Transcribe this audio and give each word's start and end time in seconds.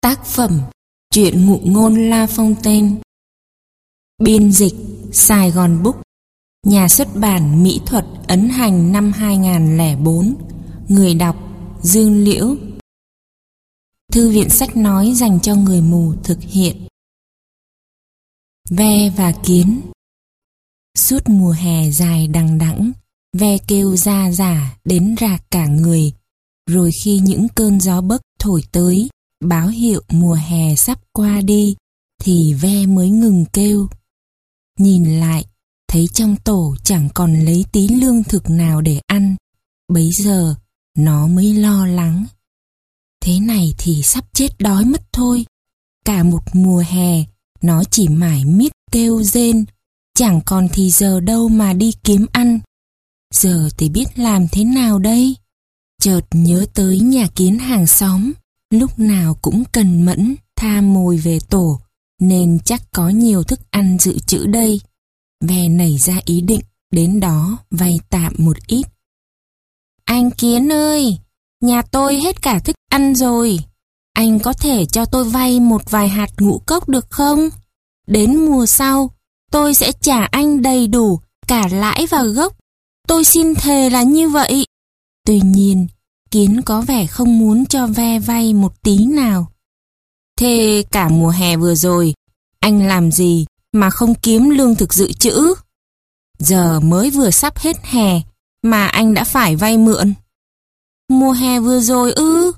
Tác 0.00 0.24
phẩm 0.24 0.60
Chuyện 1.14 1.46
ngụ 1.46 1.60
ngôn 1.64 1.94
La 1.94 2.26
Fontaine. 2.26 2.96
Biên 4.22 4.52
dịch 4.52 4.74
Sài 5.12 5.50
Gòn 5.50 5.82
Book. 5.82 6.02
Nhà 6.66 6.88
xuất 6.88 7.08
bản 7.14 7.62
Mỹ 7.62 7.80
thuật 7.86 8.04
ấn 8.28 8.48
hành 8.48 8.92
năm 8.92 9.12
2004 9.12 10.34
Người 10.88 11.14
đọc 11.14 11.36
Dương 11.82 12.24
Liễu. 12.24 12.56
Thư 14.12 14.30
viện 14.30 14.50
sách 14.50 14.76
nói 14.76 15.12
dành 15.14 15.40
cho 15.40 15.54
người 15.54 15.80
mù 15.80 16.14
thực 16.24 16.38
hiện. 16.40 16.86
Ve 18.70 19.10
và 19.16 19.32
kiến. 19.46 19.80
Suốt 20.98 21.28
mùa 21.28 21.50
hè 21.50 21.90
dài 21.90 22.28
đằng 22.28 22.58
đẵng, 22.58 22.92
Ve 23.36 23.58
kêu 23.68 23.96
ra 23.96 24.32
giả 24.32 24.76
đến 24.84 25.14
rạc 25.20 25.50
cả 25.50 25.66
người. 25.66 26.12
Rồi 26.66 26.90
khi 27.04 27.18
những 27.18 27.46
cơn 27.54 27.80
gió 27.80 28.00
bấc 28.00 28.22
thổi 28.38 28.62
tới 28.72 29.08
báo 29.40 29.68
hiệu 29.68 30.02
mùa 30.08 30.34
hè 30.34 30.74
sắp 30.76 30.98
qua 31.12 31.40
đi 31.40 31.76
thì 32.22 32.54
ve 32.54 32.86
mới 32.86 33.10
ngừng 33.10 33.44
kêu. 33.52 33.88
Nhìn 34.78 35.20
lại, 35.20 35.44
thấy 35.88 36.08
trong 36.14 36.36
tổ 36.36 36.76
chẳng 36.84 37.08
còn 37.14 37.44
lấy 37.44 37.64
tí 37.72 37.88
lương 37.88 38.24
thực 38.24 38.50
nào 38.50 38.80
để 38.80 39.00
ăn. 39.06 39.36
Bấy 39.92 40.10
giờ, 40.12 40.54
nó 40.96 41.26
mới 41.26 41.54
lo 41.54 41.86
lắng. 41.86 42.24
Thế 43.20 43.40
này 43.40 43.74
thì 43.78 44.02
sắp 44.02 44.24
chết 44.32 44.48
đói 44.58 44.84
mất 44.84 45.12
thôi. 45.12 45.44
Cả 46.04 46.22
một 46.22 46.42
mùa 46.52 46.84
hè, 46.88 47.24
nó 47.62 47.84
chỉ 47.90 48.08
mải 48.08 48.44
miết 48.44 48.72
kêu 48.92 49.22
rên, 49.22 49.64
chẳng 50.14 50.40
còn 50.46 50.68
thì 50.72 50.90
giờ 50.90 51.20
đâu 51.20 51.48
mà 51.48 51.72
đi 51.72 51.92
kiếm 52.04 52.26
ăn. 52.32 52.60
Giờ 53.34 53.68
thì 53.78 53.88
biết 53.88 54.18
làm 54.18 54.48
thế 54.52 54.64
nào 54.64 54.98
đây? 54.98 55.36
Chợt 56.02 56.20
nhớ 56.32 56.66
tới 56.74 57.00
nhà 57.00 57.28
kiến 57.34 57.58
hàng 57.58 57.86
xóm, 57.86 58.32
lúc 58.70 58.98
nào 58.98 59.34
cũng 59.42 59.64
cần 59.72 60.02
mẫn, 60.02 60.36
tha 60.56 60.80
mồi 60.80 61.16
về 61.16 61.38
tổ, 61.50 61.80
nên 62.20 62.58
chắc 62.64 62.82
có 62.92 63.08
nhiều 63.08 63.42
thức 63.42 63.60
ăn 63.70 63.98
dự 64.00 64.18
trữ 64.18 64.46
đây. 64.46 64.80
Ve 65.44 65.68
nảy 65.68 65.98
ra 65.98 66.20
ý 66.24 66.40
định, 66.40 66.60
đến 66.92 67.20
đó 67.20 67.58
vay 67.70 68.00
tạm 68.10 68.32
một 68.38 68.56
ít. 68.66 68.86
Anh 70.04 70.30
Kiến 70.30 70.72
ơi, 70.72 71.18
nhà 71.60 71.82
tôi 71.82 72.20
hết 72.20 72.42
cả 72.42 72.58
thức 72.58 72.76
ăn 72.90 73.14
rồi. 73.14 73.58
Anh 74.12 74.38
có 74.38 74.52
thể 74.52 74.84
cho 74.84 75.04
tôi 75.04 75.24
vay 75.24 75.60
một 75.60 75.90
vài 75.90 76.08
hạt 76.08 76.30
ngũ 76.38 76.58
cốc 76.66 76.88
được 76.88 77.10
không? 77.10 77.48
Đến 78.06 78.36
mùa 78.36 78.66
sau, 78.66 79.10
tôi 79.50 79.74
sẽ 79.74 79.92
trả 80.00 80.24
anh 80.24 80.62
đầy 80.62 80.86
đủ 80.86 81.20
cả 81.48 81.68
lãi 81.68 82.06
và 82.06 82.24
gốc. 82.24 82.56
Tôi 83.08 83.24
xin 83.24 83.54
thề 83.54 83.90
là 83.90 84.02
như 84.02 84.28
vậy. 84.28 84.66
Tuy 85.26 85.40
nhiên, 85.40 85.86
Kiến 86.30 86.62
có 86.62 86.80
vẻ 86.80 87.06
không 87.06 87.38
muốn 87.38 87.66
cho 87.66 87.86
ve 87.86 88.18
vay 88.18 88.54
một 88.54 88.82
tí 88.82 89.06
nào. 89.06 89.52
Thế 90.38 90.84
cả 90.90 91.08
mùa 91.08 91.30
hè 91.30 91.56
vừa 91.56 91.74
rồi, 91.74 92.14
anh 92.60 92.86
làm 92.86 93.12
gì 93.12 93.46
mà 93.72 93.90
không 93.90 94.14
kiếm 94.14 94.50
lương 94.50 94.74
thực 94.74 94.94
dự 94.94 95.12
trữ? 95.12 95.54
Giờ 96.38 96.80
mới 96.80 97.10
vừa 97.10 97.30
sắp 97.30 97.58
hết 97.58 97.76
hè 97.82 98.20
mà 98.62 98.86
anh 98.86 99.14
đã 99.14 99.24
phải 99.24 99.56
vay 99.56 99.78
mượn. 99.78 100.14
Mùa 101.08 101.32
hè 101.32 101.60
vừa 101.60 101.80
rồi 101.80 102.12
ư? 102.12 102.52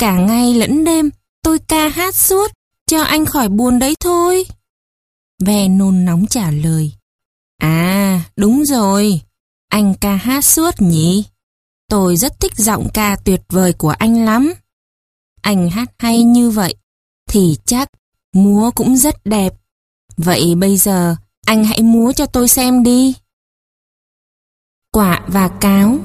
Cả 0.00 0.16
ngày 0.16 0.54
lẫn 0.54 0.84
đêm 0.84 1.10
tôi 1.42 1.58
ca 1.58 1.88
hát 1.88 2.14
suốt 2.14 2.50
cho 2.86 3.02
anh 3.02 3.26
khỏi 3.26 3.48
buồn 3.48 3.78
đấy 3.78 3.94
thôi. 4.00 4.46
Ve 5.44 5.68
nôn 5.68 6.04
nóng 6.04 6.26
trả 6.26 6.50
lời. 6.50 6.92
À, 7.58 8.24
đúng 8.36 8.64
rồi, 8.64 9.20
anh 9.68 9.94
ca 9.94 10.16
hát 10.16 10.44
suốt 10.44 10.74
nhỉ? 10.78 11.24
Tôi 11.90 12.16
rất 12.16 12.40
thích 12.40 12.52
giọng 12.56 12.88
ca 12.94 13.16
tuyệt 13.24 13.40
vời 13.48 13.72
của 13.72 13.88
anh 13.88 14.24
lắm. 14.24 14.52
Anh 15.42 15.70
hát 15.70 15.90
hay 15.98 16.22
như 16.22 16.50
vậy, 16.50 16.74
thì 17.28 17.56
chắc 17.64 17.88
múa 18.34 18.70
cũng 18.74 18.96
rất 18.96 19.14
đẹp. 19.24 19.54
Vậy 20.16 20.54
bây 20.54 20.76
giờ, 20.76 21.16
anh 21.46 21.64
hãy 21.64 21.82
múa 21.82 22.12
cho 22.12 22.26
tôi 22.26 22.48
xem 22.48 22.82
đi. 22.82 23.14
Quả 24.92 25.24
và 25.28 25.48
cáo 25.48 25.98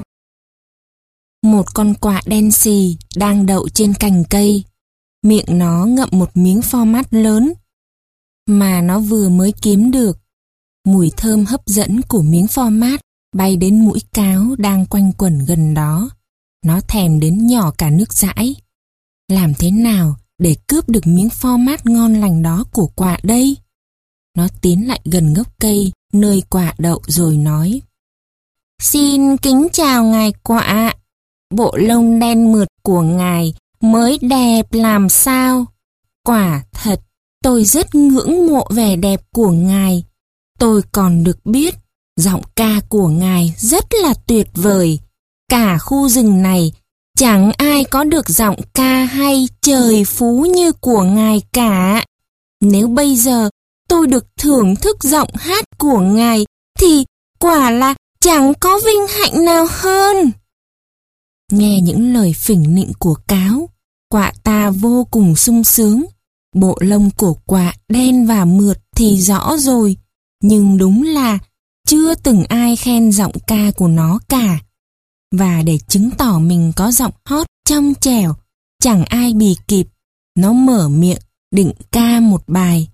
Một 1.43 1.65
con 1.73 1.93
quạ 1.93 2.21
đen 2.25 2.51
xì 2.51 2.97
đang 3.15 3.45
đậu 3.45 3.69
trên 3.69 3.93
cành 3.93 4.23
cây. 4.29 4.63
Miệng 5.23 5.45
nó 5.47 5.85
ngậm 5.85 6.09
một 6.11 6.37
miếng 6.37 6.61
pho 6.61 6.85
mát 6.85 7.13
lớn 7.13 7.53
mà 8.45 8.81
nó 8.81 8.99
vừa 8.99 9.29
mới 9.29 9.53
kiếm 9.61 9.91
được. 9.91 10.17
Mùi 10.87 11.11
thơm 11.17 11.45
hấp 11.45 11.61
dẫn 11.65 12.01
của 12.01 12.21
miếng 12.21 12.47
pho 12.47 12.69
mát 12.69 13.04
bay 13.35 13.57
đến 13.57 13.85
mũi 13.85 13.99
cáo 14.13 14.55
đang 14.57 14.85
quanh 14.85 15.11
quẩn 15.17 15.39
gần 15.45 15.73
đó. 15.73 16.09
Nó 16.65 16.79
thèm 16.87 17.19
đến 17.19 17.47
nhỏ 17.47 17.71
cả 17.77 17.89
nước 17.89 18.13
dãi. 18.13 18.55
Làm 19.31 19.53
thế 19.53 19.71
nào 19.71 20.15
để 20.39 20.55
cướp 20.67 20.89
được 20.89 21.07
miếng 21.07 21.27
format 21.27 21.57
mát 21.57 21.85
ngon 21.85 22.13
lành 22.13 22.41
đó 22.41 22.63
của 22.71 22.87
quả 22.87 23.17
đây? 23.23 23.57
Nó 24.37 24.47
tiến 24.61 24.87
lại 24.87 24.99
gần 25.05 25.33
gốc 25.33 25.47
cây, 25.59 25.91
nơi 26.13 26.43
quả 26.49 26.73
đậu 26.77 27.01
rồi 27.07 27.37
nói. 27.37 27.81
Xin 28.81 29.37
kính 29.37 29.67
chào 29.73 30.05
ngài 30.05 30.31
quả. 30.43 30.93
Bộ 31.53 31.77
lông 31.77 32.19
đen 32.19 32.51
mượt 32.51 32.67
của 32.83 33.01
ngài 33.01 33.53
mới 33.81 34.17
đẹp 34.21 34.73
làm 34.73 35.09
sao? 35.09 35.65
Quả 36.25 36.63
thật, 36.71 37.01
tôi 37.43 37.63
rất 37.63 37.95
ngưỡng 37.95 38.47
mộ 38.47 38.67
vẻ 38.71 38.95
đẹp 38.95 39.21
của 39.33 39.51
ngài. 39.51 40.03
Tôi 40.59 40.81
còn 40.91 41.23
được 41.23 41.45
biết 41.45 41.75
Giọng 42.19 42.41
ca 42.55 42.81
của 42.89 43.07
ngài 43.07 43.55
rất 43.57 43.85
là 44.03 44.13
tuyệt 44.27 44.47
vời. 44.53 44.99
Cả 45.49 45.77
khu 45.77 46.09
rừng 46.09 46.41
này 46.41 46.71
chẳng 47.17 47.51
ai 47.57 47.83
có 47.83 48.03
được 48.03 48.29
giọng 48.29 48.59
ca 48.73 49.03
hay 49.05 49.47
trời 49.61 50.05
phú 50.05 50.45
như 50.55 50.71
của 50.71 51.03
ngài 51.03 51.41
cả. 51.53 52.05
Nếu 52.61 52.87
bây 52.87 53.15
giờ 53.15 53.49
tôi 53.89 54.07
được 54.07 54.25
thưởng 54.37 54.75
thức 54.75 55.03
giọng 55.03 55.29
hát 55.35 55.65
của 55.77 55.99
ngài 55.99 56.45
thì 56.79 57.05
quả 57.39 57.71
là 57.71 57.95
chẳng 58.19 58.53
có 58.59 58.79
vinh 58.85 59.07
hạnh 59.07 59.45
nào 59.45 59.67
hơn. 59.69 60.31
Nghe 61.51 61.81
những 61.81 62.13
lời 62.13 62.33
phỉnh 62.33 62.75
nịnh 62.75 62.91
của 62.99 63.15
cáo, 63.27 63.69
quạ 64.09 64.33
ta 64.43 64.69
vô 64.69 65.07
cùng 65.11 65.35
sung 65.35 65.63
sướng. 65.63 66.05
Bộ 66.55 66.77
lông 66.79 67.09
của 67.17 67.33
quạ 67.33 67.73
đen 67.89 68.25
và 68.27 68.45
mượt 68.45 68.77
thì 68.95 69.21
rõ 69.21 69.57
rồi, 69.57 69.97
nhưng 70.41 70.77
đúng 70.77 71.03
là 71.03 71.39
chưa 71.85 72.15
từng 72.15 72.43
ai 72.43 72.75
khen 72.75 73.11
giọng 73.11 73.31
ca 73.47 73.71
của 73.75 73.87
nó 73.87 74.19
cả. 74.29 74.59
Và 75.31 75.61
để 75.61 75.77
chứng 75.87 76.09
tỏ 76.17 76.39
mình 76.39 76.71
có 76.75 76.91
giọng 76.91 77.13
hót 77.25 77.47
trong 77.69 77.93
trẻo, 78.01 78.35
chẳng 78.81 79.05
ai 79.05 79.33
bì 79.33 79.55
kịp. 79.67 79.87
Nó 80.37 80.53
mở 80.53 80.89
miệng 80.89 81.17
định 81.51 81.71
ca 81.91 82.19
một 82.19 82.43
bài. 82.47 82.87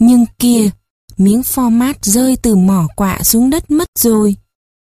Nhưng 0.00 0.24
kia, 0.38 0.70
miếng 1.16 1.40
format 1.40 1.94
rơi 2.02 2.36
từ 2.36 2.56
mỏ 2.56 2.88
quạ 2.96 3.22
xuống 3.22 3.50
đất 3.50 3.70
mất 3.70 3.88
rồi. 3.98 4.36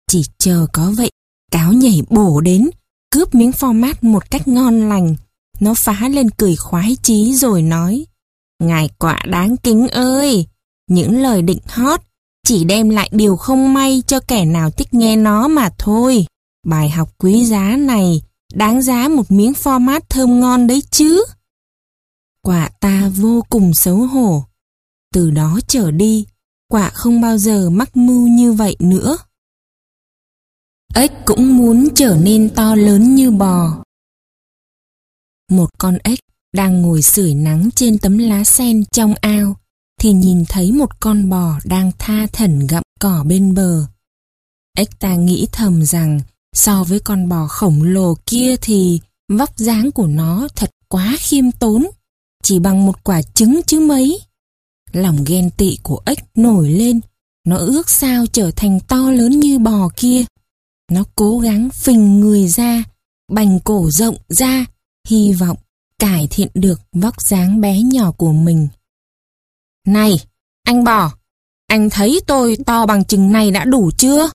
Chỉ 0.08 0.24
chờ 0.38 0.68
có 0.74 0.94
vậy, 0.98 1.12
cáo 1.52 1.74
nhảy 1.74 2.02
bổ 2.10 2.42
đến, 2.42 2.70
cướp 3.12 3.36
miếng 3.36 3.52
format 3.52 3.94
một 4.02 4.32
cách 4.32 4.48
ngon 4.48 4.90
lành. 4.90 5.16
Nó 5.60 5.74
phá 5.86 6.10
lên 6.10 6.30
cười 6.30 6.56
khoái 6.56 6.98
chí 7.04 7.36
rồi 7.36 7.62
nói, 7.62 8.06
Ngài 8.64 8.90
quạ 9.00 9.20
đáng 9.28 9.58
kính 9.58 9.88
ơi, 9.88 10.48
những 10.88 11.22
lời 11.22 11.42
định 11.42 11.60
hót 11.68 12.02
chỉ 12.48 12.64
đem 12.64 12.90
lại 12.90 13.10
điều 13.14 13.36
không 13.36 13.74
may 13.74 14.04
cho 14.08 14.20
kẻ 14.20 14.46
nào 14.46 14.72
thích 14.72 14.94
nghe 14.94 15.16
nó 15.16 15.48
mà 15.48 15.70
thôi. 15.78 16.26
Bài 16.66 16.90
học 16.90 17.10
quý 17.18 17.46
giá 17.46 17.76
này 17.78 18.22
đáng 18.54 18.82
giá 18.82 19.08
một 19.08 19.32
miếng 19.32 19.52
format 19.52 20.00
thơm 20.10 20.40
ngon 20.40 20.68
đấy 20.68 20.84
chứ. 20.92 21.26
Quả 22.42 22.70
ta 22.80 23.12
vô 23.16 23.44
cùng 23.50 23.74
xấu 23.74 23.96
hổ. 23.96 24.44
Từ 25.14 25.32
đó 25.32 25.60
trở 25.68 25.92
đi, 25.92 26.26
quả 26.68 26.90
không 26.90 27.22
bao 27.22 27.38
giờ 27.38 27.70
mắc 27.70 27.98
mưu 27.98 28.28
như 28.28 28.54
vậy 28.54 28.76
nữa. 28.80 29.18
Ếch 30.96 31.12
cũng 31.26 31.58
muốn 31.58 31.88
trở 31.96 32.18
nên 32.22 32.50
to 32.56 32.76
lớn 32.76 33.16
như 33.16 33.32
bò. 33.32 33.84
Một 35.52 35.70
con 35.78 35.98
ếch 36.04 36.20
đang 36.54 36.82
ngồi 36.82 37.02
sưởi 37.02 37.34
nắng 37.34 37.70
trên 37.76 37.98
tấm 37.98 38.18
lá 38.18 38.44
sen 38.44 38.86
trong 38.86 39.14
ao 39.22 39.56
thì 40.04 40.12
nhìn 40.12 40.46
thấy 40.46 40.72
một 40.72 41.00
con 41.00 41.30
bò 41.30 41.60
đang 41.66 41.92
tha 42.00 42.28
thẩn 42.34 42.68
gặm 42.68 42.84
cỏ 43.00 43.24
bên 43.28 43.54
bờ. 43.54 43.86
Ếch 44.78 45.00
ta 45.00 45.16
nghĩ 45.16 45.48
thầm 45.52 45.86
rằng 45.86 46.20
so 46.56 46.84
với 46.84 47.00
con 47.00 47.30
bò 47.30 47.48
khổng 47.48 47.84
lồ 47.84 48.16
kia 48.26 48.56
thì 48.62 49.00
vóc 49.34 49.58
dáng 49.58 49.92
của 49.92 50.08
nó 50.08 50.48
thật 50.56 50.70
quá 50.88 51.16
khiêm 51.20 51.52
tốn, 51.52 51.88
chỉ 52.44 52.60
bằng 52.60 52.86
một 52.86 53.04
quả 53.04 53.22
trứng 53.22 53.62
chứ 53.68 53.80
mấy. 53.80 54.20
Lòng 54.92 55.24
ghen 55.26 55.50
tị 55.50 55.78
của 55.84 56.02
ếch 56.06 56.20
nổi 56.36 56.70
lên, 56.70 57.02
nó 57.48 57.58
ước 57.58 57.90
sao 57.90 58.26
trở 58.26 58.52
thành 58.56 58.80
to 58.80 59.12
lớn 59.12 59.40
như 59.40 59.60
bò 59.60 59.90
kia. 59.96 60.24
Nó 60.92 61.04
cố 61.16 61.40
gắng 61.40 61.70
phình 61.70 62.20
người 62.20 62.48
ra, 62.48 62.84
bành 63.32 63.60
cổ 63.60 63.90
rộng 63.92 64.16
ra, 64.30 64.66
hy 65.08 65.34
vọng 65.34 65.58
cải 66.00 66.28
thiện 66.30 66.50
được 66.54 66.82
vóc 66.92 67.22
dáng 67.22 67.62
bé 67.62 67.82
nhỏ 67.82 68.12
của 68.12 68.34
mình. 68.34 68.68
Này, 69.88 70.20
anh 70.64 70.84
bò, 70.84 71.12
anh 71.68 71.90
thấy 71.90 72.22
tôi 72.28 72.58
to 72.66 72.86
bằng 72.86 73.06
chừng 73.06 73.32
này 73.32 73.52
đã 73.52 73.66
đủ 73.66 73.92
chưa? 73.98 74.30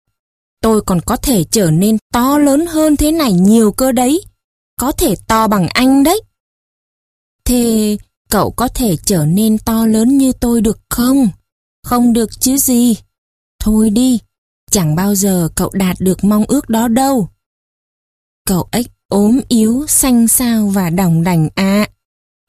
Tôi 0.60 0.82
còn 0.86 1.00
có 1.06 1.16
thể 1.16 1.44
trở 1.44 1.70
nên 1.70 1.98
to 2.12 2.38
lớn 2.38 2.66
hơn 2.66 2.96
thế 2.96 3.12
này 3.12 3.32
nhiều 3.32 3.72
cơ 3.72 3.92
đấy. 3.92 4.22
Có 4.80 4.92
thể 4.92 5.14
to 5.28 5.48
bằng 5.48 5.68
anh 5.68 6.02
đấy. 6.02 6.22
Thế 7.44 7.96
cậu 8.30 8.50
có 8.50 8.68
thể 8.68 8.96
trở 8.96 9.26
nên 9.26 9.58
to 9.58 9.86
lớn 9.86 10.18
như 10.18 10.32
tôi 10.32 10.60
được 10.60 10.78
không? 10.88 11.28
Không 11.82 12.12
được 12.12 12.40
chứ 12.40 12.56
gì. 12.56 12.96
Thôi 13.60 13.90
đi, 13.90 14.18
chẳng 14.70 14.94
bao 14.94 15.14
giờ 15.14 15.48
cậu 15.54 15.70
đạt 15.72 15.96
được 16.00 16.24
mong 16.24 16.44
ước 16.48 16.68
đó 16.68 16.88
đâu. 16.88 17.28
Cậu 18.46 18.68
ếch 18.72 18.86
ốm 19.08 19.40
yếu, 19.48 19.86
xanh 19.88 20.28
xao 20.28 20.68
và 20.68 20.90
đồng 20.90 21.24
đành 21.24 21.48
à. 21.54 21.88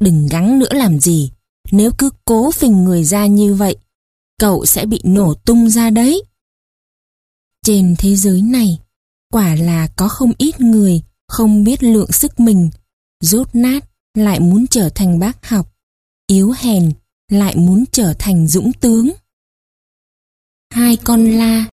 Đừng 0.02 0.28
gắng 0.28 0.60
nữa 0.60 0.74
làm 0.74 1.00
gì, 1.00 1.32
nếu 1.72 1.92
cứ 1.98 2.10
cố 2.26 2.52
phình 2.52 2.84
người 2.84 3.04
ra 3.04 3.28
như 3.28 3.54
vậy, 3.54 3.76
cậu 4.40 4.66
sẽ 4.66 4.86
bị 4.86 5.02
nổ 5.04 5.34
tung 5.34 5.70
ra 5.70 5.90
đấy. 5.90 6.24
Trên 7.66 7.96
thế 7.98 8.16
giới 8.16 8.42
này, 8.42 8.80
quả 9.32 9.56
là 9.56 9.88
có 9.98 10.08
không 10.08 10.32
ít 10.38 10.62
người 10.62 11.02
không 11.28 11.64
biết 11.64 11.84
lượng 11.84 12.12
sức 12.12 12.40
mình, 12.40 12.70
rốt 13.20 13.48
nát 13.54 13.86
lại 14.14 14.40
muốn 14.40 14.68
trở 14.68 14.90
thành 14.90 15.20
bác 15.20 15.50
học, 15.50 15.74
yếu 16.28 16.54
hèn 16.58 16.92
lại 17.32 17.56
muốn 17.56 17.84
trở 17.92 18.14
thành 18.20 18.48
dũng 18.48 18.74
tướng. 18.74 19.10
Hai 20.74 20.98
con 20.98 21.32
la 21.32 21.70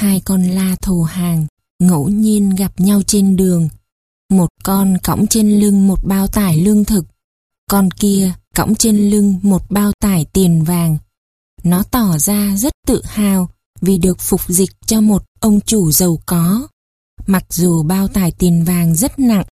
Hai 0.00 0.20
con 0.24 0.42
la 0.42 0.76
thù 0.82 1.02
hàng 1.02 1.46
ngẫu 1.78 2.08
nhiên 2.08 2.50
gặp 2.50 2.80
nhau 2.80 3.02
trên 3.06 3.36
đường. 3.36 3.68
Một 4.30 4.48
con 4.62 4.96
cõng 5.02 5.26
trên 5.26 5.60
lưng 5.60 5.88
một 5.88 6.04
bao 6.04 6.26
tải 6.26 6.56
lương 6.56 6.84
thực, 6.84 7.04
con 7.70 7.90
kia 7.90 8.32
cõng 8.56 8.74
trên 8.74 9.10
lưng 9.10 9.34
một 9.42 9.62
bao 9.70 9.92
tải 10.00 10.26
tiền 10.32 10.64
vàng. 10.64 10.98
Nó 11.62 11.82
tỏ 11.82 12.18
ra 12.18 12.56
rất 12.56 12.72
tự 12.86 13.02
hào 13.04 13.48
vì 13.80 13.98
được 13.98 14.20
phục 14.20 14.40
dịch 14.48 14.70
cho 14.86 15.00
một 15.00 15.24
ông 15.40 15.60
chủ 15.60 15.92
giàu 15.92 16.18
có. 16.26 16.68
Mặc 17.26 17.44
dù 17.50 17.82
bao 17.82 18.08
tải 18.08 18.32
tiền 18.38 18.64
vàng 18.64 18.94
rất 18.94 19.18
nặng, 19.18 19.44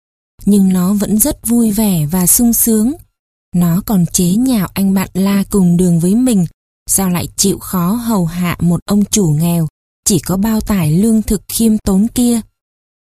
nhưng 0.45 0.73
nó 0.73 0.93
vẫn 0.93 1.19
rất 1.19 1.47
vui 1.47 1.71
vẻ 1.71 2.05
và 2.05 2.27
sung 2.27 2.53
sướng. 2.53 2.93
Nó 3.55 3.81
còn 3.85 4.05
chế 4.05 4.25
nhạo 4.25 4.67
anh 4.73 4.93
bạn 4.93 5.09
la 5.13 5.43
cùng 5.49 5.77
đường 5.77 5.99
với 5.99 6.15
mình, 6.15 6.45
sao 6.89 7.09
lại 7.09 7.27
chịu 7.35 7.57
khó 7.59 7.91
hầu 7.91 8.25
hạ 8.25 8.57
một 8.61 8.79
ông 8.85 9.05
chủ 9.05 9.27
nghèo, 9.27 9.67
chỉ 10.05 10.19
có 10.19 10.37
bao 10.37 10.61
tải 10.61 10.91
lương 10.91 11.21
thực 11.21 11.41
khiêm 11.47 11.77
tốn 11.77 12.07
kia. 12.07 12.41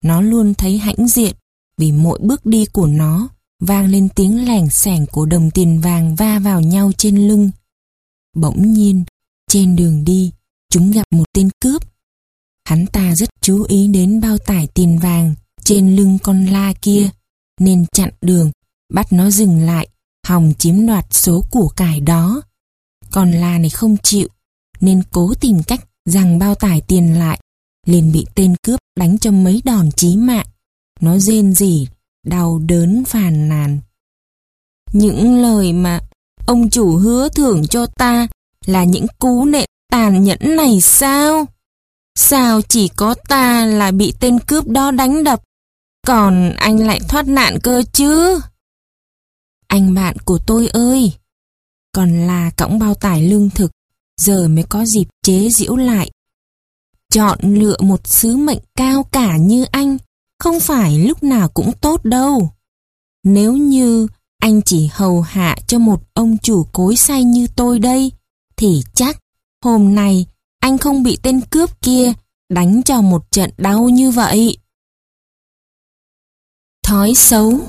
Nó 0.05 0.21
luôn 0.21 0.55
thấy 0.55 0.79
hãnh 0.79 1.09
diện, 1.09 1.35
vì 1.79 1.93
mỗi 1.93 2.19
bước 2.23 2.47
đi 2.47 2.67
của 2.67 2.87
nó 2.87 3.29
vang 3.61 3.87
lên 3.87 4.09
tiếng 4.09 4.47
lẻng 4.47 4.71
sẻng 4.71 5.07
của 5.07 5.27
đồng 5.27 5.51
tiền 5.51 5.81
vàng 5.81 6.15
va 6.15 6.39
vào 6.39 6.61
nhau 6.61 6.91
trên 6.99 7.29
lưng. 7.29 7.51
Bỗng 8.37 8.73
nhiên, 8.73 9.05
trên 9.51 9.77
đường 9.77 10.05
đi, 10.05 10.33
chúng 10.71 10.91
gặp 10.91 11.05
một 11.11 11.25
tên 11.33 11.49
cướp. 11.61 11.83
Hắn 12.69 12.87
ta 12.87 13.15
rất 13.17 13.31
chú 13.41 13.63
ý 13.69 13.89
đến 13.89 14.21
bao 14.21 14.39
tải 14.39 14.67
tiền 14.67 14.99
vàng 14.99 15.35
trên 15.65 15.97
lưng 15.97 16.19
con 16.23 16.47
la 16.47 16.73
kia, 16.83 17.11
nên 17.61 17.87
chặn 17.93 18.11
đường, 18.21 18.51
bắt 18.95 19.13
nó 19.13 19.31
dừng 19.31 19.61
lại, 19.61 19.89
hòng 20.27 20.53
chiếm 20.59 20.87
đoạt 20.87 21.07
số 21.11 21.45
của 21.51 21.69
cải 21.69 22.01
đó. 22.01 22.43
Con 23.11 23.33
la 23.33 23.59
này 23.59 23.71
không 23.71 23.97
chịu, 24.03 24.29
nên 24.81 25.03
cố 25.11 25.35
tìm 25.41 25.63
cách 25.63 25.89
rằng 26.05 26.39
bao 26.39 26.55
tải 26.55 26.81
tiền 26.81 27.19
lại, 27.19 27.41
liền 27.87 28.13
bị 28.13 28.27
tên 28.35 28.55
cướp 28.63 28.81
đánh 28.99 29.19
cho 29.19 29.31
mấy 29.31 29.63
đòn 29.65 29.91
chí 29.97 30.17
mạng. 30.17 30.47
Nó 31.01 31.19
rên 31.19 31.55
rỉ, 31.55 31.87
đau 32.27 32.59
đớn 32.67 33.05
phàn 33.05 33.49
nàn. 33.49 33.79
Những 34.93 35.43
lời 35.43 35.73
mà 35.73 36.01
ông 36.47 36.71
chủ 36.71 36.97
hứa 36.97 37.29
thưởng 37.29 37.67
cho 37.67 37.87
ta 37.87 38.27
là 38.67 38.85
những 38.85 39.07
cú 39.19 39.45
nện 39.45 39.69
tàn 39.91 40.25
nhẫn 40.25 40.57
này 40.57 40.81
sao? 40.81 41.47
Sao 42.15 42.63
chỉ 42.63 42.89
có 42.89 43.15
ta 43.29 43.67
là 43.67 43.91
bị 43.91 44.15
tên 44.21 44.39
cướp 44.39 44.67
đó 44.69 44.91
đánh 44.91 45.25
đập, 45.25 45.43
còn 46.07 46.53
anh 46.57 46.87
lại 46.87 47.01
thoát 47.09 47.29
nạn 47.29 47.59
cơ 47.63 47.83
chứ? 47.93 48.41
Anh 49.67 49.95
bạn 49.95 50.17
của 50.25 50.39
tôi 50.47 50.69
ơi! 50.69 51.13
Còn 51.93 52.27
là 52.27 52.51
cõng 52.57 52.79
bao 52.79 52.95
tải 52.95 53.23
lương 53.23 53.51
thực, 53.51 53.71
giờ 54.21 54.49
mới 54.49 54.65
có 54.69 54.85
dịp 54.85 55.07
chế 55.23 55.49
giễu 55.51 55.77
lại. 55.77 56.11
Chọn 57.13 57.39
lựa 57.43 57.77
một 57.81 58.07
sứ 58.07 58.37
mệnh 58.37 58.59
cao 58.77 59.03
cả 59.13 59.37
như 59.37 59.65
anh, 59.71 59.97
không 60.39 60.61
phải 60.61 60.99
lúc 60.99 61.23
nào 61.23 61.49
cũng 61.49 61.73
tốt 61.81 62.05
đâu. 62.05 62.51
Nếu 63.25 63.57
như 63.57 64.07
anh 64.39 64.61
chỉ 64.65 64.89
hầu 64.93 65.21
hạ 65.21 65.57
cho 65.67 65.79
một 65.79 66.03
ông 66.15 66.39
chủ 66.39 66.67
cối 66.73 66.97
say 66.97 67.25
như 67.25 67.47
tôi 67.57 67.79
đây, 67.79 68.13
thì 68.57 68.83
chắc 68.95 69.19
hôm 69.65 69.95
nay 69.95 70.27
anh 70.61 70.79
không 70.79 71.03
bị 71.03 71.19
tên 71.23 71.41
cướp 71.41 71.83
kia 71.83 72.13
đánh 72.49 72.83
cho 72.83 73.01
một 73.01 73.31
trận 73.31 73.51
đau 73.57 73.89
như 73.89 74.11
vậy. 74.11 74.59
Thói 76.83 77.15
xấu 77.15 77.61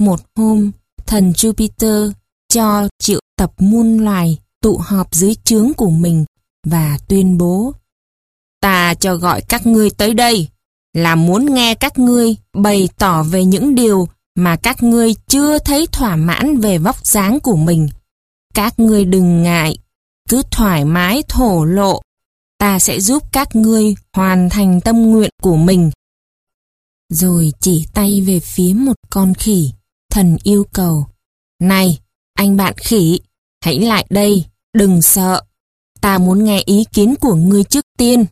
Một 0.00 0.20
hôm, 0.36 0.70
thần 1.06 1.32
Jupiter 1.32 2.12
cho 2.48 2.88
triệu 2.98 3.20
tập 3.36 3.52
muôn 3.58 3.98
loài 3.98 4.38
tụ 4.62 4.78
họp 4.78 5.14
dưới 5.14 5.34
trướng 5.44 5.72
của 5.76 5.90
mình 5.90 6.24
và 6.66 6.98
tuyên 7.08 7.38
bố 7.38 7.72
Ta 8.60 8.94
cho 8.94 9.16
gọi 9.16 9.42
các 9.48 9.66
ngươi 9.66 9.90
tới 9.90 10.14
đây 10.14 10.48
là 10.94 11.14
muốn 11.14 11.54
nghe 11.54 11.74
các 11.74 11.98
ngươi 11.98 12.36
bày 12.54 12.88
tỏ 12.98 13.22
về 13.22 13.44
những 13.44 13.74
điều 13.74 14.08
mà 14.34 14.56
các 14.56 14.82
ngươi 14.82 15.14
chưa 15.28 15.58
thấy 15.58 15.86
thỏa 15.86 16.16
mãn 16.16 16.60
về 16.60 16.78
vóc 16.78 17.06
dáng 17.06 17.40
của 17.40 17.56
mình. 17.56 17.88
Các 18.54 18.80
ngươi 18.80 19.04
đừng 19.04 19.42
ngại, 19.42 19.78
cứ 20.28 20.42
thoải 20.50 20.84
mái 20.84 21.22
thổ 21.28 21.64
lộ, 21.64 22.02
ta 22.58 22.78
sẽ 22.78 23.00
giúp 23.00 23.22
các 23.32 23.56
ngươi 23.56 23.94
hoàn 24.12 24.50
thành 24.50 24.80
tâm 24.80 25.02
nguyện 25.02 25.30
của 25.42 25.56
mình. 25.56 25.90
Rồi 27.12 27.52
chỉ 27.60 27.86
tay 27.94 28.20
về 28.20 28.40
phía 28.40 28.74
một 28.74 28.96
con 29.10 29.34
khỉ, 29.34 29.72
thần 30.10 30.36
yêu 30.42 30.64
cầu. 30.72 31.06
Này, 31.60 31.98
anh 32.34 32.56
bạn 32.56 32.74
khỉ, 32.76 33.20
hãy 33.64 33.80
lại 33.80 34.06
đây, 34.10 34.44
đừng 34.74 35.02
sợ. 35.02 35.42
Ta 36.00 36.18
muốn 36.18 36.44
nghe 36.44 36.62
ý 36.64 36.84
kiến 36.92 37.14
của 37.20 37.34
ngươi 37.34 37.64
trước 37.64 37.84
tiên. 37.98 38.24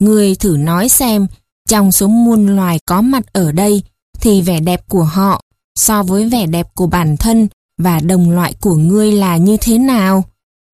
Ngươi 0.00 0.34
thử 0.34 0.56
nói 0.56 0.88
xem, 0.88 1.26
trong 1.68 1.92
số 1.92 2.06
muôn 2.06 2.56
loài 2.56 2.78
có 2.86 3.02
mặt 3.02 3.32
ở 3.32 3.52
đây, 3.52 3.82
thì 4.20 4.42
vẻ 4.42 4.60
đẹp 4.60 4.88
của 4.88 5.04
họ 5.04 5.40
so 5.78 6.02
với 6.02 6.28
vẻ 6.28 6.46
đẹp 6.46 6.74
của 6.74 6.86
bản 6.86 7.16
thân 7.16 7.48
và 7.78 8.00
đồng 8.00 8.30
loại 8.30 8.54
của 8.60 8.74
ngươi 8.74 9.12
là 9.12 9.36
như 9.36 9.56
thế 9.60 9.78
nào? 9.78 10.24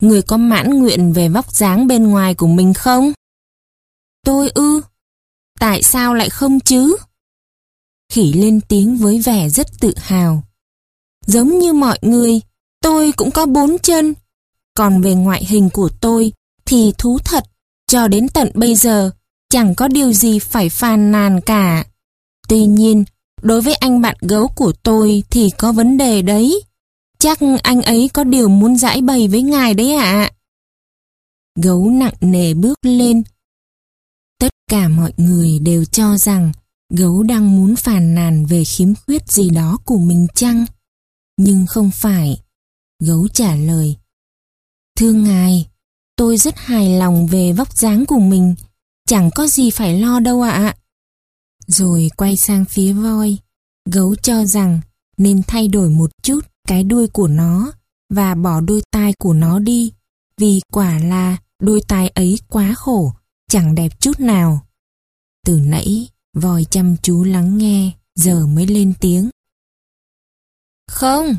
Ngươi 0.03 0.23
có 0.23 0.37
mãn 0.37 0.79
nguyện 0.79 1.13
về 1.13 1.29
vóc 1.29 1.53
dáng 1.53 1.87
bên 1.87 2.09
ngoài 2.09 2.35
của 2.35 2.47
mình 2.47 2.75
không? 2.75 3.13
Tôi 4.25 4.51
ư? 4.55 4.81
Tại 5.61 5.83
sao 5.83 6.15
lại 6.15 6.31
không 6.31 6.61
chứ? 6.61 6.97
Khỉ 8.13 8.33
lên 8.33 8.61
tiếng 8.61 8.97
với 8.97 9.21
vẻ 9.21 9.49
rất 9.49 9.81
tự 9.81 9.95
hào. 9.97 10.43
Giống 11.27 11.59
như 11.59 11.73
mọi 11.73 11.99
người, 12.03 12.41
tôi 12.83 13.13
cũng 13.13 13.31
có 13.31 13.47
bốn 13.47 13.79
chân. 13.79 14.15
Còn 14.75 15.03
về 15.03 15.15
ngoại 15.15 15.45
hình 15.45 15.71
của 15.71 15.89
tôi 16.01 16.33
thì 16.65 16.93
thú 16.99 17.19
thật, 17.25 17.45
cho 17.87 18.09
đến 18.09 18.29
tận 18.29 18.51
bây 18.55 18.75
giờ, 18.75 19.11
chẳng 19.51 19.75
có 19.75 19.89
điều 19.89 20.13
gì 20.13 20.39
phải 20.39 20.69
phàn 20.69 21.13
nàn 21.13 21.41
cả. 21.41 21.85
Tuy 22.49 22.67
nhiên, 22.67 23.05
đối 23.43 23.61
với 23.61 23.75
anh 23.75 24.01
bạn 24.01 24.17
gấu 24.21 24.49
của 24.49 24.73
tôi 24.83 25.23
thì 25.31 25.51
có 25.59 25.73
vấn 25.73 25.97
đề 25.97 26.23
đấy. 26.23 26.63
Chắc 27.19 27.39
anh 27.63 27.83
ấy 27.83 28.11
có 28.15 28.25
điều 28.25 28.49
muốn 28.49 28.77
giải 28.77 29.03
bày 29.03 29.29
với 29.29 29.43
ngài 29.43 29.75
đấy 29.75 29.93
ạ. 29.95 30.31
Gấu 31.63 31.91
nặng 31.91 32.15
nề 32.21 32.55
bước 32.55 32.79
lên. 32.83 33.23
Tất 34.39 34.53
cả 34.71 34.89
mọi 34.89 35.13
người 35.17 35.59
đều 35.59 35.85
cho 35.85 36.19
rằng 36.19 36.53
gấu 36.95 37.23
đang 37.23 37.57
muốn 37.57 37.77
phàn 37.77 38.15
nàn 38.15 38.47
về 38.47 38.65
khiếm 38.65 38.95
khuyết 38.95 39.29
gì 39.29 39.51
đó 39.51 39.79
của 39.85 39.99
mình 39.99 40.27
chăng? 40.35 40.65
Nhưng 41.37 41.67
không 41.67 41.91
phải. 41.95 42.41
Gấu 43.03 43.29
trả 43.29 43.57
lời. 43.57 43.97
Thưa 44.99 45.13
ngài, 45.13 45.67
tôi 46.17 46.37
rất 46.37 46.59
hài 46.59 46.99
lòng 46.99 47.27
về 47.27 47.53
vóc 47.53 47.77
dáng 47.77 48.07
của 48.07 48.19
mình. 48.19 48.55
Chẳng 49.11 49.31
có 49.35 49.47
gì 49.47 49.71
phải 49.71 49.99
lo 49.99 50.21
đâu 50.21 50.43
ạ. 50.43 50.77
Rồi 51.67 52.11
quay 52.17 52.37
sang 52.37 52.65
phía 52.65 52.93
voi. 52.93 53.39
Gấu 53.91 54.15
cho 54.15 54.45
rằng 54.45 54.81
nên 55.17 55.43
thay 55.43 55.69
đổi 55.69 55.91
một 55.91 56.11
chút 56.23 56.41
cái 56.69 56.85
đuôi 56.85 57.09
của 57.09 57.29
nó 57.29 57.73
và 58.15 58.35
bỏ 58.35 58.61
đôi 58.61 58.83
tai 58.91 59.13
của 59.19 59.33
nó 59.33 59.59
đi. 59.59 59.93
Vì 60.37 60.61
quả 60.73 60.99
là 60.99 61.37
đôi 61.63 61.81
tai 61.89 62.09
ấy 62.09 62.39
quá 62.49 62.75
khổ, 62.77 63.13
chẳng 63.49 63.75
đẹp 63.75 64.01
chút 64.01 64.21
nào. 64.21 64.67
Từ 65.47 65.61
nãy, 65.65 66.09
voi 66.35 66.65
chăm 66.65 66.97
chú 67.03 67.25
lắng 67.25 67.59
nghe, 67.59 67.91
giờ 68.15 68.47
mới 68.47 68.67
lên 68.67 68.95
tiếng. 69.01 69.31
Không, 70.89 71.37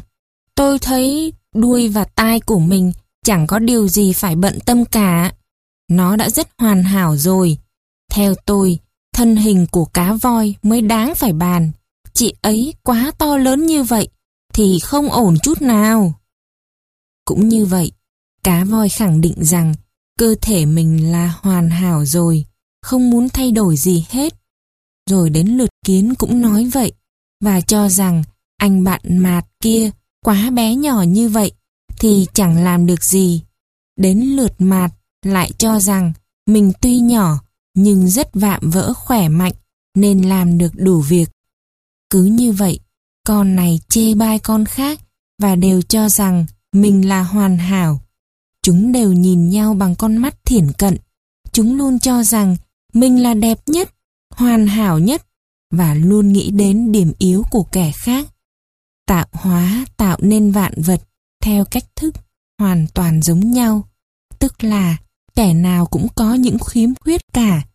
tôi 0.56 0.80
thấy 0.80 1.34
đuôi 1.56 1.88
và 1.88 2.04
tai 2.04 2.40
của 2.40 2.60
mình 2.60 2.92
chẳng 3.26 3.48
có 3.48 3.60
điều 3.60 3.88
gì 3.88 4.14
phải 4.14 4.36
bận 4.36 4.60
tâm 4.66 4.86
cả. 4.86 5.34
Nó 5.90 6.16
đã 6.16 6.30
rất 6.30 6.48
hoàn 6.58 6.84
hảo 6.84 7.18
rồi. 7.18 7.58
Theo 8.12 8.34
tôi, 8.46 8.80
thân 9.14 9.36
hình 9.36 9.68
của 9.72 9.86
cá 9.86 10.14
voi 10.14 10.56
mới 10.64 10.82
đáng 10.82 11.16
phải 11.16 11.34
bàn. 11.34 11.72
Chị 12.14 12.34
ấy 12.42 12.74
quá 12.84 13.12
to 13.18 13.38
lớn 13.38 13.66
như 13.66 13.84
vậy 13.84 14.08
thì 14.54 14.80
không 14.80 15.12
ổn 15.12 15.38
chút 15.44 15.62
nào. 15.62 16.14
Cũng 17.26 17.50
như 17.50 17.66
vậy, 17.66 17.92
cá 18.44 18.64
voi 18.64 18.90
khẳng 18.90 19.22
định 19.22 19.44
rằng 19.44 19.74
cơ 20.20 20.36
thể 20.42 20.66
mình 20.66 21.12
là 21.12 21.34
hoàn 21.42 21.70
hảo 21.70 22.06
rồi, 22.06 22.46
không 22.82 23.10
muốn 23.10 23.30
thay 23.30 23.52
đổi 23.52 23.78
gì 23.78 24.06
hết. 24.10 24.34
Rồi 25.10 25.30
đến 25.30 25.48
lượt 25.48 25.70
kiến 25.86 26.16
cũng 26.16 26.42
nói 26.42 26.66
vậy 26.74 26.94
và 27.44 27.62
cho 27.62 27.90
rằng 27.90 28.24
anh 28.58 28.84
bạn 28.84 29.02
mạt 29.04 29.46
kia 29.64 29.92
quá 30.26 30.50
bé 30.52 30.76
nhỏ 30.76 31.02
như 31.02 31.30
vậy 31.30 31.52
thì 32.00 32.28
chẳng 32.34 32.64
làm 32.64 32.86
được 32.86 33.04
gì. 33.04 33.44
Đến 33.98 34.20
lượt 34.20 34.54
mạt 34.60 34.92
lại 35.26 35.52
cho 35.58 35.80
rằng 35.80 36.14
mình 36.48 36.72
tuy 36.82 37.00
nhỏ 37.00 37.40
nhưng 37.76 38.08
rất 38.08 38.30
vạm 38.34 38.70
vỡ 38.70 38.94
khỏe 38.94 39.30
mạnh 39.30 39.54
nên 39.96 40.22
làm 40.22 40.58
được 40.58 40.72
đủ 40.76 41.02
việc. 41.02 41.30
Cứ 42.10 42.24
như 42.24 42.52
vậy, 42.52 42.80
con 43.28 43.56
này 43.56 43.80
chê 43.90 44.14
bai 44.14 44.40
con 44.40 44.66
khác 44.66 45.00
và 45.42 45.56
đều 45.56 45.82
cho 45.82 46.10
rằng 46.10 46.46
mình 46.74 47.10
là 47.10 47.24
hoàn 47.24 47.58
hảo. 47.58 48.00
Chúng 48.64 48.92
đều 48.92 49.14
nhìn 49.14 49.50
nhau 49.50 49.74
bằng 49.74 49.96
con 49.96 50.18
mắt 50.18 50.46
thiển 50.46 50.72
cận. 50.78 50.98
Chúng 51.52 51.78
luôn 51.78 52.00
cho 52.00 52.24
rằng 52.24 52.56
mình 52.94 53.24
là 53.24 53.34
đẹp 53.34 53.60
nhất, 53.66 53.90
hoàn 54.36 54.68
hảo 54.68 55.00
nhất 55.00 55.26
và 55.72 55.94
luôn 55.94 56.34
nghĩ 56.34 56.52
đến 56.52 56.92
điểm 56.92 57.14
yếu 57.18 57.44
của 57.52 57.64
kẻ 57.64 57.92
khác. 57.96 58.28
Tạo 59.08 59.28
hóa 59.32 59.86
tạo 59.98 60.18
nên 60.22 60.52
vạn 60.52 60.74
vật 60.82 61.02
theo 61.44 61.66
cách 61.66 61.86
thức 61.96 62.16
hoàn 62.60 62.88
toàn 62.94 63.22
giống 63.22 63.52
nhau, 63.52 63.88
tức 64.40 64.64
là 64.64 64.98
kẻ 65.36 65.54
nào 65.54 65.86
cũng 65.86 66.08
có 66.16 66.34
những 66.34 66.58
khiếm 66.60 66.90
khuyết 66.96 67.22
cả. 67.34 67.66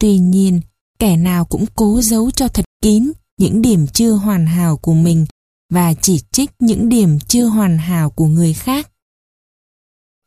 Tuy 0.00 0.18
nhiên, 0.18 0.60
kẻ 0.98 1.16
nào 1.16 1.44
cũng 1.44 1.64
cố 1.76 2.02
giấu 2.02 2.30
cho 2.30 2.48
thật 2.48 2.64
kín 2.82 3.12
những 3.38 3.62
điểm 3.62 3.86
chưa 3.86 4.12
hoàn 4.12 4.46
hảo 4.46 4.76
của 4.76 4.94
mình 4.94 5.26
và 5.70 5.94
chỉ 5.94 6.20
trích 6.32 6.50
những 6.58 6.88
điểm 6.88 7.18
chưa 7.28 7.44
hoàn 7.44 7.78
hảo 7.78 8.10
của 8.10 8.26
người 8.26 8.52
khác. 8.52 8.90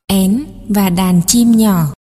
Én 0.08 0.46
và 0.70 0.90
đàn 0.90 1.22
chim 1.28 1.52
nhỏ 1.52 1.94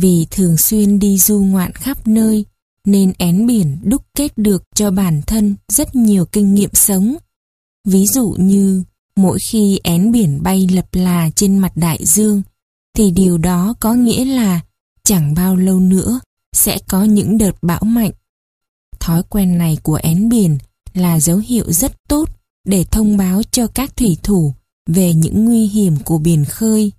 Vì 0.00 0.26
thường 0.30 0.56
xuyên 0.56 0.98
đi 0.98 1.18
du 1.18 1.38
ngoạn 1.40 1.72
khắp 1.72 2.06
nơi, 2.06 2.44
nên 2.84 3.12
én 3.18 3.46
biển 3.46 3.78
đúc 3.82 4.02
kết 4.14 4.38
được 4.38 4.62
cho 4.74 4.90
bản 4.90 5.22
thân 5.26 5.56
rất 5.68 5.94
nhiều 5.94 6.26
kinh 6.26 6.54
nghiệm 6.54 6.70
sống. 6.72 7.16
Ví 7.88 8.06
dụ 8.06 8.34
như, 8.38 8.84
mỗi 9.16 9.38
khi 9.50 9.80
én 9.84 10.12
biển 10.12 10.42
bay 10.42 10.68
lập 10.72 10.86
là 10.92 11.30
trên 11.36 11.58
mặt 11.58 11.72
đại 11.76 12.04
dương, 12.04 12.42
thì 12.94 13.10
điều 13.10 13.38
đó 13.38 13.74
có 13.80 13.94
nghĩa 13.94 14.24
là 14.24 14.60
chẳng 15.04 15.34
bao 15.34 15.56
lâu 15.56 15.80
nữa 15.80 16.20
sẽ 16.52 16.78
có 16.88 17.04
những 17.04 17.38
đợt 17.38 17.52
bão 17.62 17.84
mạnh. 17.84 18.12
Thói 19.00 19.22
quen 19.22 19.58
này 19.58 19.78
của 19.82 19.94
én 19.94 20.28
biển 20.28 20.58
là 20.94 21.20
dấu 21.20 21.38
hiệu 21.38 21.72
rất 21.72 21.92
tốt 22.08 22.28
để 22.64 22.84
thông 22.84 23.16
báo 23.16 23.42
cho 23.50 23.66
các 23.66 23.96
thủy 23.96 24.18
thủ 24.22 24.54
về 24.86 25.14
những 25.14 25.44
nguy 25.44 25.66
hiểm 25.66 25.96
của 26.04 26.18
biển 26.18 26.44
khơi. 26.44 26.92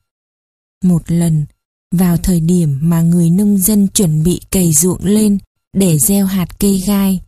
Một 0.83 1.11
lần, 1.11 1.45
vào 1.91 2.17
thời 2.17 2.39
điểm 2.39 2.79
mà 2.81 3.01
người 3.01 3.29
nông 3.29 3.57
dân 3.57 3.87
chuẩn 3.87 4.23
bị 4.23 4.41
cày 4.51 4.73
ruộng 4.73 5.05
lên 5.05 5.37
để 5.73 5.99
gieo 5.99 6.25
hạt 6.25 6.59
cây 6.59 6.83
gai, 6.87 7.21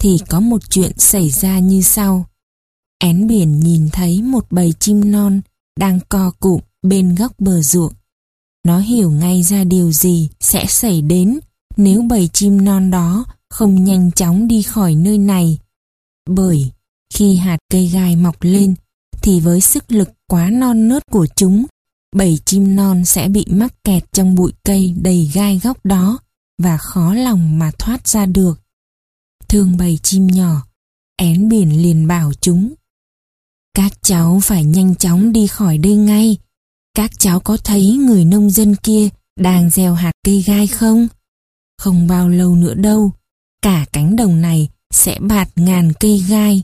thì 0.00 0.18
có 0.28 0.40
một 0.40 0.70
chuyện 0.70 0.92
xảy 0.98 1.30
ra 1.30 1.58
như 1.58 1.82
sau. 1.82 2.26
Én 2.98 3.26
biển 3.26 3.60
nhìn 3.60 3.88
thấy 3.92 4.22
một 4.22 4.46
bầy 4.50 4.72
chim 4.80 5.10
non 5.12 5.40
đang 5.78 6.00
co 6.08 6.30
cụm 6.40 6.60
bên 6.82 7.14
góc 7.14 7.32
bờ 7.38 7.62
ruộng. 7.62 7.92
Nó 8.66 8.78
hiểu 8.78 9.10
ngay 9.10 9.42
ra 9.42 9.64
điều 9.64 9.92
gì 9.92 10.28
sẽ 10.40 10.66
xảy 10.68 11.02
đến 11.02 11.40
nếu 11.76 12.02
bầy 12.02 12.28
chim 12.28 12.64
non 12.64 12.90
đó 12.90 13.24
không 13.50 13.84
nhanh 13.84 14.12
chóng 14.12 14.48
đi 14.48 14.62
khỏi 14.62 14.94
nơi 14.94 15.18
này. 15.18 15.58
Bởi 16.30 16.70
khi 17.14 17.36
hạt 17.36 17.58
cây 17.70 17.86
gai 17.86 18.16
mọc 18.16 18.36
lên 18.40 18.74
thì 19.22 19.40
với 19.40 19.60
sức 19.60 19.92
lực 19.92 20.08
quá 20.28 20.50
non 20.50 20.88
nớt 20.88 21.02
của 21.10 21.26
chúng, 21.36 21.66
bầy 22.16 22.38
chim 22.44 22.76
non 22.76 23.04
sẽ 23.04 23.28
bị 23.28 23.46
mắc 23.50 23.84
kẹt 23.84 24.12
trong 24.12 24.34
bụi 24.34 24.52
cây 24.64 24.94
đầy 25.02 25.30
gai 25.34 25.60
góc 25.62 25.86
đó 25.86 26.18
và 26.62 26.76
khó 26.76 27.14
lòng 27.14 27.58
mà 27.58 27.70
thoát 27.78 28.08
ra 28.08 28.26
được. 28.26 28.60
Thương 29.48 29.76
bầy 29.76 29.98
chim 30.02 30.26
nhỏ, 30.26 30.66
én 31.16 31.48
biển 31.48 31.82
liền 31.82 32.06
bảo 32.06 32.32
chúng. 32.40 32.74
Các 33.74 33.92
cháu 34.02 34.40
phải 34.42 34.64
nhanh 34.64 34.94
chóng 34.94 35.32
đi 35.32 35.46
khỏi 35.46 35.78
đây 35.78 35.96
ngay. 35.96 36.36
Các 36.96 37.10
cháu 37.18 37.40
có 37.40 37.56
thấy 37.56 37.92
người 37.92 38.24
nông 38.24 38.50
dân 38.50 38.76
kia 38.76 39.08
đang 39.40 39.70
gieo 39.70 39.94
hạt 39.94 40.12
cây 40.24 40.42
gai 40.42 40.66
không? 40.66 41.08
Không 41.78 42.06
bao 42.06 42.28
lâu 42.28 42.54
nữa 42.54 42.74
đâu, 42.74 43.12
cả 43.62 43.86
cánh 43.92 44.16
đồng 44.16 44.40
này 44.40 44.68
sẽ 44.90 45.18
bạt 45.20 45.48
ngàn 45.56 45.92
cây 46.00 46.24
gai. 46.28 46.62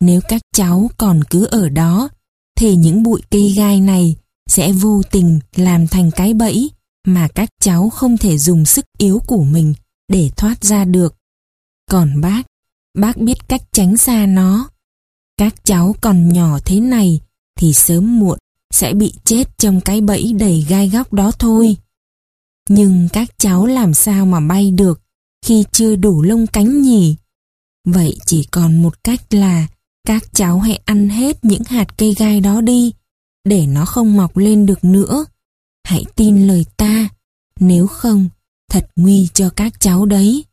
Nếu 0.00 0.20
các 0.28 0.42
cháu 0.54 0.90
còn 0.96 1.24
cứ 1.30 1.44
ở 1.44 1.68
đó, 1.68 2.08
thì 2.58 2.76
những 2.76 3.02
bụi 3.02 3.20
cây 3.30 3.52
gai 3.52 3.80
này 3.80 4.16
sẽ 4.46 4.72
vô 4.72 5.02
tình 5.10 5.40
làm 5.56 5.86
thành 5.86 6.10
cái 6.10 6.34
bẫy 6.34 6.70
mà 7.06 7.28
các 7.28 7.48
cháu 7.60 7.90
không 7.90 8.16
thể 8.16 8.38
dùng 8.38 8.64
sức 8.64 8.84
yếu 8.98 9.20
của 9.26 9.42
mình 9.42 9.74
để 10.08 10.30
thoát 10.36 10.64
ra 10.64 10.84
được. 10.84 11.14
Còn 11.90 12.20
bác, 12.20 12.42
bác 12.98 13.16
biết 13.16 13.48
cách 13.48 13.62
tránh 13.72 13.96
xa 13.96 14.26
nó. 14.26 14.68
Các 15.36 15.54
cháu 15.64 15.94
còn 16.00 16.28
nhỏ 16.28 16.58
thế 16.64 16.80
này 16.80 17.20
thì 17.56 17.72
sớm 17.72 18.20
muộn 18.20 18.38
sẽ 18.72 18.94
bị 18.94 19.12
chết 19.24 19.58
trong 19.58 19.80
cái 19.80 20.00
bẫy 20.00 20.32
đầy 20.32 20.66
gai 20.68 20.88
góc 20.88 21.12
đó 21.12 21.30
thôi. 21.38 21.76
Nhưng 22.68 23.08
các 23.12 23.28
cháu 23.38 23.66
làm 23.66 23.94
sao 23.94 24.26
mà 24.26 24.40
bay 24.40 24.70
được 24.70 25.00
khi 25.46 25.64
chưa 25.72 25.96
đủ 25.96 26.22
lông 26.22 26.46
cánh 26.46 26.82
nhỉ? 26.82 27.16
Vậy 27.84 28.18
chỉ 28.26 28.44
còn 28.50 28.82
một 28.82 29.04
cách 29.04 29.34
là 29.34 29.66
các 30.06 30.24
cháu 30.32 30.58
hãy 30.58 30.80
ăn 30.84 31.08
hết 31.08 31.44
những 31.44 31.64
hạt 31.64 31.98
cây 31.98 32.14
gai 32.18 32.40
đó 32.40 32.60
đi, 32.60 32.92
để 33.44 33.66
nó 33.66 33.84
không 33.84 34.16
mọc 34.16 34.36
lên 34.36 34.66
được 34.66 34.84
nữa. 34.84 35.24
Hãy 35.84 36.04
tin 36.16 36.46
lời 36.46 36.66
ta, 36.76 37.08
nếu 37.60 37.86
không, 37.86 38.28
thật 38.70 38.88
nguy 38.96 39.28
cho 39.34 39.50
các 39.50 39.80
cháu 39.80 40.06
đấy. 40.06 40.44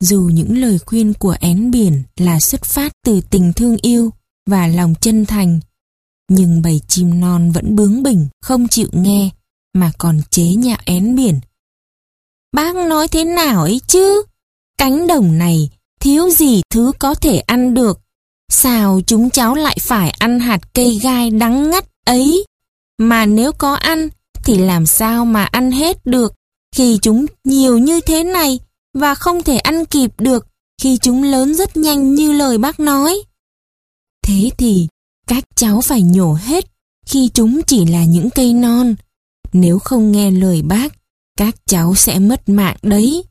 Dù 0.00 0.30
những 0.32 0.58
lời 0.58 0.78
khuyên 0.78 1.14
của 1.14 1.36
én 1.40 1.70
biển 1.70 2.02
là 2.16 2.40
xuất 2.40 2.64
phát 2.64 2.92
từ 3.04 3.20
tình 3.20 3.52
thương 3.52 3.76
yêu 3.82 4.10
và 4.46 4.66
lòng 4.66 4.94
chân 5.00 5.26
thành, 5.26 5.60
nhưng 6.28 6.62
bầy 6.62 6.80
chim 6.88 7.20
non 7.20 7.50
vẫn 7.50 7.76
bướng 7.76 8.02
bỉnh, 8.02 8.28
không 8.42 8.68
chịu 8.68 8.88
nghe, 8.92 9.30
mà 9.74 9.92
còn 9.98 10.20
chế 10.30 10.44
nhạo 10.44 10.78
én 10.84 11.16
biển. 11.16 11.40
Bác 12.52 12.76
nói 12.76 13.08
thế 13.08 13.24
nào 13.24 13.62
ấy 13.62 13.80
chứ? 13.86 14.22
Cánh 14.78 15.06
đồng 15.06 15.38
này 15.38 15.70
thiếu 16.00 16.30
gì 16.30 16.62
thứ 16.70 16.92
có 16.98 17.14
thể 17.14 17.38
ăn 17.38 17.74
được. 17.74 18.00
Sao 18.52 19.00
chúng 19.06 19.30
cháu 19.30 19.54
lại 19.54 19.76
phải 19.80 20.10
ăn 20.10 20.40
hạt 20.40 20.60
cây 20.74 20.98
gai 21.02 21.30
đắng 21.30 21.70
ngắt 21.70 21.84
ấy? 22.06 22.44
Mà 22.98 23.26
nếu 23.26 23.52
có 23.52 23.74
ăn 23.74 24.08
thì 24.44 24.58
làm 24.58 24.86
sao 24.86 25.24
mà 25.24 25.44
ăn 25.44 25.70
hết 25.70 26.06
được 26.06 26.34
khi 26.74 26.98
chúng 27.02 27.26
nhiều 27.44 27.78
như 27.78 28.00
thế 28.00 28.24
này 28.24 28.58
và 28.94 29.14
không 29.14 29.42
thể 29.42 29.58
ăn 29.58 29.84
kịp 29.84 30.10
được 30.18 30.46
khi 30.82 30.98
chúng 30.98 31.22
lớn 31.22 31.54
rất 31.54 31.76
nhanh 31.76 32.14
như 32.14 32.32
lời 32.32 32.58
bác 32.58 32.80
nói. 32.80 33.22
Thế 34.22 34.50
thì 34.58 34.88
các 35.28 35.44
cháu 35.54 35.80
phải 35.80 36.02
nhổ 36.02 36.32
hết 36.32 36.64
khi 37.06 37.30
chúng 37.34 37.60
chỉ 37.66 37.86
là 37.86 38.04
những 38.04 38.30
cây 38.30 38.52
non. 38.52 38.94
Nếu 39.52 39.78
không 39.78 40.12
nghe 40.12 40.30
lời 40.30 40.62
bác, 40.62 40.92
các 41.36 41.54
cháu 41.66 41.94
sẽ 41.94 42.18
mất 42.18 42.48
mạng 42.48 42.76
đấy. 42.82 43.24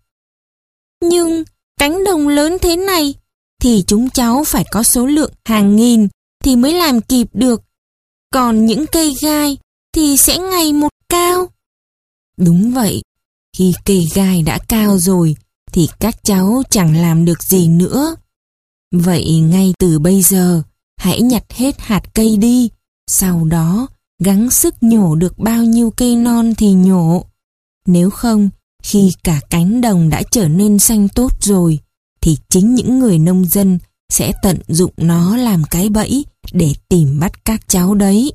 Nhưng 1.01 1.43
cánh 1.79 2.03
đồng 2.03 2.27
lớn 2.27 2.57
thế 2.61 2.75
này 2.75 3.13
thì 3.61 3.83
chúng 3.87 4.09
cháu 4.09 4.43
phải 4.47 4.65
có 4.71 4.83
số 4.83 5.05
lượng 5.05 5.31
hàng 5.45 5.75
nghìn 5.75 6.07
thì 6.43 6.55
mới 6.55 6.73
làm 6.73 7.01
kịp 7.01 7.27
được. 7.33 7.63
Còn 8.33 8.65
những 8.65 8.85
cây 8.91 9.13
gai 9.21 9.57
thì 9.93 10.17
sẽ 10.17 10.37
ngày 10.37 10.73
một 10.73 10.89
cao. 11.09 11.49
Đúng 12.37 12.71
vậy, 12.71 13.01
khi 13.57 13.73
cây 13.85 14.07
gai 14.13 14.41
đã 14.41 14.59
cao 14.67 14.97
rồi 14.97 15.35
thì 15.71 15.89
các 15.99 16.23
cháu 16.23 16.63
chẳng 16.69 17.01
làm 17.01 17.25
được 17.25 17.43
gì 17.43 17.67
nữa. 17.67 18.15
Vậy 18.91 19.39
ngay 19.39 19.73
từ 19.79 19.99
bây 19.99 20.21
giờ, 20.21 20.63
hãy 20.97 21.21
nhặt 21.21 21.43
hết 21.49 21.75
hạt 21.79 22.01
cây 22.13 22.37
đi, 22.37 22.69
sau 23.07 23.45
đó 23.45 23.87
gắng 24.23 24.49
sức 24.49 24.75
nhổ 24.81 25.15
được 25.15 25.39
bao 25.39 25.63
nhiêu 25.63 25.91
cây 25.91 26.15
non 26.15 26.53
thì 26.57 26.73
nhổ. 26.73 27.25
Nếu 27.85 28.09
không, 28.09 28.49
khi 28.83 29.13
cả 29.23 29.41
cánh 29.49 29.81
đồng 29.81 30.09
đã 30.09 30.23
trở 30.31 30.47
nên 30.47 30.79
xanh 30.79 31.07
tốt 31.07 31.31
rồi, 31.41 31.79
thì 32.21 32.37
chính 32.49 32.75
những 32.75 32.99
người 32.99 33.19
nông 33.19 33.45
dân 33.45 33.79
sẽ 34.09 34.33
tận 34.43 34.57
dụng 34.67 34.93
nó 34.97 35.37
làm 35.37 35.63
cái 35.71 35.89
bẫy 35.89 36.25
để 36.51 36.73
tìm 36.89 37.19
bắt 37.19 37.45
các 37.45 37.61
cháu 37.67 37.95
đấy. 37.95 38.31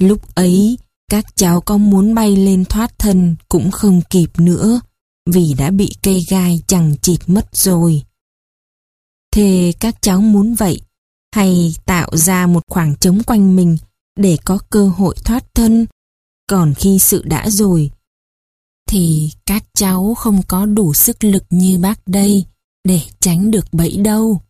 Lúc 0.00 0.34
ấy, 0.34 0.78
các 1.10 1.36
cháu 1.36 1.60
có 1.60 1.76
muốn 1.76 2.14
bay 2.14 2.36
lên 2.36 2.64
thoát 2.64 2.98
thân 2.98 3.36
cũng 3.48 3.70
không 3.70 4.00
kịp 4.10 4.30
nữa, 4.38 4.80
vì 5.30 5.54
đã 5.58 5.70
bị 5.70 5.94
cây 6.02 6.26
gai 6.28 6.62
chẳng 6.66 6.94
chịt 7.02 7.20
mất 7.26 7.56
rồi. 7.56 8.02
Thế 9.34 9.72
các 9.80 10.02
cháu 10.02 10.20
muốn 10.20 10.54
vậy, 10.54 10.80
hay 11.34 11.76
tạo 11.84 12.08
ra 12.12 12.46
một 12.46 12.62
khoảng 12.70 12.96
trống 12.96 13.22
quanh 13.22 13.56
mình 13.56 13.76
để 14.16 14.38
có 14.44 14.58
cơ 14.70 14.88
hội 14.88 15.14
thoát 15.24 15.44
thân? 15.54 15.86
Còn 16.46 16.74
khi 16.74 16.98
sự 16.98 17.22
đã 17.24 17.50
rồi, 17.50 17.90
thì 18.88 19.30
các 19.46 19.64
cháu 19.74 20.14
không 20.14 20.42
có 20.48 20.66
đủ 20.66 20.94
sức 20.94 21.24
lực 21.24 21.44
như 21.50 21.78
bác 21.78 22.08
đây 22.08 22.44
để 22.84 23.00
tránh 23.20 23.50
được 23.50 23.66
bẫy 23.72 23.96
đâu. 23.96 24.40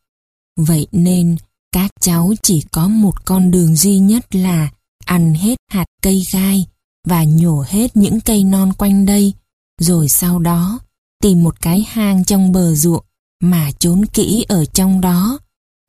Vậy 0.56 0.86
nên 0.92 1.36
các 1.72 1.90
cháu 2.00 2.32
chỉ 2.42 2.62
có 2.72 2.88
một 2.88 3.24
con 3.24 3.50
đường 3.50 3.76
duy 3.76 3.98
nhất 3.98 4.34
là 4.34 4.70
ăn 5.04 5.34
hết 5.34 5.56
hạt 5.70 5.86
cây 6.02 6.22
gai 6.32 6.66
và 7.06 7.24
nhổ 7.24 7.64
hết 7.68 7.96
những 7.96 8.20
cây 8.20 8.44
non 8.44 8.72
quanh 8.72 9.06
đây, 9.06 9.32
rồi 9.80 10.08
sau 10.08 10.38
đó 10.38 10.78
tìm 11.22 11.42
một 11.42 11.60
cái 11.60 11.86
hang 11.88 12.24
trong 12.24 12.52
bờ 12.52 12.74
ruộng 12.74 13.04
mà 13.42 13.70
trốn 13.78 14.06
kỹ 14.06 14.44
ở 14.48 14.64
trong 14.64 15.00
đó, 15.00 15.38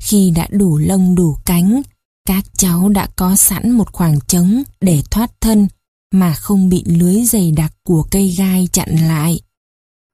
khi 0.03 0.31
đã 0.35 0.47
đủ 0.51 0.77
lông 0.77 1.15
đủ 1.15 1.37
cánh, 1.45 1.81
các 2.27 2.45
cháu 2.57 2.89
đã 2.89 3.07
có 3.15 3.35
sẵn 3.35 3.71
một 3.71 3.91
khoảng 3.93 4.19
trống 4.27 4.63
để 4.81 5.03
thoát 5.11 5.41
thân 5.41 5.67
mà 6.11 6.33
không 6.33 6.69
bị 6.69 6.83
lưới 6.85 7.25
dày 7.25 7.51
đặc 7.51 7.73
của 7.83 8.03
cây 8.11 8.35
gai 8.37 8.67
chặn 8.71 8.89
lại. 9.07 9.39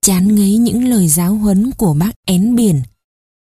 Chán 0.06 0.36
ngấy 0.36 0.58
những 0.58 0.84
lời 0.84 1.08
giáo 1.08 1.36
huấn 1.36 1.72
của 1.72 1.94
bác 1.94 2.12
én 2.26 2.56
biển. 2.56 2.82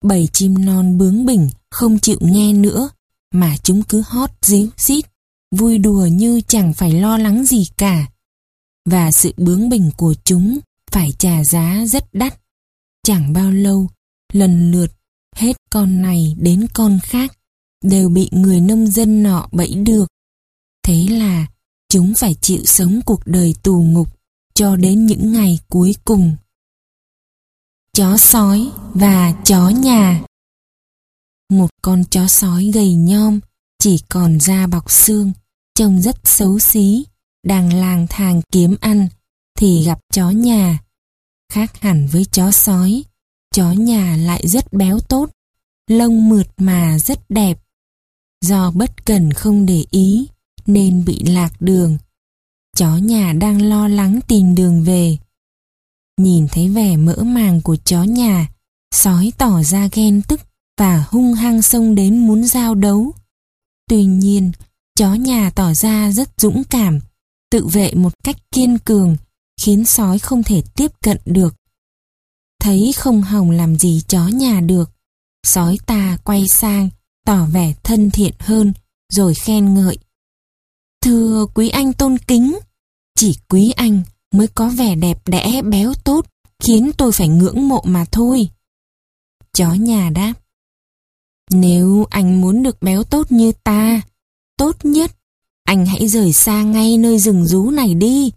Bầy 0.04 0.28
chim 0.32 0.64
non 0.64 0.98
bướng 0.98 1.26
bỉnh 1.26 1.48
không 1.70 1.98
chịu 1.98 2.18
nghe 2.20 2.52
nữa, 2.52 2.90
mà 3.34 3.56
chúng 3.62 3.82
cứ 3.82 4.02
hót 4.06 4.30
díu 4.42 4.68
xít, 4.76 5.04
vui 5.56 5.78
đùa 5.78 6.06
như 6.06 6.40
chẳng 6.40 6.74
phải 6.74 6.92
lo 6.92 7.18
lắng 7.18 7.44
gì 7.44 7.68
cả. 7.76 8.06
Và 8.86 9.12
sự 9.12 9.32
bướng 9.36 9.68
bỉnh 9.68 9.90
của 9.96 10.14
chúng 10.24 10.58
phải 10.90 11.12
trả 11.18 11.44
giá 11.44 11.84
rất 11.86 12.14
đắt. 12.14 12.40
Chẳng 13.04 13.32
bao 13.32 13.50
lâu, 13.50 13.88
lần 14.32 14.70
lượt, 14.70 14.92
hết 15.36 15.56
con 15.70 16.02
này 16.02 16.34
đến 16.38 16.66
con 16.74 16.98
khác, 17.02 17.32
đều 17.84 18.08
bị 18.08 18.28
người 18.32 18.60
nông 18.60 18.86
dân 18.86 19.22
nọ 19.22 19.48
bẫy 19.52 19.74
được. 19.74 20.06
Thế 20.82 21.06
là 21.10 21.46
chúng 21.88 22.14
phải 22.14 22.34
chịu 22.34 22.64
sống 22.64 23.00
cuộc 23.06 23.20
đời 23.26 23.54
tù 23.62 23.82
ngục 23.82 24.08
cho 24.54 24.76
đến 24.76 25.06
những 25.06 25.32
ngày 25.32 25.58
cuối 25.68 25.94
cùng. 26.04 26.36
Chó 27.92 28.16
sói 28.16 28.70
và 28.94 29.32
chó 29.44 29.68
nhà 29.68 30.22
Một 31.52 31.70
con 31.82 32.04
chó 32.10 32.28
sói 32.28 32.70
gầy 32.74 32.94
nhom, 32.94 33.40
chỉ 33.78 33.98
còn 34.08 34.40
da 34.40 34.66
bọc 34.66 34.90
xương, 34.90 35.32
trông 35.74 36.02
rất 36.02 36.16
xấu 36.24 36.58
xí, 36.58 37.04
đang 37.44 37.72
lang 37.72 38.06
thang 38.10 38.40
kiếm 38.52 38.76
ăn, 38.80 39.08
thì 39.58 39.84
gặp 39.84 39.98
chó 40.12 40.30
nhà. 40.30 40.78
Khác 41.52 41.80
hẳn 41.80 42.06
với 42.12 42.24
chó 42.24 42.50
sói, 42.50 43.04
chó 43.54 43.72
nhà 43.72 44.16
lại 44.16 44.48
rất 44.48 44.72
béo 44.72 45.00
tốt, 45.00 45.30
lông 45.90 46.28
mượt 46.28 46.46
mà 46.56 46.98
rất 46.98 47.30
đẹp. 47.30 47.58
Do 48.44 48.70
bất 48.70 49.06
cần 49.06 49.32
không 49.32 49.66
để 49.66 49.84
ý, 49.90 50.28
nên 50.66 51.04
bị 51.04 51.22
lạc 51.24 51.52
đường. 51.60 51.98
Chó 52.76 52.96
nhà 52.96 53.32
đang 53.32 53.62
lo 53.62 53.88
lắng 53.88 54.20
tìm 54.28 54.54
đường 54.54 54.84
về. 54.84 55.18
Nhìn 56.18 56.48
thấy 56.52 56.68
vẻ 56.68 56.96
mỡ 56.96 57.16
màng 57.16 57.62
của 57.62 57.76
chó 57.76 58.02
nhà, 58.02 58.48
sói 58.94 59.32
tỏ 59.38 59.62
ra 59.62 59.88
ghen 59.92 60.22
tức 60.28 60.40
và 60.78 61.04
hung 61.08 61.32
hăng 61.32 61.62
xông 61.62 61.94
đến 61.94 62.26
muốn 62.26 62.44
giao 62.44 62.74
đấu. 62.74 63.12
Tuy 63.88 64.04
nhiên, 64.04 64.52
chó 64.96 65.14
nhà 65.14 65.50
tỏ 65.50 65.74
ra 65.74 66.12
rất 66.12 66.28
dũng 66.40 66.62
cảm, 66.64 66.98
tự 67.50 67.66
vệ 67.66 67.94
một 67.94 68.12
cách 68.24 68.36
kiên 68.52 68.78
cường, 68.78 69.16
khiến 69.60 69.84
sói 69.84 70.18
không 70.18 70.42
thể 70.42 70.62
tiếp 70.76 70.90
cận 71.02 71.18
được. 71.24 71.59
Thấy 72.60 72.92
không 72.96 73.22
hồng 73.22 73.50
làm 73.50 73.76
gì 73.76 74.02
chó 74.08 74.28
nhà 74.28 74.60
được, 74.60 74.90
sói 75.46 75.78
ta 75.86 76.18
quay 76.24 76.44
sang, 76.48 76.88
tỏ 77.26 77.46
vẻ 77.52 77.74
thân 77.82 78.10
thiện 78.10 78.34
hơn, 78.38 78.72
rồi 79.12 79.34
khen 79.34 79.74
ngợi. 79.74 79.98
Thưa 81.02 81.46
quý 81.54 81.68
anh 81.68 81.92
tôn 81.92 82.18
kính, 82.18 82.58
chỉ 83.18 83.38
quý 83.48 83.70
anh 83.76 84.02
mới 84.34 84.46
có 84.46 84.68
vẻ 84.68 84.94
đẹp 84.94 85.28
đẽ 85.28 85.62
béo 85.62 85.92
tốt, 86.04 86.26
khiến 86.62 86.90
tôi 86.98 87.12
phải 87.12 87.28
ngưỡng 87.28 87.68
mộ 87.68 87.82
mà 87.84 88.04
thôi. 88.12 88.48
Chó 89.52 89.72
nhà 89.74 90.10
đáp. 90.10 90.34
Nếu 91.50 92.06
anh 92.10 92.40
muốn 92.40 92.62
được 92.62 92.82
béo 92.82 93.04
tốt 93.04 93.32
như 93.32 93.52
ta, 93.64 94.02
tốt 94.56 94.76
nhất, 94.82 95.12
anh 95.64 95.86
hãy 95.86 96.08
rời 96.08 96.32
xa 96.32 96.62
ngay 96.62 96.98
nơi 96.98 97.18
rừng 97.18 97.46
rú 97.46 97.70
này 97.70 97.94
đi. 97.94 98.32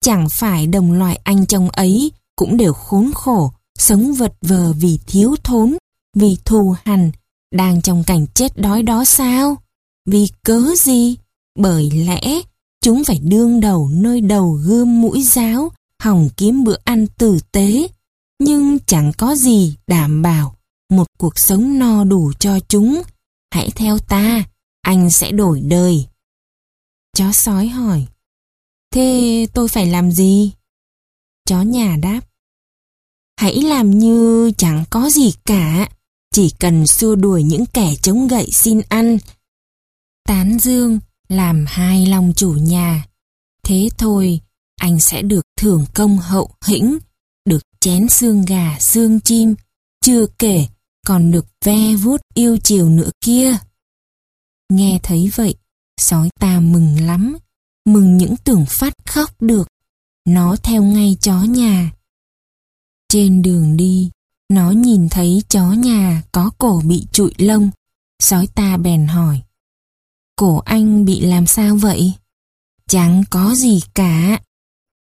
Chẳng 0.00 0.28
phải 0.38 0.66
đồng 0.66 0.92
loại 0.92 1.20
anh 1.24 1.46
chồng 1.46 1.70
ấy 1.70 2.12
cũng 2.36 2.56
đều 2.56 2.72
khốn 2.72 3.10
khổ, 3.14 3.52
sống 3.78 4.14
vật 4.14 4.32
vờ 4.42 4.72
vì 4.72 4.98
thiếu 5.06 5.34
thốn, 5.44 5.76
vì 6.16 6.36
thù 6.44 6.74
hằn, 6.84 7.12
đang 7.54 7.82
trong 7.82 8.04
cảnh 8.04 8.26
chết 8.34 8.56
đói 8.56 8.82
đó 8.82 9.04
sao? 9.04 9.56
Vì 10.06 10.26
cớ 10.42 10.62
gì? 10.78 11.16
Bởi 11.58 11.90
lẽ 11.90 12.40
chúng 12.80 13.04
phải 13.04 13.20
đương 13.22 13.60
đầu 13.60 13.88
nơi 13.92 14.20
đầu 14.20 14.52
gươm 14.52 15.00
mũi 15.00 15.22
giáo, 15.22 15.72
hòng 16.02 16.28
kiếm 16.36 16.64
bữa 16.64 16.76
ăn 16.84 17.06
tử 17.06 17.38
tế. 17.52 17.88
Nhưng 18.38 18.78
chẳng 18.86 19.12
có 19.18 19.34
gì 19.36 19.76
đảm 19.86 20.22
bảo 20.22 20.56
một 20.90 21.06
cuộc 21.18 21.38
sống 21.38 21.78
no 21.78 22.04
đủ 22.04 22.32
cho 22.38 22.60
chúng. 22.68 23.02
Hãy 23.50 23.70
theo 23.70 23.98
ta, 23.98 24.44
anh 24.82 25.10
sẽ 25.10 25.32
đổi 25.32 25.60
đời. 25.60 26.06
Chó 27.16 27.32
sói 27.32 27.68
hỏi, 27.68 28.06
thế 28.94 29.46
tôi 29.54 29.68
phải 29.68 29.86
làm 29.86 30.12
gì? 30.12 30.52
Chó 31.48 31.62
nhà 31.62 31.96
đáp, 32.02 32.20
hãy 33.36 33.62
làm 33.62 33.98
như 33.98 34.52
chẳng 34.58 34.84
có 34.90 35.10
gì 35.10 35.32
cả, 35.44 35.88
chỉ 36.34 36.50
cần 36.60 36.86
xua 36.86 37.14
đuổi 37.14 37.42
những 37.42 37.66
kẻ 37.66 37.94
chống 38.02 38.28
gậy 38.28 38.50
xin 38.52 38.80
ăn. 38.88 39.18
Tán 40.26 40.58
dương, 40.58 40.98
làm 41.28 41.64
hài 41.68 42.06
lòng 42.06 42.32
chủ 42.36 42.52
nhà. 42.52 43.04
Thế 43.64 43.88
thôi, 43.98 44.40
anh 44.80 45.00
sẽ 45.00 45.22
được 45.22 45.42
thưởng 45.56 45.84
công 45.94 46.18
hậu 46.18 46.50
hĩnh, 46.64 46.98
được 47.44 47.62
chén 47.80 48.08
xương 48.08 48.44
gà 48.44 48.78
xương 48.80 49.20
chim, 49.20 49.54
chưa 50.04 50.26
kể 50.38 50.66
còn 51.06 51.30
được 51.30 51.46
ve 51.64 51.94
vuốt 51.94 52.20
yêu 52.34 52.56
chiều 52.56 52.88
nữa 52.88 53.10
kia. 53.20 53.56
Nghe 54.72 54.98
thấy 55.02 55.30
vậy, 55.34 55.54
sói 56.00 56.28
ta 56.40 56.60
mừng 56.60 57.06
lắm, 57.06 57.36
mừng 57.86 58.16
những 58.16 58.34
tưởng 58.44 58.64
phát 58.68 58.94
khóc 59.06 59.42
được. 59.42 59.68
Nó 60.26 60.56
theo 60.62 60.82
ngay 60.82 61.16
chó 61.20 61.42
nhà. 61.42 61.90
Trên 63.14 63.42
đường 63.42 63.76
đi, 63.76 64.10
nó 64.48 64.70
nhìn 64.70 65.08
thấy 65.08 65.42
chó 65.48 65.72
nhà 65.72 66.22
có 66.32 66.50
cổ 66.58 66.82
bị 66.86 67.06
trụi 67.12 67.32
lông. 67.38 67.70
Sói 68.22 68.46
ta 68.54 68.76
bèn 68.76 69.06
hỏi. 69.06 69.42
Cổ 70.36 70.58
anh 70.58 71.04
bị 71.04 71.20
làm 71.20 71.46
sao 71.46 71.76
vậy? 71.76 72.12
Chẳng 72.88 73.24
có 73.30 73.54
gì 73.54 73.80
cả. 73.94 74.42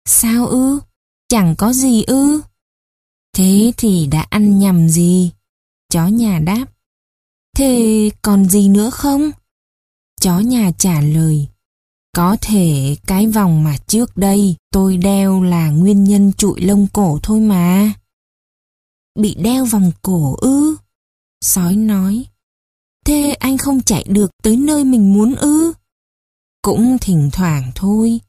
Sao 0.08 0.46
ư? 0.46 0.80
Chẳng 1.28 1.54
có 1.58 1.72
gì 1.72 2.02
ư? 2.02 2.40
Thế 3.36 3.72
thì 3.76 4.06
đã 4.06 4.26
ăn 4.30 4.58
nhầm 4.58 4.88
gì? 4.88 5.32
Chó 5.88 6.06
nhà 6.06 6.38
đáp. 6.38 6.66
Thế 7.56 8.10
còn 8.22 8.48
gì 8.48 8.68
nữa 8.68 8.90
không? 8.90 9.30
Chó 10.20 10.38
nhà 10.38 10.70
trả 10.78 11.00
lời. 11.00 11.48
Có 12.16 12.36
thể 12.40 12.96
cái 13.06 13.26
vòng 13.26 13.64
mà 13.64 13.76
trước 13.86 14.16
đây 14.16 14.56
tôi 14.72 14.96
đeo 14.96 15.42
là 15.42 15.70
nguyên 15.70 16.04
nhân 16.04 16.32
trụi 16.32 16.60
lông 16.60 16.86
cổ 16.92 17.18
thôi 17.22 17.40
mà. 17.40 17.92
Bị 19.20 19.34
đeo 19.34 19.64
vòng 19.64 19.92
cổ 20.02 20.36
ư? 20.40 20.76
Sói 21.40 21.76
nói. 21.76 22.24
Thế 23.04 23.32
anh 23.32 23.58
không 23.58 23.82
chạy 23.82 24.04
được 24.08 24.30
tới 24.42 24.56
nơi 24.56 24.84
mình 24.84 25.12
muốn 25.12 25.34
ư? 25.34 25.72
Cũng 26.62 26.98
thỉnh 27.00 27.30
thoảng 27.32 27.72
thôi. 27.74 28.20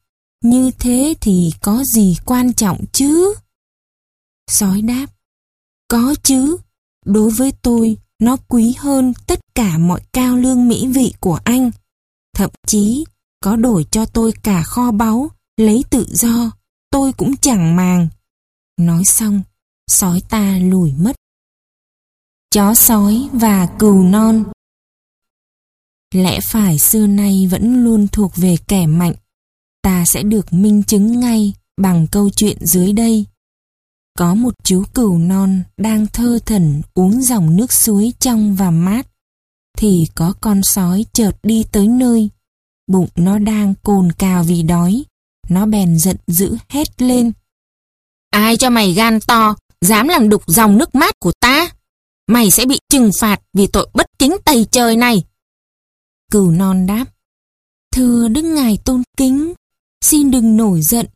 Như 0.42 0.70
thế 0.78 1.14
thì 1.20 1.52
có 1.62 1.84
gì 1.84 2.16
quan 2.24 2.52
trọng 2.52 2.84
chứ? 2.92 3.34
Sói 4.50 4.82
đáp. 4.82 5.06
Có 5.88 6.14
chứ. 6.22 6.56
Đối 7.04 7.30
với 7.30 7.52
tôi, 7.62 7.96
nó 8.18 8.36
quý 8.48 8.74
hơn 8.78 9.12
tất 9.26 9.40
cả 9.54 9.78
mọi 9.78 10.00
cao 10.12 10.36
lương 10.36 10.68
mỹ 10.68 10.86
vị 10.86 11.14
của 11.20 11.38
anh. 11.44 11.70
Thậm 12.36 12.50
chí, 12.66 13.04
có 13.44 13.56
đổi 13.56 13.86
cho 13.90 14.06
tôi 14.06 14.32
cả 14.42 14.62
kho 14.62 14.90
báu, 14.90 15.30
lấy 15.56 15.84
tự 15.90 16.06
do, 16.08 16.50
tôi 16.90 17.12
cũng 17.12 17.36
chẳng 17.36 17.76
màng. 17.76 18.08
Nói 18.80 19.04
xong, 19.04 19.42
sói 19.90 20.22
ta 20.28 20.58
lùi 20.58 20.92
mất. 20.92 21.16
Chó 22.50 22.74
sói 22.74 23.28
và 23.32 23.66
cừu 23.78 24.02
non 24.02 24.44
Lẽ 26.14 26.40
phải 26.40 26.78
xưa 26.78 27.06
nay 27.06 27.48
vẫn 27.50 27.84
luôn 27.84 28.08
thuộc 28.08 28.32
về 28.36 28.56
kẻ 28.68 28.86
mạnh. 28.86 29.14
Ta 29.82 30.04
sẽ 30.06 30.22
được 30.22 30.52
minh 30.52 30.82
chứng 30.82 31.20
ngay 31.20 31.54
bằng 31.76 32.06
câu 32.12 32.30
chuyện 32.30 32.66
dưới 32.66 32.92
đây. 32.92 33.24
Có 34.18 34.34
một 34.34 34.54
chú 34.64 34.84
cừu 34.94 35.18
non 35.18 35.62
đang 35.76 36.06
thơ 36.06 36.38
thần 36.46 36.82
uống 36.94 37.22
dòng 37.22 37.56
nước 37.56 37.72
suối 37.72 38.12
trong 38.18 38.54
và 38.54 38.70
mát. 38.70 39.06
Thì 39.78 40.06
có 40.14 40.34
con 40.40 40.60
sói 40.62 41.04
chợt 41.12 41.36
đi 41.42 41.64
tới 41.72 41.88
nơi. 41.88 42.30
Bụng 42.86 43.08
nó 43.14 43.38
đang 43.38 43.74
cồn 43.82 44.12
cào 44.12 44.44
vì 44.44 44.62
đói. 44.62 45.04
Nó 45.48 45.66
bèn 45.66 45.98
giận 45.98 46.16
dữ 46.26 46.56
hét 46.68 47.02
lên. 47.02 47.32
Ai 48.30 48.56
cho 48.56 48.70
mày 48.70 48.92
gan 48.92 49.20
to, 49.20 49.56
dám 49.80 50.08
làm 50.08 50.28
đục 50.28 50.42
dòng 50.46 50.78
nước 50.78 50.94
mát 50.94 51.20
của 51.20 51.32
ta? 51.40 51.68
Mày 52.26 52.50
sẽ 52.50 52.66
bị 52.66 52.78
trừng 52.88 53.10
phạt 53.20 53.40
vì 53.52 53.66
tội 53.66 53.88
bất 53.94 54.06
kính 54.18 54.36
tày 54.44 54.66
trời 54.70 54.96
này. 54.96 55.24
Cừu 56.30 56.50
non 56.50 56.86
đáp. 56.86 57.04
Thưa 57.92 58.28
Đức 58.28 58.42
Ngài 58.42 58.78
tôn 58.84 59.02
kính, 59.16 59.54
xin 60.00 60.30
đừng 60.30 60.56
nổi 60.56 60.82
giận, 60.82 61.06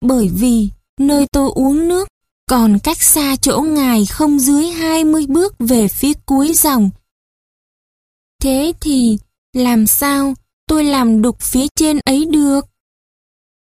bởi 0.00 0.28
vì 0.28 0.68
nơi 1.00 1.26
tôi 1.32 1.50
uống 1.54 1.88
nước 1.88 2.08
còn 2.48 2.78
cách 2.78 3.02
xa 3.02 3.36
chỗ 3.36 3.60
ngài 3.60 4.06
không 4.06 4.38
dưới 4.38 4.66
20 4.66 5.26
bước 5.26 5.54
về 5.58 5.88
phía 5.88 6.12
cuối 6.26 6.52
dòng. 6.54 6.90
Thế 8.42 8.72
thì 8.80 9.18
làm 9.52 9.86
sao 9.86 10.34
tôi 10.66 10.84
làm 10.84 11.22
đục 11.22 11.40
phía 11.40 11.66
trên 11.76 11.98
ấy 12.04 12.26
được? 12.26 12.66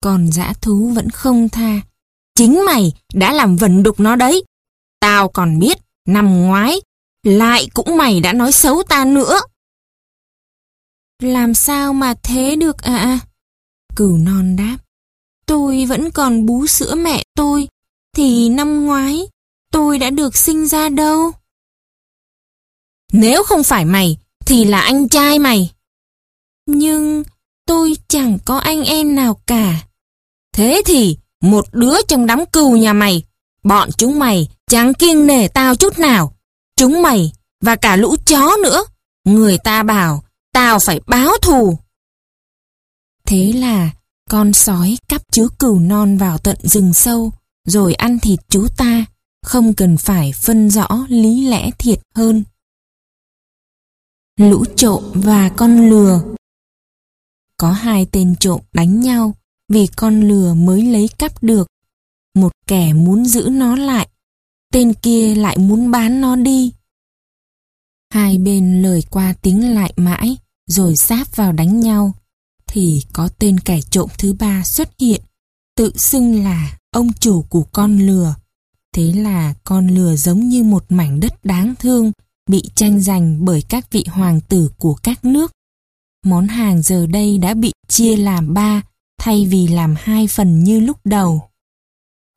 Còn 0.02 0.32
dã 0.32 0.52
thú 0.62 0.92
vẫn 0.94 1.10
không 1.10 1.48
tha. 1.48 1.80
Chính 2.34 2.64
mày 2.66 2.92
đã 3.14 3.32
làm 3.32 3.56
vần 3.56 3.82
đục 3.82 4.00
nó 4.00 4.16
đấy. 4.16 4.44
Tao 5.00 5.28
còn 5.28 5.58
biết, 5.58 5.78
năm 6.08 6.42
ngoái, 6.42 6.80
Lại 7.22 7.68
cũng 7.74 7.96
mày 7.96 8.20
đã 8.20 8.32
nói 8.32 8.52
xấu 8.52 8.82
ta 8.82 9.04
nữa. 9.04 9.40
Làm 11.22 11.54
sao 11.54 11.92
mà 11.92 12.14
thế 12.22 12.56
được 12.56 12.82
ạ? 12.82 12.96
À? 12.96 13.18
Cửu 13.96 14.18
non 14.18 14.56
đáp. 14.56 14.78
Tôi 15.46 15.84
vẫn 15.84 16.10
còn 16.10 16.46
bú 16.46 16.66
sữa 16.66 16.94
mẹ 16.94 17.24
tôi, 17.34 17.68
thì 18.16 18.48
năm 18.48 18.84
ngoái 18.84 19.28
tôi 19.72 19.98
đã 19.98 20.10
được 20.10 20.36
sinh 20.36 20.66
ra 20.66 20.88
đâu. 20.88 21.32
Nếu 23.12 23.42
không 23.42 23.64
phải 23.64 23.84
mày, 23.84 24.16
thì 24.46 24.64
là 24.64 24.80
anh 24.80 25.08
trai 25.08 25.38
mày. 25.38 25.72
Nhưng 26.66 27.22
tôi 27.66 27.96
chẳng 28.08 28.38
có 28.44 28.58
anh 28.58 28.84
em 28.84 29.14
nào 29.14 29.40
cả. 29.46 29.86
Thế 30.52 30.82
thì 30.86 31.18
một 31.42 31.66
đứa 31.72 31.94
trong 32.08 32.26
đám 32.26 32.46
cừu 32.46 32.76
nhà 32.76 32.92
mày, 32.92 33.22
bọn 33.62 33.90
chúng 33.98 34.18
mày 34.18 34.48
chẳng 34.70 34.94
kiêng 34.94 35.26
nể 35.26 35.48
tao 35.48 35.76
chút 35.76 35.98
nào. 35.98 36.32
Chúng 36.76 37.02
mày 37.02 37.32
và 37.60 37.76
cả 37.76 37.96
lũ 37.96 38.16
chó 38.26 38.56
nữa, 38.62 38.84
người 39.24 39.58
ta 39.58 39.82
bảo 39.82 40.24
tao 40.52 40.78
phải 40.78 41.00
báo 41.06 41.32
thù. 41.42 41.78
Thế 43.26 43.52
là 43.52 43.90
con 44.30 44.52
sói 44.52 44.96
cắp 45.08 45.22
chú 45.32 45.48
cừu 45.58 45.78
non 45.78 46.16
vào 46.16 46.38
tận 46.38 46.56
rừng 46.62 46.94
sâu, 46.94 47.32
rồi 47.64 47.94
ăn 47.94 48.18
thịt 48.18 48.38
chú 48.48 48.66
ta, 48.76 49.04
không 49.42 49.74
cần 49.74 49.96
phải 49.96 50.32
phân 50.32 50.70
rõ 50.70 51.06
lý 51.08 51.48
lẽ 51.48 51.70
thiệt 51.78 51.98
hơn. 52.14 52.44
Lũ 54.40 54.64
trộm 54.76 55.02
và 55.14 55.48
con 55.56 55.90
lừa 55.90 56.20
có 57.56 57.72
hai 57.72 58.06
tên 58.12 58.34
trộm 58.40 58.60
đánh 58.72 59.00
nhau 59.00 59.34
vì 59.68 59.86
con 59.86 60.20
lừa 60.20 60.54
mới 60.54 60.82
lấy 60.82 61.08
cắp 61.18 61.42
được. 61.42 61.66
Một 62.34 62.52
kẻ 62.66 62.92
muốn 62.92 63.24
giữ 63.26 63.48
nó 63.52 63.76
lại, 63.76 64.08
tên 64.72 64.94
kia 64.94 65.34
lại 65.34 65.58
muốn 65.58 65.90
bán 65.90 66.20
nó 66.20 66.36
đi. 66.36 66.72
Hai 68.12 68.38
bên 68.38 68.82
lời 68.82 69.02
qua 69.10 69.34
tiếng 69.42 69.74
lại 69.74 69.92
mãi, 69.96 70.36
rồi 70.66 70.96
sáp 70.96 71.36
vào 71.36 71.52
đánh 71.52 71.80
nhau, 71.80 72.14
thì 72.66 73.02
có 73.12 73.28
tên 73.38 73.60
kẻ 73.60 73.80
trộm 73.90 74.08
thứ 74.18 74.32
ba 74.32 74.62
xuất 74.64 74.90
hiện, 74.98 75.20
tự 75.76 75.92
xưng 76.10 76.44
là 76.44 76.78
ông 76.90 77.12
chủ 77.12 77.42
của 77.42 77.62
con 77.72 77.98
lừa. 77.98 78.34
Thế 78.92 79.12
là 79.12 79.54
con 79.64 79.88
lừa 79.88 80.16
giống 80.16 80.48
như 80.48 80.64
một 80.64 80.84
mảnh 80.88 81.20
đất 81.20 81.44
đáng 81.44 81.74
thương, 81.78 82.12
bị 82.50 82.62
tranh 82.74 83.00
giành 83.00 83.44
bởi 83.44 83.62
các 83.62 83.90
vị 83.90 84.04
hoàng 84.08 84.40
tử 84.40 84.70
của 84.78 84.94
các 84.94 85.24
nước. 85.24 85.52
Món 86.26 86.48
hàng 86.48 86.82
giờ 86.82 87.06
đây 87.06 87.38
đã 87.38 87.54
bị 87.54 87.72
chia 87.88 88.16
làm 88.16 88.54
ba 88.54 88.82
thay 89.18 89.46
vì 89.46 89.68
làm 89.68 89.94
hai 89.98 90.26
phần 90.28 90.64
như 90.64 90.80
lúc 90.80 90.96
đầu. 91.04 91.50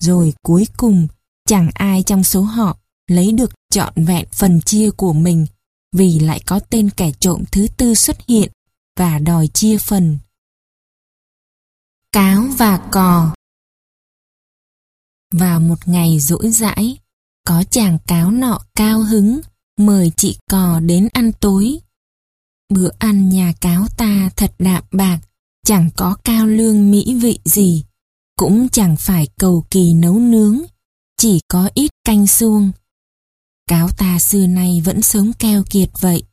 Rồi 0.04 0.34
cuối 0.42 0.68
cùng, 0.78 1.08
chẳng 1.48 1.70
ai 1.74 2.04
trong 2.04 2.24
số 2.24 2.42
họ 2.42 2.78
lấy 3.08 3.32
được 3.32 3.52
trọn 3.70 4.06
vẹn 4.06 4.28
phần 4.32 4.62
chia 4.62 4.90
của 4.92 5.14
mình 5.14 5.46
vì 5.96 6.20
lại 6.20 6.42
có 6.46 6.60
tên 6.60 6.90
kẻ 6.90 7.12
trộm 7.20 7.44
thứ 7.52 7.68
tư 7.78 7.94
xuất 7.96 8.18
hiện 8.28 8.52
và 8.98 9.20
đòi 9.20 9.48
chia 9.48 9.78
phần. 9.78 10.18
Cáo 12.12 12.44
và 12.58 12.88
cò 12.92 13.36
Vào 15.34 15.60
một 15.60 15.88
ngày 15.88 16.20
rỗi 16.20 16.52
rãi, 16.52 16.98
có 17.46 17.64
chàng 17.70 17.98
cáo 18.08 18.32
nọ 18.32 18.60
cao 18.76 19.00
hứng 19.04 19.42
mời 19.78 20.12
chị 20.18 20.38
cò 20.50 20.80
đến 20.80 21.08
ăn 21.14 21.32
tối. 21.40 21.80
Bữa 22.74 22.90
ăn 23.00 23.30
nhà 23.30 23.54
cáo 23.62 23.86
ta 23.98 24.30
thật 24.36 24.54
đạm 24.60 24.84
bạc, 24.92 25.20
chẳng 25.66 25.90
có 25.96 26.18
cao 26.24 26.48
lương 26.48 26.92
mỹ 26.92 27.16
vị 27.22 27.40
gì, 27.46 27.84
cũng 28.36 28.70
chẳng 28.70 28.98
phải 28.98 29.28
cầu 29.38 29.66
kỳ 29.72 29.94
nấu 29.94 30.20
nướng, 30.20 30.62
chỉ 31.18 31.40
có 31.48 31.70
ít 31.74 31.92
canh 32.06 32.28
xuông. 32.28 32.72
Cáo 33.68 33.90
ta 33.98 34.20
xưa 34.20 34.48
nay 34.48 34.82
vẫn 34.86 35.02
sống 35.02 35.32
keo 35.40 35.64
kiệt 35.70 35.90
vậy. 36.00 36.24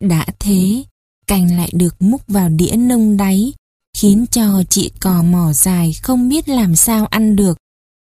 Đã 0.00 0.26
thế, 0.38 0.84
canh 1.26 1.56
lại 1.56 1.70
được 1.72 2.02
múc 2.02 2.26
vào 2.28 2.48
đĩa 2.48 2.76
nông 2.76 3.16
đáy, 3.16 3.52
khiến 3.96 4.26
cho 4.30 4.62
chị 4.68 4.92
cò 5.00 5.22
mỏ 5.22 5.52
dài 5.52 5.92
không 6.02 6.28
biết 6.28 6.48
làm 6.48 6.76
sao 6.76 7.06
ăn 7.06 7.36
được. 7.36 7.58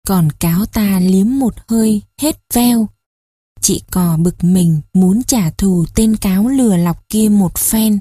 Còn 0.06 0.28
cáo 0.40 0.66
ta 0.66 1.00
liếm 1.00 1.26
một 1.38 1.54
hơi 1.68 2.02
hết 2.20 2.40
veo. 2.54 2.88
Chị 3.60 3.82
cò 3.90 4.16
bực 4.16 4.44
mình 4.44 4.80
muốn 4.94 5.22
trả 5.22 5.50
thù 5.50 5.84
tên 5.94 6.16
cáo 6.16 6.48
lừa 6.48 6.76
lọc 6.76 7.08
kia 7.08 7.28
một 7.28 7.58
phen. 7.58 8.00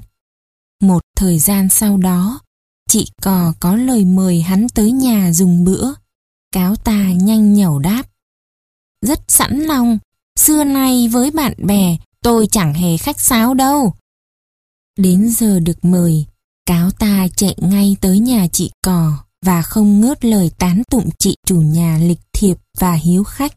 Một 0.82 1.02
thời 1.16 1.38
gian 1.38 1.68
sau 1.68 1.96
đó, 1.96 2.40
chị 2.88 3.08
cò 3.22 3.52
có 3.60 3.76
lời 3.76 4.04
mời 4.04 4.42
hắn 4.42 4.68
tới 4.68 4.92
nhà 4.92 5.32
dùng 5.32 5.64
bữa. 5.64 5.92
Cáo 6.52 6.76
ta 6.76 7.12
nhanh 7.12 7.54
nhẩu 7.54 7.78
đáp. 7.78 8.02
Rất 9.06 9.20
sẵn 9.28 9.60
lòng, 9.60 9.98
xưa 10.38 10.64
nay 10.64 11.08
với 11.08 11.30
bạn 11.30 11.54
bè 11.66 11.96
tôi 12.22 12.46
chẳng 12.50 12.74
hề 12.74 12.96
khách 12.96 13.20
sáo 13.20 13.54
đâu. 13.54 13.94
Đến 14.98 15.30
giờ 15.30 15.60
được 15.60 15.84
mời, 15.84 16.26
cáo 16.66 16.90
ta 16.90 17.28
chạy 17.36 17.54
ngay 17.58 17.96
tới 18.00 18.18
nhà 18.18 18.46
chị 18.52 18.70
cò 18.82 19.12
và 19.44 19.62
không 19.62 20.00
ngớt 20.00 20.24
lời 20.24 20.50
tán 20.58 20.82
tụng 20.90 21.08
chị 21.18 21.36
chủ 21.46 21.60
nhà 21.60 21.98
lịch 22.02 22.20
thiệp 22.32 22.56
và 22.78 22.92
hiếu 22.92 23.24
khách. 23.24 23.54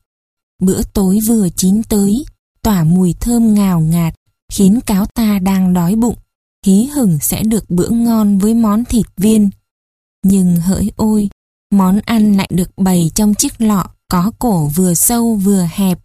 Bữa 0.61 0.81
tối 0.93 1.19
vừa 1.27 1.49
chín 1.49 1.83
tới, 1.83 2.25
tỏa 2.61 2.83
mùi 2.83 3.13
thơm 3.13 3.53
ngào 3.53 3.79
ngạt, 3.79 4.13
khiến 4.51 4.79
cáo 4.85 5.05
ta 5.05 5.39
đang 5.39 5.73
đói 5.73 5.95
bụng, 5.95 6.17
hí 6.65 6.85
hửng 6.85 7.19
sẽ 7.19 7.43
được 7.43 7.69
bữa 7.69 7.89
ngon 7.89 8.37
với 8.37 8.53
món 8.53 8.85
thịt 8.85 9.05
viên. 9.17 9.49
Nhưng 10.23 10.55
hỡi 10.55 10.91
ôi, 10.95 11.29
món 11.71 11.99
ăn 12.05 12.37
lại 12.37 12.49
được 12.53 12.69
bày 12.77 13.11
trong 13.15 13.33
chiếc 13.33 13.61
lọ 13.61 13.87
có 14.11 14.31
cổ 14.39 14.67
vừa 14.67 14.93
sâu 14.93 15.35
vừa 15.35 15.67
hẹp. 15.71 15.99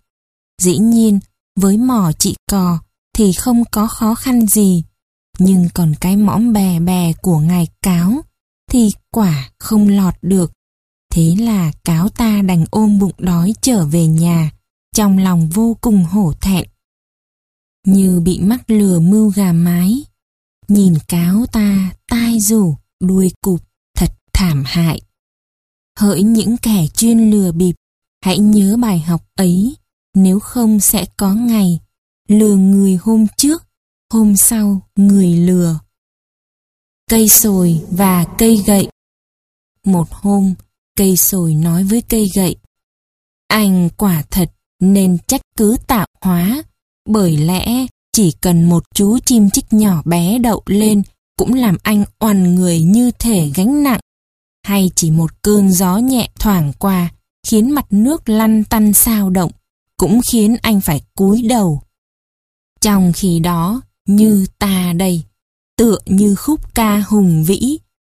Dĩ 0.62 0.78
nhiên, 0.78 1.18
với 1.60 1.76
mỏ 1.78 2.12
chị 2.18 2.34
cò 2.50 2.78
thì 3.16 3.32
không 3.32 3.64
có 3.70 3.86
khó 3.86 4.14
khăn 4.14 4.46
gì, 4.46 4.84
nhưng 5.38 5.68
còn 5.74 5.94
cái 6.00 6.16
mõm 6.16 6.52
bè 6.52 6.80
bè 6.80 7.12
của 7.22 7.38
ngài 7.38 7.68
cáo 7.82 8.12
thì 8.70 8.90
quả 9.10 9.50
không 9.58 9.88
lọt 9.88 10.14
được. 10.22 10.52
Thế 11.16 11.34
là 11.38 11.72
cáo 11.84 12.08
ta 12.08 12.42
đành 12.42 12.64
ôm 12.70 12.98
bụng 12.98 13.12
đói 13.18 13.54
trở 13.60 13.86
về 13.86 14.06
nhà, 14.06 14.50
trong 14.94 15.18
lòng 15.18 15.48
vô 15.48 15.76
cùng 15.80 16.04
hổ 16.04 16.32
thẹn. 16.40 16.68
Như 17.86 18.20
bị 18.20 18.40
mắc 18.40 18.70
lừa 18.70 18.98
mưu 18.98 19.30
gà 19.30 19.52
mái, 19.52 20.04
nhìn 20.68 20.94
cáo 21.08 21.46
ta 21.52 21.92
tai 22.08 22.40
rủ, 22.40 22.74
đuôi 23.00 23.32
cụp, 23.40 23.60
thật 23.94 24.12
thảm 24.32 24.62
hại. 24.66 25.00
Hỡi 25.98 26.22
những 26.22 26.56
kẻ 26.56 26.86
chuyên 26.94 27.30
lừa 27.30 27.52
bịp, 27.52 27.74
hãy 28.24 28.38
nhớ 28.38 28.76
bài 28.76 28.98
học 28.98 29.26
ấy, 29.34 29.76
nếu 30.14 30.40
không 30.40 30.80
sẽ 30.80 31.06
có 31.16 31.34
ngày 31.34 31.80
lừa 32.28 32.56
người 32.56 32.98
hôm 33.02 33.26
trước, 33.36 33.62
hôm 34.12 34.36
sau 34.36 34.80
người 34.96 35.36
lừa. 35.36 35.78
Cây 37.10 37.28
sồi 37.28 37.80
và 37.90 38.24
cây 38.38 38.62
gậy 38.66 38.88
Một 39.84 40.08
hôm, 40.10 40.54
Cây 40.96 41.16
sồi 41.16 41.54
nói 41.54 41.84
với 41.84 42.02
cây 42.02 42.30
gậy. 42.34 42.56
Anh 43.48 43.88
quả 43.96 44.22
thật 44.30 44.52
nên 44.80 45.18
trách 45.26 45.40
cứ 45.56 45.76
tạo 45.86 46.06
hóa, 46.20 46.62
bởi 47.08 47.36
lẽ 47.36 47.86
chỉ 48.12 48.32
cần 48.40 48.64
một 48.64 48.84
chú 48.94 49.18
chim 49.18 49.50
chích 49.50 49.72
nhỏ 49.72 50.02
bé 50.04 50.38
đậu 50.38 50.62
lên 50.66 51.02
cũng 51.38 51.54
làm 51.54 51.76
anh 51.82 52.04
oằn 52.18 52.54
người 52.54 52.80
như 52.80 53.10
thể 53.18 53.50
gánh 53.54 53.82
nặng. 53.82 54.00
Hay 54.62 54.90
chỉ 54.94 55.10
một 55.10 55.42
cơn 55.42 55.72
gió 55.72 55.96
nhẹ 55.96 56.28
thoảng 56.38 56.72
qua 56.78 57.10
khiến 57.46 57.70
mặt 57.70 57.86
nước 57.90 58.28
lăn 58.28 58.64
tăn 58.64 58.92
sao 58.92 59.30
động, 59.30 59.50
cũng 59.96 60.20
khiến 60.32 60.56
anh 60.62 60.80
phải 60.80 61.00
cúi 61.14 61.42
đầu. 61.42 61.82
Trong 62.80 63.12
khi 63.12 63.40
đó, 63.40 63.80
như 64.06 64.46
ta 64.58 64.92
đây, 64.96 65.22
tựa 65.76 65.98
như 66.06 66.34
khúc 66.34 66.74
ca 66.74 67.02
hùng 67.08 67.44
vĩ, 67.44 67.78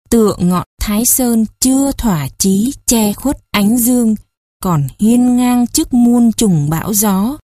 tựa 0.09 0.35
ngọn 0.39 0.63
Thái 0.81 1.05
Sơn 1.05 1.45
chưa 1.59 1.91
thỏa 1.91 2.27
chí 2.37 2.73
che 2.85 3.13
khuất 3.13 3.37
ánh 3.51 3.77
dương, 3.77 4.15
còn 4.63 4.87
hiên 4.99 5.37
ngang 5.37 5.67
trước 5.67 5.93
muôn 5.93 6.31
trùng 6.31 6.69
bão 6.69 6.93
gió. 6.93 7.37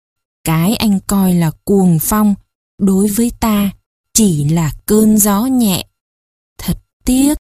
Cái 0.43 0.75
anh 0.75 0.99
coi 1.07 1.33
là 1.33 1.51
cuồng 1.63 1.97
phong, 2.01 2.35
đối 2.81 3.07
với 3.07 3.31
ta 3.39 3.71
chỉ 4.13 4.49
là 4.49 4.71
cơn 4.85 5.17
gió 5.17 5.45
nhẹ. 5.45 5.85
Thật 6.57 6.77
tiếc. 7.05 7.37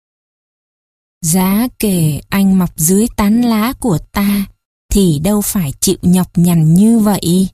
Giá 1.22 1.68
kể 1.78 2.20
anh 2.28 2.58
mọc 2.58 2.78
dưới 2.78 3.06
tán 3.16 3.42
lá 3.42 3.72
của 3.72 3.98
ta, 4.12 4.46
thì 4.92 5.18
đâu 5.18 5.40
phải 5.40 5.72
chịu 5.80 5.96
nhọc 6.02 6.38
nhằn 6.38 6.74
như 6.74 6.98
vậy. 6.98 7.48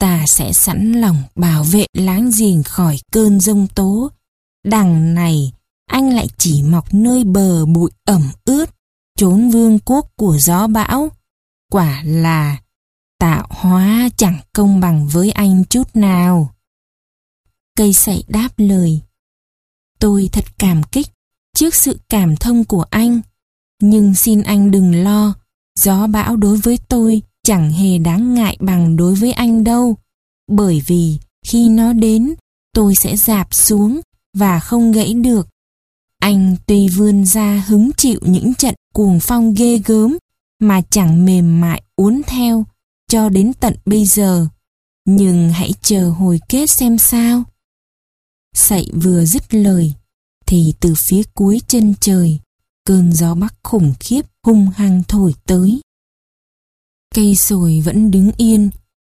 Ta 0.00 0.24
sẽ 0.26 0.52
sẵn 0.52 0.92
lòng 0.92 1.22
bảo 1.34 1.64
vệ 1.64 1.86
láng 1.92 2.30
giềng 2.38 2.62
khỏi 2.62 2.98
cơn 3.12 3.40
giông 3.40 3.66
tố. 3.74 4.10
Đằng 4.64 5.14
này, 5.14 5.52
anh 5.88 6.14
lại 6.14 6.28
chỉ 6.38 6.62
mọc 6.62 6.94
nơi 6.94 7.24
bờ 7.24 7.66
bụi 7.66 7.90
ẩm 8.04 8.30
ướt, 8.44 8.70
trốn 9.18 9.50
vương 9.50 9.78
quốc 9.78 10.08
của 10.16 10.38
gió 10.38 10.66
bão. 10.66 11.08
Quả 11.72 12.02
là 12.04 12.58
tạo 13.18 13.46
hóa 13.50 14.08
chẳng 14.16 14.38
công 14.52 14.80
bằng 14.80 15.08
với 15.08 15.30
anh 15.30 15.64
chút 15.64 15.96
nào. 15.96 16.54
Cây 17.76 17.92
sậy 17.92 18.24
đáp 18.28 18.48
lời. 18.56 19.00
Tôi 20.00 20.28
thật 20.32 20.44
cảm 20.58 20.82
kích 20.82 21.06
trước 21.56 21.74
sự 21.74 21.98
cảm 22.08 22.36
thông 22.36 22.64
của 22.64 22.84
anh, 22.90 23.20
nhưng 23.82 24.14
xin 24.14 24.42
anh 24.42 24.70
đừng 24.70 25.04
lo, 25.04 25.34
gió 25.78 26.06
bão 26.06 26.36
đối 26.36 26.56
với 26.56 26.78
tôi 26.88 27.22
chẳng 27.42 27.72
hề 27.72 27.98
đáng 27.98 28.34
ngại 28.34 28.56
bằng 28.60 28.96
đối 28.96 29.14
với 29.14 29.32
anh 29.32 29.64
đâu. 29.64 29.96
bởi 30.52 30.82
vì 30.86 31.18
khi 31.46 31.68
nó 31.68 31.92
đến, 31.92 32.34
tôi 32.74 32.94
sẽ 32.94 33.16
dạp 33.16 33.54
xuống 33.54 34.00
và 34.34 34.60
không 34.60 34.92
gãy 34.92 35.14
được. 35.14 35.48
Anh 36.20 36.56
tuy 36.66 36.88
vươn 36.88 37.24
ra 37.24 37.64
hứng 37.66 37.90
chịu 37.96 38.20
những 38.22 38.54
trận 38.54 38.74
cuồng 38.94 39.18
phong 39.22 39.54
ghê 39.54 39.78
gớm 39.78 40.18
mà 40.60 40.80
chẳng 40.90 41.24
mềm 41.24 41.60
mại 41.60 41.82
uốn 41.96 42.20
theo 42.26 42.64
cho 43.08 43.28
đến 43.28 43.52
tận 43.60 43.74
bây 43.86 44.04
giờ. 44.04 44.46
Nhưng 45.04 45.50
hãy 45.50 45.70
chờ 45.82 46.10
hồi 46.10 46.40
kết 46.48 46.70
xem 46.70 46.98
sao. 46.98 47.42
Sậy 48.54 48.90
vừa 48.94 49.24
dứt 49.24 49.54
lời, 49.54 49.94
thì 50.46 50.74
từ 50.80 50.94
phía 51.10 51.22
cuối 51.34 51.60
chân 51.68 51.94
trời, 52.00 52.38
cơn 52.84 53.12
gió 53.12 53.34
bắc 53.34 53.54
khủng 53.62 53.94
khiếp 54.00 54.26
hung 54.46 54.66
hăng 54.66 55.02
thổi 55.08 55.34
tới. 55.46 55.80
Cây 57.14 57.36
sồi 57.36 57.82
vẫn 57.84 58.10
đứng 58.10 58.30
yên, 58.36 58.70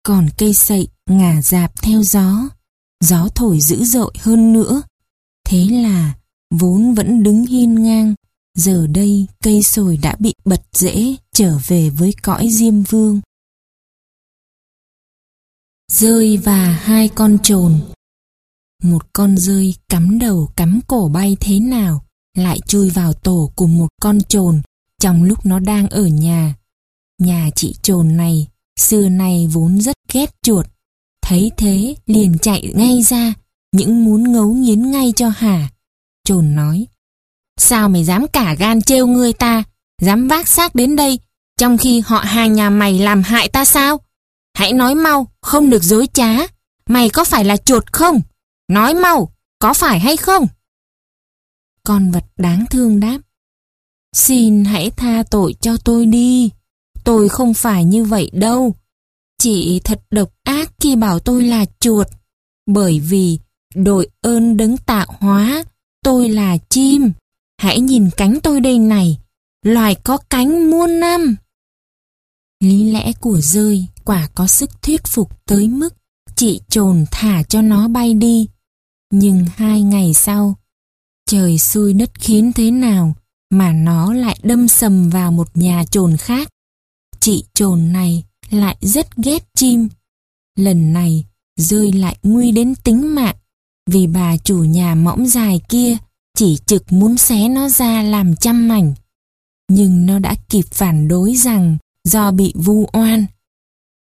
còn 0.03 0.27
cây 0.38 0.53
sậy 0.53 0.88
ngả 1.09 1.41
dạp 1.41 1.81
theo 1.81 2.03
gió. 2.03 2.49
Gió 3.03 3.27
thổi 3.35 3.59
dữ 3.62 3.83
dội 3.83 4.13
hơn 4.19 4.53
nữa. 4.53 4.81
Thế 5.45 5.65
là 5.71 6.13
vốn 6.51 6.93
vẫn 6.93 7.23
đứng 7.23 7.45
hiên 7.45 7.83
ngang, 7.83 8.15
giờ 8.57 8.88
đây 8.88 9.27
cây 9.43 9.63
sồi 9.63 9.97
đã 9.97 10.15
bị 10.19 10.33
bật 10.45 10.62
rễ 10.73 11.15
trở 11.33 11.57
về 11.67 11.89
với 11.89 12.13
cõi 12.23 12.47
diêm 12.51 12.81
vương. 12.81 13.21
Rơi 15.91 16.38
và 16.38 16.65
hai 16.65 17.07
con 17.07 17.38
trồn 17.43 17.79
Một 18.83 19.13
con 19.13 19.38
rơi 19.38 19.75
cắm 19.89 20.19
đầu 20.19 20.49
cắm 20.55 20.79
cổ 20.88 21.09
bay 21.13 21.38
thế 21.39 21.59
nào 21.59 22.03
lại 22.38 22.59
chui 22.67 22.89
vào 22.89 23.13
tổ 23.13 23.51
của 23.55 23.67
một 23.67 23.88
con 24.01 24.21
trồn 24.29 24.62
trong 24.99 25.23
lúc 25.23 25.45
nó 25.45 25.59
đang 25.59 25.89
ở 25.89 26.05
nhà. 26.05 26.55
Nhà 27.21 27.49
chị 27.55 27.75
trồn 27.81 28.17
này 28.17 28.47
xưa 28.79 29.09
nay 29.09 29.47
vốn 29.47 29.81
rất 29.81 29.95
ghét 30.13 30.35
chuột. 30.41 30.65
Thấy 31.21 31.51
thế 31.57 31.95
liền 32.05 32.38
chạy 32.38 32.71
ngay 32.75 33.03
ra, 33.03 33.33
những 33.71 34.05
muốn 34.05 34.31
ngấu 34.31 34.53
nghiến 34.53 34.91
ngay 34.91 35.13
cho 35.15 35.29
hả. 35.29 35.69
Trồn 36.23 36.55
nói, 36.55 36.88
sao 37.58 37.89
mày 37.89 38.03
dám 38.03 38.27
cả 38.27 38.55
gan 38.60 38.82
trêu 38.82 39.08
ngươi 39.08 39.34
ta, 39.34 39.63
dám 40.01 40.27
vác 40.27 40.47
xác 40.47 40.75
đến 40.75 40.95
đây, 40.95 41.19
trong 41.58 41.77
khi 41.77 41.99
họ 42.05 42.19
hàng 42.19 42.53
nhà 42.53 42.69
mày 42.69 42.99
làm 42.99 43.23
hại 43.23 43.49
ta 43.49 43.65
sao? 43.65 44.01
Hãy 44.53 44.73
nói 44.73 44.95
mau, 44.95 45.32
không 45.41 45.69
được 45.69 45.84
dối 45.84 46.08
trá. 46.13 46.38
Mày 46.89 47.10
có 47.10 47.23
phải 47.23 47.45
là 47.45 47.58
chuột 47.58 47.91
không? 47.91 48.21
Nói 48.67 48.93
mau, 48.93 49.34
có 49.60 49.73
phải 49.73 49.99
hay 49.99 50.17
không? 50.17 50.47
Con 51.84 52.12
vật 52.12 52.25
đáng 52.38 52.65
thương 52.69 52.99
đáp. 52.99 53.19
Xin 54.15 54.65
hãy 54.65 54.91
tha 54.91 55.23
tội 55.32 55.55
cho 55.62 55.77
tôi 55.77 56.05
đi. 56.05 56.49
Tôi 57.03 57.29
không 57.29 57.53
phải 57.53 57.84
như 57.84 58.03
vậy 58.03 58.29
đâu. 58.34 58.75
Chị 59.38 59.82
thật 59.84 60.01
độc 60.12 60.29
ác 60.43 60.71
khi 60.79 60.95
bảo 60.95 61.19
tôi 61.19 61.43
là 61.43 61.65
chuột. 61.79 62.08
Bởi 62.67 62.99
vì 62.99 63.39
đội 63.75 64.10
ơn 64.21 64.58
đấng 64.58 64.77
tạo 64.77 65.08
hóa, 65.19 65.63
tôi 66.03 66.29
là 66.29 66.57
chim. 66.69 67.12
Hãy 67.57 67.79
nhìn 67.79 68.09
cánh 68.17 68.39
tôi 68.43 68.62
đây 68.62 68.79
này, 68.79 69.17
loài 69.65 69.95
có 69.95 70.17
cánh 70.29 70.71
muôn 70.71 70.99
năm. 70.99 71.35
Lý 72.63 72.91
lẽ 72.91 73.12
của 73.19 73.41
rơi 73.41 73.85
quả 74.05 74.29
có 74.35 74.47
sức 74.47 74.81
thuyết 74.81 75.01
phục 75.13 75.45
tới 75.45 75.67
mức 75.67 75.93
chị 76.35 76.62
trồn 76.69 77.05
thả 77.12 77.43
cho 77.43 77.62
nó 77.62 77.88
bay 77.88 78.13
đi. 78.13 78.47
Nhưng 79.12 79.45
hai 79.55 79.81
ngày 79.81 80.13
sau, 80.13 80.55
trời 81.25 81.59
xui 81.59 81.93
đất 81.93 82.12
khiến 82.19 82.51
thế 82.53 82.71
nào 82.71 83.15
mà 83.49 83.73
nó 83.73 84.13
lại 84.13 84.39
đâm 84.43 84.67
sầm 84.67 85.09
vào 85.09 85.31
một 85.31 85.57
nhà 85.57 85.83
trồn 85.91 86.17
khác. 86.17 86.49
Chị 87.19 87.43
trồn 87.53 87.93
này 87.93 88.23
lại 88.49 88.77
rất 88.81 89.15
ghét 89.17 89.43
chim. 89.55 89.89
Lần 90.55 90.93
này 90.93 91.25
rơi 91.55 91.91
lại 91.91 92.17
nguy 92.23 92.51
đến 92.51 92.75
tính 92.75 93.15
mạng 93.15 93.35
vì 93.89 94.08
bà 94.08 94.38
chủ 94.38 94.63
nhà 94.63 94.95
mõm 94.95 95.25
dài 95.25 95.62
kia 95.69 95.97
chỉ 96.38 96.58
trực 96.65 96.91
muốn 96.91 97.17
xé 97.17 97.47
nó 97.47 97.69
ra 97.69 98.04
làm 98.04 98.36
trăm 98.36 98.67
mảnh. 98.67 98.93
Nhưng 99.69 100.06
nó 100.06 100.19
đã 100.19 100.36
kịp 100.49 100.65
phản 100.71 101.08
đối 101.08 101.36
rằng 101.36 101.78
do 102.04 102.32
bị 102.32 102.54
vu 102.56 102.86
oan. 102.93 103.25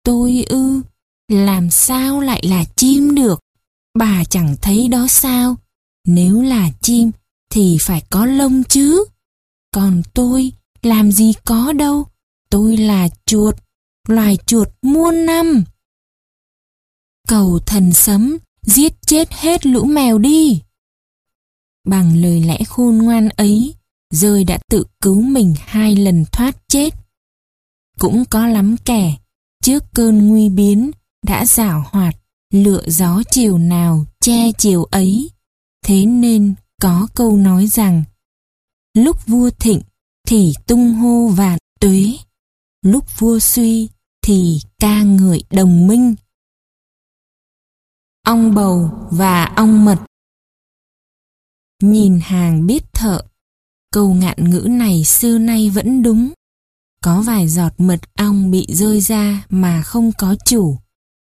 Tôi 0.04 0.46
ư, 0.50 0.82
làm 1.28 1.70
sao 1.70 2.22
lại 2.22 2.42
là 2.46 2.66
chim 2.76 3.16
được? 3.16 3.40
Bà 4.00 4.24
chẳng 4.24 4.56
thấy 4.62 4.88
đó 4.88 5.08
sao? 5.08 5.56
Nếu 6.08 6.42
là 6.42 6.72
chim 6.82 7.12
thì 7.52 7.78
phải 7.82 8.02
có 8.10 8.26
lông 8.26 8.64
chứ. 8.64 9.06
Còn 9.74 10.02
tôi 10.14 10.52
làm 10.82 11.12
gì 11.12 11.34
có 11.46 11.74
đâu. 11.74 12.06
Tôi 12.50 12.78
là 12.78 13.10
chuột, 13.26 13.56
loài 14.08 14.38
chuột 14.46 14.68
muôn 14.82 15.26
năm. 15.26 15.64
Cầu 17.28 17.60
thần 17.66 17.94
sấm, 17.94 18.38
giết 18.63 18.93
chết 19.06 19.34
hết 19.34 19.65
lũ 19.65 19.86
mèo 19.86 20.17
đi. 20.17 20.62
Bằng 21.88 22.17
lời 22.17 22.41
lẽ 22.41 22.63
khôn 22.67 22.97
ngoan 22.97 23.30
ấy, 23.30 23.76
rơi 24.13 24.43
đã 24.43 24.60
tự 24.69 24.84
cứu 25.02 25.21
mình 25.21 25.56
hai 25.60 25.95
lần 25.95 26.26
thoát 26.32 26.58
chết. 26.67 26.93
Cũng 27.99 28.26
có 28.30 28.47
lắm 28.47 28.76
kẻ, 28.86 29.15
trước 29.63 29.84
cơn 29.93 30.28
nguy 30.28 30.49
biến, 30.49 30.91
đã 31.26 31.45
giảo 31.45 31.86
hoạt, 31.91 32.15
lựa 32.54 32.84
gió 32.88 33.21
chiều 33.32 33.58
nào 33.58 34.06
che 34.21 34.52
chiều 34.58 34.84
ấy. 34.84 35.30
Thế 35.86 36.06
nên 36.06 36.54
có 36.82 37.08
câu 37.15 37.38
nói 37.38 37.67
rằng, 37.67 38.04
lúc 38.97 39.26
vua 39.28 39.49
thịnh 39.49 39.82
thì 40.28 40.54
tung 40.67 40.93
hô 40.93 41.28
vạn 41.28 41.60
tuế, 41.80 42.13
lúc 42.86 43.19
vua 43.19 43.39
suy 43.39 43.89
thì 44.21 44.60
ca 44.80 45.04
ngợi 45.04 45.43
đồng 45.49 45.88
minh. 45.88 46.15
Ong 48.28 48.56
bầu 48.56 48.90
và 49.12 49.46
ong 49.46 49.86
mật 49.86 50.00
Nhìn 51.82 52.20
hàng 52.24 52.68
biết 52.68 52.94
thợ, 52.94 53.22
câu 53.92 54.14
ngạn 54.14 54.50
ngữ 54.50 54.68
này 54.70 55.04
xưa 55.04 55.38
nay 55.38 55.70
vẫn 55.70 56.04
đúng. 56.04 56.34
Có 57.02 57.22
vài 57.22 57.48
giọt 57.48 57.74
mật 57.78 58.00
ong 58.16 58.52
bị 58.52 58.66
rơi 58.70 59.02
ra 59.02 59.46
mà 59.50 59.82
không 59.82 60.12
có 60.18 60.36
chủ. 60.46 60.78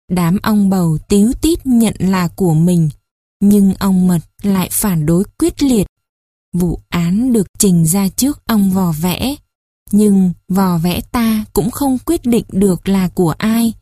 Đám 0.08 0.38
ong 0.42 0.70
bầu 0.70 0.98
tíu 1.08 1.32
tít 1.42 1.66
nhận 1.66 1.94
là 1.98 2.28
của 2.28 2.54
mình, 2.54 2.90
nhưng 3.40 3.74
ong 3.74 4.06
mật 4.06 4.20
lại 4.42 4.68
phản 4.72 5.06
đối 5.06 5.24
quyết 5.38 5.62
liệt. 5.62 5.86
Vụ 6.52 6.80
án 6.88 7.32
được 7.32 7.46
trình 7.58 7.86
ra 7.86 8.08
trước 8.08 8.44
ong 8.46 8.70
vò 8.70 8.92
vẽ, 8.92 9.36
nhưng 9.92 10.32
vò 10.48 10.78
vẽ 10.78 11.00
ta 11.12 11.44
cũng 11.52 11.70
không 11.70 11.98
quyết 12.06 12.24
định 12.24 12.44
được 12.52 12.88
là 12.88 13.08
của 13.08 13.34
ai. 13.38 13.72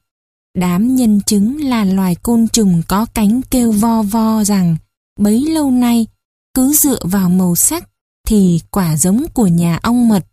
Đám 0.54 0.94
nhân 0.94 1.20
chứng 1.26 1.64
là 1.64 1.84
loài 1.84 2.14
côn 2.14 2.48
trùng 2.48 2.82
có 2.88 3.06
cánh 3.14 3.40
kêu 3.50 3.72
vo 3.72 4.02
vo 4.02 4.44
rằng 4.44 4.76
bấy 5.20 5.40
lâu 5.40 5.70
nay 5.70 6.06
cứ 6.54 6.72
dựa 6.72 6.98
vào 7.04 7.28
màu 7.28 7.56
sắc 7.56 7.88
thì 8.28 8.60
quả 8.70 8.96
giống 8.96 9.24
của 9.34 9.46
nhà 9.46 9.78
ong 9.82 10.08
mật. 10.08 10.26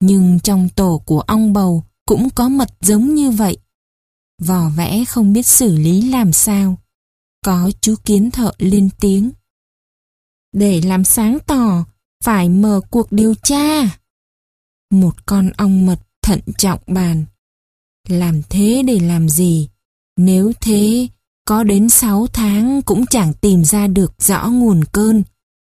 Nhưng 0.00 0.40
trong 0.40 0.68
tổ 0.68 1.02
của 1.06 1.20
ong 1.20 1.52
bầu 1.52 1.84
cũng 2.06 2.30
có 2.30 2.48
mật 2.48 2.68
giống 2.80 3.14
như 3.14 3.30
vậy. 3.30 3.56
vỏ 4.42 4.68
vẽ 4.68 5.04
không 5.04 5.32
biết 5.32 5.46
xử 5.46 5.76
lý 5.76 6.10
làm 6.10 6.32
sao. 6.32 6.78
Có 7.44 7.70
chú 7.80 7.94
kiến 8.04 8.30
thợ 8.30 8.52
lên 8.58 8.88
tiếng. 9.00 9.30
Để 10.52 10.80
làm 10.80 11.04
sáng 11.04 11.38
tỏ, 11.46 11.84
phải 12.24 12.48
mở 12.48 12.80
cuộc 12.90 13.12
điều 13.12 13.34
tra. 13.34 13.98
Một 14.90 15.26
con 15.26 15.50
ong 15.56 15.86
mật 15.86 15.98
thận 16.22 16.40
trọng 16.58 16.80
bàn. 16.86 17.24
Làm 18.08 18.42
thế 18.50 18.82
để 18.86 19.00
làm 19.00 19.28
gì? 19.28 19.68
Nếu 20.16 20.52
thế, 20.60 21.08
có 21.44 21.64
đến 21.64 21.88
6 21.88 22.26
tháng 22.26 22.82
cũng 22.82 23.06
chẳng 23.06 23.34
tìm 23.34 23.64
ra 23.64 23.86
được 23.86 24.12
rõ 24.18 24.48
nguồn 24.48 24.84
cơn. 24.92 25.22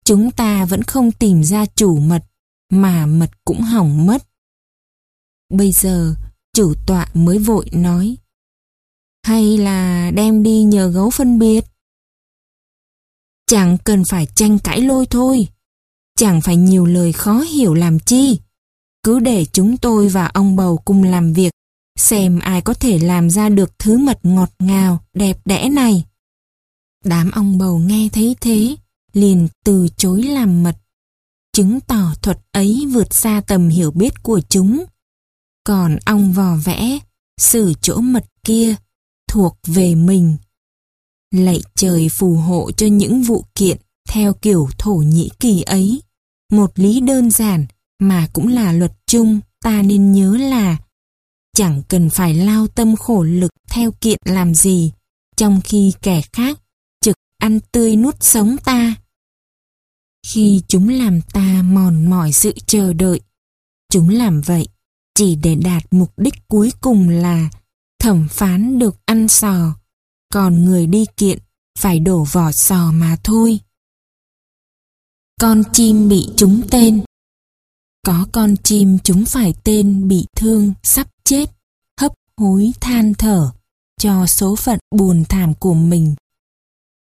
Chúng 0.05 0.31
ta 0.31 0.65
vẫn 0.65 0.83
không 0.83 1.11
tìm 1.11 1.43
ra 1.43 1.65
chủ 1.75 1.99
mật, 1.99 2.23
mà 2.71 3.05
mật 3.05 3.29
cũng 3.45 3.61
hỏng 3.61 4.05
mất. 4.05 4.27
Bây 5.49 5.71
giờ, 5.71 6.15
chủ 6.53 6.73
tọa 6.87 7.09
mới 7.13 7.39
vội 7.39 7.69
nói. 7.71 8.17
Hay 9.25 9.57
là 9.57 10.11
đem 10.11 10.43
đi 10.43 10.63
nhờ 10.63 10.87
gấu 10.87 11.09
phân 11.09 11.39
biệt? 11.39 11.65
Chẳng 13.47 13.77
cần 13.83 14.03
phải 14.09 14.27
tranh 14.35 14.59
cãi 14.59 14.81
lôi 14.81 15.05
thôi. 15.05 15.47
Chẳng 16.17 16.41
phải 16.41 16.55
nhiều 16.55 16.85
lời 16.85 17.13
khó 17.13 17.39
hiểu 17.39 17.73
làm 17.73 17.99
chi. 17.99 18.39
Cứ 19.03 19.19
để 19.19 19.45
chúng 19.45 19.77
tôi 19.77 20.09
và 20.09 20.25
ông 20.25 20.55
bầu 20.55 20.77
cùng 20.85 21.03
làm 21.03 21.33
việc, 21.33 21.51
xem 21.99 22.39
ai 22.39 22.61
có 22.61 22.73
thể 22.73 22.99
làm 22.99 23.29
ra 23.29 23.49
được 23.49 23.79
thứ 23.79 23.97
mật 23.97 24.19
ngọt 24.23 24.49
ngào, 24.59 24.99
đẹp 25.13 25.37
đẽ 25.45 25.69
này. 25.69 26.05
Đám 27.03 27.31
ông 27.31 27.57
bầu 27.57 27.79
nghe 27.79 28.09
thấy 28.13 28.35
thế, 28.41 28.75
liền 29.13 29.47
từ 29.65 29.87
chối 29.97 30.23
làm 30.23 30.63
mật. 30.63 30.77
Chứng 31.53 31.79
tỏ 31.81 32.13
thuật 32.21 32.39
ấy 32.51 32.85
vượt 32.91 33.13
xa 33.13 33.41
tầm 33.47 33.69
hiểu 33.69 33.91
biết 33.91 34.23
của 34.23 34.39
chúng. 34.49 34.83
Còn 35.63 35.97
ông 36.05 36.33
vò 36.33 36.55
vẽ, 36.55 36.99
xử 37.41 37.73
chỗ 37.81 37.97
mật 37.97 38.25
kia, 38.43 38.75
thuộc 39.27 39.57
về 39.65 39.95
mình. 39.95 40.37
Lạy 41.31 41.61
trời 41.75 42.09
phù 42.09 42.35
hộ 42.35 42.71
cho 42.71 42.87
những 42.87 43.21
vụ 43.21 43.45
kiện 43.55 43.77
theo 44.09 44.33
kiểu 44.33 44.69
Thổ 44.77 44.93
Nhĩ 44.93 45.29
Kỳ 45.39 45.61
ấy. 45.61 46.01
Một 46.51 46.71
lý 46.75 47.01
đơn 47.01 47.31
giản 47.31 47.65
mà 47.99 48.27
cũng 48.33 48.47
là 48.47 48.73
luật 48.73 48.91
chung 49.07 49.39
ta 49.63 49.81
nên 49.81 50.11
nhớ 50.11 50.37
là 50.37 50.77
chẳng 51.59 51.81
cần 51.87 52.09
phải 52.09 52.33
lao 52.33 52.67
tâm 52.67 52.95
khổ 52.95 53.23
lực 53.23 53.51
theo 53.69 53.91
kiện 54.01 54.19
làm 54.25 54.55
gì, 54.55 54.91
trong 55.37 55.61
khi 55.63 55.93
kẻ 56.01 56.21
khác 56.33 56.59
trực 57.01 57.15
ăn 57.37 57.59
tươi 57.71 57.95
nuốt 57.95 58.15
sống 58.23 58.55
ta. 58.65 58.95
Khi 60.27 60.61
chúng 60.67 60.89
làm 60.89 61.21
ta 61.21 61.61
mòn 61.65 62.09
mỏi 62.09 62.31
sự 62.33 62.53
chờ 62.65 62.93
đợi, 62.93 63.21
chúng 63.89 64.09
làm 64.09 64.41
vậy 64.41 64.67
chỉ 65.15 65.35
để 65.35 65.55
đạt 65.55 65.83
mục 65.91 66.19
đích 66.19 66.33
cuối 66.47 66.71
cùng 66.81 67.09
là 67.09 67.49
thẩm 67.99 68.27
phán 68.31 68.79
được 68.79 68.95
ăn 69.05 69.27
sò, 69.27 69.75
còn 70.33 70.65
người 70.65 70.87
đi 70.87 71.05
kiện 71.17 71.39
phải 71.79 71.99
đổ 71.99 72.23
vỏ 72.31 72.51
sò 72.51 72.91
mà 72.91 73.17
thôi. 73.23 73.59
Con 75.41 75.63
chim 75.73 76.09
bị 76.09 76.29
trúng 76.37 76.61
tên 76.71 77.03
có 78.05 78.27
con 78.31 78.55
chim 78.63 78.97
chúng 79.03 79.25
phải 79.25 79.53
tên 79.63 80.07
bị 80.07 80.25
thương, 80.35 80.73
sắp 80.83 81.07
chết, 81.23 81.49
hấp 82.01 82.13
hối 82.37 82.71
than 82.81 83.13
thở 83.13 83.51
cho 83.99 84.25
số 84.27 84.55
phận 84.55 84.79
buồn 84.95 85.23
thảm 85.29 85.53
của 85.53 85.73
mình. 85.73 86.15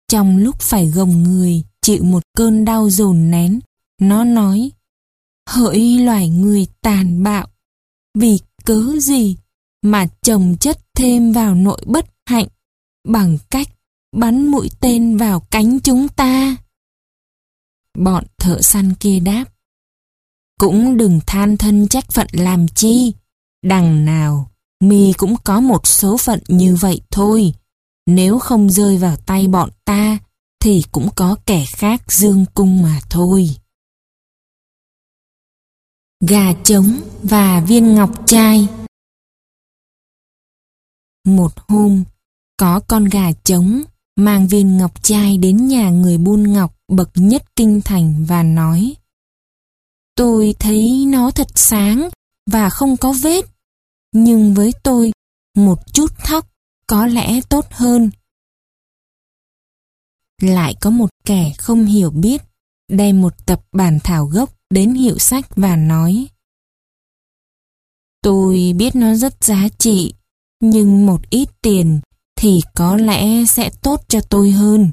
Trong 0.08 0.38
lúc 0.38 0.60
phải 0.60 0.88
gồng 0.88 1.24
người, 1.24 1.63
chịu 1.82 2.04
một 2.04 2.24
cơn 2.38 2.65
đau 2.65 2.89
dồn 2.89 3.32
nén, 3.32 3.60
nó 4.02 4.24
nói 4.24 4.71
Hỡi 5.50 6.00
loài 6.00 6.30
người 6.30 6.67
tàn 6.82 7.24
bạo, 7.24 7.48
vì 8.17 8.39
cớ 8.65 8.84
gì 9.00 9.38
mà 9.82 10.08
chồng 10.21 10.56
chất 10.60 10.80
thêm 10.95 11.32
vào 11.32 11.56
nội 11.56 11.82
bất 11.86 12.06
hạnh 12.26 12.48
bằng 13.08 13.38
cách 13.50 13.67
bắn 14.15 14.48
mũi 14.48 14.69
tên 14.80 15.17
vào 15.17 15.39
cánh 15.39 15.80
chúng 15.80 16.08
ta. 16.08 16.56
Bọn 17.98 18.24
thợ 18.38 18.62
săn 18.62 18.93
kia 19.00 19.19
đáp. 19.19 19.45
Cũng 20.59 20.97
đừng 20.97 21.19
than 21.27 21.57
thân 21.57 21.87
trách 21.87 22.11
phận 22.11 22.27
làm 22.31 22.67
chi. 22.67 23.13
Đằng 23.65 24.05
nào, 24.05 24.51
mi 24.81 25.13
cũng 25.13 25.35
có 25.43 25.59
một 25.59 25.87
số 25.87 26.17
phận 26.17 26.39
như 26.47 26.75
vậy 26.75 27.01
thôi. 27.11 27.53
Nếu 28.05 28.39
không 28.39 28.69
rơi 28.69 28.97
vào 28.97 29.17
tay 29.17 29.47
bọn 29.47 29.69
ta, 29.85 30.17
thì 30.59 30.83
cũng 30.91 31.09
có 31.15 31.35
kẻ 31.45 31.65
khác 31.67 32.11
dương 32.11 32.45
cung 32.53 32.81
mà 32.81 32.99
thôi. 33.09 33.49
Gà 36.27 36.53
trống 36.63 37.01
và 37.23 37.59
viên 37.59 37.95
ngọc 37.95 38.27
trai 38.27 38.67
Một 41.27 41.51
hôm, 41.67 42.03
có 42.57 42.79
con 42.87 43.05
gà 43.05 43.31
trống 43.43 43.83
mang 44.15 44.47
viên 44.47 44.77
ngọc 44.77 45.03
trai 45.03 45.37
đến 45.37 45.67
nhà 45.67 45.89
người 45.89 46.17
buôn 46.17 46.53
ngọc 46.53 46.75
bậc 46.87 47.09
nhất 47.15 47.43
kinh 47.55 47.81
thành 47.81 48.25
và 48.27 48.43
nói 48.43 48.95
Tôi 50.15 50.56
thấy 50.60 51.06
nó 51.08 51.32
thật 51.32 51.47
sáng 51.56 52.10
và 52.51 52.69
không 52.69 52.97
có 52.97 53.13
vết, 53.21 53.45
nhưng 54.12 54.54
với 54.54 54.71
tôi, 54.84 55.12
một 55.58 55.93
chút 55.93 56.12
thóc 56.17 56.47
có 56.88 57.08
lẽ 57.08 57.41
tốt 57.49 57.65
hơn. 57.71 58.10
Lại 60.41 60.75
có 60.82 60.89
một 60.89 61.10
kẻ 61.25 61.54
không 61.58 61.86
hiểu 61.86 62.12
biết, 62.12 62.41
đem 62.88 63.21
một 63.21 63.45
tập 63.45 63.62
bản 63.71 63.99
thảo 64.04 64.25
gốc 64.25 64.56
đến 64.69 64.93
hiệu 64.93 65.17
sách 65.17 65.45
và 65.56 65.75
nói 65.75 66.28
Tôi 68.21 68.73
biết 68.75 68.95
nó 68.95 69.15
rất 69.15 69.43
giá 69.43 69.67
trị, 69.78 70.13
nhưng 70.60 71.06
một 71.06 71.30
ít 71.30 71.49
tiền 71.62 71.99
thì 72.36 72.62
có 72.75 72.97
lẽ 72.97 73.45
sẽ 73.45 73.69
tốt 73.82 74.01
cho 74.08 74.19
tôi 74.30 74.51
hơn. 74.51 74.91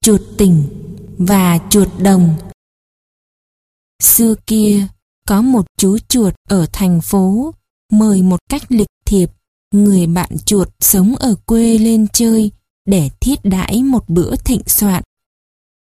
Chuột 0.00 0.20
tỉnh 0.38 0.68
và 1.18 1.58
chuột 1.70 1.88
đồng 1.98 2.36
Xưa 4.02 4.34
kia, 4.46 4.86
có 5.26 5.42
một 5.42 5.66
chú 5.78 5.98
chuột 5.98 6.34
ở 6.48 6.66
thành 6.72 7.00
phố 7.00 7.54
mời 7.92 8.22
một 8.22 8.40
cách 8.50 8.62
lịch 8.68 8.88
thiệp 9.06 9.30
người 9.74 10.06
bạn 10.06 10.30
chuột 10.46 10.68
sống 10.80 11.16
ở 11.16 11.34
quê 11.46 11.78
lên 11.78 12.06
chơi 12.12 12.50
để 12.86 13.10
thiết 13.20 13.44
đãi 13.44 13.82
một 13.82 14.08
bữa 14.08 14.36
thịnh 14.36 14.62
soạn. 14.66 15.02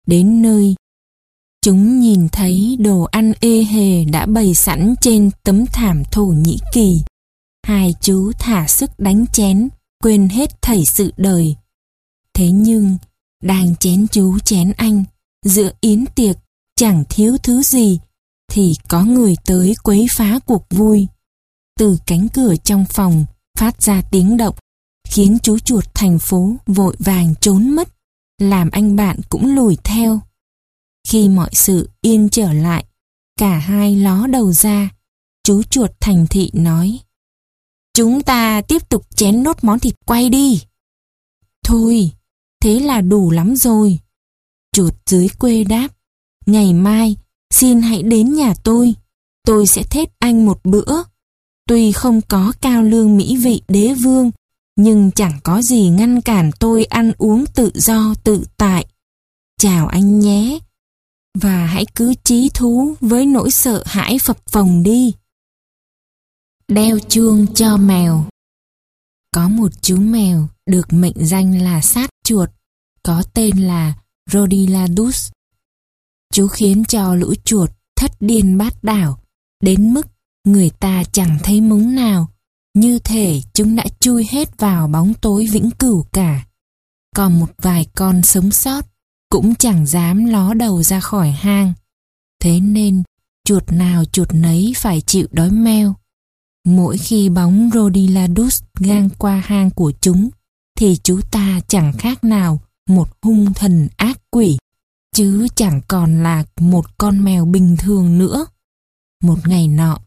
Đến 0.08 0.42
nơi, 0.42 0.76
chúng 1.62 2.00
nhìn 2.00 2.28
thấy 2.30 2.78
đồ 2.80 3.04
ăn 3.04 3.34
ê 3.40 3.64
hề 3.64 4.06
đã 4.06 4.26
bày 4.26 4.54
sẵn 4.54 4.96
trên 5.02 5.30
tấm 5.44 5.66
thảm 5.66 6.04
Thổ 6.12 6.26
Nhĩ 6.26 6.58
Kỳ. 6.74 7.02
Hai 7.64 7.96
chú 8.02 8.32
thả 8.40 8.68
sức 8.68 8.92
đánh 8.98 9.26
chén, 9.34 9.70
quên 10.04 10.30
hết 10.30 10.62
thảy 10.62 10.86
sự 10.86 11.14
đời. 11.18 11.56
Thế 12.34 12.52
nhưng, 12.52 12.98
đang 13.44 13.76
chén 13.76 14.08
chú 14.08 14.40
chén 14.40 14.72
anh, 14.78 15.04
giữa 15.46 15.72
yến 15.82 16.06
tiệc, 16.16 16.38
chẳng 16.76 17.04
thiếu 17.10 17.38
thứ 17.44 17.62
gì, 17.62 18.00
thì 18.52 18.74
có 18.90 19.04
người 19.04 19.36
tới 19.46 19.74
quấy 19.84 20.08
phá 20.18 20.40
cuộc 20.46 20.66
vui. 20.70 21.08
Từ 21.80 21.98
cánh 22.06 22.28
cửa 22.30 22.56
trong 22.64 22.86
phòng 22.90 23.26
phát 23.60 23.82
ra 23.82 24.02
tiếng 24.12 24.38
động, 24.38 24.56
khiến 25.08 25.38
chú 25.44 25.60
chuột 25.60 25.86
thành 25.94 26.20
phố 26.20 26.56
vội 26.66 26.96
vàng 27.00 27.34
trốn 27.42 27.70
mất, 27.70 27.90
làm 28.40 28.70
anh 28.72 28.96
bạn 28.96 29.20
cũng 29.30 29.56
lùi 29.56 29.78
theo. 29.84 30.20
Khi 31.08 31.30
mọi 31.30 31.50
sự 31.54 31.90
yên 32.02 32.30
trở 32.30 32.54
lại, 32.54 32.86
cả 33.40 33.58
hai 33.58 33.96
ló 33.96 34.28
đầu 34.28 34.52
ra, 34.52 34.90
chú 35.44 35.64
chuột 35.64 35.92
thành 36.00 36.28
thị 36.30 36.52
nói 36.54 37.00
Chúng 37.94 38.22
ta 38.22 38.62
tiếp 38.62 38.90
tục 38.90 39.06
chén 39.16 39.44
nốt 39.44 39.58
món 39.62 39.80
thịt 39.80 39.94
quay 40.06 40.30
đi. 40.30 40.64
Thôi, 41.66 42.12
thế 42.62 42.80
là 42.80 43.02
đủ 43.02 43.32
lắm 43.32 43.56
rồi. 43.56 44.00
Chuột 44.72 44.94
dưới 45.06 45.28
quê 45.40 45.64
đáp, 45.64 45.88
ngày 46.46 46.74
mai 46.74 47.16
xin 47.54 47.82
hãy 47.82 48.04
đến 48.04 48.34
nhà 48.34 48.54
tôi, 48.64 48.94
tôi 49.46 49.68
sẽ 49.68 49.84
thết 49.84 50.10
anh 50.20 50.46
một 50.46 50.60
bữa. 50.64 51.04
Tuy 51.68 51.92
không 51.92 52.22
có 52.22 52.54
cao 52.62 52.84
lương 52.84 53.18
mỹ 53.18 53.38
vị 53.38 53.62
đế 53.68 53.94
vương, 53.94 54.32
nhưng 54.76 55.12
chẳng 55.12 55.40
có 55.44 55.62
gì 55.62 55.90
ngăn 55.90 56.22
cản 56.22 56.52
tôi 56.60 56.86
ăn 56.86 57.12
uống 57.18 57.46
tự 57.46 57.72
do 57.76 58.14
tự 58.24 58.46
tại. 58.58 58.86
Chào 59.60 59.88
anh 59.88 60.20
nhé, 60.20 60.60
và 61.38 61.66
hãy 61.66 61.86
cứ 61.96 62.14
trí 62.24 62.50
thú 62.54 62.96
với 63.02 63.26
nỗi 63.26 63.52
sợ 63.52 63.84
hãi 63.86 64.20
phập 64.20 64.38
phồng 64.52 64.84
đi. 64.84 65.14
Đeo 66.68 67.00
chuông 67.00 67.54
cho 67.54 67.78
mèo 67.78 68.26
Có 69.32 69.50
một 69.50 69.72
chú 69.82 69.98
mèo 69.98 70.48
được 70.66 70.94
mệnh 70.94 71.26
danh 71.26 71.62
là 71.64 71.82
sát 71.82 72.10
chuột, 72.24 72.50
có 73.04 73.24
tên 73.34 73.58
là 73.58 73.94
Rodiladus. 74.32 75.32
Chú 76.34 76.48
khiến 76.48 76.84
cho 76.88 77.16
lũ 77.16 77.34
chuột 77.44 77.70
thất 77.96 78.12
điên 78.20 78.58
bát 78.58 78.84
đảo, 78.84 79.20
đến 79.64 79.94
mức 79.94 80.08
người 80.48 80.70
ta 80.70 81.04
chẳng 81.12 81.38
thấy 81.44 81.62
mống 81.62 81.96
nào, 81.96 82.30
như 82.74 83.00
thể 83.00 83.42
chúng 83.54 83.76
đã 83.76 83.84
chui 84.00 84.28
hết 84.30 84.58
vào 84.58 84.88
bóng 84.88 85.14
tối 85.14 85.48
vĩnh 85.52 85.72
cửu 85.72 86.06
cả. 86.14 86.46
Còn 87.16 87.40
một 87.40 87.50
vài 87.62 87.88
con 87.96 88.22
sống 88.24 88.52
sót 88.52 88.86
cũng 89.30 89.56
chẳng 89.56 89.86
dám 89.86 90.26
ló 90.26 90.54
đầu 90.54 90.84
ra 90.84 91.00
khỏi 91.00 91.32
hang. 91.32 91.74
Thế 92.44 92.60
nên, 92.60 93.04
chuột 93.46 93.72
nào 93.72 94.06
chuột 94.06 94.34
nấy 94.34 94.74
phải 94.78 95.02
chịu 95.02 95.28
đói 95.32 95.52
meo. 95.52 95.96
Mỗi 96.66 96.98
khi 96.98 97.30
bóng 97.30 97.70
Rodiladus 97.74 98.64
ngang 98.80 99.10
qua 99.18 99.44
hang 99.46 99.70
của 99.70 99.92
chúng, 100.02 100.30
thì 100.78 100.98
chú 101.04 101.20
ta 101.32 101.60
chẳng 101.68 101.94
khác 101.94 102.24
nào 102.24 102.60
một 102.90 103.10
hung 103.22 103.54
thần 103.54 103.88
ác 103.98 104.18
quỷ, 104.32 104.58
chứ 105.14 105.48
chẳng 105.56 105.82
còn 105.88 106.24
là 106.24 106.44
một 106.60 106.98
con 106.98 107.24
mèo 107.24 107.46
bình 107.46 107.78
thường 107.80 108.18
nữa. 108.18 108.46
Một 109.24 109.48
ngày 109.48 109.68
nọ, 109.68 110.00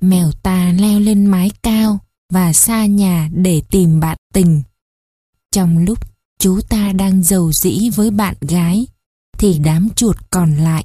mèo 0.00 0.32
ta 0.32 0.72
leo 0.72 1.00
lên 1.00 1.26
mái 1.26 1.50
cao 1.62 1.98
và 2.32 2.52
xa 2.52 2.86
nhà 2.86 3.28
để 3.32 3.62
tìm 3.70 4.00
bạn 4.00 4.16
tình. 4.34 4.62
Trong 5.52 5.78
lúc 5.78 5.98
chú 6.38 6.60
ta 6.68 6.92
đang 6.92 7.22
giàu 7.22 7.52
dĩ 7.52 7.90
với 7.90 8.10
bạn 8.10 8.36
gái, 8.40 8.86
thì 9.38 9.58
đám 9.58 9.88
chuột 9.96 10.16
còn 10.30 10.56
lại. 10.56 10.84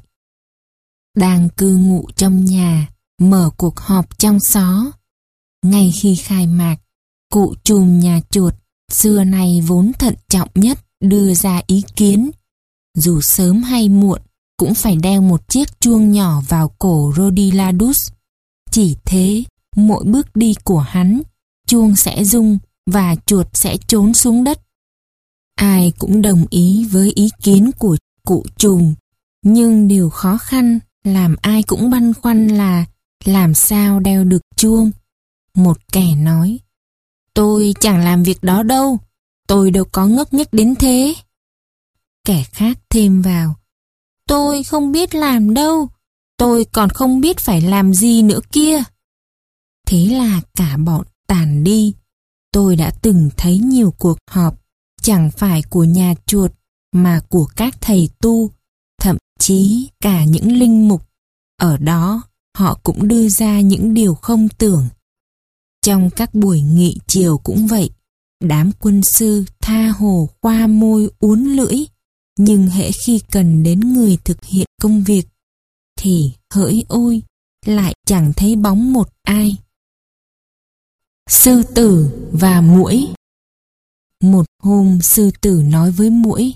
Đang 1.15 1.49
cư 1.49 1.75
ngụ 1.75 2.07
trong 2.15 2.45
nhà, 2.45 2.87
mở 3.21 3.49
cuộc 3.57 3.79
họp 3.79 4.19
trong 4.19 4.39
xó. 4.39 4.91
Ngay 5.65 5.93
khi 5.95 6.15
khai 6.15 6.47
mạc, 6.47 6.77
cụ 7.31 7.53
chùm 7.63 7.99
nhà 7.99 8.19
chuột 8.29 8.53
xưa 8.91 9.23
nay 9.23 9.61
vốn 9.67 9.91
thận 9.99 10.15
trọng 10.27 10.49
nhất 10.55 10.79
đưa 10.99 11.33
ra 11.33 11.61
ý 11.67 11.83
kiến. 11.95 12.31
Dù 12.97 13.21
sớm 13.21 13.63
hay 13.63 13.89
muộn, 13.89 14.21
cũng 14.57 14.73
phải 14.73 14.95
đeo 14.95 15.21
một 15.21 15.49
chiếc 15.49 15.81
chuông 15.81 16.11
nhỏ 16.11 16.41
vào 16.47 16.71
cổ 16.79 17.13
Rodiladus. 17.17 18.11
Chỉ 18.71 18.97
thế, 19.05 19.43
mỗi 19.75 20.03
bước 20.03 20.35
đi 20.35 20.53
của 20.63 20.79
hắn, 20.79 21.21
chuông 21.67 21.95
sẽ 21.95 22.23
rung 22.23 22.57
và 22.91 23.15
chuột 23.25 23.47
sẽ 23.53 23.77
trốn 23.87 24.13
xuống 24.13 24.43
đất. 24.43 24.61
Ai 25.55 25.93
cũng 25.99 26.21
đồng 26.21 26.45
ý 26.49 26.87
với 26.91 27.11
ý 27.15 27.29
kiến 27.43 27.71
của 27.79 27.97
cụ 28.25 28.43
trùm, 28.57 28.93
nhưng 29.43 29.87
điều 29.87 30.09
khó 30.09 30.37
khăn 30.37 30.79
làm 31.03 31.35
ai 31.41 31.63
cũng 31.63 31.89
băn 31.89 32.13
khoăn 32.13 32.47
là 32.47 32.85
làm 33.25 33.53
sao 33.53 33.99
đeo 33.99 34.23
được 34.23 34.41
chuông. 34.55 34.91
Một 35.55 35.77
kẻ 35.91 36.15
nói, 36.15 36.59
tôi 37.33 37.73
chẳng 37.79 38.03
làm 38.03 38.23
việc 38.23 38.43
đó 38.43 38.63
đâu, 38.63 38.97
tôi 39.47 39.71
đâu 39.71 39.85
có 39.91 40.07
ngốc 40.07 40.33
nghếch 40.33 40.53
đến 40.53 40.75
thế. 40.75 41.15
Kẻ 42.29 42.43
khác 42.43 42.79
thêm 42.89 43.21
vào, 43.21 43.55
tôi 44.27 44.63
không 44.63 44.91
biết 44.91 45.15
làm 45.15 45.53
đâu, 45.53 45.89
tôi 46.37 46.65
còn 46.65 46.89
không 46.89 47.21
biết 47.21 47.39
phải 47.39 47.61
làm 47.61 47.93
gì 47.93 48.21
nữa 48.21 48.39
kia. 48.51 48.83
Thế 49.87 50.05
là 50.05 50.41
cả 50.55 50.77
bọn 50.77 51.05
tàn 51.27 51.63
đi, 51.63 51.93
Tôi 52.51 52.75
đã 52.75 52.91
từng 53.01 53.29
thấy 53.37 53.57
nhiều 53.57 53.93
cuộc 53.97 54.17
họp, 54.31 54.61
chẳng 55.01 55.31
phải 55.31 55.61
của 55.69 55.83
nhà 55.83 56.13
chuột, 56.25 56.51
mà 56.93 57.21
của 57.29 57.45
các 57.55 57.75
thầy 57.81 58.09
tu, 58.21 58.51
thậm 59.01 59.17
chí 59.39 59.89
cả 59.99 60.23
những 60.23 60.51
linh 60.51 60.87
mục. 60.87 61.09
Ở 61.61 61.77
đó, 61.77 62.21
họ 62.57 62.79
cũng 62.83 63.07
đưa 63.07 63.29
ra 63.29 63.61
những 63.61 63.93
điều 63.93 64.15
không 64.15 64.49
tưởng. 64.49 64.87
Trong 65.81 66.09
các 66.09 66.35
buổi 66.35 66.61
nghị 66.61 66.97
chiều 67.07 67.37
cũng 67.37 67.67
vậy, 67.67 67.89
đám 68.43 68.71
quân 68.79 69.03
sư 69.03 69.45
tha 69.61 69.87
hồ 69.87 70.29
qua 70.39 70.67
môi 70.67 71.09
uốn 71.19 71.43
lưỡi, 71.43 71.85
nhưng 72.39 72.67
hễ 72.67 72.91
khi 72.91 73.21
cần 73.31 73.63
đến 73.63 73.79
người 73.79 74.17
thực 74.25 74.45
hiện 74.45 74.65
công 74.81 75.03
việc, 75.03 75.27
thì 75.99 76.31
hỡi 76.53 76.85
ôi, 76.87 77.23
lại 77.65 77.93
chẳng 78.05 78.33
thấy 78.35 78.55
bóng 78.55 78.93
một 78.93 79.09
ai. 79.23 79.57
Sư 81.29 81.63
tử 81.75 82.09
và 82.33 82.61
muỗi 82.61 83.07
Một 84.23 84.45
hôm 84.63 85.01
sư 85.01 85.31
tử 85.41 85.61
nói 85.65 85.91
với 85.91 86.09
muỗi 86.09 86.53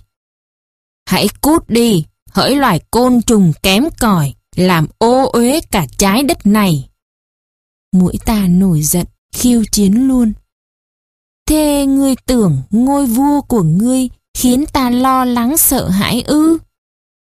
Hãy 1.05 1.27
cút 1.41 1.69
đi, 1.69 2.05
hỡi 2.29 2.55
loài 2.55 2.81
côn 2.91 3.21
trùng 3.21 3.53
kém 3.63 3.83
cỏi 3.99 4.33
làm 4.55 4.87
ô 4.97 5.29
uế 5.31 5.61
cả 5.71 5.87
trái 5.97 6.23
đất 6.23 6.45
này. 6.45 6.89
Mũi 7.91 8.13
ta 8.25 8.47
nổi 8.47 8.81
giận, 8.81 9.05
khiêu 9.33 9.63
chiến 9.71 10.07
luôn. 10.07 10.33
Thế 11.45 11.85
ngươi 11.85 12.15
tưởng 12.25 12.61
ngôi 12.69 13.05
vua 13.05 13.41
của 13.41 13.63
ngươi 13.63 14.09
khiến 14.37 14.65
ta 14.73 14.89
lo 14.89 15.25
lắng 15.25 15.57
sợ 15.57 15.89
hãi 15.89 16.21
ư? 16.21 16.57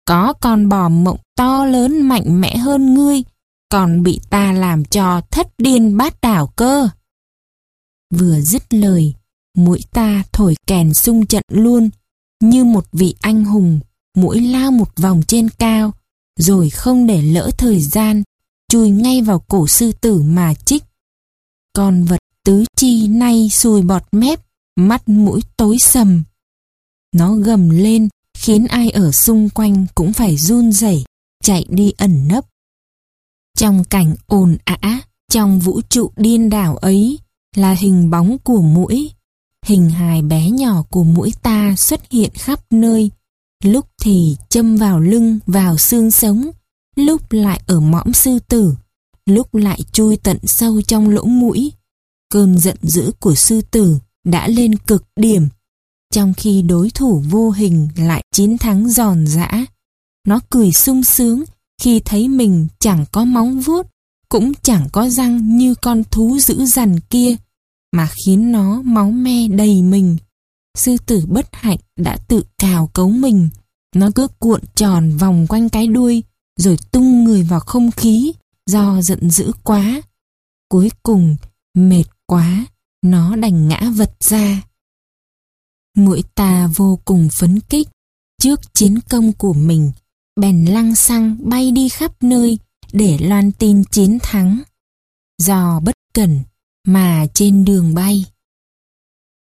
Có 0.06 0.34
con 0.42 0.70
bò 0.70 0.90
mộng 0.90 1.20
to 1.36 1.66
lớn 1.66 2.02
mạnh 2.02 2.42
mẽ 2.42 2.58
hơn 2.58 2.94
ngươi, 2.94 3.24
còn 3.70 4.04
bị 4.04 4.20
ta 4.30 4.52
làm 4.52 4.86
cho 4.86 5.22
thất 5.32 5.48
điên 5.58 5.98
bát 5.98 6.22
đảo 6.22 6.48
cơ. 6.48 6.90
Vừa 8.14 8.42
dứt 8.42 8.74
lời, 8.74 9.14
mũi 9.58 9.80
ta 9.92 10.24
thổi 10.32 10.56
kèn 10.68 10.94
sung 10.94 11.26
trận 11.26 11.44
luôn, 11.52 11.90
như 12.44 12.64
một 12.64 12.86
vị 12.92 13.16
anh 13.20 13.46
hùng, 13.46 13.80
mũi 14.18 14.42
lao 14.42 14.72
một 14.72 14.90
vòng 14.98 15.22
trên 15.28 15.50
cao, 15.50 15.94
rồi 16.40 16.70
không 16.70 17.08
để 17.08 17.22
lỡ 17.22 17.50
thời 17.58 17.82
gian, 17.82 18.24
chui 18.72 18.90
ngay 18.90 19.22
vào 19.22 19.40
cổ 19.40 19.68
sư 19.68 19.92
tử 20.02 20.22
mà 20.22 20.54
chích. 20.54 20.84
Con 21.74 22.04
vật 22.04 22.20
tứ 22.46 22.64
chi 22.76 23.08
nay 23.08 23.50
sùi 23.52 23.82
bọt 23.82 24.04
mép, 24.12 24.40
mắt 24.76 25.10
mũi 25.10 25.42
tối 25.58 25.78
sầm. 25.80 26.24
Nó 27.18 27.34
gầm 27.36 27.70
lên, 27.70 28.10
khiến 28.38 28.66
ai 28.68 28.90
ở 28.90 29.12
xung 29.12 29.50
quanh 29.50 29.86
cũng 29.96 30.14
phải 30.14 30.38
run 30.38 30.72
rẩy, 30.72 31.04
chạy 31.44 31.66
đi 31.70 31.94
ẩn 31.98 32.28
nấp. 32.28 32.46
Trong 33.58 33.84
cảnh 33.84 34.16
ồn 34.26 34.58
ã, 34.66 35.02
trong 35.32 35.60
vũ 35.60 35.82
trụ 35.90 36.12
điên 36.16 36.50
đảo 36.50 36.76
ấy 36.76 37.20
là 37.56 37.74
hình 37.74 38.10
bóng 38.10 38.38
của 38.44 38.62
mũi. 38.62 39.12
Hình 39.66 39.90
hài 39.90 40.22
bé 40.22 40.50
nhỏ 40.50 40.84
của 40.90 41.04
mũi 41.04 41.34
ta 41.42 41.76
xuất 41.78 42.12
hiện 42.12 42.32
khắp 42.34 42.60
nơi, 42.70 43.12
lúc 43.64 43.86
thì 44.02 44.36
châm 44.50 44.78
vào 44.78 45.00
lưng, 45.00 45.40
vào 45.48 45.78
xương 45.78 46.12
sống, 46.12 46.52
lúc 46.96 47.32
lại 47.32 47.62
ở 47.68 47.80
mõm 47.80 48.14
sư 48.14 48.40
tử, 48.40 48.76
lúc 49.26 49.56
lại 49.56 49.80
chui 49.92 50.18
tận 50.18 50.38
sâu 50.44 50.82
trong 50.82 51.10
lỗ 51.10 51.24
mũi. 51.24 51.72
Cơn 52.30 52.58
giận 52.58 52.78
dữ 52.82 53.12
của 53.20 53.36
sư 53.36 53.62
tử 53.62 53.98
đã 54.26 54.48
lên 54.48 54.78
cực 54.78 55.04
điểm, 55.16 55.48
trong 56.18 56.34
khi 56.34 56.62
đối 56.62 56.90
thủ 56.90 57.24
vô 57.30 57.52
hình 57.52 57.88
lại 57.96 58.24
chiến 58.32 58.58
thắng 58.58 58.90
giòn 58.90 59.28
giã. 59.28 59.66
Nó 60.28 60.40
cười 60.50 60.72
sung 60.72 61.04
sướng 61.04 61.44
khi 61.82 62.00
thấy 62.00 62.28
mình 62.28 62.68
chẳng 62.80 63.06
có 63.12 63.26
móng 63.26 63.60
vuốt, 63.60 63.88
cũng 64.30 64.52
chẳng 64.62 64.88
có 64.92 65.10
răng 65.10 65.58
như 65.58 65.76
con 65.76 66.04
thú 66.12 66.38
dữ 66.40 66.66
dằn 66.66 67.00
kia, 67.00 67.36
mà 67.92 68.10
khiến 68.26 68.52
nó 68.52 68.82
máu 68.82 69.12
me 69.12 69.48
đầy 69.48 69.82
mình 69.82 70.18
sư 70.78 70.98
tử 71.06 71.26
bất 71.28 71.48
hạnh 71.52 71.78
đã 72.00 72.18
tự 72.18 72.44
cào 72.58 72.88
cấu 72.94 73.10
mình. 73.10 73.50
Nó 73.96 74.10
cứ 74.16 74.28
cuộn 74.40 74.62
tròn 74.76 75.18
vòng 75.18 75.48
quanh 75.50 75.70
cái 75.70 75.88
đuôi, 75.88 76.24
rồi 76.60 76.78
tung 76.92 77.24
người 77.24 77.44
vào 77.44 77.60
không 77.60 77.92
khí 77.92 78.34
do 78.66 79.02
giận 79.02 79.30
dữ 79.30 79.52
quá. 79.64 80.02
Cuối 80.70 80.92
cùng, 81.04 81.36
mệt 81.74 82.06
quá, 82.26 82.66
nó 83.04 83.36
đành 83.36 83.68
ngã 83.68 83.92
vật 83.96 84.12
ra. 84.20 84.62
Mũi 85.98 86.24
ta 86.36 86.68
vô 86.76 87.00
cùng 87.06 87.30
phấn 87.40 87.60
kích 87.60 87.88
trước 88.42 88.60
chiến 88.74 89.00
công 89.10 89.34
của 89.34 89.54
mình, 89.54 89.92
bèn 90.40 90.66
lăng 90.66 90.96
xăng 90.96 91.38
bay 91.50 91.72
đi 91.72 91.90
khắp 91.90 92.24
nơi 92.24 92.58
để 92.94 93.18
loan 93.22 93.52
tin 93.52 93.84
chiến 93.92 94.18
thắng. 94.24 94.62
Do 95.38 95.80
bất 95.80 95.96
cẩn 96.14 96.40
mà 96.88 97.26
trên 97.34 97.66
đường 97.66 97.94
bay, 97.94 98.26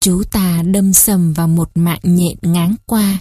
chú 0.01 0.23
ta 0.31 0.63
đâm 0.63 0.93
sầm 0.93 1.33
vào 1.33 1.47
một 1.47 1.71
mạng 1.75 1.99
nhện 2.03 2.37
ngáng 2.41 2.75
qua. 2.85 3.19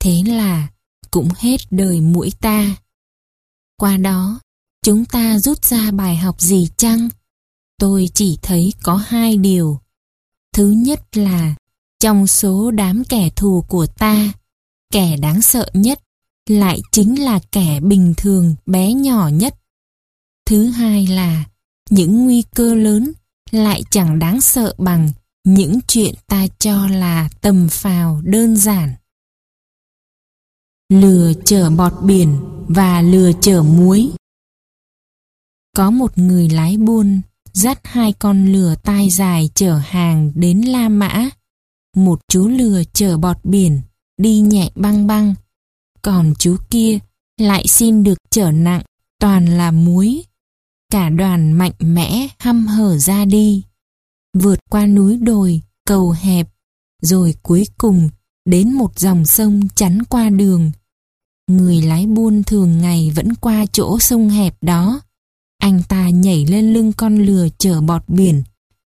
Thế 0.00 0.22
là 0.26 0.68
cũng 1.10 1.28
hết 1.36 1.60
đời 1.70 2.00
mũi 2.00 2.32
ta. 2.40 2.76
Qua 3.80 3.96
đó, 3.96 4.40
chúng 4.82 5.04
ta 5.04 5.38
rút 5.38 5.64
ra 5.64 5.90
bài 5.90 6.16
học 6.16 6.40
gì 6.40 6.68
chăng? 6.76 7.08
Tôi 7.78 8.08
chỉ 8.14 8.38
thấy 8.42 8.72
có 8.82 8.96
hai 8.96 9.36
điều. 9.36 9.80
Thứ 10.54 10.70
nhất 10.70 11.16
là, 11.16 11.54
trong 12.00 12.26
số 12.26 12.70
đám 12.70 13.02
kẻ 13.08 13.30
thù 13.36 13.64
của 13.68 13.86
ta, 13.86 14.32
kẻ 14.92 15.16
đáng 15.16 15.42
sợ 15.42 15.70
nhất 15.74 16.00
lại 16.48 16.80
chính 16.92 17.24
là 17.24 17.40
kẻ 17.52 17.80
bình 17.80 18.14
thường 18.16 18.54
bé 18.66 18.92
nhỏ 18.92 19.28
nhất. 19.28 19.54
Thứ 20.46 20.66
hai 20.66 21.06
là, 21.06 21.44
những 21.90 22.24
nguy 22.24 22.42
cơ 22.54 22.74
lớn 22.74 23.12
lại 23.50 23.82
chẳng 23.90 24.18
đáng 24.18 24.40
sợ 24.40 24.74
bằng 24.78 25.10
những 25.44 25.78
chuyện 25.88 26.14
ta 26.26 26.46
cho 26.58 26.86
là 26.86 27.28
tầm 27.40 27.68
phào 27.70 28.20
đơn 28.24 28.56
giản. 28.56 28.94
Lừa 30.92 31.32
chở 31.44 31.70
bọt 31.70 31.92
biển 32.02 32.40
và 32.68 33.02
lừa 33.02 33.32
chở 33.40 33.62
muối 33.62 34.10
Có 35.76 35.90
một 35.90 36.18
người 36.18 36.48
lái 36.48 36.76
buôn 36.76 37.20
dắt 37.52 37.80
hai 37.84 38.12
con 38.12 38.46
lừa 38.52 38.74
tai 38.82 39.10
dài 39.10 39.50
chở 39.54 39.80
hàng 39.84 40.32
đến 40.34 40.60
La 40.60 40.88
Mã. 40.88 41.30
Một 41.96 42.20
chú 42.28 42.48
lừa 42.48 42.82
chở 42.92 43.18
bọt 43.18 43.36
biển 43.44 43.80
đi 44.16 44.40
nhẹ 44.40 44.70
băng 44.74 45.06
băng, 45.06 45.34
còn 46.02 46.34
chú 46.38 46.56
kia 46.70 46.98
lại 47.40 47.64
xin 47.68 48.02
được 48.02 48.18
chở 48.30 48.50
nặng 48.52 48.82
toàn 49.20 49.46
là 49.46 49.70
muối. 49.70 50.24
Cả 50.92 51.10
đoàn 51.10 51.52
mạnh 51.52 51.72
mẽ 51.78 52.28
hăm 52.38 52.66
hở 52.66 52.98
ra 52.98 53.24
đi 53.24 53.62
vượt 54.34 54.58
qua 54.70 54.86
núi 54.86 55.16
đồi, 55.16 55.62
cầu 55.86 56.14
hẹp, 56.20 56.48
rồi 57.02 57.34
cuối 57.42 57.64
cùng 57.78 58.08
đến 58.44 58.72
một 58.72 58.98
dòng 58.98 59.26
sông 59.26 59.60
chắn 59.74 60.02
qua 60.08 60.30
đường. 60.30 60.70
Người 61.50 61.82
lái 61.82 62.06
buôn 62.06 62.42
thường 62.42 62.78
ngày 62.78 63.12
vẫn 63.16 63.34
qua 63.34 63.66
chỗ 63.72 63.98
sông 63.98 64.28
hẹp 64.28 64.62
đó. 64.62 65.00
Anh 65.62 65.82
ta 65.88 66.08
nhảy 66.08 66.46
lên 66.46 66.72
lưng 66.72 66.92
con 66.92 67.18
lừa 67.18 67.48
chở 67.58 67.80
bọt 67.80 68.08
biển 68.08 68.42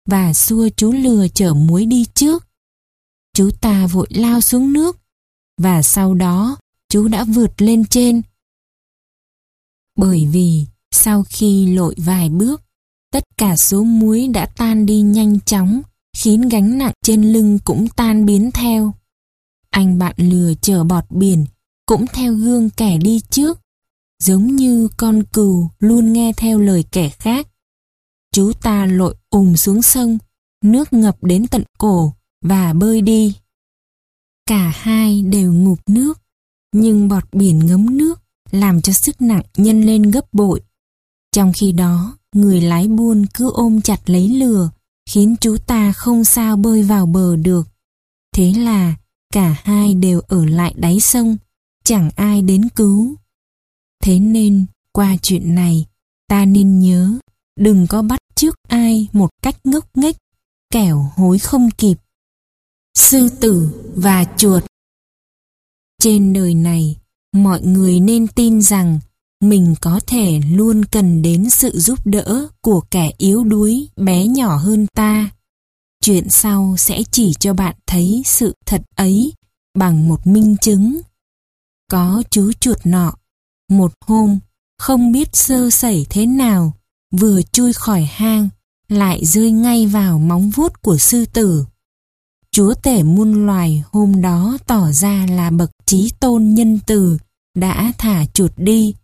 và 0.08 0.32
xua 0.32 0.68
chú 0.76 0.92
lừa 0.92 1.26
chở 1.28 1.54
muối 1.54 1.86
đi 1.86 2.04
trước. 2.14 2.46
Chú 3.36 3.50
ta 3.60 3.86
vội 3.86 4.06
lao 4.10 4.40
xuống 4.40 4.72
nước 4.72 4.98
và 5.58 5.82
sau 5.82 6.14
đó 6.14 6.56
chú 6.88 7.08
đã 7.08 7.24
vượt 7.24 7.62
lên 7.62 7.84
trên. 7.84 8.22
Bởi 9.96 10.28
vì 10.32 10.66
sau 10.90 11.24
khi 11.28 11.66
lội 11.66 11.94
vài 11.98 12.28
bước, 12.28 12.62
Tất 13.12 13.24
cả 13.36 13.56
số 13.56 13.82
muối 13.82 14.28
đã 14.28 14.46
tan 14.46 14.86
đi 14.86 15.00
nhanh 15.00 15.40
chóng, 15.40 15.82
khiến 16.16 16.48
gánh 16.48 16.78
nặng 16.78 16.92
trên 17.04 17.32
lưng 17.32 17.58
cũng 17.64 17.88
tan 17.88 18.26
biến 18.26 18.50
theo. 18.50 18.94
Anh 19.70 19.98
bạn 19.98 20.14
lừa 20.16 20.54
chở 20.54 20.84
bọt 20.84 21.04
biển, 21.10 21.46
cũng 21.86 22.06
theo 22.12 22.34
gương 22.34 22.70
kẻ 22.70 22.98
đi 22.98 23.20
trước, 23.30 23.60
giống 24.18 24.46
như 24.46 24.88
con 24.96 25.22
cừu 25.32 25.68
luôn 25.78 26.12
nghe 26.12 26.32
theo 26.36 26.58
lời 26.58 26.84
kẻ 26.92 27.08
khác. 27.08 27.48
Chú 28.32 28.52
ta 28.62 28.86
lội 28.86 29.14
ùm 29.30 29.54
xuống 29.54 29.82
sông, 29.82 30.18
nước 30.64 30.92
ngập 30.92 31.24
đến 31.24 31.46
tận 31.46 31.62
cổ 31.78 32.12
và 32.42 32.72
bơi 32.72 33.00
đi. 33.00 33.36
Cả 34.46 34.72
hai 34.74 35.22
đều 35.22 35.52
ngụp 35.52 35.78
nước, 35.88 36.18
nhưng 36.72 37.08
bọt 37.08 37.24
biển 37.32 37.66
ngấm 37.66 37.96
nước 37.96 38.22
làm 38.50 38.82
cho 38.82 38.92
sức 38.92 39.22
nặng 39.22 39.42
nhân 39.56 39.82
lên 39.82 40.02
gấp 40.02 40.32
bội. 40.32 40.60
Trong 41.32 41.52
khi 41.52 41.72
đó, 41.72 42.16
người 42.34 42.60
lái 42.60 42.88
buôn 42.88 43.26
cứ 43.34 43.50
ôm 43.50 43.80
chặt 43.80 44.10
lấy 44.10 44.28
lừa, 44.28 44.70
khiến 45.10 45.36
chú 45.40 45.56
ta 45.66 45.92
không 45.92 46.24
sao 46.24 46.56
bơi 46.56 46.82
vào 46.82 47.06
bờ 47.06 47.36
được. 47.36 47.68
Thế 48.36 48.52
là 48.52 48.94
cả 49.32 49.56
hai 49.64 49.94
đều 49.94 50.20
ở 50.20 50.44
lại 50.44 50.74
đáy 50.76 51.00
sông, 51.00 51.36
chẳng 51.84 52.10
ai 52.16 52.42
đến 52.42 52.68
cứu. 52.68 53.14
Thế 54.04 54.18
nên, 54.18 54.66
qua 54.92 55.16
chuyện 55.22 55.54
này, 55.54 55.86
ta 56.28 56.44
nên 56.44 56.78
nhớ, 56.78 57.18
đừng 57.60 57.86
có 57.86 58.02
bắt 58.02 58.20
trước 58.34 58.54
ai 58.68 59.08
một 59.12 59.30
cách 59.42 59.56
ngốc 59.64 59.96
nghếch, 59.96 60.16
kẻo 60.70 61.10
hối 61.16 61.38
không 61.38 61.70
kịp. 61.70 61.96
Sư 62.94 63.28
tử 63.40 63.68
và 63.96 64.24
chuột 64.36 64.64
Trên 66.02 66.32
đời 66.32 66.54
này, 66.54 66.96
mọi 67.32 67.62
người 67.62 68.00
nên 68.00 68.26
tin 68.26 68.62
rằng 68.62 69.00
mình 69.40 69.74
có 69.80 70.00
thể 70.06 70.40
luôn 70.50 70.84
cần 70.84 71.22
đến 71.22 71.50
sự 71.50 71.70
giúp 71.80 72.06
đỡ 72.06 72.48
của 72.60 72.80
kẻ 72.90 73.10
yếu 73.18 73.44
đuối 73.44 73.88
bé 73.96 74.26
nhỏ 74.26 74.56
hơn 74.56 74.86
ta. 74.94 75.30
Chuyện 76.00 76.30
sau 76.30 76.74
sẽ 76.78 77.02
chỉ 77.10 77.34
cho 77.40 77.54
bạn 77.54 77.76
thấy 77.86 78.22
sự 78.26 78.54
thật 78.66 78.82
ấy 78.96 79.32
bằng 79.74 80.08
một 80.08 80.26
minh 80.26 80.56
chứng. 80.60 81.00
Có 81.90 82.22
chú 82.30 82.52
chuột 82.52 82.78
nọ, 82.84 83.14
một 83.70 83.92
hôm, 84.06 84.38
không 84.78 85.12
biết 85.12 85.28
sơ 85.32 85.70
sẩy 85.70 86.06
thế 86.10 86.26
nào, 86.26 86.72
vừa 87.10 87.42
chui 87.42 87.72
khỏi 87.72 88.02
hang, 88.02 88.48
lại 88.88 89.24
rơi 89.24 89.50
ngay 89.50 89.86
vào 89.86 90.18
móng 90.18 90.50
vuốt 90.50 90.82
của 90.82 90.96
sư 90.98 91.24
tử. 91.26 91.64
Chúa 92.56 92.74
tể 92.74 93.02
muôn 93.02 93.46
loài 93.46 93.82
hôm 93.92 94.20
đó 94.20 94.58
tỏ 94.66 94.92
ra 94.92 95.26
là 95.30 95.50
bậc 95.50 95.70
trí 95.86 96.10
tôn 96.20 96.54
nhân 96.54 96.78
từ, 96.86 97.18
đã 97.56 97.92
thả 97.98 98.26
chuột 98.26 98.52
đi. 98.56 98.94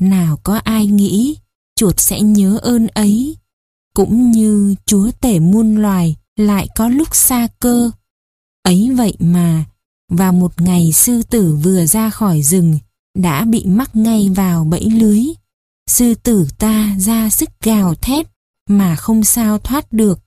Nào 0.00 0.38
có 0.42 0.60
ai 0.64 0.86
nghĩ 0.86 1.36
chuột 1.76 2.00
sẽ 2.00 2.20
nhớ 2.20 2.58
ơn 2.62 2.86
ấy, 2.86 3.36
cũng 3.94 4.30
như 4.30 4.74
chúa 4.86 5.10
tể 5.20 5.38
muôn 5.38 5.76
loài 5.76 6.16
lại 6.36 6.68
có 6.76 6.88
lúc 6.88 7.14
xa 7.14 7.48
cơ. 7.60 7.90
Ấy 8.62 8.90
vậy 8.96 9.16
mà, 9.18 9.64
vào 10.08 10.32
một 10.32 10.60
ngày 10.60 10.92
sư 10.92 11.22
tử 11.22 11.56
vừa 11.62 11.86
ra 11.86 12.10
khỏi 12.10 12.42
rừng, 12.42 12.78
đã 13.18 13.44
bị 13.44 13.64
mắc 13.66 13.96
ngay 13.96 14.28
vào 14.28 14.64
bẫy 14.64 14.90
lưới. 14.90 15.22
Sư 15.86 16.14
tử 16.14 16.48
ta 16.58 16.96
ra 16.98 17.30
sức 17.30 17.48
gào 17.64 17.94
thét, 17.94 18.26
mà 18.68 18.96
không 18.96 19.24
sao 19.24 19.58
thoát 19.58 19.92
được. 19.92 20.18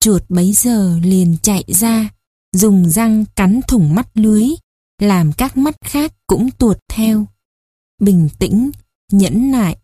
Chuột 0.00 0.22
bấy 0.28 0.52
giờ 0.52 0.98
liền 1.02 1.36
chạy 1.42 1.64
ra, 1.66 2.10
dùng 2.52 2.90
răng 2.90 3.24
cắn 3.36 3.60
thủng 3.68 3.94
mắt 3.94 4.08
lưới, 4.14 4.44
làm 5.00 5.32
các 5.32 5.56
mắt 5.56 5.76
khác 5.84 6.12
cũng 6.26 6.50
tuột 6.50 6.78
theo. 6.92 7.26
Bình 8.00 8.28
tĩnh, 8.38 8.70
nhẫn 9.12 9.50
nại, 9.50 9.76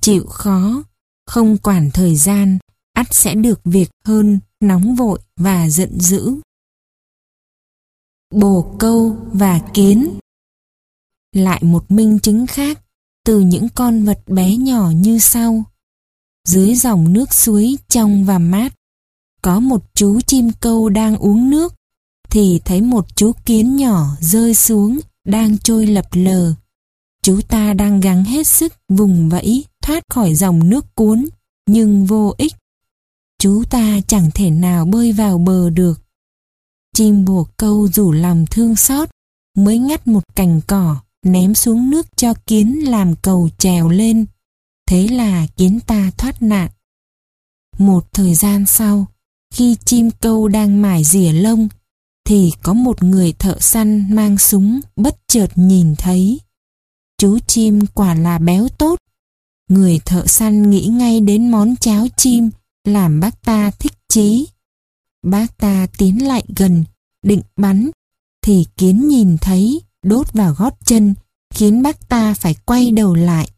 chịu 0.00 0.26
khó, 0.26 0.84
không 1.26 1.58
quản 1.58 1.90
thời 1.90 2.16
gian, 2.16 2.58
ắt 2.92 3.06
sẽ 3.14 3.34
được 3.34 3.60
việc 3.64 3.90
hơn, 4.04 4.40
nóng 4.60 4.94
vội 4.94 5.20
và 5.36 5.68
giận 5.70 6.00
dữ. 6.00 6.34
Bồ 8.30 8.76
câu 8.78 9.16
và 9.32 9.60
kiến 9.74 10.18
Lại 11.32 11.62
một 11.64 11.90
minh 11.90 12.18
chứng 12.18 12.46
khác 12.46 12.80
từ 13.24 13.40
những 13.40 13.68
con 13.74 14.04
vật 14.04 14.18
bé 14.26 14.56
nhỏ 14.56 14.90
như 14.90 15.18
sau. 15.18 15.64
Dưới 16.48 16.74
dòng 16.74 17.12
nước 17.12 17.32
suối 17.32 17.76
trong 17.88 18.24
và 18.24 18.38
mát, 18.38 18.74
có 19.42 19.60
một 19.60 19.82
chú 19.94 20.20
chim 20.20 20.50
câu 20.60 20.88
đang 20.88 21.16
uống 21.16 21.50
nước, 21.50 21.74
thì 22.30 22.60
thấy 22.64 22.80
một 22.80 23.16
chú 23.16 23.32
kiến 23.44 23.76
nhỏ 23.76 24.06
rơi 24.20 24.54
xuống, 24.54 24.98
đang 25.24 25.58
trôi 25.58 25.86
lập 25.86 26.06
lờ. 26.12 26.54
Chú 27.22 27.40
ta 27.48 27.74
đang 27.74 28.00
gắng 28.00 28.24
hết 28.24 28.46
sức 28.46 28.72
vùng 28.88 29.28
vẫy 29.28 29.64
thoát 29.82 30.02
khỏi 30.10 30.34
dòng 30.34 30.70
nước 30.70 30.94
cuốn, 30.94 31.26
nhưng 31.66 32.06
vô 32.06 32.34
ích. 32.38 32.52
Chú 33.38 33.62
ta 33.70 34.00
chẳng 34.06 34.30
thể 34.34 34.50
nào 34.50 34.84
bơi 34.84 35.12
vào 35.12 35.38
bờ 35.38 35.70
được. 35.70 36.00
Chim 36.94 37.24
bồ 37.24 37.46
câu 37.56 37.88
rủ 37.88 38.12
lòng 38.12 38.44
thương 38.50 38.76
xót, 38.76 39.08
mới 39.56 39.78
ngắt 39.78 40.06
một 40.06 40.22
cành 40.34 40.60
cỏ, 40.66 40.96
ném 41.22 41.54
xuống 41.54 41.90
nước 41.90 42.06
cho 42.16 42.34
kiến 42.46 42.90
làm 42.90 43.16
cầu 43.16 43.48
trèo 43.58 43.88
lên. 43.88 44.26
Thế 44.88 45.08
là 45.08 45.46
kiến 45.56 45.80
ta 45.86 46.10
thoát 46.18 46.42
nạn. 46.42 46.70
Một 47.78 48.12
thời 48.12 48.34
gian 48.34 48.66
sau, 48.66 49.06
khi 49.52 49.76
chim 49.84 50.10
câu 50.20 50.48
đang 50.48 50.82
mải 50.82 51.04
rỉa 51.04 51.32
lông, 51.32 51.68
thì 52.24 52.52
có 52.62 52.74
một 52.74 53.02
người 53.02 53.32
thợ 53.32 53.56
săn 53.60 54.14
mang 54.14 54.38
súng 54.38 54.80
bất 54.96 55.16
chợt 55.28 55.48
nhìn 55.54 55.94
thấy. 55.96 56.40
Chú 57.18 57.38
chim 57.46 57.80
quả 57.94 58.14
là 58.14 58.38
béo 58.38 58.68
tốt. 58.68 58.98
Người 59.68 60.00
thợ 60.04 60.26
săn 60.26 60.70
nghĩ 60.70 60.86
ngay 60.86 61.20
đến 61.20 61.50
món 61.50 61.76
cháo 61.76 62.06
chim 62.16 62.50
làm 62.84 63.20
bác 63.20 63.42
ta 63.42 63.70
thích 63.70 63.92
chí. 64.08 64.46
Bác 65.22 65.58
ta 65.58 65.86
tiến 65.98 66.26
lại 66.26 66.44
gần, 66.56 66.84
định 67.22 67.42
bắn, 67.56 67.90
thì 68.42 68.66
kiến 68.76 69.08
nhìn 69.08 69.38
thấy, 69.40 69.80
đốt 70.02 70.32
vào 70.32 70.54
gót 70.58 70.74
chân, 70.84 71.14
khiến 71.54 71.82
bác 71.82 72.08
ta 72.08 72.34
phải 72.34 72.54
quay 72.66 72.90
đầu 72.90 73.14
lại. 73.14 73.48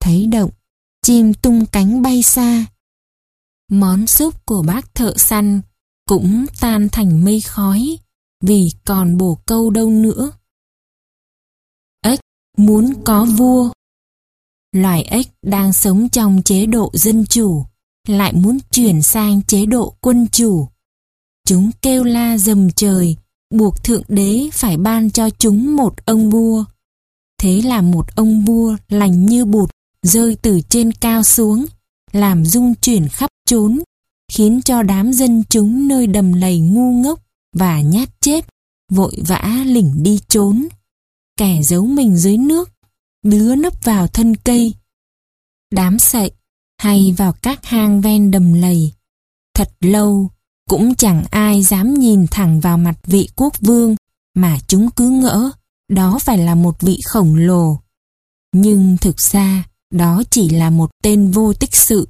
Thấy 0.00 0.26
động, 0.26 0.50
chim 1.02 1.34
tung 1.34 1.66
cánh 1.66 2.02
bay 2.02 2.22
xa. 2.22 2.66
Món 3.70 4.06
súp 4.06 4.46
của 4.46 4.62
bác 4.62 4.94
thợ 4.94 5.14
săn 5.16 5.60
cũng 6.08 6.46
tan 6.60 6.88
thành 6.92 7.24
mây 7.24 7.40
khói, 7.40 7.98
vì 8.40 8.70
còn 8.84 9.16
bổ 9.16 9.38
câu 9.46 9.70
đâu 9.70 9.90
nữa. 9.90 10.30
Ếch 12.02 12.20
muốn 12.56 12.92
có 13.04 13.24
vua. 13.24 13.70
Loài 14.72 15.02
ếch 15.02 15.26
đang 15.42 15.72
sống 15.72 16.08
trong 16.08 16.42
chế 16.42 16.66
độ 16.66 16.90
dân 16.94 17.26
chủ, 17.26 17.64
lại 18.06 18.32
muốn 18.32 18.58
chuyển 18.70 19.02
sang 19.02 19.42
chế 19.42 19.66
độ 19.66 19.94
quân 20.00 20.26
chủ. 20.32 20.68
Chúng 21.46 21.70
kêu 21.82 22.04
la 22.04 22.38
dầm 22.38 22.70
trời, 22.70 23.16
buộc 23.54 23.84
thượng 23.84 24.02
đế 24.08 24.50
phải 24.52 24.76
ban 24.76 25.10
cho 25.10 25.30
chúng 25.30 25.76
một 25.76 26.06
ông 26.06 26.30
vua. 26.30 26.64
Thế 27.40 27.62
là 27.62 27.82
một 27.82 28.06
ông 28.16 28.44
vua 28.44 28.76
lành 28.88 29.26
như 29.26 29.44
bụt 29.44 29.70
rơi 30.02 30.36
từ 30.42 30.60
trên 30.68 30.92
cao 30.92 31.22
xuống, 31.22 31.66
làm 32.12 32.44
rung 32.44 32.74
chuyển 32.74 33.08
khắp 33.08 33.30
chốn, 33.48 33.82
khiến 34.32 34.60
cho 34.64 34.82
đám 34.82 35.12
dân 35.12 35.42
chúng 35.50 35.88
nơi 35.88 36.06
đầm 36.06 36.32
lầy 36.32 36.58
ngu 36.58 36.92
ngốc 36.92 37.20
và 37.56 37.80
nhát 37.80 38.08
chết, 38.20 38.44
vội 38.92 39.16
vã 39.26 39.62
lỉnh 39.66 40.02
đi 40.02 40.20
trốn. 40.28 40.68
Kẻ 41.38 41.62
giấu 41.62 41.86
mình 41.86 42.16
dưới 42.16 42.36
nước, 42.36 42.70
đứa 43.24 43.54
nấp 43.54 43.84
vào 43.84 44.06
thân 44.06 44.34
cây. 44.36 44.74
Đám 45.72 45.98
sậy 45.98 46.30
hay 46.82 47.14
vào 47.16 47.32
các 47.42 47.64
hang 47.64 48.00
ven 48.00 48.30
đầm 48.30 48.52
lầy. 48.52 48.92
Thật 49.54 49.70
lâu, 49.80 50.30
cũng 50.68 50.94
chẳng 50.94 51.24
ai 51.30 51.62
dám 51.62 51.94
nhìn 51.94 52.26
thẳng 52.30 52.60
vào 52.60 52.78
mặt 52.78 52.98
vị 53.04 53.28
quốc 53.36 53.60
vương 53.60 53.96
mà 54.34 54.58
chúng 54.68 54.90
cứ 54.90 55.08
ngỡ 55.08 55.50
đó 55.88 56.18
phải 56.20 56.38
là 56.38 56.54
một 56.54 56.80
vị 56.80 57.00
khổng 57.04 57.34
lồ. 57.34 57.80
Nhưng 58.54 58.96
thực 59.00 59.20
ra, 59.20 59.64
đó 59.90 60.22
chỉ 60.30 60.48
là 60.48 60.70
một 60.70 60.90
tên 61.02 61.30
vô 61.30 61.52
tích 61.52 61.74
sự. 61.76 62.08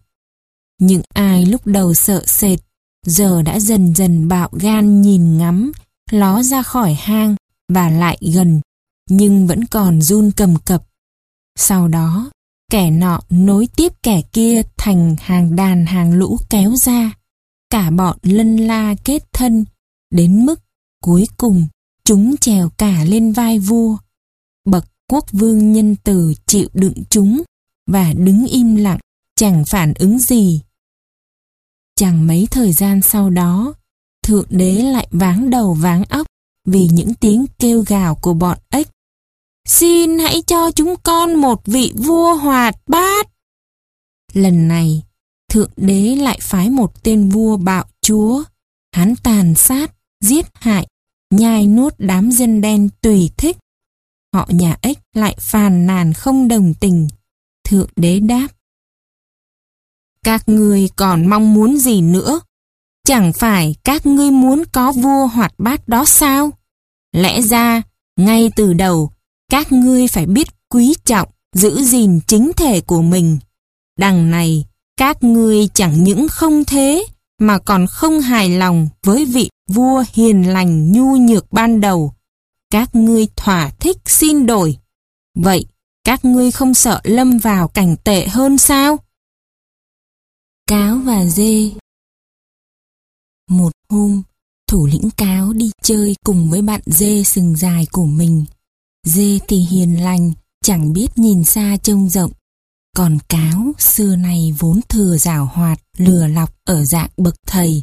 Những 0.78 1.02
ai 1.14 1.46
lúc 1.46 1.66
đầu 1.66 1.94
sợ 1.94 2.24
sệt, 2.26 2.58
giờ 3.06 3.42
đã 3.42 3.60
dần 3.60 3.94
dần 3.94 4.28
bạo 4.28 4.48
gan 4.52 5.02
nhìn 5.02 5.38
ngắm, 5.38 5.72
ló 6.10 6.42
ra 6.42 6.62
khỏi 6.62 6.94
hang 6.94 7.36
và 7.72 7.90
lại 7.90 8.18
gần, 8.34 8.60
nhưng 9.10 9.46
vẫn 9.46 9.64
còn 9.64 10.02
run 10.02 10.30
cầm 10.36 10.56
cập. 10.56 10.82
Sau 11.58 11.88
đó, 11.88 12.30
kẻ 12.70 12.90
nọ 12.90 13.20
nối 13.30 13.68
tiếp 13.76 13.92
kẻ 14.02 14.22
kia 14.32 14.62
thành 14.76 15.16
hàng 15.20 15.56
đàn 15.56 15.86
hàng 15.86 16.12
lũ 16.12 16.38
kéo 16.50 16.76
ra. 16.76 17.12
Cả 17.70 17.90
bọn 17.90 18.18
lân 18.22 18.56
la 18.56 18.94
kết 19.04 19.32
thân, 19.32 19.64
đến 20.10 20.46
mức 20.46 20.60
cuối 21.02 21.26
cùng 21.36 21.66
chúng 22.04 22.36
trèo 22.36 22.68
cả 22.78 23.04
lên 23.04 23.32
vai 23.32 23.58
vua. 23.58 23.96
Bậc 24.64 24.84
quốc 25.10 25.24
vương 25.32 25.72
nhân 25.72 25.96
từ 26.04 26.34
chịu 26.46 26.68
đựng 26.74 27.04
chúng 27.10 27.42
và 27.86 28.12
đứng 28.16 28.46
im 28.46 28.76
lặng, 28.76 28.98
chẳng 29.36 29.64
phản 29.70 29.92
ứng 29.94 30.18
gì. 30.18 30.62
Chẳng 31.98 32.26
mấy 32.26 32.48
thời 32.50 32.72
gian 32.72 33.02
sau 33.02 33.30
đó, 33.30 33.74
Thượng 34.22 34.46
Đế 34.50 34.72
lại 34.72 35.08
váng 35.10 35.50
đầu 35.50 35.74
váng 35.74 36.04
óc 36.04 36.26
vì 36.64 36.88
những 36.92 37.14
tiếng 37.14 37.46
kêu 37.58 37.84
gào 37.86 38.14
của 38.14 38.34
bọn 38.34 38.58
ếch. 38.70 38.88
Xin 39.68 40.18
hãy 40.18 40.42
cho 40.42 40.70
chúng 40.70 40.94
con 41.02 41.34
một 41.34 41.62
vị 41.66 41.92
vua 41.96 42.34
hoạt 42.34 42.74
bát. 42.86 43.28
Lần 44.32 44.68
này, 44.68 45.02
Thượng 45.50 45.70
Đế 45.76 46.16
lại 46.16 46.38
phái 46.42 46.70
một 46.70 47.02
tên 47.02 47.28
vua 47.28 47.56
bạo 47.56 47.84
chúa. 48.02 48.42
Hắn 48.92 49.14
tàn 49.22 49.54
sát, 49.54 49.94
giết 50.20 50.46
hại, 50.54 50.86
nhai 51.30 51.66
nuốt 51.66 51.94
đám 51.98 52.30
dân 52.30 52.60
đen 52.60 52.88
tùy 53.00 53.30
thích. 53.36 53.56
Họ 54.34 54.48
nhà 54.50 54.76
ếch 54.82 54.98
lại 55.14 55.36
phàn 55.40 55.86
nàn 55.86 56.12
không 56.12 56.48
đồng 56.48 56.74
tình. 56.74 57.08
Thượng 57.64 57.88
Đế 57.96 58.20
đáp. 58.20 58.48
Các 60.28 60.48
ngươi 60.48 60.88
còn 60.96 61.26
mong 61.26 61.54
muốn 61.54 61.78
gì 61.78 62.00
nữa? 62.00 62.40
Chẳng 63.06 63.32
phải 63.32 63.74
các 63.84 64.06
ngươi 64.06 64.30
muốn 64.30 64.62
có 64.72 64.92
vua 64.92 65.26
hoạt 65.26 65.54
bát 65.58 65.88
đó 65.88 66.04
sao? 66.04 66.50
Lẽ 67.12 67.42
ra, 67.42 67.82
ngay 68.16 68.50
từ 68.56 68.72
đầu, 68.72 69.10
các 69.50 69.72
ngươi 69.72 70.08
phải 70.08 70.26
biết 70.26 70.48
quý 70.70 70.94
trọng, 71.04 71.28
giữ 71.54 71.82
gìn 71.82 72.20
chính 72.26 72.52
thể 72.56 72.80
của 72.80 73.02
mình. 73.02 73.38
Đằng 73.98 74.30
này, 74.30 74.64
các 74.96 75.22
ngươi 75.22 75.68
chẳng 75.74 76.04
những 76.04 76.28
không 76.28 76.64
thế, 76.64 77.06
mà 77.38 77.58
còn 77.58 77.86
không 77.86 78.20
hài 78.20 78.50
lòng 78.50 78.88
với 79.02 79.24
vị 79.24 79.50
vua 79.68 80.04
hiền 80.12 80.52
lành 80.52 80.92
nhu 80.92 81.16
nhược 81.16 81.52
ban 81.52 81.80
đầu. 81.80 82.12
Các 82.70 82.94
ngươi 82.94 83.26
thỏa 83.36 83.70
thích 83.80 83.96
xin 84.06 84.46
đổi. 84.46 84.78
Vậy, 85.36 85.66
các 86.04 86.24
ngươi 86.24 86.50
không 86.50 86.74
sợ 86.74 87.00
lâm 87.04 87.38
vào 87.38 87.68
cảnh 87.68 87.96
tệ 88.04 88.28
hơn 88.28 88.58
sao? 88.58 88.98
Cáo 90.68 90.98
và 90.98 91.24
dê 91.24 91.70
Một 93.50 93.72
hôm, 93.90 94.22
thủ 94.70 94.86
lĩnh 94.86 95.10
cáo 95.16 95.52
đi 95.52 95.70
chơi 95.82 96.14
cùng 96.24 96.50
với 96.50 96.62
bạn 96.62 96.80
dê 96.86 97.22
sừng 97.24 97.56
dài 97.56 97.86
của 97.92 98.06
mình. 98.06 98.44
Dê 99.06 99.38
thì 99.48 99.56
hiền 99.56 100.02
lành, 100.02 100.32
chẳng 100.64 100.92
biết 100.92 101.06
nhìn 101.16 101.44
xa 101.44 101.76
trông 101.82 102.08
rộng. 102.08 102.32
Còn 102.96 103.18
cáo 103.28 103.72
xưa 103.78 104.16
này 104.16 104.54
vốn 104.58 104.80
thừa 104.88 105.16
giảo 105.16 105.50
hoạt, 105.54 105.80
lừa 105.96 106.26
lọc 106.26 106.54
ở 106.64 106.84
dạng 106.84 107.10
bậc 107.16 107.34
thầy. 107.46 107.82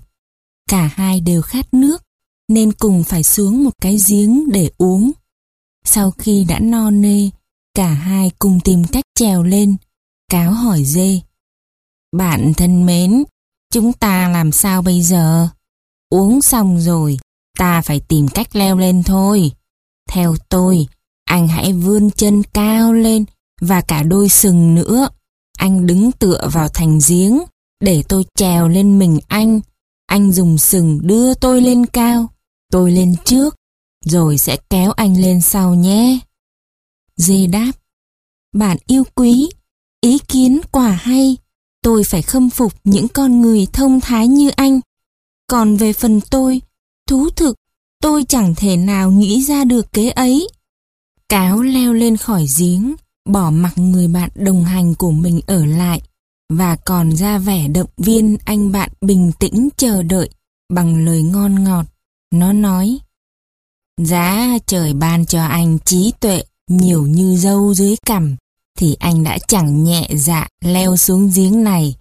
cả 0.70 0.90
hai 0.94 1.22
đều 1.22 1.42
khát 1.42 1.74
nước, 1.74 2.04
nên 2.48 2.72
cùng 2.72 3.04
phải 3.04 3.24
xuống 3.24 3.64
một 3.64 3.74
cái 3.82 3.98
giếng 4.10 4.52
để 4.52 4.72
uống. 4.78 5.12
Sau 5.86 6.12
khi 6.12 6.44
đã 6.44 6.60
no 6.60 6.92
nê, 6.92 7.30
cả 7.76 7.94
hai 7.94 8.32
cùng 8.40 8.60
tìm 8.64 8.84
cách 8.92 9.06
trèo 9.16 9.44
lên, 9.44 9.76
cáo 10.30 10.52
hỏi 10.52 10.84
dê. 10.86 11.22
Bạn 12.18 12.54
thân 12.54 12.86
mến, 12.86 13.24
chúng 13.74 13.94
ta 13.94 14.30
làm 14.30 14.52
sao 14.52 14.82
bây 14.82 15.02
giờ? 15.02 15.48
Uống 16.10 16.42
xong 16.42 16.80
rồi, 16.82 17.20
ta 17.58 17.82
phải 17.82 18.00
tìm 18.00 18.28
cách 18.28 18.56
leo 18.56 18.78
lên 18.78 19.04
thôi. 19.04 19.52
Theo 20.10 20.36
tôi, 20.50 20.88
anh 21.26 21.48
hãy 21.48 21.74
vươn 21.74 22.12
chân 22.12 22.44
cao 22.44 22.94
lên 22.94 23.26
và 23.62 23.82
cả 23.82 24.04
đôi 24.04 24.30
sừng 24.30 24.76
nữa. 24.76 25.08
Anh 25.58 25.86
đứng 25.86 26.12
tựa 26.12 26.50
vào 26.54 26.70
thành 26.70 27.00
giếng 27.08 27.40
để 27.80 28.04
tôi 28.10 28.26
trèo 28.36 28.68
lên 28.68 29.00
mình 29.00 29.20
anh. 29.28 29.62
Anh 30.08 30.32
dùng 30.32 30.58
sừng 30.58 31.08
đưa 31.08 31.34
tôi 31.34 31.62
lên 31.62 31.86
cao, 31.86 32.28
tôi 32.72 32.92
lên 32.92 33.16
trước, 33.26 33.56
rồi 34.06 34.38
sẽ 34.38 34.58
kéo 34.70 34.92
anh 34.92 35.22
lên 35.22 35.42
sau 35.42 35.74
nhé. 35.74 36.20
Dê 37.18 37.48
đáp, 37.48 37.72
bạn 38.54 38.78
yêu 38.88 39.04
quý, 39.16 39.50
ý 40.02 40.18
kiến 40.28 40.62
quả 40.72 40.90
hay, 40.90 41.38
tôi 41.86 42.04
phải 42.04 42.22
khâm 42.22 42.50
phục 42.50 42.74
những 42.84 43.08
con 43.08 43.42
người 43.42 43.68
thông 43.74 44.02
thái 44.02 44.28
như 44.28 44.50
anh. 44.50 44.80
Còn 45.48 45.78
về 45.78 45.94
phần 45.94 46.22
tôi, 46.22 46.62
thú 47.10 47.30
thực, 47.30 47.56
tôi 48.02 48.26
chẳng 48.30 48.54
thể 48.58 48.78
nào 48.78 49.12
nghĩ 49.12 49.44
ra 49.44 49.64
được 49.64 49.94
kế 49.94 50.10
ấy. 50.10 50.48
Cáo 51.30 51.62
leo 51.62 51.94
lên 51.94 52.18
khỏi 52.18 52.46
giếng, 52.60 52.96
bỏ 53.30 53.52
mặc 53.52 53.78
người 53.78 54.08
bạn 54.08 54.30
đồng 54.36 54.64
hành 54.64 54.96
của 54.96 55.12
mình 55.12 55.42
ở 55.48 55.66
lại 55.66 56.02
và 56.50 56.76
còn 56.76 57.16
ra 57.16 57.38
vẻ 57.38 57.68
động 57.68 57.90
viên 57.98 58.38
anh 58.46 58.72
bạn 58.72 58.90
bình 59.02 59.32
tĩnh 59.40 59.70
chờ 59.78 60.04
đợi 60.04 60.30
bằng 60.74 61.06
lời 61.06 61.24
ngon 61.24 61.64
ngọt. 61.64 61.86
Nó 62.34 62.54
nói, 62.54 63.00
Giá 64.02 64.58
trời 64.66 64.94
ban 64.94 65.26
cho 65.26 65.46
anh 65.46 65.80
trí 65.86 66.14
tuệ 66.20 66.44
nhiều 66.70 67.08
như 67.08 67.38
dâu 67.38 67.74
dưới 67.74 67.96
cằm, 68.06 68.36
thì 68.78 68.96
anh 69.00 69.24
đã 69.24 69.38
chẳng 69.48 69.84
nhẹ 69.84 70.08
dạ 70.14 70.48
leo 70.62 70.98
xuống 70.98 71.32
giếng 71.36 71.64
này. 71.64 71.96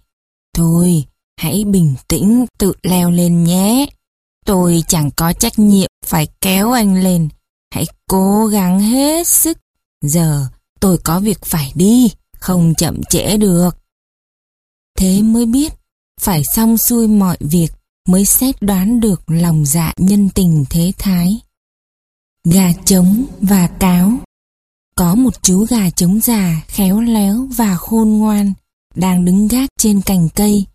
Thôi, 0.53 1.05
hãy 1.37 1.63
bình 1.65 1.95
tĩnh 2.07 2.45
tự 2.57 2.73
leo 2.83 3.11
lên 3.11 3.43
nhé. 3.43 3.85
Tôi 4.45 4.83
chẳng 4.87 5.11
có 5.11 5.33
trách 5.33 5.59
nhiệm 5.59 5.89
phải 6.05 6.27
kéo 6.41 6.71
anh 6.71 7.03
lên. 7.03 7.29
Hãy 7.73 7.85
cố 8.07 8.47
gắng 8.47 8.79
hết 8.79 9.27
sức. 9.27 9.57
Giờ 10.01 10.47
tôi 10.79 10.97
có 11.03 11.19
việc 11.19 11.45
phải 11.45 11.71
đi, 11.75 12.11
không 12.37 12.75
chậm 12.75 13.03
trễ 13.03 13.37
được. 13.37 13.69
Thế 14.97 15.21
mới 15.21 15.45
biết, 15.45 15.73
phải 16.21 16.41
xong 16.55 16.77
xuôi 16.77 17.07
mọi 17.07 17.37
việc 17.39 17.71
mới 18.07 18.25
xét 18.25 18.61
đoán 18.61 18.99
được 18.99 19.21
lòng 19.27 19.65
dạ 19.65 19.93
nhân 19.97 20.29
tình 20.29 20.65
thế 20.69 20.91
thái. 20.97 21.39
Gà 22.43 22.71
trống 22.85 23.25
và 23.41 23.67
cáo 23.67 24.11
có 24.95 25.15
một 25.15 25.43
chú 25.43 25.65
gà 25.65 25.89
trống 25.89 26.19
già, 26.19 26.61
khéo 26.67 27.01
léo 27.01 27.47
và 27.55 27.75
khôn 27.75 28.09
ngoan, 28.09 28.53
đang 28.95 29.25
đứng 29.25 29.47
gác 29.47 29.69
trên 29.79 30.01
cành 30.01 30.29
cây, 30.35 30.65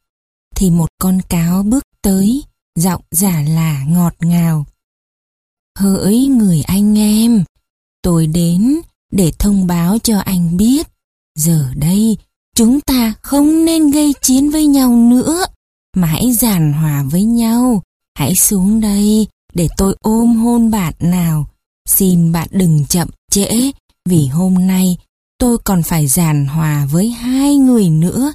thì 0.57 0.71
một 0.71 0.89
con 0.99 1.21
cáo 1.29 1.63
bước 1.63 1.85
tới, 2.03 2.45
giọng 2.77 3.03
giả 3.11 3.43
là 3.43 3.85
ngọt 3.89 4.15
ngào. 4.21 4.67
Hỡi 5.79 6.27
người 6.27 6.63
anh 6.63 6.99
em, 6.99 7.45
tôi 8.03 8.27
đến 8.27 8.81
để 9.13 9.33
thông 9.39 9.67
báo 9.67 9.99
cho 9.99 10.19
anh 10.19 10.57
biết, 10.57 10.87
giờ 11.39 11.73
đây 11.77 12.17
chúng 12.57 12.81
ta 12.81 13.15
không 13.23 13.65
nên 13.65 13.91
gây 13.91 14.15
chiến 14.23 14.51
với 14.51 14.67
nhau 14.67 14.97
nữa, 14.97 15.47
mà 15.97 16.07
hãy 16.07 16.33
giàn 16.33 16.73
hòa 16.73 17.05
với 17.11 17.25
nhau. 17.25 17.83
Hãy 18.15 18.33
xuống 18.43 18.81
đây 18.81 19.27
để 19.55 19.69
tôi 19.77 19.97
ôm 20.01 20.37
hôn 20.37 20.71
bạn 20.71 20.95
nào. 21.01 21.47
Xin 21.89 22.33
bạn 22.33 22.49
đừng 22.51 22.87
chậm 22.87 23.09
trễ, 23.31 23.71
vì 24.11 24.27
hôm 24.27 24.55
nay 24.55 24.97
tôi 25.39 25.59
còn 25.59 25.83
phải 25.83 26.07
giàn 26.07 26.47
hòa 26.47 26.87
với 26.91 27.11
hai 27.11 27.57
người 27.57 27.91
nữa. 27.91 28.33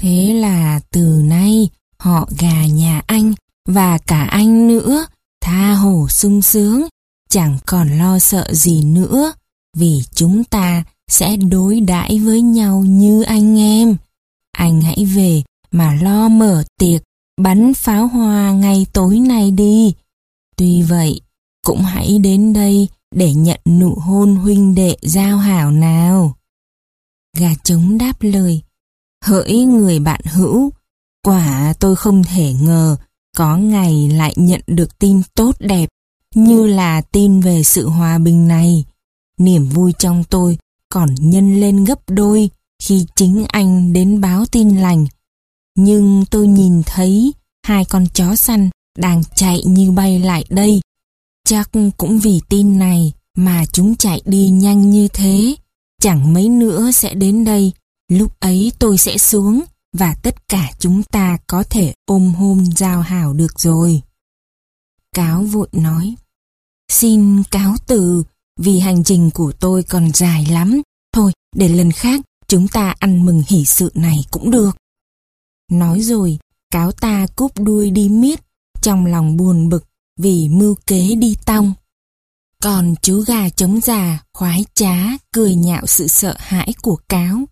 Thế 0.00 0.34
là 0.34 0.80
từ 0.90 1.20
nay 1.24 1.68
họ 1.98 2.28
gà 2.38 2.66
nhà 2.66 3.02
anh 3.06 3.34
và 3.68 3.98
cả 3.98 4.24
anh 4.24 4.68
nữa 4.68 5.06
tha 5.40 5.72
hồ 5.72 6.06
sung 6.08 6.42
sướng, 6.42 6.88
chẳng 7.28 7.58
còn 7.66 7.98
lo 7.98 8.18
sợ 8.18 8.48
gì 8.52 8.84
nữa, 8.84 9.32
vì 9.76 10.02
chúng 10.14 10.44
ta 10.44 10.84
sẽ 11.08 11.36
đối 11.36 11.80
đãi 11.80 12.18
với 12.18 12.42
nhau 12.42 12.80
như 12.80 13.22
anh 13.22 13.58
em. 13.58 13.96
Anh 14.52 14.80
hãy 14.80 15.04
về 15.04 15.42
mà 15.70 15.98
lo 16.02 16.28
mở 16.28 16.64
tiệc, 16.78 17.02
bắn 17.42 17.74
pháo 17.74 18.06
hoa 18.06 18.52
ngày 18.52 18.86
tối 18.92 19.18
nay 19.18 19.50
đi. 19.50 19.94
Tuy 20.56 20.82
vậy, 20.82 21.20
cũng 21.66 21.82
hãy 21.82 22.18
đến 22.18 22.52
đây 22.52 22.88
để 23.14 23.34
nhận 23.34 23.60
nụ 23.66 23.94
hôn 23.94 24.36
huynh 24.36 24.74
đệ 24.74 24.96
giao 25.02 25.38
hảo 25.38 25.70
nào. 25.70 26.36
Gà 27.38 27.50
trống 27.64 27.98
đáp 27.98 28.12
lời, 28.20 28.62
hỡi 29.24 29.64
người 29.64 29.98
bạn 29.98 30.20
hữu, 30.24 30.70
quả 31.24 31.74
tôi 31.80 31.96
không 31.96 32.24
thể 32.24 32.52
ngờ 32.52 32.96
có 33.36 33.56
ngày 33.56 34.08
lại 34.08 34.34
nhận 34.36 34.60
được 34.66 34.98
tin 34.98 35.22
tốt 35.34 35.56
đẹp 35.58 35.88
như 36.34 36.66
là 36.66 37.00
tin 37.00 37.40
về 37.40 37.62
sự 37.62 37.88
hòa 37.88 38.18
bình 38.18 38.48
này. 38.48 38.84
Niềm 39.38 39.68
vui 39.68 39.92
trong 39.98 40.24
tôi 40.24 40.58
còn 40.88 41.14
nhân 41.18 41.60
lên 41.60 41.84
gấp 41.84 41.98
đôi 42.08 42.50
khi 42.82 43.06
chính 43.16 43.44
anh 43.48 43.92
đến 43.92 44.20
báo 44.20 44.44
tin 44.46 44.76
lành. 44.76 45.06
Nhưng 45.76 46.24
tôi 46.30 46.46
nhìn 46.46 46.82
thấy 46.86 47.34
hai 47.66 47.84
con 47.84 48.06
chó 48.14 48.36
săn 48.36 48.70
đang 48.98 49.22
chạy 49.34 49.62
như 49.64 49.92
bay 49.92 50.18
lại 50.18 50.44
đây. 50.48 50.80
Chắc 51.48 51.70
cũng 51.96 52.18
vì 52.18 52.40
tin 52.48 52.78
này 52.78 53.12
mà 53.36 53.64
chúng 53.72 53.96
chạy 53.96 54.22
đi 54.24 54.48
nhanh 54.48 54.90
như 54.90 55.08
thế. 55.08 55.56
Chẳng 56.02 56.32
mấy 56.32 56.48
nữa 56.48 56.90
sẽ 56.90 57.14
đến 57.14 57.44
đây. 57.44 57.72
Lúc 58.08 58.40
ấy 58.40 58.72
tôi 58.78 58.98
sẽ 58.98 59.18
xuống 59.18 59.64
và 59.96 60.14
tất 60.22 60.48
cả 60.48 60.70
chúng 60.78 61.02
ta 61.02 61.38
có 61.46 61.64
thể 61.70 61.94
ôm 62.06 62.34
hôn 62.34 62.64
giao 62.76 63.00
hảo 63.00 63.32
được 63.32 63.60
rồi. 63.60 64.02
Cáo 65.14 65.42
vội 65.42 65.68
nói, 65.72 66.14
xin 66.88 67.42
cáo 67.42 67.74
từ, 67.86 68.24
vì 68.60 68.78
hành 68.78 69.04
trình 69.04 69.30
của 69.34 69.52
tôi 69.60 69.82
còn 69.82 70.12
dài 70.12 70.46
lắm. 70.50 70.82
Thôi, 71.12 71.32
để 71.56 71.68
lần 71.68 71.92
khác 71.92 72.20
chúng 72.48 72.68
ta 72.68 72.94
ăn 72.98 73.24
mừng 73.24 73.42
hỷ 73.48 73.64
sự 73.64 73.92
này 73.94 74.24
cũng 74.30 74.50
được. 74.50 74.76
Nói 75.70 76.00
rồi, 76.00 76.38
cáo 76.70 76.92
ta 76.92 77.26
cúp 77.36 77.52
đuôi 77.58 77.90
đi 77.90 78.08
miết, 78.08 78.40
trong 78.82 79.06
lòng 79.06 79.36
buồn 79.36 79.68
bực 79.68 79.84
vì 80.16 80.48
mưu 80.48 80.74
kế 80.86 81.14
đi 81.14 81.36
tong. 81.46 81.74
Còn 82.62 82.94
chú 83.02 83.20
gà 83.20 83.48
trống 83.48 83.80
già, 83.80 84.22
khoái 84.34 84.64
trá, 84.74 84.96
cười 85.32 85.54
nhạo 85.54 85.86
sự 85.86 86.06
sợ 86.06 86.34
hãi 86.38 86.72
của 86.82 86.96
cáo. 87.08 87.44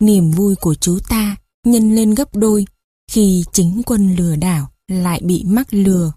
Niềm 0.00 0.30
vui 0.30 0.54
của 0.56 0.74
chú 0.74 0.98
ta 1.08 1.36
nhân 1.66 1.94
lên 1.94 2.14
gấp 2.14 2.34
đôi 2.34 2.66
khi 3.10 3.44
chính 3.52 3.82
quân 3.86 4.16
lừa 4.16 4.36
đảo 4.36 4.70
lại 4.88 5.20
bị 5.24 5.44
mắc 5.46 5.66
lừa. 5.70 6.12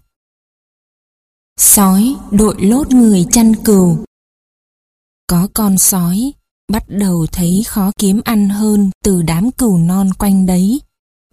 Sói 1.58 2.16
đội 2.30 2.54
lốt 2.58 2.90
người 2.90 3.26
chăn 3.32 3.54
cừu 3.64 4.04
Có 5.26 5.48
con 5.54 5.78
sói 5.78 6.32
bắt 6.72 6.84
đầu 6.88 7.26
thấy 7.32 7.62
khó 7.66 7.92
kiếm 7.98 8.20
ăn 8.24 8.48
hơn 8.48 8.90
từ 9.04 9.22
đám 9.22 9.50
cừu 9.50 9.78
non 9.78 10.10
quanh 10.18 10.46
đấy. 10.46 10.80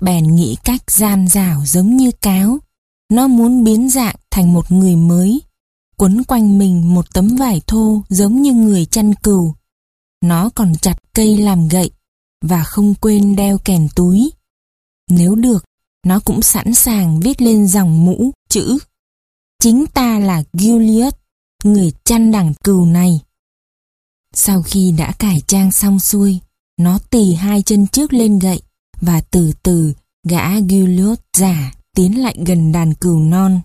Bèn 0.02 0.36
nghĩ 0.36 0.58
cách 0.64 0.92
gian 0.92 1.28
rảo 1.28 1.66
giống 1.66 1.98
như 1.98 2.12
cáo. 2.22 2.60
Nó 3.12 3.28
muốn 3.28 3.64
biến 3.64 3.90
dạng 3.90 4.16
thành 4.32 4.54
một 4.54 4.72
người 4.72 4.96
mới, 4.96 5.42
quấn 5.98 6.24
quanh 6.24 6.58
mình 6.58 6.94
một 6.94 7.14
tấm 7.14 7.36
vải 7.40 7.62
thô 7.68 8.04
giống 8.10 8.42
như 8.42 8.54
người 8.54 8.86
chăn 8.86 9.14
cừu. 9.16 9.54
Nó 10.24 10.50
còn 10.56 10.76
chặt 10.82 10.98
cây 11.14 11.38
làm 11.38 11.68
gậy 11.68 11.92
và 12.42 12.64
không 12.64 12.94
quên 12.96 13.36
đeo 13.36 13.58
kèn 13.58 13.88
túi. 13.96 14.32
Nếu 15.10 15.36
được, 15.36 15.66
nó 16.06 16.20
cũng 16.20 16.42
sẵn 16.42 16.74
sàng 16.74 17.20
viết 17.20 17.42
lên 17.42 17.68
dòng 17.68 18.06
mũ 18.06 18.32
chữ 18.50 18.78
Chính 19.60 19.86
ta 19.94 20.20
là 20.20 20.44
Gilead, 20.54 21.14
người 21.64 21.92
chăn 22.04 22.32
đằng 22.32 22.54
cừu 22.64 22.86
này. 22.86 23.20
Sau 24.34 24.62
khi 24.62 24.92
đã 24.92 25.12
cải 25.12 25.42
trang 25.48 25.72
xong 25.72 26.00
xuôi, 26.00 26.40
nó 26.80 27.00
tì 27.10 27.34
hai 27.34 27.62
chân 27.62 27.88
trước 27.88 28.14
lên 28.14 28.40
gậy 28.40 28.62
và 29.02 29.22
từ 29.32 29.54
từ 29.64 29.94
gã 30.24 30.62
Gilead 30.62 31.20
giả 31.38 31.72
tiến 31.98 32.22
lại 32.22 32.36
gần 32.46 32.72
đàn 32.72 32.94
cừu 32.94 33.20
non. 33.20 33.62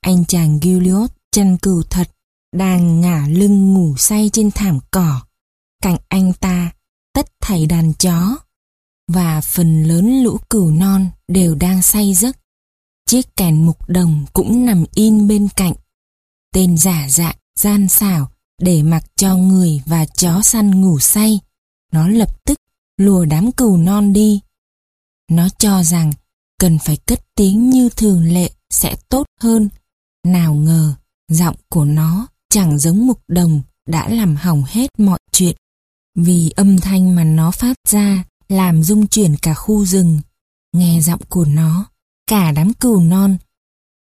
Anh 0.00 0.24
chàng 0.24 0.58
Gilead 0.62 1.10
chân 1.32 1.56
cừu 1.56 1.82
thật 1.82 2.10
đang 2.52 3.00
ngả 3.00 3.26
lưng 3.28 3.74
ngủ 3.74 3.96
say 3.96 4.30
trên 4.32 4.50
thảm 4.50 4.78
cỏ. 4.90 5.20
Cạnh 5.82 5.96
anh 6.08 6.32
ta 6.32 6.72
tất 7.14 7.26
thảy 7.40 7.66
đàn 7.66 7.92
chó 7.92 8.36
và 9.12 9.40
phần 9.40 9.82
lớn 9.82 10.22
lũ 10.22 10.38
cừu 10.50 10.70
non 10.70 11.10
đều 11.28 11.54
đang 11.54 11.82
say 11.82 12.14
giấc. 12.14 12.36
Chiếc 13.06 13.36
kèn 13.36 13.66
mục 13.66 13.88
đồng 13.88 14.24
cũng 14.32 14.66
nằm 14.66 14.84
in 14.94 15.28
bên 15.28 15.48
cạnh. 15.56 15.74
Tên 16.54 16.78
giả 16.78 17.08
dạng, 17.08 17.36
gian 17.58 17.88
xảo 17.88 18.30
để 18.60 18.82
mặc 18.82 19.04
cho 19.16 19.36
người 19.36 19.82
và 19.86 20.06
chó 20.06 20.42
săn 20.42 20.80
ngủ 20.80 20.98
say. 20.98 21.40
Nó 21.92 22.08
lập 22.08 22.44
tức 22.44 22.58
lùa 22.96 23.24
đám 23.24 23.52
cừu 23.52 23.76
non 23.76 24.12
đi. 24.12 24.40
Nó 25.30 25.48
cho 25.58 25.82
rằng 25.82 26.12
cần 26.58 26.78
phải 26.84 26.96
cất 26.96 27.20
tiếng 27.34 27.70
như 27.70 27.88
thường 27.88 28.24
lệ 28.24 28.50
sẽ 28.70 28.96
tốt 29.08 29.26
hơn. 29.40 29.68
Nào 30.24 30.54
ngờ, 30.54 30.94
giọng 31.28 31.56
của 31.68 31.84
nó 31.84 32.26
chẳng 32.50 32.78
giống 32.78 33.06
mục 33.06 33.20
đồng 33.28 33.62
đã 33.88 34.08
làm 34.08 34.36
hỏng 34.36 34.62
hết 34.66 34.90
mọi 34.98 35.18
chuyện. 35.32 35.56
Vì 36.14 36.50
âm 36.56 36.78
thanh 36.78 37.14
mà 37.14 37.24
nó 37.24 37.50
phát 37.50 37.76
ra 37.88 38.24
làm 38.48 38.82
rung 38.82 39.06
chuyển 39.06 39.36
cả 39.42 39.54
khu 39.54 39.84
rừng. 39.84 40.20
Nghe 40.72 41.00
giọng 41.00 41.20
của 41.28 41.44
nó, 41.44 41.86
cả 42.26 42.52
đám 42.52 42.74
cừu 42.74 43.00
non, 43.00 43.36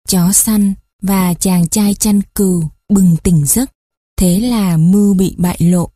chó 0.09 0.33
săn 0.33 0.75
và 1.03 1.35
chàng 1.35 1.69
trai 1.69 1.95
chăn 1.95 2.21
cừu 2.35 2.69
bừng 2.89 3.17
tỉnh 3.23 3.47
giấc. 3.47 3.71
Thế 4.19 4.41
là 4.41 4.77
mưu 4.77 5.15
bị 5.15 5.35
bại 5.39 5.57
lộ. 5.61 5.91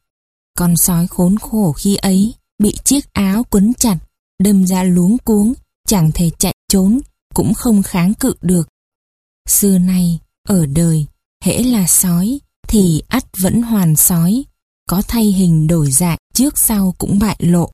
Con 0.58 0.76
sói 0.76 1.06
khốn 1.06 1.38
khổ 1.38 1.72
khi 1.72 1.96
ấy 1.96 2.34
bị 2.58 2.74
chiếc 2.84 3.12
áo 3.12 3.44
quấn 3.50 3.74
chặt, 3.74 3.98
đâm 4.38 4.66
ra 4.66 4.82
luống 4.82 5.18
cuống, 5.18 5.54
chẳng 5.88 6.10
thể 6.14 6.30
chạy 6.38 6.54
trốn, 6.68 7.00
cũng 7.34 7.54
không 7.54 7.82
kháng 7.82 8.14
cự 8.14 8.34
được. 8.40 8.68
Xưa 9.48 9.78
nay, 9.78 10.18
ở 10.48 10.66
đời, 10.66 11.06
hễ 11.44 11.62
là 11.62 11.86
sói, 11.86 12.40
thì 12.68 13.02
ắt 13.08 13.24
vẫn 13.38 13.62
hoàn 13.62 13.96
sói, 13.96 14.44
có 14.88 15.02
thay 15.08 15.24
hình 15.24 15.66
đổi 15.66 15.90
dạng 15.90 16.18
trước 16.34 16.58
sau 16.58 16.94
cũng 16.98 17.18
bại 17.18 17.36
lộ. 17.38 17.70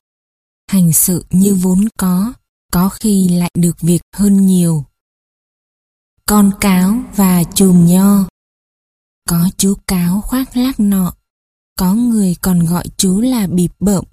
Hành 0.71 0.93
sự 0.93 1.25
như 1.29 1.55
vốn 1.55 1.87
có, 1.97 2.33
có 2.71 2.89
khi 2.89 3.29
lại 3.29 3.51
được 3.57 3.81
việc 3.81 4.01
hơn 4.15 4.45
nhiều. 4.45 4.85
Con 6.25 6.51
cáo 6.61 6.99
và 7.15 7.43
chùm 7.43 7.85
nho 7.85 8.27
Có 9.29 9.49
chú 9.57 9.75
cáo 9.87 10.21
khoác 10.21 10.57
lác 10.57 10.79
nọ, 10.79 11.13
có 11.79 11.93
người 11.93 12.35
còn 12.41 12.65
gọi 12.65 12.85
chú 12.97 13.21
là 13.21 13.47
bịp 13.47 13.71
bợm. 13.79 14.03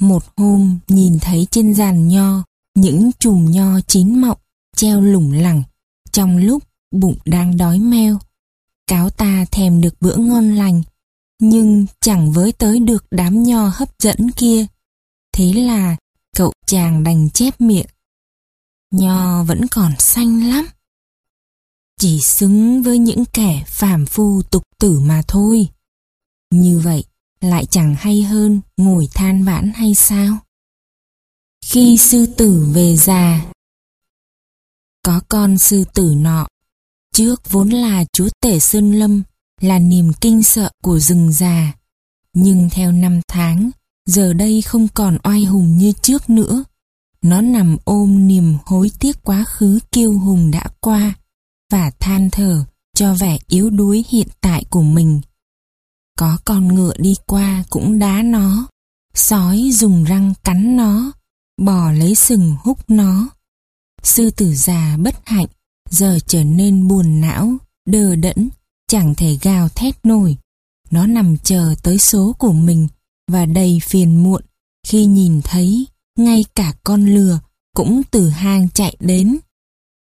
Một 0.00 0.22
hôm 0.36 0.78
nhìn 0.88 1.18
thấy 1.20 1.46
trên 1.50 1.74
giàn 1.74 2.08
nho 2.08 2.44
những 2.80 3.10
chùm 3.18 3.50
nho 3.50 3.80
chín 3.80 4.20
mọng 4.20 4.38
treo 4.76 5.00
lủng 5.00 5.32
lẳng 5.32 5.62
trong 6.12 6.36
lúc 6.36 6.62
bụng 6.90 7.18
đang 7.24 7.56
đói 7.56 7.78
meo. 7.78 8.18
Cáo 8.86 9.10
ta 9.10 9.44
thèm 9.50 9.80
được 9.80 9.94
bữa 10.00 10.16
ngon 10.16 10.54
lành, 10.54 10.82
nhưng 11.40 11.86
chẳng 12.00 12.32
với 12.32 12.52
tới 12.52 12.80
được 12.80 13.04
đám 13.10 13.42
nho 13.42 13.68
hấp 13.74 13.88
dẫn 13.98 14.30
kia. 14.30 14.66
Thế 15.32 15.52
là 15.52 15.96
cậu 16.36 16.52
chàng 16.66 17.04
đành 17.04 17.30
chép 17.30 17.60
miệng. 17.60 17.86
Nho 18.90 19.44
vẫn 19.44 19.60
còn 19.70 19.92
xanh 19.98 20.48
lắm. 20.48 20.66
Chỉ 22.00 22.20
xứng 22.20 22.82
với 22.82 22.98
những 22.98 23.24
kẻ 23.24 23.64
phàm 23.66 24.06
phu 24.06 24.42
tục 24.42 24.62
tử 24.78 25.00
mà 25.00 25.22
thôi. 25.28 25.68
Như 26.50 26.78
vậy 26.78 27.04
lại 27.40 27.66
chẳng 27.66 27.94
hay 27.98 28.22
hơn 28.22 28.60
ngồi 28.76 29.08
than 29.14 29.44
vãn 29.44 29.72
hay 29.74 29.94
sao? 29.94 30.38
Khi 31.64 31.96
sư 31.96 32.26
tử 32.26 32.68
về 32.74 32.96
già 32.96 33.52
Có 35.04 35.20
con 35.28 35.58
sư 35.58 35.84
tử 35.94 36.14
nọ. 36.16 36.46
Trước 37.14 37.50
vốn 37.50 37.68
là 37.68 38.04
chúa 38.12 38.28
tể 38.40 38.58
Sơn 38.58 38.92
Lâm 38.92 39.22
Là 39.60 39.78
niềm 39.78 40.12
kinh 40.20 40.42
sợ 40.42 40.70
của 40.82 40.98
rừng 40.98 41.32
già. 41.32 41.72
Nhưng 42.34 42.68
theo 42.70 42.92
năm 42.92 43.20
tháng 43.28 43.70
Giờ 44.06 44.32
đây 44.32 44.62
không 44.62 44.88
còn 44.94 45.18
oai 45.22 45.44
hùng 45.44 45.78
như 45.78 45.92
trước 46.02 46.30
nữa. 46.30 46.64
Nó 47.22 47.40
nằm 47.40 47.76
ôm 47.84 48.28
niềm 48.28 48.56
hối 48.64 48.90
tiếc 48.98 49.24
quá 49.24 49.44
khứ 49.44 49.78
kiêu 49.92 50.18
hùng 50.18 50.50
đã 50.50 50.64
qua 50.80 51.14
Và 51.72 51.90
than 52.00 52.30
thở 52.30 52.64
cho 52.94 53.14
vẻ 53.14 53.38
yếu 53.48 53.70
đuối 53.70 54.04
hiện 54.08 54.28
tại 54.40 54.64
của 54.70 54.82
mình. 54.82 55.20
Có 56.18 56.38
con 56.44 56.74
ngựa 56.74 56.92
đi 56.98 57.14
qua 57.26 57.64
cũng 57.70 57.98
đá 57.98 58.22
nó, 58.22 58.66
sói 59.14 59.70
dùng 59.72 60.04
răng 60.04 60.34
cắn 60.44 60.76
nó, 60.76 61.12
bò 61.58 61.92
lấy 61.92 62.14
sừng 62.14 62.56
húc 62.64 62.90
nó. 62.90 63.28
Sư 64.02 64.30
tử 64.30 64.54
già 64.54 64.96
bất 64.96 65.14
hạnh, 65.26 65.46
giờ 65.90 66.18
trở 66.26 66.44
nên 66.44 66.88
buồn 66.88 67.20
não, 67.20 67.56
đờ 67.86 68.16
đẫn, 68.16 68.48
chẳng 68.86 69.14
thể 69.14 69.38
gào 69.42 69.68
thét 69.68 70.06
nổi. 70.06 70.36
Nó 70.90 71.06
nằm 71.06 71.36
chờ 71.38 71.74
tới 71.82 71.98
số 71.98 72.34
của 72.38 72.52
mình 72.52 72.88
và 73.30 73.46
đầy 73.46 73.80
phiền 73.82 74.22
muộn 74.22 74.42
khi 74.86 75.04
nhìn 75.04 75.40
thấy 75.44 75.86
ngay 76.16 76.44
cả 76.54 76.72
con 76.84 77.06
lừa 77.06 77.40
cũng 77.74 78.02
từ 78.10 78.28
hang 78.28 78.68
chạy 78.74 78.96
đến. 79.00 79.38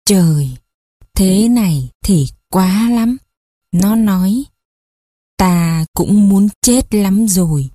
Trời, 0.04 0.56
thế 1.14 1.48
này 1.48 1.90
thì 2.04 2.26
quá 2.50 2.90
lắm. 2.90 3.16
Nó 3.72 3.96
nói, 3.96 4.44
Ta 5.36 5.86
cũng 5.94 6.28
muốn 6.28 6.48
chết 6.62 6.94
lắm 6.94 7.28
rồi, 7.28 7.70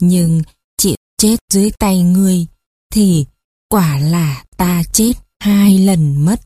nhưng 0.00 0.42
chịu 0.78 0.96
chết 1.18 1.36
dưới 1.52 1.70
tay 1.78 2.02
ngươi 2.02 2.46
thì 2.90 3.26
quả 3.68 3.98
là 3.98 4.44
ta 4.56 4.82
chết 4.92 5.12
hai 5.40 5.78
lần 5.78 6.24
mất. 6.24 6.40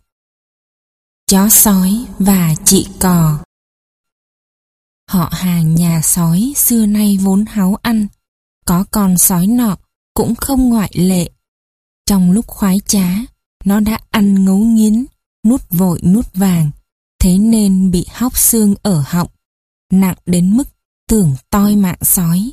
Chó 1.27 1.49
sói 1.49 2.07
và 2.19 2.55
chị 2.65 2.87
cò 3.01 3.39
Họ 5.09 5.29
hàng 5.33 5.75
nhà 5.75 6.01
sói 6.03 6.53
xưa 6.57 6.87
nay 6.87 7.19
vốn 7.21 7.45
háo 7.49 7.75
ăn, 7.83 8.07
có 8.65 8.85
con 8.91 9.19
sói 9.19 9.47
nọ 9.47 9.77
cũng 10.15 10.35
không 10.35 10.69
ngoại 10.69 10.91
lệ. 10.95 11.31
Trong 12.07 12.33
lúc 12.33 12.47
khoái 12.47 12.81
trá, 12.87 13.09
nó 13.65 13.81
đã 13.81 13.99
ăn 14.11 14.45
ngấu 14.45 14.59
nghiến, 14.59 15.05
nút 15.47 15.71
vội 15.71 16.01
nút 16.03 16.35
vàng, 16.35 16.71
thế 17.19 17.39
nên 17.39 17.91
bị 17.91 18.07
hóc 18.13 18.39
xương 18.39 18.75
ở 18.83 19.05
họng 19.07 19.29
nặng 19.93 20.17
đến 20.27 20.57
mức 20.57 20.69
tưởng 21.09 21.35
toi 21.51 21.77
mạng 21.77 21.99
sói. 22.03 22.53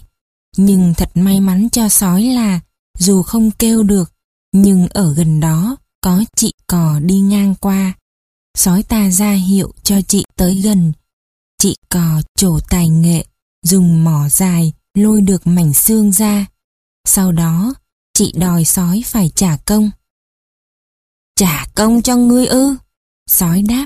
Nhưng 0.57 0.93
thật 0.97 1.11
may 1.13 1.39
mắn 1.39 1.69
cho 1.71 1.89
sói 1.89 2.23
là 2.23 2.59
dù 2.97 3.21
không 3.21 3.51
kêu 3.51 3.83
được, 3.83 4.13
nhưng 4.53 4.87
ở 4.89 5.13
gần 5.13 5.39
đó 5.39 5.77
có 6.01 6.23
chị 6.35 6.53
cò 6.67 6.99
đi 6.99 7.19
ngang 7.19 7.55
qua. 7.55 7.93
Sói 8.57 8.83
ta 8.83 9.09
ra 9.09 9.31
hiệu 9.31 9.73
cho 9.83 10.01
chị 10.01 10.25
tới 10.35 10.61
gần. 10.61 10.93
Chị 11.57 11.75
cò 11.89 12.21
trổ 12.35 12.59
tài 12.69 12.89
nghệ, 12.89 13.25
dùng 13.63 14.03
mỏ 14.03 14.29
dài 14.29 14.73
lôi 14.93 15.21
được 15.21 15.47
mảnh 15.47 15.73
xương 15.73 16.11
ra. 16.11 16.45
Sau 17.07 17.31
đó, 17.31 17.73
chị 18.13 18.33
đòi 18.35 18.65
sói 18.65 19.03
phải 19.05 19.29
trả 19.35 19.57
công. 19.65 19.91
Trả 21.35 21.65
công 21.75 22.01
cho 22.01 22.15
ngươi 22.15 22.45
ư? 22.47 22.75
Sói 23.29 23.61
đáp, 23.61 23.85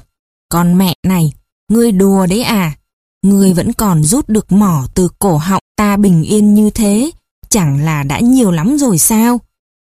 con 0.49 0.78
mẹ 0.78 0.95
này, 1.04 1.34
ngươi 1.72 1.91
đùa 1.91 2.26
đấy 2.26 2.43
à? 2.43 2.78
Ngươi 3.22 3.54
vẫn 3.54 3.74
còn 3.74 4.04
rút 4.04 4.30
được 4.30 4.51
mỏ 4.51 4.88
từ 4.95 5.10
cổ 5.20 5.38
họng 5.38 5.64
ta 5.76 5.97
bình 5.97 6.24
yên 6.24 6.54
như 6.54 6.70
thế, 6.70 7.12
chẳng 7.54 7.86
là 7.86 8.04
đã 8.04 8.20
nhiều 8.20 8.51
lắm 8.51 8.78
rồi 8.78 8.97
sao? 8.97 9.41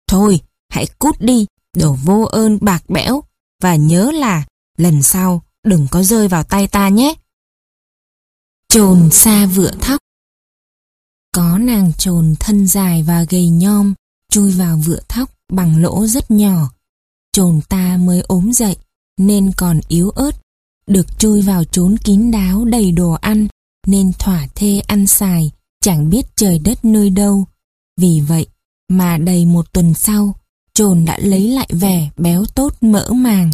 Thôi, 0.09 0.41
hãy 0.69 0.87
cút 0.99 1.21
đi, 1.21 1.47
đồ 1.77 1.97
vô 2.05 2.23
ơn 2.23 2.59
bạc 2.61 2.83
bẽo, 2.89 3.23
và 3.63 3.77
nhớ 3.77 4.11
là 4.11 4.45
lần 4.79 5.03
sau 5.03 5.43
đừng 5.67 5.87
có 5.91 6.03
rơi 6.03 6.29
vào 6.29 6.45
tay 6.45 6.69
ta 6.69 6.89
nhé. 6.89 7.15
Trồn 8.69 9.11
xa 9.11 9.47
vựa 9.47 9.71
thóc 9.81 10.01
Có 11.35 11.59
nàng 11.59 11.93
trồn 11.99 12.35
thân 12.41 12.67
dài 12.67 13.03
và 13.03 13.25
gầy 13.31 13.49
nhom, 13.49 13.95
chui 14.31 14.53
vào 14.53 14.81
vựa 14.85 15.01
thóc 15.09 15.31
bằng 15.53 15.83
lỗ 15.83 16.07
rất 16.07 16.31
nhỏ. 16.31 16.71
Trồn 17.33 17.61
ta 17.69 17.97
mới 17.97 18.21
ốm 18.21 18.53
dậy, 18.53 18.77
nên 19.19 19.53
còn 19.57 19.81
yếu 19.89 20.11
ớt 20.11 20.31
được 20.87 21.19
chui 21.19 21.43
vào 21.43 21.65
trốn 21.65 21.97
kín 22.05 22.31
đáo 22.31 22.65
đầy 22.65 22.93
đồ 22.93 23.13
ăn, 23.13 23.49
nên 23.87 24.13
thỏa 24.19 24.47
thê 24.55 24.81
ăn 24.87 25.07
xài, 25.07 25.51
chẳng 25.81 26.11
biết 26.11 26.27
trời 26.37 26.59
đất 26.59 26.85
nơi 26.85 27.11
đâu. 27.11 27.45
Vì 27.97 28.21
vậy 28.21 28.47
mà 28.89 29.19
đầy 29.19 29.47
một 29.47 29.73
tuần 29.73 29.95
sau, 29.95 30.35
trồn 30.75 31.05
đã 31.05 31.19
lấy 31.19 31.49
lại 31.49 31.69
vẻ 31.73 32.11
béo 32.17 32.45
tốt 32.55 32.75
mỡ 32.81 33.09
màng. 33.13 33.51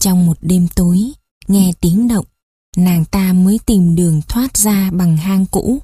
Trong 0.00 0.26
một 0.26 0.38
đêm 0.40 0.68
tối, 0.74 1.12
nghe 1.48 1.72
tiếng 1.80 2.08
động, 2.08 2.24
nàng 2.76 3.04
ta 3.04 3.32
mới 3.32 3.60
tìm 3.66 3.94
đường 3.96 4.22
thoát 4.28 4.56
ra 4.56 4.90
bằng 4.90 5.16
hang 5.16 5.46
cũ. 5.46 5.78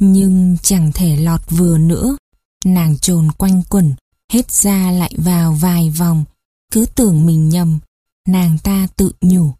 Nhưng 0.00 0.56
chẳng 0.62 0.92
thể 0.94 1.16
lọt 1.16 1.40
vừa 1.50 1.78
nữa, 1.78 2.16
nàng 2.64 2.98
trồn 2.98 3.32
quanh 3.32 3.62
quẩn, 3.68 3.94
hết 4.32 4.50
ra 4.52 4.90
lại 4.90 5.12
vào 5.16 5.52
vài 5.52 5.90
vòng, 5.90 6.24
cứ 6.72 6.86
tưởng 6.94 7.26
mình 7.26 7.48
nhầm, 7.48 7.78
Nàng 8.28 8.58
ta 8.64 8.86
tự 8.96 9.12
nhủ. 9.20 9.54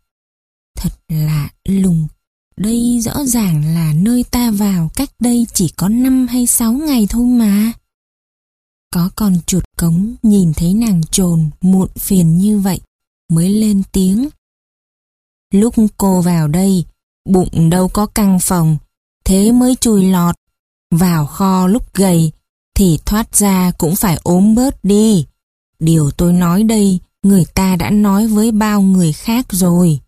Thật 0.76 0.92
lạ 1.09 1.50
lùng, 1.64 2.09
đây 2.57 3.00
rõ 3.00 3.24
ràng 3.24 3.74
là 3.74 3.92
nơi 3.96 4.24
ta 4.30 4.50
vào 4.50 4.90
cách 4.94 5.11
đây 5.20 5.46
chỉ 5.55 5.68
có 5.68 5.88
5 5.88 6.26
hay 6.26 6.46
6 6.46 6.72
ngày 6.72 7.07
thôi 7.11 7.26
mà. 7.26 7.72
Có 8.92 9.11
con 9.16 9.36
chuột 9.46 9.64
cống 9.78 10.14
nhìn 10.22 10.53
thấy 10.57 10.74
nàng 10.74 11.03
trồn 11.11 11.50
muộn 11.61 11.88
phiền 11.98 12.38
như 12.38 12.59
vậy, 12.59 12.80
mới 13.28 13.48
lên 13.48 13.82
tiếng. 13.92 14.28
Lúc 15.55 15.74
cô 15.96 16.20
vào 16.20 16.48
đây, 16.48 16.84
bụng 17.28 17.70
đâu 17.70 17.88
có 17.88 18.07
căng 18.07 18.38
phòng, 18.40 18.78
thế 19.24 19.53
mới 19.53 19.76
chui 19.80 20.05
lọt. 20.05 20.34
Vào 20.90 21.26
kho 21.26 21.66
lúc 21.66 21.94
gầy, 21.94 22.32
thì 22.74 22.98
thoát 23.07 23.36
ra 23.36 23.72
cũng 23.78 23.96
phải 23.96 24.18
ốm 24.22 24.55
bớt 24.55 24.84
đi. 24.84 25.26
Điều 25.78 26.11
tôi 26.11 26.32
nói 26.32 26.62
đây 26.62 27.00
người 27.22 27.44
ta 27.55 27.76
đã 27.76 27.90
nói 27.90 28.26
với 28.26 28.53
bao 28.53 28.82
người 28.82 29.12
khác 29.12 29.46
rồi. 29.50 30.00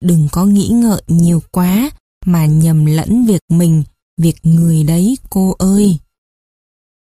Đừng 0.00 0.28
có 0.32 0.46
nghĩ 0.46 0.68
ngợi 0.68 1.02
nhiều 1.06 1.42
quá 1.50 1.90
mà 2.26 2.46
nhầm 2.46 2.86
lẫn 2.86 3.26
việc 3.26 3.42
mình, 3.48 3.82
việc 4.20 4.36
người 4.42 4.84
đấy 4.84 5.18
cô 5.30 5.54
ơi. 5.58 5.98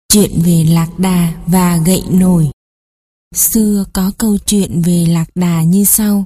Chuyện 0.09 0.31
về 0.45 0.63
lạc 0.63 0.99
đà 0.99 1.43
và 1.47 1.77
gậy 1.77 2.03
nổi 2.09 2.51
Xưa 3.35 3.85
có 3.93 4.11
câu 4.17 4.37
chuyện 4.37 4.81
về 4.81 5.05
lạc 5.05 5.25
đà 5.35 5.63
như 5.63 5.83
sau. 5.83 6.25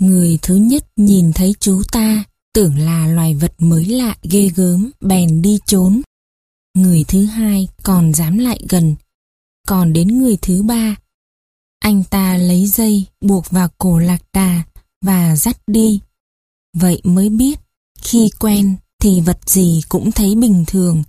Người 0.00 0.38
thứ 0.42 0.54
nhất 0.54 0.84
nhìn 0.96 1.32
thấy 1.32 1.54
chú 1.60 1.82
ta, 1.92 2.24
tưởng 2.54 2.78
là 2.78 3.06
loài 3.06 3.34
vật 3.34 3.54
mới 3.58 3.84
lạ 3.84 4.16
ghê 4.22 4.48
gớm, 4.48 4.90
bèn 5.00 5.42
đi 5.42 5.58
trốn. 5.66 6.02
Người 6.74 7.04
thứ 7.08 7.24
hai 7.24 7.68
còn 7.82 8.14
dám 8.14 8.38
lại 8.38 8.60
gần. 8.68 8.94
Còn 9.68 9.92
đến 9.92 10.18
người 10.18 10.38
thứ 10.42 10.62
ba, 10.62 10.96
anh 11.78 12.04
ta 12.10 12.36
lấy 12.36 12.66
dây 12.66 13.06
buộc 13.20 13.50
vào 13.50 13.68
cổ 13.78 13.98
lạc 13.98 14.22
đà 14.32 14.62
và 15.04 15.36
dắt 15.36 15.56
đi. 15.66 16.00
Vậy 16.76 17.00
mới 17.04 17.28
biết, 17.28 17.58
khi 18.02 18.30
quen 18.38 18.76
thì 19.02 19.20
vật 19.20 19.38
gì 19.46 19.80
cũng 19.88 20.12
thấy 20.12 20.34
bình 20.34 20.64
thường. 20.66 21.02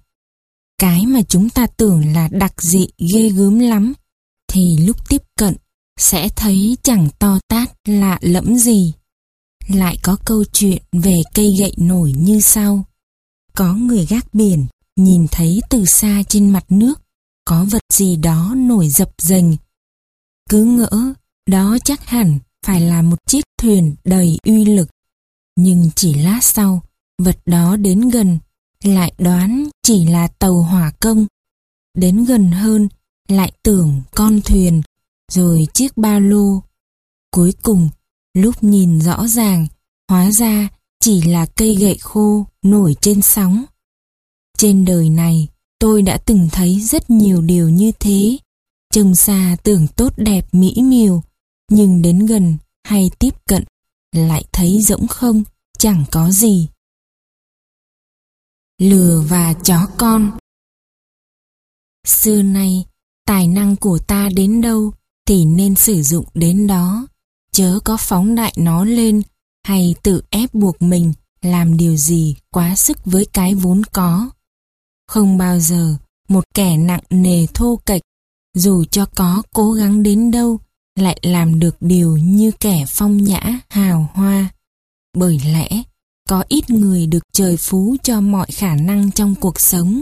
Cái 0.80 1.06
mà 1.06 1.22
chúng 1.22 1.50
ta 1.50 1.68
tưởng 1.68 2.14
là 2.14 2.28
đặc 2.32 2.62
dị 2.62 2.88
ghê 3.14 3.30
gớm 3.30 3.60
lắm, 3.60 3.94
thì 4.48 4.78
lúc 4.78 5.10
tiếp 5.10 5.22
cận 5.38 5.56
sẽ 6.00 6.30
thấy 6.36 6.78
chẳng 6.84 7.10
to 7.20 7.40
tát 7.48 7.72
lạ 7.88 8.20
lẫm 8.22 8.58
gì. 8.58 8.94
Lại 9.68 9.98
có 10.04 10.18
câu 10.26 10.44
chuyện 10.54 10.82
về 10.92 11.16
cây 11.34 11.56
gậy 11.60 11.74
nổi 11.78 12.14
như 12.18 12.40
sau. 12.40 12.86
Có 13.56 13.74
người 13.74 14.06
gác 14.06 14.34
biển 14.34 14.68
nhìn 14.96 15.28
thấy 15.32 15.62
từ 15.70 15.86
xa 15.86 16.24
trên 16.28 16.50
mặt 16.50 16.66
nước 16.70 17.02
có 17.46 17.66
vật 17.72 17.82
gì 17.94 18.16
đó 18.16 18.54
nổi 18.58 18.90
dập 18.90 19.12
dềnh. 19.18 19.56
Cứ 20.50 20.64
ngỡ 20.64 21.14
đó 21.48 21.78
chắc 21.84 22.06
hẳn 22.06 22.40
phải 22.66 22.82
là 22.82 23.02
một 23.02 23.28
chiếc 23.28 23.46
thuyền 23.62 23.96
đầy 24.04 24.38
uy 24.44 24.66
lực. 24.66 24.90
Nhưng 25.56 25.90
chỉ 25.96 26.14
lát 26.14 26.44
sau, 26.44 26.82
vật 27.18 27.38
đó 27.46 27.76
đến 27.76 28.10
gần, 28.10 28.40
lại 28.84 29.14
đoán 29.18 29.70
chỉ 29.84 30.06
là 30.06 30.28
tàu 30.28 30.62
hỏa 30.62 30.92
công. 31.00 31.26
Đến 31.98 32.26
gần 32.26 32.52
hơn, 32.52 32.90
lại 33.28 33.52
tưởng 33.64 34.02
con 34.16 34.42
thuyền, 34.42 34.82
rồi 35.32 35.68
chiếc 35.74 35.98
ba 35.98 36.20
lô. 36.20 36.64
Cuối 37.32 37.54
cùng, 37.62 37.90
lúc 38.34 38.64
nhìn 38.64 39.02
rõ 39.02 39.28
ràng, 39.28 39.68
hóa 40.10 40.32
ra 40.32 40.70
chỉ 41.00 41.22
là 41.22 41.46
cây 41.46 41.76
gậy 41.76 41.98
khô 41.98 42.46
nổi 42.62 42.96
trên 43.02 43.22
sóng. 43.22 43.66
Trên 44.58 44.86
đời 44.86 45.10
này, 45.10 45.48
tôi 45.80 46.02
đã 46.02 46.18
từng 46.18 46.50
thấy 46.52 46.80
rất 46.82 47.10
nhiều 47.10 47.42
điều 47.42 47.70
như 47.70 47.92
thế. 48.00 48.38
Trông 48.94 49.16
xa 49.16 49.58
tưởng 49.64 49.88
tốt 49.88 50.14
đẹp 50.18 50.46
mỹ 50.52 50.76
miều, 50.84 51.24
nhưng 51.72 52.02
đến 52.02 52.26
gần 52.26 52.58
hay 52.84 53.12
tiếp 53.20 53.34
cận 53.48 53.64
lại 54.16 54.44
thấy 54.54 54.82
rỗng 54.82 55.08
không, 55.08 55.44
chẳng 55.78 56.06
có 56.12 56.32
gì. 56.32 56.70
Lừa 58.78 59.24
và 59.30 59.54
chó 59.54 59.88
con 59.98 60.38
Xưa 62.06 62.42
nay, 62.42 62.86
tài 63.26 63.48
năng 63.48 63.76
của 63.76 64.00
ta 64.08 64.30
đến 64.36 64.62
đâu 64.62 64.92
thì 65.28 65.46
nên 65.46 65.76
sử 65.76 66.02
dụng 66.02 66.26
đến 66.34 66.68
đó, 66.68 67.08
chớ 67.52 67.80
có 67.86 67.98
phóng 67.98 68.36
đại 68.36 68.54
nó 68.58 68.84
lên 68.86 69.22
hay 69.68 69.96
tự 70.04 70.22
ép 70.30 70.54
buộc 70.54 70.82
mình 70.82 71.14
làm 71.42 71.78
điều 71.78 71.96
gì 71.96 72.36
quá 72.52 72.76
sức 72.76 72.98
với 73.06 73.26
cái 73.34 73.56
vốn 73.56 73.82
có. 73.92 74.30
Không 75.08 75.38
bao 75.38 75.60
giờ 75.60 75.96
một 76.28 76.44
kẻ 76.54 76.78
nặng 76.78 77.04
nề 77.10 77.48
thô 77.54 77.80
kệch, 77.86 78.02
dù 78.54 78.84
cho 78.92 79.06
có 79.16 79.44
cố 79.54 79.72
gắng 79.72 80.04
đến 80.04 80.32
đâu, 80.32 80.60
lại 80.96 81.20
làm 81.22 81.60
được 81.60 81.76
điều 81.80 82.18
như 82.18 82.52
kẻ 82.60 82.86
phong 82.90 83.18
nhã, 83.18 83.60
hào 83.70 84.10
hoa. 84.14 84.50
Bởi 85.18 85.42
lẽ, 85.46 85.84
có 86.30 86.44
ít 86.48 86.70
người 86.70 87.08
được 87.08 87.24
trời 87.34 87.58
phú 87.60 87.96
cho 88.04 88.22
mọi 88.22 88.48
khả 88.52 88.76
năng 88.76 89.12
trong 89.12 89.36
cuộc 89.36 89.60
sống. 89.60 90.02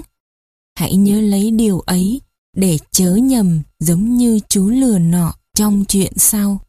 Hãy 0.76 0.96
nhớ 0.96 1.22
lấy 1.22 1.52
điều 1.52 1.80
ấy 1.80 2.22
để 2.56 2.78
chớ 2.92 3.16
nhầm 3.16 3.62
giống 3.80 4.18
như 4.18 4.40
chú 4.50 4.70
lừa 4.70 5.00
nọ 5.00 5.34
trong 5.56 5.86
chuyện 5.88 6.14
sau. 6.18 6.60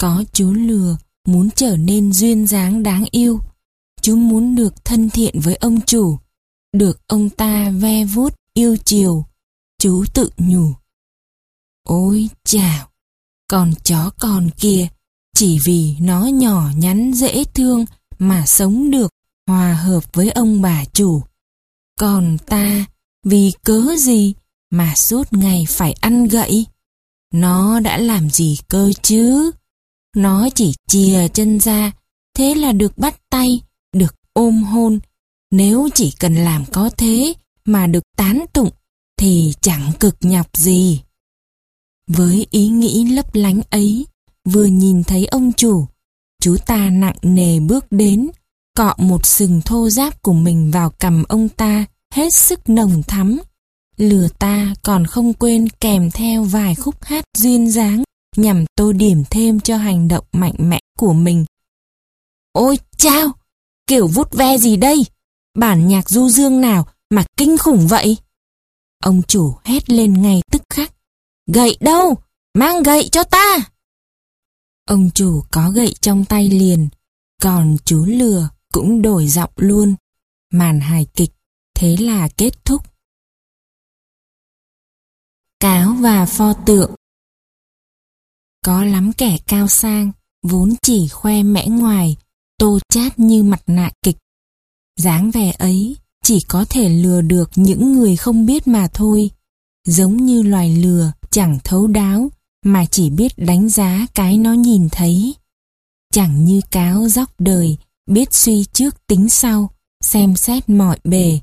Có 0.00 0.24
chú 0.32 0.52
lừa 0.52 0.96
muốn 1.26 1.50
trở 1.50 1.76
nên 1.76 2.12
duyên 2.12 2.46
dáng 2.46 2.82
đáng 2.82 3.04
yêu. 3.10 3.40
Chú 4.02 4.16
muốn 4.16 4.54
được 4.54 4.84
thân 4.84 5.10
thiện 5.10 5.40
với 5.40 5.54
ông 5.54 5.80
chủ, 5.80 6.18
được 6.72 7.00
ông 7.06 7.30
ta 7.30 7.70
ve 7.70 8.04
vuốt 8.04 8.34
yêu 8.54 8.76
chiều. 8.84 9.24
Chú 9.78 10.04
tự 10.14 10.30
nhủ. 10.36 10.72
Ôi 11.84 12.28
chào, 12.44 12.89
con 13.50 13.72
chó 13.84 14.10
con 14.18 14.50
kia, 14.50 14.86
chỉ 15.36 15.58
vì 15.64 15.96
nó 16.00 16.26
nhỏ 16.26 16.70
nhắn 16.76 17.12
dễ 17.14 17.44
thương 17.44 17.84
mà 18.18 18.46
sống 18.46 18.90
được 18.90 19.10
hòa 19.46 19.74
hợp 19.74 20.04
với 20.12 20.30
ông 20.30 20.62
bà 20.62 20.84
chủ. 20.84 21.22
Còn 21.98 22.38
ta, 22.38 22.84
vì 23.24 23.52
cớ 23.62 23.96
gì 23.98 24.34
mà 24.70 24.94
suốt 24.94 25.32
ngày 25.32 25.64
phải 25.68 25.92
ăn 25.92 26.24
gậy? 26.28 26.66
Nó 27.34 27.80
đã 27.80 27.98
làm 27.98 28.30
gì 28.30 28.58
cơ 28.68 28.92
chứ? 29.02 29.50
Nó 30.16 30.48
chỉ 30.54 30.74
chìa 30.88 31.28
chân 31.28 31.60
ra, 31.60 31.92
thế 32.36 32.54
là 32.54 32.72
được 32.72 32.98
bắt 32.98 33.16
tay, 33.30 33.60
được 33.92 34.14
ôm 34.32 34.62
hôn. 34.62 34.98
Nếu 35.50 35.88
chỉ 35.94 36.12
cần 36.20 36.34
làm 36.34 36.64
có 36.72 36.90
thế 36.96 37.34
mà 37.64 37.86
được 37.86 38.04
tán 38.16 38.44
tụng, 38.52 38.70
thì 39.16 39.52
chẳng 39.60 39.92
cực 40.00 40.16
nhọc 40.20 40.56
gì. 40.56 41.00
Với 42.16 42.46
ý 42.50 42.68
nghĩ 42.68 43.04
lấp 43.04 43.34
lánh 43.34 43.60
ấy, 43.70 44.06
vừa 44.44 44.64
nhìn 44.64 45.04
thấy 45.04 45.26
ông 45.26 45.52
chủ, 45.52 45.86
chú 46.42 46.56
ta 46.66 46.90
nặng 46.90 47.16
nề 47.22 47.60
bước 47.60 47.84
đến, 47.90 48.30
cọ 48.76 48.94
một 48.98 49.26
sừng 49.26 49.60
thô 49.60 49.90
giáp 49.90 50.22
của 50.22 50.32
mình 50.32 50.70
vào 50.70 50.90
cầm 50.98 51.24
ông 51.28 51.48
ta, 51.48 51.84
hết 52.14 52.34
sức 52.34 52.68
nồng 52.68 53.02
thắm. 53.02 53.40
Lừa 53.96 54.28
ta 54.38 54.74
còn 54.82 55.06
không 55.06 55.32
quên 55.32 55.68
kèm 55.68 56.10
theo 56.10 56.44
vài 56.44 56.74
khúc 56.74 57.04
hát 57.04 57.24
duyên 57.36 57.70
dáng 57.70 58.04
nhằm 58.36 58.64
tô 58.76 58.92
điểm 58.92 59.24
thêm 59.30 59.60
cho 59.60 59.76
hành 59.76 60.08
động 60.08 60.24
mạnh 60.32 60.54
mẽ 60.58 60.78
của 60.98 61.12
mình. 61.12 61.44
Ôi 62.52 62.78
chao! 62.96 63.32
Kiểu 63.86 64.06
vút 64.06 64.32
ve 64.32 64.58
gì 64.58 64.76
đây? 64.76 65.04
Bản 65.58 65.88
nhạc 65.88 66.10
du 66.10 66.28
dương 66.28 66.60
nào 66.60 66.86
mà 67.10 67.24
kinh 67.36 67.58
khủng 67.58 67.88
vậy? 67.88 68.16
Ông 69.04 69.22
chủ 69.28 69.54
hét 69.64 69.90
lên 69.90 70.22
ngay 70.22 70.42
tức 70.52 70.62
khắc. 70.70 70.92
Gậy 71.54 71.76
đâu? 71.80 72.14
Mang 72.54 72.82
gậy 72.82 73.08
cho 73.12 73.24
ta! 73.24 73.56
Ông 74.86 75.10
chủ 75.14 75.42
có 75.50 75.70
gậy 75.70 75.94
trong 76.00 76.24
tay 76.24 76.48
liền, 76.48 76.88
còn 77.42 77.76
chú 77.84 78.04
lừa 78.04 78.48
cũng 78.72 79.02
đổi 79.02 79.28
giọng 79.28 79.50
luôn. 79.56 79.94
Màn 80.52 80.80
hài 80.80 81.06
kịch, 81.14 81.30
thế 81.74 81.96
là 81.96 82.28
kết 82.36 82.64
thúc. 82.64 82.82
Cáo 85.60 85.96
và 86.00 86.26
pho 86.26 86.52
tượng 86.66 86.94
Có 88.64 88.84
lắm 88.84 89.12
kẻ 89.12 89.38
cao 89.46 89.68
sang, 89.68 90.12
vốn 90.42 90.74
chỉ 90.82 91.08
khoe 91.08 91.42
mẽ 91.42 91.66
ngoài, 91.66 92.16
tô 92.58 92.78
chát 92.88 93.18
như 93.18 93.42
mặt 93.42 93.62
nạ 93.66 93.90
kịch. 94.02 94.16
dáng 94.96 95.30
vẻ 95.30 95.50
ấy 95.58 95.96
chỉ 96.24 96.40
có 96.48 96.64
thể 96.70 96.88
lừa 96.88 97.20
được 97.20 97.50
những 97.54 97.92
người 97.92 98.16
không 98.16 98.46
biết 98.46 98.66
mà 98.66 98.88
thôi. 98.94 99.30
Giống 99.86 100.16
như 100.16 100.42
loài 100.42 100.76
lừa 100.76 101.12
chẳng 101.30 101.58
thấu 101.64 101.86
đáo 101.86 102.28
mà 102.64 102.84
chỉ 102.84 103.10
biết 103.10 103.32
đánh 103.36 103.68
giá 103.68 104.06
cái 104.14 104.38
nó 104.38 104.52
nhìn 104.52 104.88
thấy. 104.92 105.34
Chẳng 106.12 106.44
như 106.44 106.60
cáo 106.70 107.08
dóc 107.08 107.30
đời, 107.38 107.76
biết 108.06 108.34
suy 108.34 108.64
trước 108.64 109.06
tính 109.06 109.28
sau, 109.30 109.70
xem 110.00 110.36
xét 110.36 110.68
mọi 110.68 110.98
bề. 111.04 111.40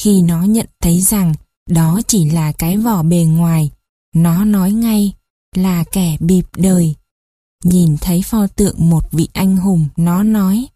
Khi 0.00 0.22
nó 0.22 0.42
nhận 0.42 0.66
thấy 0.80 1.00
rằng 1.00 1.34
đó 1.68 2.00
chỉ 2.06 2.30
là 2.30 2.52
cái 2.52 2.76
vỏ 2.76 3.02
bề 3.02 3.24
ngoài, 3.24 3.70
nó 4.14 4.44
nói 4.44 4.72
ngay 4.72 5.12
là 5.56 5.84
kẻ 5.92 6.16
bịp 6.20 6.44
đời. 6.56 6.94
Nhìn 7.64 7.96
thấy 8.00 8.22
pho 8.22 8.46
tượng 8.46 8.90
một 8.90 9.04
vị 9.12 9.28
anh 9.32 9.56
hùng, 9.56 9.88
nó 9.96 10.22
nói. 10.22 10.66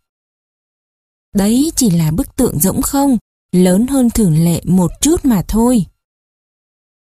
Đấy 1.35 1.73
chỉ 1.77 1.91
là 1.91 2.11
bức 2.11 2.37
tượng 2.37 2.59
rỗng 2.59 2.83
không, 2.83 3.19
lớn 3.53 3.87
hơn 3.87 4.11
thường 4.11 4.45
lệ 4.45 4.61
một 4.65 4.91
chút 5.01 5.25
mà 5.25 5.43
thôi. 5.49 5.87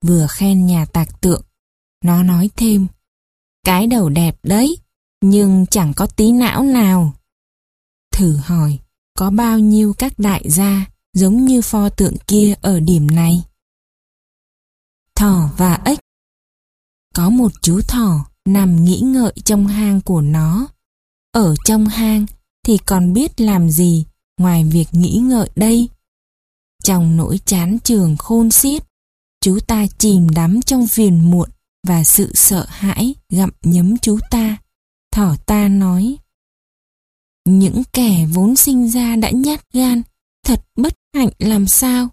Vừa 0.07 0.27
khen 0.29 0.65
nhà 0.65 0.85
tạc 0.85 1.21
tượng, 1.21 1.41
nó 2.03 2.23
nói 2.23 2.49
thêm. 2.55 2.87
Cái 3.63 3.87
đầu 3.87 4.09
đẹp 4.09 4.37
đấy, 4.43 4.77
nhưng 5.21 5.65
chẳng 5.71 5.93
có 5.95 6.07
tí 6.07 6.31
não 6.31 6.63
nào. 6.63 7.13
Thử 8.11 8.35
hỏi, 8.35 8.79
có 9.13 9.31
bao 9.31 9.59
nhiêu 9.59 9.93
các 9.97 10.13
đại 10.19 10.43
gia 10.49 10.85
giống 11.13 11.45
như 11.45 11.61
pho 11.61 11.89
tượng 11.89 12.15
kia 12.27 12.53
ở 12.61 12.79
điểm 12.79 13.07
này? 13.07 13.43
Thỏ 15.15 15.49
và 15.57 15.81
ếch 15.85 15.99
Có 17.15 17.29
một 17.29 17.51
chú 17.61 17.81
thỏ 17.87 18.25
nằm 18.45 18.83
nghĩ 18.83 18.99
ngợi 18.99 19.33
trong 19.45 19.67
hang 19.67 20.01
của 20.01 20.21
nó. 20.21 20.67
Ở 21.31 21.55
trong 21.65 21.85
hang 21.85 22.25
thì 22.65 22.77
còn 22.77 23.13
biết 23.13 23.41
làm 23.41 23.69
gì 23.69 24.05
ngoài 24.37 24.63
việc 24.63 24.87
nghĩ 24.91 25.21
ngợi 25.23 25.49
đây? 25.55 25.89
Trong 26.83 27.17
nỗi 27.17 27.39
chán 27.45 27.77
trường 27.83 28.17
khôn 28.17 28.51
xiết, 28.51 28.83
chú 29.45 29.59
ta 29.67 29.85
chìm 29.97 30.29
đắm 30.29 30.59
trong 30.65 30.87
phiền 30.87 31.31
muộn 31.31 31.49
và 31.87 32.03
sự 32.03 32.31
sợ 32.33 32.65
hãi 32.69 33.15
gặm 33.29 33.49
nhấm 33.63 33.97
chú 33.97 34.19
ta. 34.31 34.57
Thỏ 35.11 35.35
ta 35.45 35.67
nói, 35.67 36.17
những 37.47 37.83
kẻ 37.93 38.25
vốn 38.33 38.55
sinh 38.55 38.89
ra 38.89 39.15
đã 39.15 39.29
nhát 39.29 39.73
gan, 39.73 40.01
thật 40.45 40.61
bất 40.75 40.93
hạnh 41.15 41.29
làm 41.39 41.67
sao. 41.67 42.07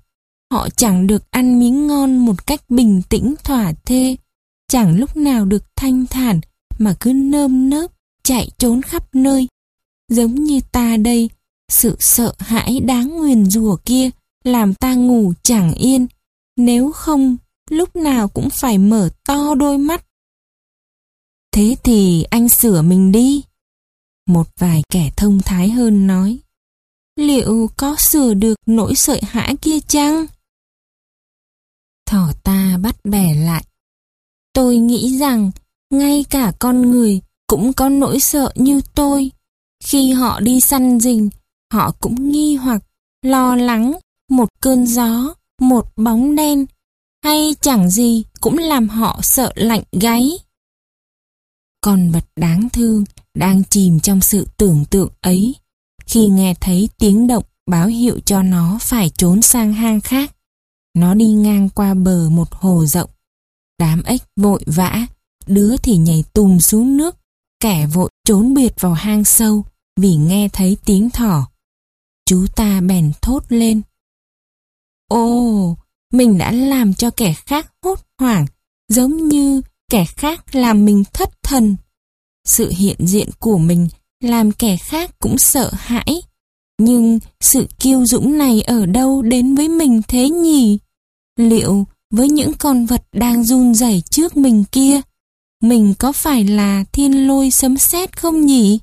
Họ 0.53 0.69
chẳng 0.77 1.07
được 1.07 1.31
ăn 1.31 1.59
miếng 1.59 1.87
ngon 1.87 2.17
một 2.17 2.47
cách 2.47 2.61
bình 2.69 3.03
tĩnh 3.09 3.35
thỏa 3.45 3.73
thê, 3.85 4.17
chẳng 4.69 4.97
lúc 4.97 5.17
nào 5.17 5.45
được 5.45 5.65
thanh 5.77 6.07
thản 6.07 6.41
mà 6.79 6.95
cứ 7.01 7.13
nơm 7.13 7.71
nớp 7.71 7.91
chạy 8.25 8.51
trốn 8.59 8.83
khắp 8.83 9.15
nơi. 9.15 9.49
Giống 10.09 10.35
như 10.35 10.61
ta 10.73 10.97
đây, 10.97 11.31
sự 11.69 11.97
sợ 12.01 12.35
hãi 12.39 12.81
đáng 12.81 13.09
nguyền 13.09 13.51
rủa 13.51 13.77
kia 13.85 14.11
làm 14.45 14.75
ta 14.75 14.95
ngủ 14.95 15.33
chẳng 15.43 15.75
yên, 15.75 16.07
nếu 16.65 16.93
không 16.93 17.37
lúc 17.71 17.97
nào 17.97 18.29
cũng 18.29 18.49
phải 18.51 18.79
mở 18.79 19.11
to 19.27 19.55
đôi 19.55 19.79
mắt. 19.79 20.05
Thế 21.53 21.77
thì 21.85 22.23
anh 22.31 22.49
sửa 22.49 22.83
mình 22.83 23.13
đi. 23.13 23.43
Một 24.27 24.47
vài 24.59 24.83
kẻ 24.91 25.11
thông 25.17 25.41
thái 25.45 25.71
hơn 25.71 26.07
nói. 26.07 26.39
Liệu 27.17 27.71
có 27.77 27.97
sửa 27.99 28.35
được 28.35 28.55
nỗi 28.67 28.95
sợ 28.95 29.19
hãi 29.23 29.57
kia 29.63 29.81
chăng? 29.81 30.27
Thỏ 32.07 32.33
ta 32.45 32.79
bắt 32.83 32.97
bẻ 33.05 33.35
lại. 33.35 33.65
Tôi 34.53 34.77
nghĩ 34.77 35.19
rằng 35.19 35.51
ngay 35.91 36.25
cả 36.31 36.53
con 36.59 36.91
người 36.91 37.21
cũng 37.47 37.73
có 37.73 37.89
nỗi 37.89 38.21
sợ 38.21 38.53
như 38.55 38.81
tôi. 38.95 39.31
Khi 39.85 40.13
họ 40.13 40.41
đi 40.41 40.61
săn 40.61 41.01
rình, 41.01 41.31
họ 41.73 41.93
cũng 42.01 42.33
nghi 42.33 42.57
hoặc, 42.57 42.83
lo 43.23 43.57
lắng, 43.57 43.93
một 44.31 44.49
cơn 44.61 44.87
gió, 44.87 45.35
một 45.63 45.89
bóng 45.97 46.37
đen, 46.37 46.67
hay 47.25 47.55
chẳng 47.61 47.91
gì 47.91 48.25
cũng 48.41 48.59
làm 48.59 48.89
họ 48.89 49.21
sợ 49.23 49.53
lạnh 49.55 49.83
gáy. 49.93 50.39
Con 51.81 52.11
vật 52.11 52.25
đáng 52.37 52.69
thương 52.73 53.05
đang 53.35 53.63
chìm 53.65 54.01
trong 54.01 54.21
sự 54.21 54.47
tưởng 54.57 54.85
tượng 54.85 55.11
ấy, 55.21 55.55
khi 56.07 56.27
nghe 56.27 56.55
thấy 56.61 56.89
tiếng 56.99 57.27
động 57.27 57.45
báo 57.67 57.87
hiệu 57.87 58.21
cho 58.25 58.43
nó 58.43 58.79
phải 58.81 59.11
trốn 59.11 59.43
sang 59.43 59.73
hang 59.73 60.01
khác. 60.01 60.37
Nó 60.95 61.15
đi 61.15 61.27
ngang 61.27 61.69
qua 61.69 61.95
bờ 61.95 62.29
một 62.31 62.53
hồ 62.53 62.87
rộng. 62.87 63.11
Đám 63.79 64.03
ếch 64.03 64.23
vội 64.37 64.63
vã, 64.67 65.07
đứa 65.47 65.77
thì 65.77 65.97
nhảy 65.97 66.25
tùm 66.33 66.59
xuống 66.59 66.97
nước, 66.97 67.17
kẻ 67.61 67.87
vội 67.87 68.11
trốn 68.25 68.55
biệt 68.55 68.81
vào 68.81 68.93
hang 68.93 69.25
sâu 69.25 69.65
vì 70.01 70.15
nghe 70.15 70.49
thấy 70.53 70.77
tiếng 70.85 71.11
thỏ. 71.11 71.49
Chú 72.27 72.47
ta 72.57 72.81
bèn 72.81 73.13
thốt 73.23 73.45
lên. 73.49 73.83
Ồ, 75.13 75.77
mình 76.13 76.39
đã 76.39 76.53
làm 76.53 76.95
cho 76.95 77.11
kẻ 77.11 77.35
khác 77.35 77.73
hốt 77.83 77.99
hoảng, 78.19 78.47
giống 78.89 79.29
như 79.29 79.63
kẻ 79.91 80.05
khác 80.05 80.55
làm 80.55 80.85
mình 80.85 81.05
thất 81.13 81.43
thần. 81.43 81.77
Sự 82.47 82.73
hiện 82.77 82.97
diện 82.99 83.29
của 83.39 83.59
mình 83.59 83.89
làm 84.21 84.53
kẻ 84.53 84.77
khác 84.77 85.11
cũng 85.19 85.39
sợ 85.39 85.71
hãi. 85.73 86.23
Nhưng 86.79 87.19
sự 87.41 87.67
kiêu 87.79 88.07
dũng 88.07 88.39
này 88.39 88.63
ở 88.63 88.87
đâu 88.87 89.23
đến 89.23 89.55
với 89.55 89.69
mình 89.69 90.01
thế 90.09 90.29
nhỉ? 90.29 90.79
Liệu 91.37 91.87
với 92.11 92.29
những 92.29 92.53
con 92.59 92.87
vật 92.87 93.05
đang 93.13 93.45
run 93.45 93.75
rẩy 93.75 94.03
trước 94.11 94.37
mình 94.37 94.65
kia, 94.73 95.01
mình 95.63 95.95
có 95.99 96.13
phải 96.13 96.45
là 96.45 96.85
thiên 96.93 97.27
lôi 97.27 97.51
sấm 97.51 97.77
sét 97.77 98.19
không 98.21 98.47
nhỉ? 98.47 98.81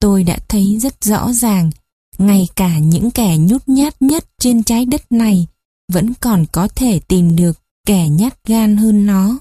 Tôi 0.00 0.24
đã 0.24 0.38
thấy 0.48 0.78
rất 0.80 1.04
rõ 1.04 1.32
ràng, 1.32 1.70
ngay 2.22 2.48
cả 2.56 2.78
những 2.78 3.10
kẻ 3.10 3.36
nhút 3.38 3.62
nhát 3.66 4.02
nhất 4.02 4.24
trên 4.38 4.62
trái 4.62 4.86
đất 4.86 5.12
này 5.12 5.46
vẫn 5.92 6.12
còn 6.20 6.44
có 6.52 6.68
thể 6.68 7.00
tìm 7.08 7.36
được 7.36 7.60
kẻ 7.86 8.08
nhát 8.08 8.44
gan 8.44 8.76
hơn 8.76 9.06
nó. 9.06 9.38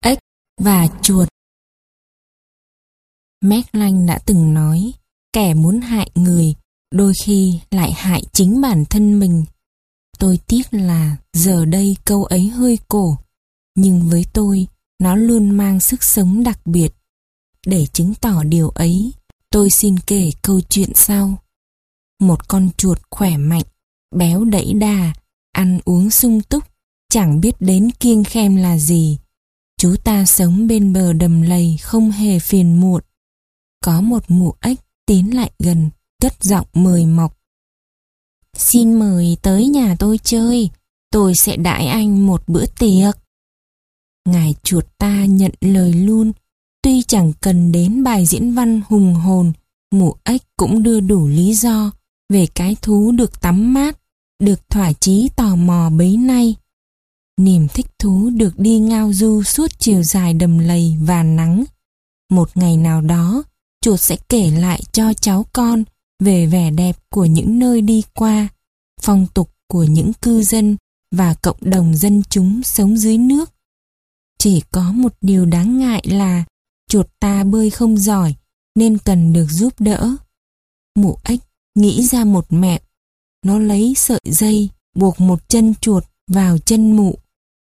Ếch 0.00 0.18
và 0.60 0.88
chuột 1.02 1.28
Mét 3.40 3.64
Lanh 3.76 4.06
đã 4.06 4.18
từng 4.26 4.54
nói, 4.54 4.92
kẻ 5.32 5.54
muốn 5.54 5.80
hại 5.80 6.10
người 6.14 6.54
đôi 6.94 7.12
khi 7.24 7.60
lại 7.70 7.92
hại 7.92 8.22
chính 8.32 8.60
bản 8.60 8.84
thân 8.90 9.18
mình. 9.18 9.44
Tôi 10.18 10.38
tiếc 10.46 10.62
là 10.70 11.16
giờ 11.32 11.64
đây 11.64 11.96
câu 12.04 12.24
ấy 12.24 12.48
hơi 12.48 12.78
cổ, 12.88 13.16
nhưng 13.74 14.08
với 14.08 14.26
tôi, 14.32 14.66
nó 14.98 15.16
luôn 15.16 15.50
mang 15.50 15.80
sức 15.80 16.02
sống 16.02 16.42
đặc 16.42 16.66
biệt. 16.66 16.88
Để 17.66 17.86
chứng 17.86 18.14
tỏ 18.14 18.42
điều 18.42 18.68
ấy, 18.68 19.12
tôi 19.54 19.68
xin 19.70 19.96
kể 20.06 20.30
câu 20.42 20.60
chuyện 20.60 20.94
sau. 20.94 21.38
Một 22.20 22.48
con 22.48 22.70
chuột 22.76 22.98
khỏe 23.10 23.36
mạnh, 23.36 23.62
béo 24.16 24.44
đẫy 24.44 24.72
đà, 24.74 25.12
ăn 25.52 25.80
uống 25.84 26.10
sung 26.10 26.40
túc, 26.42 26.64
chẳng 27.08 27.40
biết 27.40 27.52
đến 27.60 27.90
kiêng 28.00 28.24
khem 28.24 28.56
là 28.56 28.78
gì. 28.78 29.18
Chú 29.78 29.96
ta 30.04 30.24
sống 30.24 30.66
bên 30.66 30.92
bờ 30.92 31.12
đầm 31.12 31.42
lầy 31.42 31.76
không 31.82 32.10
hề 32.10 32.38
phiền 32.38 32.80
muộn. 32.80 33.02
Có 33.84 34.00
một 34.00 34.24
mụ 34.28 34.54
ếch 34.60 34.78
tiến 35.06 35.36
lại 35.36 35.50
gần, 35.58 35.90
cất 36.20 36.44
giọng 36.44 36.66
mời 36.74 37.06
mọc. 37.06 37.38
Xin 38.56 38.98
mời 38.98 39.36
tới 39.42 39.66
nhà 39.66 39.96
tôi 39.98 40.18
chơi, 40.18 40.70
tôi 41.10 41.32
sẽ 41.36 41.56
đãi 41.56 41.86
anh 41.86 42.26
một 42.26 42.42
bữa 42.46 42.66
tiệc. 42.66 43.18
Ngài 44.24 44.54
chuột 44.62 44.84
ta 44.98 45.24
nhận 45.24 45.52
lời 45.60 45.92
luôn, 45.92 46.32
tuy 46.84 47.02
chẳng 47.02 47.32
cần 47.40 47.72
đến 47.72 48.02
bài 48.02 48.26
diễn 48.26 48.54
văn 48.54 48.80
hùng 48.88 49.14
hồn, 49.14 49.52
mụ 49.94 50.14
ếch 50.24 50.42
cũng 50.56 50.82
đưa 50.82 51.00
đủ 51.00 51.28
lý 51.28 51.54
do 51.54 51.90
về 52.32 52.46
cái 52.54 52.76
thú 52.82 53.12
được 53.12 53.40
tắm 53.40 53.74
mát, 53.74 53.98
được 54.42 54.70
thỏa 54.70 54.92
chí 54.92 55.28
tò 55.36 55.56
mò 55.56 55.90
bấy 55.90 56.16
nay. 56.16 56.54
Niềm 57.40 57.68
thích 57.68 57.86
thú 57.98 58.30
được 58.30 58.58
đi 58.58 58.78
ngao 58.78 59.12
du 59.12 59.42
suốt 59.42 59.70
chiều 59.78 60.02
dài 60.02 60.34
đầm 60.34 60.58
lầy 60.58 60.96
và 61.00 61.22
nắng. 61.22 61.64
Một 62.30 62.50
ngày 62.54 62.76
nào 62.76 63.00
đó, 63.00 63.42
chuột 63.80 64.00
sẽ 64.00 64.16
kể 64.28 64.50
lại 64.50 64.82
cho 64.92 65.12
cháu 65.12 65.46
con 65.52 65.84
về 66.22 66.46
vẻ 66.46 66.70
đẹp 66.70 66.96
của 67.10 67.24
những 67.24 67.58
nơi 67.58 67.80
đi 67.80 68.02
qua, 68.14 68.48
phong 69.00 69.26
tục 69.34 69.50
của 69.68 69.84
những 69.84 70.12
cư 70.12 70.42
dân 70.42 70.76
và 71.10 71.34
cộng 71.34 71.58
đồng 71.60 71.96
dân 71.96 72.22
chúng 72.30 72.62
sống 72.62 72.96
dưới 72.96 73.18
nước. 73.18 73.50
Chỉ 74.38 74.62
có 74.70 74.92
một 74.92 75.12
điều 75.20 75.46
đáng 75.46 75.78
ngại 75.78 76.02
là 76.06 76.44
chuột 76.88 77.06
ta 77.20 77.44
bơi 77.44 77.70
không 77.70 77.96
giỏi 77.96 78.34
nên 78.74 78.98
cần 78.98 79.32
được 79.32 79.46
giúp 79.50 79.72
đỡ. 79.78 80.10
Mụ 80.96 81.18
ếch 81.24 81.40
nghĩ 81.74 82.02
ra 82.02 82.24
một 82.24 82.46
mẹo. 82.52 82.78
Nó 83.46 83.58
lấy 83.58 83.94
sợi 83.96 84.20
dây 84.24 84.70
buộc 84.96 85.20
một 85.20 85.48
chân 85.48 85.74
chuột 85.74 86.04
vào 86.28 86.58
chân 86.58 86.96
mụ. 86.96 87.18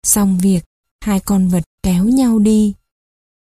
Xong 0.06 0.38
việc, 0.38 0.64
hai 1.04 1.20
con 1.20 1.48
vật 1.48 1.64
kéo 1.82 2.04
nhau 2.04 2.38
đi. 2.38 2.74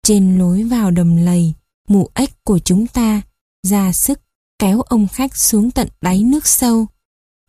Trên 0.02 0.38
lối 0.38 0.62
vào 0.62 0.90
đầm 0.90 1.16
lầy, 1.16 1.52
mụ 1.88 2.08
ếch 2.14 2.44
của 2.44 2.58
chúng 2.58 2.86
ta 2.86 3.22
ra 3.66 3.92
sức 3.92 4.20
kéo 4.58 4.80
ông 4.80 5.08
khách 5.08 5.36
xuống 5.36 5.70
tận 5.70 5.88
đáy 6.00 6.22
nước 6.22 6.46
sâu. 6.46 6.86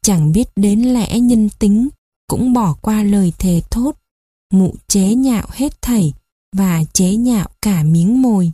Chẳng 0.01 0.31
biết 0.31 0.47
đến 0.55 0.81
lẽ 0.81 1.19
nhân 1.19 1.49
tính, 1.59 1.89
cũng 2.27 2.53
bỏ 2.53 2.75
qua 2.81 3.03
lời 3.03 3.33
thề 3.39 3.61
thốt. 3.71 3.95
Mụ 4.53 4.75
chế 4.87 5.15
nhạo 5.15 5.47
hết 5.51 5.81
thảy 5.81 6.13
và 6.57 6.83
chế 6.93 7.15
nhạo 7.15 7.49
cả 7.61 7.83
miếng 7.83 8.21
mồi. 8.21 8.51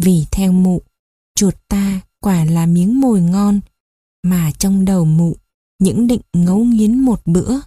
Vì 0.00 0.24
theo 0.30 0.52
mụ, 0.52 0.82
chuột 1.34 1.54
ta 1.68 2.00
quả 2.20 2.44
là 2.44 2.66
miếng 2.66 3.00
mồi 3.00 3.20
ngon, 3.20 3.60
mà 4.22 4.50
trong 4.58 4.84
đầu 4.84 5.04
mụ 5.04 5.36
những 5.78 6.06
định 6.06 6.20
ngấu 6.32 6.58
nghiến 6.58 6.98
một 7.00 7.20
bữa. 7.26 7.60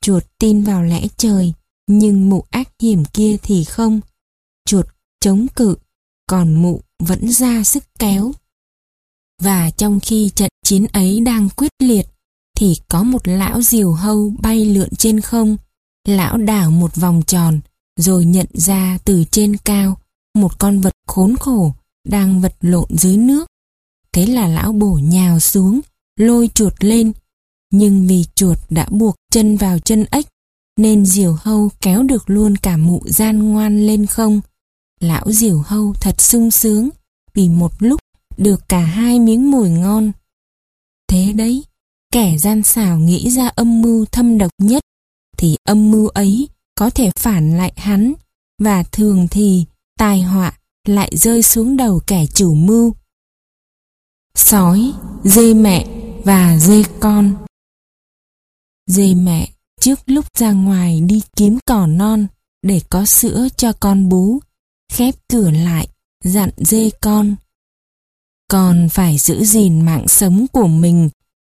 Chuột 0.00 0.24
tin 0.38 0.62
vào 0.62 0.82
lẽ 0.82 1.06
trời, 1.16 1.52
nhưng 1.86 2.30
mụ 2.30 2.44
ác 2.50 2.68
hiểm 2.82 3.04
kia 3.04 3.36
thì 3.42 3.64
không. 3.64 4.00
Chuột 4.66 4.86
chống 5.20 5.46
cự, 5.56 5.76
còn 6.26 6.54
mụ 6.62 6.80
vẫn 6.98 7.32
ra 7.32 7.64
sức 7.64 7.84
kéo. 7.98 8.32
Và 9.42 9.70
trong 9.70 10.00
khi 10.00 10.30
trận 10.34 10.50
chiến 10.64 10.86
ấy 10.92 11.20
đang 11.20 11.48
quyết 11.48 11.72
liệt, 11.78 12.06
thì 12.56 12.74
có 12.88 13.02
một 13.02 13.28
lão 13.28 13.62
diều 13.62 13.92
hâu 13.92 14.32
bay 14.42 14.64
lượn 14.64 14.88
trên 14.98 15.20
không. 15.20 15.56
Lão 16.08 16.36
đảo 16.36 16.70
một 16.70 16.96
vòng 16.96 17.22
tròn, 17.26 17.60
rồi 17.96 18.24
nhận 18.24 18.46
ra 18.54 18.98
từ 19.04 19.24
trên 19.30 19.56
cao 19.56 19.96
một 20.34 20.58
con 20.58 20.80
vật 20.80 20.92
khốn 21.06 21.36
khổ 21.36 21.72
đang 22.08 22.40
vật 22.40 22.54
lộn 22.60 22.88
dưới 22.90 23.16
nước. 23.16 23.46
Thế 24.12 24.26
là 24.26 24.48
lão 24.48 24.72
bổ 24.72 25.00
nhào 25.02 25.40
xuống, 25.40 25.80
lôi 26.16 26.50
chuột 26.54 26.72
lên. 26.84 27.12
Nhưng 27.72 28.06
vì 28.06 28.24
chuột 28.34 28.58
đã 28.70 28.86
buộc 28.90 29.14
chân 29.32 29.56
vào 29.56 29.78
chân 29.78 30.04
ếch, 30.10 30.26
nên 30.78 31.06
diều 31.06 31.36
hâu 31.40 31.70
kéo 31.80 32.02
được 32.02 32.30
luôn 32.30 32.56
cả 32.56 32.76
mụ 32.76 33.02
gian 33.06 33.38
ngoan 33.52 33.86
lên 33.86 34.06
không. 34.06 34.40
Lão 35.00 35.32
diều 35.32 35.58
hâu 35.58 35.94
thật 36.00 36.20
sung 36.20 36.50
sướng, 36.50 36.88
vì 37.34 37.48
một 37.48 37.72
lúc 37.78 38.00
được 38.36 38.68
cả 38.68 38.80
hai 38.80 39.20
miếng 39.20 39.50
mồi 39.50 39.70
ngon. 39.70 40.12
Thế 41.08 41.32
đấy, 41.32 41.64
kẻ 42.12 42.36
gian 42.38 42.62
xảo 42.62 42.98
nghĩ 42.98 43.30
ra 43.30 43.48
âm 43.48 43.82
mưu 43.82 44.04
thâm 44.04 44.38
độc 44.38 44.50
nhất, 44.58 44.82
thì 45.36 45.56
âm 45.64 45.90
mưu 45.90 46.08
ấy 46.08 46.48
có 46.82 46.90
thể 46.90 47.10
phản 47.18 47.56
lại 47.56 47.72
hắn, 47.76 48.12
và 48.58 48.82
thường 48.82 49.28
thì 49.30 49.66
tai 49.98 50.22
họa 50.22 50.58
lại 50.88 51.10
rơi 51.16 51.42
xuống 51.42 51.76
đầu 51.76 52.00
kẻ 52.06 52.26
chủ 52.34 52.54
mưu. 52.54 52.94
Sói, 54.34 54.92
dê 55.24 55.54
mẹ 55.54 55.86
và 56.24 56.58
dê 56.58 56.82
con 57.00 57.34
Dê 58.86 59.14
mẹ 59.14 59.48
trước 59.80 59.98
lúc 60.06 60.24
ra 60.38 60.52
ngoài 60.52 61.00
đi 61.00 61.22
kiếm 61.36 61.58
cỏ 61.66 61.86
non 61.86 62.26
để 62.62 62.80
có 62.90 63.04
sữa 63.06 63.48
cho 63.56 63.72
con 63.72 64.08
bú, 64.08 64.38
khép 64.92 65.14
cửa 65.28 65.50
lại, 65.50 65.88
dặn 66.24 66.50
dê 66.56 66.90
con. 67.00 67.36
Con 68.48 68.88
phải 68.88 69.18
giữ 69.18 69.44
gìn 69.44 69.80
mạng 69.80 70.08
sống 70.08 70.46
của 70.52 70.66
mình, 70.66 71.10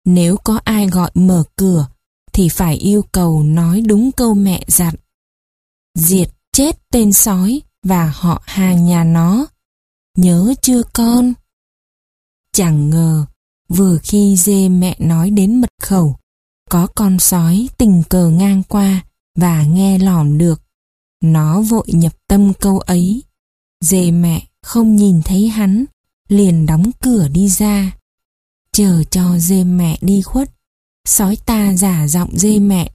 nếu 0.05 0.37
có 0.45 0.61
ai 0.65 0.87
gọi 0.87 1.11
mở 1.15 1.45
cửa 1.57 1.87
thì 2.33 2.49
phải 2.49 2.77
yêu 2.77 3.03
cầu 3.13 3.43
nói 3.43 3.81
đúng 3.81 4.13
câu 4.13 4.35
mẹ 4.35 4.65
dặn. 4.67 4.95
Diệt 5.97 6.29
chết 6.53 6.79
tên 6.93 7.13
sói 7.13 7.63
và 7.83 8.13
họ 8.15 8.43
hàng 8.47 8.85
nhà 8.85 9.05
nó. 9.05 9.47
Nhớ 10.17 10.55
chưa 10.63 10.83
con? 10.83 11.33
Chẳng 12.53 12.91
ngờ, 12.91 13.27
vừa 13.69 13.99
khi 14.03 14.37
dê 14.37 14.69
mẹ 14.69 14.97
nói 14.99 15.31
đến 15.31 15.61
mật 15.61 15.71
khẩu, 15.83 16.17
có 16.71 16.87
con 16.95 17.19
sói 17.19 17.69
tình 17.79 18.03
cờ 18.09 18.29
ngang 18.31 18.63
qua 18.69 19.05
và 19.37 19.65
nghe 19.65 19.99
lỏm 19.99 20.39
được. 20.39 20.63
Nó 21.23 21.61
vội 21.61 21.87
nhập 21.87 22.13
tâm 22.29 22.53
câu 22.61 22.79
ấy. 22.79 23.23
Dê 23.81 24.11
mẹ 24.11 24.47
không 24.63 24.97
nhìn 24.97 25.23
thấy 25.23 25.49
hắn, 25.49 25.85
liền 26.29 26.67
đóng 26.67 26.91
cửa 27.03 27.29
đi 27.29 27.49
ra. 27.49 27.97
Chờ 28.73 29.03
cho 29.11 29.39
dê 29.39 29.65
mẹ 29.65 29.99
đi 30.01 30.23
khuất, 30.23 30.51
sói 31.05 31.37
ta 31.47 31.77
giả 31.77 32.09
giọng 32.09 32.39
dê 32.39 32.59
mẹ, 32.59 32.91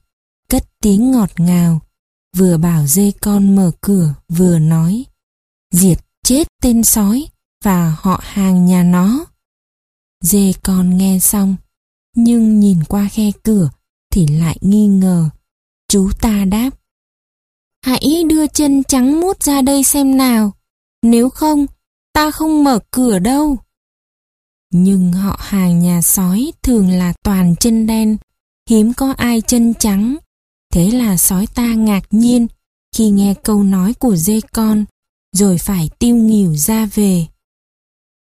cất 0.48 0.64
tiếng 0.80 1.10
ngọt 1.10 1.30
ngào, 1.40 1.80
vừa 2.36 2.58
bảo 2.58 2.86
dê 2.86 3.12
con 3.20 3.56
mở 3.56 3.70
cửa 3.80 4.14
vừa 4.28 4.58
nói, 4.58 5.04
diệt 5.70 5.98
chết 6.24 6.48
tên 6.62 6.84
sói 6.84 7.26
và 7.64 7.96
họ 7.98 8.20
hàng 8.22 8.66
nhà 8.66 8.82
nó. 8.82 9.24
Dê 10.20 10.52
con 10.62 10.96
nghe 10.96 11.18
xong, 11.18 11.56
nhưng 12.16 12.60
nhìn 12.60 12.84
qua 12.84 13.08
khe 13.12 13.30
cửa 13.42 13.70
thì 14.12 14.26
lại 14.26 14.58
nghi 14.60 14.86
ngờ. 14.86 15.28
Chú 15.88 16.10
ta 16.20 16.44
đáp, 16.44 16.70
hãy 17.84 18.24
đưa 18.28 18.46
chân 18.46 18.82
trắng 18.84 19.20
mút 19.20 19.42
ra 19.42 19.62
đây 19.62 19.84
xem 19.84 20.16
nào, 20.16 20.52
nếu 21.02 21.30
không, 21.30 21.66
ta 22.12 22.30
không 22.30 22.64
mở 22.64 22.78
cửa 22.90 23.18
đâu. 23.18 23.56
Nhưng 24.72 25.12
họ 25.12 25.36
hàng 25.40 25.78
nhà 25.78 26.02
sói 26.02 26.52
thường 26.62 26.90
là 26.90 27.12
toàn 27.24 27.56
chân 27.56 27.86
đen, 27.86 28.16
hiếm 28.70 28.92
có 28.92 29.14
ai 29.16 29.40
chân 29.40 29.74
trắng. 29.74 30.16
Thế 30.72 30.90
là 30.90 31.16
sói 31.16 31.46
ta 31.46 31.74
ngạc 31.74 32.02
nhiên 32.10 32.46
khi 32.96 33.08
nghe 33.08 33.34
câu 33.44 33.62
nói 33.62 33.94
của 33.94 34.16
dê 34.16 34.40
con, 34.52 34.84
rồi 35.36 35.58
phải 35.58 35.90
tiêu 35.98 36.16
nghỉu 36.16 36.56
ra 36.56 36.86
về. 36.94 37.26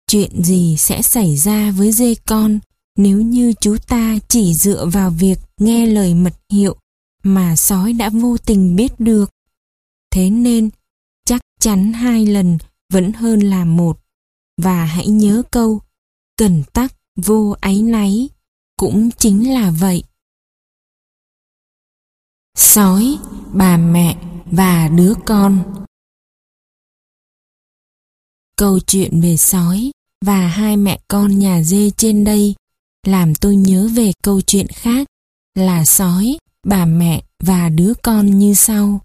Chuyện 0.07 0.43
gì 0.43 0.75
sẽ 0.77 1.01
xảy 1.01 1.37
ra 1.37 1.71
với 1.71 1.91
dê 1.91 2.15
con 2.15 2.59
nếu 2.97 3.21
như 3.21 3.53
chú 3.61 3.77
ta 3.87 4.15
chỉ 4.27 4.53
dựa 4.53 4.85
vào 4.85 5.09
việc 5.09 5.39
nghe 5.57 5.85
lời 5.85 6.13
mật 6.13 6.33
hiệu 6.51 6.75
mà 7.23 7.55
sói 7.55 7.93
đã 7.93 8.09
vô 8.09 8.37
tình 8.37 8.75
biết 8.75 8.99
được? 8.99 9.31
Thế 10.11 10.29
nên, 10.29 10.69
chắc 11.25 11.41
chắn 11.59 11.93
hai 11.93 12.25
lần 12.25 12.57
vẫn 12.93 13.13
hơn 13.13 13.39
là 13.39 13.65
một. 13.65 13.99
Và 14.61 14.85
hãy 14.85 15.07
nhớ 15.07 15.43
câu, 15.51 15.81
cần 16.37 16.63
tắc 16.73 16.93
vô 17.15 17.55
áy 17.59 17.81
náy, 17.81 18.29
cũng 18.77 19.09
chính 19.11 19.53
là 19.53 19.71
vậy. 19.71 20.03
Sói, 22.55 23.17
bà 23.53 23.77
mẹ 23.77 24.17
và 24.45 24.87
đứa 24.87 25.13
con 25.25 25.83
Câu 28.57 28.79
chuyện 28.79 29.21
về 29.21 29.37
sói 29.37 29.91
và 30.25 30.47
hai 30.47 30.77
mẹ 30.77 30.99
con 31.07 31.39
nhà 31.39 31.63
dê 31.63 31.89
trên 31.97 32.23
đây 32.23 32.55
làm 33.07 33.35
tôi 33.35 33.55
nhớ 33.55 33.89
về 33.95 34.11
câu 34.23 34.41
chuyện 34.41 34.67
khác 34.67 35.07
là 35.55 35.85
sói, 35.85 36.37
bà 36.63 36.85
mẹ 36.85 37.23
và 37.43 37.69
đứa 37.69 37.93
con 38.03 38.39
như 38.39 38.53
sau. 38.53 39.01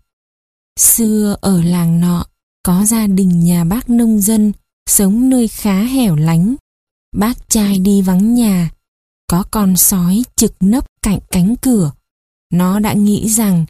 Xưa 0.78 1.36
ở 1.40 1.62
làng 1.62 2.00
nọ 2.00 2.24
có 2.62 2.84
gia 2.84 3.06
đình 3.06 3.44
nhà 3.44 3.64
bác 3.64 3.90
nông 3.90 4.20
dân 4.20 4.52
sống 4.86 5.28
nơi 5.28 5.48
khá 5.48 5.82
hẻo 5.82 6.16
lánh. 6.16 6.54
Bác 7.16 7.48
trai 7.48 7.78
đi 7.78 8.02
vắng 8.02 8.34
nhà, 8.34 8.70
có 9.26 9.44
con 9.50 9.76
sói 9.76 10.22
trực 10.36 10.54
nấp 10.60 10.84
cạnh 11.02 11.18
cánh 11.30 11.56
cửa. 11.56 11.92
Nó 12.50 12.80
đã 12.80 12.92
nghĩ 12.92 13.28
rằng 13.28 13.66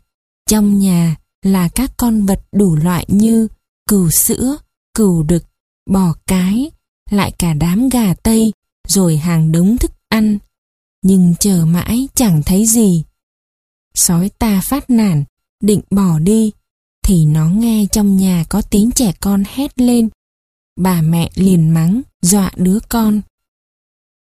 trong 0.46 0.78
nhà 0.78 1.16
là 1.42 1.68
các 1.68 1.90
con 1.96 2.26
vật 2.26 2.40
đủ 2.52 2.76
loại 2.76 3.04
như 3.08 3.48
cừu 3.88 4.10
sữa, 4.10 4.56
cừu 4.94 5.22
đực, 5.22 5.44
bò 5.90 6.14
cái, 6.26 6.70
lại 7.10 7.32
cả 7.38 7.54
đám 7.54 7.88
gà 7.88 8.14
tây, 8.14 8.52
rồi 8.88 9.16
hàng 9.16 9.52
đống 9.52 9.78
thức 9.78 9.90
ăn. 10.08 10.38
Nhưng 11.02 11.34
chờ 11.40 11.64
mãi 11.66 12.08
chẳng 12.14 12.42
thấy 12.46 12.66
gì. 12.66 13.04
Sói 13.94 14.30
ta 14.38 14.60
phát 14.64 14.90
nản, 14.90 15.24
định 15.62 15.80
bỏ 15.90 16.18
đi, 16.18 16.52
thì 17.04 17.24
nó 17.24 17.48
nghe 17.48 17.86
trong 17.92 18.16
nhà 18.16 18.44
có 18.48 18.62
tiếng 18.62 18.90
trẻ 18.90 19.12
con 19.20 19.42
hét 19.46 19.80
lên. 19.80 20.08
Bà 20.80 21.02
mẹ 21.02 21.30
liền 21.34 21.70
mắng, 21.70 22.02
dọa 22.22 22.50
đứa 22.56 22.78
con. 22.88 23.20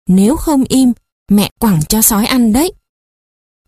Nếu 0.08 0.36
không 0.36 0.64
im, 0.64 0.92
mẹ 1.30 1.50
quẳng 1.58 1.80
cho 1.88 2.02
sói 2.02 2.26
ăn 2.26 2.52
đấy. 2.52 2.72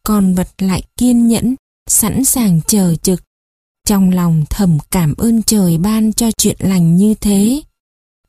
Con 0.06 0.34
vật 0.34 0.48
lại 0.58 0.82
kiên 0.96 1.28
nhẫn, 1.28 1.54
sẵn 1.90 2.24
sàng 2.24 2.60
chờ 2.68 2.94
trực. 3.02 3.20
Trong 3.86 4.10
lòng 4.10 4.44
thầm 4.50 4.78
cảm 4.90 5.14
ơn 5.18 5.42
trời 5.42 5.78
ban 5.78 6.12
cho 6.12 6.30
chuyện 6.30 6.56
lành 6.58 6.96
như 6.96 7.14
thế. 7.14 7.62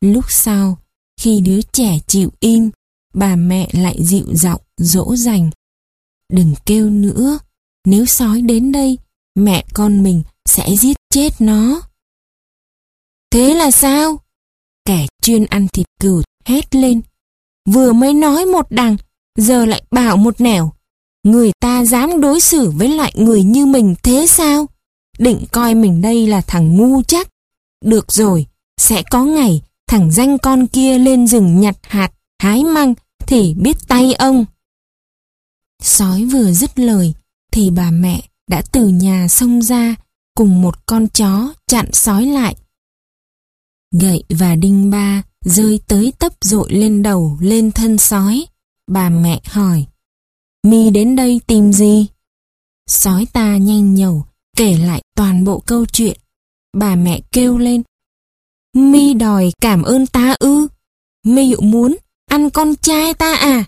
Lúc 0.01 0.25
sau, 0.29 0.77
khi 1.21 1.41
đứa 1.41 1.61
trẻ 1.61 1.99
chịu 2.07 2.31
im, 2.39 2.69
bà 3.13 3.35
mẹ 3.35 3.69
lại 3.71 3.97
dịu 3.99 4.25
giọng 4.35 4.61
dỗ 4.77 5.15
dành. 5.15 5.49
Đừng 6.33 6.53
kêu 6.65 6.89
nữa, 6.89 7.39
nếu 7.85 8.05
sói 8.05 8.41
đến 8.41 8.71
đây, 8.71 8.97
mẹ 9.35 9.65
con 9.73 10.03
mình 10.03 10.23
sẽ 10.45 10.75
giết 10.75 10.97
chết 11.09 11.29
nó. 11.39 11.81
Thế 13.31 13.53
là 13.53 13.71
sao? 13.71 14.19
Kẻ 14.85 15.07
chuyên 15.21 15.45
ăn 15.45 15.67
thịt 15.67 15.87
cừu 15.99 16.21
hét 16.45 16.75
lên. 16.75 17.01
Vừa 17.69 17.93
mới 17.93 18.13
nói 18.13 18.45
một 18.45 18.65
đằng, 18.69 18.97
giờ 19.39 19.65
lại 19.65 19.83
bảo 19.91 20.17
một 20.17 20.41
nẻo. 20.41 20.71
Người 21.27 21.51
ta 21.59 21.85
dám 21.85 22.21
đối 22.21 22.39
xử 22.39 22.71
với 22.71 22.89
loại 22.89 23.13
người 23.15 23.43
như 23.43 23.65
mình 23.65 23.95
thế 24.03 24.25
sao? 24.27 24.65
Định 25.19 25.45
coi 25.51 25.75
mình 25.75 26.01
đây 26.01 26.27
là 26.27 26.41
thằng 26.41 26.77
ngu 26.77 27.01
chắc. 27.03 27.27
Được 27.85 28.11
rồi, 28.11 28.45
sẽ 28.77 29.03
có 29.11 29.23
ngày 29.23 29.61
thằng 29.87 30.11
danh 30.11 30.37
con 30.37 30.67
kia 30.67 30.97
lên 30.97 31.27
rừng 31.27 31.61
nhặt 31.61 31.75
hạt, 31.81 32.11
hái 32.39 32.63
măng 32.63 32.93
thì 33.19 33.53
biết 33.53 33.77
tay 33.87 34.13
ông. 34.13 34.45
Sói 35.83 36.25
vừa 36.25 36.51
dứt 36.51 36.79
lời 36.79 37.13
thì 37.51 37.69
bà 37.69 37.91
mẹ 37.91 38.21
đã 38.49 38.61
từ 38.71 38.87
nhà 38.87 39.27
xông 39.27 39.61
ra 39.61 39.95
cùng 40.35 40.61
một 40.61 40.85
con 40.85 41.07
chó 41.07 41.53
chặn 41.67 41.93
sói 41.93 42.25
lại. 42.25 42.55
Gậy 43.99 44.23
và 44.29 44.55
đinh 44.55 44.89
ba 44.89 45.23
rơi 45.45 45.79
tới 45.87 46.13
tấp 46.19 46.33
dội 46.41 46.71
lên 46.71 47.03
đầu 47.03 47.37
lên 47.41 47.71
thân 47.71 47.97
sói. 47.97 48.45
Bà 48.87 49.09
mẹ 49.09 49.41
hỏi, 49.45 49.85
mi 50.69 50.89
đến 50.89 51.15
đây 51.15 51.41
tìm 51.47 51.73
gì? 51.73 52.07
Sói 52.89 53.27
ta 53.33 53.57
nhanh 53.57 53.93
nhẩu 53.93 54.25
kể 54.57 54.77
lại 54.77 55.01
toàn 55.15 55.43
bộ 55.43 55.63
câu 55.65 55.85
chuyện. 55.85 56.17
Bà 56.77 56.95
mẹ 56.95 57.21
kêu 57.31 57.57
lên, 57.57 57.83
mi 58.73 59.13
đòi 59.13 59.51
cảm 59.61 59.83
ơn 59.83 60.07
ta 60.07 60.35
ư? 60.39 60.67
mi 61.25 61.55
muốn 61.55 61.97
ăn 62.29 62.49
con 62.49 62.75
trai 62.75 63.13
ta 63.13 63.35
à? 63.35 63.65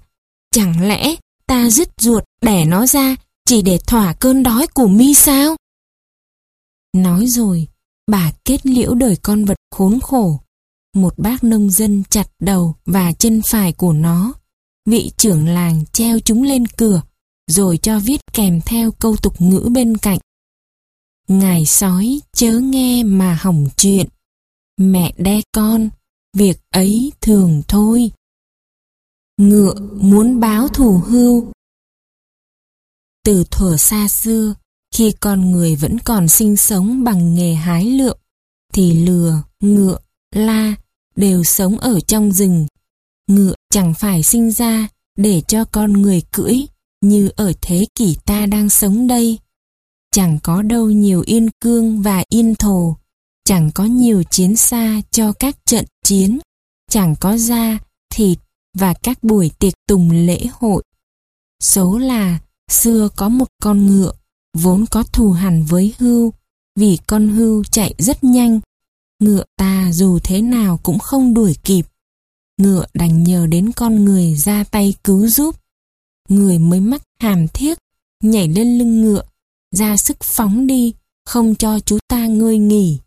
Chẳng 0.52 0.88
lẽ 0.88 1.16
ta 1.48 1.70
dứt 1.70 1.90
ruột 2.02 2.24
đẻ 2.42 2.66
nó 2.66 2.86
ra 2.86 3.16
chỉ 3.46 3.62
để 3.62 3.78
thỏa 3.88 4.14
cơn 4.14 4.44
đói 4.44 4.68
của 4.68 4.88
mi 4.88 5.14
sao? 5.14 5.56
Nói 6.96 7.28
rồi, 7.28 7.68
bà 8.08 8.32
kết 8.46 8.66
liễu 8.66 8.96
đời 8.96 9.16
con 9.22 9.46
vật 9.46 9.58
khốn 9.72 10.00
khổ. 10.00 10.40
Một 10.96 11.14
bác 11.18 11.44
nông 11.44 11.70
dân 11.70 12.04
chặt 12.10 12.28
đầu 12.40 12.76
và 12.86 13.12
chân 13.12 13.42
phải 13.52 13.74
của 13.74 13.94
nó. 13.94 14.34
Vị 14.90 15.12
trưởng 15.18 15.48
làng 15.48 15.86
treo 15.94 16.20
chúng 16.20 16.44
lên 16.44 16.68
cửa, 16.68 17.02
rồi 17.48 17.78
cho 17.78 18.00
viết 18.00 18.22
kèm 18.34 18.62
theo 18.66 18.92
câu 18.92 19.16
tục 19.24 19.42
ngữ 19.42 19.70
bên 19.72 19.98
cạnh. 19.98 20.20
Ngài 21.28 21.66
sói 21.66 22.20
chớ 22.34 22.60
nghe 22.60 23.04
mà 23.04 23.38
hỏng 23.42 23.68
chuyện. 23.78 24.08
Mẹ 24.78 25.14
đe 25.18 25.42
con, 25.52 25.90
việc 26.34 26.58
ấy 26.70 27.12
thường 27.22 27.62
thôi. 27.68 28.12
Ngựa 29.38 29.74
muốn 30.02 30.40
báo 30.40 30.68
thù 30.68 31.02
hưu. 31.06 31.52
Từ 33.26 33.44
thuở 33.52 33.78
xa 33.78 34.08
xưa, 34.08 34.56
khi 34.96 35.14
con 35.20 35.52
người 35.52 35.76
vẫn 35.76 35.98
còn 36.06 36.28
sinh 36.28 36.56
sống 36.56 37.04
bằng 37.04 37.36
nghề 37.36 37.54
hái 37.54 37.86
lượm, 37.86 38.18
thì 38.74 38.94
lừa, 38.94 39.44
ngựa, 39.60 39.98
la 40.36 40.76
đều 41.16 41.44
sống 41.44 41.78
ở 41.78 42.00
trong 42.00 42.32
rừng. 42.32 42.68
Ngựa 43.28 43.54
chẳng 43.74 43.94
phải 43.94 44.24
sinh 44.24 44.52
ra 44.52 44.88
để 45.18 45.42
cho 45.48 45.66
con 45.66 45.94
người 45.94 46.22
cưỡi 46.32 46.56
như 47.02 47.30
ở 47.36 47.54
thế 47.62 47.86
kỷ 47.96 48.18
ta 48.26 48.46
đang 48.46 48.70
sống 48.70 49.08
đây. 49.08 49.40
Chẳng 50.12 50.40
có 50.44 50.62
đâu 50.62 50.90
nhiều 50.90 51.24
yên 51.26 51.50
cương 51.62 52.02
và 52.02 52.24
yên 52.30 52.56
thổ, 52.56 52.98
chẳng 53.46 53.72
có 53.76 53.86
nhiều 53.86 54.24
chiến 54.24 54.56
xa 54.56 55.02
cho 55.12 55.34
các 55.34 55.56
trận 55.66 55.86
chiến, 56.04 56.40
chẳng 56.92 57.16
có 57.20 57.38
da, 57.38 57.80
thịt 58.14 58.40
và 58.78 58.94
các 58.94 59.24
buổi 59.24 59.52
tiệc 59.60 59.74
tùng 59.88 60.12
lễ 60.12 60.46
hội. 60.54 60.84
Số 61.64 61.98
là 61.98 62.40
xưa 62.72 63.10
có 63.16 63.30
một 63.30 63.48
con 63.62 63.88
ngựa 63.88 64.12
vốn 64.58 64.86
có 64.92 65.04
thù 65.04 65.32
hằn 65.32 65.64
với 65.64 65.94
hưu, 65.98 66.34
vì 66.76 66.98
con 67.08 67.30
hưu 67.30 67.64
chạy 67.64 67.94
rất 67.98 68.24
nhanh. 68.24 68.60
Ngựa 69.20 69.44
ta 69.58 69.92
dù 69.94 70.20
thế 70.24 70.42
nào 70.42 70.80
cũng 70.84 71.00
không 71.00 71.34
đuổi 71.34 71.56
kịp. 71.64 71.86
Ngựa 72.60 72.86
đành 72.94 73.24
nhờ 73.24 73.48
đến 73.48 73.72
con 73.76 74.06
người 74.06 74.36
ra 74.36 74.64
tay 74.64 74.94
cứu 75.04 75.28
giúp. 75.28 75.56
Người 76.30 76.60
mới 76.60 76.80
mắc 76.80 77.02
hàm 77.22 77.48
thiết, 77.48 77.78
nhảy 78.24 78.48
lên 78.48 78.78
lưng 78.78 79.02
ngựa, 79.02 79.24
ra 79.76 79.98
sức 79.98 80.18
phóng 80.24 80.68
đi, 80.68 80.94
không 81.26 81.56
cho 81.56 81.80
chú 81.80 81.98
ta 82.08 82.28
ngơi 82.28 82.58
nghỉ. 82.58 83.00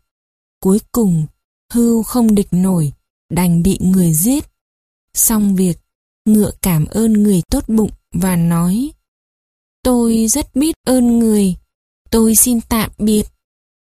Cuối 0.59 0.79
cùng, 0.91 1.25
hưu 1.73 2.03
không 2.03 2.35
địch 2.35 2.47
nổi, 2.51 2.93
đành 3.29 3.63
bị 3.63 3.77
người 3.81 4.13
giết. 4.13 4.45
Xong 5.13 5.55
việc, 5.55 5.79
ngựa 6.25 6.51
cảm 6.61 6.85
ơn 6.85 7.13
người 7.13 7.41
tốt 7.51 7.63
bụng 7.67 7.91
và 8.13 8.35
nói 8.35 8.91
Tôi 9.83 10.27
rất 10.27 10.55
biết 10.55 10.75
ơn 10.87 11.19
người, 11.19 11.55
tôi 12.09 12.35
xin 12.35 12.61
tạm 12.61 12.91
biệt, 12.97 13.23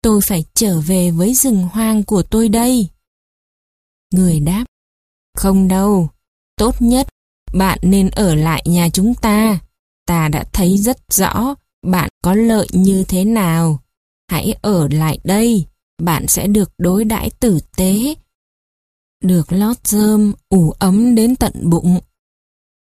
tôi 0.02 0.20
phải 0.28 0.44
trở 0.54 0.80
về 0.80 1.10
với 1.10 1.34
rừng 1.34 1.68
hoang 1.72 2.02
của 2.04 2.22
tôi 2.22 2.48
đây. 2.48 2.88
Người 4.14 4.40
đáp 4.40 4.64
không 5.34 5.68
đâu, 5.68 6.08
tốt 6.56 6.74
nhất 6.82 7.08
bạn 7.52 7.78
nên 7.82 8.10
ở 8.10 8.34
lại 8.34 8.62
nhà 8.66 8.88
chúng 8.88 9.14
ta. 9.14 9.58
Ta 10.06 10.28
đã 10.28 10.44
thấy 10.52 10.78
rất 10.78 10.98
rõ 11.12 11.54
bạn 11.86 12.08
có 12.22 12.34
lợi 12.34 12.66
như 12.72 13.04
thế 13.04 13.24
nào. 13.24 13.78
Hãy 14.30 14.54
ở 14.62 14.88
lại 14.90 15.18
đây, 15.24 15.66
bạn 16.02 16.26
sẽ 16.28 16.46
được 16.46 16.70
đối 16.78 17.04
đãi 17.04 17.30
tử 17.30 17.58
tế. 17.76 18.14
Được 19.24 19.52
lót 19.52 19.76
rơm, 19.86 20.32
ủ 20.48 20.70
ấm 20.70 21.14
đến 21.14 21.36
tận 21.36 21.52
bụng. 21.62 22.00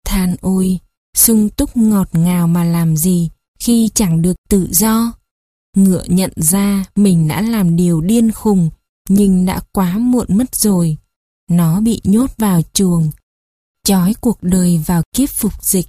Than 0.05 0.35
ôi, 0.41 0.79
sung 1.17 1.49
túc 1.49 1.77
ngọt 1.77 2.09
ngào 2.13 2.47
mà 2.47 2.63
làm 2.63 2.97
gì 2.97 3.29
khi 3.59 3.89
chẳng 3.93 4.21
được 4.21 4.33
tự 4.49 4.67
do. 4.71 5.13
Ngựa 5.75 6.03
nhận 6.07 6.31
ra 6.35 6.85
mình 6.95 7.27
đã 7.27 7.41
làm 7.41 7.75
điều 7.75 8.01
điên 8.01 8.31
khùng, 8.31 8.69
nhưng 9.09 9.45
đã 9.45 9.61
quá 9.71 9.97
muộn 9.97 10.27
mất 10.29 10.55
rồi. 10.55 10.97
Nó 11.49 11.81
bị 11.81 12.01
nhốt 12.03 12.31
vào 12.37 12.61
chuồng, 12.73 13.09
chói 13.83 14.13
cuộc 14.21 14.37
đời 14.41 14.83
vào 14.85 15.03
kiếp 15.15 15.29
phục 15.29 15.63
dịch. 15.63 15.87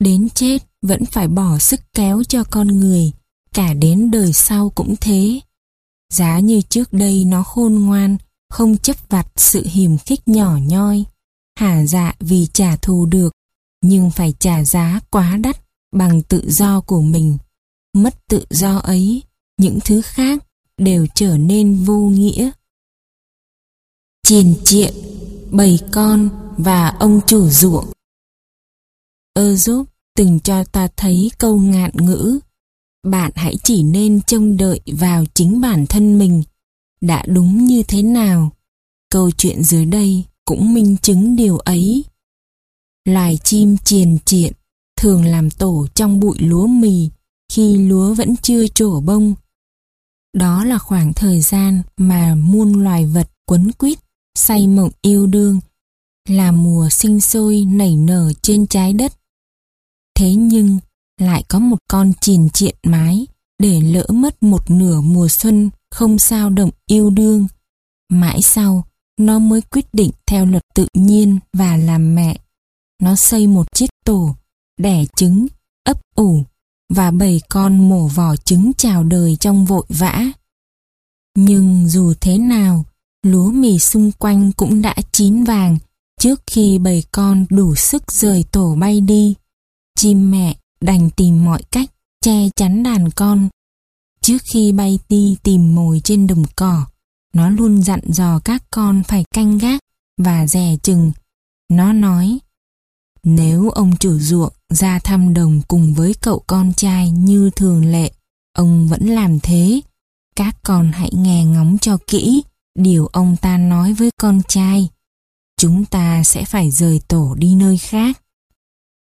Đến 0.00 0.28
chết 0.34 0.58
vẫn 0.82 1.04
phải 1.04 1.28
bỏ 1.28 1.58
sức 1.58 1.80
kéo 1.92 2.22
cho 2.28 2.44
con 2.44 2.66
người, 2.66 3.12
cả 3.52 3.74
đến 3.74 4.10
đời 4.10 4.32
sau 4.32 4.70
cũng 4.70 4.94
thế. 5.00 5.40
Giá 6.12 6.38
như 6.38 6.60
trước 6.60 6.92
đây 6.92 7.24
nó 7.24 7.42
khôn 7.42 7.74
ngoan, 7.74 8.16
không 8.50 8.76
chấp 8.76 8.96
vặt 9.08 9.26
sự 9.36 9.66
hiềm 9.66 9.98
khích 9.98 10.28
nhỏ 10.28 10.58
nhoi, 10.62 11.04
hả 11.58 11.86
dạ 11.86 12.14
vì 12.20 12.46
trả 12.46 12.76
thù 12.76 13.06
được, 13.06 13.32
nhưng 13.82 14.10
phải 14.10 14.34
trả 14.38 14.64
giá 14.64 15.00
quá 15.10 15.36
đắt 15.36 15.60
bằng 15.92 16.22
tự 16.22 16.50
do 16.50 16.80
của 16.80 17.00
mình. 17.00 17.38
Mất 17.94 18.26
tự 18.28 18.46
do 18.50 18.76
ấy, 18.78 19.22
những 19.58 19.78
thứ 19.84 20.02
khác 20.02 20.44
đều 20.78 21.06
trở 21.14 21.38
nên 21.38 21.84
vô 21.84 21.98
nghĩa. 21.98 22.50
Chiền 24.24 24.54
triện, 24.64 24.94
bầy 25.50 25.78
con 25.92 26.28
và 26.58 26.88
ông 26.88 27.20
chủ 27.26 27.48
ruộng. 27.48 27.84
Ơ 29.34 29.56
giúp 29.56 29.86
từng 30.16 30.40
cho 30.40 30.64
ta 30.64 30.88
thấy 30.96 31.30
câu 31.38 31.58
ngạn 31.58 31.90
ngữ. 31.94 32.38
Bạn 33.06 33.32
hãy 33.34 33.56
chỉ 33.64 33.82
nên 33.82 34.20
trông 34.22 34.56
đợi 34.56 34.80
vào 34.86 35.24
chính 35.34 35.60
bản 35.60 35.86
thân 35.86 36.18
mình. 36.18 36.42
Đã 37.00 37.24
đúng 37.26 37.64
như 37.64 37.82
thế 37.88 38.02
nào? 38.02 38.52
Câu 39.10 39.30
chuyện 39.30 39.62
dưới 39.64 39.84
đây 39.84 40.24
cũng 40.44 40.74
minh 40.74 40.96
chứng 41.02 41.36
điều 41.36 41.58
ấy. 41.58 42.04
Loài 43.04 43.38
chim 43.44 43.76
triền 43.84 44.18
triện 44.24 44.52
thường 44.96 45.24
làm 45.24 45.50
tổ 45.50 45.86
trong 45.94 46.20
bụi 46.20 46.36
lúa 46.38 46.66
mì 46.66 47.10
khi 47.52 47.76
lúa 47.76 48.14
vẫn 48.14 48.36
chưa 48.36 48.66
trổ 48.66 49.00
bông. 49.00 49.34
Đó 50.34 50.64
là 50.64 50.78
khoảng 50.78 51.12
thời 51.12 51.40
gian 51.40 51.82
mà 51.96 52.34
muôn 52.34 52.82
loài 52.82 53.06
vật 53.06 53.30
quấn 53.46 53.72
quýt, 53.72 53.98
say 54.34 54.66
mộng 54.66 54.90
yêu 55.02 55.26
đương, 55.26 55.60
là 56.28 56.52
mùa 56.52 56.88
sinh 56.90 57.20
sôi 57.20 57.64
nảy 57.64 57.96
nở 57.96 58.32
trên 58.42 58.66
trái 58.66 58.92
đất. 58.92 59.12
Thế 60.14 60.34
nhưng, 60.34 60.78
lại 61.20 61.44
có 61.48 61.58
một 61.58 61.78
con 61.88 62.12
chìn 62.20 62.48
triện 62.50 62.76
mái 62.82 63.26
để 63.58 63.80
lỡ 63.80 64.06
mất 64.08 64.42
một 64.42 64.70
nửa 64.70 65.00
mùa 65.00 65.28
xuân 65.28 65.70
không 65.90 66.18
sao 66.18 66.50
động 66.50 66.70
yêu 66.86 67.10
đương. 67.10 67.46
Mãi 68.10 68.42
sau, 68.42 68.84
nó 69.20 69.38
mới 69.38 69.60
quyết 69.60 69.86
định 69.92 70.10
theo 70.26 70.46
luật 70.46 70.62
tự 70.74 70.86
nhiên 70.94 71.38
và 71.52 71.76
làm 71.76 72.14
mẹ. 72.14 72.38
Nó 73.02 73.16
xây 73.16 73.46
một 73.46 73.72
chiếc 73.72 73.90
tổ, 74.04 74.36
đẻ 74.78 75.04
trứng, 75.16 75.46
ấp 75.84 76.00
ủ 76.16 76.44
và 76.94 77.10
bầy 77.10 77.40
con 77.48 77.88
mổ 77.88 78.08
vỏ 78.08 78.36
trứng 78.36 78.72
chào 78.76 79.04
đời 79.04 79.36
trong 79.40 79.64
vội 79.64 79.84
vã. 79.88 80.24
Nhưng 81.36 81.88
dù 81.88 82.14
thế 82.20 82.38
nào, 82.38 82.84
lúa 83.24 83.50
mì 83.50 83.78
xung 83.78 84.12
quanh 84.12 84.52
cũng 84.52 84.82
đã 84.82 84.94
chín 85.12 85.44
vàng 85.44 85.78
trước 86.20 86.40
khi 86.46 86.78
bầy 86.78 87.04
con 87.12 87.46
đủ 87.50 87.74
sức 87.74 88.12
rời 88.12 88.44
tổ 88.52 88.74
bay 88.74 89.00
đi. 89.00 89.34
Chim 89.98 90.30
mẹ 90.30 90.56
đành 90.80 91.10
tìm 91.10 91.44
mọi 91.44 91.62
cách 91.62 91.90
che 92.24 92.48
chắn 92.56 92.82
đàn 92.82 93.10
con. 93.10 93.48
Trước 94.20 94.38
khi 94.44 94.72
bay 94.72 94.98
đi 95.08 95.36
tìm 95.42 95.74
mồi 95.74 96.00
trên 96.04 96.26
đồng 96.26 96.44
cỏ, 96.56 96.86
nó 97.34 97.50
luôn 97.50 97.82
dặn 97.82 98.00
dò 98.08 98.38
các 98.44 98.62
con 98.70 99.02
phải 99.08 99.24
canh 99.34 99.58
gác 99.58 99.80
và 100.18 100.46
dè 100.46 100.76
chừng. 100.82 101.12
Nó 101.70 101.92
nói, 101.92 102.38
nếu 103.22 103.70
ông 103.70 103.96
chủ 103.96 104.18
ruộng 104.18 104.52
ra 104.70 104.98
thăm 104.98 105.34
đồng 105.34 105.60
cùng 105.68 105.94
với 105.94 106.14
cậu 106.20 106.42
con 106.46 106.72
trai 106.76 107.10
như 107.10 107.50
thường 107.56 107.92
lệ, 107.92 108.12
ông 108.52 108.88
vẫn 108.88 109.06
làm 109.06 109.40
thế. 109.40 109.80
Các 110.36 110.56
con 110.62 110.92
hãy 110.92 111.10
nghe 111.14 111.44
ngóng 111.44 111.78
cho 111.80 111.98
kỹ 112.06 112.42
điều 112.74 113.06
ông 113.06 113.36
ta 113.36 113.58
nói 113.58 113.92
với 113.92 114.10
con 114.20 114.40
trai. 114.48 114.88
Chúng 115.58 115.84
ta 115.84 116.22
sẽ 116.24 116.44
phải 116.44 116.70
rời 116.70 117.00
tổ 117.08 117.34
đi 117.38 117.54
nơi 117.54 117.78
khác. 117.78 118.20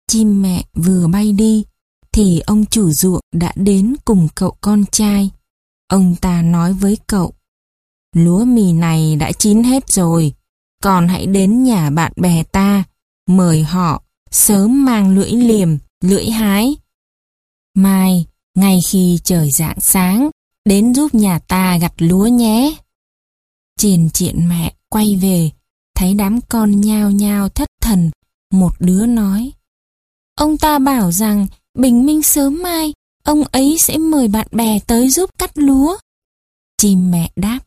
Chim 0.07 0.41
mẹ 0.41 0.63
vừa 0.73 1.07
bay 1.07 1.33
đi, 1.33 1.63
thì 2.11 2.39
ông 2.39 2.65
chủ 2.65 2.91
ruộng 2.91 3.21
đã 3.33 3.53
đến 3.55 3.95
cùng 4.05 4.27
cậu 4.35 4.57
con 4.61 4.85
trai. 4.91 5.29
Ông 5.87 6.15
ta 6.21 6.41
nói 6.41 6.73
với 6.73 6.97
cậu, 7.07 7.33
lúa 8.15 8.45
mì 8.45 8.73
này 8.73 9.15
đã 9.15 9.31
chín 9.31 9.63
hết 9.63 9.89
rồi, 9.89 10.33
còn 10.83 11.07
hãy 11.07 11.25
đến 11.25 11.63
nhà 11.63 11.89
bạn 11.89 12.11
bè 12.15 12.43
ta, 12.43 12.83
mời 13.27 13.63
họ 13.63 14.03
sớm 14.31 14.85
mang 14.85 15.15
lưỡi 15.15 15.31
liềm, 15.31 15.77
lưỡi 16.01 16.25
hái. 16.25 16.75
Mai, 17.75 18.25
ngay 18.55 18.79
khi 18.89 19.19
trời 19.23 19.51
rạng 19.51 19.79
sáng, 19.79 20.29
đến 20.65 20.93
giúp 20.93 21.15
nhà 21.15 21.39
ta 21.39 21.77
gặt 21.77 21.93
lúa 21.97 22.27
nhé. 22.27 22.75
Triền 23.83 24.09
triện 24.13 24.49
mẹ 24.49 24.73
quay 24.89 25.15
về, 25.21 25.51
thấy 25.95 26.13
đám 26.13 26.39
con 26.49 26.81
nhao 26.81 27.11
nhao 27.11 27.49
thất 27.49 27.67
thần, 27.81 28.11
một 28.53 28.73
đứa 28.79 29.05
nói. 29.05 29.51
Ông 30.35 30.57
ta 30.57 30.79
bảo 30.79 31.11
rằng 31.11 31.47
bình 31.79 32.05
minh 32.05 32.23
sớm 32.23 32.63
mai, 32.63 32.93
ông 33.23 33.43
ấy 33.43 33.77
sẽ 33.83 33.97
mời 33.97 34.27
bạn 34.27 34.47
bè 34.51 34.79
tới 34.79 35.09
giúp 35.09 35.29
cắt 35.37 35.51
lúa. 35.57 35.97
Chim 36.77 37.11
mẹ 37.11 37.31
đáp, 37.35 37.59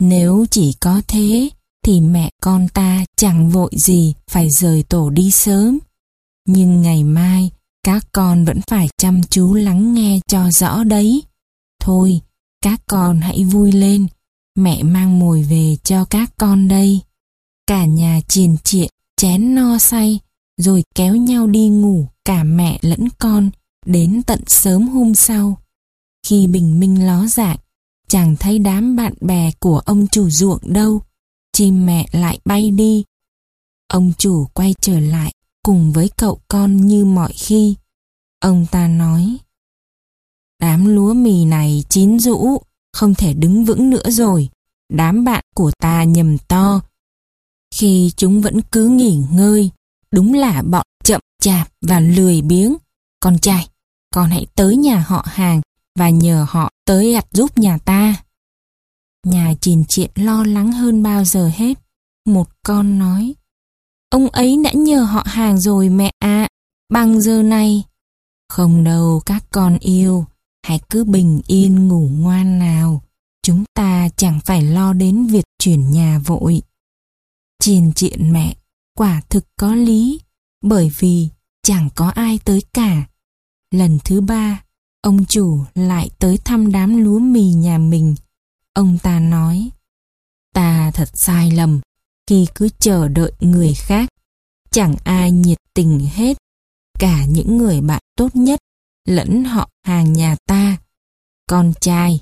nếu 0.00 0.46
chỉ 0.50 0.72
có 0.80 1.02
thế, 1.08 1.50
thì 1.84 2.00
mẹ 2.00 2.30
con 2.42 2.68
ta 2.68 3.04
chẳng 3.16 3.50
vội 3.50 3.70
gì 3.72 4.14
phải 4.30 4.50
rời 4.50 4.82
tổ 4.82 5.10
đi 5.10 5.30
sớm. 5.30 5.78
Nhưng 6.48 6.82
ngày 6.82 7.04
mai, 7.04 7.50
các 7.82 8.06
con 8.12 8.44
vẫn 8.44 8.60
phải 8.66 8.88
chăm 8.98 9.20
chú 9.30 9.54
lắng 9.54 9.94
nghe 9.94 10.20
cho 10.26 10.50
rõ 10.50 10.84
đấy. 10.84 11.22
Thôi, 11.80 12.20
các 12.62 12.80
con 12.86 13.20
hãy 13.20 13.44
vui 13.44 13.72
lên, 13.72 14.06
mẹ 14.54 14.82
mang 14.82 15.18
mồi 15.18 15.42
về 15.42 15.76
cho 15.84 16.04
các 16.04 16.32
con 16.38 16.68
đây. 16.68 17.00
Cả 17.66 17.84
nhà 17.84 18.20
triền 18.28 18.56
triện, 18.64 18.90
chén 19.16 19.54
no 19.54 19.78
say, 19.78 20.20
rồi 20.56 20.84
kéo 20.94 21.16
nhau 21.16 21.46
đi 21.46 21.68
ngủ 21.68 22.06
cả 22.24 22.44
mẹ 22.44 22.78
lẫn 22.82 23.08
con 23.18 23.50
đến 23.86 24.22
tận 24.26 24.40
sớm 24.46 24.88
hôm 24.88 25.14
sau. 25.14 25.58
Khi 26.26 26.46
bình 26.46 26.80
minh 26.80 27.06
ló 27.06 27.26
dạng, 27.26 27.56
chẳng 28.08 28.36
thấy 28.36 28.58
đám 28.58 28.96
bạn 28.96 29.14
bè 29.20 29.50
của 29.60 29.78
ông 29.78 30.06
chủ 30.06 30.30
ruộng 30.30 30.72
đâu, 30.72 31.02
chim 31.52 31.86
mẹ 31.86 32.06
lại 32.12 32.38
bay 32.44 32.70
đi. 32.70 33.04
Ông 33.88 34.12
chủ 34.18 34.46
quay 34.54 34.74
trở 34.80 35.00
lại 35.00 35.34
cùng 35.62 35.92
với 35.92 36.10
cậu 36.16 36.40
con 36.48 36.76
như 36.76 37.04
mọi 37.04 37.32
khi. 37.32 37.74
Ông 38.40 38.66
ta 38.70 38.88
nói, 38.88 39.36
đám 40.60 40.84
lúa 40.84 41.14
mì 41.14 41.44
này 41.44 41.84
chín 41.88 42.18
rũ, 42.18 42.58
không 42.92 43.14
thể 43.14 43.34
đứng 43.34 43.64
vững 43.64 43.90
nữa 43.90 44.10
rồi. 44.10 44.48
Đám 44.92 45.24
bạn 45.24 45.44
của 45.54 45.70
ta 45.78 46.04
nhầm 46.04 46.38
to. 46.38 46.80
Khi 47.74 48.12
chúng 48.16 48.40
vẫn 48.40 48.60
cứ 48.72 48.88
nghỉ 48.88 49.22
ngơi, 49.32 49.70
đúng 50.10 50.34
là 50.34 50.62
bọn 50.62 50.86
chậm 51.04 51.20
chạp 51.42 51.68
và 51.86 52.00
lười 52.00 52.42
biếng. 52.42 52.76
Con 53.20 53.38
trai, 53.38 53.68
con 54.14 54.30
hãy 54.30 54.46
tới 54.54 54.76
nhà 54.76 55.04
họ 55.06 55.26
hàng 55.26 55.60
và 55.98 56.10
nhờ 56.10 56.46
họ 56.48 56.70
tới 56.84 57.12
gặt 57.12 57.26
giúp 57.32 57.58
nhà 57.58 57.78
ta. 57.78 58.14
Nhà 59.26 59.54
chìn 59.60 59.84
triện 59.84 60.10
lo 60.14 60.44
lắng 60.44 60.72
hơn 60.72 61.02
bao 61.02 61.24
giờ 61.24 61.50
hết. 61.54 61.78
Một 62.26 62.48
con 62.66 62.98
nói, 62.98 63.34
ông 64.10 64.28
ấy 64.28 64.56
đã 64.64 64.72
nhờ 64.72 65.02
họ 65.02 65.22
hàng 65.26 65.58
rồi 65.58 65.88
mẹ 65.88 66.10
ạ, 66.18 66.48
bằng 66.92 67.20
giờ 67.20 67.42
này. 67.42 67.84
Không 68.48 68.84
đâu 68.84 69.22
các 69.26 69.44
con 69.50 69.78
yêu, 69.78 70.26
hãy 70.62 70.80
cứ 70.90 71.04
bình 71.04 71.40
yên 71.46 71.88
ngủ 71.88 72.08
ngoan 72.12 72.58
nào, 72.58 73.02
chúng 73.42 73.64
ta 73.74 74.08
chẳng 74.16 74.40
phải 74.44 74.62
lo 74.62 74.92
đến 74.92 75.26
việc 75.26 75.44
chuyển 75.58 75.90
nhà 75.90 76.18
vội. 76.18 76.62
Chiền 77.58 77.92
triện 77.92 78.32
mẹ, 78.32 78.56
quả 78.98 79.22
thực 79.28 79.44
có 79.56 79.74
lý, 79.74 80.20
bởi 80.62 80.90
vì 80.98 81.28
chẳng 81.62 81.88
có 81.94 82.08
ai 82.08 82.38
tới 82.44 82.62
cả. 82.74 83.06
Lần 83.70 83.98
thứ 84.04 84.20
ba, 84.20 84.64
ông 85.02 85.24
chủ 85.24 85.64
lại 85.74 86.10
tới 86.18 86.38
thăm 86.44 86.72
đám 86.72 87.04
lúa 87.04 87.18
mì 87.18 87.52
nhà 87.52 87.78
mình. 87.78 88.14
Ông 88.74 88.98
ta 89.02 89.20
nói, 89.20 89.70
ta 90.54 90.90
thật 90.94 91.08
sai 91.14 91.50
lầm 91.50 91.80
khi 92.26 92.46
cứ 92.54 92.68
chờ 92.78 93.08
đợi 93.08 93.32
người 93.40 93.74
khác. 93.74 94.08
Chẳng 94.70 94.94
ai 95.04 95.30
nhiệt 95.30 95.58
tình 95.74 96.08
hết, 96.12 96.38
cả 96.98 97.24
những 97.24 97.58
người 97.58 97.80
bạn 97.80 98.02
tốt 98.16 98.36
nhất 98.36 98.60
lẫn 99.04 99.44
họ 99.44 99.70
hàng 99.84 100.12
nhà 100.12 100.36
ta. 100.46 100.76
Con 101.46 101.72
trai, 101.80 102.20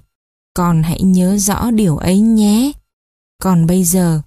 con 0.55 0.83
hãy 0.83 1.03
nhớ 1.03 1.39
rõ 1.39 1.71
điều 1.71 1.97
ấy 1.97 2.19
nhé. 2.21 2.73
Còn 3.43 3.67
bây 3.67 3.85
giờ, 3.85 4.23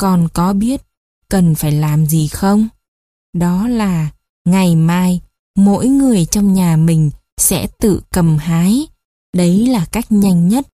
con 0.00 0.28
có 0.34 0.52
biết 0.52 0.82
cần 1.28 1.54
phải 1.54 1.72
làm 1.72 2.06
gì 2.06 2.28
không? 2.28 2.68
Đó 3.32 3.68
là 3.68 4.10
ngày 4.44 4.76
mai 4.76 5.20
mỗi 5.56 5.88
người 5.88 6.26
trong 6.26 6.52
nhà 6.52 6.76
mình 6.76 7.10
sẽ 7.36 7.66
tự 7.78 8.02
cầm 8.10 8.38
hái. 8.38 8.86
Đấy 9.36 9.66
là 9.66 9.86
cách 9.92 10.12
nhanh 10.12 10.48
nhất. 10.48 10.66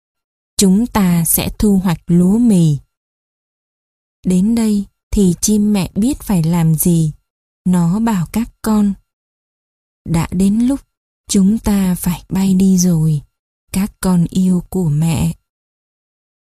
Chúng 0.57 0.87
ta 0.87 1.25
sẽ 1.25 1.49
thu 1.59 1.79
hoạch 1.79 2.01
lúa 2.07 2.39
mì. 2.39 2.79
Đến 4.27 4.55
đây 4.55 4.85
thì 5.11 5.35
chim 5.41 5.73
mẹ 5.73 5.91
biết 5.95 6.21
phải 6.21 6.43
làm 6.43 6.75
gì. 6.75 7.13
Nó 7.67 8.01
bảo 8.01 8.27
các 8.33 8.49
con. 8.63 8.93
Đã 10.09 10.29
đến 10.31 10.59
lúc 10.59 10.81
chúng 11.31 11.59
ta 11.59 11.95
phải 11.95 12.25
bay 12.29 12.55
đi 12.55 12.79
rồi, 12.79 13.23
các 13.73 13.93
con 14.01 14.27
yêu 14.31 14.63
của 14.69 14.89
mẹ. 14.89 15.33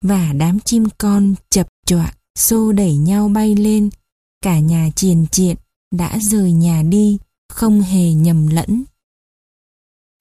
Và 0.04 0.32
đám 0.32 0.60
chim 0.60 0.84
con 0.98 1.34
chập 1.50 1.68
choạng 1.86 2.14
xô 2.38 2.72
đẩy 2.72 2.96
nhau 2.96 3.28
bay 3.28 3.54
lên, 3.54 3.90
cả 4.42 4.58
nhà 4.58 4.88
triền 4.96 5.26
triện 5.32 5.56
đã 5.94 6.18
rời 6.18 6.52
nhà 6.52 6.82
đi, 6.82 7.18
không 7.48 7.80
hề 7.80 8.12
nhầm 8.12 8.46
lẫn. 8.46 8.84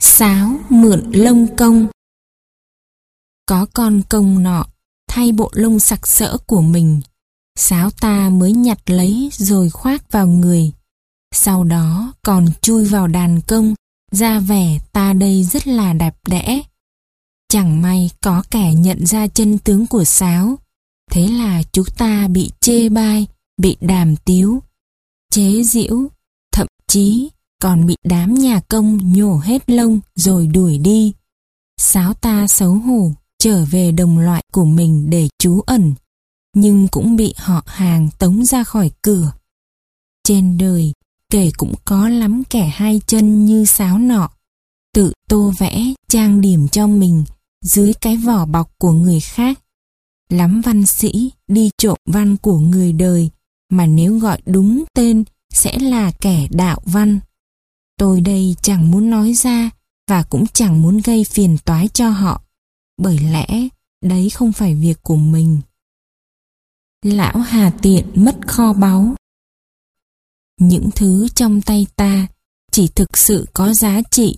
Sáo 0.01 0.59
mượn 0.69 1.11
lông 1.11 1.55
công 1.55 1.87
Có 3.45 3.65
con 3.73 4.01
công 4.09 4.43
nọ, 4.43 4.65
thay 5.07 5.31
bộ 5.31 5.49
lông 5.53 5.79
sặc 5.79 6.07
sỡ 6.07 6.37
của 6.47 6.61
mình, 6.61 7.01
sáo 7.55 7.91
ta 7.91 8.29
mới 8.29 8.51
nhặt 8.51 8.89
lấy 8.89 9.29
rồi 9.33 9.69
khoác 9.69 10.11
vào 10.11 10.27
người. 10.27 10.71
Sau 11.33 11.63
đó 11.63 12.13
còn 12.21 12.45
chui 12.61 12.85
vào 12.85 13.07
đàn 13.07 13.41
công, 13.41 13.75
ra 14.11 14.39
vẻ 14.39 14.79
ta 14.93 15.13
đây 15.13 15.43
rất 15.43 15.67
là 15.67 15.93
đẹp 15.93 16.15
đẽ. 16.27 16.61
Chẳng 17.49 17.81
may 17.81 18.09
có 18.21 18.43
kẻ 18.51 18.73
nhận 18.73 19.05
ra 19.05 19.27
chân 19.27 19.57
tướng 19.57 19.87
của 19.87 20.03
sáo, 20.03 20.55
thế 21.11 21.27
là 21.27 21.63
chúng 21.71 21.85
ta 21.97 22.27
bị 22.27 22.51
chê 22.59 22.89
bai, 22.89 23.27
bị 23.57 23.77
đàm 23.81 24.15
tiếu, 24.15 24.63
chế 25.31 25.63
giễu, 25.63 26.07
thậm 26.51 26.67
chí 26.87 27.29
còn 27.61 27.85
bị 27.85 27.95
đám 28.03 28.33
nhà 28.33 28.61
công 28.69 29.13
nhổ 29.13 29.37
hết 29.37 29.69
lông 29.69 29.99
rồi 30.15 30.47
đuổi 30.47 30.77
đi. 30.77 31.13
Sáo 31.77 32.13
ta 32.13 32.47
xấu 32.47 32.73
hổ 32.73 33.11
trở 33.39 33.65
về 33.65 33.91
đồng 33.91 34.19
loại 34.19 34.43
của 34.53 34.65
mình 34.65 35.09
để 35.09 35.29
trú 35.37 35.61
ẩn, 35.61 35.93
nhưng 36.55 36.87
cũng 36.87 37.15
bị 37.15 37.33
họ 37.37 37.63
hàng 37.65 38.09
tống 38.19 38.45
ra 38.45 38.63
khỏi 38.63 38.91
cửa. 39.01 39.31
Trên 40.23 40.57
đời, 40.57 40.93
kể 41.31 41.51
cũng 41.57 41.73
có 41.85 42.09
lắm 42.09 42.43
kẻ 42.49 42.67
hai 42.73 43.01
chân 43.07 43.45
như 43.45 43.65
sáo 43.65 43.99
nọ, 43.99 44.29
tự 44.93 45.13
tô 45.29 45.53
vẽ, 45.57 45.93
trang 46.07 46.41
điểm 46.41 46.67
cho 46.67 46.87
mình 46.87 47.23
dưới 47.65 47.93
cái 47.93 48.17
vỏ 48.17 48.45
bọc 48.45 48.71
của 48.77 48.91
người 48.91 49.19
khác. 49.19 49.59
Lắm 50.29 50.61
văn 50.61 50.85
sĩ 50.85 51.31
đi 51.47 51.69
trộm 51.77 51.97
văn 52.05 52.37
của 52.37 52.59
người 52.59 52.93
đời 52.93 53.29
mà 53.69 53.85
nếu 53.85 54.17
gọi 54.17 54.41
đúng 54.45 54.83
tên 54.93 55.23
sẽ 55.53 55.79
là 55.79 56.11
kẻ 56.11 56.47
đạo 56.51 56.81
văn. 56.85 57.19
Tôi 57.97 58.21
đây 58.21 58.55
chẳng 58.61 58.91
muốn 58.91 59.09
nói 59.09 59.33
ra 59.33 59.69
và 60.09 60.23
cũng 60.23 60.47
chẳng 60.47 60.81
muốn 60.81 60.97
gây 60.97 61.23
phiền 61.23 61.57
toái 61.65 61.87
cho 61.87 62.09
họ, 62.09 62.41
bởi 63.01 63.19
lẽ 63.19 63.67
đấy 64.03 64.29
không 64.29 64.51
phải 64.51 64.75
việc 64.75 65.03
của 65.03 65.15
mình. 65.15 65.61
Lão 67.05 67.37
Hà 67.37 67.71
Tiện 67.81 68.05
mất 68.15 68.47
kho 68.47 68.73
báu. 68.73 69.15
Những 70.61 70.89
thứ 70.95 71.27
trong 71.35 71.61
tay 71.61 71.87
ta 71.95 72.27
chỉ 72.71 72.87
thực 72.87 73.17
sự 73.17 73.45
có 73.53 73.73
giá 73.73 74.01
trị 74.11 74.37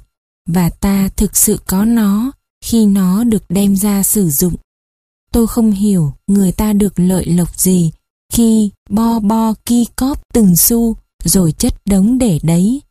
và 0.50 0.70
ta 0.70 1.10
thực 1.16 1.38
sự 1.38 1.60
có 1.68 1.86
nó 1.86 2.32
khi 2.66 2.86
nó 2.86 3.24
được 3.24 3.44
đem 3.50 3.76
ra 3.76 4.04
sử 4.04 4.30
dụng. 4.30 4.56
Tôi 5.32 5.48
không 5.48 5.72
hiểu 5.72 6.14
người 6.28 6.52
ta 6.52 6.74
được 6.74 7.00
lợi 7.00 7.26
lộc 7.26 7.60
gì 7.60 7.92
khi 8.34 8.72
bo 8.90 9.20
bo 9.20 9.54
ki 9.66 9.86
cóp 9.96 10.22
từng 10.34 10.56
xu 10.56 10.96
rồi 11.24 11.52
chất 11.52 11.74
đống 11.86 12.18
để 12.18 12.40
đấy. 12.44 12.82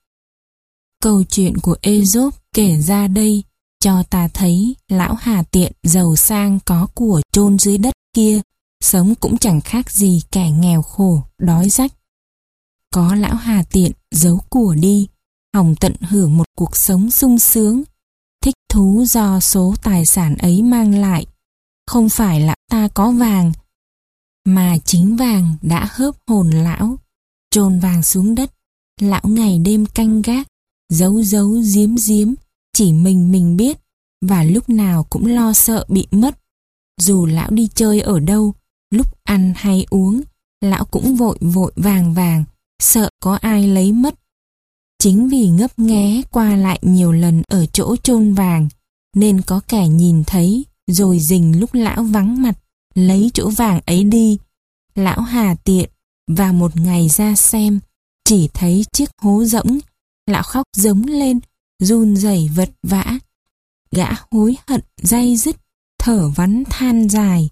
Câu 1.02 1.24
chuyện 1.24 1.56
của 1.56 1.76
Aesop 1.82 2.34
kể 2.54 2.80
ra 2.80 3.08
đây 3.08 3.44
cho 3.80 4.02
ta 4.02 4.28
thấy 4.28 4.76
lão 4.88 5.14
Hà 5.14 5.42
Tiện 5.42 5.72
giàu 5.82 6.16
sang 6.16 6.58
có 6.64 6.86
của 6.94 7.20
chôn 7.32 7.58
dưới 7.58 7.78
đất 7.78 7.94
kia 8.14 8.40
sống 8.84 9.14
cũng 9.14 9.38
chẳng 9.38 9.60
khác 9.60 9.90
gì 9.90 10.20
kẻ 10.32 10.50
nghèo 10.50 10.82
khổ, 10.82 11.22
đói 11.38 11.68
rách. 11.68 11.92
Có 12.92 13.14
lão 13.14 13.34
Hà 13.34 13.62
Tiện 13.70 13.92
giấu 14.10 14.40
của 14.48 14.74
đi, 14.74 15.08
hòng 15.54 15.74
tận 15.80 15.94
hưởng 16.00 16.36
một 16.36 16.44
cuộc 16.56 16.76
sống 16.76 17.10
sung 17.10 17.38
sướng, 17.38 17.82
thích 18.44 18.54
thú 18.72 19.04
do 19.06 19.40
số 19.40 19.74
tài 19.82 20.06
sản 20.06 20.36
ấy 20.36 20.62
mang 20.62 20.94
lại. 20.94 21.26
Không 21.86 22.08
phải 22.08 22.40
lão 22.40 22.56
ta 22.70 22.88
có 22.94 23.10
vàng, 23.10 23.52
mà 24.44 24.78
chính 24.84 25.16
vàng 25.16 25.56
đã 25.62 25.88
hớp 25.90 26.14
hồn 26.26 26.50
lão, 26.50 26.96
trồn 27.50 27.78
vàng 27.78 28.02
xuống 28.02 28.34
đất, 28.34 28.52
lão 29.00 29.22
ngày 29.24 29.58
đêm 29.58 29.86
canh 29.86 30.22
gác, 30.22 30.46
giấu 30.88 31.22
giấu 31.22 31.48
giếm 31.74 31.94
giếm, 32.08 32.34
chỉ 32.72 32.92
mình 32.92 33.32
mình 33.32 33.56
biết, 33.56 33.78
và 34.26 34.44
lúc 34.44 34.68
nào 34.68 35.06
cũng 35.10 35.26
lo 35.26 35.52
sợ 35.52 35.84
bị 35.88 36.06
mất. 36.10 36.38
Dù 37.00 37.26
lão 37.26 37.50
đi 37.50 37.68
chơi 37.74 38.00
ở 38.00 38.20
đâu, 38.20 38.54
lúc 38.90 39.06
ăn 39.24 39.52
hay 39.56 39.86
uống, 39.90 40.20
lão 40.60 40.84
cũng 40.84 41.16
vội 41.16 41.38
vội 41.40 41.72
vàng 41.76 42.14
vàng, 42.14 42.44
sợ 42.82 43.08
có 43.20 43.38
ai 43.40 43.68
lấy 43.68 43.92
mất. 43.92 44.14
Chính 44.98 45.28
vì 45.28 45.48
ngấp 45.48 45.78
nghé 45.78 46.22
qua 46.30 46.56
lại 46.56 46.78
nhiều 46.82 47.12
lần 47.12 47.42
ở 47.48 47.66
chỗ 47.66 47.96
chôn 47.96 48.34
vàng, 48.34 48.68
nên 49.16 49.42
có 49.42 49.60
kẻ 49.68 49.88
nhìn 49.88 50.24
thấy, 50.24 50.64
rồi 50.86 51.18
rình 51.18 51.60
lúc 51.60 51.74
lão 51.74 52.02
vắng 52.04 52.42
mặt, 52.42 52.58
lấy 52.94 53.30
chỗ 53.34 53.50
vàng 53.50 53.80
ấy 53.86 54.04
đi. 54.04 54.38
Lão 54.94 55.20
hà 55.20 55.54
tiện, 55.54 55.90
và 56.30 56.52
một 56.52 56.76
ngày 56.76 57.08
ra 57.08 57.34
xem, 57.34 57.80
chỉ 58.24 58.48
thấy 58.54 58.84
chiếc 58.92 59.10
hố 59.22 59.44
rỗng, 59.44 59.78
lão 60.26 60.42
khóc 60.42 60.66
giống 60.76 61.02
lên, 61.06 61.40
run 61.82 62.16
rẩy 62.16 62.50
vật 62.56 62.70
vã. 62.82 63.18
Gã 63.90 64.08
hối 64.30 64.56
hận 64.68 64.80
day 65.02 65.36
dứt, 65.36 65.56
thở 65.98 66.28
vắn 66.28 66.62
than 66.70 67.08
dài. 67.08 67.50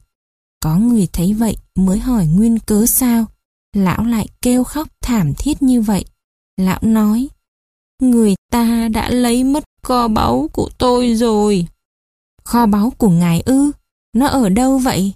Có 0.61 0.77
người 0.77 1.09
thấy 1.13 1.35
vậy 1.35 1.57
mới 1.75 1.99
hỏi 1.99 2.27
nguyên 2.27 2.59
cớ 2.59 2.87
sao, 2.87 3.27
lão 3.77 4.05
lại 4.05 4.29
kêu 4.43 4.65
khóc 4.65 4.89
thảm 5.03 5.35
thiết 5.39 5.63
như 5.63 5.81
vậy. 5.81 6.05
Lão 6.57 6.79
nói, 6.83 7.29
người 8.03 8.35
ta 8.51 8.89
đã 8.89 9.09
lấy 9.09 9.45
mất 9.45 9.65
kho 9.83 10.09
báu 10.09 10.49
của 10.53 10.71
tôi 10.79 11.15
rồi. 11.15 11.67
Kho 12.45 12.67
báu 12.67 12.93
của 12.99 13.09
ngài 13.09 13.41
ư? 13.41 13.71
Nó 14.17 14.27
ở 14.27 14.49
đâu 14.49 14.79
vậy? 14.79 15.13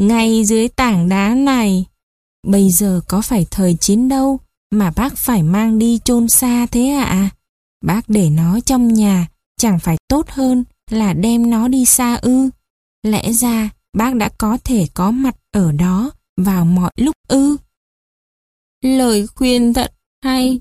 Ngay 0.00 0.44
dưới 0.44 0.68
tảng 0.68 1.08
đá 1.08 1.34
này. 1.34 1.86
Bây 2.46 2.70
giờ 2.70 3.00
có 3.08 3.22
phải 3.22 3.46
thời 3.50 3.74
chiến 3.74 4.08
đâu 4.08 4.38
mà 4.70 4.92
bác 4.96 5.16
phải 5.16 5.42
mang 5.42 5.78
đi 5.78 5.98
chôn 6.04 6.28
xa 6.28 6.66
thế 6.66 6.88
ạ? 6.88 7.04
À? 7.04 7.30
Bác 7.84 8.08
để 8.08 8.30
nó 8.30 8.60
trong 8.60 8.94
nhà 8.94 9.26
chẳng 9.60 9.78
phải 9.78 9.96
tốt 10.08 10.28
hơn 10.28 10.64
là 10.90 11.12
đem 11.12 11.50
nó 11.50 11.68
đi 11.68 11.84
xa 11.84 12.14
ư? 12.14 12.50
Lẽ 13.02 13.32
ra 13.32 13.70
bác 13.96 14.14
đã 14.14 14.28
có 14.38 14.58
thể 14.64 14.86
có 14.94 15.10
mặt 15.10 15.36
ở 15.52 15.72
đó 15.72 16.10
vào 16.36 16.64
mọi 16.64 16.90
lúc 16.96 17.14
ư? 17.28 17.56
Lời 18.84 19.26
khuyên 19.26 19.74
thật 19.74 19.92
hay, 20.24 20.60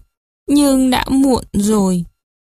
nhưng 0.49 0.89
đã 0.89 1.05
muộn 1.09 1.43
rồi. 1.53 2.03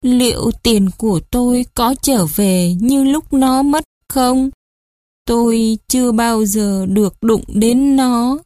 Liệu 0.03 0.51
tiền 0.63 0.91
của 0.99 1.21
tôi 1.31 1.67
có 1.75 1.95
trở 2.03 2.27
về 2.27 2.75
như 2.81 3.05
lúc 3.05 3.33
nó 3.33 3.63
mất 3.63 3.85
không? 4.09 4.51
Tôi 5.27 5.79
chưa 5.89 6.13
bao 6.13 6.45
giờ 6.45 6.87
được 6.87 7.17
đụng 7.23 7.45
đến 7.49 7.97
nó. 7.97 8.39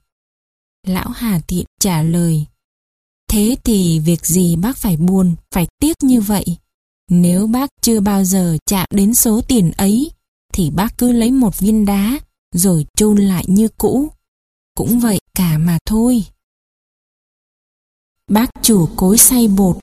Lão 0.86 1.08
Hà 1.08 1.40
Tiện 1.46 1.64
trả 1.80 2.02
lời. 2.02 2.46
Thế 3.30 3.56
thì 3.64 3.98
việc 3.98 4.26
gì 4.26 4.56
bác 4.56 4.76
phải 4.76 4.96
buồn, 4.96 5.34
phải 5.54 5.66
tiếc 5.80 5.96
như 6.02 6.20
vậy? 6.20 6.44
Nếu 7.10 7.46
bác 7.46 7.70
chưa 7.80 8.00
bao 8.00 8.24
giờ 8.24 8.56
chạm 8.66 8.86
đến 8.90 9.14
số 9.14 9.40
tiền 9.48 9.70
ấy, 9.70 10.10
thì 10.52 10.70
bác 10.70 10.98
cứ 10.98 11.12
lấy 11.12 11.30
một 11.30 11.58
viên 11.58 11.86
đá, 11.86 12.18
rồi 12.54 12.86
chôn 12.96 13.16
lại 13.16 13.44
như 13.48 13.68
cũ. 13.68 14.08
Cũng 14.74 15.00
vậy 15.00 15.20
cả 15.34 15.58
mà 15.58 15.78
thôi. 15.86 16.24
Bác 18.28 18.50
chủ 18.62 18.88
cối 18.96 19.18
xay 19.18 19.48
bột, 19.48 19.78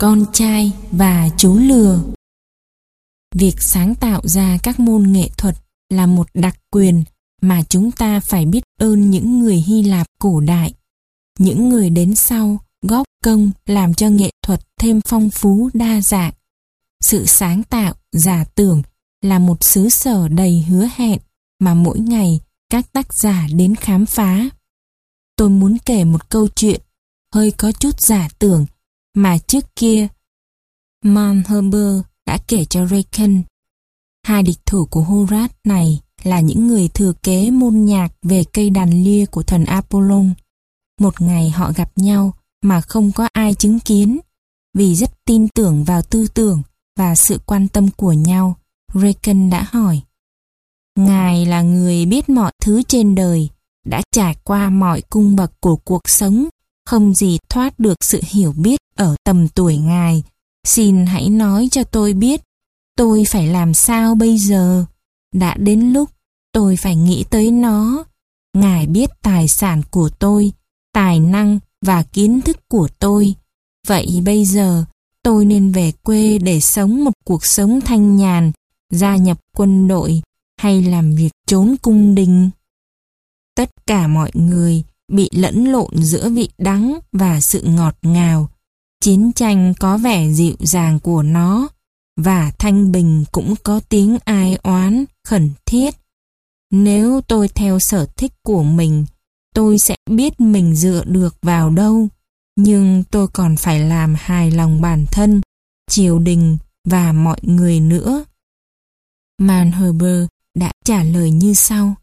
con 0.00 0.24
trai 0.32 0.72
và 0.90 1.28
chú 1.36 1.58
lừa. 1.58 2.00
Việc 3.34 3.54
sáng 3.60 3.94
tạo 3.94 4.20
ra 4.24 4.58
các 4.62 4.80
môn 4.80 5.12
nghệ 5.12 5.28
thuật 5.36 5.54
là 5.88 6.06
một 6.06 6.26
đặc 6.34 6.56
quyền 6.70 7.04
mà 7.42 7.62
chúng 7.68 7.90
ta 7.90 8.20
phải 8.20 8.46
biết 8.46 8.64
ơn 8.78 9.10
những 9.10 9.40
người 9.40 9.56
Hy 9.56 9.82
Lạp 9.82 10.06
cổ 10.20 10.40
đại. 10.40 10.74
Những 11.38 11.68
người 11.68 11.90
đến 11.90 12.14
sau 12.14 12.58
góp 12.82 13.06
công 13.24 13.50
làm 13.66 13.94
cho 13.94 14.08
nghệ 14.08 14.30
thuật 14.42 14.60
thêm 14.78 15.00
phong 15.00 15.30
phú 15.30 15.70
đa 15.74 16.00
dạng. 16.00 16.32
sự 17.00 17.26
sáng 17.26 17.62
tạo, 17.62 17.94
giả 18.12 18.44
tưởng 18.54 18.82
là 19.22 19.38
một 19.38 19.64
xứ 19.64 19.88
sở 19.88 20.28
đầy 20.28 20.64
hứa 20.68 20.88
hẹn 20.96 21.18
mà 21.58 21.74
mỗi 21.74 21.98
ngày 21.98 22.40
các 22.70 22.92
tác 22.92 23.14
giả 23.14 23.46
đến 23.54 23.74
khám 23.74 24.06
phá. 24.06 24.48
Tôi 25.36 25.50
muốn 25.50 25.76
kể 25.84 26.04
một 26.04 26.30
câu 26.30 26.48
chuyện 26.48 26.80
hơi 27.34 27.50
có 27.50 27.72
chút 27.72 28.00
giả 28.00 28.28
tưởng 28.38 28.66
mà 29.14 29.38
trước 29.38 29.76
kia 29.76 30.08
Man 31.04 31.42
Herber 31.46 32.00
đã 32.26 32.38
kể 32.48 32.64
cho 32.64 32.86
Reagan. 32.86 33.42
Hai 34.26 34.42
địch 34.42 34.58
thủ 34.66 34.86
của 34.90 35.00
Horat 35.00 35.52
này 35.64 36.00
là 36.22 36.40
những 36.40 36.66
người 36.66 36.88
thừa 36.88 37.12
kế 37.22 37.50
môn 37.50 37.84
nhạc 37.84 38.08
về 38.22 38.44
cây 38.52 38.70
đàn 38.70 39.04
lia 39.04 39.26
của 39.26 39.42
thần 39.42 39.64
Apollon. 39.64 40.34
Một 41.00 41.20
ngày 41.20 41.50
họ 41.50 41.72
gặp 41.76 41.92
nhau 41.96 42.34
mà 42.62 42.80
không 42.80 43.12
có 43.12 43.28
ai 43.32 43.54
chứng 43.54 43.80
kiến, 43.80 44.18
vì 44.74 44.94
rất 44.94 45.24
tin 45.24 45.48
tưởng 45.48 45.84
vào 45.84 46.02
tư 46.02 46.26
tưởng 46.34 46.62
và 46.98 47.14
sự 47.14 47.40
quan 47.46 47.68
tâm 47.68 47.90
của 47.90 48.12
nhau. 48.12 48.56
Reagan 48.94 49.50
đã 49.50 49.66
hỏi. 49.70 50.00
Ngài 50.98 51.46
là 51.46 51.62
người 51.62 52.06
biết 52.06 52.28
mọi 52.28 52.52
thứ 52.62 52.82
trên 52.82 53.14
đời, 53.14 53.48
đã 53.86 54.02
trải 54.12 54.36
qua 54.44 54.70
mọi 54.70 55.02
cung 55.02 55.36
bậc 55.36 55.60
của 55.60 55.76
cuộc 55.76 56.08
sống, 56.08 56.48
không 56.86 57.14
gì 57.14 57.38
thoát 57.48 57.78
được 57.78 58.04
sự 58.04 58.20
hiểu 58.24 58.52
biết 58.56 58.80
ở 58.96 59.16
tầm 59.24 59.48
tuổi 59.48 59.76
Ngài. 59.76 60.22
Xin 60.66 61.06
hãy 61.06 61.28
nói 61.28 61.68
cho 61.70 61.84
tôi 61.84 62.12
biết, 62.12 62.40
tôi 62.96 63.24
phải 63.28 63.46
làm 63.46 63.74
sao 63.74 64.14
bây 64.14 64.38
giờ? 64.38 64.84
Đã 65.34 65.56
đến 65.58 65.92
lúc 65.92 66.10
tôi 66.52 66.76
phải 66.76 66.96
nghĩ 66.96 67.24
tới 67.30 67.50
nó. 67.50 68.04
Ngài 68.56 68.86
biết 68.86 69.10
tài 69.22 69.48
sản 69.48 69.82
của 69.90 70.08
tôi, 70.08 70.52
tài 70.92 71.20
năng 71.20 71.58
và 71.82 72.02
kiến 72.02 72.40
thức 72.40 72.68
của 72.68 72.88
tôi. 72.98 73.34
Vậy 73.86 74.22
bây 74.24 74.44
giờ 74.44 74.84
tôi 75.22 75.44
nên 75.44 75.72
về 75.72 75.92
quê 76.02 76.38
để 76.38 76.60
sống 76.60 77.04
một 77.04 77.12
cuộc 77.24 77.44
sống 77.44 77.80
thanh 77.80 78.16
nhàn, 78.16 78.52
gia 78.90 79.16
nhập 79.16 79.38
quân 79.56 79.88
đội 79.88 80.22
hay 80.60 80.82
làm 80.82 81.14
việc 81.14 81.30
trốn 81.46 81.74
cung 81.82 82.14
đình. 82.14 82.50
Tất 83.56 83.70
cả 83.86 84.06
mọi 84.06 84.30
người 84.34 84.82
bị 85.10 85.28
lẫn 85.32 85.64
lộn 85.64 85.90
giữa 86.02 86.28
vị 86.28 86.48
đắng 86.58 86.98
và 87.12 87.40
sự 87.40 87.62
ngọt 87.62 87.96
ngào. 88.02 88.48
Chiến 89.00 89.32
tranh 89.32 89.74
có 89.80 89.98
vẻ 89.98 90.32
dịu 90.32 90.56
dàng 90.58 90.98
của 91.00 91.22
nó 91.22 91.68
và 92.16 92.52
thanh 92.58 92.92
bình 92.92 93.24
cũng 93.32 93.54
có 93.62 93.80
tiếng 93.88 94.18
ai 94.24 94.58
oán, 94.62 95.04
khẩn 95.24 95.50
thiết. 95.66 95.94
Nếu 96.70 97.20
tôi 97.20 97.48
theo 97.48 97.78
sở 97.78 98.06
thích 98.16 98.32
của 98.42 98.62
mình, 98.62 99.06
tôi 99.54 99.78
sẽ 99.78 99.96
biết 100.10 100.40
mình 100.40 100.74
dựa 100.74 101.04
được 101.06 101.36
vào 101.42 101.70
đâu, 101.70 102.08
nhưng 102.56 103.04
tôi 103.10 103.28
còn 103.28 103.56
phải 103.56 103.80
làm 103.80 104.14
hài 104.18 104.50
lòng 104.50 104.80
bản 104.80 105.04
thân, 105.12 105.40
triều 105.90 106.18
đình 106.18 106.58
và 106.84 107.12
mọi 107.12 107.38
người 107.42 107.80
nữa. 107.80 108.24
Manherber 109.38 110.26
đã 110.54 110.72
trả 110.84 111.04
lời 111.04 111.30
như 111.30 111.54
sau. 111.54 111.94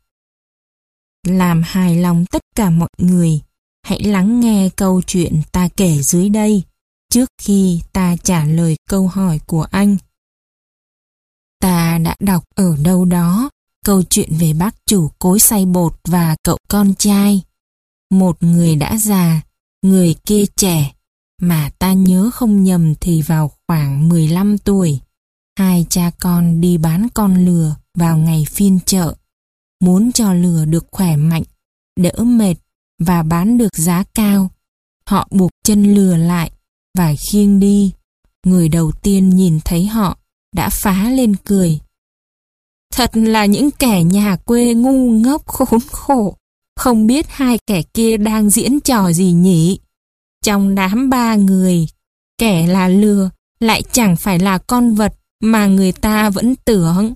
Làm 1.27 1.61
hài 1.65 1.95
lòng 1.95 2.25
tất 2.25 2.41
cả 2.55 2.69
mọi 2.69 2.89
người, 2.97 3.41
hãy 3.83 4.03
lắng 4.03 4.39
nghe 4.39 4.69
câu 4.75 5.01
chuyện 5.01 5.41
ta 5.51 5.67
kể 5.77 6.01
dưới 6.01 6.29
đây, 6.29 6.63
trước 7.09 7.29
khi 7.41 7.81
ta 7.93 8.15
trả 8.23 8.45
lời 8.45 8.75
câu 8.89 9.07
hỏi 9.07 9.39
của 9.45 9.67
anh. 9.71 9.97
Ta 11.61 11.97
đã 11.97 12.15
đọc 12.19 12.43
ở 12.55 12.77
đâu 12.83 13.05
đó 13.05 13.49
câu 13.85 14.03
chuyện 14.03 14.29
về 14.39 14.53
bác 14.53 14.75
chủ 14.85 15.11
cối 15.19 15.39
xay 15.39 15.65
bột 15.65 15.93
và 16.07 16.35
cậu 16.43 16.57
con 16.67 16.93
trai. 16.95 17.41
Một 18.11 18.43
người 18.43 18.75
đã 18.75 18.97
già, 18.97 19.41
người 19.81 20.15
kia 20.25 20.43
trẻ, 20.55 20.93
mà 21.41 21.69
ta 21.79 21.93
nhớ 21.93 22.29
không 22.33 22.63
nhầm 22.63 22.95
thì 22.95 23.21
vào 23.21 23.51
khoảng 23.67 24.09
15 24.09 24.57
tuổi. 24.57 24.99
Hai 25.59 25.85
cha 25.89 26.11
con 26.19 26.61
đi 26.61 26.77
bán 26.77 27.07
con 27.13 27.45
lừa 27.45 27.75
vào 27.97 28.17
ngày 28.17 28.45
phiên 28.49 28.79
chợ. 28.85 29.15
Muốn 29.81 30.11
cho 30.11 30.33
lừa 30.33 30.65
được 30.65 30.85
khỏe 30.91 31.15
mạnh, 31.15 31.43
đỡ 31.99 32.23
mệt 32.23 32.55
và 32.99 33.23
bán 33.23 33.57
được 33.57 33.75
giá 33.75 34.03
cao. 34.13 34.51
Họ 35.05 35.27
buộc 35.31 35.51
chân 35.63 35.93
lừa 35.95 36.17
lại 36.17 36.51
và 36.97 37.13
khiêng 37.31 37.59
đi. 37.59 37.93
Người 38.45 38.69
đầu 38.69 38.91
tiên 38.91 39.29
nhìn 39.29 39.59
thấy 39.65 39.85
họ 39.85 40.17
đã 40.55 40.69
phá 40.69 41.09
lên 41.09 41.35
cười. 41.35 41.79
Thật 42.93 43.11
là 43.13 43.45
những 43.45 43.71
kẻ 43.71 44.03
nhà 44.03 44.35
quê 44.35 44.73
ngu 44.73 45.11
ngốc 45.11 45.47
khốn 45.47 45.79
khổ. 45.91 46.35
Không 46.75 47.07
biết 47.07 47.25
hai 47.29 47.59
kẻ 47.67 47.81
kia 47.93 48.17
đang 48.17 48.49
diễn 48.49 48.79
trò 48.79 49.11
gì 49.11 49.31
nhỉ? 49.31 49.79
Trong 50.43 50.75
đám 50.75 51.09
ba 51.09 51.35
người, 51.35 51.87
kẻ 52.37 52.67
là 52.67 52.87
lừa 52.87 53.29
lại 53.59 53.83
chẳng 53.91 54.15
phải 54.15 54.39
là 54.39 54.57
con 54.57 54.95
vật 54.95 55.13
mà 55.43 55.67
người 55.67 55.91
ta 55.91 56.29
vẫn 56.29 56.55
tưởng. 56.65 57.13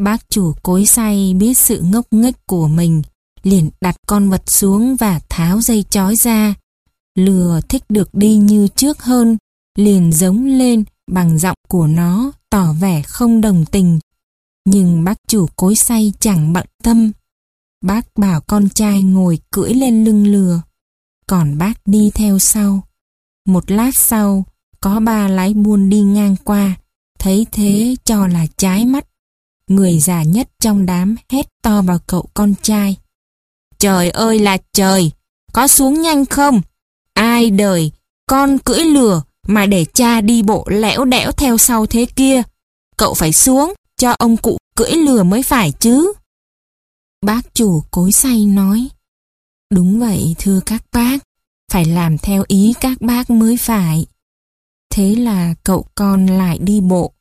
Bác 0.00 0.30
chủ 0.30 0.52
cối 0.62 0.86
say 0.86 1.34
biết 1.34 1.58
sự 1.58 1.80
ngốc 1.80 2.06
nghếch 2.10 2.46
của 2.46 2.68
mình, 2.68 3.02
liền 3.42 3.70
đặt 3.80 3.96
con 4.06 4.30
vật 4.30 4.50
xuống 4.50 4.96
và 4.96 5.20
tháo 5.28 5.60
dây 5.60 5.84
chói 5.90 6.16
ra. 6.16 6.54
Lừa 7.18 7.60
thích 7.68 7.82
được 7.88 8.14
đi 8.14 8.36
như 8.36 8.68
trước 8.68 9.02
hơn, 9.02 9.36
liền 9.78 10.12
giống 10.12 10.46
lên 10.46 10.84
bằng 11.10 11.38
giọng 11.38 11.56
của 11.68 11.86
nó 11.86 12.32
tỏ 12.50 12.72
vẻ 12.72 13.02
không 13.02 13.40
đồng 13.40 13.64
tình. 13.64 13.98
Nhưng 14.64 15.04
bác 15.04 15.18
chủ 15.28 15.46
cối 15.56 15.74
say 15.74 16.12
chẳng 16.20 16.52
bận 16.52 16.66
tâm. 16.82 17.12
Bác 17.84 18.06
bảo 18.16 18.40
con 18.40 18.68
trai 18.68 19.02
ngồi 19.02 19.38
cưỡi 19.50 19.74
lên 19.74 20.04
lưng 20.04 20.26
lừa, 20.26 20.62
còn 21.26 21.58
bác 21.58 21.86
đi 21.86 22.10
theo 22.14 22.38
sau. 22.38 22.82
Một 23.48 23.70
lát 23.70 23.96
sau, 23.96 24.44
có 24.80 25.00
ba 25.00 25.28
lái 25.28 25.54
buôn 25.54 25.88
đi 25.88 26.00
ngang 26.00 26.36
qua, 26.44 26.76
thấy 27.18 27.46
thế 27.52 27.96
cho 28.04 28.26
là 28.26 28.46
trái 28.56 28.86
mắt. 28.86 29.06
Người 29.70 29.98
già 29.98 30.22
nhất 30.22 30.48
trong 30.60 30.86
đám 30.86 31.16
hét 31.30 31.46
to 31.62 31.82
vào 31.82 31.98
cậu 32.06 32.28
con 32.34 32.54
trai. 32.62 32.96
Trời 33.78 34.10
ơi 34.10 34.38
là 34.38 34.58
trời, 34.72 35.10
có 35.52 35.68
xuống 35.68 36.02
nhanh 36.02 36.26
không? 36.26 36.60
Ai 37.14 37.50
đời, 37.50 37.92
con 38.26 38.58
cưỡi 38.58 38.84
lừa 38.84 39.22
mà 39.46 39.66
để 39.66 39.84
cha 39.94 40.20
đi 40.20 40.42
bộ 40.42 40.64
lẽo 40.68 41.04
đẽo 41.04 41.32
theo 41.32 41.58
sau 41.58 41.86
thế 41.86 42.06
kia. 42.16 42.42
Cậu 42.96 43.14
phải 43.14 43.32
xuống, 43.32 43.74
cho 43.96 44.12
ông 44.18 44.36
cụ 44.36 44.58
cưỡi 44.76 44.90
lừa 44.90 45.22
mới 45.22 45.42
phải 45.42 45.72
chứ. 45.72 46.12
Bác 47.22 47.54
chủ 47.54 47.82
cối 47.90 48.12
say 48.12 48.46
nói. 48.46 48.88
Đúng 49.70 50.00
vậy 50.00 50.34
thưa 50.38 50.60
các 50.66 50.82
bác, 50.92 51.18
phải 51.72 51.84
làm 51.84 52.18
theo 52.18 52.44
ý 52.48 52.72
các 52.80 53.00
bác 53.00 53.30
mới 53.30 53.56
phải. 53.56 54.06
Thế 54.90 55.14
là 55.14 55.54
cậu 55.64 55.86
con 55.94 56.26
lại 56.26 56.58
đi 56.58 56.80
bộ, 56.80 57.12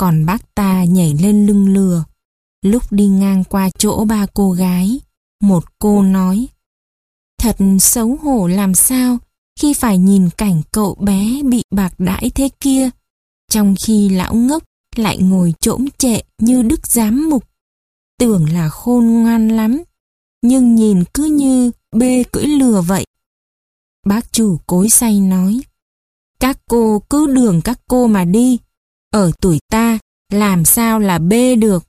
còn 0.00 0.26
bác 0.26 0.54
ta 0.54 0.84
nhảy 0.84 1.14
lên 1.22 1.46
lưng 1.46 1.74
lừa. 1.74 2.04
Lúc 2.62 2.82
đi 2.90 3.06
ngang 3.06 3.44
qua 3.44 3.70
chỗ 3.78 4.04
ba 4.04 4.26
cô 4.34 4.52
gái, 4.52 5.00
một 5.42 5.64
cô 5.78 6.02
nói 6.02 6.48
Thật 7.38 7.56
xấu 7.80 8.16
hổ 8.22 8.46
làm 8.46 8.74
sao 8.74 9.18
khi 9.60 9.74
phải 9.74 9.98
nhìn 9.98 10.30
cảnh 10.30 10.62
cậu 10.72 10.94
bé 10.94 11.42
bị 11.42 11.62
bạc 11.70 11.94
đãi 11.98 12.30
thế 12.34 12.48
kia, 12.60 12.90
trong 13.50 13.74
khi 13.86 14.08
lão 14.08 14.34
ngốc 14.34 14.62
lại 14.96 15.18
ngồi 15.18 15.54
trỗm 15.60 15.86
trệ 15.98 16.20
như 16.38 16.62
đức 16.62 16.86
giám 16.86 17.30
mục. 17.30 17.44
Tưởng 18.18 18.52
là 18.52 18.68
khôn 18.68 19.06
ngoan 19.06 19.48
lắm, 19.48 19.82
nhưng 20.42 20.74
nhìn 20.74 21.04
cứ 21.14 21.24
như 21.24 21.70
bê 21.96 22.24
cưỡi 22.32 22.44
lừa 22.46 22.80
vậy. 22.80 23.04
Bác 24.06 24.32
chủ 24.32 24.60
cối 24.66 24.88
say 24.88 25.20
nói, 25.20 25.60
các 26.38 26.58
cô 26.70 27.02
cứ 27.10 27.26
đường 27.26 27.60
các 27.64 27.80
cô 27.88 28.06
mà 28.06 28.24
đi, 28.24 28.58
ở 29.10 29.30
tuổi 29.40 29.58
ta 29.70 29.98
làm 30.32 30.64
sao 30.64 30.98
là 30.98 31.18
bê 31.18 31.56
được. 31.56 31.84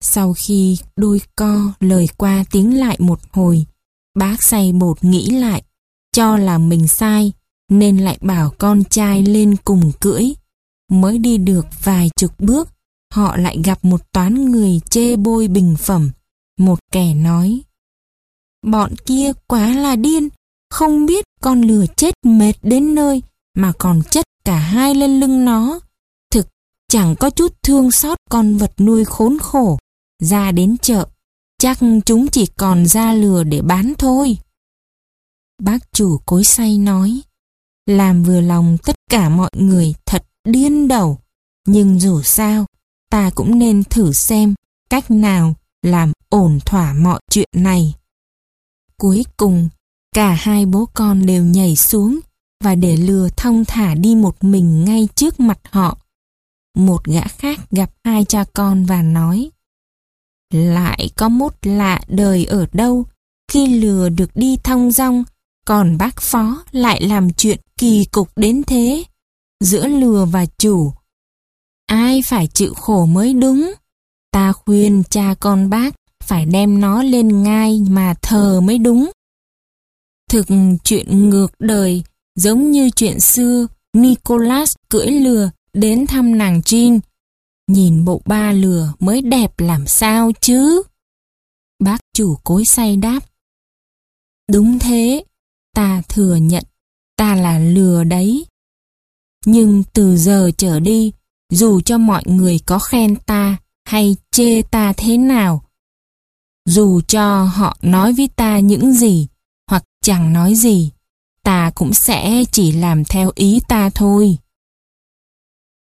Sau 0.00 0.34
khi 0.36 0.78
đôi 0.96 1.20
co 1.36 1.72
lời 1.80 2.08
qua 2.16 2.44
tiếng 2.50 2.78
lại 2.78 2.96
một 3.00 3.20
hồi, 3.32 3.66
bác 4.14 4.42
say 4.42 4.72
bột 4.72 5.04
nghĩ 5.04 5.30
lại, 5.30 5.62
cho 6.12 6.36
là 6.36 6.58
mình 6.58 6.88
sai, 6.88 7.32
nên 7.70 7.98
lại 7.98 8.18
bảo 8.20 8.52
con 8.58 8.84
trai 8.84 9.22
lên 9.22 9.56
cùng 9.64 9.92
cưỡi. 10.00 10.24
Mới 10.90 11.18
đi 11.18 11.38
được 11.38 11.66
vài 11.84 12.10
chục 12.16 12.40
bước, 12.40 12.68
họ 13.12 13.36
lại 13.36 13.58
gặp 13.64 13.84
một 13.84 14.12
toán 14.12 14.50
người 14.50 14.80
chê 14.90 15.16
bôi 15.16 15.48
bình 15.48 15.76
phẩm. 15.78 16.10
Một 16.58 16.78
kẻ 16.92 17.14
nói, 17.14 17.60
bọn 18.66 18.94
kia 19.06 19.32
quá 19.46 19.68
là 19.68 19.96
điên, 19.96 20.28
không 20.70 21.06
biết 21.06 21.24
con 21.40 21.60
lừa 21.60 21.86
chết 21.96 22.14
mệt 22.24 22.52
đến 22.62 22.94
nơi 22.94 23.22
mà 23.56 23.72
còn 23.78 24.02
chất 24.10 24.26
cả 24.44 24.58
hai 24.58 24.94
lên 24.94 25.20
lưng 25.20 25.44
nó. 25.44 25.80
Chẳng 26.88 27.14
có 27.20 27.30
chút 27.30 27.62
thương 27.62 27.90
xót 27.90 28.18
con 28.30 28.56
vật 28.56 28.72
nuôi 28.78 29.04
khốn 29.04 29.38
khổ. 29.38 29.78
Ra 30.22 30.52
đến 30.52 30.76
chợ, 30.78 31.08
chắc 31.58 31.78
chúng 32.06 32.28
chỉ 32.28 32.46
còn 32.46 32.86
ra 32.86 33.12
lừa 33.12 33.44
để 33.44 33.62
bán 33.62 33.92
thôi. 33.98 34.38
Bác 35.62 35.92
chủ 35.92 36.18
cối 36.26 36.44
say 36.44 36.78
nói, 36.78 37.20
làm 37.86 38.22
vừa 38.22 38.40
lòng 38.40 38.76
tất 38.84 38.96
cả 39.10 39.28
mọi 39.28 39.50
người 39.54 39.94
thật 40.06 40.26
điên 40.44 40.88
đầu, 40.88 41.18
nhưng 41.66 42.00
dù 42.00 42.22
sao, 42.22 42.66
ta 43.10 43.30
cũng 43.34 43.58
nên 43.58 43.84
thử 43.84 44.12
xem 44.12 44.54
cách 44.90 45.10
nào 45.10 45.54
làm 45.82 46.12
ổn 46.28 46.58
thỏa 46.66 46.92
mọi 46.92 47.20
chuyện 47.30 47.48
này. 47.52 47.94
Cuối 48.96 49.24
cùng, 49.36 49.68
cả 50.14 50.32
hai 50.32 50.66
bố 50.66 50.86
con 50.94 51.26
đều 51.26 51.44
nhảy 51.44 51.76
xuống 51.76 52.20
và 52.64 52.74
để 52.74 52.96
lừa 52.96 53.28
thong 53.36 53.64
thả 53.64 53.94
đi 53.94 54.14
một 54.14 54.44
mình 54.44 54.84
ngay 54.84 55.08
trước 55.14 55.40
mặt 55.40 55.58
họ 55.70 55.98
một 56.76 57.04
gã 57.04 57.20
khác 57.20 57.60
gặp 57.70 57.90
hai 58.04 58.24
cha 58.24 58.44
con 58.54 58.84
và 58.84 59.02
nói, 59.02 59.50
Lại 60.52 61.10
có 61.16 61.28
mốt 61.28 61.52
lạ 61.62 62.00
đời 62.08 62.44
ở 62.44 62.66
đâu? 62.72 63.04
Khi 63.52 63.66
lừa 63.66 64.08
được 64.08 64.30
đi 64.34 64.56
thong 64.64 64.90
dong, 64.90 65.24
còn 65.66 65.98
bác 65.98 66.20
phó 66.20 66.64
lại 66.70 67.00
làm 67.02 67.32
chuyện 67.32 67.60
kỳ 67.78 68.04
cục 68.04 68.28
đến 68.36 68.62
thế. 68.66 69.04
Giữa 69.60 69.88
lừa 69.88 70.24
và 70.24 70.46
chủ, 70.58 70.92
ai 71.86 72.22
phải 72.22 72.46
chịu 72.46 72.74
khổ 72.74 73.06
mới 73.06 73.32
đúng? 73.32 73.74
Ta 74.32 74.52
khuyên 74.52 75.02
cha 75.10 75.34
con 75.40 75.70
bác 75.70 75.94
phải 76.24 76.46
đem 76.46 76.80
nó 76.80 77.02
lên 77.02 77.42
ngai 77.42 77.80
mà 77.88 78.14
thờ 78.22 78.60
mới 78.60 78.78
đúng. 78.78 79.10
Thực 80.30 80.46
chuyện 80.84 81.30
ngược 81.30 81.52
đời, 81.58 82.02
giống 82.34 82.70
như 82.70 82.90
chuyện 82.90 83.20
xưa, 83.20 83.66
Nicholas 83.92 84.74
cưỡi 84.88 85.06
lừa 85.06 85.50
đến 85.76 86.06
thăm 86.06 86.38
nàng 86.38 86.60
Jean. 86.60 87.00
Nhìn 87.68 88.04
bộ 88.04 88.22
ba 88.24 88.52
lừa 88.52 88.92
mới 88.98 89.22
đẹp 89.22 89.60
làm 89.60 89.86
sao 89.86 90.32
chứ? 90.40 90.82
Bác 91.84 91.98
chủ 92.14 92.36
cối 92.44 92.64
say 92.64 92.96
đáp. 92.96 93.20
Đúng 94.52 94.78
thế, 94.78 95.24
ta 95.74 96.02
thừa 96.08 96.36
nhận, 96.36 96.64
ta 97.16 97.36
là 97.36 97.58
lừa 97.58 98.04
đấy. 98.04 98.46
Nhưng 99.46 99.82
từ 99.92 100.16
giờ 100.16 100.50
trở 100.58 100.80
đi, 100.80 101.12
dù 101.50 101.80
cho 101.80 101.98
mọi 101.98 102.22
người 102.26 102.58
có 102.66 102.78
khen 102.78 103.16
ta 103.16 103.56
hay 103.84 104.16
chê 104.30 104.62
ta 104.62 104.92
thế 104.96 105.16
nào, 105.16 105.66
dù 106.66 107.00
cho 107.00 107.44
họ 107.44 107.76
nói 107.82 108.12
với 108.12 108.28
ta 108.36 108.58
những 108.58 108.92
gì 108.92 109.28
hoặc 109.70 109.84
chẳng 110.02 110.32
nói 110.32 110.54
gì, 110.54 110.90
ta 111.42 111.70
cũng 111.74 111.94
sẽ 111.94 112.44
chỉ 112.52 112.72
làm 112.72 113.04
theo 113.04 113.30
ý 113.34 113.60
ta 113.68 113.90
thôi. 113.90 114.38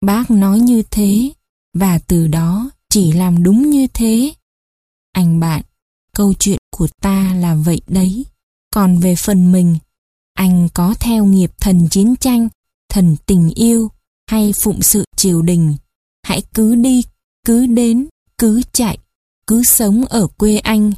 Bác 0.06 0.30
nói 0.30 0.60
như 0.60 0.82
thế, 0.90 1.32
và 1.74 1.98
từ 1.98 2.28
đó 2.28 2.70
chỉ 2.90 3.12
làm 3.12 3.42
đúng 3.42 3.70
như 3.70 3.86
thế. 3.86 4.34
Anh 5.12 5.40
bạn, 5.40 5.62
câu 6.14 6.34
chuyện 6.34 6.58
của 6.70 6.88
ta 7.00 7.34
là 7.34 7.54
vậy 7.54 7.80
đấy. 7.86 8.24
Còn 8.74 8.98
về 8.98 9.16
phần 9.16 9.52
mình, 9.52 9.76
anh 10.34 10.68
có 10.74 10.94
theo 11.00 11.24
nghiệp 11.24 11.50
thần 11.60 11.88
chiến 11.90 12.16
tranh, 12.16 12.48
thần 12.88 13.16
tình 13.26 13.50
yêu 13.54 13.90
hay 14.30 14.52
phụng 14.62 14.82
sự 14.82 15.04
triều 15.16 15.42
đình, 15.42 15.76
hãy 16.22 16.42
cứ 16.54 16.74
đi, 16.74 17.02
cứ 17.46 17.66
đến, 17.66 18.08
cứ 18.38 18.62
chạy, 18.72 18.98
cứ 19.46 19.62
sống 19.64 20.04
ở 20.04 20.26
quê 20.26 20.58
anh. 20.58 20.92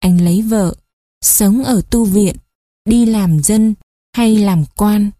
Anh 0.00 0.20
lấy 0.24 0.42
vợ, 0.42 0.74
sống 1.24 1.64
ở 1.64 1.82
tu 1.90 2.04
viện, 2.04 2.36
đi 2.84 3.06
làm 3.06 3.42
dân 3.42 3.74
hay 4.16 4.36
làm 4.36 4.64
quan. 4.76 5.10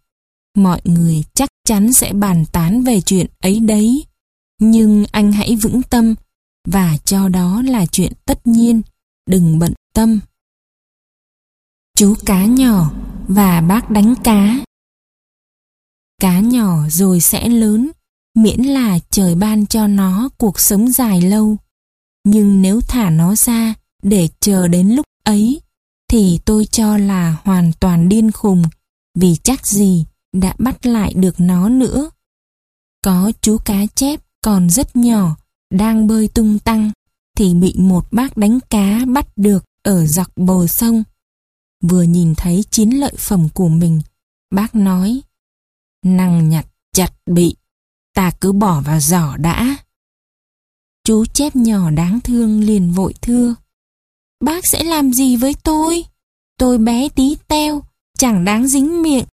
Mọi 0.57 0.81
người 0.83 1.23
chắc 1.33 1.49
chắn 1.67 1.93
sẽ 1.93 2.13
bàn 2.13 2.45
tán 2.51 2.83
về 2.83 3.01
chuyện 3.01 3.27
ấy 3.39 3.59
đấy. 3.59 4.05
Nhưng 4.59 5.05
anh 5.11 5.31
hãy 5.31 5.55
vững 5.55 5.81
tâm 5.83 6.15
và 6.67 6.97
cho 7.05 7.29
đó 7.29 7.61
là 7.61 7.85
chuyện 7.85 8.13
tất 8.25 8.47
nhiên, 8.47 8.81
đừng 9.29 9.59
bận 9.59 9.73
tâm. 9.93 10.19
Chú 11.97 12.15
cá 12.25 12.45
nhỏ 12.45 12.91
và 13.27 13.61
bác 13.61 13.89
đánh 13.89 14.13
cá. 14.23 14.63
Cá 16.21 16.39
nhỏ 16.39 16.89
rồi 16.89 17.21
sẽ 17.21 17.49
lớn, 17.49 17.91
miễn 18.35 18.61
là 18.61 18.99
trời 19.09 19.35
ban 19.35 19.65
cho 19.65 19.87
nó 19.87 20.29
cuộc 20.37 20.59
sống 20.59 20.91
dài 20.91 21.21
lâu. 21.21 21.57
Nhưng 22.23 22.61
nếu 22.61 22.81
thả 22.81 23.09
nó 23.09 23.35
ra 23.35 23.73
để 24.03 24.29
chờ 24.39 24.67
đến 24.67 24.89
lúc 24.89 25.05
ấy, 25.23 25.61
thì 26.09 26.39
tôi 26.45 26.65
cho 26.65 26.97
là 26.97 27.37
hoàn 27.43 27.71
toàn 27.79 28.09
điên 28.09 28.31
khùng, 28.31 28.63
vì 29.17 29.35
chắc 29.43 29.67
gì 29.67 30.05
đã 30.33 30.55
bắt 30.59 30.85
lại 30.85 31.13
được 31.13 31.35
nó 31.37 31.69
nữa. 31.69 32.09
Có 33.03 33.31
chú 33.41 33.57
cá 33.65 33.85
chép 33.95 34.19
còn 34.41 34.69
rất 34.69 34.95
nhỏ, 34.95 35.35
đang 35.71 36.07
bơi 36.07 36.27
tung 36.27 36.59
tăng, 36.59 36.91
thì 37.37 37.53
bị 37.53 37.73
một 37.77 38.07
bác 38.11 38.37
đánh 38.37 38.59
cá 38.69 38.99
bắt 39.13 39.27
được 39.35 39.65
ở 39.83 40.05
dọc 40.05 40.27
bờ 40.35 40.67
sông. 40.67 41.03
Vừa 41.83 42.03
nhìn 42.03 42.35
thấy 42.35 42.63
chiến 42.69 42.89
lợi 42.89 43.13
phẩm 43.17 43.47
của 43.53 43.67
mình, 43.67 44.01
bác 44.51 44.75
nói, 44.75 45.21
năng 46.05 46.49
nhặt 46.49 46.65
chặt 46.93 47.13
bị, 47.25 47.55
ta 48.13 48.31
cứ 48.41 48.51
bỏ 48.51 48.81
vào 48.81 48.99
giỏ 48.99 49.37
đã. 49.37 49.75
Chú 51.03 51.25
chép 51.25 51.55
nhỏ 51.55 51.91
đáng 51.91 52.19
thương 52.21 52.59
liền 52.59 52.91
vội 52.91 53.13
thưa, 53.21 53.55
bác 54.43 54.63
sẽ 54.71 54.83
làm 54.83 55.13
gì 55.13 55.35
với 55.35 55.53
tôi? 55.63 56.05
Tôi 56.57 56.77
bé 56.77 57.09
tí 57.09 57.35
teo, 57.47 57.83
chẳng 58.17 58.45
đáng 58.45 58.67
dính 58.67 59.01
miệng. 59.01 59.25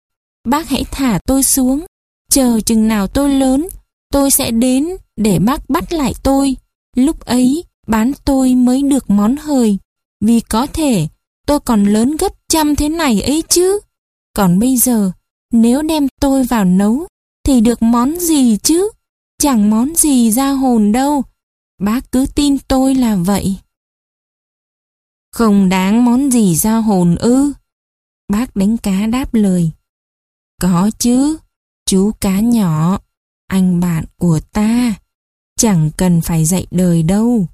Bác 0.47 0.69
hãy 0.69 0.83
thả 0.91 1.19
tôi 1.25 1.43
xuống, 1.43 1.85
chờ 2.31 2.59
chừng 2.59 2.87
nào 2.87 3.07
tôi 3.07 3.33
lớn, 3.33 3.67
tôi 4.11 4.31
sẽ 4.31 4.51
đến 4.51 4.87
để 5.17 5.39
bác 5.39 5.69
bắt 5.69 5.93
lại 5.93 6.13
tôi. 6.23 6.55
Lúc 6.95 7.19
ấy, 7.19 7.63
bán 7.87 8.11
tôi 8.25 8.55
mới 8.55 8.81
được 8.81 9.09
món 9.09 9.35
hời, 9.37 9.77
vì 10.21 10.39
có 10.39 10.67
thể 10.67 11.07
tôi 11.47 11.59
còn 11.59 11.83
lớn 11.83 12.15
gấp 12.17 12.31
trăm 12.49 12.75
thế 12.75 12.89
này 12.89 13.21
ấy 13.21 13.43
chứ. 13.49 13.79
Còn 14.33 14.59
bây 14.59 14.77
giờ, 14.77 15.11
nếu 15.51 15.81
đem 15.81 16.07
tôi 16.21 16.43
vào 16.43 16.65
nấu, 16.65 17.07
thì 17.43 17.61
được 17.61 17.81
món 17.81 18.19
gì 18.19 18.57
chứ? 18.57 18.89
Chẳng 19.41 19.69
món 19.69 19.95
gì 19.95 20.31
ra 20.31 20.51
hồn 20.51 20.91
đâu. 20.91 21.23
Bác 21.81 22.11
cứ 22.11 22.25
tin 22.35 22.57
tôi 22.59 22.95
là 22.95 23.15
vậy. 23.15 23.55
Không 25.31 25.69
đáng 25.69 26.05
món 26.05 26.31
gì 26.31 26.55
ra 26.55 26.77
hồn 26.77 27.15
ư? 27.15 27.53
Bác 28.31 28.55
đánh 28.55 28.77
cá 28.77 29.07
đáp 29.07 29.33
lời. 29.33 29.71
Có 30.59 30.89
chứ, 30.99 31.37
chú 31.85 32.11
cá 32.21 32.39
nhỏ, 32.39 32.99
anh 33.47 33.79
bạn 33.79 34.05
của 34.17 34.39
ta. 34.51 34.93
Chẳng 35.59 35.89
cần 35.97 36.21
phải 36.21 36.45
dạy 36.45 36.67
đời 36.71 37.03
đâu, 37.03 37.47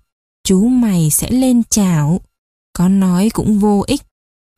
chú 0.44 0.68
mày 0.68 1.10
sẽ 1.10 1.32
lên 1.32 1.64
chảo. 1.64 2.22
Có 2.74 2.90
nói 2.90 3.30
cũng 3.34 3.60
vô 3.60 3.84
ích. 3.88 4.02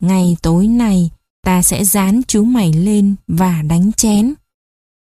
Ngày 0.02 0.36
tối 0.42 0.66
này 0.66 1.10
ta 1.42 1.62
sẽ 1.62 1.84
dán 1.84 2.20
chú 2.28 2.44
mày 2.44 2.72
lên 2.72 3.14
và 3.26 3.62
đánh 3.62 3.92
chén. 3.92 4.34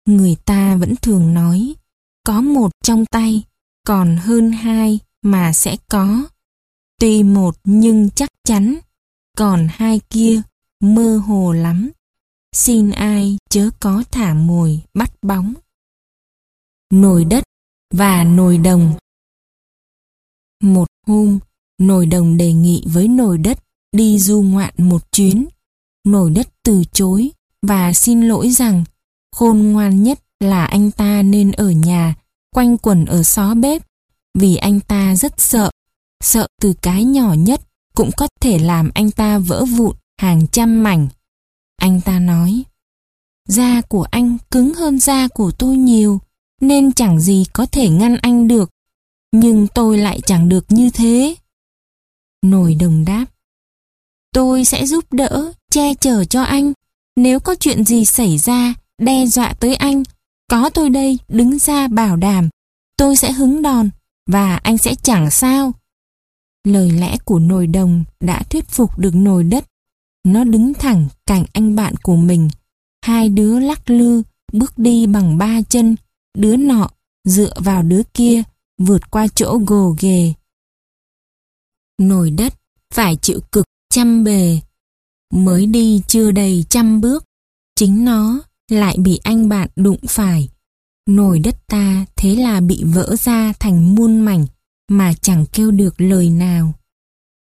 Người 0.06 0.36
ta 0.46 0.76
vẫn 0.76 0.96
thường 0.96 1.34
nói, 1.34 1.76
có 2.24 2.42
một 2.42 2.72
trong 2.84 3.06
tay, 3.06 3.44
còn 3.88 4.18
hơn 4.18 4.52
hai 4.52 5.00
mà 5.22 5.54
sẽ 5.54 5.78
có. 5.90 6.28
Tuy 7.00 7.24
một 7.24 7.56
nhưng 7.64 8.10
chắc 8.10 8.30
chắn, 8.44 8.78
còn 9.38 9.68
hai 9.72 10.02
kia 10.10 10.42
mơ 10.80 11.18
hồ 11.18 11.52
lắm. 11.52 11.92
Xin 12.56 12.92
ai 12.92 13.38
chớ 13.50 13.70
có 13.80 14.04
thả 14.12 14.34
mồi 14.34 14.82
bắt 14.94 15.12
bóng. 15.22 15.54
Nồi 16.94 17.26
đất 17.26 17.44
và 17.94 18.24
nồi 18.24 18.58
đồng 18.58 18.98
Một 20.64 20.88
hôm, 21.08 21.40
nồi 21.82 22.06
đồng 22.06 22.38
đề 22.38 22.54
nghị 22.54 22.84
với 22.88 23.08
nồi 23.08 23.38
đất 23.38 23.60
đi 23.92 24.20
du 24.20 24.42
ngoạn 24.42 24.74
một 24.78 25.12
chuyến. 25.12 25.48
Nồi 26.04 26.32
đất 26.32 26.48
từ 26.64 26.84
chối 26.94 27.32
và 27.62 27.94
xin 27.94 28.22
lỗi 28.22 28.50
rằng 28.50 28.84
khôn 29.36 29.58
ngoan 29.58 30.04
nhất 30.04 30.20
là 30.40 30.66
anh 30.66 30.92
ta 30.92 31.22
nên 31.22 31.52
ở 31.52 31.70
nhà 31.70 32.16
quanh 32.56 32.78
quẩn 32.78 33.06
ở 33.06 33.24
xó 33.24 33.54
bếp 33.54 33.82
vì 34.40 34.56
anh 34.56 34.80
ta 34.80 35.16
rất 35.16 35.42
sợ 35.42 35.72
sợ 36.24 36.48
từ 36.62 36.74
cái 36.82 37.04
nhỏ 37.04 37.34
nhất 37.34 37.62
cũng 37.96 38.10
có 38.18 38.28
thể 38.42 38.60
làm 38.60 38.90
anh 38.94 39.12
ta 39.12 39.40
vỡ 39.40 39.66
vụn 39.66 39.96
hàng 40.22 40.48
trăm 40.48 40.84
mảnh. 40.84 41.08
Anh 41.78 42.02
ta 42.02 42.20
nói, 42.20 42.64
da 43.48 43.82
của 43.82 44.04
anh 44.12 44.38
cứng 44.52 44.74
hơn 44.74 45.00
da 45.00 45.28
của 45.28 45.52
tôi 45.52 45.78
nhiều, 45.78 46.20
nên 46.62 46.92
chẳng 46.92 47.20
gì 47.20 47.46
có 47.54 47.66
thể 47.66 47.90
ngăn 47.90 48.18
anh 48.22 48.48
được. 48.48 48.70
Nhưng 49.32 49.68
tôi 49.68 49.98
lại 49.98 50.22
chẳng 50.26 50.50
được 50.50 50.66
như 50.70 50.90
thế. 50.90 51.36
Nồi 52.44 52.76
đồng 52.76 53.06
đáp, 53.06 53.26
tôi 54.34 54.66
sẽ 54.66 54.86
giúp 54.86 55.14
đỡ, 55.14 55.54
che 55.72 55.94
chở 55.94 56.26
cho 56.26 56.42
anh. 56.42 56.74
Nếu 57.16 57.40
có 57.40 57.56
chuyện 57.56 57.84
gì 57.84 58.06
xảy 58.06 58.38
ra, 58.38 58.74
đe 59.02 59.26
dọa 59.26 59.54
tới 59.54 59.76
anh, 59.76 60.04
có 60.50 60.70
tôi 60.70 60.90
đây 60.90 61.18
đứng 61.28 61.60
ra 61.60 61.88
bảo 61.88 62.16
đảm. 62.16 62.50
Tôi 62.98 63.16
sẽ 63.16 63.32
hứng 63.32 63.62
đòn, 63.62 63.90
và 64.30 64.56
anh 64.56 64.78
sẽ 64.78 64.96
chẳng 64.96 65.32
sao. 65.32 65.74
Lời 66.64 66.92
lẽ 66.92 67.18
của 67.26 67.40
nồi 67.40 67.68
đồng 67.68 68.04
đã 68.20 68.44
thuyết 68.50 68.66
phục 68.70 69.00
được 69.00 69.16
nồi 69.16 69.44
đất. 69.44 69.66
Nó 70.28 70.44
đứng 70.44 70.74
thẳng 70.74 71.08
cạnh 71.26 71.46
anh 71.54 71.76
bạn 71.76 71.96
của 72.04 72.16
mình. 72.16 72.50
Hai 73.06 73.30
đứa 73.30 73.60
lắc 73.60 73.90
lư, 73.90 74.24
bước 74.54 74.78
đi 74.78 75.08
bằng 75.08 75.38
ba 75.38 75.62
chân. 75.62 75.96
Đứa 76.38 76.58
nọ 76.58 76.90
dựa 77.24 77.54
vào 77.58 77.84
đứa 77.84 78.02
kia, 78.14 78.44
vượt 78.78 79.12
qua 79.12 79.28
chỗ 79.36 79.60
gồ 79.68 79.96
ghề. 80.00 80.34
Nồi 82.02 82.32
đất 82.32 82.54
phải 82.94 83.16
chịu 83.22 83.40
cực 83.52 83.66
chăm 83.90 84.24
bề. 84.24 84.60
Mới 85.34 85.66
đi 85.66 86.02
chưa 86.08 86.32
đầy 86.32 86.66
trăm 86.70 87.02
bước, 87.02 87.24
chính 87.76 88.06
nó 88.06 88.40
lại 88.72 88.98
bị 89.00 89.20
anh 89.24 89.50
bạn 89.50 89.70
đụng 89.76 90.00
phải. 90.08 90.50
Nồi 91.10 91.40
đất 91.40 91.68
ta 91.68 92.06
thế 92.16 92.36
là 92.36 92.62
bị 92.62 92.84
vỡ 92.84 93.16
ra 93.20 93.54
thành 93.60 93.96
muôn 93.96 94.20
mảnh 94.20 94.46
mà 94.92 95.14
chẳng 95.22 95.46
kêu 95.54 95.72
được 95.72 96.02
lời 96.02 96.30
nào. 96.30 96.74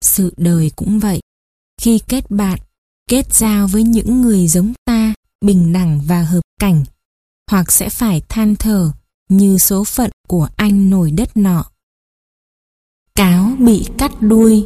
Sự 0.05 0.35
đời 0.37 0.71
cũng 0.77 0.99
vậy. 0.99 1.21
Khi 1.81 2.01
kết 2.09 2.31
bạn, 2.31 2.59
kết 3.09 3.35
giao 3.35 3.67
với 3.67 3.83
những 3.83 4.23
người 4.23 4.49
giống 4.49 4.73
ta, 4.85 5.15
bình 5.41 5.73
đẳng 5.73 6.01
và 6.07 6.23
hợp 6.23 6.43
cảnh, 6.61 6.85
hoặc 7.51 7.73
sẽ 7.73 7.89
phải 7.89 8.23
than 8.29 8.57
thở 8.57 8.93
như 9.29 9.59
số 9.59 9.85
phận 9.85 10.11
của 10.29 10.49
anh 10.57 10.91
nổi 10.91 11.11
đất 11.11 11.37
nọ. 11.37 11.65
Cáo 13.15 13.53
bị 13.59 13.87
cắt 13.99 14.13
đuôi 14.21 14.65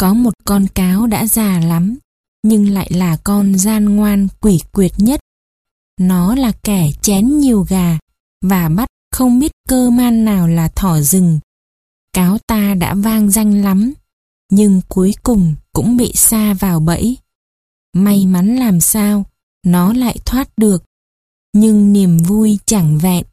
Có 0.00 0.14
một 0.14 0.32
con 0.44 0.66
cáo 0.74 1.06
đã 1.06 1.26
già 1.26 1.60
lắm, 1.60 1.98
nhưng 2.42 2.68
lại 2.68 2.90
là 2.90 3.16
con 3.24 3.58
gian 3.58 3.96
ngoan 3.96 4.28
quỷ 4.40 4.60
quyệt 4.72 4.92
nhất. 4.98 5.20
Nó 6.00 6.34
là 6.34 6.52
kẻ 6.62 6.90
chén 7.02 7.38
nhiều 7.38 7.66
gà 7.68 7.98
và 8.44 8.68
bắt 8.68 8.88
không 9.12 9.38
biết 9.38 9.52
cơ 9.68 9.90
man 9.90 10.24
nào 10.24 10.48
là 10.48 10.68
thỏ 10.68 11.00
rừng. 11.00 11.40
Cáo 12.12 12.38
ta 12.46 12.74
đã 12.74 12.94
vang 12.94 13.30
danh 13.30 13.62
lắm, 13.62 13.92
nhưng 14.54 14.80
cuối 14.88 15.12
cùng 15.22 15.54
cũng 15.72 15.96
bị 15.96 16.12
xa 16.14 16.54
vào 16.54 16.80
bẫy. 16.80 17.16
May 17.96 18.26
mắn 18.26 18.56
làm 18.56 18.80
sao, 18.80 19.24
nó 19.66 19.92
lại 19.92 20.18
thoát 20.26 20.48
được. 20.56 20.84
Nhưng 21.52 21.92
niềm 21.92 22.18
vui 22.18 22.58
chẳng 22.66 22.98
vẹn, 22.98 23.24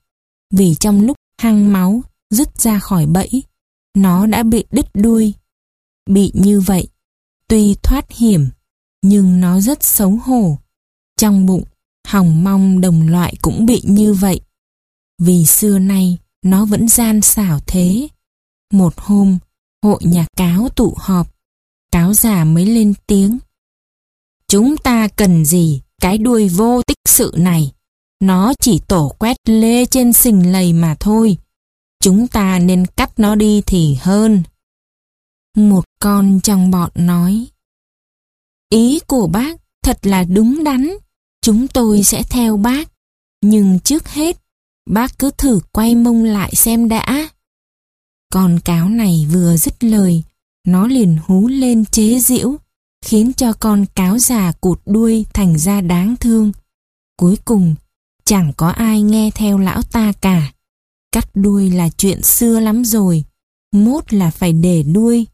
vì 0.53 0.75
trong 0.79 1.01
lúc 1.01 1.17
hăng 1.41 1.73
máu 1.73 2.01
rứt 2.29 2.61
ra 2.61 2.79
khỏi 2.79 3.05
bẫy, 3.05 3.43
nó 3.97 4.25
đã 4.25 4.43
bị 4.43 4.65
đứt 4.71 4.85
đuôi. 4.93 5.33
Bị 6.09 6.31
như 6.33 6.59
vậy, 6.61 6.87
tuy 7.47 7.75
thoát 7.83 8.11
hiểm, 8.11 8.49
nhưng 9.01 9.41
nó 9.41 9.59
rất 9.59 9.83
xấu 9.83 10.19
hổ. 10.23 10.57
Trong 11.17 11.45
bụng, 11.45 11.63
hòng 12.07 12.43
mong 12.43 12.81
đồng 12.81 13.07
loại 13.07 13.35
cũng 13.41 13.65
bị 13.65 13.81
như 13.85 14.13
vậy. 14.13 14.41
Vì 15.19 15.45
xưa 15.45 15.79
nay, 15.79 16.17
nó 16.45 16.65
vẫn 16.65 16.87
gian 16.87 17.21
xảo 17.21 17.59
thế. 17.67 18.07
Một 18.73 18.93
hôm, 18.97 19.37
hội 19.83 19.99
nhà 20.03 20.25
cáo 20.37 20.69
tụ 20.69 20.93
họp, 20.97 21.27
cáo 21.91 22.13
già 22.13 22.43
mới 22.43 22.65
lên 22.65 22.93
tiếng. 23.07 23.37
Chúng 24.47 24.77
ta 24.77 25.07
cần 25.07 25.45
gì 25.45 25.81
cái 26.01 26.17
đuôi 26.17 26.49
vô 26.49 26.81
tích 26.81 26.97
sự 27.05 27.33
này? 27.37 27.71
Nó 28.19 28.53
chỉ 28.59 28.81
tổ 28.87 29.15
quét 29.19 29.37
lê 29.45 29.85
trên 29.85 30.13
sình 30.13 30.51
lầy 30.51 30.73
mà 30.73 30.95
thôi. 30.99 31.37
Chúng 32.03 32.27
ta 32.27 32.59
nên 32.59 32.85
cắt 32.85 33.19
nó 33.19 33.35
đi 33.35 33.61
thì 33.65 33.97
hơn. 34.01 34.43
Một 35.57 35.85
con 35.99 36.39
trong 36.43 36.71
bọn 36.71 36.89
nói. 36.95 37.47
Ý 38.69 38.99
của 39.07 39.27
bác 39.27 39.57
thật 39.83 40.05
là 40.05 40.23
đúng 40.23 40.63
đắn. 40.63 40.89
Chúng 41.41 41.67
tôi 41.67 42.03
sẽ 42.03 42.23
theo 42.23 42.57
bác. 42.57 42.91
Nhưng 43.41 43.79
trước 43.79 44.07
hết, 44.09 44.37
bác 44.89 45.19
cứ 45.19 45.31
thử 45.37 45.59
quay 45.71 45.95
mông 45.95 46.23
lại 46.23 46.55
xem 46.55 46.89
đã. 46.89 47.29
Con 48.31 48.59
cáo 48.59 48.89
này 48.89 49.27
vừa 49.31 49.57
dứt 49.57 49.83
lời, 49.83 50.23
nó 50.67 50.87
liền 50.87 51.17
hú 51.27 51.47
lên 51.47 51.85
chế 51.85 52.19
giễu, 52.19 52.55
khiến 53.05 53.33
cho 53.33 53.53
con 53.53 53.85
cáo 53.95 54.19
già 54.19 54.51
cụt 54.51 54.79
đuôi 54.85 55.25
thành 55.33 55.57
ra 55.57 55.81
đáng 55.81 56.15
thương. 56.19 56.51
Cuối 57.17 57.37
cùng, 57.45 57.75
chẳng 58.25 58.53
có 58.57 58.69
ai 58.69 59.01
nghe 59.01 59.31
theo 59.35 59.57
lão 59.57 59.81
ta 59.91 60.11
cả. 60.21 60.53
Cắt 61.11 61.29
đuôi 61.33 61.69
là 61.69 61.89
chuyện 61.89 62.21
xưa 62.21 62.59
lắm 62.59 62.85
rồi, 62.85 63.23
mốt 63.71 64.13
là 64.13 64.31
phải 64.31 64.53
để 64.53 64.83
đuôi. 64.83 65.27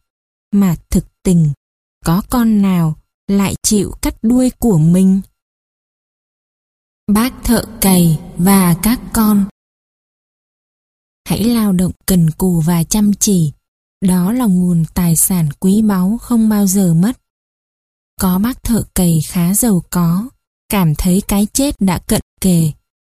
Mà 0.54 0.76
thực 0.90 1.06
tình, 1.24 1.50
có 2.06 2.22
con 2.30 2.62
nào 2.62 2.96
lại 3.28 3.56
chịu 3.64 3.92
cắt 4.02 4.16
đuôi 4.22 4.52
của 4.60 4.78
mình? 4.78 5.22
Bác 7.08 7.34
thợ 7.44 7.66
cày 7.82 8.20
và 8.38 8.76
các 8.84 9.00
con 9.14 9.46
Hãy 11.28 11.44
lao 11.44 11.74
động 11.74 11.92
cần 12.06 12.30
cù 12.30 12.62
và 12.62 12.84
chăm 12.84 13.14
chỉ, 13.14 13.52
đó 14.02 14.32
là 14.32 14.46
nguồn 14.46 14.86
tài 14.94 15.16
sản 15.16 15.50
quý 15.60 15.82
báu 15.82 16.18
không 16.22 16.50
bao 16.50 16.68
giờ 16.68 16.94
mất. 16.94 17.18
Có 18.22 18.40
bác 18.40 18.64
thợ 18.64 18.84
cày 18.96 19.20
khá 19.28 19.54
giàu 19.54 19.84
có, 19.90 20.30
cảm 20.70 20.96
thấy 20.96 21.22
cái 21.28 21.48
chết 21.54 21.76
đã 21.80 22.00
cận 22.00 22.22
kề, 22.42 22.72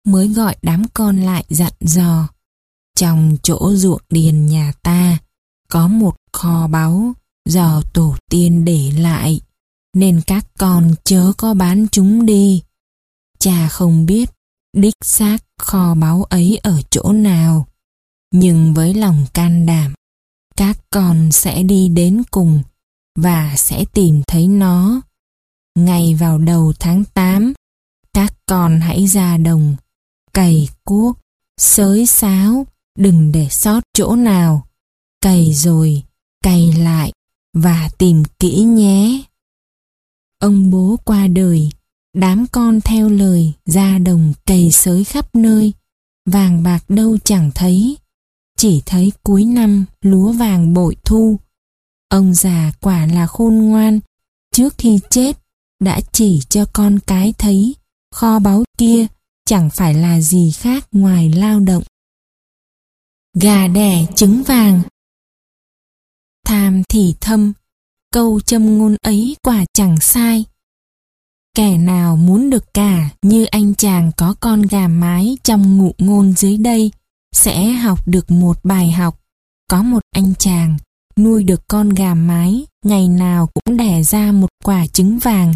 mới 0.06 0.28
gọi 0.28 0.56
đám 0.62 0.82
con 0.94 1.20
lại 1.20 1.44
dặn 1.48 1.72
dò. 1.80 2.28
Trong 2.96 3.36
chỗ 3.42 3.72
ruộng 3.74 4.02
điền 4.08 4.46
nhà 4.46 4.72
ta, 4.82 5.18
có 5.70 5.88
một 5.88 6.16
kho 6.32 6.66
báu 6.66 7.12
do 7.48 7.82
tổ 7.94 8.16
tiên 8.30 8.64
để 8.64 8.92
lại, 8.98 9.40
nên 9.94 10.20
các 10.26 10.46
con 10.58 10.94
chớ 11.04 11.32
có 11.36 11.54
bán 11.54 11.86
chúng 11.92 12.26
đi. 12.26 12.62
Cha 13.38 13.68
không 13.68 14.06
biết 14.06 14.30
đích 14.76 14.94
xác 15.04 15.38
kho 15.58 15.94
báu 15.94 16.22
ấy 16.22 16.60
ở 16.62 16.82
chỗ 16.90 17.12
nào, 17.12 17.67
nhưng 18.32 18.74
với 18.74 18.94
lòng 18.94 19.26
can 19.34 19.66
đảm, 19.66 19.94
các 20.56 20.78
con 20.90 21.32
sẽ 21.32 21.62
đi 21.62 21.88
đến 21.88 22.22
cùng 22.30 22.62
và 23.18 23.54
sẽ 23.56 23.84
tìm 23.92 24.22
thấy 24.26 24.48
nó. 24.48 25.00
Ngày 25.78 26.14
vào 26.14 26.38
đầu 26.38 26.72
tháng 26.80 27.04
8, 27.14 27.52
các 28.14 28.34
con 28.46 28.80
hãy 28.80 29.06
ra 29.06 29.36
đồng, 29.36 29.76
cày 30.32 30.68
cuốc, 30.84 31.18
sới 31.60 32.06
sáo, 32.06 32.66
đừng 32.98 33.32
để 33.32 33.48
sót 33.50 33.80
chỗ 33.94 34.16
nào. 34.16 34.66
Cày 35.20 35.54
rồi, 35.54 36.02
cày 36.42 36.72
lại 36.72 37.12
và 37.54 37.88
tìm 37.98 38.22
kỹ 38.38 38.60
nhé. 38.60 39.22
Ông 40.40 40.70
bố 40.70 40.96
qua 41.04 41.26
đời, 41.26 41.70
đám 42.14 42.46
con 42.52 42.80
theo 42.80 43.08
lời 43.08 43.52
ra 43.64 43.98
đồng 43.98 44.32
cày 44.46 44.70
sới 44.72 45.04
khắp 45.04 45.34
nơi, 45.34 45.72
vàng 46.26 46.62
bạc 46.62 46.84
đâu 46.88 47.18
chẳng 47.24 47.50
thấy, 47.54 47.96
chỉ 48.58 48.82
thấy 48.86 49.12
cuối 49.22 49.44
năm 49.44 49.84
lúa 50.00 50.32
vàng 50.32 50.74
bội 50.74 50.96
thu. 51.04 51.38
Ông 52.08 52.34
già 52.34 52.72
quả 52.80 53.06
là 53.06 53.26
khôn 53.26 53.54
ngoan, 53.54 54.00
trước 54.54 54.74
khi 54.78 55.00
chết 55.10 55.38
đã 55.80 56.00
chỉ 56.12 56.40
cho 56.48 56.64
con 56.72 56.98
cái 57.06 57.34
thấy 57.38 57.74
kho 58.14 58.38
báu 58.38 58.64
kia 58.78 59.06
chẳng 59.44 59.70
phải 59.70 59.94
là 59.94 60.20
gì 60.20 60.50
khác 60.50 60.88
ngoài 60.92 61.28
lao 61.28 61.60
động. 61.60 61.82
Gà 63.40 63.68
đẻ 63.68 64.06
trứng 64.14 64.42
vàng 64.42 64.82
Tham 66.46 66.82
thì 66.88 67.14
thâm, 67.20 67.52
câu 68.12 68.40
châm 68.40 68.78
ngôn 68.78 68.96
ấy 69.02 69.36
quả 69.42 69.64
chẳng 69.72 70.00
sai. 70.00 70.44
Kẻ 71.54 71.78
nào 71.78 72.16
muốn 72.16 72.50
được 72.50 72.74
cả 72.74 73.10
như 73.22 73.44
anh 73.44 73.74
chàng 73.74 74.10
có 74.16 74.34
con 74.40 74.62
gà 74.62 74.88
mái 74.88 75.36
trong 75.44 75.78
ngụ 75.78 75.92
ngôn 75.98 76.32
dưới 76.32 76.56
đây 76.56 76.90
sẽ 77.32 77.72
học 77.72 78.08
được 78.08 78.30
một 78.30 78.64
bài 78.64 78.92
học. 78.92 79.20
Có 79.70 79.82
một 79.82 80.02
anh 80.10 80.34
chàng 80.38 80.76
nuôi 81.18 81.44
được 81.44 81.68
con 81.68 81.88
gà 81.88 82.14
mái, 82.14 82.66
ngày 82.84 83.08
nào 83.08 83.46
cũng 83.46 83.76
đẻ 83.76 84.02
ra 84.02 84.32
một 84.32 84.48
quả 84.64 84.86
trứng 84.86 85.18
vàng. 85.18 85.54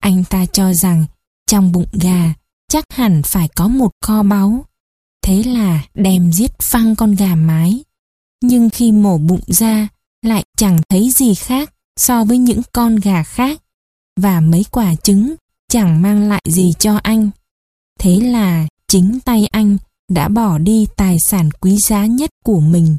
Anh 0.00 0.24
ta 0.24 0.46
cho 0.46 0.74
rằng 0.74 1.06
trong 1.46 1.72
bụng 1.72 1.88
gà 1.92 2.34
chắc 2.68 2.84
hẳn 2.90 3.22
phải 3.22 3.48
có 3.48 3.68
một 3.68 3.90
kho 4.00 4.22
báu. 4.22 4.64
Thế 5.22 5.42
là 5.42 5.84
đem 5.94 6.32
giết 6.32 6.58
phăng 6.58 6.96
con 6.96 7.14
gà 7.14 7.34
mái. 7.34 7.84
Nhưng 8.42 8.70
khi 8.70 8.92
mổ 8.92 9.18
bụng 9.18 9.40
ra, 9.46 9.88
lại 10.22 10.44
chẳng 10.56 10.78
thấy 10.88 11.10
gì 11.10 11.34
khác 11.34 11.72
so 11.96 12.24
với 12.24 12.38
những 12.38 12.60
con 12.72 12.96
gà 12.96 13.22
khác 13.22 13.62
và 14.20 14.40
mấy 14.40 14.64
quả 14.70 14.94
trứng 14.94 15.34
chẳng 15.68 16.02
mang 16.02 16.28
lại 16.28 16.42
gì 16.44 16.72
cho 16.78 16.96
anh. 17.02 17.30
Thế 18.00 18.20
là 18.20 18.66
chính 18.88 19.20
tay 19.20 19.46
anh 19.46 19.76
đã 20.08 20.28
bỏ 20.28 20.58
đi 20.58 20.86
tài 20.96 21.20
sản 21.20 21.50
quý 21.60 21.76
giá 21.76 22.06
nhất 22.06 22.30
của 22.44 22.60
mình. 22.60 22.96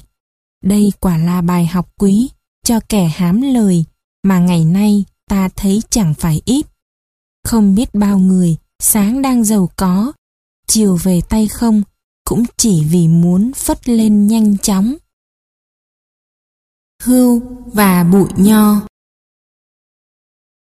Đây 0.63 0.91
quả 0.99 1.17
là 1.17 1.41
bài 1.41 1.65
học 1.65 1.89
quý 1.99 2.29
cho 2.65 2.79
kẻ 2.89 3.07
hám 3.07 3.41
lời 3.41 3.85
mà 4.23 4.39
ngày 4.39 4.65
nay 4.65 5.05
ta 5.29 5.49
thấy 5.55 5.81
chẳng 5.89 6.13
phải 6.13 6.41
ít. 6.45 6.65
Không 7.43 7.75
biết 7.75 7.89
bao 7.93 8.19
người 8.19 8.57
sáng 8.79 9.21
đang 9.21 9.43
giàu 9.43 9.69
có, 9.75 10.11
chiều 10.67 10.97
về 11.03 11.21
tay 11.29 11.47
không 11.47 11.83
cũng 12.25 12.43
chỉ 12.57 12.83
vì 12.83 13.07
muốn 13.07 13.53
phất 13.53 13.89
lên 13.89 14.27
nhanh 14.27 14.57
chóng. 14.57 14.95
Hưu 17.03 17.41
và 17.65 18.03
bụi 18.03 18.29
nho 18.37 18.81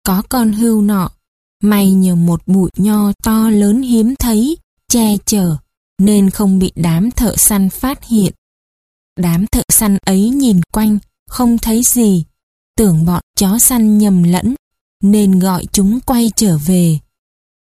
Có 0.07 0.23
con 0.29 0.53
hưu 0.53 0.83
nọ, 0.83 1.11
may 1.63 1.93
nhờ 1.93 2.15
một 2.15 2.43
bụi 2.47 2.71
nho 2.77 3.13
to 3.23 3.51
lớn 3.51 3.83
hiếm 3.83 4.15
thấy, 4.17 4.57
che 4.89 5.17
chở, 5.27 5.57
nên 5.99 6.31
không 6.31 6.59
bị 6.59 6.73
đám 6.75 7.11
thợ 7.11 7.35
săn 7.37 7.71
phát 7.71 8.05
hiện. 8.05 8.33
Đám 9.17 9.47
thợ 9.47 9.63
săn 9.69 9.99
ấy 10.07 10.31
nhìn 10.31 10.61
quanh, 10.73 10.99
không 11.29 11.59
thấy 11.59 11.83
gì, 11.83 12.25
tưởng 12.77 13.05
bọn 13.05 13.23
chó 13.37 13.59
săn 13.59 13.99
nhầm 13.99 14.23
lẫn, 14.23 14.55
nên 15.03 15.39
gọi 15.39 15.67
chúng 15.73 16.01
quay 16.01 16.31
trở 16.37 16.59
về. 16.59 16.99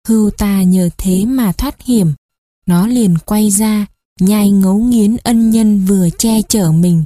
Hưu 0.08 0.30
ta 0.30 0.62
nhờ 0.62 0.90
thế 0.98 1.24
mà 1.24 1.52
thoát 1.52 1.82
hiểm, 1.82 2.12
nó 2.66 2.86
liền 2.86 3.18
quay 3.26 3.50
ra, 3.50 3.86
nhai 4.20 4.50
ngấu 4.50 4.78
nghiến 4.78 5.16
ân 5.16 5.50
nhân 5.50 5.84
vừa 5.84 6.08
che 6.18 6.42
chở 6.42 6.72
mình. 6.72 7.04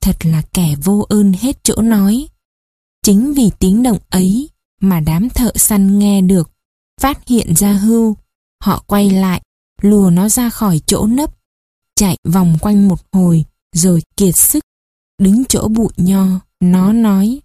Thật 0.00 0.26
là 0.26 0.42
kẻ 0.52 0.74
vô 0.84 1.06
ơn 1.08 1.32
hết 1.32 1.58
chỗ 1.62 1.82
nói. 1.82 2.26
Chính 3.02 3.32
vì 3.32 3.50
tiếng 3.58 3.82
động 3.82 3.98
ấy 4.10 4.48
mà 4.80 5.00
đám 5.00 5.30
thợ 5.30 5.52
săn 5.54 5.98
nghe 5.98 6.20
được, 6.20 6.50
phát 7.00 7.28
hiện 7.28 7.54
ra 7.56 7.72
hưu, 7.72 8.16
họ 8.64 8.84
quay 8.86 9.10
lại, 9.10 9.42
lùa 9.84 10.10
nó 10.10 10.28
ra 10.28 10.50
khỏi 10.50 10.80
chỗ 10.86 11.06
nấp, 11.06 11.34
chạy 11.96 12.16
vòng 12.24 12.56
quanh 12.60 12.88
một 12.88 13.00
hồi 13.12 13.44
rồi 13.72 14.02
kiệt 14.16 14.36
sức, 14.36 14.64
đứng 15.18 15.44
chỗ 15.48 15.68
bụi 15.68 15.92
nho, 15.96 16.26
nó 16.60 16.92
nói. 16.92 17.40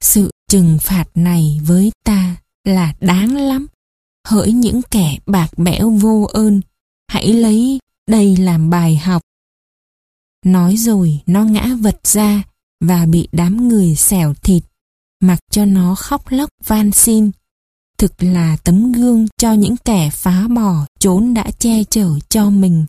Sự 0.00 0.30
trừng 0.48 0.78
phạt 0.82 1.04
này 1.14 1.60
với 1.64 1.92
ta 2.04 2.36
là 2.64 2.94
đáng 3.00 3.36
lắm. 3.36 3.66
Hỡi 4.26 4.52
những 4.52 4.80
kẻ 4.90 5.18
bạc 5.26 5.48
bẽo 5.56 5.90
vô 5.90 6.28
ơn, 6.32 6.60
hãy 7.08 7.32
lấy 7.32 7.80
đây 8.08 8.36
làm 8.36 8.70
bài 8.70 8.96
học. 8.96 9.22
Nói 10.44 10.76
rồi 10.76 11.20
nó 11.26 11.44
ngã 11.44 11.76
vật 11.80 12.00
ra 12.06 12.42
và 12.80 13.06
bị 13.06 13.28
đám 13.32 13.68
người 13.68 13.94
xẻo 13.94 14.34
thịt, 14.34 14.62
mặc 15.20 15.38
cho 15.50 15.64
nó 15.64 15.94
khóc 15.94 16.24
lóc 16.30 16.50
van 16.64 16.92
xin. 16.92 17.30
Thực 18.00 18.22
là 18.22 18.56
tấm 18.64 18.92
gương 18.92 19.26
cho 19.36 19.52
những 19.52 19.76
kẻ 19.76 20.10
phá 20.12 20.48
bỏ 20.48 20.86
trốn 20.98 21.34
đã 21.34 21.50
che 21.58 21.84
chở 21.84 22.18
cho 22.28 22.50
mình. 22.50 22.86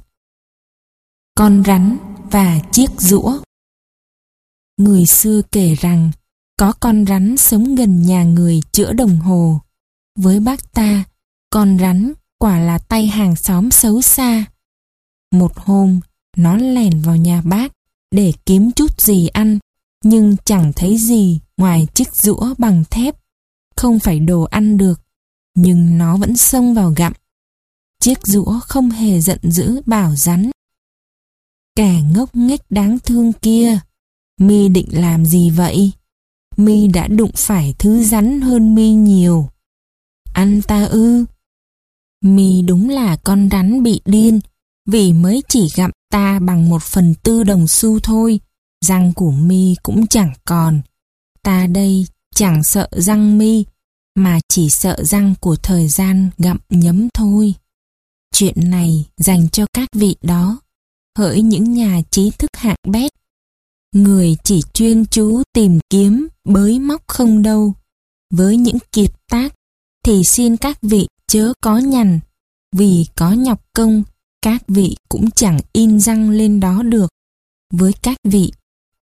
Con 1.35 1.63
rắn 1.65 1.97
và 2.31 2.59
chiếc 2.71 2.89
rũa 2.97 3.37
Người 4.77 5.05
xưa 5.05 5.41
kể 5.51 5.75
rằng 5.75 6.11
có 6.57 6.73
con 6.79 7.05
rắn 7.05 7.37
sống 7.37 7.75
gần 7.75 8.01
nhà 8.01 8.23
người 8.23 8.59
chữa 8.71 8.93
đồng 8.93 9.19
hồ. 9.19 9.61
Với 10.19 10.39
bác 10.39 10.71
ta, 10.71 11.03
con 11.49 11.77
rắn 11.79 12.13
quả 12.37 12.59
là 12.59 12.77
tay 12.77 13.07
hàng 13.07 13.35
xóm 13.35 13.71
xấu 13.71 14.01
xa. 14.01 14.45
Một 15.31 15.57
hôm, 15.57 15.99
nó 16.37 16.57
lèn 16.57 17.01
vào 17.01 17.15
nhà 17.15 17.41
bác 17.45 17.71
để 18.11 18.33
kiếm 18.45 18.71
chút 18.71 19.01
gì 19.01 19.27
ăn, 19.27 19.59
nhưng 20.03 20.35
chẳng 20.45 20.71
thấy 20.75 20.97
gì 20.97 21.39
ngoài 21.57 21.87
chiếc 21.93 22.15
rũa 22.15 22.53
bằng 22.57 22.83
thép. 22.91 23.20
Không 23.75 23.99
phải 23.99 24.19
đồ 24.19 24.43
ăn 24.43 24.77
được, 24.77 25.01
nhưng 25.55 25.97
nó 25.97 26.17
vẫn 26.17 26.37
xông 26.37 26.73
vào 26.73 26.93
gặm. 26.95 27.13
Chiếc 27.99 28.27
rũa 28.27 28.59
không 28.59 28.89
hề 28.89 29.21
giận 29.21 29.39
dữ 29.43 29.81
bảo 29.85 30.15
rắn. 30.15 30.51
Kẻ 31.75 32.01
ngốc 32.13 32.35
nghếch 32.35 32.61
đáng 32.71 32.99
thương 32.99 33.33
kia, 33.33 33.79
mi 34.39 34.69
định 34.69 34.87
làm 34.91 35.25
gì 35.25 35.49
vậy? 35.49 35.91
mi 36.57 36.87
đã 36.87 37.07
đụng 37.07 37.31
phải 37.35 37.73
thứ 37.79 38.03
rắn 38.03 38.41
hơn 38.41 38.75
mi 38.75 38.91
nhiều. 38.91 39.49
Ăn 40.33 40.61
ta 40.61 40.85
ư? 40.85 41.25
Mi 42.21 42.61
đúng 42.61 42.89
là 42.89 43.15
con 43.15 43.49
rắn 43.51 43.83
bị 43.83 44.01
điên, 44.05 44.39
vì 44.85 45.13
mới 45.13 45.43
chỉ 45.47 45.69
gặm 45.75 45.91
ta 46.11 46.39
bằng 46.39 46.69
một 46.69 46.83
phần 46.83 47.13
tư 47.23 47.43
đồng 47.43 47.67
xu 47.67 47.99
thôi, 47.99 48.39
răng 48.85 49.13
của 49.13 49.31
mi 49.31 49.75
cũng 49.83 50.07
chẳng 50.07 50.33
còn. 50.45 50.81
Ta 51.43 51.67
đây 51.67 52.05
chẳng 52.35 52.63
sợ 52.63 52.89
răng 52.91 53.37
mi, 53.37 53.65
mà 54.15 54.39
chỉ 54.47 54.69
sợ 54.69 54.97
răng 55.03 55.33
của 55.41 55.55
thời 55.55 55.87
gian 55.87 56.29
gặm 56.37 56.57
nhấm 56.69 57.07
thôi. 57.13 57.53
Chuyện 58.33 58.55
này 58.69 59.05
dành 59.17 59.49
cho 59.49 59.65
các 59.73 59.89
vị 59.93 60.15
đó, 60.21 60.59
hỡi 61.17 61.41
những 61.41 61.73
nhà 61.73 62.01
trí 62.11 62.31
thức 62.31 62.49
hạng 62.53 62.77
bét. 62.87 63.11
Người 63.95 64.37
chỉ 64.43 64.61
chuyên 64.73 65.05
chú 65.05 65.43
tìm 65.53 65.79
kiếm 65.89 66.27
bới 66.45 66.79
móc 66.79 67.01
không 67.07 67.41
đâu. 67.41 67.73
Với 68.33 68.57
những 68.57 68.77
kiệt 68.91 69.11
tác 69.31 69.53
thì 70.05 70.23
xin 70.23 70.57
các 70.57 70.77
vị 70.81 71.07
chớ 71.27 71.53
có 71.61 71.77
nhằn, 71.77 72.19
vì 72.75 73.05
có 73.15 73.31
nhọc 73.33 73.65
công, 73.73 74.03
các 74.41 74.63
vị 74.67 74.95
cũng 75.09 75.31
chẳng 75.31 75.59
in 75.73 75.99
răng 75.99 76.29
lên 76.29 76.59
đó 76.59 76.83
được. 76.83 77.09
Với 77.73 77.93
các 78.01 78.17
vị, 78.23 78.51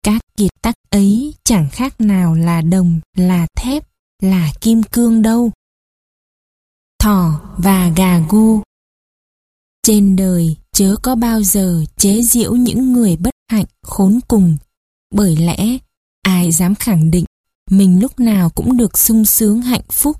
các 0.02 0.20
kiệt 0.36 0.50
tác 0.62 0.74
ấy 0.90 1.34
chẳng 1.44 1.68
khác 1.72 2.00
nào 2.00 2.34
là 2.34 2.60
đồng, 2.60 3.00
là 3.16 3.46
thép, 3.56 3.86
là 4.22 4.52
kim 4.60 4.82
cương 4.82 5.22
đâu. 5.22 5.50
Thỏ 7.02 7.40
và 7.58 7.92
gà 7.96 8.18
gu 8.28 8.62
Trên 9.82 10.16
đời 10.16 10.56
chớ 10.72 10.96
có 11.02 11.14
bao 11.14 11.42
giờ 11.42 11.84
chế 11.96 12.22
giễu 12.22 12.52
những 12.52 12.92
người 12.92 13.16
bất 13.16 13.34
hạnh 13.50 13.66
khốn 13.82 14.20
cùng, 14.28 14.56
bởi 15.14 15.36
lẽ 15.36 15.78
ai 16.22 16.52
dám 16.52 16.74
khẳng 16.74 17.10
định 17.10 17.24
mình 17.70 18.00
lúc 18.00 18.20
nào 18.20 18.50
cũng 18.50 18.76
được 18.76 18.98
sung 18.98 19.24
sướng 19.24 19.62
hạnh 19.62 19.88
phúc. 19.92 20.16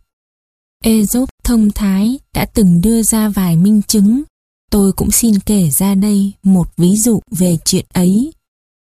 Aesop 0.84 1.28
thông 1.44 1.70
thái 1.70 2.18
đã 2.34 2.46
từng 2.54 2.80
đưa 2.80 3.02
ra 3.02 3.28
vài 3.28 3.56
minh 3.56 3.82
chứng. 3.82 4.22
Tôi 4.70 4.92
cũng 4.92 5.10
xin 5.10 5.38
kể 5.38 5.70
ra 5.70 5.94
đây 5.94 6.32
một 6.42 6.76
ví 6.76 6.96
dụ 6.96 7.20
về 7.30 7.58
chuyện 7.64 7.86
ấy. 7.92 8.32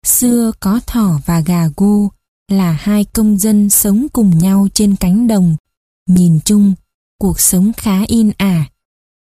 Xưa 0.05 0.53
có 0.61 0.81
thỏ 0.87 1.21
và 1.27 1.41
gà 1.41 1.69
gô 1.77 2.11
là 2.49 2.73
hai 2.73 3.05
công 3.05 3.39
dân 3.39 3.71
sống 3.71 4.07
cùng 4.13 4.39
nhau 4.39 4.69
trên 4.75 4.97
cánh 4.97 5.27
đồng. 5.27 5.57
Nhìn 6.07 6.41
chung, 6.45 6.75
cuộc 7.19 7.41
sống 7.41 7.73
khá 7.77 8.03
yên 8.07 8.33
ả. 8.37 8.71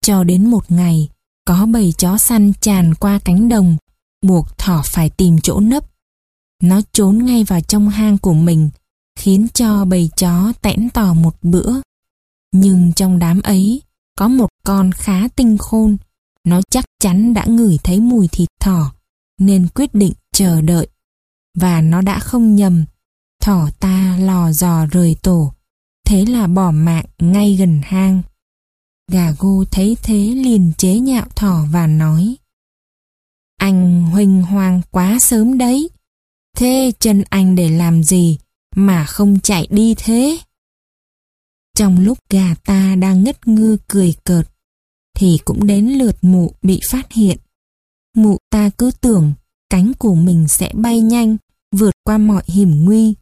Cho 0.02 0.24
đến 0.24 0.50
một 0.50 0.72
ngày, 0.72 1.10
có 1.46 1.66
bầy 1.66 1.94
chó 1.98 2.18
săn 2.18 2.54
tràn 2.62 2.96
qua 2.96 3.20
cánh 3.26 3.50
đồng, 3.50 3.78
buộc 4.22 4.58
thỏ 4.58 4.82
phải 4.86 5.10
tìm 5.10 5.38
chỗ 5.44 5.60
nấp. 5.60 5.84
Nó 6.62 6.82
trốn 6.94 7.26
ngay 7.26 7.44
vào 7.44 7.62
trong 7.62 7.90
hang 7.90 8.18
của 8.18 8.34
mình, 8.34 8.70
khiến 9.20 9.48
cho 9.54 9.86
bầy 9.86 10.10
chó 10.18 10.54
tẽn 10.62 10.90
tò 10.90 11.14
một 11.14 11.36
bữa. 11.42 11.74
Nhưng 12.52 12.94
trong 12.94 13.20
đám 13.20 13.42
ấy, 13.42 13.82
có 14.18 14.28
một 14.28 14.50
con 14.66 14.92
khá 14.92 15.28
tinh 15.28 15.58
khôn. 15.58 15.98
Nó 16.44 16.62
chắc 16.70 16.86
chắn 17.00 17.34
đã 17.34 17.46
ngửi 17.46 17.78
thấy 17.84 18.00
mùi 18.00 18.28
thịt 18.28 18.50
thỏ, 18.60 18.94
nên 19.40 19.68
quyết 19.76 19.94
định 19.94 20.14
chờ 20.34 20.62
đợi. 20.62 20.88
Và 21.58 21.82
nó 21.82 22.02
đã 22.02 22.20
không 22.20 22.56
nhầm, 22.56 22.86
thỏ 23.42 23.70
ta 23.80 24.18
lò 24.20 24.52
dò 24.52 24.86
rời 24.86 25.16
tổ, 25.24 25.54
thế 26.06 26.26
là 26.26 26.48
bỏ 26.48 26.72
mạng 26.72 27.06
ngay 27.20 27.56
gần 27.56 27.82
hang. 27.84 28.22
Gà 29.12 29.32
gô 29.40 29.64
thấy 29.72 29.98
thế 30.04 30.18
liền 30.18 30.72
chế 30.78 31.00
nhạo 31.00 31.26
thỏ 31.36 31.66
và 31.72 31.88
nói 31.88 32.36
Anh 33.58 34.02
huỳnh 34.02 34.44
hoang 34.44 34.82
quá 34.92 35.20
sớm 35.20 35.58
đấy. 35.58 35.90
Thế 36.58 36.92
chân 37.00 37.24
anh 37.30 37.56
để 37.56 37.70
làm 37.70 38.04
gì 38.04 38.38
mà 38.76 39.06
không 39.06 39.40
chạy 39.40 39.68
đi 39.70 39.96
thế? 39.98 40.40
Trong 41.78 42.00
lúc 42.00 42.18
gà 42.30 42.56
ta 42.66 42.96
đang 42.96 43.24
ngất 43.24 43.48
ngư 43.48 43.78
cười 43.88 44.14
cợt, 44.24 44.50
thì 45.16 45.40
cũng 45.46 45.68
đến 45.68 45.90
lượt 45.90 46.18
mụ 46.22 46.56
bị 46.62 46.80
phát 46.92 47.12
hiện. 47.12 47.38
Mụ 48.16 48.38
ta 48.50 48.70
cứ 48.78 48.92
tưởng 49.02 49.34
cánh 49.74 49.94
của 50.00 50.16
mình 50.16 50.48
sẽ 50.48 50.72
bay 50.74 51.02
nhanh, 51.02 51.38
vượt 51.76 51.94
qua 52.04 52.18
mọi 52.18 52.44
hiểm 52.48 52.86
nguy. 52.86 53.16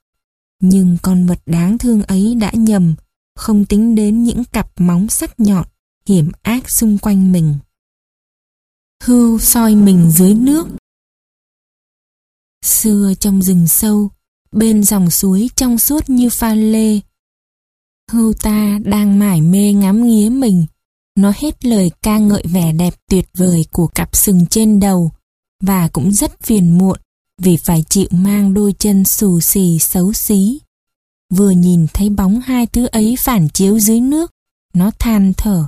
Nhưng 0.61 0.97
con 1.01 1.27
vật 1.27 1.41
đáng 1.45 1.77
thương 1.77 2.03
ấy 2.03 2.35
đã 2.35 2.51
nhầm, 2.53 2.95
không 3.35 3.65
tính 3.65 3.95
đến 3.95 4.23
những 4.23 4.43
cặp 4.43 4.71
móng 4.77 5.09
sắc 5.09 5.39
nhọn, 5.39 5.67
hiểm 6.07 6.31
ác 6.41 6.69
xung 6.69 6.97
quanh 6.97 7.31
mình. 7.31 7.55
Hưu 9.03 9.39
soi 9.39 9.75
mình 9.75 10.11
dưới 10.11 10.33
nước. 10.33 10.67
Xưa 12.65 13.13
trong 13.19 13.41
rừng 13.41 13.67
sâu, 13.67 14.09
bên 14.51 14.83
dòng 14.83 15.09
suối 15.09 15.49
trong 15.55 15.77
suốt 15.77 16.09
như 16.09 16.29
pha 16.29 16.53
lê. 16.55 16.99
Hưu 18.11 18.33
ta 18.33 18.79
đang 18.83 19.19
mải 19.19 19.41
mê 19.41 19.73
ngắm 19.73 20.07
nghía 20.07 20.29
mình, 20.29 20.65
nó 21.15 21.33
hết 21.35 21.65
lời 21.65 21.91
ca 22.01 22.17
ngợi 22.17 22.43
vẻ 22.45 22.73
đẹp 22.73 22.93
tuyệt 23.09 23.25
vời 23.33 23.65
của 23.71 23.87
cặp 23.87 24.15
sừng 24.15 24.45
trên 24.45 24.79
đầu 24.79 25.11
và 25.61 25.87
cũng 25.87 26.11
rất 26.11 26.39
phiền 26.41 26.77
muộn 26.77 26.99
vì 27.41 27.57
phải 27.57 27.83
chịu 27.89 28.07
mang 28.11 28.53
đôi 28.53 28.73
chân 28.79 29.05
xù 29.05 29.39
xì 29.39 29.79
xấu 29.79 30.13
xí. 30.13 30.59
Vừa 31.33 31.51
nhìn 31.51 31.87
thấy 31.93 32.09
bóng 32.09 32.41
hai 32.41 32.65
thứ 32.65 32.85
ấy 32.85 33.15
phản 33.19 33.49
chiếu 33.49 33.79
dưới 33.79 33.99
nước, 33.99 34.31
nó 34.73 34.91
than 34.99 35.33
thở. 35.37 35.65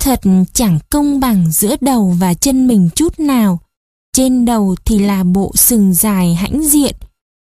Thật 0.00 0.20
chẳng 0.52 0.78
công 0.90 1.20
bằng 1.20 1.52
giữa 1.52 1.76
đầu 1.80 2.16
và 2.18 2.34
chân 2.34 2.66
mình 2.66 2.88
chút 2.94 3.20
nào. 3.20 3.60
Trên 4.12 4.44
đầu 4.44 4.76
thì 4.84 4.98
là 4.98 5.24
bộ 5.24 5.52
sừng 5.54 5.94
dài 5.94 6.34
hãnh 6.34 6.62
diện, 6.68 6.94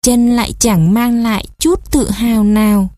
chân 0.02 0.36
lại 0.36 0.52
chẳng 0.59 0.94
mang 0.94 1.23
lại 1.23 1.47
chút 1.59 1.90
tự 1.90 2.10
hào 2.10 2.44
nào. 2.44 2.89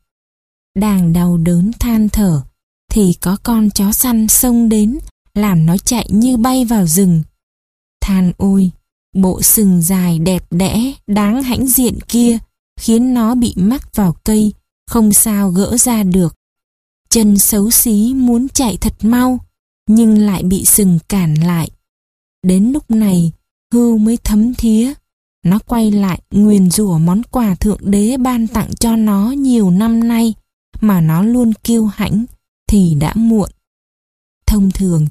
đàng 0.78 1.12
đau 1.12 1.36
đớn 1.36 1.72
than 1.80 2.08
thở, 2.08 2.42
thì 2.90 3.14
có 3.20 3.36
con 3.42 3.70
chó 3.70 3.92
săn 3.92 4.28
xông 4.28 4.68
đến, 4.68 4.98
làm 5.34 5.66
nó 5.66 5.76
chạy 5.76 6.06
như 6.10 6.36
bay 6.36 6.64
vào 6.64 6.86
rừng. 6.86 7.22
Than 8.08 8.32
ôi, 8.36 8.70
bộ 9.14 9.42
sừng 9.42 9.82
dài 9.82 10.18
đẹp 10.18 10.44
đẽ, 10.50 10.94
đáng 11.06 11.42
hãnh 11.42 11.66
diện 11.66 11.98
kia, 12.08 12.38
khiến 12.80 13.14
nó 13.14 13.34
bị 13.34 13.54
mắc 13.56 13.96
vào 13.96 14.16
cây, 14.24 14.52
không 14.86 15.12
sao 15.12 15.50
gỡ 15.50 15.76
ra 15.76 16.02
được. 16.02 16.34
Chân 17.10 17.38
xấu 17.38 17.70
xí 17.70 18.14
muốn 18.14 18.48
chạy 18.48 18.76
thật 18.80 18.94
mau, 19.02 19.38
nhưng 19.88 20.18
lại 20.18 20.42
bị 20.42 20.64
sừng 20.64 20.98
cản 21.08 21.34
lại. 21.34 21.70
Đến 22.42 22.72
lúc 22.72 22.90
này, 22.90 23.32
hưu 23.72 23.98
mới 23.98 24.16
thấm 24.24 24.54
thía. 24.54 24.92
Nó 25.44 25.58
quay 25.58 25.90
lại 25.90 26.20
nguyền 26.30 26.70
rủa 26.70 26.98
món 26.98 27.22
quà 27.30 27.54
thượng 27.54 27.90
đế 27.90 28.16
ban 28.16 28.46
tặng 28.46 28.70
cho 28.80 28.96
nó 28.96 29.30
nhiều 29.30 29.70
năm 29.70 30.08
nay 30.08 30.34
mà 30.80 31.00
nó 31.00 31.22
luôn 31.22 31.52
kiêu 31.64 31.86
hãnh 31.86 32.24
thì 32.68 32.94
đã 33.00 33.14
muộn. 33.14 33.50
Thông 34.46 34.70
thường, 34.70 35.06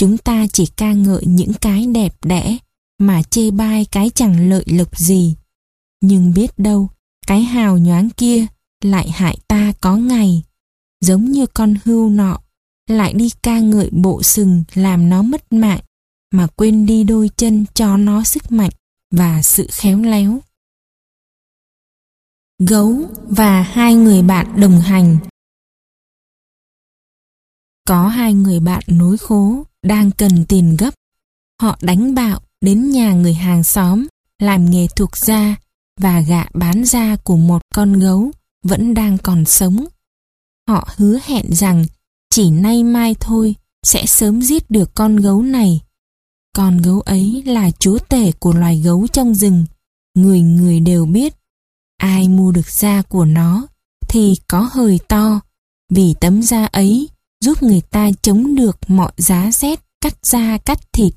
chúng 0.00 0.18
ta 0.18 0.46
chỉ 0.52 0.66
ca 0.66 0.92
ngợi 0.92 1.22
những 1.26 1.52
cái 1.60 1.86
đẹp 1.86 2.14
đẽ 2.24 2.58
mà 2.98 3.22
chê 3.22 3.50
bai 3.50 3.84
cái 3.84 4.10
chẳng 4.14 4.50
lợi 4.50 4.64
lộc 4.66 4.98
gì. 4.98 5.36
Nhưng 6.00 6.34
biết 6.34 6.58
đâu, 6.58 6.88
cái 7.26 7.42
hào 7.42 7.78
nhoáng 7.78 8.10
kia 8.10 8.46
lại 8.84 9.10
hại 9.10 9.38
ta 9.48 9.72
có 9.80 9.96
ngày. 9.96 10.42
Giống 11.00 11.24
như 11.24 11.46
con 11.46 11.74
hưu 11.84 12.10
nọ, 12.10 12.38
lại 12.88 13.12
đi 13.12 13.30
ca 13.42 13.58
ngợi 13.58 13.90
bộ 13.92 14.22
sừng 14.22 14.64
làm 14.74 15.08
nó 15.08 15.22
mất 15.22 15.52
mạng, 15.52 15.80
mà 16.34 16.46
quên 16.46 16.86
đi 16.86 17.04
đôi 17.04 17.30
chân 17.36 17.64
cho 17.74 17.96
nó 17.96 18.24
sức 18.24 18.52
mạnh 18.52 18.72
và 19.10 19.42
sự 19.42 19.66
khéo 19.70 20.02
léo. 20.02 20.40
Gấu 22.58 23.04
và 23.28 23.62
hai 23.62 23.94
người 23.94 24.22
bạn 24.22 24.60
đồng 24.60 24.80
hành 24.80 25.18
có 27.90 28.08
hai 28.08 28.34
người 28.34 28.60
bạn 28.60 28.82
nối 28.86 29.18
khố, 29.18 29.64
đang 29.82 30.10
cần 30.10 30.44
tiền 30.48 30.76
gấp. 30.78 30.90
Họ 31.62 31.78
đánh 31.82 32.14
bạo 32.14 32.40
đến 32.60 32.90
nhà 32.90 33.12
người 33.12 33.34
hàng 33.34 33.64
xóm, 33.64 34.06
làm 34.42 34.70
nghề 34.70 34.86
thuộc 34.96 35.10
da 35.26 35.56
và 36.00 36.20
gạ 36.20 36.46
bán 36.54 36.84
da 36.84 37.16
của 37.24 37.36
một 37.36 37.62
con 37.74 37.92
gấu 37.92 38.30
vẫn 38.64 38.94
đang 38.94 39.18
còn 39.18 39.44
sống. 39.44 39.86
Họ 40.68 40.88
hứa 40.96 41.18
hẹn 41.24 41.54
rằng 41.54 41.84
chỉ 42.30 42.50
nay 42.50 42.84
mai 42.84 43.14
thôi 43.20 43.54
sẽ 43.82 44.06
sớm 44.06 44.42
giết 44.42 44.70
được 44.70 44.94
con 44.94 45.16
gấu 45.16 45.42
này. 45.42 45.80
Con 46.56 46.78
gấu 46.78 47.00
ấy 47.00 47.42
là 47.46 47.70
chúa 47.70 47.98
tể 47.98 48.32
của 48.32 48.52
loài 48.52 48.80
gấu 48.84 49.06
trong 49.12 49.34
rừng. 49.34 49.64
Người 50.14 50.40
người 50.40 50.80
đều 50.80 51.06
biết. 51.06 51.34
Ai 51.96 52.28
mua 52.28 52.52
được 52.52 52.70
da 52.70 53.02
của 53.02 53.24
nó 53.24 53.66
thì 54.08 54.36
có 54.48 54.68
hơi 54.72 55.00
to. 55.08 55.40
Vì 55.92 56.14
tấm 56.20 56.42
da 56.42 56.66
ấy 56.66 57.08
giúp 57.44 57.62
người 57.62 57.80
ta 57.80 58.10
chống 58.22 58.54
được 58.54 58.78
mọi 58.88 59.12
giá 59.16 59.50
rét 59.52 59.80
cắt 60.00 60.14
da 60.22 60.58
cắt 60.58 60.92
thịt. 60.92 61.14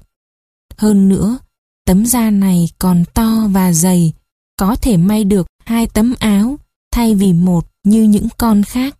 Hơn 0.77 1.09
nữa, 1.09 1.37
tấm 1.85 2.05
da 2.05 2.29
này 2.29 2.69
còn 2.79 3.03
to 3.13 3.47
và 3.51 3.73
dày, 3.73 4.13
có 4.57 4.75
thể 4.75 4.97
may 4.97 5.23
được 5.23 5.47
hai 5.65 5.87
tấm 5.87 6.13
áo 6.19 6.57
thay 6.91 7.15
vì 7.15 7.33
một 7.33 7.67
như 7.83 8.03
những 8.03 8.27
con 8.37 8.63
khác. 8.63 8.97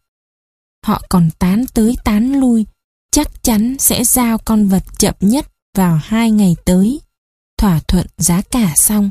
Họ 0.85 1.01
còn 1.09 1.29
tán 1.39 1.65
tới 1.73 1.95
tán 2.03 2.39
lui, 2.39 2.65
chắc 3.11 3.43
chắn 3.43 3.75
sẽ 3.79 4.03
giao 4.03 4.37
con 4.37 4.67
vật 4.67 4.83
chậm 4.99 5.15
nhất 5.19 5.51
vào 5.77 5.99
hai 6.03 6.31
ngày 6.31 6.55
tới. 6.65 7.01
Thỏa 7.57 7.79
thuận 7.87 8.07
giá 8.17 8.41
cả 8.41 8.73
xong, 8.75 9.09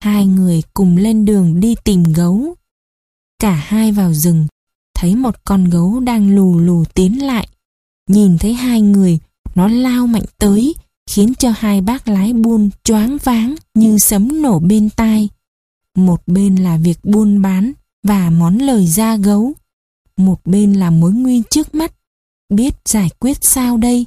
hai 0.00 0.26
người 0.26 0.62
cùng 0.74 0.96
lên 0.96 1.24
đường 1.24 1.60
đi 1.60 1.74
tìm 1.84 2.02
gấu. 2.02 2.54
Cả 3.38 3.52
hai 3.52 3.92
vào 3.92 4.12
rừng, 4.12 4.46
thấy 4.94 5.16
một 5.16 5.44
con 5.44 5.70
gấu 5.70 6.00
đang 6.00 6.34
lù 6.34 6.58
lù 6.58 6.84
tiến 6.94 7.26
lại. 7.26 7.48
Nhìn 8.12 8.38
thấy 8.38 8.54
hai 8.54 8.80
người, 8.80 9.18
nó 9.54 9.68
lao 9.68 10.06
mạnh 10.06 10.24
tới, 10.38 10.74
khiến 11.10 11.34
cho 11.38 11.52
hai 11.56 11.80
bác 11.80 12.08
lái 12.08 12.32
buôn 12.32 12.70
choáng 12.84 13.16
váng 13.24 13.54
như 13.74 13.98
sấm 13.98 14.42
nổ 14.42 14.58
bên 14.58 14.90
tai. 14.90 15.28
Một 15.96 16.22
bên 16.26 16.56
là 16.56 16.76
việc 16.76 17.04
buôn 17.04 17.42
bán 17.42 17.72
và 18.02 18.30
món 18.30 18.58
lời 18.58 18.86
ra 18.86 19.16
gấu. 19.16 19.52
Một 20.16 20.40
bên 20.44 20.72
là 20.72 20.90
mối 20.90 21.12
nguy 21.12 21.42
trước 21.50 21.74
mắt. 21.74 21.92
Biết 22.54 22.74
giải 22.84 23.10
quyết 23.18 23.38
sao 23.40 23.76
đây? 23.76 24.06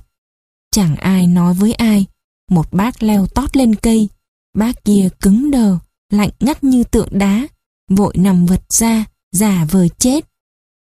Chẳng 0.71 0.95
ai 0.95 1.27
nói 1.27 1.53
với 1.53 1.73
ai. 1.73 2.05
Một 2.51 2.73
bác 2.73 3.03
leo 3.03 3.27
tót 3.27 3.57
lên 3.57 3.75
cây. 3.75 4.09
Bác 4.57 4.83
kia 4.83 5.09
cứng 5.21 5.51
đờ, 5.51 5.77
lạnh 6.11 6.31
ngắt 6.39 6.63
như 6.63 6.83
tượng 6.83 7.09
đá. 7.11 7.47
Vội 7.89 8.13
nằm 8.17 8.45
vật 8.45 8.73
ra, 8.73 9.05
giả 9.31 9.65
vờ 9.71 9.87
chết. 9.87 10.25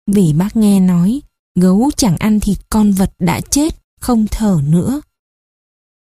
Vì 0.07 0.33
bác 0.33 0.57
nghe 0.57 0.81
nói, 0.81 1.21
gấu 1.55 1.91
chẳng 1.97 2.17
ăn 2.17 2.41
thịt 2.41 2.59
con 2.71 2.93
vật 2.93 3.13
đã 3.19 3.41
chết, 3.41 3.77
không 4.01 4.27
thở 4.31 4.61
nữa. 4.65 5.01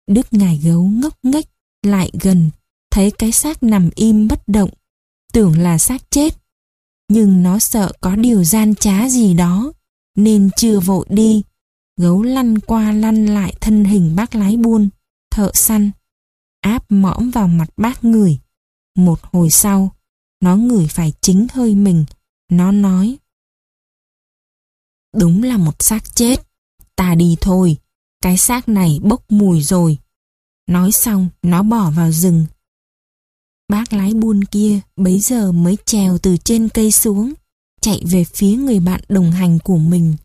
Đức 0.06 0.26
ngài 0.30 0.56
gấu 0.56 0.82
ngốc 0.82 1.14
nghếch 1.22 1.46
lại 1.82 2.10
gần, 2.20 2.50
thấy 2.90 3.10
cái 3.10 3.32
xác 3.32 3.62
nằm 3.62 3.90
im 3.94 4.28
bất 4.28 4.48
động, 4.48 4.70
tưởng 5.32 5.58
là 5.58 5.78
xác 5.78 6.10
chết. 6.10 6.36
Nhưng 7.08 7.42
nó 7.42 7.58
sợ 7.58 7.92
có 8.00 8.16
điều 8.16 8.44
gian 8.44 8.74
trá 8.74 9.08
gì 9.08 9.34
đó, 9.34 9.72
nên 10.16 10.50
chưa 10.56 10.80
vội 10.80 11.06
đi. 11.08 11.42
Gấu 11.96 12.22
lăn 12.22 12.58
qua 12.58 12.92
lăn 12.92 13.26
lại 13.26 13.54
thân 13.60 13.84
hình 13.84 14.16
bác 14.16 14.34
lái 14.34 14.56
buôn, 14.56 14.88
thợ 15.30 15.50
săn, 15.54 15.90
áp 16.60 16.84
mõm 16.88 17.30
vào 17.30 17.48
mặt 17.48 17.70
bác 17.76 18.04
người. 18.04 18.38
Một 18.96 19.18
hồi 19.22 19.50
sau, 19.50 19.90
nó 20.42 20.56
ngửi 20.56 20.86
phải 20.86 21.12
chính 21.20 21.46
hơi 21.52 21.74
mình, 21.74 22.04
nó 22.50 22.72
nói. 22.72 23.18
Đúng 25.14 25.42
là 25.42 25.56
một 25.56 25.82
xác 25.82 26.14
chết, 26.14 26.36
ta 26.96 27.14
đi 27.14 27.36
thôi, 27.40 27.76
cái 28.22 28.36
xác 28.36 28.68
này 28.68 28.98
bốc 29.02 29.24
mùi 29.28 29.62
rồi. 29.62 29.98
Nói 30.68 30.92
xong, 30.92 31.28
nó 31.42 31.62
bỏ 31.62 31.90
vào 31.90 32.12
rừng. 32.12 32.46
Bác 33.68 33.92
lái 33.92 34.14
buôn 34.14 34.44
kia 34.44 34.80
bấy 34.96 35.20
giờ 35.20 35.52
mới 35.52 35.76
trèo 35.84 36.18
từ 36.18 36.36
trên 36.36 36.68
cây 36.68 36.92
xuống, 36.92 37.32
chạy 37.80 38.02
về 38.10 38.24
phía 38.24 38.56
người 38.56 38.80
bạn 38.80 39.00
đồng 39.08 39.30
hành 39.30 39.58
của 39.58 39.78
mình. 39.78 40.16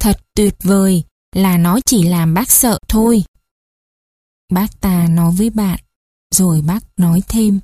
Thật 0.00 0.20
tuyệt 0.34 0.54
vời 0.62 1.04
là 1.36 1.58
nó 1.58 1.80
chỉ 1.86 2.08
làm 2.08 2.34
bác 2.34 2.50
sợ 2.50 2.78
thôi. 2.88 3.24
Bác 4.52 4.80
ta 4.80 5.08
nói 5.08 5.32
với 5.38 5.50
bạn, 5.50 5.80
rồi 6.34 6.62
bác 6.62 6.80
nói 6.96 7.22
thêm. 7.28 7.60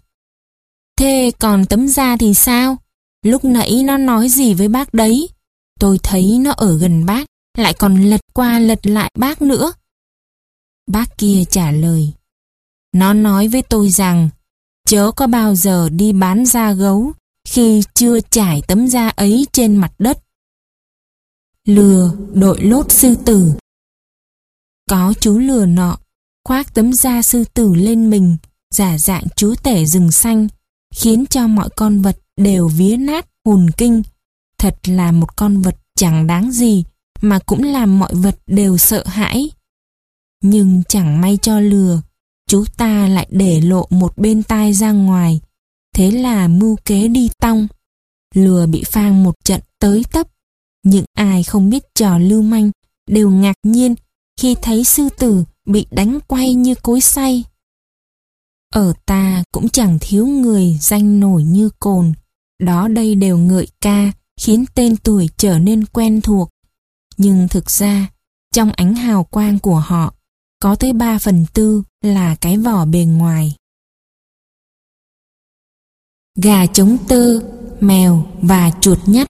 Thế 0.98 1.30
còn 1.38 1.66
tấm 1.66 1.88
da 1.88 2.16
thì 2.16 2.34
sao? 2.34 2.76
Lúc 3.22 3.44
nãy 3.44 3.82
nó 3.84 3.96
nói 3.96 4.28
gì 4.28 4.54
với 4.54 4.68
bác 4.68 4.94
đấy? 4.94 5.28
Tôi 5.80 5.98
thấy 6.02 6.38
nó 6.40 6.50
ở 6.50 6.78
gần 6.78 7.06
bác, 7.06 7.26
lại 7.58 7.74
còn 7.78 8.02
lật 8.02 8.20
qua 8.34 8.58
lật 8.58 8.86
lại 8.86 9.10
bác 9.18 9.42
nữa. 9.42 9.72
Bác 10.86 11.18
kia 11.18 11.44
trả 11.50 11.70
lời. 11.70 12.12
Nó 12.92 13.12
nói 13.12 13.48
với 13.48 13.62
tôi 13.62 13.90
rằng, 13.90 14.28
chớ 14.86 15.10
có 15.16 15.26
bao 15.26 15.54
giờ 15.54 15.88
đi 15.88 16.12
bán 16.12 16.46
da 16.46 16.72
gấu 16.72 17.12
khi 17.48 17.82
chưa 17.94 18.20
trải 18.20 18.62
tấm 18.68 18.88
da 18.88 19.08
ấy 19.08 19.46
trên 19.52 19.76
mặt 19.76 19.92
đất. 19.98 20.22
Lừa 21.66 22.12
đội 22.32 22.60
lốt 22.60 22.92
sư 22.92 23.14
tử 23.24 23.52
Có 24.90 25.14
chú 25.20 25.38
lừa 25.38 25.66
nọ, 25.66 25.98
khoác 26.44 26.74
tấm 26.74 26.92
da 26.92 27.22
sư 27.22 27.44
tử 27.54 27.74
lên 27.74 28.10
mình, 28.10 28.36
giả 28.74 28.98
dạng 28.98 29.24
chúa 29.36 29.54
tể 29.62 29.84
rừng 29.86 30.12
xanh, 30.12 30.48
khiến 30.94 31.24
cho 31.30 31.46
mọi 31.46 31.68
con 31.76 32.02
vật 32.02 32.18
đều 32.36 32.68
vía 32.68 32.96
nát 32.96 33.26
hồn 33.44 33.66
kinh. 33.76 34.02
Thật 34.60 34.76
là 34.84 35.12
một 35.12 35.36
con 35.36 35.62
vật 35.62 35.76
chẳng 35.96 36.26
đáng 36.26 36.52
gì, 36.52 36.84
mà 37.20 37.38
cũng 37.38 37.62
làm 37.62 37.98
mọi 37.98 38.14
vật 38.14 38.38
đều 38.46 38.78
sợ 38.78 39.04
hãi. 39.06 39.50
Nhưng 40.42 40.82
chẳng 40.88 41.20
may 41.20 41.38
cho 41.42 41.60
lừa, 41.60 42.02
chú 42.48 42.64
ta 42.76 43.08
lại 43.08 43.26
để 43.30 43.60
lộ 43.60 43.86
một 43.90 44.18
bên 44.18 44.42
tai 44.42 44.72
ra 44.72 44.92
ngoài. 44.92 45.40
Thế 45.94 46.10
là 46.10 46.48
mưu 46.48 46.76
kế 46.84 47.08
đi 47.08 47.30
tong. 47.40 47.68
Lừa 48.34 48.66
bị 48.66 48.84
phang 48.84 49.24
một 49.24 49.34
trận 49.44 49.60
tới 49.78 50.04
tấp. 50.12 50.26
Những 50.84 51.04
ai 51.14 51.42
không 51.42 51.70
biết 51.70 51.94
trò 51.94 52.18
lưu 52.18 52.42
manh 52.42 52.70
đều 53.08 53.30
ngạc 53.30 53.56
nhiên 53.62 53.94
khi 54.40 54.56
thấy 54.62 54.84
sư 54.84 55.08
tử 55.18 55.44
bị 55.66 55.86
đánh 55.90 56.18
quay 56.26 56.54
như 56.54 56.74
cối 56.74 57.00
xay. 57.00 57.44
Ở 58.74 58.92
ta 59.06 59.44
cũng 59.52 59.68
chẳng 59.68 59.98
thiếu 60.00 60.26
người 60.26 60.78
danh 60.80 61.20
nổi 61.20 61.42
như 61.44 61.70
cồn. 61.78 62.12
Đó 62.62 62.88
đây 62.88 63.14
đều 63.14 63.38
ngợi 63.38 63.68
ca, 63.80 64.12
khiến 64.40 64.64
tên 64.74 64.96
tuổi 64.96 65.28
trở 65.36 65.58
nên 65.58 65.86
quen 65.86 66.20
thuộc. 66.20 66.48
Nhưng 67.16 67.48
thực 67.48 67.70
ra, 67.70 68.10
trong 68.54 68.72
ánh 68.72 68.94
hào 68.94 69.24
quang 69.24 69.58
của 69.58 69.78
họ, 69.78 70.14
có 70.60 70.74
tới 70.74 70.92
3 70.92 71.18
phần 71.18 71.46
tư 71.54 71.82
là 72.02 72.36
cái 72.40 72.56
vỏ 72.56 72.84
bề 72.84 73.04
ngoài. 73.04 73.56
Gà 76.42 76.66
trống 76.66 76.96
tơ, 77.08 77.40
mèo 77.80 78.26
và 78.42 78.70
chuột 78.80 78.98
nhắt 79.06 79.26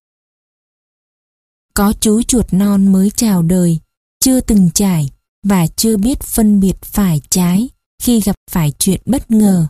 Có 1.74 1.92
chú 2.00 2.22
chuột 2.22 2.52
non 2.52 2.92
mới 2.92 3.10
chào 3.16 3.42
đời, 3.42 3.78
chưa 4.20 4.40
từng 4.40 4.70
trải 4.74 5.10
và 5.42 5.66
chưa 5.66 5.96
biết 5.96 6.20
phân 6.20 6.60
biệt 6.60 6.82
phải 6.82 7.20
trái 7.30 7.68
khi 8.02 8.20
gặp 8.20 8.36
phải 8.50 8.72
chuyện 8.78 9.00
bất 9.04 9.30
ngờ. 9.30 9.66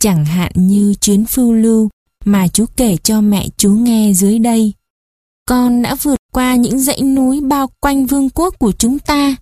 Chẳng 0.00 0.24
hạn 0.24 0.52
như 0.54 0.94
chuyến 0.94 1.26
phiêu 1.26 1.52
lưu 1.52 1.88
mà 2.24 2.48
chú 2.48 2.66
kể 2.76 2.96
cho 2.96 3.20
mẹ 3.20 3.48
chú 3.56 3.70
nghe 3.70 4.12
dưới 4.12 4.38
đây. 4.38 4.72
Con 5.48 5.82
đã 5.82 5.94
vượt 5.94 6.18
qua 6.32 6.56
những 6.56 6.78
dãy 6.78 7.02
núi 7.02 7.40
bao 7.40 7.70
quanh 7.80 8.06
vương 8.06 8.30
quốc 8.30 8.58
của 8.58 8.72
chúng 8.72 8.98
ta 8.98 9.36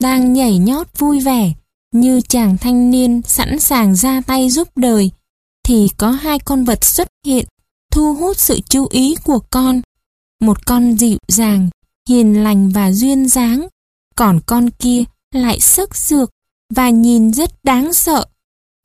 đang 0.00 0.32
nhảy 0.32 0.58
nhót 0.58 0.98
vui 0.98 1.20
vẻ 1.20 1.52
như 1.92 2.20
chàng 2.20 2.58
thanh 2.58 2.90
niên 2.90 3.22
sẵn 3.22 3.58
sàng 3.58 3.96
ra 3.96 4.20
tay 4.26 4.50
giúp 4.50 4.68
đời 4.76 5.10
thì 5.64 5.88
có 5.96 6.10
hai 6.10 6.38
con 6.38 6.64
vật 6.64 6.84
xuất 6.84 7.08
hiện 7.26 7.46
thu 7.92 8.14
hút 8.14 8.36
sự 8.38 8.60
chú 8.68 8.86
ý 8.90 9.14
của 9.24 9.38
con. 9.50 9.80
Một 10.40 10.66
con 10.66 10.96
dịu 10.96 11.18
dàng, 11.28 11.68
hiền 12.08 12.44
lành 12.44 12.68
và 12.68 12.92
duyên 12.92 13.28
dáng, 13.28 13.68
còn 14.16 14.40
con 14.46 14.70
kia 14.70 15.04
lại 15.34 15.60
sức 15.60 15.96
dược 15.96 16.30
và 16.74 16.90
nhìn 16.90 17.32
rất 17.32 17.64
đáng 17.64 17.92
sợ. 17.92 18.26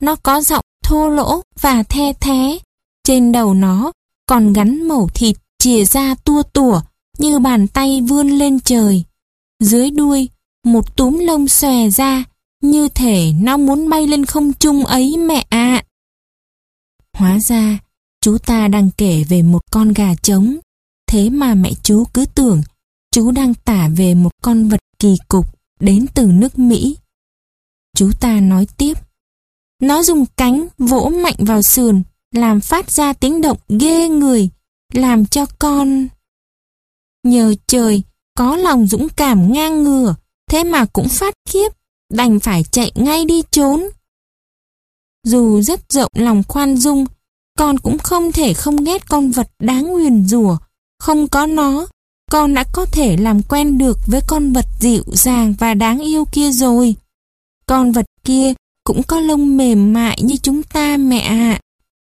Nó 0.02 0.16
có 0.16 0.40
giọng 0.40 0.64
thô 0.84 1.08
lỗ 1.08 1.40
và 1.60 1.82
the 1.82 2.12
thế. 2.12 2.58
Trên 3.04 3.32
đầu 3.32 3.54
nó 3.54 3.92
còn 4.26 4.52
gắn 4.52 4.88
mẩu 4.88 5.08
thịt 5.14 5.36
chìa 5.58 5.84
ra 5.84 6.14
tua 6.14 6.42
tủa 6.42 6.80
như 7.18 7.38
bàn 7.38 7.68
tay 7.68 8.00
vươn 8.00 8.28
lên 8.28 8.60
trời. 8.60 9.04
Dưới 9.60 9.90
đuôi 9.90 10.28
một 10.64 10.96
túm 10.96 11.18
lông 11.18 11.48
xòe 11.48 11.90
ra, 11.90 12.24
như 12.62 12.88
thể 12.88 13.32
nó 13.40 13.56
muốn 13.56 13.88
bay 13.88 14.06
lên 14.06 14.24
không 14.24 14.52
trung 14.52 14.84
ấy 14.84 15.16
mẹ 15.16 15.46
ạ. 15.48 15.84
Hóa 17.16 17.38
ra, 17.48 17.78
chú 18.20 18.38
ta 18.38 18.68
đang 18.68 18.90
kể 18.90 19.24
về 19.28 19.42
một 19.42 19.60
con 19.70 19.92
gà 19.92 20.14
trống, 20.14 20.56
thế 21.06 21.30
mà 21.30 21.54
mẹ 21.54 21.72
chú 21.82 22.04
cứ 22.14 22.24
tưởng 22.34 22.62
chú 23.10 23.30
đang 23.30 23.54
tả 23.54 23.88
về 23.96 24.14
một 24.14 24.32
con 24.42 24.68
vật 24.68 24.80
kỳ 24.98 25.16
cục 25.28 25.46
đến 25.80 26.06
từ 26.14 26.26
nước 26.26 26.58
Mỹ. 26.58 26.96
Chú 27.96 28.10
ta 28.20 28.40
nói 28.40 28.66
tiếp, 28.76 28.98
nó 29.80 30.02
dùng 30.02 30.24
cánh 30.36 30.66
vỗ 30.78 31.12
mạnh 31.24 31.36
vào 31.38 31.62
sườn, 31.62 32.02
làm 32.32 32.60
phát 32.60 32.90
ra 32.90 33.12
tiếng 33.12 33.40
động 33.40 33.58
ghê 33.68 34.08
người, 34.08 34.48
làm 34.92 35.26
cho 35.26 35.46
con... 35.58 36.08
Nhờ 37.24 37.54
trời, 37.66 38.02
có 38.36 38.56
lòng 38.56 38.86
dũng 38.86 39.08
cảm 39.08 39.52
ngang 39.52 39.82
ngừa, 39.82 40.14
thế 40.50 40.64
mà 40.64 40.84
cũng 40.84 41.08
phát 41.08 41.34
khiếp, 41.48 41.68
đành 42.12 42.40
phải 42.40 42.64
chạy 42.64 42.92
ngay 42.94 43.24
đi 43.24 43.42
trốn. 43.50 43.88
Dù 45.24 45.62
rất 45.62 45.92
rộng 45.92 46.10
lòng 46.14 46.42
khoan 46.48 46.76
dung, 46.76 47.06
con 47.58 47.78
cũng 47.78 47.98
không 47.98 48.32
thể 48.32 48.54
không 48.54 48.84
ghét 48.84 49.08
con 49.08 49.30
vật 49.30 49.48
đáng 49.58 49.86
nguyền 49.86 50.26
rủa. 50.26 50.56
Không 50.98 51.28
có 51.28 51.46
nó, 51.46 51.86
con 52.30 52.54
đã 52.54 52.64
có 52.72 52.86
thể 52.86 53.16
làm 53.16 53.42
quen 53.42 53.78
được 53.78 53.98
với 54.06 54.20
con 54.26 54.52
vật 54.52 54.66
dịu 54.80 55.04
dàng 55.06 55.54
và 55.58 55.74
đáng 55.74 55.98
yêu 55.98 56.24
kia 56.32 56.50
rồi. 56.50 56.94
Con 57.66 57.92
vật 57.92 58.06
kia 58.24 58.54
cũng 58.84 59.02
có 59.02 59.20
lông 59.20 59.56
mềm 59.56 59.92
mại 59.92 60.18
như 60.22 60.36
chúng 60.36 60.62
ta 60.62 60.96
mẹ 60.96 61.18
ạ. 61.18 61.60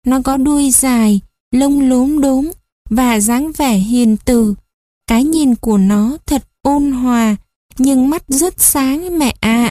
Nó 0.07 0.21
có 0.25 0.37
đuôi 0.37 0.71
dài, 0.71 1.21
lông 1.53 1.89
lốm 1.89 2.21
đốm 2.21 2.51
và 2.91 3.21
dáng 3.21 3.53
vẻ 3.53 3.75
hiền 3.75 4.17
từ. 4.25 4.55
Cái 5.07 5.25
nhìn 5.25 5.55
của 5.55 5.79
nó 5.79 6.17
thật 6.27 6.43
ôn 6.63 6.93
hòa, 6.93 7.37
nhưng 7.79 8.11
mắt 8.11 8.23
rất 8.29 8.55
sáng 8.61 9.19
mẹ 9.19 9.37
ạ. 9.41 9.71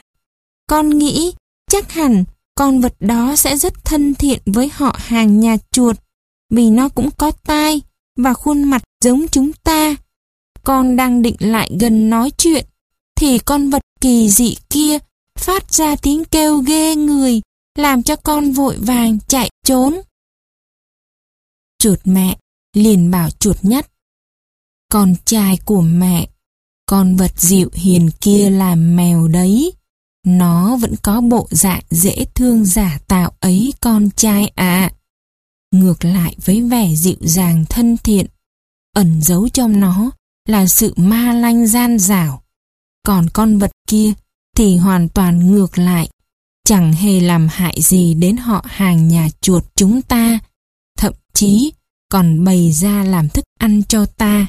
Con 0.68 0.98
nghĩ 0.98 1.32
chắc 1.70 1.92
hẳn 1.92 2.24
con 2.54 2.80
vật 2.80 2.94
đó 3.00 3.36
sẽ 3.36 3.56
rất 3.56 3.84
thân 3.84 4.14
thiện 4.14 4.42
với 4.46 4.70
họ 4.74 4.96
hàng 4.98 5.40
nhà 5.40 5.56
chuột, 5.70 5.96
vì 6.50 6.70
nó 6.70 6.88
cũng 6.88 7.10
có 7.10 7.30
tai 7.30 7.82
và 8.16 8.34
khuôn 8.34 8.64
mặt 8.64 8.82
giống 9.04 9.28
chúng 9.28 9.52
ta. 9.52 9.96
Con 10.64 10.96
đang 10.96 11.22
định 11.22 11.36
lại 11.38 11.70
gần 11.80 12.10
nói 12.10 12.30
chuyện, 12.30 12.66
thì 13.16 13.38
con 13.38 13.70
vật 13.70 13.82
kỳ 14.00 14.28
dị 14.30 14.56
kia 14.70 14.98
phát 15.38 15.74
ra 15.74 15.96
tiếng 15.96 16.24
kêu 16.24 16.58
ghê 16.58 16.96
người, 16.96 17.40
làm 17.78 18.02
cho 18.02 18.16
con 18.16 18.52
vội 18.52 18.76
vàng 18.78 19.18
chạy 19.28 19.50
trốn. 19.64 20.00
Chuột 21.78 21.98
mẹ 22.04 22.36
liền 22.74 23.10
bảo 23.10 23.30
chuột 23.30 23.56
nhất. 23.62 23.90
Con 24.92 25.14
trai 25.24 25.58
của 25.64 25.80
mẹ, 25.80 26.28
con 26.86 27.16
vật 27.16 27.32
dịu 27.36 27.70
hiền 27.74 28.10
kia 28.20 28.50
là 28.50 28.74
mèo 28.74 29.28
đấy. 29.28 29.72
Nó 30.26 30.76
vẫn 30.76 30.94
có 31.02 31.20
bộ 31.20 31.48
dạng 31.50 31.82
dễ 31.90 32.24
thương 32.34 32.64
giả 32.64 32.98
tạo 33.06 33.32
ấy 33.40 33.72
con 33.80 34.10
trai 34.10 34.48
ạ. 34.48 34.90
Ngược 35.72 36.04
lại 36.04 36.36
với 36.44 36.62
vẻ 36.62 36.94
dịu 36.94 37.16
dàng 37.20 37.64
thân 37.68 37.96
thiện, 38.04 38.26
ẩn 38.94 39.22
giấu 39.22 39.48
trong 39.48 39.80
nó 39.80 40.10
là 40.48 40.66
sự 40.66 40.94
ma 40.96 41.32
lanh 41.32 41.66
gian 41.66 41.98
dảo. 41.98 42.42
Còn 43.02 43.28
con 43.30 43.58
vật 43.58 43.72
kia 43.88 44.12
thì 44.56 44.76
hoàn 44.76 45.08
toàn 45.08 45.52
ngược 45.52 45.78
lại, 45.78 46.08
chẳng 46.64 46.92
hề 46.92 47.20
làm 47.20 47.48
hại 47.50 47.82
gì 47.82 48.14
đến 48.14 48.36
họ 48.36 48.64
hàng 48.68 49.08
nhà 49.08 49.28
chuột 49.40 49.64
chúng 49.74 50.02
ta, 50.02 50.38
chí 51.36 51.72
còn 52.08 52.44
bày 52.44 52.72
ra 52.72 53.04
làm 53.04 53.28
thức 53.28 53.44
ăn 53.58 53.82
cho 53.88 54.06
ta. 54.06 54.46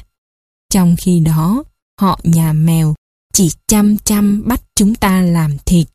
Trong 0.70 0.96
khi 0.98 1.20
đó, 1.20 1.64
họ 2.00 2.20
nhà 2.24 2.52
mèo 2.52 2.94
chỉ 3.32 3.50
chăm 3.66 3.96
chăm 3.96 4.42
bắt 4.46 4.62
chúng 4.74 4.94
ta 4.94 5.22
làm 5.22 5.56
thịt. 5.66 5.88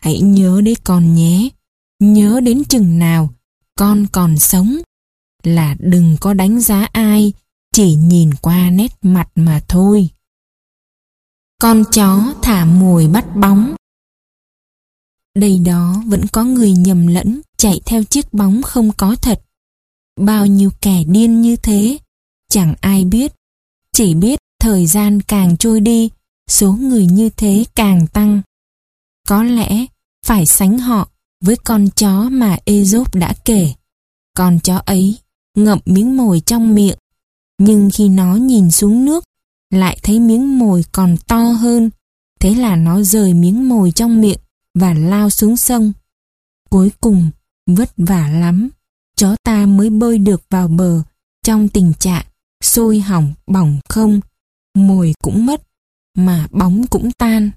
Hãy 0.00 0.20
nhớ 0.20 0.60
đấy 0.64 0.76
con 0.84 1.14
nhé, 1.14 1.48
nhớ 1.98 2.40
đến 2.40 2.62
chừng 2.64 2.98
nào 2.98 3.30
con 3.78 4.06
còn 4.12 4.38
sống 4.38 4.76
là 5.42 5.76
đừng 5.78 6.16
có 6.20 6.34
đánh 6.34 6.60
giá 6.60 6.88
ai 6.92 7.32
chỉ 7.72 7.94
nhìn 7.94 8.34
qua 8.34 8.70
nét 8.70 8.98
mặt 9.02 9.28
mà 9.34 9.60
thôi. 9.68 10.08
Con 11.60 11.84
chó 11.92 12.34
thả 12.42 12.64
mồi 12.64 13.08
bắt 13.08 13.36
bóng 13.36 13.74
Đây 15.34 15.58
đó 15.58 16.02
vẫn 16.06 16.26
có 16.32 16.44
người 16.44 16.72
nhầm 16.72 17.06
lẫn 17.06 17.40
chạy 17.56 17.80
theo 17.86 18.04
chiếc 18.04 18.32
bóng 18.32 18.62
không 18.62 18.90
có 18.96 19.16
thật. 19.22 19.42
Bao 20.20 20.46
nhiêu 20.46 20.70
kẻ 20.80 21.04
điên 21.04 21.40
như 21.40 21.56
thế, 21.56 21.98
chẳng 22.50 22.74
ai 22.80 23.04
biết. 23.04 23.32
Chỉ 23.92 24.14
biết 24.14 24.38
thời 24.60 24.86
gian 24.86 25.20
càng 25.20 25.56
trôi 25.56 25.80
đi, 25.80 26.10
số 26.48 26.72
người 26.72 27.06
như 27.06 27.30
thế 27.36 27.64
càng 27.74 28.06
tăng. 28.06 28.42
Có 29.28 29.42
lẽ 29.42 29.86
phải 30.26 30.46
sánh 30.46 30.78
họ 30.78 31.08
với 31.44 31.56
con 31.56 31.88
chó 31.96 32.28
mà 32.30 32.58
Aesop 32.66 33.14
đã 33.14 33.34
kể. 33.44 33.72
Con 34.36 34.58
chó 34.60 34.76
ấy 34.86 35.18
ngậm 35.56 35.78
miếng 35.84 36.16
mồi 36.16 36.42
trong 36.46 36.74
miệng, 36.74 36.98
nhưng 37.58 37.90
khi 37.92 38.08
nó 38.08 38.36
nhìn 38.36 38.70
xuống 38.70 39.04
nước, 39.04 39.24
lại 39.70 39.98
thấy 40.02 40.20
miếng 40.20 40.58
mồi 40.58 40.84
còn 40.92 41.16
to 41.28 41.42
hơn. 41.42 41.90
Thế 42.40 42.54
là 42.54 42.76
nó 42.76 43.02
rời 43.02 43.34
miếng 43.34 43.68
mồi 43.68 43.92
trong 43.94 44.20
miệng 44.20 44.38
và 44.74 44.94
lao 44.94 45.30
xuống 45.30 45.56
sông. 45.56 45.92
Cuối 46.70 46.90
cùng, 47.00 47.30
vất 47.66 47.90
vả 47.96 48.28
lắm, 48.28 48.70
chó 49.20 49.36
ta 49.44 49.66
mới 49.66 49.90
bơi 49.90 50.18
được 50.18 50.42
vào 50.50 50.68
bờ 50.68 51.02
trong 51.44 51.68
tình 51.68 51.92
trạng 51.98 52.24
sôi 52.64 53.00
hỏng 53.00 53.32
bỏng 53.46 53.80
không, 53.88 54.20
mồi 54.74 55.12
cũng 55.22 55.46
mất, 55.46 55.62
mà 56.16 56.46
bóng 56.50 56.86
cũng 56.86 57.12
tan. 57.12 57.50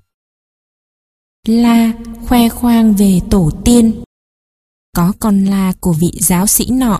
La 1.47 1.93
khoe 2.27 2.49
khoang 2.49 2.93
về 2.93 3.19
tổ 3.29 3.51
tiên. 3.65 4.03
Có 4.95 5.13
con 5.19 5.45
la 5.45 5.73
của 5.79 5.93
vị 5.93 6.11
giáo 6.19 6.47
sĩ 6.47 6.65
nọ, 6.71 6.99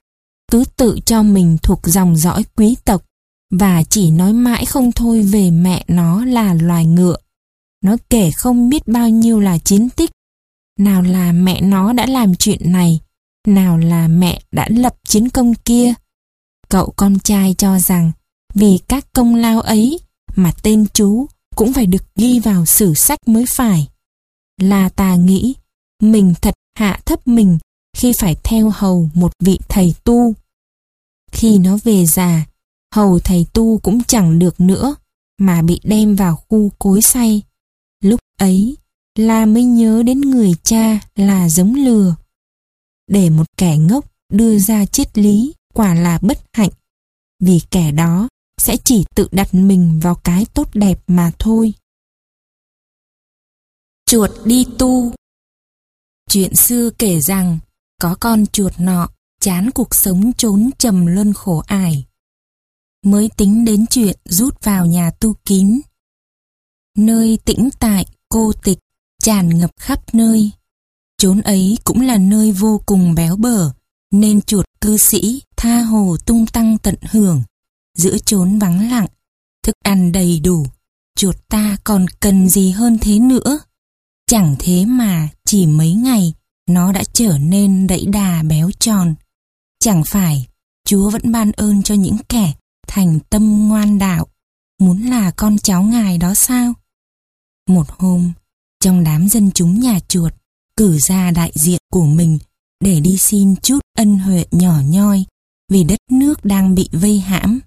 cứ 0.52 0.64
tự 0.78 1.00
cho 1.06 1.24
mình 1.24 1.58
thuộc 1.64 1.80
dòng 1.84 2.16
dõi 2.16 2.46
quý 2.56 2.76
tộc 2.86 3.04
và 3.52 3.84
chỉ 3.84 4.12
nói 4.12 4.34
mãi 4.34 4.66
không 4.66 4.92
thôi 4.92 5.22
về 5.22 5.52
mẹ 5.52 5.86
nó 5.88 6.26
là 6.26 6.54
loài 6.54 6.86
ngựa. 6.86 7.18
Nó 7.84 7.98
kể 8.10 8.32
không 8.32 8.70
biết 8.70 8.88
bao 8.88 9.10
nhiêu 9.10 9.40
là 9.40 9.58
chiến 9.58 9.90
tích. 9.90 10.12
Nào 10.80 11.02
là 11.02 11.32
mẹ 11.32 11.62
nó 11.62 11.94
đã 11.94 12.06
làm 12.06 12.36
chuyện 12.36 12.72
này, 12.72 13.00
nào 13.48 13.78
là 13.78 14.08
mẹ 14.08 14.42
đã 14.52 14.68
lập 14.70 14.96
chiến 15.08 15.30
công 15.30 15.54
kia. 15.54 15.94
Cậu 16.70 16.94
con 16.96 17.20
trai 17.20 17.56
cho 17.58 17.80
rằng 17.80 18.12
vì 18.54 18.80
các 18.88 19.08
công 19.14 19.36
lao 19.36 19.62
ấy 19.62 20.00
mà 20.36 20.52
tên 20.64 20.86
chú 20.94 21.26
cũng 21.56 21.74
phải 21.74 21.86
được 21.86 22.04
ghi 22.16 22.40
vào 22.40 22.66
sử 22.66 22.94
sách 22.94 23.20
mới 23.28 23.46
phải. 23.56 23.88
Là 24.62 24.90
ta 24.90 25.16
nghĩ 25.16 25.54
mình 26.02 26.34
thật 26.42 26.54
hạ 26.80 27.00
thấp 27.06 27.28
mình 27.28 27.58
khi 27.98 28.14
phải 28.20 28.36
theo 28.44 28.70
hầu 28.70 29.10
một 29.14 29.32
vị 29.40 29.60
thầy 29.70 29.96
tu. 30.04 30.34
Khi 31.32 31.58
nó 31.58 31.78
về 31.84 32.06
già, 32.06 32.46
hầu 32.96 33.20
thầy 33.20 33.46
tu 33.54 33.78
cũng 33.78 34.04
chẳng 34.04 34.40
được 34.40 34.60
nữa, 34.60 34.96
mà 35.40 35.62
bị 35.62 35.80
đem 35.84 36.16
vào 36.16 36.36
khu 36.36 36.72
cối 36.80 37.02
say. 37.02 37.42
Lúc 38.04 38.20
ấy, 38.40 38.78
La 39.20 39.46
mới 39.46 39.64
nhớ 39.64 40.04
đến 40.06 40.22
người 40.22 40.54
cha 40.64 41.00
là 41.16 41.50
giống 41.50 41.76
lừa. 41.76 42.16
Để 43.08 43.30
một 43.30 43.46
kẻ 43.58 43.78
ngốc 43.78 44.06
đưa 44.30 44.60
ra 44.60 44.86
triết 44.86 45.18
lý 45.18 45.54
quả 45.74 45.94
là 45.94 46.20
bất 46.22 46.40
hạnh, 46.54 46.70
vì 47.40 47.62
kẻ 47.72 47.92
đó 47.92 48.28
sẽ 48.58 48.78
chỉ 48.84 49.06
tự 49.16 49.28
đặt 49.32 49.54
mình 49.54 50.00
vào 50.04 50.16
cái 50.16 50.46
tốt 50.54 50.70
đẹp 50.74 51.00
mà 51.08 51.32
thôi. 51.40 51.74
Chuột 54.06 54.32
đi 54.46 54.66
tu 54.80 55.14
Chuyện 56.30 56.56
xưa 56.56 56.90
kể 56.98 57.20
rằng 57.20 57.60
có 58.02 58.16
con 58.20 58.46
chuột 58.46 58.74
nọ 58.80 59.10
chán 59.40 59.70
cuộc 59.76 59.96
sống 59.96 60.34
trốn 60.38 60.70
trầm 60.78 61.06
luân 61.06 61.34
khổ 61.34 61.64
ải. 61.68 62.06
Mới 63.06 63.30
tính 63.38 63.66
đến 63.66 63.86
chuyện 63.90 64.18
rút 64.26 64.64
vào 64.64 64.86
nhà 64.86 65.12
tu 65.20 65.34
kín. 65.46 65.82
Nơi 66.98 67.40
tĩnh 67.46 67.70
tại, 67.80 68.06
cô 68.30 68.52
tịch, 68.64 68.80
tràn 69.22 69.50
ngập 69.60 69.72
khắp 69.80 70.14
nơi. 70.14 70.52
Chốn 71.24 71.42
ấy 71.42 71.78
cũng 71.84 72.02
là 72.02 72.18
nơi 72.18 72.52
vô 72.52 72.82
cùng 72.86 73.16
béo 73.16 73.36
bở, 73.36 73.72
nên 74.12 74.42
chuột 74.42 74.66
cư 74.82 74.98
sĩ 74.98 75.42
tha 75.58 75.82
hồ 75.82 76.18
tung 76.26 76.46
tăng 76.46 76.78
tận 76.78 76.96
hưởng. 77.02 77.44
Giữa 77.98 78.18
chốn 78.26 78.60
vắng 78.60 78.90
lặng, 78.92 79.08
thức 79.64 79.76
ăn 79.84 80.12
đầy 80.12 80.40
đủ, 80.40 80.66
chuột 81.16 81.36
ta 81.50 81.78
còn 81.84 82.06
cần 82.20 82.50
gì 82.50 82.72
hơn 82.72 82.98
thế 83.02 83.20
nữa. 83.20 83.60
Chẳng 84.28 84.56
thế 84.60 84.86
mà 84.86 85.30
chỉ 85.46 85.66
mấy 85.66 85.94
ngày 85.94 86.34
nó 86.70 86.92
đã 86.92 87.04
trở 87.14 87.38
nên 87.38 87.88
đẫy 87.88 88.06
đà 88.06 88.44
béo 88.44 88.72
tròn. 88.80 89.16
Chẳng 89.80 90.04
phải 90.08 90.48
Chúa 90.88 91.10
vẫn 91.10 91.32
ban 91.32 91.52
ơn 91.52 91.84
cho 91.84 91.96
những 91.96 92.18
kẻ 92.30 92.54
thành 92.88 93.20
tâm 93.30 93.68
ngoan 93.68 94.00
đạo, 94.00 94.28
muốn 94.80 95.02
là 95.02 95.32
con 95.32 95.58
cháu 95.58 95.84
ngài 95.84 96.18
đó 96.18 96.34
sao? 96.34 96.74
Một 97.70 97.86
hôm, 97.90 98.32
trong 98.80 99.04
đám 99.04 99.30
dân 99.30 99.52
chúng 99.52 99.80
nhà 99.80 100.00
chuột, 100.08 100.34
cử 100.78 100.98
ra 101.08 101.32
đại 101.32 101.52
diện 101.56 101.82
của 101.92 102.06
mình 102.06 102.40
để 102.84 103.00
đi 103.00 103.18
xin 103.18 103.56
chút 103.56 103.80
ân 103.98 104.20
huệ 104.20 104.46
nhỏ 104.52 104.82
nhoi 104.86 105.26
vì 105.70 105.84
đất 105.84 106.00
nước 106.12 106.46
đang 106.46 106.76
bị 106.76 106.90
vây 106.92 107.20
hãm. 107.20 107.60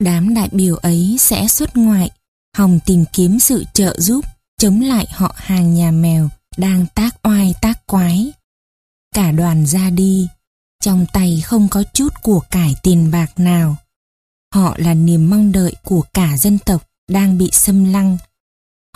Đám 0.00 0.34
đại 0.34 0.48
biểu 0.52 0.76
ấy 0.76 1.16
sẽ 1.18 1.48
xuất 1.48 1.76
ngoại, 1.76 2.10
hòng 2.56 2.80
tìm 2.86 3.04
kiếm 3.12 3.38
sự 3.38 3.64
trợ 3.74 3.96
giúp 3.98 4.24
chống 4.58 4.80
lại 4.80 5.06
họ 5.10 5.34
hàng 5.36 5.74
nhà 5.74 5.90
mèo 5.90 6.28
đang 6.56 6.86
tác 6.94 7.16
oai 7.22 7.54
tác 7.62 7.86
quái. 7.86 8.32
Cả 9.14 9.32
đoàn 9.32 9.66
ra 9.66 9.90
đi, 9.90 10.28
trong 10.82 11.06
tay 11.12 11.40
không 11.44 11.68
có 11.68 11.82
chút 11.82 12.08
của 12.22 12.40
cải 12.50 12.74
tiền 12.82 13.10
bạc 13.10 13.32
nào. 13.36 13.76
Họ 14.54 14.74
là 14.78 14.94
niềm 14.94 15.30
mong 15.30 15.52
đợi 15.52 15.76
của 15.84 16.02
cả 16.12 16.36
dân 16.36 16.58
tộc 16.58 16.88
đang 17.08 17.38
bị 17.38 17.50
xâm 17.52 17.84
lăng. 17.84 18.16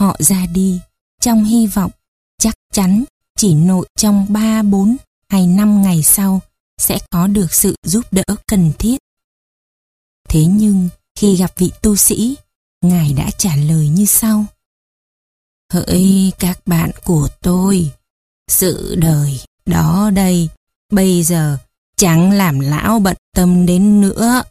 Họ 0.01 0.16
ra 0.19 0.47
đi 0.47 0.81
trong 1.20 1.44
hy 1.44 1.66
vọng 1.66 1.90
chắc 2.39 2.55
chắn 2.73 3.05
chỉ 3.39 3.55
nội 3.55 3.86
trong 3.97 4.27
3, 4.28 4.62
4 4.62 4.97
hay 5.28 5.47
5 5.47 5.82
ngày 5.82 6.02
sau 6.02 6.40
sẽ 6.78 6.98
có 7.10 7.27
được 7.27 7.55
sự 7.55 7.74
giúp 7.82 8.05
đỡ 8.10 8.24
cần 8.47 8.73
thiết. 8.78 8.98
Thế 10.28 10.44
nhưng 10.44 10.89
khi 11.15 11.36
gặp 11.36 11.52
vị 11.56 11.70
tu 11.82 11.97
sĩ, 11.97 12.36
Ngài 12.82 13.12
đã 13.12 13.31
trả 13.39 13.56
lời 13.56 13.89
như 13.89 14.05
sau. 14.05 14.44
Hỡi 15.73 16.32
các 16.39 16.60
bạn 16.66 16.90
của 17.05 17.28
tôi, 17.43 17.90
sự 18.48 18.94
đời 18.98 19.40
đó 19.66 20.10
đây, 20.15 20.48
bây 20.93 21.23
giờ 21.23 21.59
chẳng 21.97 22.32
làm 22.32 22.60
lão 22.60 22.98
bận 22.98 23.16
tâm 23.35 23.66
đến 23.66 24.01
nữa. 24.01 24.43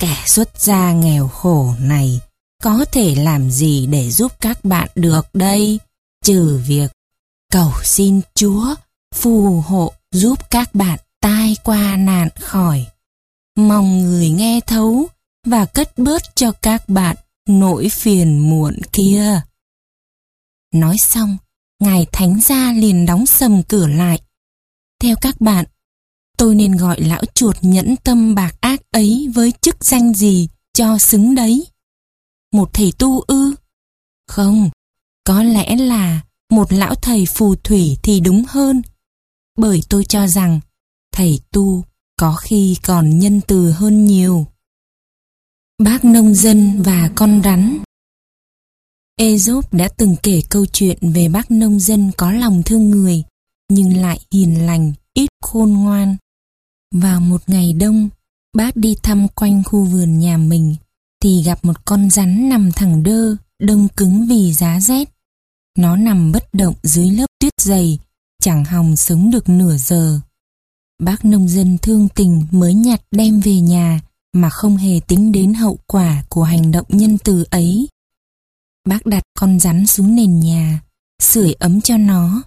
Kẻ 0.00 0.24
xuất 0.26 0.60
gia 0.60 0.92
nghèo 0.92 1.28
khổ 1.28 1.74
này 1.78 2.20
có 2.62 2.84
thể 2.92 3.14
làm 3.14 3.50
gì 3.50 3.86
để 3.86 4.10
giúp 4.10 4.32
các 4.40 4.64
bạn 4.64 4.88
được 4.94 5.26
đây, 5.34 5.78
trừ 6.24 6.60
việc 6.66 6.92
cầu 7.52 7.72
xin 7.84 8.20
Chúa 8.34 8.74
phù 9.14 9.60
hộ 9.60 9.92
giúp 10.10 10.50
các 10.50 10.74
bạn 10.74 10.98
tai 11.20 11.56
qua 11.64 11.96
nạn 11.96 12.28
khỏi. 12.40 12.86
Mong 13.58 13.98
người 13.98 14.28
nghe 14.28 14.60
thấu 14.66 15.06
và 15.46 15.64
cất 15.64 15.98
bớt 15.98 16.22
cho 16.34 16.52
các 16.52 16.88
bạn 16.88 17.16
nỗi 17.48 17.88
phiền 17.88 18.50
muộn 18.50 18.76
kia. 18.92 19.40
Nói 20.74 20.96
xong, 21.06 21.36
Ngài 21.80 22.06
Thánh 22.12 22.40
gia 22.40 22.72
liền 22.72 23.06
đóng 23.06 23.26
sầm 23.26 23.62
cửa 23.68 23.86
lại. 23.86 24.20
Theo 25.02 25.16
các 25.20 25.40
bạn, 25.40 25.64
tôi 26.38 26.54
nên 26.54 26.76
gọi 26.76 27.00
lão 27.00 27.22
chuột 27.34 27.56
nhẫn 27.62 27.96
tâm 27.96 28.34
bạc 28.34 28.54
ác 28.60 28.80
ấy 28.90 29.28
với 29.34 29.52
chức 29.60 29.84
danh 29.84 30.14
gì 30.14 30.48
cho 30.74 30.98
xứng 30.98 31.34
đấy? 31.34 31.66
Một 32.52 32.70
thầy 32.74 32.92
tu 32.98 33.20
ư? 33.20 33.54
Không, 34.28 34.70
có 35.24 35.42
lẽ 35.42 35.76
là 35.76 36.20
một 36.52 36.72
lão 36.72 36.94
thầy 36.94 37.26
phù 37.26 37.54
thủy 37.54 37.96
thì 38.02 38.20
đúng 38.20 38.44
hơn. 38.48 38.82
Bởi 39.58 39.82
tôi 39.88 40.04
cho 40.04 40.26
rằng 40.26 40.60
thầy 41.12 41.40
tu 41.50 41.84
có 42.18 42.36
khi 42.36 42.76
còn 42.82 43.18
nhân 43.18 43.40
từ 43.46 43.70
hơn 43.70 44.04
nhiều. 44.04 44.46
Bác 45.82 46.04
nông 46.04 46.34
dân 46.34 46.82
và 46.82 47.10
con 47.14 47.42
rắn 47.44 47.78
Aesop 49.16 49.74
đã 49.74 49.88
từng 49.96 50.16
kể 50.22 50.42
câu 50.50 50.66
chuyện 50.66 50.98
về 51.14 51.28
bác 51.28 51.50
nông 51.50 51.80
dân 51.80 52.10
có 52.16 52.32
lòng 52.32 52.62
thương 52.62 52.90
người, 52.90 53.22
nhưng 53.70 53.96
lại 53.96 54.20
hiền 54.32 54.66
lành, 54.66 54.92
ít 55.14 55.28
khôn 55.42 55.72
ngoan. 55.72 56.16
Vào 56.94 57.20
một 57.20 57.42
ngày 57.46 57.72
đông, 57.72 58.08
bác 58.56 58.76
đi 58.76 58.96
thăm 59.02 59.28
quanh 59.28 59.62
khu 59.64 59.84
vườn 59.84 60.18
nhà 60.18 60.36
mình, 60.36 60.76
thì 61.22 61.42
gặp 61.42 61.64
một 61.64 61.84
con 61.84 62.10
rắn 62.10 62.48
nằm 62.48 62.72
thẳng 62.72 63.02
đơ, 63.02 63.36
đông 63.60 63.88
cứng 63.96 64.26
vì 64.26 64.52
giá 64.52 64.80
rét. 64.80 65.11
Nó 65.78 65.96
nằm 65.96 66.32
bất 66.32 66.54
động 66.54 66.74
dưới 66.82 67.10
lớp 67.10 67.26
tuyết 67.40 67.52
dày, 67.60 67.98
chẳng 68.42 68.64
hòng 68.64 68.96
sống 68.96 69.30
được 69.30 69.48
nửa 69.48 69.76
giờ. 69.76 70.20
Bác 71.02 71.24
nông 71.24 71.48
dân 71.48 71.78
thương 71.78 72.08
tình 72.14 72.46
mới 72.50 72.74
nhặt 72.74 73.02
đem 73.10 73.40
về 73.40 73.60
nhà 73.60 74.00
mà 74.32 74.50
không 74.50 74.76
hề 74.76 75.00
tính 75.08 75.32
đến 75.32 75.54
hậu 75.54 75.78
quả 75.86 76.24
của 76.28 76.42
hành 76.42 76.70
động 76.70 76.86
nhân 76.88 77.18
từ 77.18 77.44
ấy. 77.50 77.88
Bác 78.88 79.06
đặt 79.06 79.22
con 79.38 79.60
rắn 79.60 79.86
xuống 79.86 80.14
nền 80.14 80.40
nhà, 80.40 80.80
sưởi 81.22 81.52
ấm 81.52 81.80
cho 81.80 81.96
nó. 81.96 82.42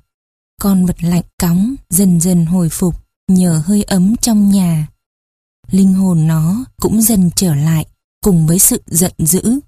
Con 0.61 0.85
vật 0.85 1.03
lạnh 1.03 1.23
cóng 1.38 1.76
dần 1.89 2.22
dần 2.22 2.45
hồi 2.45 2.69
phục 2.69 2.95
nhờ 3.27 3.61
hơi 3.65 3.84
ấm 3.84 4.15
trong 4.22 4.49
nhà. 4.49 4.88
Linh 5.72 5.93
hồn 5.93 6.27
nó 6.27 6.65
cũng 6.81 7.02
dần 7.02 7.30
trở 7.35 7.56
lại 7.56 7.85
cùng 8.22 8.47
với 8.47 8.60
sự 8.60 8.81
giận 8.88 9.14
dữ. 9.18 9.60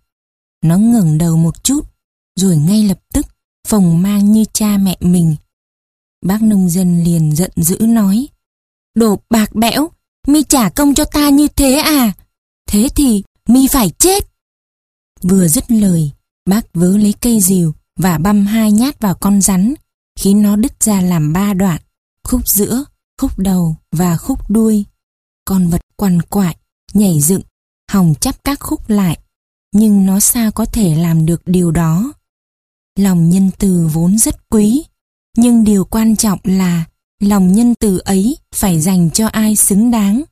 Nó 0.64 0.78
ngẩng 0.78 1.18
đầu 1.18 1.38
một 1.38 1.64
chút, 1.64 1.82
rồi 2.36 2.58
ngay 2.58 2.84
lập 2.84 3.00
tức 3.14 3.26
phồng 3.68 4.02
mang 4.02 4.32
như 4.32 4.46
cha 4.54 4.78
mẹ 4.78 4.98
mình. 5.00 5.36
Bác 6.26 6.42
nông 6.42 6.70
dân 6.70 7.04
liền 7.04 7.36
giận 7.36 7.52
dữ 7.56 7.78
nói, 7.80 8.28
Đồ 8.96 9.20
bạc 9.30 9.56
bẽo, 9.56 9.90
mi 10.28 10.44
trả 10.44 10.70
công 10.70 10.94
cho 10.94 11.06
ta 11.06 11.30
như 11.30 11.48
thế 11.48 11.76
à? 11.76 12.14
Thế 12.70 12.90
thì 12.96 13.24
mi 13.48 13.68
phải 13.68 13.90
chết. 13.90 14.28
Vừa 15.22 15.48
dứt 15.48 15.72
lời, 15.72 16.12
bác 16.46 16.74
vớ 16.74 16.98
lấy 16.98 17.14
cây 17.22 17.42
rìu 17.42 17.74
và 18.00 18.18
băm 18.18 18.46
hai 18.46 18.72
nhát 18.72 19.00
vào 19.00 19.16
con 19.16 19.42
rắn, 19.42 19.74
khiến 20.20 20.42
nó 20.42 20.56
đứt 20.56 20.84
ra 20.84 21.02
làm 21.02 21.34
ba 21.34 21.54
đoạn, 21.54 21.82
khúc 22.24 22.48
giữa, 22.48 22.84
khúc 23.22 23.40
đầu 23.40 23.76
và 23.92 24.18
khúc 24.18 24.50
đuôi. 24.50 24.86
Con 25.46 25.68
vật 25.68 25.82
quằn 25.96 26.22
quại, 26.22 26.58
nhảy 26.94 27.22
dựng, 27.22 27.42
hòng 27.92 28.14
chắp 28.22 28.44
các 28.44 28.60
khúc 28.60 28.90
lại, 28.90 29.20
nhưng 29.74 30.06
nó 30.06 30.20
sao 30.20 30.52
có 30.52 30.66
thể 30.66 30.96
làm 30.96 31.26
được 31.26 31.42
điều 31.46 31.72
đó. 31.72 32.14
Lòng 32.98 33.30
nhân 33.30 33.50
từ 33.60 33.90
vốn 33.94 34.18
rất 34.18 34.50
quý, 34.50 34.84
nhưng 35.38 35.64
điều 35.64 35.86
quan 35.86 36.16
trọng 36.16 36.40
là 36.44 36.86
lòng 37.20 37.54
nhân 37.54 37.76
từ 37.76 37.98
ấy 37.98 38.38
phải 38.56 38.82
dành 38.82 39.10
cho 39.12 39.28
ai 39.28 39.56
xứng 39.56 39.92
đáng. 39.92 40.24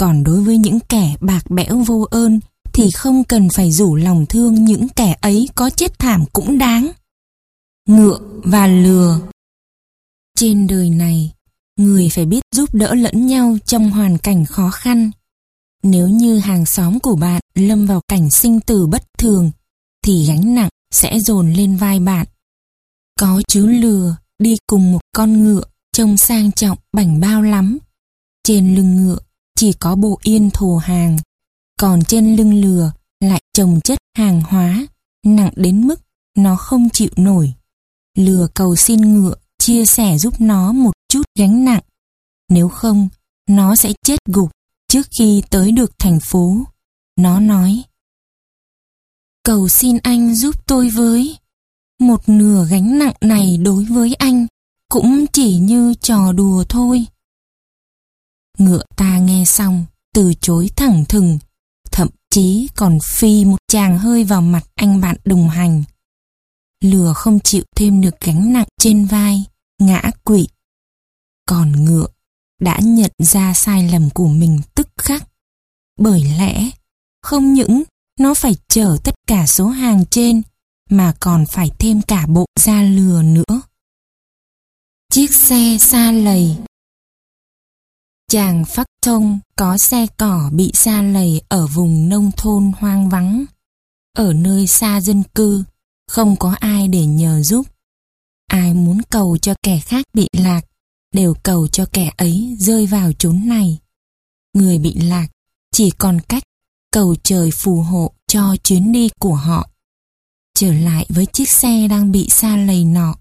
Còn 0.00 0.24
đối 0.24 0.40
với 0.40 0.58
những 0.58 0.80
kẻ 0.80 1.14
bạc 1.20 1.50
bẽo 1.50 1.78
vô 1.78 2.06
ơn 2.10 2.40
thì 2.72 2.90
không 2.90 3.24
cần 3.24 3.48
phải 3.54 3.72
rủ 3.72 3.94
lòng 3.94 4.26
thương 4.26 4.64
những 4.64 4.88
kẻ 4.88 5.16
ấy 5.20 5.48
có 5.54 5.70
chết 5.70 5.98
thảm 5.98 6.24
cũng 6.32 6.58
đáng. 6.58 6.90
Ngựa 7.88 8.18
và 8.44 8.66
lừa 8.66 9.20
Trên 10.38 10.66
đời 10.66 10.90
này, 10.90 11.32
người 11.76 12.08
phải 12.08 12.26
biết 12.26 12.42
giúp 12.54 12.74
đỡ 12.74 12.94
lẫn 12.94 13.26
nhau 13.26 13.56
trong 13.64 13.90
hoàn 13.90 14.18
cảnh 14.18 14.44
khó 14.44 14.70
khăn. 14.70 15.10
Nếu 15.82 16.08
như 16.08 16.38
hàng 16.38 16.66
xóm 16.66 17.00
của 17.00 17.16
bạn 17.16 17.40
lâm 17.54 17.86
vào 17.86 18.00
cảnh 18.08 18.30
sinh 18.30 18.60
tử 18.60 18.86
bất 18.86 19.04
thường, 19.18 19.50
thì 20.02 20.26
gánh 20.26 20.54
nặng 20.54 20.70
sẽ 20.94 21.20
dồn 21.20 21.52
lên 21.52 21.76
vai 21.76 22.00
bạn. 22.00 22.26
Có 23.20 23.42
chú 23.48 23.66
lừa 23.66 24.16
đi 24.38 24.56
cùng 24.66 24.92
một 24.92 25.00
con 25.12 25.44
ngựa 25.44 25.62
trông 25.92 26.16
sang 26.16 26.52
trọng 26.52 26.78
bảnh 26.92 27.20
bao 27.20 27.42
lắm. 27.42 27.78
Trên 28.44 28.74
lưng 28.74 28.96
ngựa 28.96 29.18
chỉ 29.58 29.72
có 29.72 29.96
bộ 29.96 30.18
yên 30.22 30.50
thồ 30.50 30.76
hàng, 30.76 31.16
còn 31.80 32.04
trên 32.04 32.36
lưng 32.36 32.54
lừa 32.60 32.92
lại 33.20 33.42
trồng 33.52 33.80
chất 33.80 33.98
hàng 34.16 34.42
hóa, 34.42 34.86
nặng 35.26 35.52
đến 35.56 35.86
mức 35.86 36.00
nó 36.36 36.56
không 36.56 36.90
chịu 36.90 37.10
nổi. 37.16 37.52
Lừa 38.18 38.48
cầu 38.54 38.76
xin 38.76 39.00
ngựa 39.00 39.34
chia 39.58 39.86
sẻ 39.86 40.18
giúp 40.18 40.40
nó 40.40 40.72
một 40.72 40.92
chút 41.08 41.22
gánh 41.38 41.64
nặng, 41.64 41.82
nếu 42.48 42.68
không 42.68 43.08
nó 43.48 43.76
sẽ 43.76 43.92
chết 44.02 44.18
gục 44.28 44.50
trước 44.88 45.06
khi 45.18 45.42
tới 45.50 45.72
được 45.72 45.92
thành 45.98 46.20
phố. 46.20 46.56
Nó 47.18 47.40
nói, 47.40 47.82
cầu 49.44 49.68
xin 49.68 49.98
anh 50.02 50.34
giúp 50.34 50.66
tôi 50.66 50.88
với. 50.88 51.38
Một 52.00 52.28
nửa 52.28 52.66
gánh 52.70 52.98
nặng 52.98 53.14
này 53.20 53.56
đối 53.56 53.84
với 53.84 54.14
anh 54.14 54.46
cũng 54.88 55.26
chỉ 55.32 55.56
như 55.56 55.94
trò 56.00 56.32
đùa 56.32 56.64
thôi. 56.68 57.06
Ngựa 58.58 58.82
ta 58.96 59.18
nghe 59.18 59.44
xong, 59.44 59.84
từ 60.14 60.34
chối 60.40 60.70
thẳng 60.76 61.04
thừng, 61.08 61.38
thậm 61.90 62.08
chí 62.30 62.68
còn 62.76 62.98
phi 63.10 63.44
một 63.44 63.56
chàng 63.68 63.98
hơi 63.98 64.24
vào 64.24 64.40
mặt 64.40 64.64
anh 64.74 65.00
bạn 65.00 65.16
đồng 65.24 65.48
hành. 65.48 65.82
Lừa 66.80 67.12
không 67.12 67.40
chịu 67.40 67.64
thêm 67.76 68.00
được 68.00 68.20
gánh 68.20 68.52
nặng 68.52 68.68
trên 68.80 69.04
vai, 69.04 69.44
ngã 69.78 70.10
quỵ. 70.24 70.46
Còn 71.46 71.84
ngựa 71.84 72.06
đã 72.60 72.78
nhận 72.82 73.10
ra 73.18 73.54
sai 73.54 73.90
lầm 73.92 74.10
của 74.10 74.28
mình 74.28 74.60
tức 74.74 74.88
khắc. 74.98 75.28
Bởi 75.98 76.24
lẽ, 76.38 76.70
không 77.22 77.52
những 77.52 77.82
nó 78.18 78.34
phải 78.34 78.56
chở 78.68 78.96
tất 79.04 79.14
cả 79.26 79.46
số 79.46 79.68
hàng 79.68 80.04
trên, 80.10 80.42
mà 80.90 81.14
còn 81.20 81.46
phải 81.46 81.70
thêm 81.78 82.02
cả 82.02 82.26
bộ 82.26 82.46
da 82.60 82.82
lừa 82.82 83.22
nữa. 83.22 83.62
Chiếc 85.12 85.36
xe 85.36 85.76
xa 85.80 86.12
lầy 86.12 86.56
Chàng 88.28 88.64
phát 88.64 88.86
thông 89.02 89.38
có 89.56 89.78
xe 89.78 90.06
cỏ 90.16 90.50
bị 90.52 90.70
xa 90.74 91.02
lầy 91.02 91.42
ở 91.48 91.66
vùng 91.66 92.08
nông 92.08 92.30
thôn 92.36 92.72
hoang 92.78 93.08
vắng. 93.08 93.44
Ở 94.16 94.32
nơi 94.32 94.66
xa 94.66 95.00
dân 95.00 95.22
cư, 95.34 95.64
không 96.08 96.36
có 96.36 96.54
ai 96.60 96.88
để 96.88 97.06
nhờ 97.06 97.42
giúp. 97.42 97.66
Ai 98.46 98.74
muốn 98.74 99.00
cầu 99.10 99.38
cho 99.38 99.54
kẻ 99.62 99.80
khác 99.80 100.06
bị 100.14 100.28
lạc, 100.32 100.60
đều 101.14 101.34
cầu 101.42 101.68
cho 101.68 101.86
kẻ 101.92 102.10
ấy 102.16 102.56
rơi 102.58 102.86
vào 102.86 103.12
chốn 103.12 103.48
này. 103.48 103.78
Người 104.54 104.78
bị 104.78 104.94
lạc 104.94 105.28
chỉ 105.72 105.90
còn 105.90 106.20
cách 106.28 106.42
cầu 106.94 107.14
trời 107.22 107.50
phù 107.50 107.82
hộ 107.82 108.12
cho 108.26 108.56
chuyến 108.64 108.92
đi 108.92 109.08
của 109.20 109.34
họ. 109.34 109.70
Trở 110.54 110.72
lại 110.72 111.06
với 111.08 111.26
chiếc 111.26 111.50
xe 111.50 111.88
đang 111.88 112.12
bị 112.12 112.28
xa 112.30 112.56
lầy 112.56 112.84
nọ, 112.84 113.14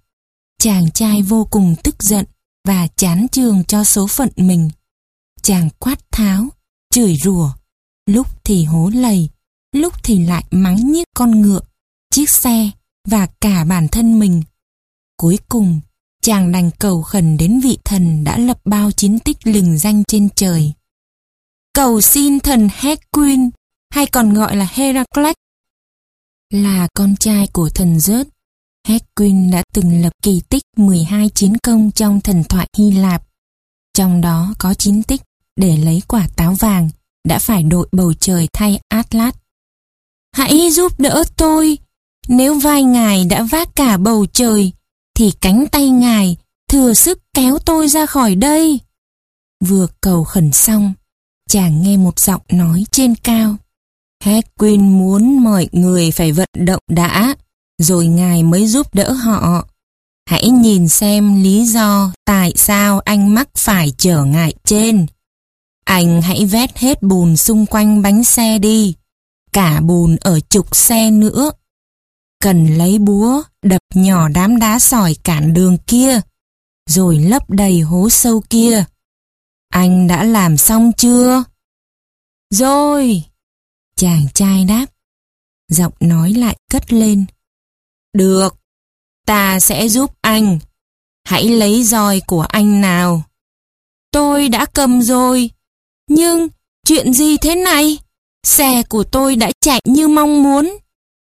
chàng 0.60 0.92
trai 0.92 1.22
vô 1.22 1.48
cùng 1.52 1.76
tức 1.84 2.04
giận 2.04 2.26
và 2.68 2.88
chán 2.88 3.28
trường 3.32 3.64
cho 3.64 3.84
số 3.84 4.08
phận 4.08 4.30
mình. 4.36 4.70
Chàng 5.42 5.70
quát 5.80 6.00
tháo, 6.12 6.48
chửi 6.94 7.18
rủa, 7.18 7.50
lúc 8.06 8.28
thì 8.44 8.64
hố 8.64 8.90
lầy, 8.94 9.30
lúc 9.76 9.94
thì 10.04 10.26
lại 10.26 10.44
mắng 10.52 10.92
nhiếc 10.92 11.08
con 11.16 11.42
ngựa, 11.42 11.62
chiếc 12.14 12.30
xe 12.30 12.70
và 13.08 13.28
cả 13.42 13.64
bản 13.64 13.88
thân 13.88 14.20
mình. 14.20 14.44
Cuối 15.18 15.40
cùng, 15.50 15.80
chàng 16.22 16.52
đành 16.52 16.72
cầu 16.80 17.02
khẩn 17.02 17.38
đến 17.38 17.60
vị 17.60 17.78
thần 17.86 18.24
đã 18.24 18.38
lập 18.38 18.60
bao 18.66 18.92
chiến 18.92 19.20
tích 19.20 19.48
lừng 19.48 19.78
danh 19.78 20.04
trên 20.04 20.30
trời. 20.36 20.74
Cầu 21.74 22.02
xin 22.02 22.40
thần 22.40 22.70
Hercules, 22.74 23.50
hay 23.94 24.06
còn 24.06 24.34
gọi 24.34 24.56
là 24.56 24.68
Heracles, 24.72 25.36
là 26.54 26.88
con 26.96 27.16
trai 27.16 27.48
của 27.54 27.70
thần 27.70 27.98
Zeus 27.98 28.26
Hercules 28.88 29.54
đã 29.54 29.64
từng 29.74 30.02
lập 30.02 30.14
kỳ 30.24 30.42
tích 30.50 30.64
12 30.78 31.30
chiến 31.30 31.58
công 31.58 31.92
trong 31.92 32.22
thần 32.22 32.44
thoại 32.44 32.68
Hy 32.78 32.92
Lạp. 32.92 33.24
Trong 33.94 34.22
đó 34.22 34.54
có 34.60 34.74
chiến 34.74 35.04
tích 35.04 35.22
để 35.56 35.78
lấy 35.78 36.02
quả 36.08 36.28
táo 36.36 36.54
vàng 36.54 36.90
đã 37.28 37.40
phải 37.40 37.64
đội 37.64 37.88
bầu 37.92 38.14
trời 38.14 38.48
thay 38.54 38.80
Atlas. 38.90 39.34
hãy 40.36 40.72
giúp 40.72 41.00
đỡ 41.00 41.24
tôi. 41.38 41.78
Nếu 42.28 42.60
vai 42.60 42.84
ngài 42.84 43.26
đã 43.26 43.44
vác 43.44 43.76
cả 43.76 43.98
bầu 43.98 44.26
trời, 44.26 44.72
thì 45.16 45.32
cánh 45.42 45.66
tay 45.72 45.90
ngài 45.90 46.38
thừa 46.70 46.94
sức 46.94 47.20
kéo 47.34 47.60
tôi 47.66 47.88
ra 47.88 48.06
khỏi 48.06 48.36
đây. 48.36 48.80
Vừa 49.66 49.88
cầu 50.02 50.24
khẩn 50.24 50.52
xong, 50.52 50.94
chàng 51.50 51.84
nghe 51.84 51.98
một 51.98 52.20
giọng 52.20 52.42
nói 52.50 52.86
trên 52.92 53.16
cao. 53.16 53.58
Hedwin 54.24 54.98
muốn 54.98 55.44
mọi 55.44 55.68
người 55.72 56.12
phải 56.12 56.32
vận 56.32 56.50
động 56.54 56.84
đã, 56.90 57.36
rồi 57.78 58.08
ngài 58.08 58.44
mới 58.44 58.68
giúp 58.68 58.96
đỡ 58.96 59.12
họ. 59.12 59.68
Hãy 60.30 60.50
nhìn 60.50 60.88
xem 60.88 61.44
lý 61.44 61.66
do 61.66 62.14
tại 62.26 62.54
sao 62.56 63.00
anh 63.00 63.34
mắc 63.34 63.50
phải 63.58 63.94
trở 63.98 64.26
ngại 64.26 64.54
trên. 64.64 65.06
Anh 65.86 66.22
hãy 66.22 66.46
vét 66.46 66.78
hết 66.78 67.04
bùn 67.04 67.38
xung 67.38 67.66
quanh 67.66 68.02
bánh 68.02 68.24
xe 68.24 68.60
đi, 68.60 68.96
cả 69.54 69.82
bùn 69.82 70.16
ở 70.16 70.40
trục 70.40 70.76
xe 70.76 71.12
nữa. 71.12 71.52
Cần 72.42 72.78
lấy 72.78 73.00
búa 73.00 73.42
đập 73.62 73.82
nhỏ 73.94 74.30
đám 74.30 74.60
đá 74.60 74.80
sỏi 74.80 75.16
cản 75.24 75.54
đường 75.54 75.78
kia, 75.88 76.22
rồi 76.90 77.20
lấp 77.20 77.50
đầy 77.50 77.80
hố 77.80 78.10
sâu 78.10 78.44
kia. 78.50 78.84
Anh 79.70 80.08
đã 80.08 80.24
làm 80.24 80.58
xong 80.58 80.92
chưa? 80.98 81.44
Rồi! 82.50 83.24
Chàng 83.96 84.26
trai 84.34 84.66
đáp. 84.66 84.86
Giọng 85.70 85.94
nói 86.00 86.34
lại 86.34 86.58
cất 86.72 86.94
lên. 86.94 87.26
Được, 88.14 88.56
ta 89.26 89.60
sẽ 89.60 89.90
giúp 89.90 90.12
anh. 90.22 90.60
Hãy 91.26 91.44
lấy 91.44 91.84
roi 91.84 92.22
của 92.28 92.42
anh 92.42 92.82
nào. 92.82 93.24
Tôi 94.12 94.50
đã 94.50 94.66
cầm 94.66 95.02
rồi. 95.02 95.50
Nhưng 96.10 96.48
chuyện 96.86 97.14
gì 97.14 97.38
thế 97.38 97.56
này? 97.56 97.98
Xe 98.44 98.84
của 98.90 99.04
tôi 99.04 99.36
đã 99.36 99.52
chạy 99.62 99.82
như 99.86 100.08
mong 100.08 100.44
muốn. 100.44 100.78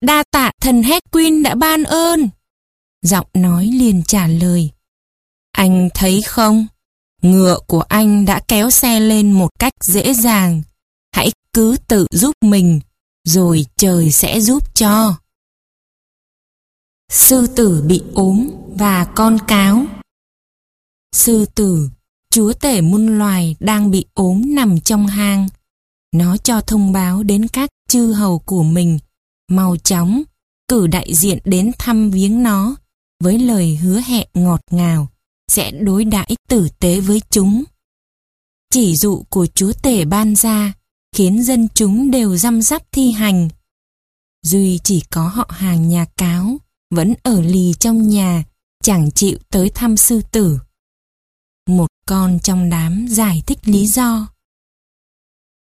Đa 0.02 0.24
tạ 0.32 0.52
thần 0.62 0.82
Hedwin 0.82 1.44
đã 1.44 1.56
ban 1.56 1.84
ơn. 1.84 2.30
Giọng 3.02 3.28
nói 3.34 3.66
liền 3.66 4.04
trả 4.04 4.28
lời. 4.28 4.72
Anh 5.52 5.90
thấy 5.94 6.22
không? 6.22 6.68
Ngựa 7.22 7.60
của 7.68 7.82
anh 7.82 8.26
đã 8.26 8.42
kéo 8.48 8.70
xe 8.70 9.00
lên 9.00 9.32
một 9.32 9.50
cách 9.60 9.74
dễ 9.82 10.14
dàng. 10.14 10.62
Hãy 11.12 11.32
cứ 11.58 11.78
tự 11.88 12.08
giúp 12.12 12.36
mình, 12.42 12.80
rồi 13.28 13.66
trời 13.78 14.12
sẽ 14.12 14.42
giúp 14.42 14.76
cho. 14.76 15.18
Sư 17.12 17.48
tử 17.56 17.84
bị 17.88 18.04
ốm 18.14 18.50
và 18.76 19.06
con 19.16 19.38
cáo 19.48 19.86
Sư 21.16 21.46
tử, 21.56 21.90
chúa 22.34 22.54
tể 22.54 22.82
muôn 22.82 23.18
loài 23.18 23.56
đang 23.60 23.92
bị 23.92 24.06
ốm 24.14 24.42
nằm 24.46 24.80
trong 24.80 25.08
hang. 25.08 25.48
Nó 26.14 26.38
cho 26.38 26.62
thông 26.62 26.92
báo 26.92 27.24
đến 27.24 27.48
các 27.48 27.70
chư 27.90 28.12
hầu 28.12 28.40
của 28.40 28.64
mình, 28.64 29.00
mau 29.52 29.78
chóng, 29.78 30.24
cử 30.68 30.88
đại 30.88 31.14
diện 31.14 31.40
đến 31.46 31.72
thăm 31.80 32.12
viếng 32.12 32.44
nó, 32.44 32.76
với 33.24 33.40
lời 33.40 33.76
hứa 33.76 34.00
hẹn 34.00 34.28
ngọt 34.34 34.62
ngào, 34.72 35.08
sẽ 35.52 35.72
đối 35.72 36.06
đãi 36.06 36.36
tử 36.50 36.68
tế 36.80 37.00
với 37.00 37.22
chúng. 37.30 37.64
Chỉ 38.74 38.96
dụ 38.96 39.24
của 39.30 39.48
chúa 39.56 39.74
tể 39.84 40.06
ban 40.06 40.36
ra, 40.36 40.74
khiến 41.18 41.44
dân 41.44 41.68
chúng 41.74 42.12
đều 42.12 42.38
răm 42.38 42.62
rắp 42.62 42.92
thi 42.92 43.12
hành. 43.12 43.50
Duy 44.44 44.80
chỉ 44.84 45.04
có 45.10 45.28
họ 45.28 45.50
hàng 45.50 45.90
nhà 45.90 46.06
cáo, 46.18 46.58
vẫn 46.96 47.14
ở 47.24 47.42
lì 47.42 47.74
trong 47.80 48.08
nhà, 48.08 48.44
chẳng 48.84 49.12
chịu 49.12 49.38
tới 49.50 49.70
thăm 49.70 49.98
sư 49.98 50.22
tử. 50.32 50.60
Một 51.70 51.88
con 52.08 52.40
trong 52.44 52.70
đám 52.70 53.08
giải 53.10 53.44
thích 53.48 53.60
lý 53.64 53.88
do. 53.88 54.28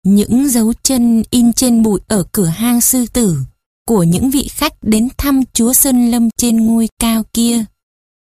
Những 0.07 0.49
dấu 0.49 0.73
chân 0.83 1.23
in 1.31 1.53
trên 1.53 1.83
bụi 1.83 2.01
ở 2.09 2.25
cửa 2.33 2.47
hang 2.47 2.81
sư 2.81 3.07
tử 3.13 3.39
của 3.89 4.03
những 4.03 4.31
vị 4.31 4.49
khách 4.49 4.75
đến 4.83 5.09
thăm 5.19 5.41
chúa 5.53 5.73
Sơn 5.73 6.11
Lâm 6.11 6.29
trên 6.37 6.67
ngôi 6.67 6.89
cao 6.99 7.23
kia. 7.33 7.65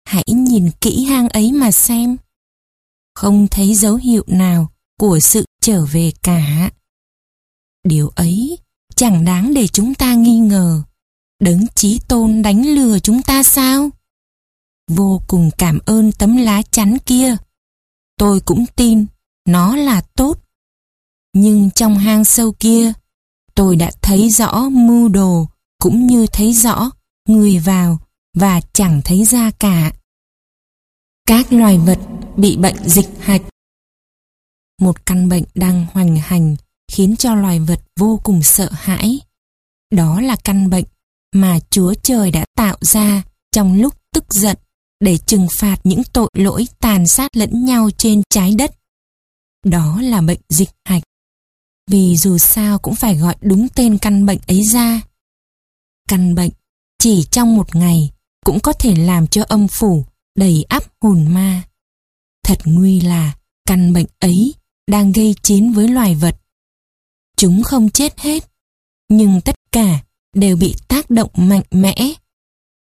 Hãy 0.08 0.24
nhìn 0.28 0.72
kỹ 0.82 1.04
hang 1.04 1.30
ấy 1.30 1.52
mà 1.52 1.72
xem. 1.72 2.18
Không 3.16 3.48
thấy 3.52 3.76
dấu 3.76 3.96
hiệu 3.96 4.24
nào 4.28 4.72
của 5.00 5.20
sự 5.20 5.46
trở 5.62 5.86
về 5.86 6.12
cả. 6.24 6.72
Điều 7.86 8.10
ấy 8.10 8.58
chẳng 8.96 9.26
đáng 9.26 9.54
để 9.54 9.68
chúng 9.68 9.94
ta 9.94 10.14
nghi 10.14 10.40
ngờ. 10.40 10.84
Đấng 11.40 11.66
chí 11.76 12.00
tôn 12.08 12.42
đánh 12.42 12.66
lừa 12.68 13.00
chúng 13.00 13.22
ta 13.22 13.44
sao? 13.44 13.90
Vô 14.92 15.22
cùng 15.28 15.50
cảm 15.58 15.80
ơn 15.86 16.12
tấm 16.12 16.38
lá 16.38 16.62
chắn 16.72 16.98
kia. 17.06 17.36
Tôi 18.18 18.40
cũng 18.40 18.66
tin 18.76 19.06
nó 19.48 19.76
là 19.76 20.02
tốt. 20.02 20.40
Nhưng 21.34 21.70
trong 21.76 21.98
hang 21.98 22.26
sâu 22.26 22.52
kia, 22.60 22.94
tôi 23.56 23.76
đã 23.76 23.92
thấy 24.02 24.30
rõ 24.30 24.70
mưu 24.70 25.10
đồ 25.10 25.48
cũng 25.80 26.08
như 26.08 26.28
thấy 26.28 26.54
rõ 26.54 26.92
người 27.28 27.60
vào 27.60 27.98
và 28.34 28.62
chẳng 28.74 29.02
thấy 29.06 29.26
ra 29.26 29.52
cả. 29.52 29.94
Các 31.28 31.54
loài 31.54 31.78
vật 31.78 32.00
bị 32.38 32.58
bệnh 32.58 32.90
dịch 32.90 33.10
hạch. 33.20 33.42
Một 34.82 35.06
căn 35.06 35.30
bệnh 35.30 35.44
đang 35.56 35.86
hoành 35.94 36.18
hành 36.18 36.56
khiến 36.92 37.16
cho 37.16 37.36
loài 37.36 37.60
vật 37.60 37.80
vô 38.00 38.20
cùng 38.24 38.44
sợ 38.44 38.70
hãi. 38.72 39.20
Đó 39.92 40.22
là 40.22 40.36
căn 40.44 40.70
bệnh 40.70 40.86
mà 41.36 41.60
Chúa 41.70 41.94
Trời 41.94 42.32
đã 42.32 42.46
tạo 42.56 42.78
ra 42.82 43.24
trong 43.52 43.82
lúc 43.82 43.94
tức 44.14 44.34
giận 44.34 44.58
để 45.00 45.18
trừng 45.18 45.48
phạt 45.58 45.78
những 45.84 46.02
tội 46.14 46.30
lỗi 46.34 46.68
tàn 46.80 47.08
sát 47.08 47.38
lẫn 47.38 47.66
nhau 47.66 47.90
trên 47.98 48.22
trái 48.30 48.56
đất. 48.58 48.72
Đó 49.66 50.02
là 50.02 50.22
bệnh 50.22 50.40
dịch 50.50 50.70
hạch. 50.86 51.04
Vì 51.92 52.18
dù 52.18 52.38
sao 52.38 52.80
cũng 52.80 52.96
phải 52.96 53.16
gọi 53.16 53.36
đúng 53.42 53.68
tên 53.70 53.98
căn 53.98 54.26
bệnh 54.26 54.40
ấy 54.48 54.64
ra. 54.64 55.02
Căn 56.08 56.36
bệnh 56.36 56.52
chỉ 57.00 57.24
trong 57.32 57.56
một 57.56 57.76
ngày 57.76 58.12
cũng 58.46 58.60
có 58.60 58.74
thể 58.74 58.96
làm 58.96 59.28
cho 59.28 59.44
âm 59.48 59.68
phủ 59.68 60.06
đầy 60.38 60.66
ắp 60.70 60.84
hồn 61.02 61.28
ma. 61.28 61.64
Thật 62.44 62.60
nguy 62.66 63.00
là 63.00 63.36
căn 63.66 63.94
bệnh 63.94 64.08
ấy 64.20 64.54
đang 64.88 65.12
gây 65.12 65.36
chiến 65.44 65.72
với 65.72 65.88
loài 65.88 66.16
vật. 66.16 66.38
Chúng 67.38 67.64
không 67.64 67.90
chết 67.90 68.20
hết, 68.20 68.44
nhưng 69.10 69.42
tất 69.42 69.56
cả 69.72 70.04
đều 70.36 70.58
bị 70.58 70.76
tác 70.88 71.10
động 71.10 71.30
mạnh 71.36 71.64
mẽ. 71.72 71.96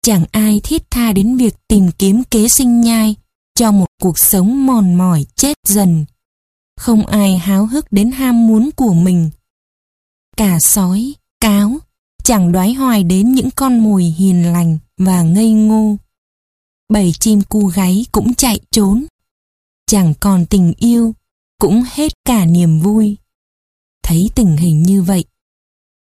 Chẳng 0.02 0.26
ai 0.32 0.60
thiết 0.64 0.92
tha 0.92 1.12
đến 1.12 1.38
việc 1.38 1.56
tìm 1.68 1.92
kiếm 2.00 2.24
kế 2.24 2.48
sinh 2.48 2.82
nhai 2.82 3.16
cho 3.56 3.72
một 3.72 3.88
cuộc 4.02 4.20
sống 4.20 4.66
mòn 4.66 4.96
mỏi 4.96 5.26
chết 5.36 5.58
dần. 5.68 6.06
Không 6.78 7.06
ai 7.06 7.38
háo 7.38 7.66
hức 7.66 7.92
đến 7.92 8.12
ham 8.12 8.48
muốn 8.48 8.70
của 8.76 8.94
mình. 8.94 9.30
Cả 10.38 10.60
sói, 10.60 11.14
cáo, 11.40 11.78
chẳng 12.24 12.52
đoái 12.52 12.74
hoài 12.74 13.04
đến 13.04 13.32
những 13.32 13.50
con 13.56 13.80
mồi 13.80 14.04
hiền 14.04 14.54
lành 14.54 14.78
và 14.98 15.22
ngây 15.22 15.52
ngô. 15.52 15.98
Bầy 16.90 17.14
chim 17.20 17.42
cu 17.50 17.66
gáy 17.66 18.06
cũng 18.12 18.34
chạy 18.34 18.60
trốn. 18.72 19.06
Chẳng 19.88 20.14
còn 20.20 20.46
tình 20.46 20.74
yêu, 20.78 21.16
cũng 21.60 21.84
hết 21.94 22.14
cả 22.26 22.46
niềm 22.46 22.80
vui. 22.80 23.18
Thấy 24.08 24.30
tình 24.36 24.58
hình 24.58 24.84
như 24.84 25.02
vậy, 25.02 25.26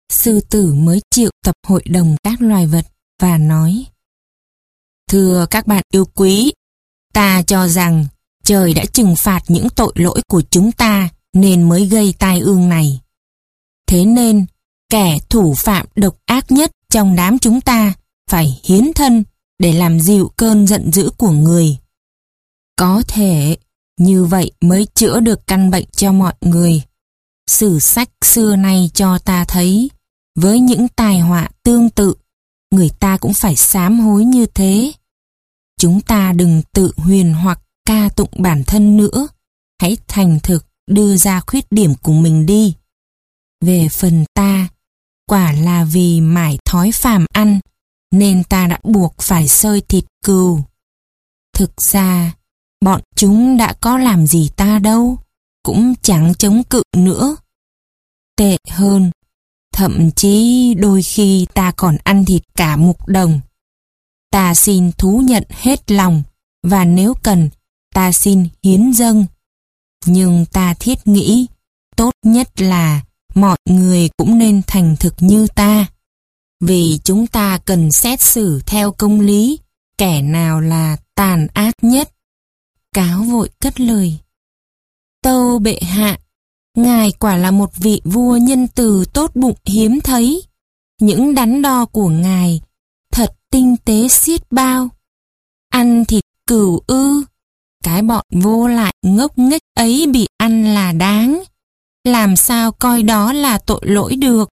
sư 0.09 0.39
tử 0.49 0.73
mới 0.73 1.01
chịu 1.11 1.29
tập 1.43 1.55
hội 1.67 1.83
đồng 1.85 2.15
các 2.23 2.41
loài 2.41 2.67
vật 2.67 2.85
và 3.21 3.37
nói 3.37 3.85
Thưa 5.09 5.45
các 5.51 5.67
bạn 5.67 5.83
yêu 5.91 6.05
quý, 6.05 6.53
ta 7.13 7.41
cho 7.41 7.67
rằng 7.67 8.05
trời 8.43 8.73
đã 8.73 8.85
trừng 8.93 9.15
phạt 9.15 9.41
những 9.47 9.67
tội 9.75 9.91
lỗi 9.95 10.21
của 10.27 10.41
chúng 10.41 10.71
ta 10.71 11.09
nên 11.33 11.69
mới 11.69 11.85
gây 11.85 12.13
tai 12.19 12.39
ương 12.39 12.69
này. 12.69 13.01
Thế 13.87 14.05
nên, 14.05 14.45
kẻ 14.89 15.17
thủ 15.29 15.53
phạm 15.57 15.87
độc 15.95 16.17
ác 16.25 16.51
nhất 16.51 16.71
trong 16.89 17.15
đám 17.15 17.39
chúng 17.39 17.61
ta 17.61 17.93
phải 18.29 18.61
hiến 18.63 18.93
thân 18.95 19.23
để 19.59 19.73
làm 19.73 19.99
dịu 19.99 20.31
cơn 20.35 20.67
giận 20.67 20.91
dữ 20.91 21.09
của 21.17 21.31
người. 21.31 21.77
Có 22.75 23.03
thể 23.07 23.57
như 23.99 24.25
vậy 24.25 24.51
mới 24.61 24.85
chữa 24.85 25.19
được 25.19 25.47
căn 25.47 25.71
bệnh 25.71 25.85
cho 25.91 26.11
mọi 26.11 26.33
người. 26.41 26.81
Sử 27.47 27.79
sách 27.79 28.09
xưa 28.23 28.55
nay 28.55 28.89
cho 28.93 29.19
ta 29.19 29.45
thấy, 29.47 29.89
với 30.35 30.59
những 30.59 30.87
tai 30.87 31.19
họa 31.19 31.49
tương 31.63 31.89
tự, 31.89 32.15
người 32.71 32.89
ta 32.99 33.17
cũng 33.17 33.33
phải 33.33 33.55
sám 33.55 33.99
hối 33.99 34.25
như 34.25 34.45
thế. 34.45 34.93
Chúng 35.79 36.01
ta 36.01 36.33
đừng 36.33 36.61
tự 36.73 36.91
huyền 36.97 37.33
hoặc 37.33 37.59
ca 37.85 38.09
tụng 38.15 38.29
bản 38.37 38.63
thân 38.67 38.97
nữa. 38.97 39.27
Hãy 39.81 39.97
thành 40.07 40.39
thực 40.43 40.65
đưa 40.87 41.17
ra 41.17 41.41
khuyết 41.47 41.65
điểm 41.71 41.95
của 41.95 42.13
mình 42.13 42.45
đi. 42.45 42.75
Về 43.65 43.87
phần 43.91 44.25
ta, 44.33 44.67
quả 45.27 45.51
là 45.51 45.83
vì 45.83 46.21
mải 46.21 46.57
thói 46.65 46.91
phàm 46.91 47.25
ăn, 47.33 47.59
nên 48.11 48.43
ta 48.43 48.67
đã 48.67 48.79
buộc 48.83 49.15
phải 49.21 49.47
sơi 49.47 49.81
thịt 49.81 50.05
cừu. 50.25 50.63
Thực 51.53 51.81
ra, 51.81 52.33
bọn 52.85 53.01
chúng 53.15 53.57
đã 53.57 53.73
có 53.73 53.97
làm 53.97 54.27
gì 54.27 54.49
ta 54.55 54.79
đâu, 54.79 55.17
cũng 55.65 55.93
chẳng 56.01 56.33
chống 56.37 56.63
cự 56.63 56.83
nữa. 56.97 57.35
Tệ 58.37 58.57
hơn, 58.69 59.11
thậm 59.73 60.11
chí 60.11 60.73
đôi 60.73 61.01
khi 61.01 61.47
ta 61.53 61.71
còn 61.71 61.97
ăn 62.03 62.25
thịt 62.25 62.41
cả 62.55 62.75
mục 62.75 63.07
đồng. 63.07 63.39
Ta 64.31 64.55
xin 64.55 64.91
thú 64.91 65.21
nhận 65.25 65.43
hết 65.49 65.91
lòng, 65.91 66.23
và 66.63 66.85
nếu 66.85 67.13
cần, 67.23 67.49
ta 67.93 68.11
xin 68.11 68.47
hiến 68.63 68.93
dâng. 68.93 69.25
Nhưng 70.05 70.45
ta 70.45 70.73
thiết 70.73 71.07
nghĩ, 71.07 71.47
tốt 71.95 72.11
nhất 72.25 72.61
là 72.61 73.01
mọi 73.35 73.57
người 73.69 74.09
cũng 74.17 74.37
nên 74.37 74.61
thành 74.67 74.95
thực 74.99 75.15
như 75.19 75.47
ta. 75.55 75.85
Vì 76.61 76.99
chúng 77.03 77.27
ta 77.27 77.57
cần 77.65 77.91
xét 77.91 78.21
xử 78.21 78.61
theo 78.65 78.91
công 78.91 79.19
lý, 79.19 79.59
kẻ 79.97 80.21
nào 80.21 80.61
là 80.61 80.97
tàn 81.15 81.47
ác 81.53 81.75
nhất. 81.81 82.11
Cáo 82.93 83.23
vội 83.23 83.49
cất 83.59 83.79
lời. 83.79 84.17
Tâu 85.25 85.59
bệ 85.59 85.79
hạ, 85.81 86.17
ngài 86.77 87.11
quả 87.11 87.37
là 87.37 87.51
một 87.51 87.69
vị 87.77 88.01
vua 88.03 88.37
nhân 88.37 88.67
từ 88.67 89.05
tốt 89.13 89.31
bụng 89.35 89.55
hiếm 89.65 90.01
thấy. 90.01 90.43
Những 91.01 91.35
đắn 91.35 91.61
đo 91.61 91.85
của 91.85 92.07
ngài 92.09 92.61
thật 93.11 93.35
tinh 93.51 93.75
tế 93.85 94.07
xiết 94.07 94.51
bao. 94.51 94.89
Ăn 95.69 96.05
thịt 96.05 96.23
cừu 96.47 96.81
ư, 96.87 97.23
cái 97.83 98.01
bọn 98.01 98.25
vô 98.31 98.67
lại 98.67 98.93
ngốc 99.01 99.37
nghếch 99.37 99.61
ấy 99.75 100.07
bị 100.13 100.27
ăn 100.37 100.73
là 100.73 100.91
đáng. 100.91 101.43
Làm 102.03 102.35
sao 102.35 102.71
coi 102.71 103.03
đó 103.03 103.33
là 103.33 103.57
tội 103.57 103.81
lỗi 103.83 104.15
được. 104.15 104.49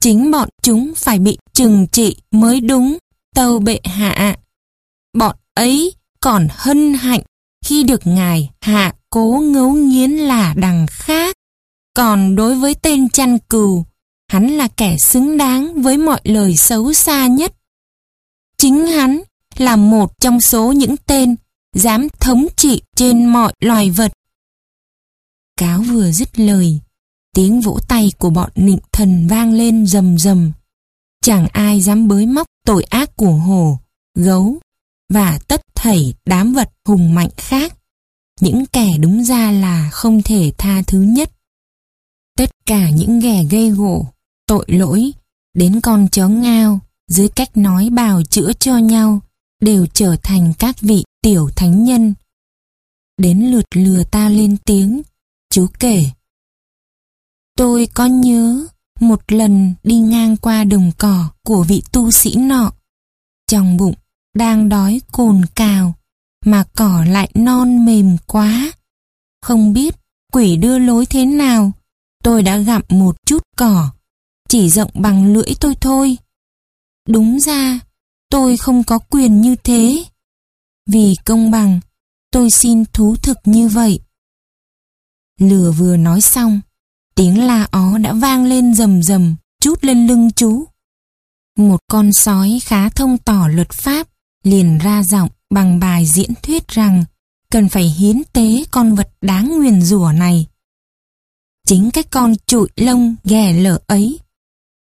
Chính 0.00 0.30
bọn 0.30 0.48
chúng 0.62 0.92
phải 0.96 1.18
bị 1.18 1.38
trừng 1.52 1.86
trị 1.92 2.16
mới 2.30 2.60
đúng, 2.60 2.98
tâu 3.34 3.58
bệ 3.58 3.80
hạ. 3.84 4.36
Bọn 5.18 5.36
ấy 5.54 5.92
còn 6.20 6.48
hân 6.50 6.94
hạnh 6.94 7.22
khi 7.64 7.82
được 7.82 8.06
ngài 8.06 8.50
hạ 8.60 8.94
cố 9.14 9.42
ngấu 9.44 9.72
nghiến 9.72 10.10
là 10.10 10.54
đằng 10.56 10.86
khác. 10.90 11.36
Còn 11.96 12.36
đối 12.36 12.54
với 12.54 12.74
tên 12.74 13.08
chăn 13.08 13.38
cừu, 13.38 13.84
hắn 14.28 14.46
là 14.46 14.68
kẻ 14.68 14.96
xứng 14.98 15.36
đáng 15.36 15.82
với 15.82 15.98
mọi 15.98 16.20
lời 16.24 16.56
xấu 16.56 16.92
xa 16.92 17.26
nhất. 17.26 17.54
Chính 18.58 18.86
hắn 18.86 19.22
là 19.56 19.76
một 19.76 20.20
trong 20.20 20.40
số 20.40 20.72
những 20.72 20.96
tên 21.06 21.36
dám 21.76 22.08
thống 22.20 22.46
trị 22.56 22.82
trên 22.96 23.26
mọi 23.26 23.52
loài 23.60 23.90
vật. 23.90 24.12
Cáo 25.56 25.82
vừa 25.82 26.10
dứt 26.12 26.38
lời, 26.38 26.80
tiếng 27.34 27.60
vỗ 27.60 27.78
tay 27.88 28.12
của 28.18 28.30
bọn 28.30 28.50
nịnh 28.54 28.80
thần 28.92 29.26
vang 29.26 29.52
lên 29.52 29.86
rầm 29.86 30.18
rầm. 30.18 30.52
Chẳng 31.22 31.46
ai 31.52 31.80
dám 31.80 32.08
bới 32.08 32.26
móc 32.26 32.46
tội 32.66 32.84
ác 32.84 33.16
của 33.16 33.32
hổ, 33.32 33.78
gấu 34.14 34.58
và 35.08 35.38
tất 35.48 35.60
thảy 35.74 36.14
đám 36.26 36.52
vật 36.52 36.70
hùng 36.84 37.14
mạnh 37.14 37.30
khác. 37.36 37.73
Những 38.40 38.66
kẻ 38.66 38.98
đúng 38.98 39.24
ra 39.24 39.50
là 39.50 39.90
không 39.92 40.22
thể 40.22 40.52
tha 40.58 40.82
thứ 40.86 41.00
nhất. 41.00 41.30
Tất 42.36 42.50
cả 42.66 42.90
những 42.90 43.20
ghẻ 43.20 43.44
gây 43.50 43.70
gỗ, 43.70 44.06
tội 44.46 44.64
lỗi, 44.68 45.12
đến 45.54 45.80
con 45.80 46.08
chó 46.08 46.28
ngao, 46.28 46.80
dưới 47.08 47.28
cách 47.28 47.56
nói 47.56 47.90
bào 47.90 48.22
chữa 48.22 48.52
cho 48.52 48.78
nhau, 48.78 49.20
đều 49.60 49.86
trở 49.86 50.16
thành 50.22 50.52
các 50.58 50.80
vị 50.80 51.04
tiểu 51.22 51.50
thánh 51.56 51.84
nhân. 51.84 52.14
Đến 53.18 53.40
lượt 53.50 53.66
lừa 53.74 54.04
ta 54.04 54.28
lên 54.28 54.56
tiếng, 54.56 55.02
chú 55.50 55.66
kể. 55.78 56.04
Tôi 57.56 57.88
có 57.94 58.06
nhớ 58.06 58.66
một 59.00 59.32
lần 59.32 59.74
đi 59.82 59.98
ngang 59.98 60.36
qua 60.36 60.64
đồng 60.64 60.90
cỏ 60.98 61.30
của 61.44 61.62
vị 61.62 61.82
tu 61.92 62.10
sĩ 62.10 62.34
nọ. 62.36 62.72
Trong 63.50 63.76
bụng 63.76 63.94
đang 64.34 64.68
đói 64.68 65.00
cồn 65.12 65.42
cào, 65.54 65.94
mà 66.44 66.64
cỏ 66.76 67.04
lại 67.08 67.30
non 67.34 67.84
mềm 67.84 68.16
quá. 68.26 68.72
Không 69.42 69.72
biết 69.72 69.94
quỷ 70.32 70.56
đưa 70.56 70.78
lối 70.78 71.06
thế 71.06 71.26
nào, 71.26 71.72
tôi 72.22 72.42
đã 72.42 72.58
gặm 72.58 72.82
một 72.88 73.16
chút 73.26 73.42
cỏ, 73.56 73.90
chỉ 74.48 74.70
rộng 74.70 74.90
bằng 74.94 75.32
lưỡi 75.32 75.54
tôi 75.60 75.74
thôi. 75.80 76.16
Đúng 77.08 77.40
ra, 77.40 77.80
tôi 78.30 78.56
không 78.56 78.84
có 78.84 78.98
quyền 78.98 79.40
như 79.40 79.56
thế. 79.56 80.04
Vì 80.90 81.16
công 81.24 81.50
bằng, 81.50 81.80
tôi 82.30 82.50
xin 82.50 82.84
thú 82.84 83.16
thực 83.16 83.38
như 83.44 83.68
vậy. 83.68 84.00
Lừa 85.40 85.72
vừa 85.72 85.96
nói 85.96 86.20
xong, 86.20 86.60
tiếng 87.14 87.46
la 87.46 87.68
ó 87.70 87.98
đã 87.98 88.12
vang 88.12 88.44
lên 88.44 88.74
rầm 88.74 89.02
rầm, 89.02 89.36
chút 89.60 89.84
lên 89.84 90.06
lưng 90.06 90.30
chú. 90.36 90.64
Một 91.58 91.80
con 91.90 92.12
sói 92.12 92.60
khá 92.64 92.88
thông 92.88 93.18
tỏ 93.18 93.48
luật 93.48 93.72
pháp, 93.72 94.08
liền 94.44 94.78
ra 94.78 95.02
giọng 95.02 95.28
bằng 95.54 95.80
bài 95.80 96.06
diễn 96.06 96.30
thuyết 96.42 96.68
rằng 96.68 97.04
cần 97.50 97.68
phải 97.68 97.84
hiến 97.84 98.22
tế 98.32 98.64
con 98.70 98.94
vật 98.94 99.08
đáng 99.20 99.58
nguyền 99.58 99.82
rủa 99.82 100.12
này. 100.12 100.46
Chính 101.66 101.90
cái 101.90 102.04
con 102.04 102.34
trụi 102.46 102.68
lông 102.76 103.16
ghẻ 103.24 103.52
lở 103.52 103.78
ấy 103.86 104.20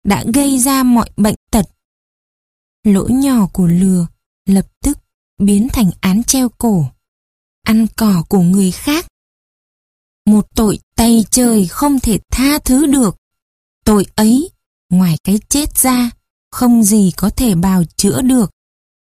đã 0.04 0.24
gây 0.34 0.58
ra 0.58 0.82
mọi 0.82 1.10
bệnh 1.16 1.34
tật. 1.50 1.66
Lỗi 2.84 3.10
nhỏ 3.12 3.46
của 3.52 3.66
lừa 3.66 4.06
lập 4.46 4.66
tức 4.84 4.98
biến 5.38 5.68
thành 5.72 5.90
án 6.00 6.24
treo 6.24 6.48
cổ, 6.48 6.86
ăn 7.62 7.86
cỏ 7.96 8.24
của 8.28 8.40
người 8.40 8.70
khác. 8.70 9.06
Một 10.26 10.46
tội 10.54 10.78
tay 10.96 11.24
trời 11.30 11.66
không 11.66 12.00
thể 12.00 12.18
tha 12.32 12.58
thứ 12.58 12.86
được. 12.86 13.16
Tội 13.84 14.06
ấy, 14.14 14.50
ngoài 14.90 15.18
cái 15.24 15.38
chết 15.48 15.78
ra, 15.78 16.10
không 16.50 16.82
gì 16.82 17.12
có 17.16 17.30
thể 17.30 17.54
bào 17.54 17.84
chữa 17.96 18.22
được 18.22 18.50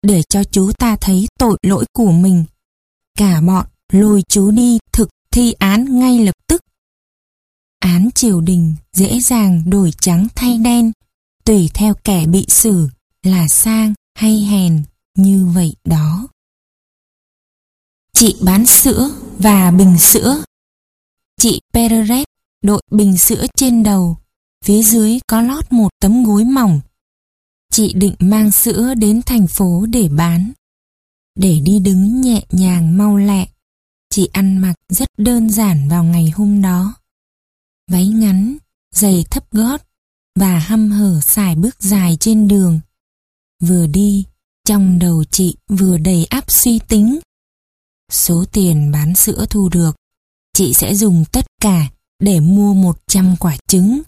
để 0.06 0.22
cho 0.30 0.44
chú 0.44 0.72
ta 0.80 0.98
thấy 1.02 1.28
tội 1.40 1.58
lỗi 1.62 1.86
của 1.94 2.12
mình. 2.12 2.46
Cả 3.18 3.42
bọn 3.42 3.66
lôi 3.92 4.24
chú 4.30 4.52
đi 4.52 4.78
thực 4.92 5.10
thi 5.32 5.54
án 5.54 6.00
ngay 6.00 6.20
lập 6.20 6.36
tức. 6.48 6.62
Án 7.80 8.10
triều 8.16 8.42
đình 8.42 8.76
dễ 8.94 9.20
dàng 9.20 9.64
đổi 9.70 9.92
trắng 10.02 10.28
thay 10.36 10.58
đen, 10.58 10.92
tùy 11.46 11.70
theo 11.74 11.94
kẻ 12.04 12.26
bị 12.26 12.46
xử 12.48 12.90
là 13.24 13.48
sang 13.48 13.94
hay 14.16 14.40
hèn 14.40 14.84
như 15.18 15.46
vậy 15.46 15.76
đó. 15.84 16.28
Chị 18.14 18.36
bán 18.42 18.66
sữa 18.66 19.10
và 19.38 19.72
bình 19.72 19.98
sữa. 19.98 20.44
Chị 21.38 21.62
Pereret 21.74 22.28
đội 22.64 22.82
bình 22.92 23.18
sữa 23.18 23.46
trên 23.56 23.84
đầu, 23.84 24.18
phía 24.66 24.84
dưới 24.84 25.20
có 25.28 25.42
lót 25.42 25.74
một 25.74 25.90
tấm 26.02 26.24
gối 26.24 26.44
mỏng 26.44 26.82
chị 27.72 27.94
định 27.94 28.16
mang 28.20 28.52
sữa 28.52 28.94
đến 28.98 29.22
thành 29.26 29.48
phố 29.48 29.86
để 29.90 30.10
bán. 30.10 30.52
Để 31.36 31.60
đi 31.64 31.80
đứng 31.80 32.22
nhẹ 32.22 32.46
nhàng 32.52 32.98
mau 32.98 33.18
lẹ, 33.18 33.48
chị 34.10 34.30
ăn 34.34 34.58
mặc 34.58 34.74
rất 34.90 35.10
đơn 35.18 35.50
giản 35.50 35.90
vào 35.90 36.04
ngày 36.04 36.32
hôm 36.36 36.62
đó. 36.62 36.96
Váy 37.92 38.08
ngắn, 38.08 38.58
giày 38.96 39.26
thấp 39.32 39.52
gót 39.52 39.82
và 40.40 40.60
hăm 40.60 40.92
hở 40.92 41.20
xài 41.22 41.56
bước 41.56 41.84
dài 41.84 42.18
trên 42.20 42.48
đường. 42.48 42.80
Vừa 43.62 43.88
đi, 43.88 44.26
trong 44.68 45.00
đầu 45.00 45.24
chị 45.24 45.56
vừa 45.68 45.98
đầy 45.98 46.26
áp 46.26 46.52
suy 46.52 46.80
tính. 46.80 47.20
Số 48.12 48.46
tiền 48.52 48.92
bán 48.92 49.16
sữa 49.16 49.46
thu 49.50 49.70
được, 49.70 49.96
chị 50.54 50.74
sẽ 50.74 50.96
dùng 50.96 51.26
tất 51.32 51.46
cả 51.62 51.90
để 52.20 52.40
mua 52.40 52.74
100 52.74 53.36
quả 53.40 53.58
trứng 53.68 54.02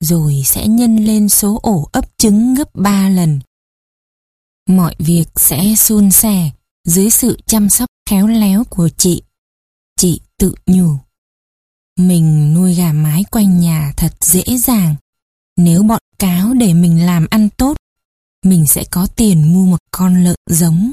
rồi 0.00 0.42
sẽ 0.44 0.68
nhân 0.68 0.96
lên 0.96 1.28
số 1.28 1.58
ổ 1.62 1.88
ấp 1.92 2.04
trứng 2.18 2.54
gấp 2.54 2.74
3 2.74 3.08
lần. 3.08 3.40
Mọi 4.68 4.94
việc 4.98 5.28
sẽ 5.36 5.74
suôn 5.76 6.10
sẻ 6.10 6.50
dưới 6.84 7.10
sự 7.10 7.38
chăm 7.46 7.68
sóc 7.70 7.88
khéo 8.10 8.26
léo 8.26 8.64
của 8.64 8.88
chị. 8.88 9.22
Chị 9.96 10.20
tự 10.38 10.54
nhủ. 10.66 10.96
Mình 11.98 12.54
nuôi 12.54 12.74
gà 12.74 12.92
mái 12.92 13.24
quanh 13.30 13.60
nhà 13.60 13.92
thật 13.96 14.12
dễ 14.20 14.42
dàng. 14.58 14.94
Nếu 15.56 15.82
bọn 15.82 16.00
cáo 16.18 16.54
để 16.54 16.74
mình 16.74 17.06
làm 17.06 17.26
ăn 17.30 17.48
tốt, 17.56 17.76
mình 18.44 18.66
sẽ 18.66 18.84
có 18.90 19.06
tiền 19.16 19.52
mua 19.52 19.64
một 19.66 19.78
con 19.90 20.24
lợn 20.24 20.36
giống. 20.50 20.92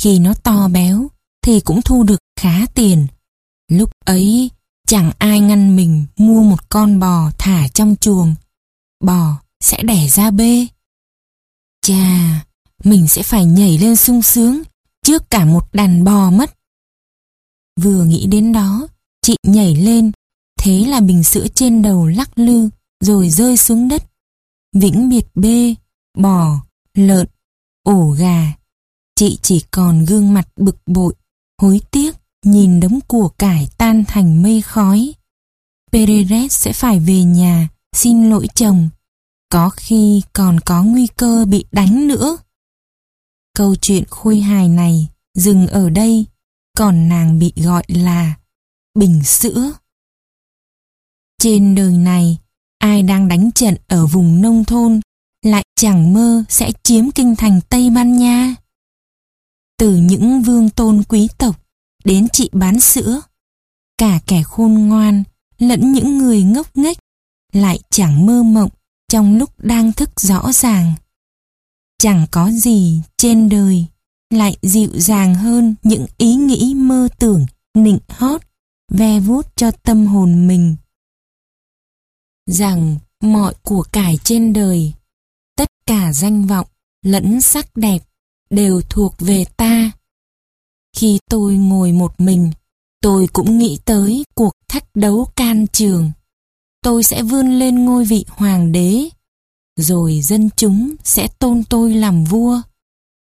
Khi 0.00 0.18
nó 0.18 0.34
to 0.34 0.68
béo, 0.68 1.08
thì 1.42 1.60
cũng 1.60 1.82
thu 1.82 2.02
được 2.02 2.18
khá 2.40 2.66
tiền. 2.74 3.06
Lúc 3.70 3.90
ấy, 4.04 4.50
Chẳng 4.88 5.12
ai 5.18 5.40
ngăn 5.40 5.76
mình 5.76 6.06
mua 6.16 6.42
một 6.42 6.68
con 6.68 7.00
bò 7.00 7.30
thả 7.38 7.68
trong 7.68 7.96
chuồng. 7.96 8.34
Bò 9.04 9.40
sẽ 9.60 9.82
đẻ 9.82 10.08
ra 10.08 10.30
bê. 10.30 10.66
Chà, 11.82 12.44
mình 12.84 13.08
sẽ 13.08 13.22
phải 13.22 13.44
nhảy 13.44 13.78
lên 13.78 13.96
sung 13.96 14.22
sướng 14.22 14.62
trước 15.02 15.30
cả 15.30 15.44
một 15.44 15.68
đàn 15.72 16.04
bò 16.04 16.30
mất. 16.30 16.54
Vừa 17.80 18.04
nghĩ 18.04 18.26
đến 18.26 18.52
đó, 18.52 18.88
chị 19.22 19.36
nhảy 19.46 19.74
lên, 19.74 20.12
thế 20.60 20.84
là 20.88 21.00
bình 21.00 21.24
sữa 21.24 21.46
trên 21.54 21.82
đầu 21.82 22.06
lắc 22.06 22.38
lư 22.38 22.68
rồi 23.00 23.28
rơi 23.28 23.56
xuống 23.56 23.88
đất. 23.88 24.02
Vĩnh 24.72 25.08
biệt 25.08 25.26
bê, 25.34 25.74
bò, 26.18 26.60
lợn, 26.94 27.26
ổ 27.82 28.10
gà. 28.10 28.54
Chị 29.14 29.38
chỉ 29.42 29.64
còn 29.70 30.04
gương 30.04 30.34
mặt 30.34 30.48
bực 30.56 30.76
bội, 30.86 31.14
hối 31.60 31.80
tiếc 31.90 32.17
nhìn 32.44 32.80
đống 32.80 32.98
của 33.08 33.28
cải 33.28 33.68
tan 33.78 34.04
thành 34.08 34.42
mây 34.42 34.60
khói. 34.60 35.14
Perez 35.92 36.48
sẽ 36.48 36.72
phải 36.72 37.00
về 37.00 37.22
nhà, 37.24 37.68
xin 37.92 38.30
lỗi 38.30 38.46
chồng. 38.54 38.88
Có 39.50 39.70
khi 39.70 40.22
còn 40.32 40.60
có 40.60 40.82
nguy 40.82 41.06
cơ 41.06 41.44
bị 41.48 41.64
đánh 41.72 42.08
nữa. 42.08 42.36
Câu 43.54 43.74
chuyện 43.76 44.04
khôi 44.10 44.40
hài 44.40 44.68
này 44.68 45.08
dừng 45.34 45.66
ở 45.66 45.90
đây, 45.90 46.26
còn 46.76 47.08
nàng 47.08 47.38
bị 47.38 47.52
gọi 47.56 47.84
là 47.88 48.34
bình 48.94 49.22
sữa. 49.24 49.72
Trên 51.42 51.74
đời 51.74 51.92
này, 51.92 52.38
ai 52.78 53.02
đang 53.02 53.28
đánh 53.28 53.52
trận 53.52 53.76
ở 53.86 54.06
vùng 54.06 54.40
nông 54.42 54.64
thôn 54.64 55.00
lại 55.42 55.64
chẳng 55.76 56.12
mơ 56.12 56.44
sẽ 56.48 56.72
chiếm 56.82 57.10
kinh 57.10 57.36
thành 57.36 57.60
Tây 57.68 57.90
Ban 57.90 58.16
Nha. 58.16 58.54
Từ 59.78 59.96
những 59.96 60.42
vương 60.42 60.70
tôn 60.70 61.02
quý 61.08 61.28
tộc 61.38 61.67
đến 62.08 62.26
chị 62.32 62.50
bán 62.52 62.80
sữa. 62.80 63.20
Cả 63.98 64.20
kẻ 64.26 64.42
khôn 64.42 64.74
ngoan 64.74 65.22
lẫn 65.58 65.92
những 65.92 66.18
người 66.18 66.42
ngốc 66.42 66.76
nghếch 66.76 66.98
lại 67.52 67.80
chẳng 67.90 68.26
mơ 68.26 68.42
mộng 68.42 68.70
trong 69.08 69.38
lúc 69.38 69.50
đang 69.58 69.92
thức 69.92 70.20
rõ 70.20 70.52
ràng. 70.52 70.94
Chẳng 71.98 72.26
có 72.30 72.50
gì 72.50 73.00
trên 73.16 73.48
đời 73.48 73.86
lại 74.30 74.56
dịu 74.62 74.90
dàng 74.94 75.34
hơn 75.34 75.74
những 75.82 76.06
ý 76.18 76.34
nghĩ 76.34 76.74
mơ 76.76 77.08
tưởng, 77.18 77.46
nịnh 77.74 77.98
hót, 78.08 78.42
ve 78.92 79.20
vuốt 79.20 79.56
cho 79.56 79.70
tâm 79.70 80.06
hồn 80.06 80.48
mình. 80.48 80.76
Rằng 82.46 82.96
mọi 83.22 83.54
của 83.62 83.82
cải 83.92 84.18
trên 84.24 84.52
đời, 84.52 84.92
tất 85.56 85.68
cả 85.86 86.12
danh 86.12 86.46
vọng 86.46 86.66
lẫn 87.04 87.40
sắc 87.40 87.76
đẹp 87.76 87.98
đều 88.50 88.80
thuộc 88.80 89.14
về 89.18 89.44
ta. 89.56 89.90
Khi 90.98 91.18
tôi 91.30 91.56
ngồi 91.56 91.92
một 91.92 92.20
mình, 92.20 92.50
tôi 93.02 93.26
cũng 93.32 93.58
nghĩ 93.58 93.78
tới 93.84 94.24
cuộc 94.34 94.52
thách 94.68 94.84
đấu 94.94 95.26
can 95.36 95.66
trường. 95.72 96.10
Tôi 96.82 97.04
sẽ 97.04 97.22
vươn 97.22 97.58
lên 97.58 97.84
ngôi 97.84 98.04
vị 98.04 98.24
hoàng 98.28 98.72
đế, 98.72 99.08
rồi 99.76 100.20
dân 100.22 100.50
chúng 100.56 100.94
sẽ 101.04 101.28
tôn 101.38 101.64
tôi 101.70 101.94
làm 101.94 102.24
vua. 102.24 102.60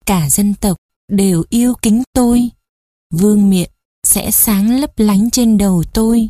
Cả 0.06 0.30
dân 0.30 0.54
tộc 0.54 0.76
đều 1.08 1.42
yêu 1.48 1.74
kính 1.82 2.02
tôi. 2.12 2.50
Vương 3.14 3.50
miện 3.50 3.70
sẽ 4.06 4.30
sáng 4.30 4.80
lấp 4.80 4.98
lánh 4.98 5.30
trên 5.30 5.58
đầu 5.58 5.84
tôi. 5.94 6.28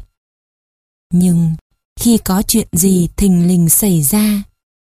Nhưng 1.13 1.55
khi 2.01 2.19
có 2.19 2.43
chuyện 2.49 2.69
gì 2.73 3.09
thình 3.17 3.47
lình 3.49 3.69
xảy 3.69 4.03
ra, 4.03 4.43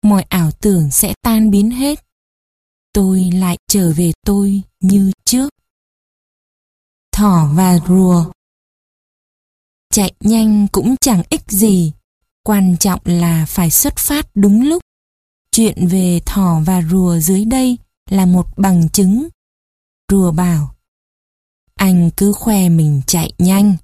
mọi 0.02 0.22
ảo 0.22 0.50
tưởng 0.50 0.90
sẽ 0.90 1.14
tan 1.22 1.50
biến 1.50 1.70
hết. 1.70 2.04
Tôi 2.92 3.30
lại 3.34 3.56
trở 3.68 3.92
về 3.92 4.12
tôi 4.26 4.62
như 4.80 5.12
trước. 5.24 5.57
Thỏ 7.18 7.48
và 7.54 7.78
rùa 7.88 8.24
Chạy 9.90 10.12
nhanh 10.20 10.66
cũng 10.72 10.96
chẳng 11.00 11.22
ích 11.28 11.42
gì, 11.48 11.92
quan 12.44 12.76
trọng 12.80 13.00
là 13.04 13.46
phải 13.48 13.70
xuất 13.70 13.96
phát 13.96 14.26
đúng 14.34 14.62
lúc. 14.62 14.82
Chuyện 15.52 15.86
về 15.86 16.20
thỏ 16.26 16.60
và 16.66 16.82
rùa 16.90 17.18
dưới 17.18 17.44
đây 17.44 17.78
là 18.10 18.26
một 18.26 18.46
bằng 18.56 18.88
chứng. 18.88 19.28
Rùa 20.12 20.32
bảo, 20.32 20.74
anh 21.74 22.10
cứ 22.16 22.32
khoe 22.32 22.68
mình 22.68 23.02
chạy 23.06 23.32
nhanh, 23.38 23.76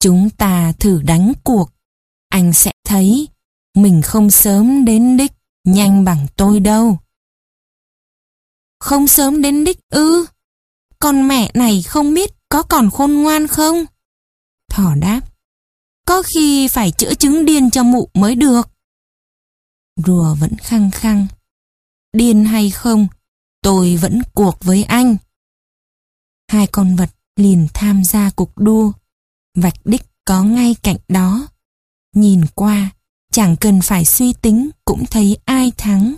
chúng 0.00 0.30
ta 0.30 0.72
thử 0.72 1.02
đánh 1.02 1.32
cuộc, 1.44 1.70
anh 2.28 2.52
sẽ 2.52 2.72
thấy 2.84 3.28
mình 3.74 4.02
không 4.02 4.30
sớm 4.30 4.84
đến 4.84 5.16
đích 5.16 5.32
nhanh 5.64 6.04
bằng 6.04 6.26
tôi 6.36 6.60
đâu. 6.60 6.98
Không 8.80 9.06
sớm 9.06 9.42
đến 9.42 9.64
đích 9.64 9.78
ư? 9.88 10.26
Con 10.98 11.28
mẹ 11.28 11.50
này 11.54 11.82
không 11.82 12.14
biết 12.14 12.37
có 12.48 12.62
còn 12.62 12.90
khôn 12.90 13.12
ngoan 13.12 13.46
không? 13.46 13.84
Thỏ 14.70 14.94
đáp. 14.94 15.20
Có 16.06 16.22
khi 16.22 16.68
phải 16.68 16.90
chữa 16.90 17.14
chứng 17.14 17.44
điên 17.44 17.70
cho 17.70 17.82
mụ 17.82 18.08
mới 18.14 18.34
được. 18.34 18.68
Rùa 20.06 20.34
vẫn 20.34 20.56
khăng 20.56 20.90
khăng. 20.90 21.26
Điên 22.12 22.44
hay 22.44 22.70
không, 22.70 23.08
tôi 23.62 23.96
vẫn 23.96 24.22
cuộc 24.34 24.56
với 24.60 24.82
anh. 24.82 25.16
Hai 26.48 26.66
con 26.66 26.96
vật 26.96 27.10
liền 27.36 27.68
tham 27.74 28.04
gia 28.04 28.30
cuộc 28.30 28.56
đua. 28.56 28.92
Vạch 29.54 29.76
đích 29.84 30.02
có 30.24 30.42
ngay 30.42 30.76
cạnh 30.82 30.96
đó. 31.08 31.46
Nhìn 32.14 32.46
qua, 32.54 32.90
chẳng 33.32 33.56
cần 33.60 33.80
phải 33.82 34.04
suy 34.04 34.32
tính 34.32 34.70
cũng 34.84 35.04
thấy 35.10 35.38
ai 35.44 35.72
thắng. 35.76 36.14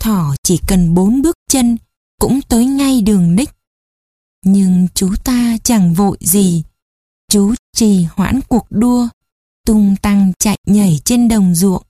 Thỏ 0.00 0.34
chỉ 0.42 0.60
cần 0.68 0.94
bốn 0.94 1.22
bước 1.22 1.36
chân 1.48 1.76
cũng 2.20 2.40
tới 2.48 2.66
ngay 2.66 3.02
đường 3.02 3.36
đích. 3.36 3.50
Nhưng 4.44 4.88
chú 4.94 5.14
ta 5.24 5.56
chẳng 5.64 5.94
vội 5.94 6.18
gì. 6.20 6.62
Chú 7.30 7.54
trì 7.76 8.04
hoãn 8.04 8.40
cuộc 8.48 8.66
đua, 8.70 9.08
tung 9.66 9.96
tăng 10.02 10.32
chạy 10.38 10.58
nhảy 10.66 11.00
trên 11.04 11.28
đồng 11.28 11.54
ruộng, 11.54 11.82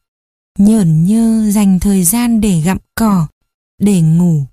nhởn 0.59 1.05
nhơ 1.05 1.51
dành 1.51 1.81
thời 1.81 2.05
gian 2.05 2.41
để 2.41 2.61
gặm 2.61 2.79
cỏ, 2.95 3.27
để 3.79 4.01
ngủ, 4.01 4.45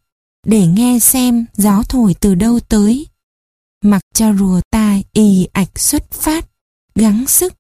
để 0.46 0.68
nghe 0.68 1.00
xem 1.00 1.46
gió 1.54 1.84
thổi 1.90 2.14
từ 2.14 2.36
đâu 2.36 2.60
tới. 2.60 3.08
Mặc 3.84 4.02
cho 4.14 4.34
rùa 4.34 4.62
ta 4.72 4.98
ì 5.14 5.48
ạch 5.54 5.80
xuất 5.80 6.12
phát, 6.12 6.50
gắng 6.96 7.28
sức, 7.28 7.54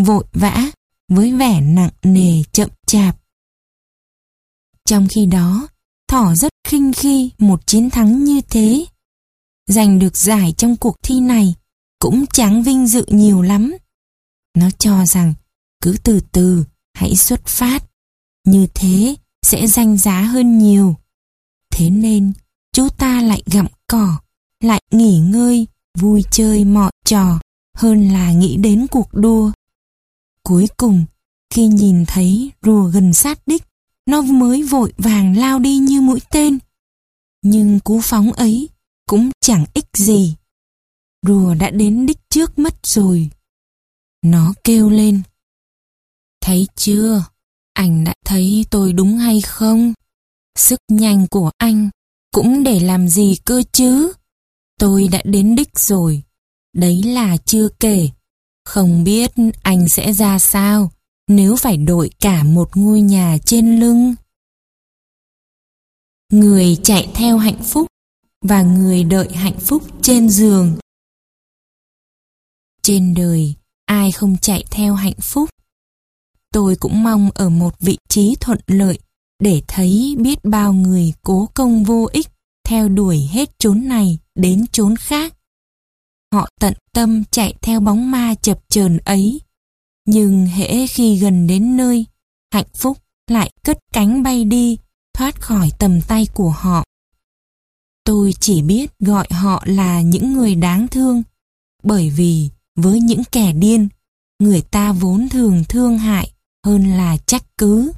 vội 0.00 0.24
vã, 0.32 0.70
với 1.08 1.32
vẻ 1.32 1.60
nặng 1.60 1.90
nề 2.02 2.42
chậm 2.52 2.68
chạp. 2.86 3.16
Trong 4.84 5.06
khi 5.10 5.26
đó, 5.26 5.68
thỏ 6.08 6.34
rất 6.34 6.52
khinh 6.68 6.92
khi 6.92 7.30
một 7.38 7.66
chiến 7.66 7.90
thắng 7.90 8.24
như 8.24 8.40
thế. 8.40 8.86
Giành 9.68 9.98
được 9.98 10.16
giải 10.16 10.54
trong 10.56 10.76
cuộc 10.76 10.96
thi 11.02 11.20
này 11.20 11.54
cũng 11.98 12.24
chẳng 12.32 12.62
vinh 12.62 12.86
dự 12.86 13.04
nhiều 13.08 13.42
lắm. 13.42 13.76
Nó 14.54 14.70
cho 14.78 15.06
rằng 15.06 15.34
cứ 15.82 15.96
từ 16.04 16.20
từ 16.32 16.64
hãy 16.94 17.16
xuất 17.16 17.46
phát, 17.46 17.84
như 18.44 18.66
thế 18.74 19.16
sẽ 19.42 19.66
danh 19.66 19.96
giá 19.96 20.20
hơn 20.22 20.58
nhiều. 20.58 20.96
Thế 21.70 21.90
nên 21.90 22.32
chú 22.72 22.88
ta 22.88 23.22
lại 23.22 23.42
gặm 23.46 23.66
cỏ, 23.86 24.18
lại 24.60 24.82
nghỉ 24.90 25.18
ngơi, 25.18 25.66
vui 25.98 26.24
chơi 26.30 26.64
mọi 26.64 26.92
trò 27.04 27.40
hơn 27.76 28.08
là 28.08 28.32
nghĩ 28.32 28.56
đến 28.56 28.86
cuộc 28.90 29.08
đua. 29.12 29.52
Cuối 30.42 30.66
cùng, 30.76 31.04
khi 31.50 31.66
nhìn 31.66 32.04
thấy 32.06 32.52
rùa 32.62 32.82
gần 32.82 33.12
sát 33.12 33.38
đích, 33.46 33.62
nó 34.06 34.22
mới 34.22 34.62
vội 34.62 34.92
vàng 34.98 35.36
lao 35.36 35.58
đi 35.58 35.76
như 35.76 36.00
mũi 36.00 36.20
tên. 36.30 36.58
Nhưng 37.42 37.80
cú 37.80 38.00
phóng 38.00 38.32
ấy 38.32 38.68
cũng 39.08 39.30
chẳng 39.40 39.64
ích 39.74 39.86
gì. 39.96 40.36
Rùa 41.26 41.54
đã 41.54 41.70
đến 41.70 42.06
đích 42.06 42.18
trước 42.30 42.58
mất 42.58 42.86
rồi. 42.86 43.30
Nó 44.24 44.54
kêu 44.64 44.90
lên. 44.90 45.22
Thấy 46.40 46.66
chưa? 46.76 47.24
Anh 47.72 48.04
đã 48.04 48.14
thấy 48.24 48.64
tôi 48.70 48.92
đúng 48.92 49.16
hay 49.16 49.40
không? 49.40 49.94
Sức 50.58 50.80
nhanh 50.88 51.26
của 51.30 51.50
anh 51.58 51.90
cũng 52.32 52.62
để 52.64 52.80
làm 52.80 53.08
gì 53.08 53.36
cơ 53.44 53.62
chứ? 53.72 54.12
Tôi 54.80 55.08
đã 55.12 55.22
đến 55.24 55.56
đích 55.56 55.78
rồi. 55.78 56.22
Đấy 56.74 57.02
là 57.02 57.36
chưa 57.36 57.68
kể. 57.80 58.08
Không 58.64 59.04
biết 59.04 59.30
anh 59.62 59.88
sẽ 59.88 60.12
ra 60.12 60.38
sao 60.38 60.92
nếu 61.28 61.56
phải 61.56 61.76
đội 61.76 62.10
cả 62.20 62.44
một 62.44 62.76
ngôi 62.76 63.00
nhà 63.00 63.38
trên 63.44 63.80
lưng. 63.80 64.14
Người 66.32 66.76
chạy 66.82 67.08
theo 67.14 67.38
hạnh 67.38 67.62
phúc 67.62 67.86
và 68.44 68.62
người 68.62 69.04
đợi 69.04 69.28
hạnh 69.34 69.58
phúc 69.60 69.82
trên 70.02 70.28
giường. 70.28 70.78
Trên 72.82 73.14
đời, 73.14 73.54
ai 73.84 74.12
không 74.12 74.36
chạy 74.36 74.64
theo 74.70 74.94
hạnh 74.94 75.20
phúc? 75.20 75.50
Tôi 76.52 76.76
cũng 76.76 77.02
mong 77.02 77.30
ở 77.34 77.48
một 77.48 77.80
vị 77.80 77.98
trí 78.08 78.36
thuận 78.40 78.58
lợi 78.66 78.98
để 79.42 79.62
thấy 79.68 80.16
biết 80.18 80.38
bao 80.44 80.72
người 80.72 81.12
cố 81.22 81.48
công 81.54 81.84
vô 81.84 82.08
ích 82.12 82.26
theo 82.64 82.88
đuổi 82.88 83.28
hết 83.30 83.58
chốn 83.58 83.88
này 83.88 84.18
đến 84.34 84.66
chốn 84.72 84.96
khác. 84.96 85.34
Họ 86.32 86.48
tận 86.60 86.74
tâm 86.92 87.24
chạy 87.30 87.54
theo 87.62 87.80
bóng 87.80 88.10
ma 88.10 88.34
chập 88.42 88.58
chờn 88.68 88.98
ấy 88.98 89.40
nhưng 90.10 90.46
hễ 90.46 90.86
khi 90.86 91.16
gần 91.16 91.46
đến 91.46 91.76
nơi, 91.76 92.06
hạnh 92.52 92.66
phúc 92.74 92.98
lại 93.30 93.50
cất 93.64 93.78
cánh 93.92 94.22
bay 94.22 94.44
đi, 94.44 94.78
thoát 95.14 95.40
khỏi 95.40 95.70
tầm 95.78 96.00
tay 96.08 96.26
của 96.34 96.50
họ. 96.50 96.84
Tôi 98.08 98.34
chỉ 98.40 98.62
biết 98.62 98.90
gọi 98.98 99.26
họ 99.30 99.62
là 99.66 100.00
những 100.00 100.32
người 100.32 100.54
đáng 100.54 100.88
thương, 100.88 101.22
bởi 101.82 102.10
vì 102.10 102.50
với 102.76 103.00
những 103.00 103.22
kẻ 103.32 103.52
điên, 103.52 103.88
người 104.38 104.60
ta 104.60 104.92
vốn 104.92 105.28
thường 105.28 105.64
thương 105.68 105.98
hại 105.98 106.32
hơn 106.66 106.96
là 106.96 107.16
trách 107.16 107.42
cứ. 107.58 107.92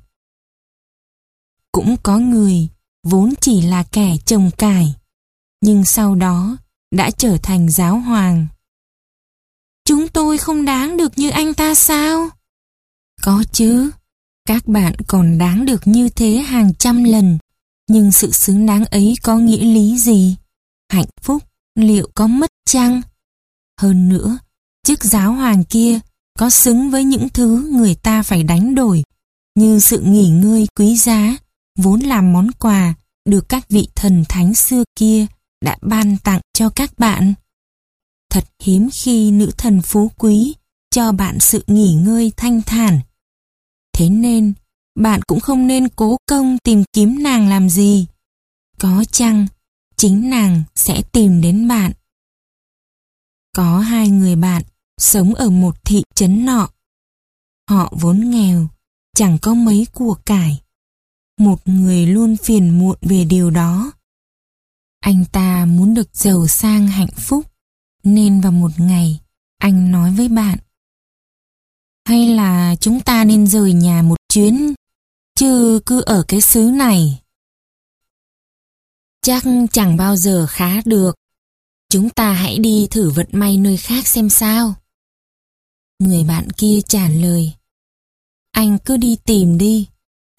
Cũng 1.72 1.96
có 2.02 2.18
người 2.18 2.68
vốn 3.02 3.34
chỉ 3.40 3.62
là 3.62 3.82
kẻ 3.82 4.16
trồng 4.24 4.50
cải, 4.58 4.94
nhưng 5.60 5.84
sau 5.84 6.14
đó 6.14 6.56
đã 6.90 7.10
trở 7.10 7.36
thành 7.42 7.68
giáo 7.68 7.98
hoàng. 7.98 8.46
Chúng 9.84 10.08
tôi 10.08 10.38
không 10.38 10.64
đáng 10.64 10.96
được 10.96 11.18
như 11.18 11.30
anh 11.30 11.54
ta 11.54 11.74
sao? 11.74 12.28
Có 13.22 13.44
chứ, 13.52 13.90
các 14.46 14.66
bạn 14.66 14.94
còn 15.06 15.38
đáng 15.38 15.66
được 15.66 15.86
như 15.86 16.08
thế 16.08 16.36
hàng 16.36 16.74
trăm 16.74 17.04
lần. 17.04 17.38
Nhưng 17.92 18.12
sự 18.12 18.30
xứng 18.30 18.66
đáng 18.66 18.84
ấy 18.84 19.14
có 19.22 19.38
nghĩa 19.38 19.64
lý 19.64 19.98
gì? 19.98 20.36
Hạnh 20.92 21.08
phúc 21.22 21.42
liệu 21.74 22.08
có 22.14 22.26
mất 22.26 22.50
chăng? 22.66 23.02
Hơn 23.80 24.08
nữa, 24.08 24.38
chức 24.86 25.04
giáo 25.04 25.32
hoàng 25.32 25.64
kia 25.64 25.98
có 26.38 26.50
xứng 26.50 26.90
với 26.90 27.04
những 27.04 27.28
thứ 27.28 27.70
người 27.72 27.94
ta 27.94 28.22
phải 28.22 28.42
đánh 28.42 28.74
đổi 28.74 29.02
như 29.56 29.78
sự 29.78 30.00
nghỉ 30.00 30.28
ngơi 30.28 30.66
quý 30.76 30.96
giá 30.96 31.36
vốn 31.78 32.00
là 32.00 32.20
món 32.20 32.52
quà 32.52 32.94
được 33.28 33.48
các 33.48 33.68
vị 33.68 33.88
thần 33.94 34.24
thánh 34.28 34.54
xưa 34.54 34.84
kia 34.96 35.26
đã 35.64 35.76
ban 35.82 36.16
tặng 36.24 36.40
cho 36.54 36.70
các 36.70 36.98
bạn. 36.98 37.34
Thật 38.30 38.44
hiếm 38.62 38.88
khi 38.92 39.30
nữ 39.30 39.50
thần 39.58 39.82
phú 39.82 40.10
quý 40.18 40.54
cho 40.90 41.12
bạn 41.12 41.40
sự 41.40 41.64
nghỉ 41.66 41.94
ngơi 41.94 42.32
thanh 42.36 42.62
thản. 42.62 43.00
Thế 43.92 44.08
nên, 44.08 44.52
bạn 45.00 45.22
cũng 45.22 45.40
không 45.40 45.66
nên 45.66 45.88
cố 45.88 46.16
công 46.26 46.58
tìm 46.58 46.84
kiếm 46.92 47.22
nàng 47.22 47.48
làm 47.48 47.68
gì. 47.68 48.06
Có 48.78 49.04
chăng, 49.12 49.46
chính 49.96 50.30
nàng 50.30 50.62
sẽ 50.74 51.02
tìm 51.12 51.40
đến 51.40 51.68
bạn. 51.68 51.92
Có 53.56 53.78
hai 53.78 54.08
người 54.08 54.36
bạn 54.36 54.62
sống 54.98 55.34
ở 55.34 55.50
một 55.50 55.84
thị 55.84 56.02
trấn 56.14 56.44
nọ. 56.44 56.68
Họ 57.70 57.92
vốn 58.00 58.30
nghèo, 58.30 58.68
chẳng 59.16 59.38
có 59.42 59.54
mấy 59.54 59.86
của 59.92 60.16
cải. 60.26 60.60
Một 61.38 61.68
người 61.68 62.06
luôn 62.06 62.36
phiền 62.36 62.78
muộn 62.78 62.98
về 63.00 63.24
điều 63.24 63.50
đó. 63.50 63.92
Anh 65.00 65.24
ta 65.32 65.66
muốn 65.66 65.94
được 65.94 66.16
giàu 66.16 66.46
sang 66.46 66.88
hạnh 66.88 67.14
phúc, 67.16 67.52
nên 68.02 68.40
vào 68.40 68.52
một 68.52 68.70
ngày, 68.78 69.20
anh 69.58 69.92
nói 69.92 70.10
với 70.12 70.28
bạn. 70.28 70.58
Hay 72.08 72.28
là 72.28 72.76
chúng 72.80 73.00
ta 73.00 73.24
nên 73.24 73.46
rời 73.46 73.72
nhà 73.72 74.02
một 74.02 74.16
chuyến, 74.28 74.74
chứ 75.40 75.80
cứ 75.86 76.00
ở 76.00 76.22
cái 76.28 76.40
xứ 76.40 76.60
này. 76.60 77.22
Chắc 79.22 79.44
chẳng 79.72 79.96
bao 79.96 80.16
giờ 80.16 80.46
khá 80.46 80.80
được. 80.84 81.16
Chúng 81.88 82.10
ta 82.10 82.32
hãy 82.32 82.58
đi 82.58 82.88
thử 82.90 83.10
vận 83.10 83.26
may 83.32 83.56
nơi 83.56 83.76
khác 83.76 84.06
xem 84.06 84.30
sao. 84.30 84.74
Người 85.98 86.24
bạn 86.24 86.50
kia 86.50 86.80
trả 86.88 87.08
lời. 87.08 87.52
Anh 88.52 88.78
cứ 88.84 88.96
đi 88.96 89.16
tìm 89.24 89.58
đi. 89.58 89.88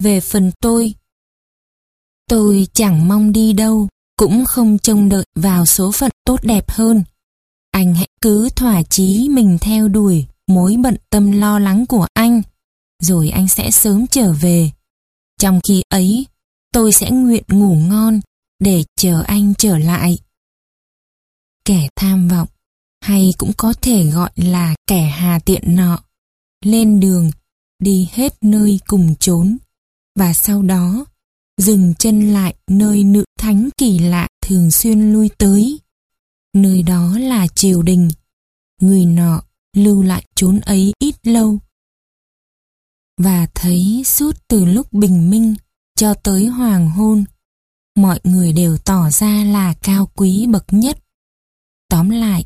Về 0.02 0.20
phần 0.20 0.50
tôi. 0.60 0.94
Tôi 2.28 2.66
chẳng 2.72 3.08
mong 3.08 3.32
đi 3.32 3.52
đâu, 3.52 3.88
cũng 4.16 4.44
không 4.44 4.78
trông 4.78 5.08
đợi 5.08 5.24
vào 5.34 5.66
số 5.66 5.92
phận 5.92 6.10
tốt 6.24 6.40
đẹp 6.42 6.70
hơn. 6.70 7.04
Anh 7.70 7.94
hãy 7.94 8.08
cứ 8.20 8.48
thỏa 8.56 8.82
chí 8.82 9.28
mình 9.28 9.58
theo 9.60 9.88
đuổi 9.88 10.26
mối 10.46 10.76
bận 10.82 10.96
tâm 11.10 11.32
lo 11.32 11.58
lắng 11.58 11.86
của 11.86 12.06
anh, 12.14 12.42
rồi 13.02 13.28
anh 13.30 13.48
sẽ 13.48 13.70
sớm 13.70 14.06
trở 14.06 14.32
về. 14.32 14.70
Trong 15.42 15.60
khi 15.64 15.82
ấy, 15.88 16.26
tôi 16.72 16.92
sẽ 16.92 17.10
nguyện 17.10 17.44
ngủ 17.48 17.74
ngon 17.74 18.20
để 18.60 18.84
chờ 18.96 19.22
anh 19.26 19.54
trở 19.58 19.78
lại. 19.78 20.18
Kẻ 21.64 21.88
tham 21.96 22.28
vọng, 22.28 22.48
hay 23.00 23.34
cũng 23.38 23.52
có 23.56 23.72
thể 23.82 24.10
gọi 24.10 24.30
là 24.36 24.74
kẻ 24.86 25.00
hà 25.00 25.38
tiện 25.38 25.76
nọ, 25.76 25.98
lên 26.64 27.00
đường, 27.00 27.30
đi 27.78 28.08
hết 28.12 28.34
nơi 28.40 28.80
cùng 28.86 29.14
trốn, 29.20 29.56
và 30.18 30.34
sau 30.34 30.62
đó 30.62 31.04
dừng 31.58 31.94
chân 31.98 32.32
lại 32.32 32.54
nơi 32.68 33.04
nữ 33.04 33.24
thánh 33.38 33.68
kỳ 33.78 33.98
lạ 33.98 34.28
thường 34.46 34.70
xuyên 34.70 35.12
lui 35.12 35.30
tới. 35.38 35.80
Nơi 36.54 36.82
đó 36.82 37.18
là 37.18 37.46
triều 37.46 37.82
đình, 37.82 38.08
người 38.80 39.04
nọ 39.04 39.42
lưu 39.76 40.02
lại 40.02 40.26
chốn 40.34 40.60
ấy 40.60 40.92
ít 40.98 41.14
lâu. 41.22 41.58
Và 43.18 43.46
thấy 43.54 44.02
suốt 44.06 44.32
từ 44.48 44.64
lúc 44.64 44.92
bình 44.92 45.30
minh 45.30 45.54
cho 45.96 46.14
tới 46.14 46.46
hoàng 46.46 46.90
hôn, 46.90 47.24
mọi 47.96 48.20
người 48.24 48.52
đều 48.52 48.78
tỏ 48.78 49.10
ra 49.10 49.44
là 49.44 49.74
cao 49.82 50.08
quý 50.14 50.46
bậc 50.46 50.64
nhất. 50.70 50.98
Tóm 51.88 52.10
lại, 52.10 52.44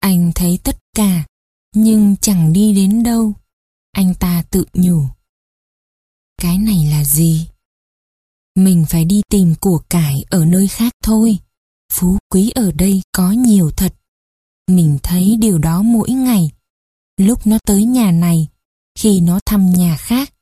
anh 0.00 0.32
thấy 0.34 0.58
tất 0.64 0.76
cả, 0.96 1.26
nhưng 1.74 2.16
chẳng 2.16 2.52
đi 2.52 2.74
đến 2.74 3.02
đâu. 3.02 3.32
Anh 3.92 4.14
ta 4.14 4.42
tự 4.50 4.64
nhủ. 4.72 5.04
Cái 6.42 6.58
này 6.58 6.86
là 6.90 7.04
gì? 7.04 7.48
Mình 8.56 8.84
phải 8.88 9.04
đi 9.04 9.22
tìm 9.30 9.54
của 9.60 9.78
cải 9.90 10.24
ở 10.30 10.44
nơi 10.44 10.68
khác 10.68 10.92
thôi. 11.02 11.38
Phú 11.92 12.18
quý 12.28 12.50
ở 12.50 12.72
đây 12.72 13.02
có 13.12 13.32
nhiều 13.32 13.70
thật. 13.70 13.94
Mình 14.68 14.98
thấy 15.02 15.36
điều 15.40 15.58
đó 15.58 15.82
mỗi 15.82 16.10
ngày. 16.10 16.50
Lúc 17.16 17.46
nó 17.46 17.58
tới 17.66 17.84
nhà 17.84 18.10
này, 18.10 18.48
khi 19.00 19.20
nó 19.20 19.40
thăm 19.46 19.72
nhà 19.72 19.96
khác, 19.96 20.32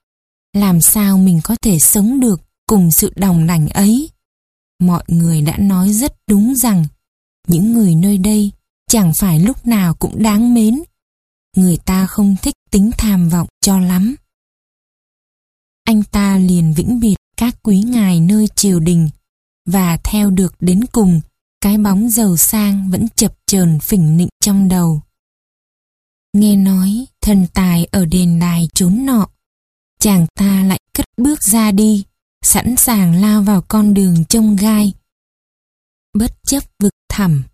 làm 0.53 0.81
sao 0.81 1.19
mình 1.19 1.41
có 1.45 1.57
thể 1.63 1.79
sống 1.79 2.21
được 2.21 2.41
cùng 2.67 2.91
sự 2.91 3.13
đồng 3.17 3.45
lành 3.45 3.69
ấy? 3.69 4.11
Mọi 4.81 5.05
người 5.09 5.43
đã 5.43 5.57
nói 5.59 5.93
rất 5.93 6.13
đúng 6.27 6.55
rằng 6.55 6.85
những 7.49 7.73
người 7.73 7.95
nơi 7.95 8.19
đây 8.19 8.53
chẳng 8.91 9.13
phải 9.21 9.41
lúc 9.41 9.67
nào 9.67 9.95
cũng 9.95 10.23
đáng 10.23 10.55
mến. 10.55 10.83
Người 11.57 11.77
ta 11.77 12.07
không 12.07 12.37
thích 12.43 12.55
tính 12.71 12.91
tham 12.99 13.29
vọng 13.29 13.49
cho 13.61 13.79
lắm. 13.79 14.15
Anh 15.85 16.03
ta 16.03 16.39
liền 16.39 16.75
vĩnh 16.77 17.01
biệt 17.01 17.17
các 17.37 17.55
quý 17.63 17.83
ngài 17.83 18.21
nơi 18.21 18.49
triều 18.55 18.81
đình 18.81 19.09
và 19.67 19.99
theo 20.05 20.31
được 20.31 20.55
đến 20.61 20.81
cùng 20.93 21.21
cái 21.61 21.79
bóng 21.79 22.11
giàu 22.11 22.37
sang 22.37 22.91
vẫn 22.91 23.07
chập 23.17 23.35
chờn 23.47 23.81
phỉnh 23.81 24.17
nịnh 24.17 24.29
trong 24.41 24.69
đầu. 24.69 25.03
Nghe 26.39 26.57
nói 26.57 27.07
thần 27.21 27.47
tài 27.55 27.85
ở 27.85 28.05
đền 28.05 28.39
đài 28.39 28.69
trốn 28.75 29.07
nọ, 29.07 29.29
chàng 30.01 30.27
ta 30.35 30.65
lại 30.65 30.81
cất 30.95 31.07
bước 31.17 31.43
ra 31.43 31.73
đi, 31.73 32.05
sẵn 32.43 32.77
sàng 32.77 33.21
lao 33.21 33.43
vào 33.43 33.63
con 33.69 33.95
đường 33.95 34.25
trông 34.25 34.57
gai. 34.57 34.93
Bất 36.19 36.33
chấp 36.47 36.63
vực 36.83 36.93
thẳm, 37.09 37.45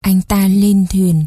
anh 0.00 0.20
ta 0.28 0.48
lên 0.48 0.86
thuyền 0.90 1.26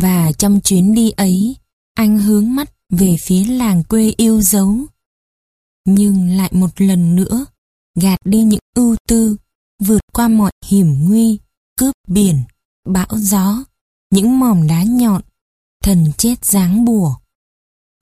và 0.00 0.32
trong 0.32 0.60
chuyến 0.60 0.94
đi 0.94 1.10
ấy, 1.10 1.56
anh 1.94 2.18
hướng 2.18 2.54
mắt 2.54 2.74
về 2.90 3.16
phía 3.20 3.44
làng 3.44 3.84
quê 3.84 4.12
yêu 4.16 4.40
dấu. 4.40 4.76
Nhưng 5.86 6.36
lại 6.36 6.50
một 6.52 6.80
lần 6.80 7.16
nữa, 7.16 7.46
gạt 8.00 8.18
đi 8.24 8.42
những 8.42 8.60
ưu 8.74 8.96
tư, 9.08 9.36
vượt 9.82 10.00
qua 10.12 10.28
mọi 10.28 10.52
hiểm 10.66 11.08
nguy, 11.08 11.38
cướp 11.76 11.94
biển, 12.08 12.42
bão 12.84 13.08
gió, 13.18 13.64
những 14.10 14.38
mỏm 14.38 14.66
đá 14.66 14.82
nhọn, 14.82 15.22
thần 15.82 16.12
chết 16.18 16.44
dáng 16.44 16.84
bùa, 16.84 17.14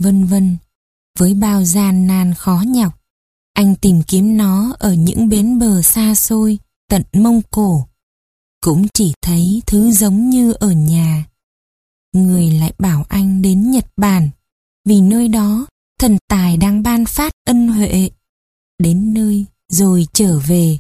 vân 0.03 0.25
vân. 0.25 0.57
Với 1.19 1.35
bao 1.35 1.65
gian 1.65 2.07
nan 2.07 2.35
khó 2.35 2.63
nhọc, 2.67 3.01
anh 3.55 3.77
tìm 3.77 4.03
kiếm 4.03 4.37
nó 4.37 4.77
ở 4.79 4.93
những 4.93 5.29
bến 5.29 5.59
bờ 5.59 5.83
xa 5.83 6.15
xôi, 6.15 6.59
tận 6.89 7.03
Mông 7.13 7.43
Cổ. 7.51 7.87
Cũng 8.61 8.87
chỉ 8.95 9.13
thấy 9.23 9.63
thứ 9.67 9.93
giống 9.93 10.31
như 10.31 10.53
ở 10.53 10.71
nhà. 10.71 11.27
Người 12.13 12.51
lại 12.51 12.73
bảo 12.79 13.05
anh 13.09 13.43
đến 13.43 13.71
Nhật 13.71 13.87
Bản, 13.97 14.31
vì 14.85 15.01
nơi 15.01 15.29
đó 15.29 15.67
thần 15.99 16.19
tài 16.29 16.57
đang 16.57 16.83
ban 16.83 17.05
phát 17.07 17.33
ân 17.45 17.69
huệ. 17.69 18.11
Đến 18.79 19.15
nơi 19.15 19.45
rồi 19.69 20.07
trở 20.13 20.39
về. 20.39 20.79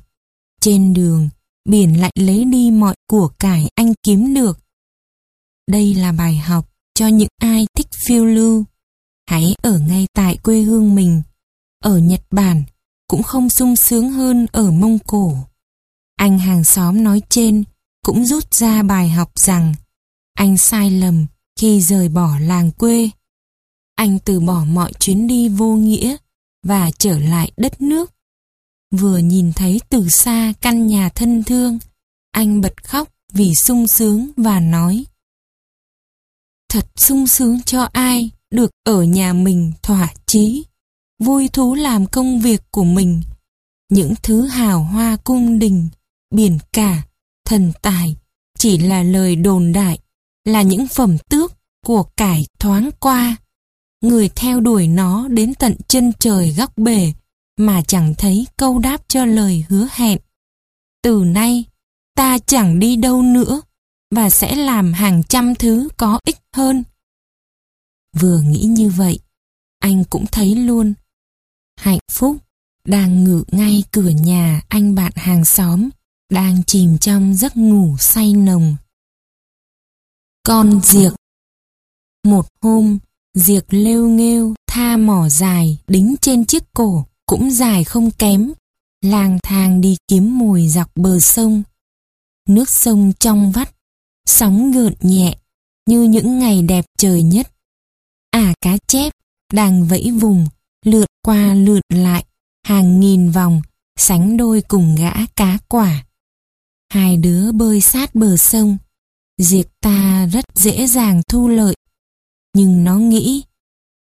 Trên 0.60 0.94
đường, 0.94 1.28
biển 1.68 2.00
lại 2.00 2.12
lấy 2.14 2.44
đi 2.44 2.70
mọi 2.70 2.94
của 3.08 3.28
cải 3.28 3.70
anh 3.74 3.94
kiếm 4.02 4.34
được. 4.34 4.58
Đây 5.70 5.94
là 5.94 6.12
bài 6.12 6.36
học 6.36 6.70
cho 6.94 7.06
những 7.06 7.28
ai 7.36 7.66
thích 7.74 7.86
phiêu 8.06 8.24
lưu. 8.24 8.64
Hãy 9.26 9.54
ở 9.62 9.78
ngay 9.78 10.06
tại 10.14 10.36
quê 10.36 10.60
hương 10.60 10.94
mình. 10.94 11.22
Ở 11.84 11.98
Nhật 11.98 12.22
Bản 12.30 12.62
cũng 13.08 13.22
không 13.22 13.48
sung 13.48 13.76
sướng 13.76 14.10
hơn 14.10 14.46
ở 14.52 14.70
Mông 14.70 14.98
Cổ. 15.06 15.36
Anh 16.16 16.38
hàng 16.38 16.64
xóm 16.64 17.04
nói 17.04 17.22
trên 17.28 17.64
cũng 18.04 18.26
rút 18.26 18.54
ra 18.54 18.82
bài 18.82 19.08
học 19.08 19.30
rằng 19.38 19.74
anh 20.34 20.56
sai 20.56 20.90
lầm 20.90 21.26
khi 21.60 21.80
rời 21.80 22.08
bỏ 22.08 22.38
làng 22.38 22.70
quê. 22.70 23.10
Anh 23.94 24.18
từ 24.18 24.40
bỏ 24.40 24.64
mọi 24.64 24.92
chuyến 24.92 25.26
đi 25.26 25.48
vô 25.48 25.74
nghĩa 25.74 26.16
và 26.66 26.90
trở 26.98 27.18
lại 27.18 27.52
đất 27.56 27.80
nước 27.80 28.10
Vừa 28.90 29.18
nhìn 29.18 29.52
thấy 29.52 29.80
từ 29.88 30.08
xa 30.08 30.52
căn 30.60 30.86
nhà 30.86 31.08
thân 31.08 31.44
thương, 31.44 31.78
anh 32.32 32.60
bật 32.60 32.84
khóc 32.84 33.08
vì 33.32 33.52
sung 33.62 33.86
sướng 33.86 34.30
và 34.36 34.60
nói 34.60 35.04
Thật 36.70 36.86
sung 36.96 37.26
sướng 37.26 37.62
cho 37.62 37.88
ai 37.92 38.30
được 38.50 38.70
ở 38.84 39.02
nhà 39.02 39.32
mình 39.32 39.72
thỏa 39.82 40.12
chí, 40.26 40.64
vui 41.22 41.48
thú 41.48 41.74
làm 41.74 42.06
công 42.06 42.40
việc 42.40 42.62
của 42.70 42.84
mình. 42.84 43.22
Những 43.88 44.14
thứ 44.22 44.46
hào 44.46 44.82
hoa 44.82 45.16
cung 45.24 45.58
đình, 45.58 45.88
biển 46.34 46.58
cả, 46.72 47.02
thần 47.46 47.72
tài 47.82 48.16
chỉ 48.58 48.78
là 48.78 49.02
lời 49.02 49.36
đồn 49.36 49.72
đại, 49.72 49.98
là 50.44 50.62
những 50.62 50.86
phẩm 50.88 51.18
tước 51.18 51.52
của 51.86 52.02
cải 52.02 52.46
thoáng 52.58 52.90
qua. 53.00 53.36
Người 54.02 54.28
theo 54.28 54.60
đuổi 54.60 54.88
nó 54.88 55.28
đến 55.28 55.54
tận 55.54 55.76
chân 55.88 56.12
trời 56.18 56.54
góc 56.58 56.78
bể 56.78 57.12
mà 57.58 57.82
chẳng 57.82 58.14
thấy 58.18 58.46
câu 58.56 58.78
đáp 58.78 59.02
cho 59.08 59.24
lời 59.24 59.64
hứa 59.68 59.88
hẹn. 59.92 60.18
Từ 61.02 61.24
nay, 61.26 61.64
ta 62.16 62.38
chẳng 62.38 62.78
đi 62.78 62.96
đâu 62.96 63.22
nữa 63.22 63.60
và 64.10 64.30
sẽ 64.30 64.56
làm 64.56 64.92
hàng 64.92 65.22
trăm 65.22 65.54
thứ 65.54 65.88
có 65.96 66.20
ích 66.24 66.38
hơn. 66.56 66.82
Vừa 68.20 68.40
nghĩ 68.40 68.64
như 68.64 68.90
vậy, 68.90 69.20
anh 69.78 70.04
cũng 70.10 70.26
thấy 70.32 70.54
luôn. 70.54 70.94
Hạnh 71.76 71.98
phúc 72.12 72.36
đang 72.84 73.24
ngự 73.24 73.44
ngay 73.50 73.84
cửa 73.90 74.10
nhà 74.10 74.62
anh 74.68 74.94
bạn 74.94 75.12
hàng 75.14 75.44
xóm, 75.44 75.88
đang 76.32 76.64
chìm 76.64 76.98
trong 76.98 77.34
giấc 77.34 77.56
ngủ 77.56 77.96
say 77.98 78.32
nồng. 78.32 78.76
Con 80.42 80.80
diệc 80.82 81.12
Một 82.24 82.46
hôm, 82.62 82.98
diệc 83.34 83.64
lêu 83.74 84.08
nghêu 84.08 84.54
tha 84.66 84.96
mỏ 84.96 85.28
dài 85.28 85.78
đính 85.86 86.14
trên 86.20 86.44
chiếc 86.44 86.62
cổ 86.74 87.06
cũng 87.26 87.50
dài 87.50 87.84
không 87.84 88.10
kém, 88.10 88.52
lang 89.04 89.38
thang 89.42 89.80
đi 89.80 89.96
kiếm 90.08 90.38
mồi 90.38 90.68
dọc 90.68 90.90
bờ 90.96 91.20
sông. 91.20 91.62
Nước 92.48 92.68
sông 92.68 93.12
trong 93.20 93.52
vắt, 93.52 93.74
sóng 94.26 94.72
gợn 94.72 94.94
nhẹ 95.00 95.36
như 95.86 96.02
những 96.02 96.38
ngày 96.38 96.62
đẹp 96.62 96.84
trời 96.98 97.22
nhất. 97.22 97.52
À 98.30 98.54
cá 98.60 98.78
chép 98.86 99.12
đang 99.52 99.84
vẫy 99.84 100.10
vùng, 100.10 100.46
lượn 100.84 101.06
qua 101.22 101.54
lượn 101.54 101.82
lại, 101.88 102.24
hàng 102.64 103.00
nghìn 103.00 103.30
vòng, 103.30 103.62
sánh 103.98 104.36
đôi 104.36 104.62
cùng 104.68 104.94
gã 104.98 105.12
cá 105.36 105.58
quả. 105.68 106.04
Hai 106.92 107.16
đứa 107.16 107.52
bơi 107.52 107.80
sát 107.80 108.14
bờ 108.14 108.36
sông, 108.36 108.78
diệt 109.38 109.66
ta 109.80 110.26
rất 110.32 110.44
dễ 110.54 110.86
dàng 110.86 111.22
thu 111.28 111.48
lợi. 111.48 111.74
Nhưng 112.54 112.84
nó 112.84 112.96
nghĩ, 112.96 113.42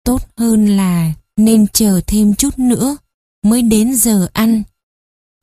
tốt 0.03 0.21
hơn 0.37 0.65
là 0.65 1.13
nên 1.37 1.67
chờ 1.67 2.01
thêm 2.07 2.35
chút 2.35 2.59
nữa 2.59 2.97
mới 3.43 3.61
đến 3.61 3.95
giờ 3.95 4.27
ăn. 4.33 4.63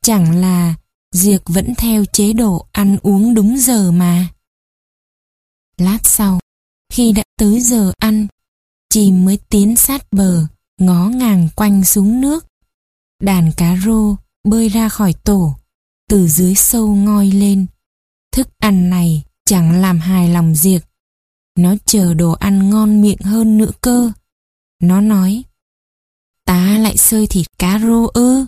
Chẳng 0.02 0.40
là 0.40 0.74
diệt 1.14 1.42
vẫn 1.46 1.74
theo 1.74 2.04
chế 2.04 2.32
độ 2.32 2.66
ăn 2.72 2.98
uống 3.02 3.34
đúng 3.34 3.58
giờ 3.58 3.90
mà. 3.90 4.28
Lát 5.82 5.98
sau, 6.04 6.40
khi 6.92 7.12
đã 7.12 7.22
tới 7.38 7.60
giờ 7.60 7.92
ăn, 7.98 8.26
chim 8.90 9.24
mới 9.24 9.38
tiến 9.48 9.76
sát 9.76 10.06
bờ, 10.12 10.46
ngó 10.78 11.08
ngàng 11.08 11.48
quanh 11.56 11.84
xuống 11.84 12.20
nước. 12.20 12.46
Đàn 13.22 13.52
cá 13.56 13.76
rô 13.76 14.16
bơi 14.44 14.68
ra 14.68 14.88
khỏi 14.88 15.14
tổ, 15.24 15.54
từ 16.08 16.28
dưới 16.28 16.54
sâu 16.54 16.94
ngoi 16.94 17.26
lên. 17.26 17.66
Thức 18.32 18.48
ăn 18.58 18.90
này 18.90 19.22
chẳng 19.44 19.80
làm 19.80 19.98
hài 19.98 20.28
lòng 20.28 20.54
Diệc. 20.54 20.82
Nó 21.58 21.74
chờ 21.84 22.14
đồ 22.14 22.32
ăn 22.32 22.70
ngon 22.70 23.02
miệng 23.02 23.20
hơn 23.24 23.58
nữa 23.58 23.70
cơ. 23.80 24.12
Nó 24.82 25.00
nói, 25.00 25.44
ta 26.44 26.78
lại 26.78 26.96
sơi 26.96 27.26
thịt 27.26 27.46
cá 27.58 27.78
rô 27.78 28.06
ư. 28.06 28.46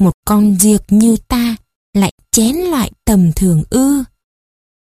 Một 0.00 0.12
con 0.24 0.56
diệc 0.58 0.84
như 0.88 1.16
ta 1.28 1.56
lại 1.94 2.12
chén 2.30 2.56
loại 2.56 2.92
tầm 3.04 3.32
thường 3.36 3.62
ư. 3.70 4.04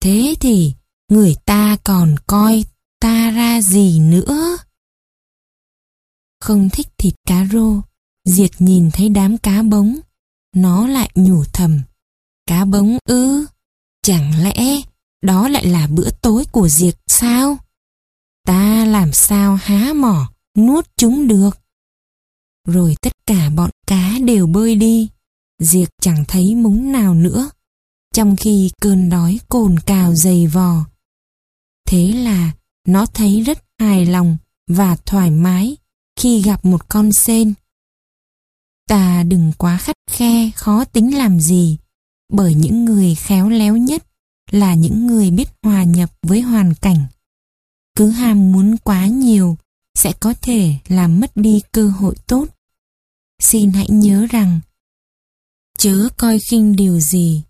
Thế 0.01 0.35
thì 0.39 0.73
người 1.13 1.35
ta 1.45 1.77
còn 1.83 2.15
coi 2.27 2.65
ta 2.99 3.31
ra 3.31 3.61
gì 3.61 3.99
nữa? 3.99 4.57
Không 6.41 6.69
thích 6.69 6.87
thịt 6.97 7.13
cá 7.27 7.45
rô, 7.51 7.81
Diệt 8.25 8.51
nhìn 8.59 8.91
thấy 8.91 9.09
đám 9.09 9.37
cá 9.37 9.63
bống, 9.63 9.99
nó 10.55 10.87
lại 10.87 11.11
nhủ 11.15 11.43
thầm. 11.53 11.81
Cá 12.47 12.65
bống 12.65 12.97
ư? 13.05 13.45
Chẳng 14.03 14.43
lẽ 14.43 14.81
đó 15.21 15.47
lại 15.47 15.65
là 15.65 15.87
bữa 15.87 16.09
tối 16.21 16.45
của 16.51 16.67
Diệt 16.67 16.95
sao? 17.07 17.57
Ta 18.45 18.85
làm 18.85 19.13
sao 19.13 19.55
há 19.55 19.93
mỏ, 19.95 20.31
nuốt 20.57 20.87
chúng 20.97 21.27
được? 21.27 21.59
Rồi 22.67 22.95
tất 23.01 23.13
cả 23.25 23.49
bọn 23.49 23.69
cá 23.87 24.13
đều 24.25 24.47
bơi 24.47 24.75
đi. 24.75 25.09
Diệt 25.59 25.89
chẳng 26.01 26.25
thấy 26.27 26.55
múng 26.55 26.91
nào 26.91 27.13
nữa, 27.13 27.49
trong 28.13 28.35
khi 28.35 28.71
cơn 28.81 29.09
đói 29.09 29.39
cồn 29.49 29.79
cào 29.85 30.15
dày 30.15 30.47
vò. 30.47 30.92
Thế 31.85 32.07
là 32.07 32.51
nó 32.87 33.05
thấy 33.05 33.41
rất 33.41 33.63
hài 33.79 34.05
lòng 34.05 34.37
và 34.67 34.95
thoải 34.95 35.31
mái 35.31 35.77
khi 36.15 36.41
gặp 36.41 36.65
một 36.65 36.89
con 36.89 37.13
sen. 37.13 37.53
Ta 38.87 39.23
đừng 39.23 39.51
quá 39.57 39.77
khắt 39.77 39.95
khe 40.09 40.51
khó 40.55 40.85
tính 40.85 41.17
làm 41.17 41.39
gì, 41.39 41.77
bởi 42.29 42.53
những 42.53 42.85
người 42.85 43.15
khéo 43.15 43.49
léo 43.49 43.77
nhất 43.77 44.03
là 44.51 44.73
những 44.73 45.07
người 45.07 45.31
biết 45.31 45.49
hòa 45.63 45.83
nhập 45.83 46.09
với 46.21 46.41
hoàn 46.41 46.73
cảnh. 46.73 47.05
Cứ 47.95 48.09
ham 48.09 48.51
muốn 48.51 48.77
quá 48.77 49.07
nhiều 49.07 49.57
sẽ 49.95 50.13
có 50.19 50.33
thể 50.41 50.75
làm 50.87 51.19
mất 51.19 51.31
đi 51.35 51.61
cơ 51.71 51.87
hội 51.87 52.15
tốt. 52.27 52.45
Xin 53.39 53.71
hãy 53.71 53.87
nhớ 53.89 54.25
rằng 54.29 54.59
chớ 55.77 56.09
coi 56.17 56.39
khinh 56.49 56.75
điều 56.75 56.99
gì. 56.99 57.43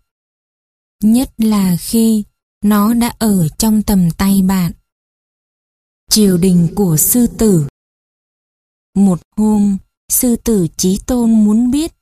Nhất 1.02 1.32
là 1.38 1.76
khi 1.80 2.24
nó 2.64 2.94
đã 2.94 3.12
ở 3.18 3.48
trong 3.48 3.82
tầm 3.82 4.10
tay 4.10 4.42
bạn. 4.42 4.72
Triều 6.10 6.38
đình 6.38 6.68
của 6.74 6.96
sư 6.96 7.26
tử 7.26 7.66
Một 8.96 9.20
hôm, 9.36 9.76
sư 10.08 10.36
tử 10.36 10.66
Chí 10.76 11.00
Tôn 11.06 11.44
muốn 11.44 11.70
biết 11.70 11.92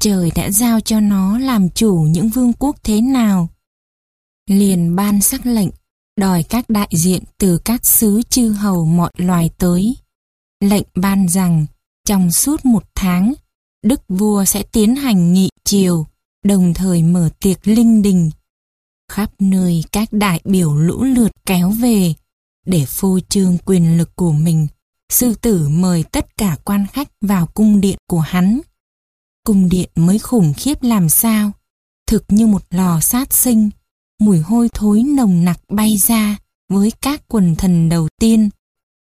trời 0.00 0.30
đã 0.36 0.50
giao 0.50 0.80
cho 0.80 1.00
nó 1.00 1.38
làm 1.38 1.70
chủ 1.70 2.06
những 2.10 2.28
vương 2.28 2.52
quốc 2.52 2.76
thế 2.82 3.00
nào. 3.00 3.48
Liền 4.46 4.96
ban 4.96 5.20
sắc 5.20 5.46
lệnh, 5.46 5.68
đòi 6.16 6.42
các 6.42 6.70
đại 6.70 6.88
diện 6.90 7.22
từ 7.38 7.58
các 7.58 7.86
xứ 7.86 8.22
chư 8.22 8.48
hầu 8.48 8.84
mọi 8.84 9.10
loài 9.16 9.50
tới. 9.58 9.96
Lệnh 10.64 10.86
ban 10.94 11.28
rằng, 11.28 11.66
trong 12.06 12.32
suốt 12.32 12.64
một 12.64 12.84
tháng, 12.94 13.34
Đức 13.84 14.00
vua 14.08 14.44
sẽ 14.44 14.62
tiến 14.62 14.96
hành 14.96 15.32
nghị 15.32 15.48
triều, 15.64 16.06
đồng 16.44 16.74
thời 16.74 17.02
mở 17.02 17.28
tiệc 17.40 17.68
linh 17.68 18.02
đình. 18.02 18.30
Khắp 19.10 19.30
nơi 19.38 19.84
các 19.92 20.12
đại 20.12 20.40
biểu 20.44 20.76
lũ 20.76 21.02
lượt 21.02 21.32
kéo 21.46 21.70
về, 21.70 22.14
để 22.66 22.84
phô 22.88 23.18
trương 23.28 23.58
quyền 23.58 23.98
lực 23.98 24.16
của 24.16 24.32
mình, 24.32 24.66
sư 25.12 25.34
tử 25.34 25.68
mời 25.68 26.04
tất 26.12 26.36
cả 26.36 26.56
quan 26.64 26.86
khách 26.92 27.08
vào 27.20 27.46
cung 27.46 27.80
điện 27.80 27.98
của 28.08 28.20
hắn. 28.20 28.60
Cung 29.44 29.68
điện 29.68 29.90
mới 29.94 30.18
khủng 30.18 30.52
khiếp 30.56 30.82
làm 30.82 31.08
sao, 31.08 31.52
thực 32.06 32.24
như 32.28 32.46
một 32.46 32.62
lò 32.70 33.00
sát 33.00 33.32
sinh, 33.32 33.70
mùi 34.20 34.38
hôi 34.38 34.68
thối 34.74 35.02
nồng 35.02 35.44
nặc 35.44 35.60
bay 35.68 35.96
ra 35.96 36.38
với 36.68 36.92
các 37.00 37.22
quần 37.28 37.56
thần 37.56 37.88
đầu 37.88 38.08
tiên. 38.20 38.50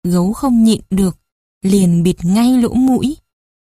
Gấu 0.08 0.34
không 0.34 0.64
nhịn 0.64 0.82
được, 0.90 1.18
liền 1.62 2.04
bịt 2.04 2.26
ngay 2.26 2.58
lỗ 2.58 2.74
mũi. 2.74 3.18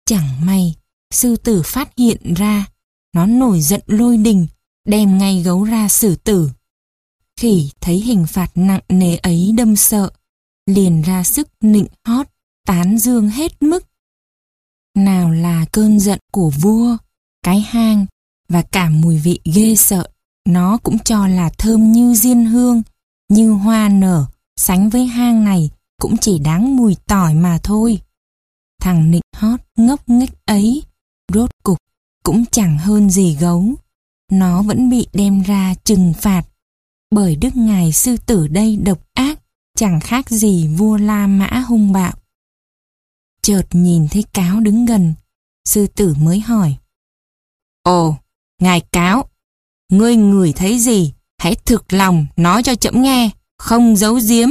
Chẳng 0.07 0.47
may, 0.47 0.75
sư 1.10 1.36
tử 1.36 1.62
phát 1.65 1.92
hiện 1.97 2.34
ra, 2.34 2.67
nó 3.15 3.26
nổi 3.26 3.60
giận 3.60 3.81
lôi 3.86 4.17
đình, 4.17 4.47
đem 4.85 5.19
ngay 5.19 5.43
gấu 5.43 5.65
ra 5.65 5.89
xử 5.89 6.17
tử. 6.17 6.51
Khỉ 7.36 7.70
thấy 7.81 7.97
hình 7.97 8.27
phạt 8.27 8.51
nặng 8.55 8.81
nề 8.89 9.17
ấy 9.17 9.52
đâm 9.57 9.77
sợ, 9.77 10.11
liền 10.67 11.02
ra 11.02 11.23
sức 11.25 11.49
nịnh 11.61 11.86
hót, 12.05 12.27
tán 12.67 12.99
dương 12.99 13.28
hết 13.28 13.62
mức. 13.62 13.85
Nào 14.97 15.31
là 15.31 15.65
cơn 15.73 16.01
giận 16.01 16.19
của 16.33 16.51
vua, 16.61 16.97
cái 17.44 17.61
hang 17.61 18.07
và 18.49 18.62
cả 18.62 18.91
mùi 18.91 19.19
vị 19.19 19.41
ghê 19.55 19.75
sợ, 19.77 20.09
nó 20.49 20.78
cũng 20.83 20.99
cho 20.99 21.27
là 21.27 21.51
thơm 21.59 21.93
như 21.93 22.15
diên 22.15 22.44
hương, 22.44 22.83
như 23.28 23.51
hoa 23.51 23.89
nở, 23.89 24.27
sánh 24.57 24.91
với 24.91 25.07
hang 25.07 25.44
này 25.44 25.70
cũng 26.01 26.17
chỉ 26.17 26.39
đáng 26.39 26.77
mùi 26.77 26.97
tỏi 27.07 27.35
mà 27.35 27.59
thôi. 27.62 28.01
Thằng 28.81 29.11
nịnh 29.11 29.23
hót 29.36 29.61
ngốc 29.77 30.09
nghếch 30.09 30.47
ấy 30.47 30.83
Rốt 31.35 31.51
cục 31.62 31.78
cũng 32.23 32.44
chẳng 32.51 32.78
hơn 32.78 33.11
gì 33.11 33.36
gấu. 33.41 33.75
Nó 34.33 34.62
vẫn 34.62 34.91
bị 34.91 35.07
đem 35.12 35.43
ra 35.43 35.75
trừng 35.85 36.12
phạt 36.17 36.43
bởi 37.11 37.36
đức 37.36 37.57
ngài 37.57 37.93
sư 37.93 38.17
tử 38.27 38.49
đây 38.49 38.77
độc 38.77 38.99
ác 39.15 39.39
chẳng 39.77 40.01
khác 40.01 40.31
gì 40.31 40.69
vua 40.69 40.97
La 40.97 41.27
Mã 41.27 41.65
hung 41.67 41.93
bạo. 41.93 42.12
Chợt 43.43 43.62
nhìn 43.73 44.09
thấy 44.11 44.25
cáo 44.33 44.61
đứng 44.61 44.86
gần, 44.86 45.15
sư 45.65 45.86
tử 45.86 46.15
mới 46.19 46.41
hỏi. 46.41 46.77
Ồ, 47.83 48.17
ngài 48.62 48.81
cáo, 48.81 49.28
ngươi 49.89 50.17
ngửi 50.17 50.52
thấy 50.52 50.78
gì, 50.78 51.12
hãy 51.39 51.55
thực 51.55 51.93
lòng 51.93 52.27
nói 52.36 52.62
cho 52.62 52.75
chậm 52.75 53.02
nghe, 53.02 53.31
không 53.59 53.97
giấu 53.97 54.20
giếm. 54.28 54.49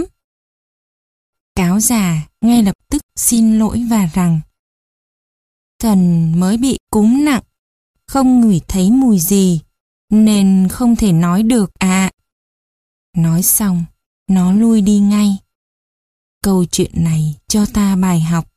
Cáo 1.56 1.80
già 1.80 2.28
ngay 2.42 2.64
lập 2.64 2.76
tức 2.90 3.02
xin 3.16 3.60
lỗi 3.60 3.86
và 3.90 4.10
rằng 4.14 4.42
Thần 5.80 6.34
mới 6.40 6.58
bị 6.58 6.78
cúm 6.92 7.26
nặng, 7.26 7.44
không 8.08 8.42
ngửi 8.42 8.60
thấy 8.68 8.92
mùi 8.92 9.20
gì, 9.20 9.62
nên 10.12 10.68
không 10.72 10.96
thể 10.96 11.12
nói 11.12 11.44
được 11.44 11.72
à. 11.80 12.12
Nói 13.18 13.44
xong, 13.44 13.84
nó 14.30 14.54
lui 14.54 14.82
đi 14.82 15.00
ngay. 15.00 15.38
Câu 16.44 16.66
chuyện 16.66 16.92
này 17.04 17.36
cho 17.48 17.66
ta 17.74 17.96
bài 17.96 18.22
học. 18.22 18.48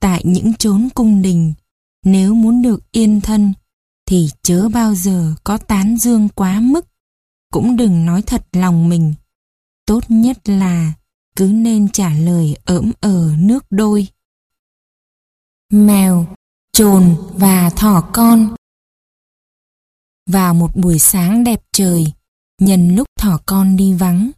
Tại 0.00 0.22
những 0.24 0.54
chốn 0.54 0.88
cung 0.94 1.22
đình, 1.22 1.54
nếu 2.04 2.34
muốn 2.34 2.62
được 2.62 2.92
yên 2.92 3.20
thân, 3.20 3.52
thì 4.06 4.28
chớ 4.42 4.68
bao 4.68 4.94
giờ 4.94 5.34
có 5.44 5.58
tán 5.58 5.96
dương 5.96 6.28
quá 6.28 6.60
mức. 6.60 6.86
Cũng 7.52 7.76
đừng 7.76 8.06
nói 8.06 8.22
thật 8.22 8.46
lòng 8.52 8.88
mình. 8.88 9.14
Tốt 9.86 10.04
nhất 10.08 10.48
là 10.48 10.92
cứ 11.36 11.46
nên 11.54 11.88
trả 11.88 12.14
lời 12.14 12.56
ỡm 12.64 12.92
ở 13.00 13.34
nước 13.38 13.64
đôi. 13.70 14.08
Mèo 15.70 16.26
trồn 16.72 17.16
và 17.34 17.70
thỏ 17.70 18.10
con. 18.12 18.54
Vào 20.32 20.54
một 20.54 20.76
buổi 20.76 20.98
sáng 20.98 21.44
đẹp 21.44 21.60
trời, 21.72 22.12
nhân 22.60 22.96
lúc 22.96 23.08
thỏ 23.18 23.38
con 23.46 23.76
đi 23.76 23.92
vắng, 23.92 24.30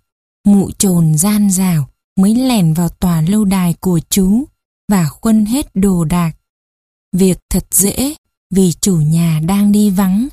mụ 0.47 0.70
trồn 0.70 1.18
gian 1.18 1.50
rào 1.50 1.89
mới 2.16 2.34
lẻn 2.34 2.74
vào 2.74 2.89
tòa 2.89 3.20
lâu 3.20 3.44
đài 3.44 3.74
của 3.81 4.00
chú 4.10 4.44
và 4.89 5.08
khuân 5.08 5.47
hết 5.47 5.66
đồ 5.74 6.05
đạc. 6.05 6.32
Việc 7.12 7.39
thật 7.50 7.66
dễ 7.70 8.14
vì 8.50 8.73
chủ 8.73 8.97
nhà 8.97 9.40
đang 9.47 9.73
đi 9.73 9.90
vắng. 9.90 10.28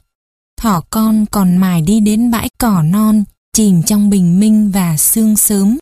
Thỏ 0.62 0.82
con 0.90 1.26
còn 1.32 1.58
mải 1.58 1.82
đi 1.82 2.00
đến 2.00 2.32
bãi 2.32 2.50
cỏ 2.58 2.84
non, 2.84 3.24
chìm 3.54 3.84
trong 3.84 4.10
bình 4.10 4.40
minh 4.40 4.72
và 4.72 4.98
sương 4.98 5.38
sớm. 5.38 5.78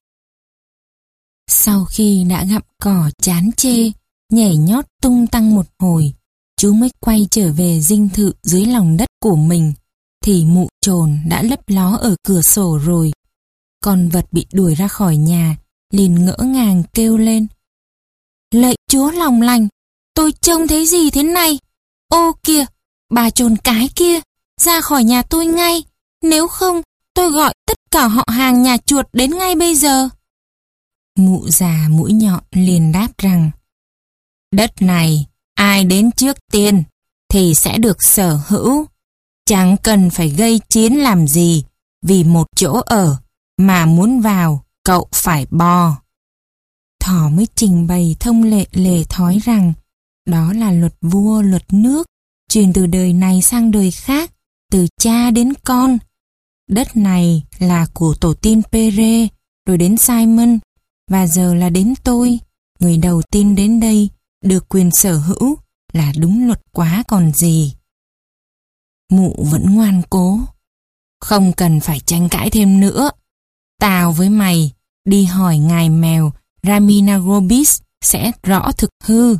Sau 1.48 1.85
khi 1.85 2.24
đã 2.30 2.43
gặp 2.43 2.66
cỏ 2.83 3.09
chán 3.22 3.49
chê, 3.58 3.91
nhảy 4.32 4.58
nhót 4.58 4.85
tung 5.01 5.27
tăng 5.27 5.56
một 5.56 5.66
hồi, 5.80 6.14
chú 6.60 6.74
mới 6.74 6.90
quay 7.00 7.28
trở 7.32 7.52
về 7.52 7.82
dinh 7.82 8.10
thự 8.10 8.34
dưới 8.44 8.66
lòng 8.66 8.98
đất 8.98 9.10
của 9.22 9.36
mình, 9.36 9.74
thì 10.24 10.46
mụ 10.46 10.68
trồn 10.82 11.20
đã 11.30 11.42
lấp 11.44 11.60
ló 11.68 11.98
ở 12.02 12.16
cửa 12.24 12.42
sổ 12.42 12.80
rồi. 12.84 13.12
Con 13.84 14.10
vật 14.10 14.26
bị 14.32 14.46
đuổi 14.54 14.76
ra 14.76 14.88
khỏi 14.88 15.18
nhà, 15.18 15.58
liền 15.94 16.26
ngỡ 16.26 16.38
ngàng 16.40 16.84
kêu 16.94 17.18
lên. 17.18 17.48
Lạy 18.54 18.76
chúa 18.90 19.12
lòng 19.12 19.42
lành, 19.42 19.68
tôi 20.14 20.32
trông 20.32 20.68
thấy 20.68 20.86
gì 20.86 21.10
thế 21.10 21.24
này? 21.24 21.60
Ô 22.08 22.32
kìa, 22.44 22.66
bà 23.10 23.30
trồn 23.30 23.56
cái 23.64 23.90
kia, 23.96 24.20
ra 24.62 24.82
khỏi 24.82 25.04
nhà 25.04 25.22
tôi 25.22 25.46
ngay, 25.46 25.84
nếu 26.22 26.48
không 26.48 26.82
tôi 27.14 27.32
gọi 27.32 27.54
tất 27.68 27.78
cả 27.92 28.08
họ 28.08 28.26
hàng 28.28 28.64
nhà 28.64 28.78
chuột 28.78 29.06
đến 29.14 29.38
ngay 29.38 29.56
bây 29.56 29.76
giờ. 29.76 30.10
Mụ 31.18 31.48
già 31.48 31.88
mũi 31.90 32.14
nhọn 32.14 32.44
liền 32.52 32.92
đáp 32.92 33.08
rằng 33.18 33.52
Đất 34.52 34.82
này, 34.82 35.28
ai 35.60 35.84
đến 35.84 36.12
trước 36.12 36.38
tiên 36.52 36.84
thì 37.32 37.56
sẽ 37.56 37.78
được 37.78 38.04
sở 38.04 38.40
hữu. 38.48 38.86
Chẳng 39.46 39.76
cần 39.84 40.10
phải 40.10 40.30
gây 40.30 40.60
chiến 40.70 40.94
làm 40.94 41.28
gì, 41.28 41.64
vì 42.06 42.24
một 42.24 42.48
chỗ 42.56 42.82
ở 42.86 43.18
mà 43.58 43.86
muốn 43.86 44.22
vào, 44.22 44.64
cậu 44.84 45.08
phải 45.12 45.46
bò. 45.52 46.02
Thỏ 47.00 47.30
mới 47.30 47.48
trình 47.56 47.88
bày 47.88 48.16
thông 48.20 48.44
lệ 48.44 48.66
lề 48.72 49.04
thói 49.04 49.40
rằng 49.44 49.74
đó 50.26 50.54
là 50.54 50.72
luật 50.72 50.94
vua, 51.02 51.42
luật 51.42 51.74
nước, 51.74 52.08
truyền 52.50 52.74
từ 52.74 52.86
đời 52.86 53.14
này 53.14 53.42
sang 53.42 53.72
đời 53.72 53.92
khác, 53.92 54.32
từ 54.72 54.88
cha 54.98 55.32
đến 55.32 55.54
con. 55.66 55.98
Đất 56.70 56.98
này 56.98 57.44
là 57.60 57.88
của 57.94 58.16
tổ 58.22 58.34
tiên 58.34 58.62
Pere, 58.72 59.28
rồi 59.66 59.78
đến 59.78 59.98
Simon, 59.98 60.60
và 61.12 61.28
giờ 61.28 61.54
là 61.54 61.70
đến 61.70 61.94
tôi, 62.04 62.40
người 62.80 62.98
đầu 62.98 63.22
tiên 63.22 63.56
đến 63.56 63.80
đây 63.80 64.10
được 64.43 64.69
quyền 64.69 64.92
sở 64.92 65.18
hữu 65.18 65.58
là 65.93 66.14
đúng 66.18 66.48
luật 66.48 66.61
quá 66.72 67.03
còn 67.08 67.34
gì. 67.34 67.76
Mụ 69.11 69.45
vẫn 69.51 69.76
ngoan 69.76 70.01
cố. 70.09 70.40
Không 71.22 71.53
cần 71.53 71.80
phải 71.80 72.00
tranh 72.00 72.30
cãi 72.30 72.50
thêm 72.50 72.80
nữa. 72.80 73.11
Tao 73.80 74.11
với 74.11 74.30
mày 74.30 74.74
đi 75.06 75.26
hỏi 75.26 75.58
ngài 75.58 75.90
mèo 75.90 76.32
Ramina 76.64 77.18
Grobis 77.18 77.82
sẽ 78.01 78.32
rõ 78.43 78.72
thực 78.72 78.90
hư. 79.03 79.38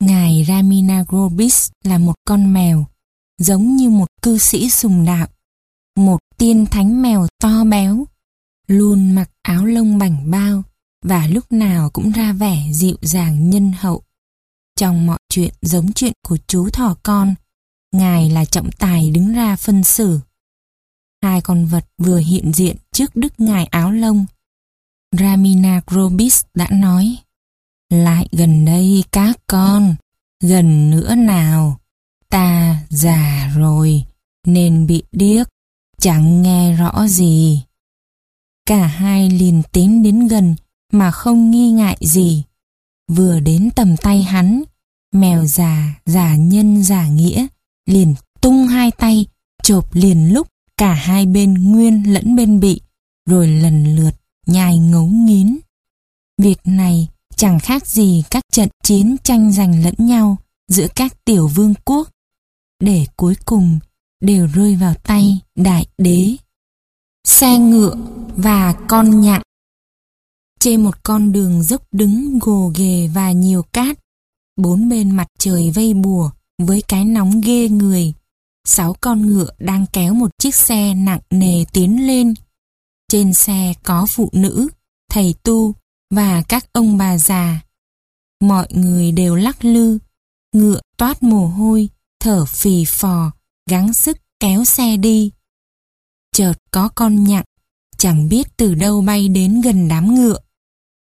Ngài 0.00 0.44
Ramina 0.48 1.04
Grobis 1.08 1.70
là 1.84 1.98
một 1.98 2.14
con 2.24 2.52
mèo, 2.52 2.86
giống 3.38 3.76
như 3.76 3.90
một 3.90 4.08
cư 4.22 4.38
sĩ 4.38 4.70
sùng 4.70 5.04
đạo, 5.04 5.26
một 5.96 6.18
tiên 6.38 6.66
thánh 6.66 7.02
mèo 7.02 7.26
to 7.40 7.64
béo, 7.64 8.06
luôn 8.66 9.12
mặc 9.14 9.30
áo 9.42 9.64
lông 9.64 9.98
bảnh 9.98 10.30
bao 10.30 10.62
và 11.02 11.26
lúc 11.26 11.52
nào 11.52 11.90
cũng 11.90 12.10
ra 12.10 12.32
vẻ 12.32 12.68
dịu 12.72 12.96
dàng 13.02 13.50
nhân 13.50 13.72
hậu. 13.78 14.02
Trong 14.76 15.06
mọi 15.06 15.18
chuyện 15.28 15.54
giống 15.62 15.92
chuyện 15.92 16.12
của 16.28 16.38
chú 16.46 16.68
thỏ 16.70 16.96
con, 17.02 17.34
Ngài 17.92 18.30
là 18.30 18.44
trọng 18.44 18.70
tài 18.72 19.10
đứng 19.10 19.32
ra 19.32 19.56
phân 19.56 19.84
xử. 19.84 20.20
Hai 21.22 21.40
con 21.40 21.66
vật 21.66 21.86
vừa 21.98 22.18
hiện 22.18 22.52
diện 22.52 22.76
trước 22.92 23.16
đức 23.16 23.40
ngài 23.40 23.66
áo 23.66 23.92
lông. 23.92 24.26
Ramina 25.18 25.80
Grobis 25.86 26.42
đã 26.54 26.68
nói, 26.70 27.16
Lại 27.90 28.28
gần 28.32 28.64
đây 28.64 29.04
các 29.12 29.38
con, 29.46 29.94
gần 30.40 30.90
nữa 30.90 31.14
nào, 31.14 31.80
ta 32.28 32.76
già 32.90 33.52
rồi, 33.56 34.04
nên 34.46 34.86
bị 34.86 35.02
điếc, 35.12 35.48
chẳng 35.98 36.42
nghe 36.42 36.76
rõ 36.76 37.06
gì. 37.06 37.62
Cả 38.66 38.86
hai 38.86 39.30
liền 39.30 39.62
tiến 39.72 40.02
đến 40.02 40.28
gần 40.28 40.54
mà 40.92 41.10
không 41.10 41.50
nghi 41.50 41.70
ngại 41.70 41.96
gì. 42.00 42.44
Vừa 43.08 43.40
đến 43.40 43.70
tầm 43.76 43.96
tay 43.96 44.22
hắn, 44.22 44.62
mèo 45.12 45.46
già, 45.46 46.00
giả 46.06 46.36
nhân 46.36 46.82
giả 46.82 47.08
nghĩa, 47.08 47.46
liền 47.86 48.14
tung 48.40 48.66
hai 48.66 48.90
tay, 48.90 49.26
chộp 49.62 49.94
liền 49.94 50.34
lúc 50.34 50.48
cả 50.76 50.92
hai 50.92 51.26
bên 51.26 51.54
nguyên 51.54 52.12
lẫn 52.12 52.36
bên 52.36 52.60
bị, 52.60 52.80
rồi 53.26 53.48
lần 53.48 53.96
lượt 53.96 54.14
nhai 54.46 54.78
ngấu 54.78 55.06
nghiến. 55.06 55.58
Việc 56.38 56.58
này 56.64 57.08
chẳng 57.36 57.60
khác 57.60 57.86
gì 57.86 58.24
các 58.30 58.44
trận 58.52 58.68
chiến 58.82 59.16
tranh 59.24 59.52
giành 59.52 59.84
lẫn 59.84 59.94
nhau 59.98 60.36
giữa 60.68 60.86
các 60.94 61.24
tiểu 61.24 61.48
vương 61.48 61.74
quốc, 61.84 62.08
để 62.80 63.06
cuối 63.16 63.34
cùng 63.44 63.78
đều 64.20 64.46
rơi 64.46 64.76
vào 64.76 64.94
tay 64.94 65.40
đại 65.56 65.86
đế. 65.98 66.36
Xe 67.24 67.58
ngựa 67.58 67.94
và 68.36 68.74
con 68.88 69.20
nhạn. 69.20 69.42
Trên 70.62 70.82
một 70.82 71.02
con 71.02 71.32
đường 71.32 71.62
dốc 71.62 71.82
đứng 71.92 72.38
gồ 72.38 72.72
ghề 72.76 73.08
và 73.08 73.32
nhiều 73.32 73.62
cát, 73.62 73.98
bốn 74.56 74.88
bên 74.88 75.10
mặt 75.10 75.26
trời 75.38 75.70
vây 75.70 75.94
bùa 75.94 76.30
với 76.58 76.82
cái 76.88 77.04
nóng 77.04 77.40
ghê 77.40 77.68
người. 77.68 78.12
Sáu 78.64 78.96
con 79.00 79.26
ngựa 79.26 79.50
đang 79.58 79.86
kéo 79.92 80.14
một 80.14 80.30
chiếc 80.38 80.54
xe 80.54 80.94
nặng 80.94 81.20
nề 81.30 81.64
tiến 81.72 82.06
lên. 82.06 82.34
Trên 83.08 83.34
xe 83.34 83.74
có 83.82 84.06
phụ 84.14 84.28
nữ, 84.32 84.68
thầy 85.10 85.34
tu 85.42 85.74
và 86.14 86.42
các 86.42 86.64
ông 86.72 86.96
bà 86.96 87.18
già. 87.18 87.60
Mọi 88.40 88.66
người 88.70 89.12
đều 89.12 89.34
lắc 89.34 89.64
lư, 89.64 89.98
ngựa 90.54 90.80
toát 90.96 91.22
mồ 91.22 91.46
hôi, 91.46 91.88
thở 92.20 92.44
phì 92.44 92.84
phò, 92.84 93.32
gắng 93.70 93.94
sức 93.94 94.18
kéo 94.40 94.64
xe 94.64 94.96
đi. 94.96 95.30
Chợt 96.32 96.54
có 96.70 96.88
con 96.94 97.24
nhặng, 97.24 97.44
chẳng 97.98 98.28
biết 98.28 98.56
từ 98.56 98.74
đâu 98.74 99.00
bay 99.02 99.28
đến 99.28 99.60
gần 99.60 99.88
đám 99.88 100.14
ngựa. 100.14 100.38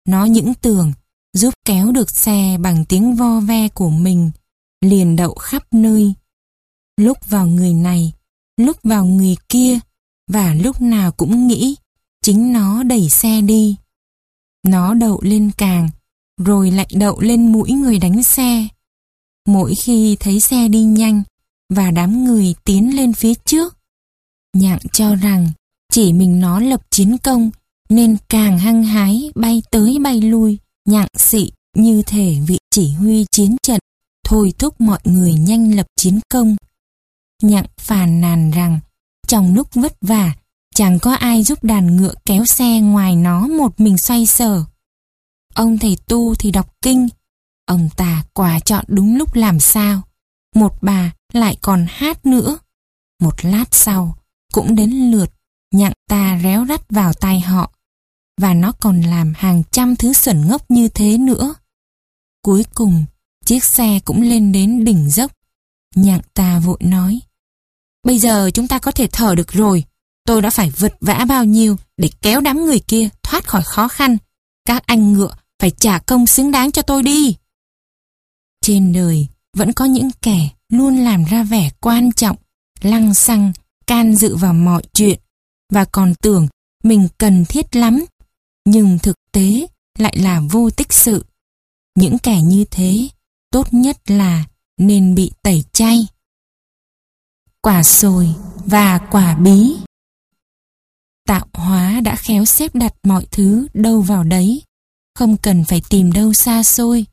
Nó 0.09 0.25
những 0.25 0.53
tường 0.53 0.93
giúp 1.33 1.53
kéo 1.65 1.91
được 1.91 2.09
xe 2.09 2.57
bằng 2.59 2.85
tiếng 2.85 3.15
vo 3.15 3.39
ve 3.39 3.67
của 3.67 3.89
mình, 3.89 4.31
liền 4.81 5.15
đậu 5.15 5.33
khắp 5.33 5.63
nơi. 5.71 6.13
Lúc 6.97 7.17
vào 7.29 7.47
người 7.47 7.73
này, 7.73 8.13
lúc 8.57 8.77
vào 8.83 9.05
người 9.05 9.35
kia, 9.49 9.79
và 10.31 10.53
lúc 10.53 10.81
nào 10.81 11.11
cũng 11.11 11.47
nghĩ 11.47 11.75
chính 12.23 12.53
nó 12.53 12.83
đẩy 12.83 13.09
xe 13.09 13.41
đi. 13.41 13.75
Nó 14.67 14.93
đậu 14.93 15.19
lên 15.21 15.51
càng, 15.57 15.89
rồi 16.37 16.71
lại 16.71 16.87
đậu 16.93 17.19
lên 17.19 17.51
mũi 17.51 17.71
người 17.71 17.99
đánh 17.99 18.23
xe. 18.23 18.67
Mỗi 19.47 19.73
khi 19.83 20.17
thấy 20.19 20.39
xe 20.39 20.67
đi 20.67 20.81
nhanh 20.83 21.23
và 21.73 21.91
đám 21.91 22.23
người 22.23 22.55
tiến 22.63 22.95
lên 22.95 23.13
phía 23.13 23.33
trước, 23.45 23.77
nhạn 24.53 24.79
cho 24.93 25.15
rằng 25.15 25.51
chỉ 25.91 26.13
mình 26.13 26.39
nó 26.39 26.59
lập 26.59 26.81
chiến 26.91 27.17
công 27.17 27.51
nên 27.89 28.17
càng 28.29 28.59
hăng 28.59 28.83
hái 28.83 29.31
bay 29.35 29.63
tới 29.71 29.97
bay 30.01 30.21
lui, 30.21 30.57
nhặng 30.85 31.07
xị 31.17 31.51
như 31.75 32.01
thể 32.05 32.37
vị 32.47 32.59
chỉ 32.71 32.93
huy 32.93 33.25
chiến 33.31 33.55
trận 33.63 33.79
thôi 34.25 34.53
thúc 34.59 34.81
mọi 34.81 34.99
người 35.03 35.33
nhanh 35.33 35.75
lập 35.75 35.87
chiến 35.95 36.19
công. 36.29 36.55
Nhặng 37.43 37.65
phàn 37.81 38.21
nàn 38.21 38.51
rằng 38.51 38.79
trong 39.27 39.53
lúc 39.53 39.67
vất 39.73 39.97
vả 40.01 40.33
chẳng 40.75 40.99
có 40.99 41.13
ai 41.13 41.43
giúp 41.43 41.63
đàn 41.63 41.97
ngựa 41.97 42.13
kéo 42.25 42.45
xe 42.45 42.79
ngoài 42.79 43.15
nó 43.15 43.47
một 43.47 43.79
mình 43.79 43.97
xoay 43.97 44.25
sở. 44.25 44.63
Ông 45.53 45.77
thầy 45.77 45.97
tu 46.07 46.35
thì 46.35 46.51
đọc 46.51 46.75
kinh, 46.81 47.07
ông 47.65 47.89
ta 47.97 48.23
quả 48.33 48.59
chọn 48.59 48.85
đúng 48.87 49.17
lúc 49.17 49.35
làm 49.35 49.59
sao. 49.59 50.01
Một 50.55 50.73
bà 50.81 51.11
lại 51.33 51.57
còn 51.61 51.85
hát 51.89 52.25
nữa. 52.25 52.57
Một 53.21 53.45
lát 53.45 53.65
sau, 53.71 54.17
cũng 54.53 54.75
đến 54.75 54.89
lượt, 54.89 55.29
nhặng 55.73 55.93
ta 56.09 56.39
réo 56.43 56.65
rắt 56.65 56.89
vào 56.89 57.13
tai 57.13 57.39
họ. 57.39 57.71
Và 58.39 58.53
nó 58.53 58.71
còn 58.71 59.01
làm 59.01 59.33
hàng 59.37 59.63
trăm 59.71 59.95
thứ 59.95 60.13
sẩn 60.13 60.47
ngốc 60.47 60.71
như 60.71 60.87
thế 60.87 61.17
nữa. 61.17 61.55
Cuối 62.41 62.65
cùng, 62.73 63.05
chiếc 63.45 63.63
xe 63.63 63.99
cũng 64.05 64.21
lên 64.21 64.51
đến 64.51 64.83
đỉnh 64.83 65.09
dốc. 65.09 65.31
Nhạc 65.95 66.21
ta 66.33 66.59
vội 66.59 66.77
nói. 66.81 67.19
Bây 68.03 68.19
giờ 68.19 68.51
chúng 68.53 68.67
ta 68.67 68.79
có 68.79 68.91
thể 68.91 69.07
thở 69.11 69.35
được 69.35 69.51
rồi. 69.51 69.83
Tôi 70.25 70.41
đã 70.41 70.49
phải 70.49 70.69
vật 70.69 70.93
vã 71.01 71.25
bao 71.27 71.45
nhiêu 71.45 71.77
để 71.97 72.09
kéo 72.21 72.41
đám 72.41 72.65
người 72.65 72.79
kia 72.79 73.09
thoát 73.23 73.47
khỏi 73.47 73.61
khó 73.65 73.87
khăn. 73.87 74.17
Các 74.65 74.83
anh 74.85 75.13
ngựa 75.13 75.35
phải 75.59 75.71
trả 75.71 75.99
công 75.99 76.27
xứng 76.27 76.51
đáng 76.51 76.71
cho 76.71 76.81
tôi 76.81 77.03
đi. 77.03 77.35
Trên 78.61 78.93
đời 78.93 79.27
vẫn 79.57 79.73
có 79.73 79.85
những 79.85 80.09
kẻ 80.21 80.49
luôn 80.69 80.97
làm 80.97 81.23
ra 81.23 81.43
vẻ 81.43 81.69
quan 81.81 82.11
trọng, 82.11 82.37
lăng 82.81 83.13
xăng, 83.13 83.53
can 83.87 84.15
dự 84.15 84.35
vào 84.35 84.53
mọi 84.53 84.83
chuyện 84.93 85.19
và 85.73 85.85
còn 85.85 86.13
tưởng 86.15 86.47
mình 86.83 87.07
cần 87.17 87.45
thiết 87.45 87.75
lắm. 87.75 88.05
Nhưng 88.65 88.99
thực 88.99 89.15
tế 89.31 89.67
lại 89.97 90.15
là 90.17 90.41
vô 90.51 90.69
tích 90.69 90.93
sự. 90.93 91.25
Những 91.95 92.17
kẻ 92.19 92.41
như 92.41 92.65
thế 92.71 93.09
tốt 93.51 93.67
nhất 93.71 94.11
là 94.11 94.45
nên 94.77 95.15
bị 95.15 95.31
tẩy 95.41 95.63
chay. 95.73 96.07
Quả 97.61 97.83
sồi 97.83 98.35
và 98.65 98.97
quả 99.11 99.35
bí 99.35 99.75
Tạo 101.27 101.47
hóa 101.53 102.01
đã 102.01 102.15
khéo 102.15 102.45
xếp 102.45 102.75
đặt 102.75 102.93
mọi 103.03 103.25
thứ 103.31 103.67
đâu 103.73 104.01
vào 104.01 104.23
đấy, 104.23 104.63
không 105.15 105.37
cần 105.37 105.63
phải 105.63 105.81
tìm 105.89 106.11
đâu 106.11 106.33
xa 106.33 106.63
xôi, 106.63 107.05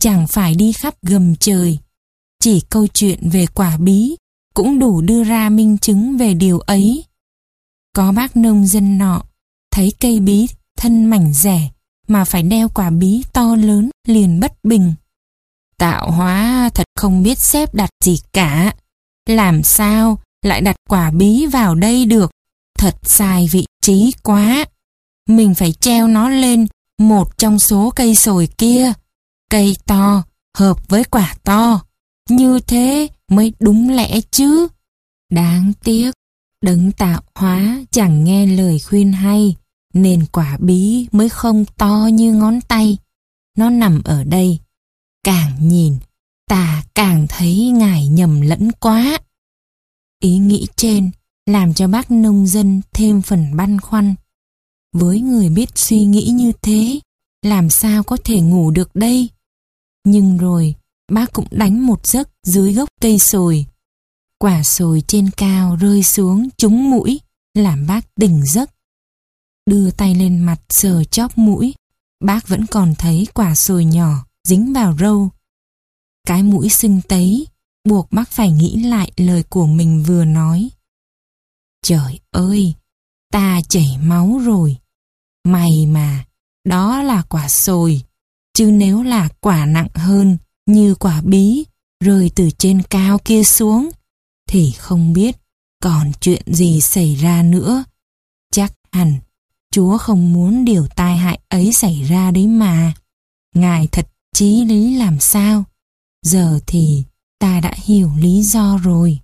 chẳng 0.00 0.26
phải 0.26 0.54
đi 0.54 0.72
khắp 0.72 0.94
gầm 1.02 1.36
trời. 1.36 1.78
Chỉ 2.40 2.60
câu 2.70 2.86
chuyện 2.86 3.30
về 3.30 3.46
quả 3.46 3.76
bí 3.76 4.16
cũng 4.54 4.78
đủ 4.78 5.00
đưa 5.00 5.24
ra 5.24 5.48
minh 5.48 5.78
chứng 5.78 6.16
về 6.16 6.34
điều 6.34 6.58
ấy. 6.58 7.04
Có 7.92 8.12
bác 8.12 8.36
nông 8.36 8.66
dân 8.66 8.98
nọ, 8.98 9.22
thấy 9.70 9.92
cây 10.00 10.20
bí 10.20 10.46
thân 10.76 11.04
mảnh 11.04 11.32
rẻ 11.32 11.70
mà 12.08 12.24
phải 12.24 12.42
đeo 12.42 12.68
quả 12.68 12.90
bí 12.90 13.22
to 13.32 13.56
lớn 13.56 13.90
liền 14.06 14.40
bất 14.40 14.64
bình. 14.64 14.94
Tạo 15.78 16.10
hóa 16.10 16.70
thật 16.74 16.84
không 16.96 17.22
biết 17.22 17.38
xếp 17.38 17.74
đặt 17.74 17.90
gì 18.04 18.18
cả. 18.32 18.74
Làm 19.28 19.62
sao 19.62 20.18
lại 20.42 20.60
đặt 20.60 20.76
quả 20.88 21.10
bí 21.10 21.46
vào 21.46 21.74
đây 21.74 22.06
được? 22.06 22.30
Thật 22.78 22.96
sai 23.02 23.48
vị 23.52 23.66
trí 23.82 24.12
quá. 24.22 24.64
Mình 25.28 25.54
phải 25.54 25.72
treo 25.72 26.08
nó 26.08 26.28
lên 26.28 26.66
một 26.98 27.38
trong 27.38 27.58
số 27.58 27.92
cây 27.96 28.14
sồi 28.14 28.48
kia. 28.58 28.92
Cây 29.50 29.76
to 29.86 30.22
hợp 30.56 30.88
với 30.88 31.04
quả 31.04 31.34
to. 31.44 31.80
Như 32.28 32.60
thế 32.60 33.08
mới 33.30 33.52
đúng 33.60 33.90
lẽ 33.90 34.20
chứ. 34.30 34.68
Đáng 35.30 35.72
tiếc, 35.84 36.10
đấng 36.62 36.92
tạo 36.92 37.22
hóa 37.34 37.84
chẳng 37.90 38.24
nghe 38.24 38.46
lời 38.46 38.78
khuyên 38.78 39.12
hay, 39.12 39.56
nên 39.94 40.26
quả 40.32 40.56
bí 40.60 41.08
mới 41.12 41.28
không 41.28 41.64
to 41.76 42.08
như 42.12 42.32
ngón 42.32 42.60
tay. 42.60 42.98
Nó 43.56 43.70
nằm 43.70 44.02
ở 44.04 44.24
đây 44.24 44.58
Càng 45.24 45.68
nhìn, 45.68 45.96
ta 46.48 46.84
càng 46.94 47.26
thấy 47.28 47.56
ngài 47.56 48.08
nhầm 48.08 48.40
lẫn 48.40 48.72
quá. 48.72 49.18
Ý 50.20 50.38
nghĩ 50.38 50.66
trên 50.76 51.10
làm 51.46 51.74
cho 51.74 51.88
bác 51.88 52.10
nông 52.10 52.46
dân 52.46 52.80
thêm 52.92 53.22
phần 53.22 53.56
băn 53.56 53.80
khoăn. 53.80 54.14
Với 54.92 55.20
người 55.20 55.48
biết 55.48 55.68
suy 55.74 56.04
nghĩ 56.04 56.30
như 56.34 56.52
thế, 56.62 57.00
làm 57.42 57.70
sao 57.70 58.02
có 58.02 58.16
thể 58.24 58.40
ngủ 58.40 58.70
được 58.70 58.94
đây? 58.94 59.28
Nhưng 60.04 60.36
rồi, 60.36 60.74
bác 61.12 61.32
cũng 61.32 61.46
đánh 61.50 61.86
một 61.86 62.06
giấc 62.06 62.28
dưới 62.46 62.72
gốc 62.72 62.88
cây 63.00 63.18
sồi. 63.18 63.66
Quả 64.38 64.62
sồi 64.62 65.02
trên 65.06 65.30
cao 65.36 65.76
rơi 65.76 66.02
xuống 66.02 66.48
trúng 66.56 66.90
mũi, 66.90 67.20
làm 67.54 67.86
bác 67.86 68.14
tỉnh 68.14 68.46
giấc. 68.46 68.70
Đưa 69.66 69.90
tay 69.90 70.14
lên 70.14 70.38
mặt 70.38 70.60
sờ 70.68 71.04
chóp 71.04 71.38
mũi, 71.38 71.74
bác 72.24 72.48
vẫn 72.48 72.66
còn 72.66 72.94
thấy 72.94 73.26
quả 73.34 73.54
sồi 73.54 73.84
nhỏ 73.84 74.26
dính 74.44 74.72
vào 74.72 74.96
râu. 74.98 75.30
Cái 76.26 76.42
mũi 76.42 76.68
sưng 76.68 77.00
tấy, 77.08 77.46
buộc 77.88 78.12
bác 78.12 78.30
phải 78.30 78.50
nghĩ 78.50 78.82
lại 78.82 79.12
lời 79.16 79.42
của 79.42 79.66
mình 79.66 80.02
vừa 80.02 80.24
nói. 80.24 80.68
Trời 81.82 82.20
ơi, 82.30 82.74
ta 83.32 83.60
chảy 83.68 83.98
máu 84.02 84.40
rồi. 84.44 84.76
Mày 85.44 85.86
mà, 85.86 86.24
đó 86.64 87.02
là 87.02 87.22
quả 87.22 87.48
sồi, 87.48 88.02
chứ 88.54 88.70
nếu 88.70 89.02
là 89.02 89.28
quả 89.40 89.66
nặng 89.66 89.88
hơn 89.94 90.38
như 90.66 90.94
quả 90.94 91.22
bí 91.24 91.64
rơi 92.04 92.30
từ 92.34 92.50
trên 92.58 92.82
cao 92.82 93.18
kia 93.24 93.44
xuống, 93.44 93.90
thì 94.48 94.72
không 94.72 95.12
biết 95.12 95.36
còn 95.82 96.12
chuyện 96.20 96.42
gì 96.46 96.80
xảy 96.80 97.14
ra 97.14 97.42
nữa. 97.42 97.84
Chắc 98.52 98.72
hẳn 98.92 99.18
Chúa 99.74 99.98
không 99.98 100.32
muốn 100.32 100.64
điều 100.64 100.86
tai 100.96 101.16
hại 101.16 101.40
ấy 101.48 101.70
xảy 101.72 102.02
ra 102.02 102.30
đấy 102.30 102.46
mà. 102.46 102.94
Ngài 103.54 103.86
thật 103.92 104.08
chí 104.34 104.64
lý 104.64 104.96
làm 104.96 105.20
sao? 105.20 105.64
Giờ 106.22 106.60
thì 106.66 107.04
ta 107.38 107.60
đã 107.60 107.74
hiểu 107.76 108.10
lý 108.18 108.42
do 108.42 108.78
rồi. 108.78 109.18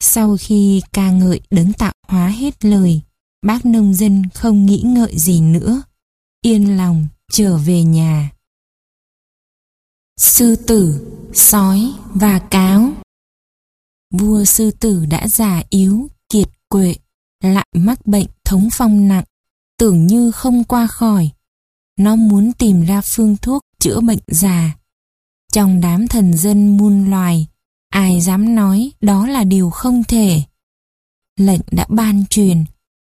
Sau 0.00 0.36
khi 0.40 0.82
ca 0.92 1.10
ngợi 1.10 1.40
đấng 1.50 1.72
tạo 1.72 1.92
hóa 2.08 2.28
hết 2.28 2.64
lời, 2.64 3.00
bác 3.42 3.66
nông 3.66 3.94
dân 3.94 4.22
không 4.34 4.66
nghĩ 4.66 4.82
ngợi 4.84 5.18
gì 5.18 5.40
nữa, 5.40 5.82
yên 6.42 6.76
lòng 6.76 7.08
trở 7.32 7.56
về 7.56 7.82
nhà. 7.82 8.30
Sư 10.16 10.56
tử, 10.56 11.08
sói 11.34 11.92
và 12.14 12.38
cáo 12.38 12.92
Vua 14.14 14.44
sư 14.44 14.70
tử 14.70 15.06
đã 15.06 15.28
già 15.28 15.62
yếu, 15.70 16.08
kiệt 16.28 16.48
quệ, 16.68 16.94
lại 17.42 17.66
mắc 17.74 18.06
bệnh 18.06 18.26
thống 18.48 18.68
phong 18.72 19.08
nặng, 19.08 19.24
tưởng 19.78 20.06
như 20.06 20.30
không 20.30 20.64
qua 20.64 20.86
khỏi. 20.86 21.30
Nó 21.98 22.16
muốn 22.16 22.52
tìm 22.52 22.84
ra 22.84 23.00
phương 23.00 23.36
thuốc 23.36 23.62
chữa 23.80 24.00
bệnh 24.00 24.18
già. 24.26 24.76
Trong 25.52 25.80
đám 25.80 26.06
thần 26.06 26.36
dân 26.36 26.76
muôn 26.76 27.10
loài, 27.10 27.46
ai 27.90 28.20
dám 28.20 28.54
nói 28.54 28.92
đó 29.00 29.26
là 29.26 29.44
điều 29.44 29.70
không 29.70 30.04
thể. 30.04 30.42
Lệnh 31.36 31.60
đã 31.70 31.86
ban 31.88 32.24
truyền, 32.30 32.64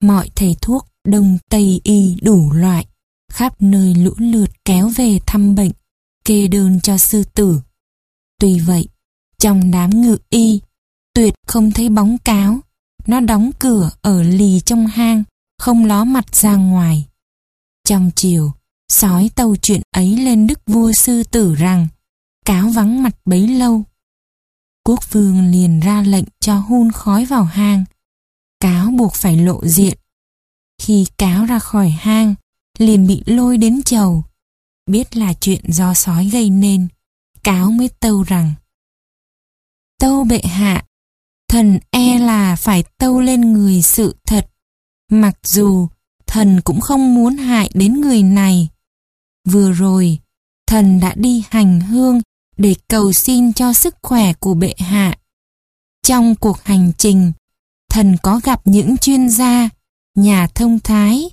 mọi 0.03 0.31
thầy 0.35 0.57
thuốc 0.61 0.87
đông 1.05 1.39
tây 1.51 1.81
y 1.85 2.17
đủ 2.23 2.53
loại, 2.53 2.87
khắp 3.33 3.63
nơi 3.63 3.95
lũ 3.95 4.13
lượt 4.19 4.51
kéo 4.65 4.89
về 4.89 5.19
thăm 5.27 5.55
bệnh, 5.55 5.73
kê 6.25 6.49
đơn 6.49 6.81
cho 6.81 6.99
sư 6.99 7.25
tử. 7.35 7.61
Tuy 8.41 8.61
vậy, 8.61 8.89
trong 9.39 9.71
đám 9.71 9.91
ngự 9.91 10.19
y, 10.31 10.61
tuyệt 11.15 11.35
không 11.47 11.71
thấy 11.71 11.89
bóng 11.89 12.19
cáo, 12.19 12.61
nó 13.09 13.21
đóng 13.21 13.51
cửa 13.59 13.91
ở 14.03 14.23
lì 14.23 14.61
trong 14.61 14.87
hang, 14.87 15.25
không 15.59 15.85
ló 15.85 16.05
mặt 16.05 16.37
ra 16.37 16.57
ngoài. 16.57 17.07
Trong 17.85 18.11
chiều, 18.17 18.53
sói 18.93 19.31
tâu 19.35 19.57
chuyện 19.57 19.83
ấy 19.91 20.17
lên 20.17 20.47
đức 20.47 20.61
vua 20.67 20.93
sư 20.93 21.23
tử 21.25 21.55
rằng 21.55 21.89
cáo 22.45 22.69
vắng 22.69 23.03
mặt 23.03 23.15
bấy 23.25 23.49
lâu. 23.49 23.83
Quốc 24.85 25.13
vương 25.13 25.51
liền 25.51 25.81
ra 25.81 26.03
lệnh 26.03 26.25
cho 26.41 26.59
hun 26.59 26.93
khói 26.93 27.25
vào 27.25 27.45
hang. 27.45 27.85
Cáo 28.61 28.91
buộc 28.91 29.15
phải 29.15 29.37
lộ 29.37 29.61
diện. 29.67 29.99
Khi 30.83 31.07
cáo 31.19 31.45
ra 31.45 31.59
khỏi 31.59 31.89
hang, 31.89 32.35
liền 32.79 33.07
bị 33.07 33.23
lôi 33.27 33.59
đến 33.59 33.83
chầu. 33.83 34.25
Biết 34.87 35.17
là 35.17 35.33
chuyện 35.41 35.73
do 35.73 35.95
sói 35.95 36.29
gây 36.33 36.51
nên, 36.51 36.89
cáo 37.43 37.71
mới 37.71 37.89
tâu 38.01 38.23
rằng 38.23 38.55
Tâu 40.01 40.25
bệ 40.25 40.41
hạ, 40.45 40.85
thần 41.49 41.79
e 41.91 42.19
là 42.19 42.57
phải 42.57 42.85
tâu 42.99 43.21
lên 43.21 43.53
người 43.53 43.83
sự 43.83 44.17
thật. 44.27 44.51
Mặc 45.11 45.35
dù 45.45 45.89
thần 46.27 46.61
cũng 46.61 46.81
không 46.81 47.15
muốn 47.15 47.37
hại 47.37 47.71
đến 47.75 48.01
người 48.01 48.23
này. 48.23 48.69
Vừa 49.49 49.73
rồi, 49.73 50.19
thần 50.67 51.01
đã 51.01 51.15
đi 51.17 51.45
hành 51.51 51.81
hương 51.81 52.21
để 52.57 52.75
cầu 52.89 53.13
xin 53.13 53.53
cho 53.53 53.73
sức 53.73 53.97
khỏe 54.03 54.33
của 54.33 54.55
bệ 54.55 54.75
hạ. 54.79 55.19
Trong 56.03 56.35
cuộc 56.35 56.65
hành 56.65 56.93
trình, 56.99 57.33
thần 57.91 58.17
có 58.23 58.41
gặp 58.45 58.61
những 58.65 58.97
chuyên 58.97 59.29
gia, 59.29 59.69
nhà 60.15 60.47
thông 60.55 60.81
thái. 60.81 61.31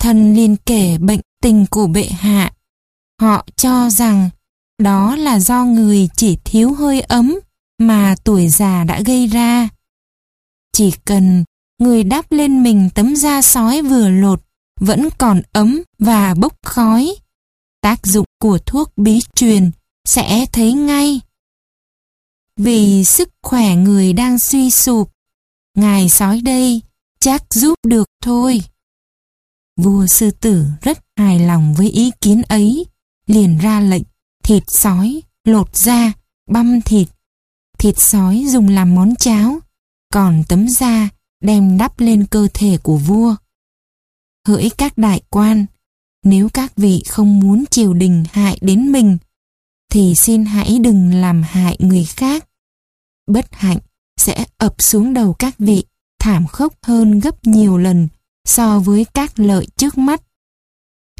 Thần 0.00 0.34
liền 0.34 0.56
kể 0.56 0.98
bệnh 0.98 1.20
tình 1.42 1.66
của 1.70 1.86
bệ 1.86 2.04
hạ. 2.04 2.52
Họ 3.20 3.46
cho 3.56 3.90
rằng 3.90 4.30
đó 4.78 5.16
là 5.16 5.38
do 5.38 5.64
người 5.64 6.08
chỉ 6.16 6.38
thiếu 6.44 6.74
hơi 6.74 7.00
ấm 7.00 7.38
mà 7.80 8.14
tuổi 8.24 8.48
già 8.48 8.84
đã 8.84 9.00
gây 9.06 9.26
ra. 9.26 9.68
Chỉ 10.72 10.92
cần 11.04 11.44
người 11.78 12.04
đắp 12.04 12.32
lên 12.32 12.62
mình 12.62 12.90
tấm 12.94 13.16
da 13.16 13.42
sói 13.42 13.82
vừa 13.82 14.08
lột 14.08 14.42
vẫn 14.80 15.08
còn 15.18 15.42
ấm 15.52 15.82
và 15.98 16.34
bốc 16.34 16.56
khói. 16.62 17.16
Tác 17.80 18.06
dụng 18.06 18.26
của 18.40 18.58
thuốc 18.58 18.92
bí 18.96 19.20
truyền 19.34 19.70
sẽ 20.04 20.46
thấy 20.52 20.72
ngay. 20.72 21.20
Vì 22.56 23.04
sức 23.04 23.28
khỏe 23.42 23.74
người 23.74 24.12
đang 24.12 24.38
suy 24.38 24.70
sụp, 24.70 25.10
ngài 25.76 26.08
sói 26.08 26.40
đây 26.40 26.82
chắc 27.20 27.54
giúp 27.54 27.74
được 27.86 28.08
thôi. 28.22 28.62
Vua 29.76 30.06
sư 30.06 30.30
tử 30.30 30.66
rất 30.82 30.98
hài 31.16 31.38
lòng 31.38 31.74
với 31.74 31.90
ý 31.90 32.10
kiến 32.20 32.42
ấy, 32.42 32.86
liền 33.26 33.58
ra 33.58 33.80
lệnh 33.80 34.02
thịt 34.44 34.62
sói, 34.70 35.22
lột 35.44 35.76
da, 35.76 36.12
băm 36.50 36.80
thịt 36.80 37.08
thịt 37.80 37.98
sói 37.98 38.44
dùng 38.48 38.68
làm 38.68 38.94
món 38.94 39.14
cháo, 39.16 39.58
còn 40.12 40.42
tấm 40.48 40.68
da 40.68 41.08
đem 41.40 41.78
đắp 41.78 42.00
lên 42.00 42.26
cơ 42.26 42.48
thể 42.54 42.78
của 42.82 42.96
vua. 42.96 43.36
Hỡi 44.48 44.70
các 44.78 44.98
đại 44.98 45.22
quan, 45.28 45.66
nếu 46.24 46.48
các 46.48 46.76
vị 46.76 47.02
không 47.08 47.40
muốn 47.40 47.64
triều 47.70 47.94
đình 47.94 48.24
hại 48.32 48.58
đến 48.60 48.92
mình, 48.92 49.18
thì 49.92 50.14
xin 50.14 50.44
hãy 50.44 50.78
đừng 50.78 51.14
làm 51.14 51.42
hại 51.42 51.76
người 51.78 52.04
khác. 52.04 52.48
Bất 53.26 53.46
hạnh 53.52 53.78
sẽ 54.16 54.44
ập 54.58 54.74
xuống 54.78 55.14
đầu 55.14 55.32
các 55.32 55.58
vị 55.58 55.84
thảm 56.18 56.46
khốc 56.46 56.74
hơn 56.82 57.20
gấp 57.20 57.46
nhiều 57.46 57.78
lần 57.78 58.08
so 58.44 58.78
với 58.78 59.06
các 59.14 59.38
lợi 59.38 59.66
trước 59.76 59.98
mắt. 59.98 60.22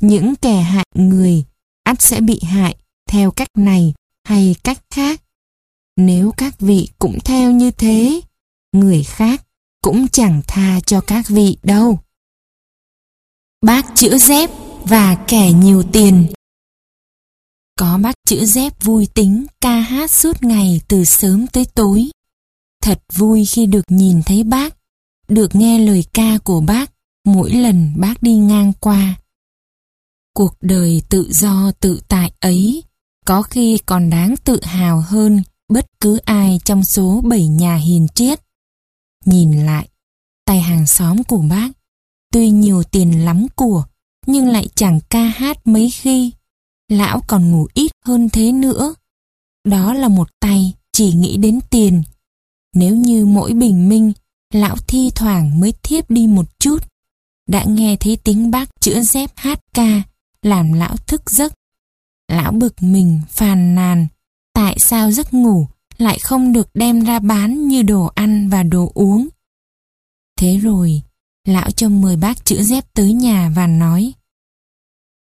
Những 0.00 0.34
kẻ 0.36 0.60
hại 0.60 0.86
người 0.94 1.44
ắt 1.82 2.02
sẽ 2.02 2.20
bị 2.20 2.40
hại 2.42 2.76
theo 3.08 3.30
cách 3.30 3.50
này 3.56 3.94
hay 4.24 4.56
cách 4.64 4.78
khác. 4.90 5.22
Nếu 6.02 6.32
các 6.36 6.60
vị 6.60 6.88
cũng 6.98 7.18
theo 7.24 7.50
như 7.50 7.70
thế, 7.70 8.20
người 8.72 9.02
khác 9.02 9.46
cũng 9.82 10.08
chẳng 10.08 10.42
tha 10.46 10.80
cho 10.86 11.00
các 11.00 11.28
vị 11.28 11.56
đâu. 11.62 11.98
Bác 13.62 13.86
chữa 13.94 14.18
dép 14.18 14.50
và 14.84 15.24
kẻ 15.28 15.52
nhiều 15.52 15.82
tiền 15.92 16.26
Có 17.78 17.98
bác 18.02 18.14
chữa 18.28 18.44
dép 18.44 18.84
vui 18.84 19.08
tính 19.14 19.46
ca 19.60 19.80
hát 19.80 20.10
suốt 20.10 20.42
ngày 20.42 20.80
từ 20.88 21.04
sớm 21.04 21.46
tới 21.46 21.64
tối. 21.74 22.10
Thật 22.82 23.02
vui 23.14 23.44
khi 23.44 23.66
được 23.66 23.84
nhìn 23.88 24.22
thấy 24.22 24.44
bác, 24.44 24.76
được 25.28 25.54
nghe 25.54 25.78
lời 25.78 26.04
ca 26.12 26.38
của 26.44 26.60
bác 26.60 26.92
mỗi 27.24 27.50
lần 27.50 27.92
bác 27.96 28.22
đi 28.22 28.34
ngang 28.34 28.72
qua. 28.80 29.20
Cuộc 30.34 30.54
đời 30.60 31.02
tự 31.08 31.32
do 31.32 31.72
tự 31.80 32.00
tại 32.08 32.32
ấy 32.40 32.84
có 33.26 33.42
khi 33.42 33.78
còn 33.86 34.10
đáng 34.10 34.34
tự 34.44 34.60
hào 34.62 35.00
hơn 35.00 35.42
bất 35.70 35.86
cứ 36.00 36.16
ai 36.16 36.60
trong 36.64 36.84
số 36.84 37.20
bảy 37.24 37.46
nhà 37.46 37.76
hiền 37.76 38.06
triết. 38.14 38.40
Nhìn 39.24 39.66
lại, 39.66 39.88
tay 40.44 40.60
hàng 40.60 40.86
xóm 40.86 41.24
của 41.24 41.38
bác, 41.50 41.68
tuy 42.32 42.50
nhiều 42.50 42.82
tiền 42.82 43.24
lắm 43.24 43.46
của, 43.56 43.84
nhưng 44.26 44.48
lại 44.48 44.68
chẳng 44.74 45.00
ca 45.10 45.22
hát 45.22 45.66
mấy 45.66 45.90
khi. 45.90 46.32
Lão 46.88 47.20
còn 47.26 47.50
ngủ 47.50 47.66
ít 47.74 47.92
hơn 48.04 48.28
thế 48.28 48.52
nữa. 48.52 48.94
Đó 49.64 49.94
là 49.94 50.08
một 50.08 50.28
tay 50.40 50.74
chỉ 50.92 51.12
nghĩ 51.12 51.36
đến 51.36 51.60
tiền. 51.70 52.02
Nếu 52.74 52.96
như 52.96 53.26
mỗi 53.26 53.52
bình 53.52 53.88
minh, 53.88 54.12
lão 54.54 54.76
thi 54.76 55.10
thoảng 55.14 55.60
mới 55.60 55.72
thiếp 55.82 56.10
đi 56.10 56.26
một 56.26 56.58
chút. 56.58 56.78
Đã 57.48 57.64
nghe 57.64 57.96
thấy 58.00 58.16
tiếng 58.24 58.50
bác 58.50 58.68
chữa 58.80 59.00
dép 59.00 59.30
hát 59.36 59.60
ca, 59.74 60.02
làm 60.42 60.72
lão 60.72 60.96
thức 60.96 61.30
giấc. 61.30 61.52
Lão 62.28 62.52
bực 62.52 62.82
mình, 62.82 63.20
phàn 63.28 63.74
nàn, 63.74 64.06
tại 64.54 64.76
sao 64.80 65.10
giấc 65.10 65.34
ngủ 65.34 65.66
lại 65.98 66.18
không 66.22 66.52
được 66.52 66.68
đem 66.74 67.04
ra 67.04 67.18
bán 67.18 67.68
như 67.68 67.82
đồ 67.82 68.10
ăn 68.14 68.48
và 68.48 68.62
đồ 68.62 68.92
uống. 68.94 69.28
Thế 70.36 70.58
rồi, 70.58 71.02
lão 71.44 71.70
cho 71.70 71.88
mời 71.88 72.16
bác 72.16 72.44
chữa 72.44 72.62
dép 72.62 72.84
tới 72.94 73.12
nhà 73.12 73.52
và 73.56 73.66
nói 73.66 74.12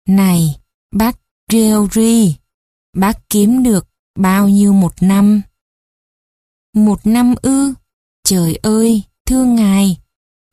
Này, 0.07 0.55
bác 0.95 1.19
Georgie, 1.51 2.33
bác 2.97 3.29
kiếm 3.29 3.63
được 3.63 3.87
bao 4.19 4.49
nhiêu 4.49 4.73
một 4.73 4.93
năm? 5.01 5.41
Một 6.75 7.07
năm 7.07 7.35
ư? 7.41 7.73
Trời 8.23 8.55
ơi, 8.55 9.03
thưa 9.25 9.45
ngài, 9.45 9.97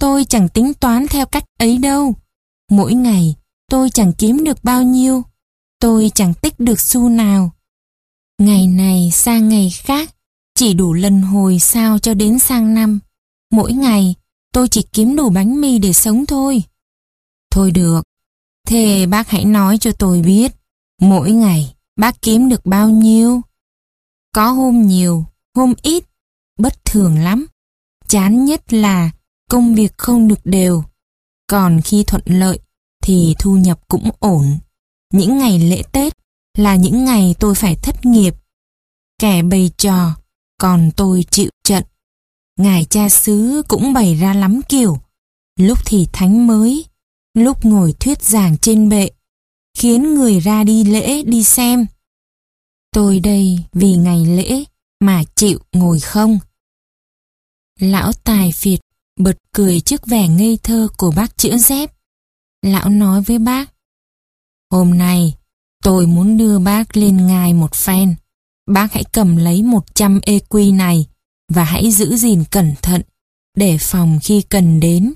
tôi 0.01 0.25
chẳng 0.25 0.49
tính 0.49 0.75
toán 0.75 1.07
theo 1.09 1.27
cách 1.27 1.45
ấy 1.59 1.79
đâu. 1.79 2.15
Mỗi 2.71 2.95
ngày, 2.95 3.35
tôi 3.71 3.91
chẳng 3.91 4.13
kiếm 4.19 4.45
được 4.45 4.65
bao 4.65 4.83
nhiêu. 4.83 5.23
Tôi 5.81 6.11
chẳng 6.15 6.35
tích 6.35 6.61
được 6.61 6.81
xu 6.81 7.09
nào. 7.09 7.51
Ngày 8.41 8.67
này 8.67 9.11
sang 9.13 9.49
ngày 9.49 9.71
khác, 9.71 10.15
chỉ 10.55 10.75
đủ 10.75 10.93
lần 10.93 11.23
hồi 11.23 11.59
sao 11.59 11.99
cho 11.99 12.15
đến 12.15 12.39
sang 12.39 12.75
năm. 12.75 13.01
Mỗi 13.53 13.73
ngày, 13.73 14.15
tôi 14.53 14.69
chỉ 14.69 14.83
kiếm 14.93 15.17
đủ 15.17 15.31
bánh 15.31 15.61
mì 15.61 15.79
để 15.79 15.93
sống 15.93 16.27
thôi. 16.27 16.63
Thôi 17.51 17.71
được, 17.71 18.03
thế 18.67 19.07
bác 19.07 19.29
hãy 19.29 19.45
nói 19.45 19.79
cho 19.79 19.93
tôi 19.93 20.23
biết, 20.23 20.53
mỗi 21.01 21.31
ngày 21.31 21.75
bác 21.97 22.23
kiếm 22.23 22.49
được 22.49 22.67
bao 22.67 22.89
nhiêu? 22.89 23.41
Có 24.35 24.51
hôm 24.51 24.87
nhiều, 24.87 25.25
hôm 25.55 25.75
ít, 25.83 26.05
bất 26.59 26.85
thường 26.85 27.19
lắm. 27.19 27.47
Chán 28.09 28.45
nhất 28.45 28.73
là 28.73 29.11
công 29.51 29.75
việc 29.75 29.99
không 29.99 30.29
được 30.29 30.41
đều. 30.45 30.85
Còn 31.47 31.81
khi 31.85 32.05
thuận 32.05 32.23
lợi 32.27 32.59
thì 33.03 33.35
thu 33.39 33.57
nhập 33.57 33.81
cũng 33.89 34.11
ổn. 34.19 34.59
Những 35.13 35.39
ngày 35.39 35.59
lễ 35.59 35.83
Tết 35.93 36.20
là 36.61 36.77
những 36.77 37.05
ngày 37.05 37.35
tôi 37.41 37.55
phải 37.55 37.77
thất 37.77 38.07
nghiệp. 38.07 38.35
Kẻ 39.19 39.43
bày 39.43 39.71
trò, 39.77 40.17
còn 40.59 40.91
tôi 40.97 41.25
chịu 41.31 41.51
trận. 41.65 41.85
Ngài 42.59 42.85
cha 42.85 43.09
xứ 43.09 43.63
cũng 43.69 43.93
bày 43.93 44.15
ra 44.15 44.35
lắm 44.35 44.61
kiểu. 44.69 44.99
Lúc 45.57 45.79
thì 45.87 46.07
thánh 46.13 46.47
mới, 46.47 46.85
lúc 47.35 47.65
ngồi 47.65 47.93
thuyết 47.93 48.23
giảng 48.23 48.59
trên 48.59 48.89
bệ, 48.89 49.11
khiến 49.79 50.15
người 50.15 50.41
ra 50.41 50.65
đi 50.65 50.85
lễ 50.85 51.23
đi 51.23 51.45
xem. 51.45 51.87
Tôi 52.93 53.21
đây 53.21 53.59
vì 53.73 53.97
ngày 53.97 54.27
lễ 54.27 54.65
mà 55.01 55.23
chịu 55.35 55.59
ngồi 55.73 56.01
không. 56.01 56.39
Lão 57.81 58.13
tài 58.13 58.53
phiệt 58.53 58.81
bật 59.21 59.37
cười 59.53 59.81
trước 59.81 60.07
vẻ 60.07 60.29
ngây 60.29 60.59
thơ 60.63 60.89
của 60.97 61.11
bác 61.17 61.37
chữa 61.37 61.57
dép. 61.57 61.91
Lão 62.63 62.89
nói 62.89 63.23
với 63.23 63.39
bác, 63.39 63.73
Hôm 64.71 64.99
nay, 64.99 65.35
tôi 65.85 66.07
muốn 66.07 66.37
đưa 66.37 66.59
bác 66.59 66.97
lên 66.97 67.27
ngài 67.27 67.55
một 67.55 67.75
phen. 67.75 68.15
Bác 68.71 68.93
hãy 68.93 69.05
cầm 69.13 69.37
lấy 69.37 69.63
100 69.63 70.21
EQ 70.27 70.77
này 70.77 71.07
và 71.53 71.65
hãy 71.65 71.91
giữ 71.91 72.17
gìn 72.17 72.45
cẩn 72.51 72.75
thận 72.83 73.03
để 73.57 73.79
phòng 73.81 74.19
khi 74.23 74.43
cần 74.43 74.81
đến. 74.81 75.13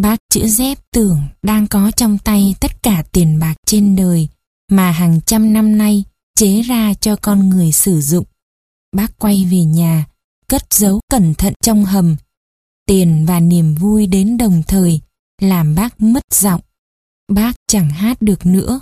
Bác 0.00 0.16
chữ 0.30 0.46
dép 0.48 0.78
tưởng 0.92 1.20
đang 1.42 1.66
có 1.66 1.90
trong 1.96 2.18
tay 2.18 2.54
tất 2.60 2.82
cả 2.82 3.02
tiền 3.12 3.38
bạc 3.38 3.54
trên 3.66 3.96
đời 3.96 4.28
mà 4.70 4.90
hàng 4.90 5.20
trăm 5.26 5.52
năm 5.52 5.78
nay 5.78 6.04
chế 6.36 6.62
ra 6.62 6.94
cho 6.94 7.16
con 7.16 7.48
người 7.48 7.72
sử 7.72 8.00
dụng. 8.00 8.24
Bác 8.96 9.18
quay 9.18 9.48
về 9.50 9.64
nhà, 9.64 10.06
cất 10.48 10.62
giấu 10.70 11.00
cẩn 11.10 11.34
thận 11.34 11.54
trong 11.62 11.84
hầm. 11.84 12.16
Tiền 12.86 13.24
và 13.28 13.40
niềm 13.40 13.74
vui 13.74 14.06
đến 14.06 14.36
đồng 14.36 14.62
thời, 14.68 15.00
làm 15.42 15.74
bác 15.74 16.00
mất 16.00 16.22
giọng. 16.34 16.60
Bác 17.32 17.52
chẳng 17.68 17.90
hát 17.90 18.22
được 18.22 18.46
nữa. 18.46 18.80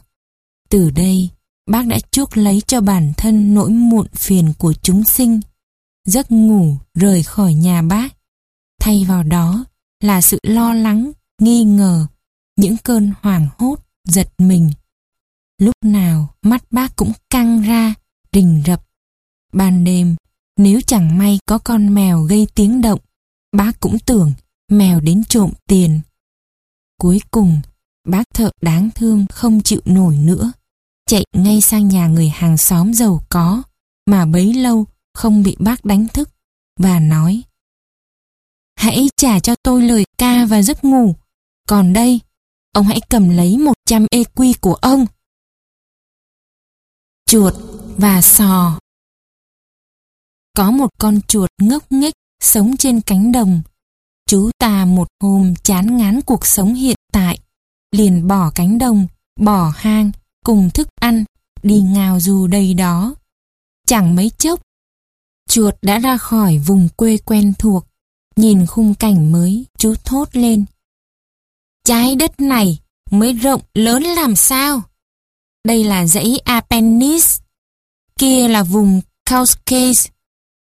Từ 0.69 0.91
đây, 0.91 1.31
bác 1.67 1.87
đã 1.87 1.99
chuốc 2.11 2.37
lấy 2.37 2.63
cho 2.67 2.81
bản 2.81 3.13
thân 3.17 3.55
nỗi 3.55 3.71
muộn 3.71 4.07
phiền 4.15 4.53
của 4.59 4.73
chúng 4.73 5.05
sinh. 5.05 5.41
Giấc 6.05 6.31
ngủ 6.31 6.77
rời 6.95 7.23
khỏi 7.23 7.55
nhà 7.55 7.83
bác. 7.83 8.09
Thay 8.81 9.05
vào 9.05 9.23
đó 9.23 9.65
là 10.01 10.21
sự 10.21 10.39
lo 10.43 10.75
lắng, 10.75 11.13
nghi 11.41 11.65
ngờ, 11.65 12.07
những 12.57 12.77
cơn 12.77 13.13
hoảng 13.21 13.49
hốt, 13.59 13.77
giật 14.05 14.29
mình. 14.39 14.71
Lúc 15.59 15.75
nào 15.85 16.35
mắt 16.43 16.65
bác 16.71 16.97
cũng 16.97 17.13
căng 17.31 17.63
ra, 17.63 17.95
rình 18.33 18.63
rập. 18.67 18.83
Ban 19.53 19.85
đêm, 19.85 20.17
nếu 20.57 20.81
chẳng 20.81 21.19
may 21.19 21.39
có 21.47 21.59
con 21.59 21.95
mèo 21.95 22.23
gây 22.23 22.47
tiếng 22.55 22.81
động, 22.81 23.01
bác 23.53 23.81
cũng 23.81 23.99
tưởng 23.99 24.33
mèo 24.71 25.01
đến 25.01 25.25
trộm 25.25 25.53
tiền. 25.69 26.01
Cuối 26.99 27.21
cùng, 27.31 27.61
bác 28.09 28.25
thợ 28.35 28.51
đáng 28.63 28.91
thương 28.95 29.27
không 29.31 29.61
chịu 29.63 29.81
nổi 29.85 30.17
nữa, 30.17 30.53
chạy 31.09 31.25
ngay 31.33 31.61
sang 31.61 31.89
nhà 31.89 32.07
người 32.07 32.29
hàng 32.29 32.57
xóm 32.57 32.95
giàu 32.95 33.21
có, 33.29 33.63
mà 34.07 34.27
bấy 34.27 34.55
lâu 34.55 34.87
không 35.15 35.43
bị 35.43 35.57
bác 35.59 35.85
đánh 35.85 36.09
thức, 36.09 36.31
và 36.81 37.01
nói 37.01 37.43
Hãy 38.77 39.09
trả 39.17 39.41
cho 39.41 39.55
tôi 39.63 39.83
lời 39.83 40.05
ca 40.19 40.47
và 40.47 40.63
giấc 40.63 40.85
ngủ, 40.85 41.15
còn 41.69 41.93
đây, 41.93 42.21
ông 42.73 42.87
hãy 42.87 43.01
cầm 43.11 43.31
lấy 43.31 43.59
100 43.59 44.07
EQ 44.15 44.55
của 44.61 44.75
ông. 44.75 45.07
Chuột 47.27 47.55
và 47.97 48.23
sò 48.23 48.79
Có 50.57 50.71
một 50.71 50.89
con 50.99 51.21
chuột 51.29 51.51
ngốc 51.63 51.93
nghếch 51.93 52.15
sống 52.43 52.77
trên 52.77 53.01
cánh 53.01 53.33
đồng. 53.33 53.63
Chú 54.27 54.51
ta 54.59 54.85
một 54.85 55.09
hôm 55.23 55.55
chán 55.63 55.97
ngán 55.97 56.21
cuộc 56.23 56.47
sống 56.47 56.75
hiện 56.75 56.97
tại, 57.13 57.39
liền 57.93 58.27
bỏ 58.27 58.51
cánh 58.55 58.79
đồng, 58.79 59.07
bỏ 59.41 59.73
hang, 59.77 60.11
cùng 60.45 60.71
thức 60.75 60.89
đi 61.63 61.81
ngào 61.81 62.21
dù 62.21 62.47
đây 62.47 62.75
đó. 62.75 63.15
Chẳng 63.87 64.17
mấy 64.17 64.31
chốc, 64.39 64.61
chuột 65.49 65.75
đã 65.83 65.99
ra 65.99 66.17
khỏi 66.17 66.59
vùng 66.59 66.89
quê 66.97 67.17
quen 67.17 67.53
thuộc, 67.59 67.87
nhìn 68.37 68.67
khung 68.67 68.95
cảnh 68.95 69.33
mới, 69.33 69.67
chú 69.79 69.95
thốt 70.05 70.29
lên. 70.33 70.65
Trái 71.85 72.17
đất 72.17 72.41
này 72.41 72.79
mới 73.11 73.33
rộng 73.33 73.61
lớn 73.75 74.03
làm 74.03 74.37
sao? 74.37 74.83
Đây 75.65 75.85
là 75.85 76.07
dãy 76.07 76.39
Apennines, 76.45 77.41
kia 78.19 78.49
là 78.49 78.63
vùng 78.63 79.01
Caucasus. 79.27 80.09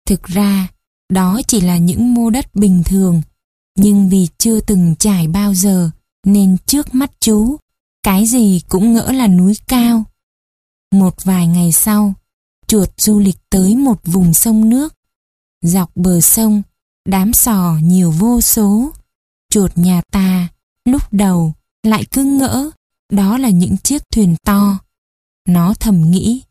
Thực 0.07 0.23
ra, 0.23 0.69
đó 1.11 1.41
chỉ 1.47 1.61
là 1.61 1.79
những 1.79 2.15
mô 2.15 2.31
đất 2.31 2.55
bình 2.55 2.83
thường, 2.87 3.23
nhưng 3.79 4.09
vì 4.09 4.29
chưa 4.39 4.61
từng 4.61 4.95
trải 4.99 5.29
bao 5.29 5.55
giờ, 5.55 5.91
nên 6.27 6.57
trước 6.67 6.95
mắt 6.95 7.11
chú, 7.21 7.57
cái 8.03 8.27
gì 8.27 8.61
cũng 8.69 8.95
ngỡ 8.95 9.13
là 9.13 9.27
núi 9.27 9.55
cao. 9.69 10.05
Một 10.95 11.25
vài 11.25 11.47
ngày 11.47 11.73
sau, 11.73 12.15
chuột 12.67 12.89
du 12.97 13.19
lịch 13.19 13.37
tới 13.51 13.77
một 13.77 14.01
vùng 14.05 14.35
sông 14.35 14.69
nước. 14.69 14.95
Dọc 15.63 15.97
bờ 15.97 16.21
sông, 16.21 16.63
đám 17.05 17.33
sò 17.33 17.79
nhiều 17.83 18.11
vô 18.11 18.41
số. 18.41 18.93
Chuột 19.51 19.79
nhà 19.79 20.03
ta, 20.13 20.49
lúc 20.85 21.03
đầu, 21.13 21.53
lại 21.83 22.05
cứ 22.13 22.25
ngỡ, 22.25 22.71
đó 23.13 23.39
là 23.39 23.51
những 23.51 23.77
chiếc 23.77 24.03
thuyền 24.11 24.37
to. 24.45 24.79
Nó 25.49 25.75
thầm 25.75 26.11
nghĩ. 26.11 26.43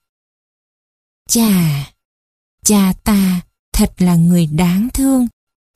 Chà, 1.30 1.83
cha 2.65 2.93
ta 3.03 3.41
thật 3.73 3.93
là 3.97 4.15
người 4.15 4.47
đáng 4.47 4.88
thương, 4.93 5.27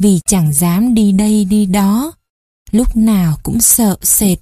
vì 0.02 0.20
chẳng 0.26 0.54
dám 0.54 0.94
đi 0.94 1.12
đây 1.12 1.46
đi 1.46 1.66
đó 1.66 2.12
lúc 2.72 2.96
nào 2.96 3.38
cũng 3.44 3.62
sợ 3.62 3.98
sệt. 4.02 4.38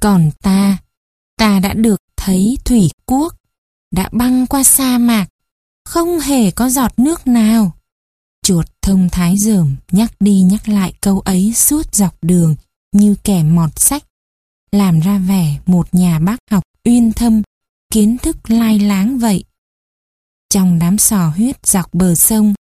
Còn 0.00 0.30
ta, 0.42 0.78
ta 1.36 1.60
đã 1.60 1.74
được 1.74 2.05
thấy 2.26 2.58
thủy 2.64 2.90
quốc, 3.04 3.34
đã 3.92 4.08
băng 4.12 4.46
qua 4.46 4.62
sa 4.62 4.98
mạc, 4.98 5.26
không 5.84 6.20
hề 6.20 6.50
có 6.50 6.68
giọt 6.68 6.92
nước 6.96 7.26
nào. 7.26 7.72
Chuột 8.42 8.66
thông 8.82 9.08
thái 9.12 9.38
dởm 9.38 9.76
nhắc 9.92 10.12
đi 10.20 10.40
nhắc 10.40 10.68
lại 10.68 10.92
câu 11.00 11.20
ấy 11.20 11.52
suốt 11.54 11.94
dọc 11.94 12.16
đường 12.22 12.56
như 12.92 13.14
kẻ 13.24 13.42
mọt 13.42 13.70
sách, 13.80 14.04
làm 14.72 15.00
ra 15.00 15.18
vẻ 15.18 15.58
một 15.66 15.94
nhà 15.94 16.18
bác 16.18 16.36
học 16.50 16.62
uyên 16.84 17.12
thâm, 17.12 17.42
kiến 17.92 18.18
thức 18.18 18.50
lai 18.50 18.78
láng 18.78 19.18
vậy. 19.18 19.44
Trong 20.50 20.78
đám 20.78 20.98
sò 20.98 21.28
huyết 21.28 21.66
dọc 21.66 21.94
bờ 21.94 22.14
sông, 22.14 22.54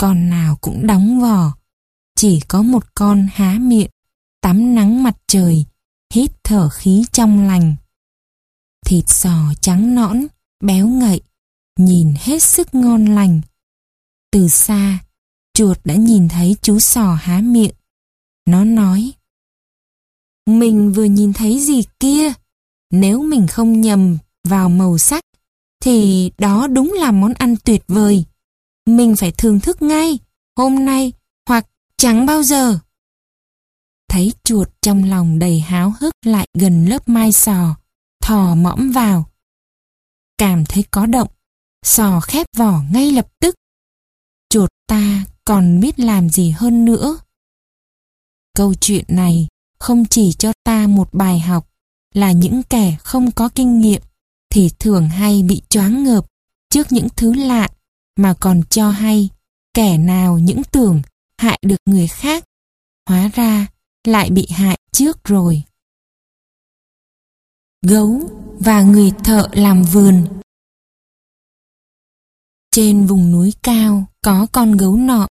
con 0.00 0.30
nào 0.30 0.56
cũng 0.60 0.86
đóng 0.86 1.20
vỏ, 1.20 1.52
chỉ 2.16 2.40
có 2.48 2.62
một 2.62 2.84
con 2.94 3.28
há 3.32 3.58
miệng 3.60 3.90
tắm 4.40 4.74
nắng 4.74 5.02
mặt 5.02 5.16
trời, 5.26 5.64
hít 6.14 6.30
thở 6.44 6.68
khí 6.68 7.04
trong 7.12 7.46
lành. 7.46 7.74
Thịt 8.86 9.04
sò 9.08 9.52
trắng 9.60 9.94
nõn, 9.94 10.26
béo 10.64 10.88
ngậy, 10.88 11.20
nhìn 11.78 12.14
hết 12.18 12.42
sức 12.42 12.74
ngon 12.74 13.06
lành. 13.06 13.40
Từ 14.32 14.48
xa, 14.48 14.98
chuột 15.54 15.78
đã 15.84 15.94
nhìn 15.94 16.28
thấy 16.28 16.56
chú 16.62 16.78
sò 16.78 17.14
há 17.14 17.40
miệng. 17.40 17.74
Nó 18.46 18.64
nói, 18.64 19.12
Mình 20.48 20.92
vừa 20.92 21.04
nhìn 21.04 21.32
thấy 21.32 21.60
gì 21.60 21.82
kia, 22.00 22.32
nếu 22.90 23.22
mình 23.22 23.46
không 23.46 23.80
nhầm 23.80 24.18
vào 24.44 24.68
màu 24.68 24.98
sắc, 24.98 25.24
thì 25.82 26.30
đó 26.38 26.66
đúng 26.66 26.92
là 26.92 27.10
món 27.12 27.34
ăn 27.34 27.54
tuyệt 27.64 27.82
vời. 27.88 28.24
Mình 28.86 29.16
phải 29.16 29.32
thưởng 29.32 29.60
thức 29.60 29.82
ngay, 29.82 30.18
hôm 30.56 30.84
nay 30.84 31.12
hoặc 31.48 31.66
chẳng 31.96 32.26
bao 32.26 32.42
giờ 32.42 32.78
thấy 34.08 34.32
chuột 34.44 34.68
trong 34.82 35.04
lòng 35.04 35.38
đầy 35.38 35.60
háo 35.60 35.92
hức 36.00 36.14
lại 36.24 36.46
gần 36.58 36.86
lớp 36.88 37.08
mai 37.08 37.32
sò, 37.32 37.76
thò 38.28 38.54
mõm 38.54 38.92
vào. 38.92 39.30
Cảm 40.38 40.64
thấy 40.64 40.84
có 40.90 41.06
động, 41.06 41.28
sò 41.84 42.20
khép 42.20 42.46
vỏ 42.56 42.82
ngay 42.92 43.12
lập 43.12 43.28
tức. 43.40 43.54
Chuột 44.50 44.70
ta 44.86 45.24
còn 45.44 45.80
biết 45.80 46.00
làm 46.00 46.28
gì 46.28 46.50
hơn 46.50 46.84
nữa. 46.84 47.18
Câu 48.54 48.74
chuyện 48.74 49.04
này 49.08 49.46
không 49.78 50.04
chỉ 50.10 50.32
cho 50.32 50.52
ta 50.64 50.86
một 50.86 51.14
bài 51.14 51.40
học 51.40 51.70
là 52.14 52.32
những 52.32 52.62
kẻ 52.62 52.96
không 53.00 53.30
có 53.30 53.48
kinh 53.48 53.80
nghiệm 53.80 54.02
thì 54.50 54.70
thường 54.78 55.08
hay 55.08 55.42
bị 55.42 55.62
choáng 55.68 56.04
ngợp 56.04 56.26
trước 56.70 56.92
những 56.92 57.08
thứ 57.16 57.34
lạ 57.34 57.68
mà 58.16 58.34
còn 58.40 58.62
cho 58.70 58.90
hay 58.90 59.28
kẻ 59.74 59.98
nào 59.98 60.38
những 60.38 60.62
tưởng 60.72 61.02
hại 61.38 61.58
được 61.62 61.80
người 61.86 62.08
khác 62.08 62.44
hóa 63.08 63.30
ra 63.34 63.66
lại 64.04 64.30
bị 64.30 64.46
hại 64.50 64.78
trước 64.92 65.24
rồi. 65.24 65.62
Gấu 67.86 68.30
và 68.60 68.82
người 68.82 69.12
thợ 69.24 69.48
làm 69.52 69.82
vườn 69.82 70.26
Trên 72.70 73.06
vùng 73.06 73.32
núi 73.32 73.54
cao 73.62 74.06
có 74.22 74.46
con 74.52 74.72
gấu 74.72 74.96
nọ. 74.96 75.28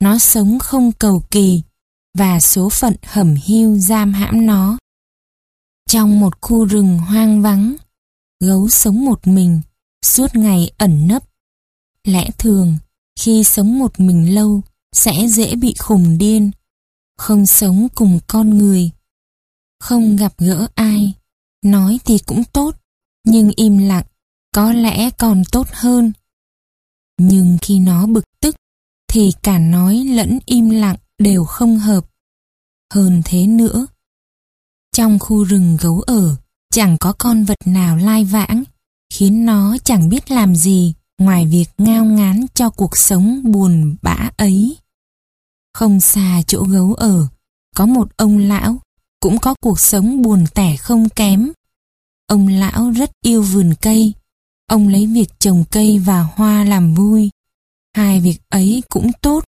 Nó 0.00 0.18
sống 0.18 0.58
không 0.58 0.92
cầu 0.92 1.22
kỳ 1.30 1.62
và 2.18 2.40
số 2.40 2.68
phận 2.68 2.94
hẩm 3.02 3.34
hiu 3.44 3.78
giam 3.78 4.12
hãm 4.12 4.46
nó. 4.46 4.78
Trong 5.88 6.20
một 6.20 6.40
khu 6.40 6.64
rừng 6.64 6.98
hoang 6.98 7.42
vắng, 7.42 7.76
gấu 8.40 8.68
sống 8.68 9.04
một 9.04 9.26
mình, 9.26 9.60
suốt 10.04 10.36
ngày 10.36 10.72
ẩn 10.78 11.08
nấp. 11.08 11.22
Lẽ 12.04 12.30
thường, 12.38 12.78
khi 13.20 13.44
sống 13.44 13.78
một 13.78 14.00
mình 14.00 14.34
lâu, 14.34 14.60
sẽ 14.92 15.12
dễ 15.28 15.54
bị 15.54 15.74
khùng 15.78 16.18
điên, 16.18 16.50
không 17.18 17.46
sống 17.46 17.88
cùng 17.94 18.18
con 18.26 18.58
người. 18.58 18.90
Không 19.80 20.16
gặp 20.16 20.32
gỡ 20.38 20.68
ai, 20.74 21.14
nói 21.62 21.98
thì 22.04 22.18
cũng 22.18 22.44
tốt, 22.44 22.76
nhưng 23.24 23.50
im 23.56 23.78
lặng, 23.78 24.04
có 24.54 24.72
lẽ 24.72 25.10
còn 25.10 25.42
tốt 25.52 25.66
hơn. 25.72 26.12
Nhưng 27.18 27.58
khi 27.62 27.78
nó 27.78 28.06
bực 28.06 28.24
tức, 28.40 28.56
thì 29.08 29.32
cả 29.42 29.58
nói 29.58 29.96
lẫn 29.96 30.38
im 30.46 30.70
lặng 30.70 30.96
đều 31.18 31.44
không 31.44 31.78
hợp. 31.78 32.04
Hơn 32.94 33.22
thế 33.24 33.46
nữa, 33.46 33.86
trong 34.96 35.18
khu 35.18 35.44
rừng 35.44 35.76
gấu 35.80 36.00
ở, 36.00 36.36
chẳng 36.72 36.96
có 37.00 37.12
con 37.18 37.44
vật 37.44 37.58
nào 37.64 37.96
lai 37.96 38.24
vãng, 38.24 38.64
khiến 39.14 39.46
nó 39.46 39.76
chẳng 39.84 40.08
biết 40.08 40.30
làm 40.30 40.56
gì 40.56 40.94
ngoài 41.18 41.46
việc 41.46 41.66
ngao 41.78 42.04
ngán 42.04 42.46
cho 42.54 42.70
cuộc 42.70 42.96
sống 42.96 43.42
buồn 43.44 43.96
bã 44.02 44.30
ấy. 44.36 44.76
Không 45.74 46.00
xa 46.00 46.42
chỗ 46.46 46.62
gấu 46.62 46.94
ở, 46.94 47.28
có 47.76 47.86
một 47.86 48.16
ông 48.16 48.38
lão, 48.38 48.80
cũng 49.22 49.38
có 49.38 49.54
cuộc 49.60 49.80
sống 49.80 50.22
buồn 50.22 50.44
tẻ 50.54 50.76
không 50.76 51.08
kém. 51.08 51.52
Ông 52.26 52.48
lão 52.48 52.90
rất 52.90 53.10
yêu 53.24 53.42
vườn 53.42 53.74
cây, 53.80 54.12
ông 54.66 54.88
lấy 54.88 55.06
việc 55.06 55.28
trồng 55.38 55.64
cây 55.70 55.98
và 55.98 56.22
hoa 56.22 56.64
làm 56.64 56.94
vui. 56.94 57.30
Hai 57.96 58.20
việc 58.20 58.38
ấy 58.48 58.82
cũng 58.88 59.10
tốt, 59.20 59.44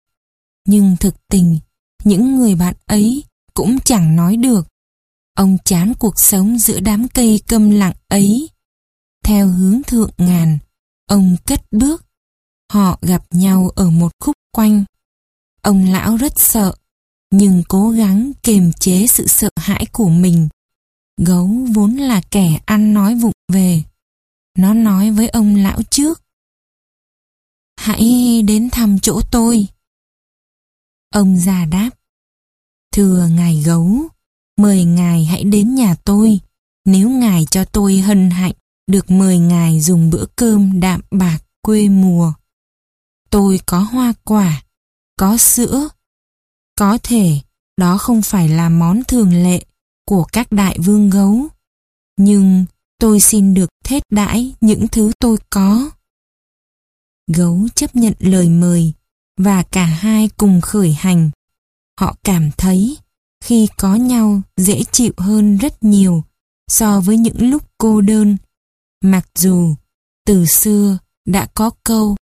nhưng 0.67 0.97
thực 0.99 1.15
tình, 1.27 1.59
những 2.03 2.35
người 2.35 2.55
bạn 2.55 2.75
ấy 2.85 3.23
cũng 3.53 3.79
chẳng 3.85 4.15
nói 4.15 4.37
được. 4.37 4.67
Ông 5.35 5.57
chán 5.65 5.93
cuộc 5.99 6.19
sống 6.19 6.59
giữa 6.59 6.79
đám 6.79 7.07
cây 7.07 7.41
câm 7.47 7.71
lặng 7.71 7.95
ấy. 8.07 8.49
Theo 9.23 9.47
hướng 9.47 9.83
thượng 9.83 10.11
ngàn, 10.17 10.57
ông 11.07 11.35
cất 11.45 11.61
bước. 11.71 12.05
Họ 12.71 12.99
gặp 13.01 13.23
nhau 13.31 13.69
ở 13.75 13.89
một 13.89 14.11
khúc 14.19 14.35
quanh. 14.51 14.83
Ông 15.61 15.91
lão 15.91 16.17
rất 16.17 16.39
sợ, 16.39 16.73
nhưng 17.31 17.63
cố 17.67 17.89
gắng 17.89 18.31
kềm 18.43 18.73
chế 18.73 19.07
sự 19.07 19.27
sợ 19.27 19.49
hãi 19.55 19.85
của 19.91 20.09
mình. 20.09 20.49
Gấu 21.17 21.47
vốn 21.73 21.95
là 21.95 22.21
kẻ 22.31 22.59
ăn 22.65 22.93
nói 22.93 23.15
vụng 23.15 23.33
về. 23.51 23.83
Nó 24.57 24.73
nói 24.73 25.11
với 25.11 25.29
ông 25.29 25.55
lão 25.55 25.79
trước. 25.89 26.21
Hãy 27.77 28.41
đến 28.47 28.69
thăm 28.69 28.99
chỗ 28.99 29.21
tôi. 29.31 29.67
Ông 31.13 31.37
già 31.37 31.65
đáp. 31.65 31.89
Thưa 32.93 33.27
ngài 33.27 33.61
gấu, 33.65 34.07
mời 34.57 34.83
ngài 34.83 35.25
hãy 35.25 35.43
đến 35.43 35.75
nhà 35.75 35.95
tôi. 36.05 36.39
Nếu 36.85 37.09
ngài 37.09 37.45
cho 37.51 37.65
tôi 37.65 37.97
hân 37.97 38.29
hạnh 38.29 38.53
được 38.87 39.11
mời 39.11 39.37
ngài 39.37 39.81
dùng 39.81 40.09
bữa 40.09 40.25
cơm 40.35 40.79
đạm 40.79 41.01
bạc 41.11 41.39
quê 41.61 41.89
mùa. 41.89 42.33
Tôi 43.29 43.59
có 43.65 43.79
hoa 43.79 44.13
quả, 44.23 44.63
có 45.17 45.37
sữa. 45.37 45.89
Có 46.79 46.97
thể, 47.03 47.39
đó 47.77 47.97
không 47.97 48.21
phải 48.21 48.49
là 48.49 48.69
món 48.69 49.03
thường 49.03 49.43
lệ 49.43 49.63
của 50.05 50.23
các 50.23 50.51
đại 50.51 50.79
vương 50.79 51.09
gấu. 51.09 51.47
Nhưng 52.17 52.65
tôi 52.99 53.19
xin 53.19 53.53
được 53.53 53.69
thết 53.83 54.03
đãi 54.09 54.53
những 54.61 54.87
thứ 54.87 55.11
tôi 55.19 55.37
có. 55.49 55.91
Gấu 57.33 57.67
chấp 57.75 57.95
nhận 57.95 58.13
lời 58.19 58.49
mời 58.49 58.93
và 59.37 59.63
cả 59.63 59.85
hai 59.85 60.29
cùng 60.37 60.61
khởi 60.61 60.93
hành. 60.93 61.29
Họ 61.99 62.15
cảm 62.23 62.51
thấy 62.57 62.97
khi 63.43 63.67
có 63.77 63.95
nhau 63.95 64.41
dễ 64.57 64.83
chịu 64.91 65.13
hơn 65.17 65.57
rất 65.57 65.83
nhiều 65.83 66.23
so 66.67 66.99
với 66.99 67.17
những 67.17 67.49
lúc 67.49 67.63
cô 67.77 68.01
đơn. 68.01 68.37
Mặc 69.03 69.25
dù 69.35 69.75
từ 70.25 70.45
xưa 70.45 70.97
đã 71.25 71.47
có 71.53 71.69
câu, 71.83 72.15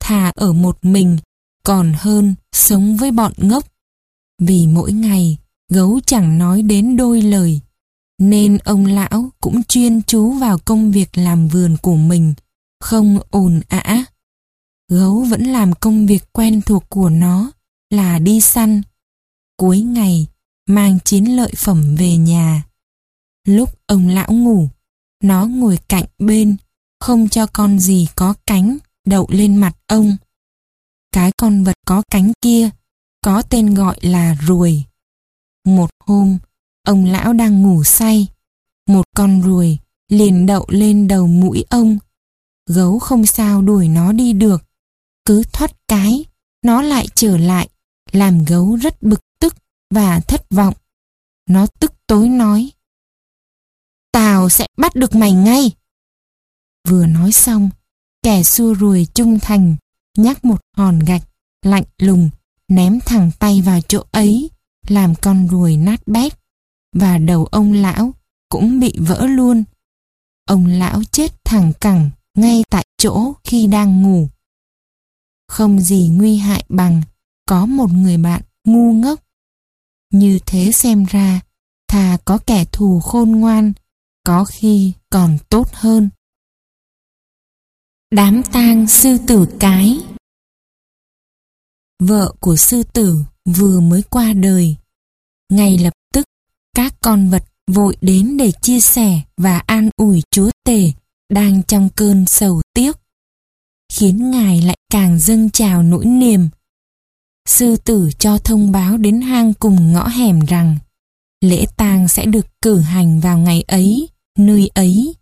thà 0.00 0.32
ở 0.34 0.52
một 0.52 0.84
mình 0.84 1.18
còn 1.62 1.92
hơn 1.96 2.34
sống 2.52 2.96
với 2.96 3.10
bọn 3.10 3.32
ngốc. 3.36 3.64
Vì 4.38 4.66
mỗi 4.66 4.92
ngày 4.92 5.38
gấu 5.68 6.00
chẳng 6.06 6.38
nói 6.38 6.62
đến 6.62 6.96
đôi 6.96 7.22
lời, 7.22 7.60
nên 8.18 8.58
ông 8.58 8.86
lão 8.86 9.30
cũng 9.40 9.62
chuyên 9.62 10.02
chú 10.02 10.30
vào 10.30 10.58
công 10.58 10.92
việc 10.92 11.18
làm 11.18 11.48
vườn 11.48 11.76
của 11.82 11.96
mình, 11.96 12.34
không 12.80 13.18
ồn 13.30 13.60
ã. 13.68 14.04
Gấu 14.88 15.20
vẫn 15.20 15.44
làm 15.44 15.72
công 15.72 16.06
việc 16.06 16.32
quen 16.32 16.60
thuộc 16.62 16.84
của 16.88 17.08
nó 17.08 17.50
là 17.90 18.18
đi 18.18 18.40
săn. 18.40 18.82
Cuối 19.56 19.80
ngày, 19.80 20.26
mang 20.68 20.98
chín 21.04 21.24
lợi 21.24 21.52
phẩm 21.56 21.96
về 21.96 22.16
nhà. 22.16 22.64
Lúc 23.46 23.70
ông 23.86 24.08
lão 24.08 24.32
ngủ, 24.32 24.68
nó 25.22 25.46
ngồi 25.46 25.78
cạnh 25.88 26.04
bên, 26.18 26.56
không 27.00 27.28
cho 27.28 27.46
con 27.46 27.78
gì 27.78 28.08
có 28.14 28.34
cánh 28.46 28.78
đậu 29.06 29.26
lên 29.30 29.56
mặt 29.56 29.76
ông. 29.86 30.16
Cái 31.12 31.32
con 31.36 31.64
vật 31.64 31.76
có 31.86 32.02
cánh 32.10 32.32
kia 32.40 32.70
có 33.26 33.42
tên 33.42 33.74
gọi 33.74 33.96
là 34.00 34.36
ruồi. 34.40 34.84
Một 35.64 35.90
hôm, 36.00 36.38
ông 36.82 37.04
lão 37.04 37.32
đang 37.32 37.62
ngủ 37.62 37.84
say. 37.84 38.28
Một 38.88 39.06
con 39.16 39.42
ruồi 39.42 39.78
liền 40.08 40.46
đậu 40.46 40.66
lên 40.68 41.08
đầu 41.08 41.26
mũi 41.26 41.64
ông. 41.70 41.98
Gấu 42.66 42.98
không 42.98 43.26
sao 43.26 43.62
đuổi 43.62 43.88
nó 43.88 44.12
đi 44.12 44.32
được. 44.32 44.64
Cứ 45.24 45.42
thoát 45.52 45.72
cái, 45.88 46.24
nó 46.62 46.82
lại 46.82 47.06
trở 47.14 47.36
lại, 47.36 47.68
làm 48.12 48.44
gấu 48.44 48.76
rất 48.76 49.02
bực 49.02 49.20
tức 49.40 49.56
và 49.90 50.20
thất 50.20 50.50
vọng. 50.50 50.74
Nó 51.48 51.66
tức 51.80 51.92
tối 52.06 52.28
nói. 52.28 52.70
Tao 54.12 54.48
sẽ 54.48 54.66
bắt 54.76 54.94
được 54.94 55.14
mày 55.14 55.32
ngay. 55.32 55.72
Vừa 56.88 57.06
nói 57.06 57.32
xong, 57.32 57.70
kẻ 58.22 58.42
xua 58.42 58.74
ruồi 58.74 59.06
trung 59.14 59.38
thành, 59.42 59.76
nhắc 60.16 60.44
một 60.44 60.60
hòn 60.76 60.98
gạch, 60.98 61.22
lạnh 61.62 61.84
lùng, 61.98 62.30
ném 62.68 62.98
thẳng 63.06 63.30
tay 63.38 63.62
vào 63.62 63.80
chỗ 63.88 64.02
ấy, 64.10 64.50
làm 64.88 65.14
con 65.14 65.48
ruồi 65.48 65.76
nát 65.76 66.06
bét, 66.06 66.32
và 66.92 67.18
đầu 67.18 67.44
ông 67.44 67.72
lão 67.72 68.14
cũng 68.48 68.80
bị 68.80 68.92
vỡ 68.98 69.26
luôn. 69.26 69.64
Ông 70.48 70.66
lão 70.66 71.02
chết 71.04 71.44
thẳng 71.44 71.72
cẳng 71.80 72.10
ngay 72.34 72.64
tại 72.70 72.86
chỗ 72.98 73.32
khi 73.44 73.66
đang 73.66 74.02
ngủ. 74.02 74.28
Không 75.48 75.80
gì 75.80 76.08
nguy 76.08 76.36
hại 76.36 76.64
bằng 76.68 77.02
có 77.48 77.66
một 77.66 77.90
người 77.90 78.16
bạn 78.16 78.42
ngu 78.64 78.92
ngốc. 78.92 79.20
Như 80.12 80.38
thế 80.46 80.72
xem 80.72 81.04
ra, 81.04 81.40
thà 81.88 82.18
có 82.24 82.38
kẻ 82.46 82.64
thù 82.72 83.00
khôn 83.00 83.30
ngoan, 83.30 83.72
có 84.24 84.44
khi 84.44 84.92
còn 85.10 85.38
tốt 85.48 85.68
hơn. 85.72 86.10
Đám 88.10 88.42
tang 88.52 88.86
sư 88.86 89.18
tử 89.26 89.46
cái 89.60 90.00
Vợ 92.02 92.34
của 92.40 92.56
sư 92.56 92.82
tử 92.82 93.24
vừa 93.44 93.80
mới 93.80 94.02
qua 94.02 94.32
đời. 94.32 94.76
Ngay 95.52 95.78
lập 95.78 95.92
tức, 96.14 96.26
các 96.74 96.94
con 97.00 97.28
vật 97.30 97.44
vội 97.70 97.96
đến 98.00 98.36
để 98.36 98.52
chia 98.62 98.80
sẻ 98.80 99.20
và 99.36 99.58
an 99.58 99.90
ủi 99.96 100.22
chúa 100.30 100.50
tể 100.64 100.92
đang 101.30 101.62
trong 101.62 101.88
cơn 101.96 102.26
sầu 102.26 102.62
tiếc. 102.74 102.96
Khiến 103.92 104.30
ngài 104.30 104.62
lại 104.62 104.76
càng 104.92 105.18
dâng 105.18 105.50
trào 105.50 105.82
nỗi 105.82 106.04
niềm. 106.04 106.48
Sư 107.48 107.76
tử 107.76 108.10
cho 108.18 108.38
thông 108.38 108.72
báo 108.72 108.96
đến 108.96 109.20
hang 109.20 109.54
cùng 109.54 109.92
ngõ 109.92 110.08
hẻm 110.08 110.40
rằng 110.40 110.78
lễ 111.40 111.64
tang 111.76 112.08
sẽ 112.08 112.26
được 112.26 112.46
cử 112.62 112.78
hành 112.78 113.20
vào 113.20 113.38
ngày 113.38 113.62
ấy, 113.62 114.08
nơi 114.38 114.70
ấy. 114.74 115.14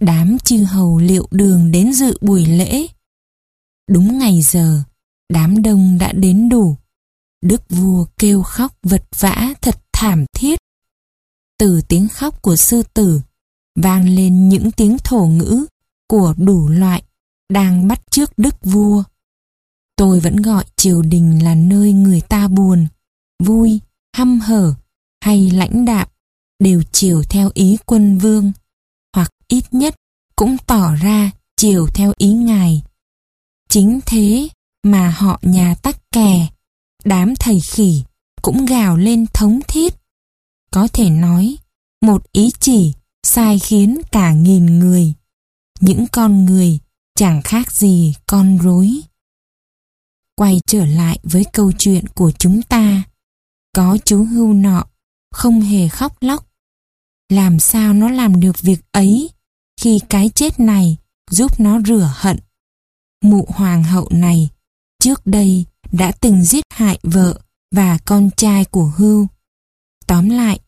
Đám 0.00 0.38
chư 0.38 0.64
hầu 0.64 0.98
liệu 0.98 1.28
đường 1.30 1.70
đến 1.70 1.92
dự 1.92 2.18
buổi 2.20 2.46
lễ. 2.46 2.86
Đúng 3.90 4.18
ngày 4.18 4.42
giờ, 4.42 4.82
đám 5.32 5.62
đông 5.62 5.98
đã 5.98 6.12
đến 6.12 6.48
đủ. 6.48 6.76
Đức 7.42 7.62
vua 7.68 8.06
kêu 8.18 8.42
khóc 8.42 8.72
vật 8.82 9.04
vã 9.18 9.54
thật 9.60 9.80
thảm 9.92 10.24
thiết. 10.36 10.58
Từ 11.58 11.80
tiếng 11.88 12.08
khóc 12.08 12.42
của 12.42 12.56
sư 12.56 12.82
tử, 12.94 13.20
vang 13.76 14.08
lên 14.08 14.48
những 14.48 14.70
tiếng 14.70 14.96
thổ 15.04 15.26
ngữ 15.26 15.66
của 16.08 16.34
đủ 16.36 16.68
loại 16.68 17.02
đang 17.52 17.88
bắt 17.88 18.00
trước 18.10 18.32
đức 18.36 18.54
vua. 18.62 19.02
Tôi 19.96 20.20
vẫn 20.20 20.36
gọi 20.36 20.64
triều 20.76 21.02
đình 21.02 21.44
là 21.44 21.54
nơi 21.54 21.92
người 21.92 22.20
ta 22.20 22.48
buồn, 22.48 22.86
vui, 23.42 23.80
hăm 24.16 24.40
hở 24.40 24.74
hay 25.24 25.50
lãnh 25.50 25.84
đạm 25.84 26.08
đều 26.58 26.82
chiều 26.92 27.22
theo 27.22 27.50
ý 27.54 27.76
quân 27.86 28.18
vương, 28.18 28.52
hoặc 29.16 29.30
ít 29.48 29.64
nhất 29.70 29.94
cũng 30.36 30.56
tỏ 30.66 30.94
ra 30.94 31.30
chiều 31.56 31.86
theo 31.94 32.12
ý 32.16 32.32
ngài. 32.32 32.82
Chính 33.68 34.00
thế 34.06 34.48
mà 34.82 35.10
họ 35.10 35.40
nhà 35.42 35.74
tắc 35.82 36.10
kè, 36.10 36.48
đám 37.04 37.34
thầy 37.40 37.60
khỉ 37.60 38.04
cũng 38.42 38.66
gào 38.66 38.96
lên 38.96 39.26
thống 39.34 39.60
thiết. 39.68 39.94
Có 40.70 40.88
thể 40.92 41.10
nói, 41.10 41.56
một 42.02 42.32
ý 42.32 42.50
chỉ 42.60 42.92
sai 43.22 43.58
khiến 43.58 44.00
cả 44.12 44.32
nghìn 44.32 44.78
người. 44.78 45.14
Những 45.80 46.06
con 46.12 46.44
người 46.44 46.78
chẳng 47.14 47.42
khác 47.42 47.72
gì 47.72 48.14
con 48.26 48.58
rối. 48.58 49.00
Quay 50.36 50.60
trở 50.66 50.84
lại 50.84 51.18
với 51.22 51.44
câu 51.52 51.72
chuyện 51.78 52.06
của 52.08 52.30
chúng 52.30 52.62
ta. 52.62 53.02
Có 53.74 53.98
chú 54.04 54.24
hưu 54.24 54.52
nọ, 54.52 54.84
không 55.32 55.60
hề 55.60 55.88
khóc 55.88 56.12
lóc. 56.20 56.46
Làm 57.28 57.58
sao 57.58 57.94
nó 57.94 58.10
làm 58.10 58.40
được 58.40 58.60
việc 58.60 58.80
ấy 58.92 59.30
khi 59.80 60.00
cái 60.08 60.30
chết 60.34 60.60
này 60.60 60.96
giúp 61.30 61.60
nó 61.60 61.80
rửa 61.80 62.12
hận? 62.14 62.38
Mụ 63.24 63.46
hoàng 63.48 63.84
hậu 63.84 64.08
này 64.10 64.50
trước 65.02 65.26
đây 65.26 65.64
đã 65.92 66.12
từng 66.20 66.44
giết 66.44 66.64
hại 66.70 66.98
vợ 67.02 67.40
và 67.74 67.98
con 68.04 68.30
trai 68.36 68.64
của 68.64 68.92
hưu. 68.96 69.26
Tóm 70.06 70.28
lại, 70.28 70.60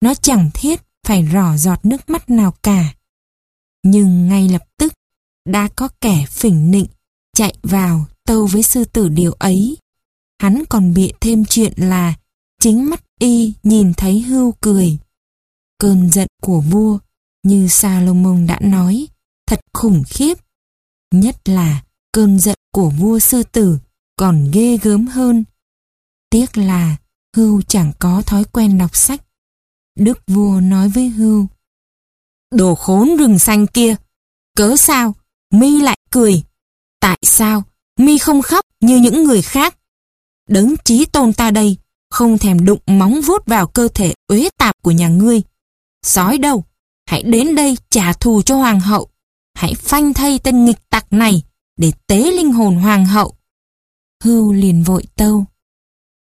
nó 0.00 0.14
chẳng 0.14 0.50
thiết 0.54 0.80
phải 1.06 1.28
rỏ 1.32 1.56
giọt 1.56 1.84
nước 1.84 2.10
mắt 2.10 2.30
nào 2.30 2.54
cả. 2.62 2.94
Nhưng 3.82 4.28
ngay 4.28 4.48
lập 4.48 4.62
tức, 4.76 4.92
đã 5.44 5.68
có 5.76 5.88
kẻ 6.00 6.24
phỉnh 6.28 6.70
nịnh 6.70 6.86
chạy 7.36 7.54
vào 7.62 8.06
tâu 8.26 8.46
với 8.46 8.62
sư 8.62 8.84
tử 8.84 9.08
điều 9.08 9.32
ấy. 9.32 9.76
Hắn 10.38 10.64
còn 10.68 10.94
bịa 10.94 11.10
thêm 11.20 11.44
chuyện 11.44 11.72
là 11.76 12.14
chính 12.60 12.90
mắt 12.90 13.04
y 13.18 13.52
nhìn 13.62 13.94
thấy 13.94 14.20
hưu 14.20 14.54
cười. 14.60 14.98
Cơn 15.78 16.10
giận 16.10 16.28
của 16.42 16.60
vua, 16.60 16.98
như 17.42 17.68
Salomon 17.68 18.46
đã 18.46 18.58
nói, 18.60 19.08
thật 19.46 19.60
khủng 19.74 20.02
khiếp. 20.06 20.38
Nhất 21.14 21.48
là 21.48 21.82
cơn 22.12 22.38
giận 22.38 22.59
của 22.72 22.90
vua 22.90 23.18
sư 23.18 23.42
tử 23.42 23.78
còn 24.16 24.50
ghê 24.52 24.76
gớm 24.76 25.06
hơn. 25.06 25.44
Tiếc 26.30 26.56
là 26.56 26.96
hưu 27.36 27.62
chẳng 27.62 27.92
có 27.98 28.22
thói 28.26 28.44
quen 28.44 28.78
đọc 28.78 28.96
sách. 28.96 29.20
Đức 29.98 30.18
vua 30.26 30.60
nói 30.60 30.88
với 30.88 31.08
hưu. 31.08 31.46
Đồ 32.50 32.74
khốn 32.74 33.16
rừng 33.16 33.38
xanh 33.38 33.66
kia, 33.66 33.96
cớ 34.56 34.76
sao 34.76 35.14
mi 35.52 35.80
lại 35.80 35.98
cười? 36.10 36.42
Tại 37.00 37.18
sao 37.22 37.62
mi 37.98 38.18
không 38.18 38.42
khóc 38.42 38.66
như 38.80 38.96
những 38.96 39.24
người 39.24 39.42
khác? 39.42 39.76
Đấng 40.48 40.74
chí 40.84 41.04
tôn 41.04 41.32
ta 41.32 41.50
đây 41.50 41.76
không 42.10 42.38
thèm 42.38 42.64
đụng 42.64 42.80
móng 42.86 43.20
vuốt 43.20 43.46
vào 43.46 43.66
cơ 43.66 43.88
thể 43.94 44.14
uế 44.28 44.48
tạp 44.58 44.82
của 44.82 44.90
nhà 44.90 45.08
ngươi. 45.08 45.42
Sói 46.02 46.38
đâu, 46.38 46.64
hãy 47.06 47.22
đến 47.22 47.54
đây 47.54 47.76
trả 47.90 48.12
thù 48.12 48.42
cho 48.42 48.56
hoàng 48.56 48.80
hậu. 48.80 49.08
Hãy 49.54 49.74
phanh 49.74 50.14
thay 50.14 50.38
tên 50.38 50.64
nghịch 50.64 50.88
tặc 50.90 51.12
này 51.12 51.42
để 51.80 51.92
tế 52.06 52.32
linh 52.32 52.52
hồn 52.52 52.76
hoàng 52.76 53.06
hậu. 53.06 53.34
Hưu 54.24 54.52
liền 54.52 54.82
vội 54.82 55.04
tâu. 55.16 55.44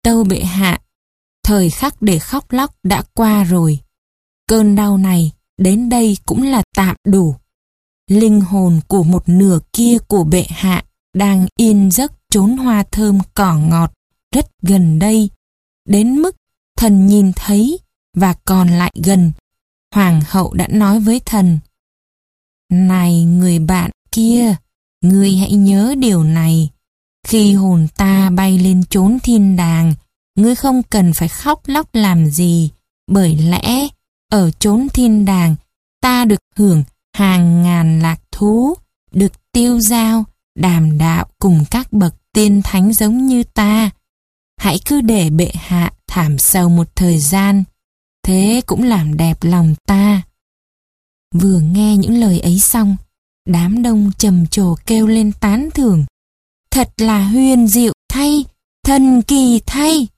Tâu 0.02 0.24
bệ 0.24 0.40
hạ, 0.40 0.80
thời 1.44 1.70
khắc 1.70 2.02
để 2.02 2.18
khóc 2.18 2.52
lóc 2.52 2.74
đã 2.82 3.02
qua 3.14 3.44
rồi. 3.44 3.78
Cơn 4.48 4.74
đau 4.74 4.98
này 4.98 5.32
đến 5.58 5.88
đây 5.88 6.18
cũng 6.26 6.42
là 6.42 6.62
tạm 6.76 6.96
đủ. 7.06 7.36
Linh 8.10 8.40
hồn 8.40 8.80
của 8.88 9.02
một 9.02 9.28
nửa 9.28 9.58
kia 9.72 9.98
của 10.08 10.24
bệ 10.24 10.46
hạ 10.48 10.84
đang 11.14 11.46
yên 11.56 11.90
giấc 11.90 12.12
trốn 12.30 12.56
hoa 12.56 12.84
thơm 12.90 13.18
cỏ 13.34 13.58
ngọt 13.58 13.92
rất 14.34 14.46
gần 14.62 14.98
đây, 14.98 15.30
đến 15.88 16.16
mức 16.16 16.36
thần 16.78 17.06
nhìn 17.06 17.32
thấy 17.36 17.78
và 18.16 18.34
còn 18.44 18.68
lại 18.68 18.92
gần. 19.04 19.32
Hoàng 19.94 20.20
hậu 20.26 20.52
đã 20.54 20.68
nói 20.68 21.00
với 21.00 21.20
thần, 21.20 21.58
Này 22.70 23.24
người 23.24 23.58
bạn 23.58 23.90
kia, 24.12 24.56
ngươi 25.08 25.36
hãy 25.36 25.52
nhớ 25.52 25.94
điều 25.98 26.24
này. 26.24 26.70
Khi 27.26 27.54
hồn 27.54 27.86
ta 27.96 28.30
bay 28.30 28.58
lên 28.58 28.82
chốn 28.90 29.18
thiên 29.22 29.56
đàng, 29.56 29.94
ngươi 30.38 30.54
không 30.54 30.82
cần 30.82 31.12
phải 31.16 31.28
khóc 31.28 31.60
lóc 31.66 31.94
làm 31.94 32.26
gì, 32.26 32.70
bởi 33.10 33.36
lẽ 33.36 33.88
ở 34.32 34.50
chốn 34.50 34.88
thiên 34.88 35.24
đàng 35.24 35.56
ta 36.00 36.24
được 36.24 36.40
hưởng 36.56 36.84
hàng 37.16 37.62
ngàn 37.62 38.00
lạc 38.00 38.20
thú, 38.32 38.74
được 39.12 39.32
tiêu 39.52 39.80
giao, 39.80 40.24
đàm 40.58 40.98
đạo 40.98 41.26
cùng 41.38 41.64
các 41.70 41.92
bậc 41.92 42.14
tiên 42.32 42.60
thánh 42.64 42.92
giống 42.92 43.26
như 43.26 43.42
ta. 43.44 43.90
Hãy 44.60 44.80
cứ 44.86 45.00
để 45.00 45.30
bệ 45.30 45.50
hạ 45.54 45.92
thảm 46.06 46.38
sầu 46.38 46.68
một 46.68 46.96
thời 46.96 47.18
gian, 47.18 47.64
thế 48.22 48.62
cũng 48.66 48.82
làm 48.82 49.16
đẹp 49.16 49.38
lòng 49.40 49.74
ta. 49.86 50.22
Vừa 51.34 51.60
nghe 51.60 51.96
những 51.96 52.20
lời 52.20 52.40
ấy 52.40 52.60
xong, 52.60 52.96
đám 53.46 53.82
đông 53.82 54.10
trầm 54.18 54.46
trồ 54.46 54.74
kêu 54.86 55.06
lên 55.06 55.32
tán 55.40 55.68
thưởng. 55.74 56.04
Thật 56.70 56.90
là 56.96 57.28
huyền 57.28 57.68
diệu 57.68 57.92
thay, 58.08 58.44
thần 58.84 59.22
kỳ 59.22 59.60
thay. 59.66 60.08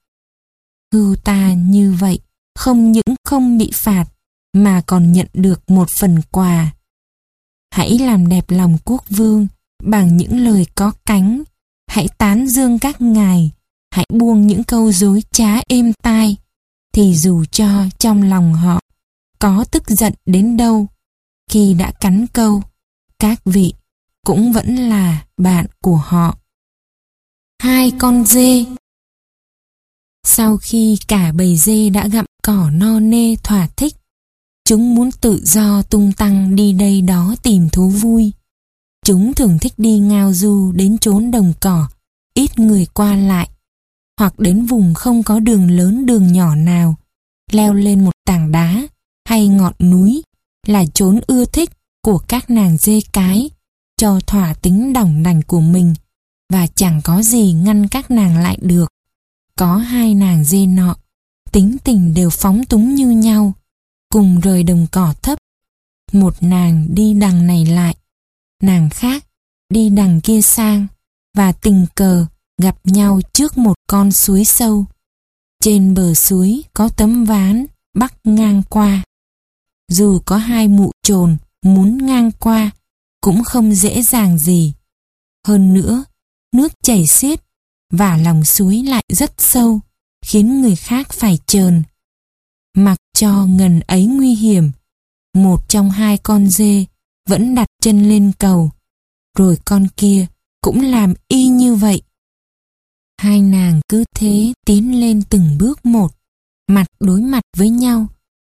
Hưu 0.92 1.16
ta 1.16 1.52
như 1.52 1.96
vậy, 2.00 2.20
không 2.54 2.92
những 2.92 3.16
không 3.24 3.58
bị 3.58 3.70
phạt, 3.74 4.04
mà 4.54 4.82
còn 4.86 5.12
nhận 5.12 5.26
được 5.32 5.70
một 5.70 5.88
phần 6.00 6.20
quà. 6.30 6.72
Hãy 7.70 7.98
làm 7.98 8.28
đẹp 8.28 8.44
lòng 8.48 8.78
quốc 8.84 9.04
vương 9.10 9.46
bằng 9.82 10.16
những 10.16 10.44
lời 10.44 10.66
có 10.74 10.92
cánh. 11.06 11.42
Hãy 11.90 12.08
tán 12.18 12.48
dương 12.48 12.78
các 12.78 13.00
ngài, 13.00 13.50
hãy 13.90 14.06
buông 14.12 14.46
những 14.46 14.64
câu 14.64 14.92
dối 14.92 15.22
trá 15.30 15.60
êm 15.68 15.92
tai, 16.02 16.36
thì 16.94 17.14
dù 17.14 17.44
cho 17.44 17.84
trong 17.98 18.22
lòng 18.22 18.54
họ 18.54 18.80
có 19.38 19.64
tức 19.70 19.82
giận 19.88 20.12
đến 20.26 20.56
đâu, 20.56 20.86
khi 21.50 21.74
đã 21.74 21.92
cắn 22.00 22.26
câu, 22.32 22.62
các 23.18 23.40
vị 23.44 23.74
cũng 24.26 24.52
vẫn 24.52 24.76
là 24.76 25.26
bạn 25.36 25.66
của 25.82 25.96
họ. 25.96 26.38
Hai 27.62 27.92
con 27.98 28.24
dê 28.24 28.64
Sau 30.26 30.56
khi 30.56 30.98
cả 31.08 31.32
bầy 31.32 31.56
dê 31.56 31.90
đã 31.90 32.08
gặm 32.08 32.24
cỏ 32.42 32.70
no 32.70 33.00
nê 33.00 33.36
thỏa 33.36 33.68
thích, 33.76 33.94
chúng 34.64 34.94
muốn 34.94 35.10
tự 35.20 35.40
do 35.44 35.82
tung 35.82 36.12
tăng 36.12 36.56
đi 36.56 36.72
đây 36.72 37.00
đó 37.00 37.34
tìm 37.42 37.68
thú 37.68 37.88
vui. 37.88 38.32
Chúng 39.04 39.34
thường 39.34 39.58
thích 39.60 39.72
đi 39.76 39.98
ngao 39.98 40.32
du 40.32 40.72
đến 40.72 40.98
chốn 40.98 41.30
đồng 41.30 41.52
cỏ, 41.60 41.88
ít 42.34 42.58
người 42.58 42.86
qua 42.86 43.16
lại, 43.16 43.48
hoặc 44.18 44.38
đến 44.38 44.66
vùng 44.66 44.94
không 44.94 45.22
có 45.22 45.40
đường 45.40 45.70
lớn 45.70 46.06
đường 46.06 46.32
nhỏ 46.32 46.54
nào, 46.54 46.94
leo 47.52 47.74
lên 47.74 48.04
một 48.04 48.14
tảng 48.26 48.52
đá 48.52 48.86
hay 49.28 49.48
ngọn 49.48 49.74
núi 49.80 50.22
là 50.66 50.84
chốn 50.94 51.20
ưa 51.26 51.44
thích 51.44 51.70
của 52.08 52.18
các 52.18 52.50
nàng 52.50 52.76
dê 52.76 53.00
cái 53.12 53.50
cho 53.96 54.20
thỏa 54.26 54.54
tính 54.54 54.92
đỏng 54.92 55.22
đành 55.22 55.42
của 55.42 55.60
mình 55.60 55.94
và 56.52 56.66
chẳng 56.66 57.00
có 57.04 57.22
gì 57.22 57.52
ngăn 57.52 57.88
các 57.88 58.10
nàng 58.10 58.38
lại 58.38 58.58
được. 58.62 58.92
Có 59.56 59.76
hai 59.76 60.14
nàng 60.14 60.44
dê 60.44 60.66
nọ, 60.66 60.96
tính 61.52 61.76
tình 61.84 62.14
đều 62.14 62.30
phóng 62.30 62.64
túng 62.64 62.94
như 62.94 63.10
nhau, 63.10 63.52
cùng 64.12 64.40
rời 64.40 64.62
đồng 64.62 64.86
cỏ 64.92 65.14
thấp. 65.22 65.38
Một 66.12 66.34
nàng 66.40 66.86
đi 66.90 67.14
đằng 67.14 67.46
này 67.46 67.66
lại, 67.66 67.96
nàng 68.62 68.90
khác 68.90 69.24
đi 69.68 69.88
đằng 69.88 70.20
kia 70.20 70.42
sang 70.42 70.86
và 71.36 71.52
tình 71.52 71.86
cờ 71.94 72.26
gặp 72.62 72.76
nhau 72.84 73.20
trước 73.32 73.58
một 73.58 73.74
con 73.86 74.12
suối 74.12 74.44
sâu. 74.44 74.84
Trên 75.62 75.94
bờ 75.94 76.14
suối 76.14 76.62
có 76.74 76.88
tấm 76.88 77.24
ván 77.24 77.66
bắc 77.94 78.14
ngang 78.24 78.62
qua. 78.68 79.02
Dù 79.88 80.20
có 80.24 80.36
hai 80.36 80.68
mụ 80.68 80.90
trồn 81.02 81.36
muốn 81.64 82.06
ngang 82.06 82.30
qua 82.38 82.70
cũng 83.20 83.44
không 83.44 83.74
dễ 83.74 84.02
dàng 84.02 84.38
gì. 84.38 84.74
Hơn 85.46 85.74
nữa, 85.74 86.04
nước 86.52 86.72
chảy 86.82 87.06
xiết 87.06 87.40
và 87.92 88.16
lòng 88.16 88.44
suối 88.44 88.82
lại 88.82 89.04
rất 89.08 89.32
sâu, 89.38 89.80
khiến 90.26 90.62
người 90.62 90.76
khác 90.76 91.12
phải 91.12 91.38
trờn. 91.46 91.82
Mặc 92.76 92.98
cho 93.14 93.46
ngần 93.46 93.80
ấy 93.80 94.06
nguy 94.06 94.34
hiểm, 94.34 94.70
một 95.34 95.68
trong 95.68 95.90
hai 95.90 96.18
con 96.18 96.48
dê 96.48 96.84
vẫn 97.28 97.54
đặt 97.54 97.68
chân 97.82 98.08
lên 98.08 98.32
cầu, 98.38 98.70
rồi 99.38 99.58
con 99.64 99.86
kia 99.96 100.26
cũng 100.60 100.80
làm 100.80 101.14
y 101.28 101.48
như 101.48 101.74
vậy. 101.74 102.02
Hai 103.20 103.40
nàng 103.40 103.80
cứ 103.88 104.04
thế 104.14 104.52
tiến 104.66 105.00
lên 105.00 105.22
từng 105.30 105.58
bước 105.58 105.86
một, 105.86 106.08
mặt 106.68 106.86
đối 107.00 107.20
mặt 107.20 107.42
với 107.56 107.70
nhau, 107.70 108.06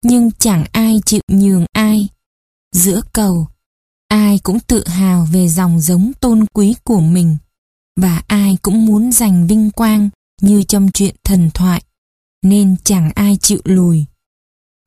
nhưng 0.05 0.31
chẳng 0.39 0.65
ai 0.73 1.01
chịu 1.07 1.21
nhường 1.29 1.65
ai. 1.73 2.09
Giữa 2.75 3.01
cầu, 3.13 3.49
ai 4.09 4.39
cũng 4.39 4.61
tự 4.61 4.89
hào 4.89 5.29
về 5.33 5.49
dòng 5.49 5.81
giống 5.81 6.13
tôn 6.21 6.47
quý 6.53 6.75
của 6.85 7.01
mình, 7.01 7.37
và 8.01 8.23
ai 8.27 8.57
cũng 8.63 8.87
muốn 8.87 9.13
giành 9.13 9.47
vinh 9.47 9.71
quang 9.71 10.11
như 10.41 10.63
trong 10.63 10.89
chuyện 10.95 11.17
thần 11.25 11.51
thoại, 11.55 11.83
nên 12.43 12.77
chẳng 12.85 13.11
ai 13.15 13.37
chịu 13.41 13.61
lùi. 13.65 14.05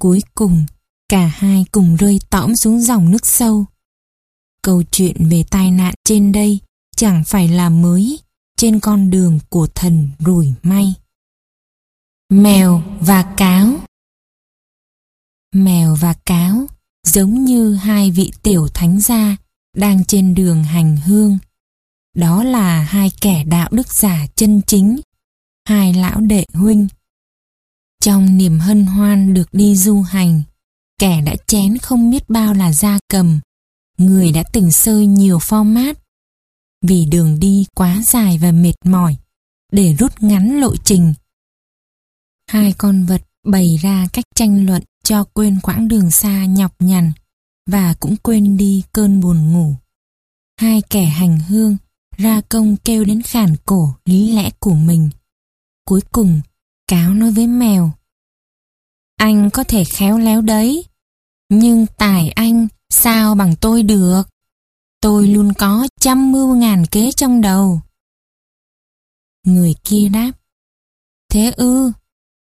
Cuối 0.01 0.23
cùng, 0.35 0.65
cả 1.09 1.25
hai 1.25 1.65
cùng 1.71 1.95
rơi 1.95 2.19
tõm 2.29 2.55
xuống 2.55 2.81
dòng 2.81 3.11
nước 3.11 3.25
sâu. 3.25 3.65
Câu 4.61 4.83
chuyện 4.91 5.29
về 5.29 5.43
tai 5.49 5.71
nạn 5.71 5.93
trên 6.03 6.31
đây 6.31 6.59
chẳng 6.95 7.23
phải 7.25 7.47
là 7.47 7.69
mới 7.69 8.19
trên 8.57 8.79
con 8.79 9.09
đường 9.09 9.39
của 9.49 9.67
thần 9.75 10.09
rủi 10.19 10.53
may. 10.63 10.93
Mèo 12.29 12.83
và 12.99 13.33
cáo 13.37 13.73
Mèo 15.53 15.95
và 15.95 16.13
cáo 16.25 16.67
giống 17.03 17.45
như 17.45 17.75
hai 17.75 18.11
vị 18.11 18.31
tiểu 18.43 18.67
thánh 18.73 18.99
gia 18.99 19.37
đang 19.75 20.05
trên 20.05 20.35
đường 20.35 20.63
hành 20.63 20.97
hương. 20.97 21.37
Đó 22.15 22.43
là 22.43 22.81
hai 22.81 23.11
kẻ 23.21 23.43
đạo 23.43 23.69
đức 23.71 23.93
giả 23.93 24.27
chân 24.35 24.61
chính, 24.67 24.99
hai 25.67 25.93
lão 25.93 26.21
đệ 26.21 26.45
huynh. 26.53 26.87
Trong 28.01 28.37
niềm 28.37 28.59
hân 28.59 28.85
hoan 28.85 29.33
được 29.33 29.49
đi 29.51 29.75
du 29.75 30.01
hành, 30.01 30.43
kẻ 30.99 31.21
đã 31.21 31.35
chén 31.47 31.77
không 31.77 32.11
biết 32.11 32.29
bao 32.29 32.53
là 32.53 32.73
gia 32.73 32.99
cầm, 33.09 33.39
người 33.97 34.31
đã 34.31 34.43
từng 34.53 34.71
sơi 34.71 35.05
nhiều 35.05 35.37
format. 35.37 35.93
Vì 36.81 37.05
đường 37.05 37.39
đi 37.39 37.65
quá 37.75 38.01
dài 38.05 38.37
và 38.37 38.51
mệt 38.51 38.75
mỏi, 38.85 39.17
để 39.71 39.95
rút 39.95 40.23
ngắn 40.23 40.59
lộ 40.59 40.75
trình. 40.75 41.13
Hai 42.49 42.73
con 42.77 43.05
vật 43.05 43.21
bày 43.43 43.77
ra 43.81 44.07
cách 44.13 44.25
tranh 44.35 44.65
luận 44.65 44.83
cho 45.07 45.23
quên 45.23 45.59
quãng 45.63 45.87
đường 45.87 46.11
xa 46.11 46.45
nhọc 46.45 46.75
nhằn 46.79 47.11
và 47.69 47.95
cũng 47.99 48.15
quên 48.23 48.57
đi 48.57 48.83
cơn 48.91 49.19
buồn 49.19 49.53
ngủ. 49.53 49.75
Hai 50.59 50.81
kẻ 50.89 51.05
hành 51.05 51.39
hương 51.39 51.77
ra 52.17 52.41
công 52.49 52.77
kêu 52.77 53.05
đến 53.05 53.21
khản 53.21 53.55
cổ 53.65 53.93
lý 54.05 54.31
lẽ 54.31 54.51
của 54.59 54.73
mình. 54.75 55.09
Cuối 55.85 56.01
cùng, 56.11 56.41
cáo 56.87 57.13
nói 57.13 57.31
với 57.31 57.47
mèo. 57.47 57.91
Anh 59.17 59.49
có 59.53 59.63
thể 59.63 59.83
khéo 59.83 60.17
léo 60.17 60.41
đấy, 60.41 60.85
nhưng 61.49 61.85
tài 61.97 62.29
anh 62.29 62.67
sao 62.89 63.35
bằng 63.35 63.55
tôi 63.61 63.83
được? 63.83 64.23
Tôi 65.01 65.27
luôn 65.27 65.53
có 65.57 65.87
trăm 65.99 66.31
mưu 66.31 66.55
ngàn 66.55 66.85
kế 66.85 67.11
trong 67.11 67.41
đầu. 67.41 67.81
Người 69.45 69.75
kia 69.83 70.09
đáp. 70.09 70.31
Thế 71.29 71.51
ư, 71.57 71.91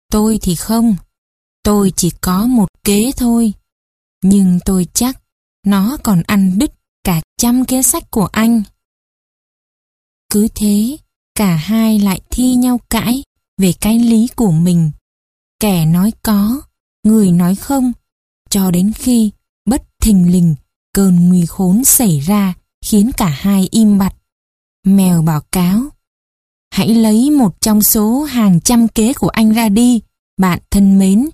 tôi 0.10 0.40
thì 0.42 0.56
không. 0.56 0.96
Tôi 1.64 1.92
chỉ 1.96 2.10
có 2.22 2.46
một 2.46 2.68
kế 2.84 3.12
thôi. 3.18 3.54
Nhưng 4.24 4.60
tôi 4.66 4.88
chắc 4.94 5.22
nó 5.66 5.98
còn 6.04 6.22
ăn 6.28 6.60
đứt 6.60 6.74
cả 7.04 7.22
trăm 7.38 7.66
kế 7.66 7.82
sách 7.82 8.12
của 8.12 8.26
anh. 8.32 8.64
Cứ 10.30 10.48
thế, 10.56 10.98
cả 11.36 11.56
hai 11.56 12.00
lại 12.00 12.22
thi 12.30 12.56
nhau 12.56 12.80
cãi 12.90 13.24
về 13.58 13.74
cái 13.82 14.00
lý 14.00 14.28
của 14.36 14.52
mình. 14.52 14.92
Kẻ 15.60 15.86
nói 15.86 16.12
có, 16.24 16.62
người 17.04 17.32
nói 17.32 17.56
không, 17.56 17.92
cho 18.50 18.72
đến 18.72 18.92
khi 18.96 19.32
bất 19.66 19.84
thình 20.02 20.32
lình 20.32 20.56
cơn 20.94 21.30
nguy 21.30 21.46
khốn 21.46 21.84
xảy 21.84 22.20
ra 22.20 22.54
khiến 22.86 23.12
cả 23.18 23.28
hai 23.28 23.68
im 23.72 23.98
bặt. 23.98 24.16
Mèo 24.86 25.22
báo 25.22 25.42
cáo. 25.52 25.82
Hãy 26.74 26.96
lấy 26.96 27.32
một 27.32 27.62
trong 27.62 27.84
số 27.84 28.24
hàng 28.24 28.62
trăm 28.62 28.88
kế 28.88 29.14
của 29.14 29.30
anh 29.30 29.52
ra 29.52 29.70
đi, 29.70 30.02
bạn 30.38 30.60
thân 30.72 31.00
mến. 31.00 31.30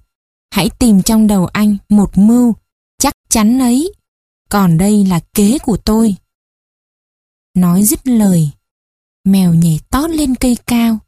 Hãy 0.51 0.69
tìm 0.80 1.03
trong 1.03 1.27
đầu 1.27 1.45
anh 1.45 1.77
một 1.90 2.17
mưu, 2.17 2.53
chắc 3.00 3.14
chắn 3.30 3.59
ấy. 3.59 3.93
Còn 4.50 4.77
đây 4.77 5.06
là 5.06 5.19
kế 5.34 5.58
của 5.59 5.77
tôi. 5.77 6.16
Nói 7.56 7.84
dứt 7.84 8.08
lời, 8.08 8.50
mèo 9.24 9.53
nhảy 9.53 9.80
tót 9.90 10.09
lên 10.09 10.35
cây 10.35 10.58
cao. 10.67 11.00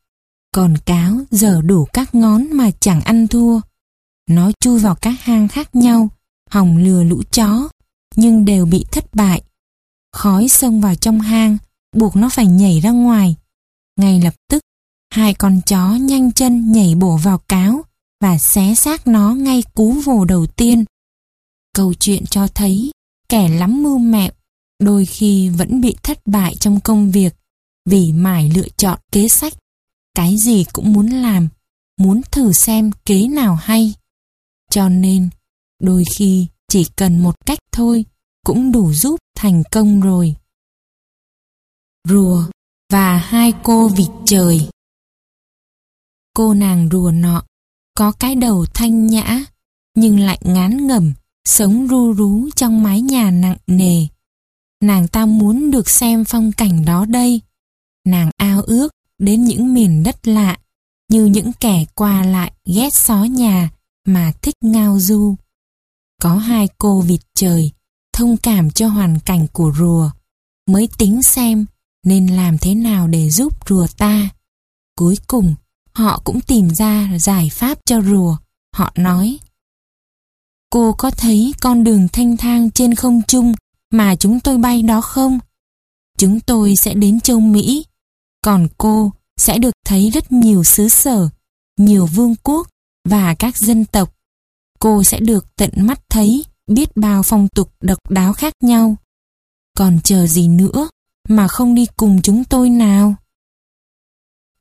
Còn 0.53 0.77
cáo 0.85 1.18
giờ 1.32 1.61
đủ 1.61 1.88
các 1.93 2.16
ngón 2.16 2.48
mà 2.53 2.72
chẳng 2.80 3.01
ăn 3.01 3.27
thua. 3.27 3.59
Nó 4.30 4.51
chui 4.59 4.80
vào 4.80 4.95
các 4.95 5.16
hang 5.22 5.48
khác 5.48 5.76
nhau, 5.76 6.09
hòng 6.50 6.77
lừa 6.77 7.03
lũ 7.03 7.24
chó, 7.32 7.69
nhưng 8.16 8.45
đều 8.45 8.66
bị 8.66 8.85
thất 8.92 9.16
bại. 9.16 9.42
Khói 10.11 10.48
xông 10.48 10.82
vào 10.82 10.95
trong 10.95 11.19
hang, 11.19 11.58
buộc 11.95 12.16
nó 12.16 12.30
phải 12.30 12.45
nhảy 12.45 12.80
ra 12.80 12.92
ngoài. 12.92 13.35
Ngay 14.00 14.22
lập 14.22 14.34
tức, 14.50 14.64
hai 15.14 15.34
con 15.34 15.61
chó 15.66 15.95
nhanh 15.95 16.32
chân 16.32 16.72
nhảy 16.72 16.95
bổ 16.95 17.18
vào 17.18 17.38
cáo 17.38 17.84
và 18.22 18.38
xé 18.38 18.76
xác 18.76 19.08
nó 19.08 19.34
ngay 19.34 19.64
cú 19.74 19.92
vồ 19.92 20.26
đầu 20.26 20.48
tiên. 20.48 20.86
Câu 21.74 21.94
chuyện 21.94 22.26
cho 22.26 22.48
thấy 22.48 22.92
kẻ 23.30 23.50
lắm 23.50 23.84
mưu 23.84 23.98
mẹo 23.98 24.32
đôi 24.80 25.06
khi 25.06 25.50
vẫn 25.50 25.82
bị 25.82 25.96
thất 26.04 26.20
bại 26.26 26.56
trong 26.60 26.80
công 26.80 27.12
việc 27.12 27.36
vì 27.86 28.14
mải 28.14 28.52
lựa 28.56 28.68
chọn 28.78 29.00
kế 29.12 29.30
sách. 29.30 29.54
Cái 30.16 30.36
gì 30.46 30.66
cũng 30.74 30.94
muốn 30.94 31.08
làm, 31.08 31.50
muốn 31.98 32.22
thử 32.32 32.54
xem 32.54 32.92
kế 33.06 33.28
nào 33.28 33.56
hay. 33.56 33.94
Cho 34.72 34.90
nên, 34.90 35.30
đôi 35.82 36.04
khi 36.16 36.48
chỉ 36.68 36.86
cần 36.96 37.24
một 37.24 37.36
cách 37.46 37.60
thôi 37.72 38.06
cũng 38.46 38.72
đủ 38.72 38.94
giúp 38.94 39.20
thành 39.36 39.64
công 39.72 40.02
rồi. 40.02 40.36
Rùa 42.10 42.44
và 42.92 43.18
hai 43.18 43.54
cô 43.64 43.88
vịt 43.88 44.10
trời 44.26 44.70
Cô 46.34 46.54
nàng 46.54 46.90
rùa 46.92 47.12
nọ 47.12 47.44
có 48.00 48.11
cái 48.11 48.36
đầu 48.36 48.66
thanh 48.74 49.08
nhã 49.08 49.45
nhưng 49.95 50.19
lại 50.19 50.40
ngán 50.44 50.88
ngẩm 50.88 51.14
sống 51.45 51.88
ru 51.88 52.14
rú 52.14 52.50
trong 52.56 52.84
mái 52.84 53.02
nhà 53.02 53.32
nặng 53.32 53.58
nề. 53.68 54.08
Nàng 54.84 55.08
ta 55.08 55.26
muốn 55.26 55.72
được 55.72 55.90
xem 55.90 56.24
phong 56.24 56.52
cảnh 56.52 56.86
đó 56.86 57.06
đây. 57.06 57.42
Nàng 58.06 58.30
ao 58.38 58.61
ước 58.61 58.90
đến 59.18 59.44
những 59.44 59.74
miền 59.74 60.03
đất 60.03 60.28
lạ 60.28 60.58
như 61.11 61.26
những 61.26 61.52
kẻ 61.60 61.86
qua 61.95 62.24
lại 62.24 62.52
ghét 62.66 62.94
xó 62.94 63.24
nhà 63.24 63.69
mà 64.06 64.32
thích 64.42 64.56
ngao 64.61 65.00
du. 65.00 65.36
Có 66.22 66.36
hai 66.36 66.68
cô 66.78 67.02
vịt 67.02 67.22
trời 67.36 67.72
thông 68.14 68.38
cảm 68.38 68.72
cho 68.72 68.88
hoàn 68.88 69.19
cảnh 69.19 69.48
của 69.53 69.72
rùa 69.78 70.11
mới 70.68 70.90
tính 70.98 71.24
xem 71.24 71.66
nên 72.06 72.28
làm 72.28 72.58
thế 72.58 72.76
nào 72.76 73.08
để 73.08 73.30
giúp 73.30 73.68
rùa 73.69 73.88
ta. 73.98 74.30
Cuối 74.95 75.18
cùng, 75.28 75.56
họ 76.00 76.22
cũng 76.24 76.42
tìm 76.42 76.69
ra 76.69 77.10
giải 77.19 77.50
pháp 77.52 77.80
cho 77.86 78.02
rùa. 78.02 78.38
Họ 78.76 78.92
nói, 78.95 79.40
Cô 80.72 80.94
có 80.98 81.11
thấy 81.11 81.53
con 81.61 81.84
đường 81.84 82.08
thanh 82.14 82.38
thang 82.38 82.72
trên 82.72 82.95
không 82.95 83.22
trung 83.28 83.53
mà 83.92 84.16
chúng 84.16 84.40
tôi 84.40 84.58
bay 84.58 84.82
đó 84.82 85.02
không? 85.02 85.40
Chúng 86.18 86.40
tôi 86.40 86.74
sẽ 86.82 86.94
đến 86.94 87.19
châu 87.19 87.40
Mỹ, 87.40 87.86
còn 88.44 88.68
cô 88.78 89.11
sẽ 89.38 89.58
được 89.58 89.72
thấy 89.86 90.10
rất 90.10 90.32
nhiều 90.32 90.64
xứ 90.64 90.90
sở, 90.90 91.30
nhiều 91.78 92.06
vương 92.06 92.36
quốc 92.44 92.68
và 93.06 93.36
các 93.40 93.58
dân 93.58 93.86
tộc. 93.86 94.16
Cô 94.80 95.03
sẽ 95.03 95.19
được 95.19 95.56
tận 95.56 95.69
mắt 95.76 96.02
thấy 96.10 96.45
biết 96.68 96.98
bao 96.98 97.24
phong 97.24 97.48
tục 97.48 97.72
độc 97.82 98.10
đáo 98.10 98.34
khác 98.34 98.53
nhau. 98.64 98.95
Còn 99.78 100.00
chờ 100.03 100.28
gì 100.28 100.48
nữa 100.48 100.90
mà 101.30 101.48
không 101.48 101.76
đi 101.76 101.86
cùng 101.98 102.22
chúng 102.22 102.44
tôi 102.44 102.69
nào? 102.69 103.16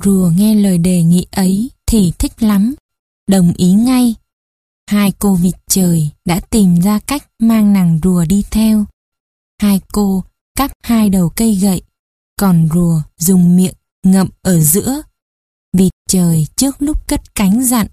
Rùa 0.05 0.33
nghe 0.37 0.55
lời 0.55 0.79
đề 0.79 1.03
nghị 1.03 1.27
ấy 1.31 1.71
thì 1.87 2.13
thích 2.19 2.43
lắm, 2.43 2.75
đồng 3.29 3.53
ý 3.57 3.73
ngay. 3.73 4.15
Hai 4.91 5.13
cô 5.19 5.35
vịt 5.35 5.55
trời 5.71 6.11
đã 6.25 6.41
tìm 6.41 6.81
ra 6.81 6.99
cách 6.99 7.29
mang 7.39 7.73
nàng 7.73 8.01
rùa 8.03 8.25
đi 8.25 8.45
theo. 8.51 8.85
Hai 9.63 9.81
cô 9.93 10.25
cắp 10.57 10.71
hai 10.83 11.11
đầu 11.11 11.29
cây 11.37 11.55
gậy, 11.55 11.83
còn 12.37 12.69
rùa 12.75 13.03
dùng 13.17 13.57
miệng 13.57 13.75
ngậm 14.05 14.29
ở 14.43 14.61
giữa. 14.61 15.03
Vịt 15.73 15.93
trời 16.09 16.47
trước 16.57 16.83
lúc 16.83 17.09
cất 17.09 17.35
cánh 17.35 17.65
dặn. 17.65 17.87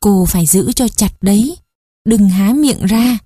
Cô 0.00 0.26
phải 0.28 0.46
giữ 0.46 0.72
cho 0.72 0.88
chặt 0.88 1.12
đấy, 1.20 1.56
đừng 2.04 2.28
há 2.28 2.52
miệng 2.52 2.86
ra. 2.86 3.18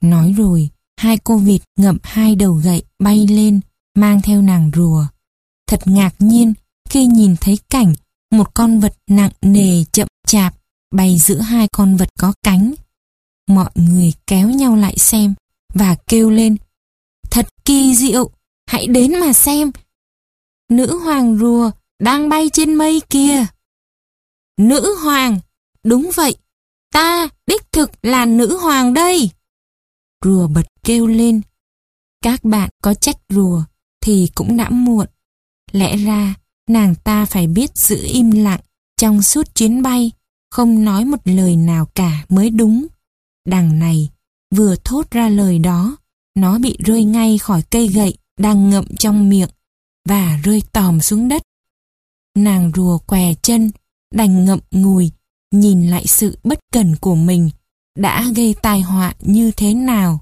Nói 0.00 0.32
rồi, 0.32 0.70
hai 0.96 1.18
cô 1.18 1.36
vịt 1.36 1.62
ngậm 1.78 1.98
hai 2.02 2.36
đầu 2.36 2.52
gậy 2.52 2.82
bay 2.98 3.26
lên, 3.26 3.60
mang 3.94 4.22
theo 4.22 4.42
nàng 4.42 4.70
rùa. 4.74 5.06
Thật 5.66 5.80
ngạc 5.84 6.14
nhiên 6.18 6.54
khi 6.92 7.06
nhìn 7.06 7.36
thấy 7.40 7.58
cảnh 7.70 7.94
một 8.30 8.54
con 8.54 8.80
vật 8.80 8.94
nặng 9.10 9.30
nề 9.42 9.84
chậm 9.92 10.08
chạp 10.26 10.54
bay 10.94 11.18
giữa 11.18 11.38
hai 11.38 11.68
con 11.72 11.96
vật 11.96 12.08
có 12.18 12.32
cánh. 12.42 12.74
Mọi 13.48 13.70
người 13.74 14.12
kéo 14.26 14.50
nhau 14.50 14.76
lại 14.76 14.98
xem 14.98 15.34
và 15.74 15.96
kêu 16.06 16.30
lên 16.30 16.56
Thật 17.30 17.48
kỳ 17.64 17.94
diệu, 17.94 18.30
hãy 18.66 18.86
đến 18.86 19.20
mà 19.20 19.32
xem. 19.32 19.70
Nữ 20.70 20.98
hoàng 20.98 21.38
rùa 21.38 21.70
đang 22.00 22.28
bay 22.28 22.50
trên 22.52 22.74
mây 22.74 23.00
kia. 23.10 23.46
Nữ 24.58 24.96
hoàng, 25.02 25.38
đúng 25.84 26.10
vậy, 26.14 26.36
ta 26.92 27.28
đích 27.46 27.72
thực 27.72 27.90
là 28.02 28.26
nữ 28.26 28.58
hoàng 28.58 28.94
đây. 28.94 29.30
Rùa 30.24 30.46
bật 30.46 30.66
kêu 30.84 31.06
lên. 31.06 31.40
Các 32.22 32.44
bạn 32.44 32.70
có 32.82 32.94
trách 32.94 33.16
rùa 33.28 33.62
thì 34.00 34.28
cũng 34.34 34.56
đã 34.56 34.70
muộn. 34.70 35.06
Lẽ 35.72 35.96
ra 35.96 36.34
nàng 36.72 36.94
ta 36.94 37.24
phải 37.24 37.46
biết 37.46 37.78
giữ 37.78 38.06
im 38.12 38.30
lặng 38.30 38.60
trong 39.00 39.22
suốt 39.22 39.54
chuyến 39.54 39.82
bay, 39.82 40.10
không 40.50 40.84
nói 40.84 41.04
một 41.04 41.20
lời 41.24 41.56
nào 41.56 41.86
cả 41.94 42.24
mới 42.28 42.50
đúng. 42.50 42.86
Đằng 43.46 43.78
này, 43.78 44.10
vừa 44.54 44.76
thốt 44.84 45.10
ra 45.10 45.28
lời 45.28 45.58
đó, 45.58 45.96
nó 46.34 46.58
bị 46.58 46.76
rơi 46.84 47.04
ngay 47.04 47.38
khỏi 47.38 47.62
cây 47.70 47.88
gậy 47.88 48.16
đang 48.38 48.70
ngậm 48.70 48.84
trong 48.98 49.28
miệng 49.28 49.48
và 50.08 50.40
rơi 50.44 50.62
tòm 50.72 51.00
xuống 51.00 51.28
đất. 51.28 51.42
Nàng 52.36 52.72
rùa 52.74 52.98
què 52.98 53.34
chân, 53.42 53.70
đành 54.14 54.44
ngậm 54.44 54.58
ngùi, 54.70 55.10
nhìn 55.50 55.90
lại 55.90 56.06
sự 56.06 56.38
bất 56.44 56.58
cẩn 56.72 56.96
của 57.00 57.14
mình 57.14 57.50
đã 57.98 58.24
gây 58.36 58.54
tai 58.62 58.80
họa 58.80 59.14
như 59.20 59.50
thế 59.50 59.74
nào. 59.74 60.20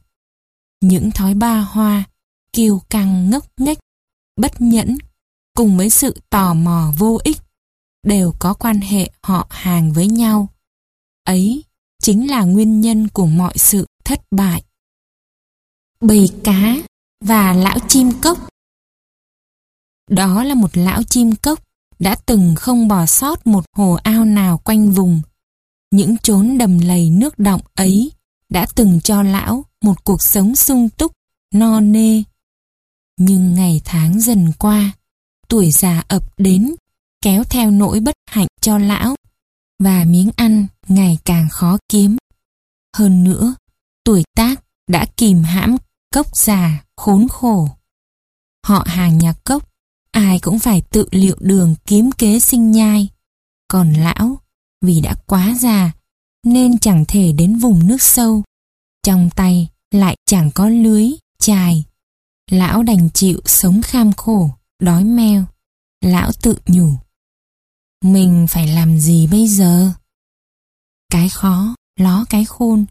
Những 0.80 1.10
thói 1.10 1.34
ba 1.34 1.60
hoa, 1.60 2.04
kiêu 2.52 2.82
căng 2.90 3.30
ngốc 3.30 3.44
nghếch, 3.56 3.78
bất 4.36 4.60
nhẫn, 4.60 4.96
cùng 5.54 5.76
với 5.76 5.90
sự 5.90 6.20
tò 6.30 6.54
mò 6.54 6.92
vô 6.98 7.18
ích, 7.24 7.38
đều 8.02 8.34
có 8.38 8.54
quan 8.54 8.80
hệ 8.80 9.10
họ 9.22 9.46
hàng 9.50 9.92
với 9.92 10.06
nhau. 10.06 10.48
Ấy 11.24 11.64
chính 12.02 12.30
là 12.30 12.44
nguyên 12.44 12.80
nhân 12.80 13.08
của 13.08 13.26
mọi 13.26 13.52
sự 13.56 13.86
thất 14.04 14.20
bại. 14.30 14.62
Bầy 16.00 16.28
cá 16.44 16.76
và 17.24 17.52
lão 17.52 17.78
chim 17.88 18.10
cốc 18.22 18.38
Đó 20.10 20.44
là 20.44 20.54
một 20.54 20.76
lão 20.76 21.02
chim 21.02 21.36
cốc 21.36 21.58
đã 21.98 22.16
từng 22.26 22.54
không 22.56 22.88
bỏ 22.88 23.06
sót 23.06 23.46
một 23.46 23.64
hồ 23.72 23.98
ao 24.02 24.24
nào 24.24 24.58
quanh 24.58 24.90
vùng. 24.90 25.22
Những 25.90 26.18
chốn 26.18 26.58
đầm 26.58 26.78
lầy 26.78 27.10
nước 27.10 27.38
động 27.38 27.60
ấy 27.74 28.12
đã 28.48 28.66
từng 28.74 29.00
cho 29.00 29.22
lão 29.22 29.64
một 29.82 30.04
cuộc 30.04 30.22
sống 30.22 30.56
sung 30.56 30.88
túc, 30.88 31.12
no 31.54 31.80
nê. 31.80 32.22
Nhưng 33.16 33.54
ngày 33.54 33.80
tháng 33.84 34.20
dần 34.20 34.52
qua, 34.58 34.92
tuổi 35.50 35.70
già 35.70 36.02
ập 36.08 36.22
đến, 36.38 36.74
kéo 37.22 37.44
theo 37.44 37.70
nỗi 37.70 38.00
bất 38.00 38.14
hạnh 38.30 38.46
cho 38.60 38.78
lão, 38.78 39.16
và 39.82 40.04
miếng 40.04 40.30
ăn 40.36 40.66
ngày 40.88 41.18
càng 41.24 41.48
khó 41.50 41.78
kiếm. 41.88 42.16
Hơn 42.96 43.24
nữa, 43.24 43.54
tuổi 44.04 44.22
tác 44.36 44.64
đã 44.88 45.06
kìm 45.16 45.42
hãm 45.42 45.76
cốc 46.14 46.36
già 46.36 46.84
khốn 46.96 47.28
khổ. 47.28 47.68
Họ 48.66 48.84
hàng 48.86 49.18
nhà 49.18 49.32
cốc, 49.44 49.68
ai 50.12 50.38
cũng 50.38 50.58
phải 50.58 50.80
tự 50.80 51.08
liệu 51.10 51.36
đường 51.40 51.74
kiếm 51.86 52.10
kế 52.12 52.40
sinh 52.40 52.70
nhai. 52.70 53.08
Còn 53.68 53.92
lão, 53.92 54.40
vì 54.82 55.00
đã 55.00 55.14
quá 55.26 55.54
già, 55.60 55.92
nên 56.44 56.78
chẳng 56.78 57.04
thể 57.08 57.32
đến 57.32 57.56
vùng 57.58 57.86
nước 57.86 58.02
sâu. 58.02 58.42
Trong 59.02 59.30
tay 59.36 59.68
lại 59.90 60.16
chẳng 60.26 60.50
có 60.54 60.68
lưới, 60.68 61.06
chài. 61.38 61.84
Lão 62.50 62.82
đành 62.82 63.10
chịu 63.14 63.40
sống 63.44 63.82
kham 63.82 64.12
khổ, 64.12 64.50
đói 64.80 65.04
meo. 65.04 65.44
Lão 66.04 66.30
tự 66.42 66.58
nhủ. 66.66 66.92
Mình 68.04 68.46
phải 68.48 68.68
làm 68.68 68.98
gì 68.98 69.26
bây 69.26 69.48
giờ? 69.48 69.92
Cái 71.10 71.28
khó, 71.28 71.74
ló 71.96 72.24
cái 72.30 72.44
khôn, 72.44 72.84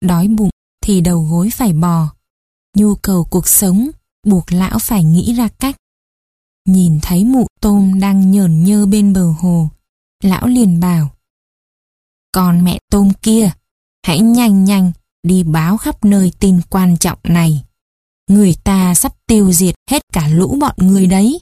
đói 0.00 0.28
bụng 0.28 0.50
thì 0.82 1.00
đầu 1.00 1.22
gối 1.30 1.50
phải 1.50 1.72
bò. 1.72 2.12
Nhu 2.76 2.94
cầu 2.94 3.24
cuộc 3.30 3.48
sống 3.48 3.90
buộc 4.26 4.52
lão 4.52 4.78
phải 4.78 5.04
nghĩ 5.04 5.34
ra 5.34 5.48
cách. 5.48 5.76
Nhìn 6.68 6.98
thấy 7.02 7.24
mụ 7.24 7.46
tôm 7.60 8.00
đang 8.00 8.30
nhờn 8.30 8.64
nhơ 8.64 8.86
bên 8.86 9.12
bờ 9.12 9.34
hồ, 9.38 9.68
lão 10.22 10.46
liền 10.46 10.80
bảo. 10.80 11.10
Con 12.32 12.64
mẹ 12.64 12.78
tôm 12.90 13.12
kia, 13.22 13.50
hãy 14.06 14.20
nhanh 14.20 14.64
nhanh 14.64 14.92
đi 15.22 15.44
báo 15.44 15.76
khắp 15.76 16.04
nơi 16.04 16.32
tin 16.38 16.60
quan 16.70 16.96
trọng 16.96 17.18
này. 17.22 17.65
Người 18.30 18.54
ta 18.64 18.94
sắp 18.94 19.12
tiêu 19.26 19.52
diệt 19.52 19.74
hết 19.90 20.02
cả 20.12 20.28
lũ 20.28 20.56
bọn 20.60 20.74
người 20.78 21.06
đấy. 21.06 21.40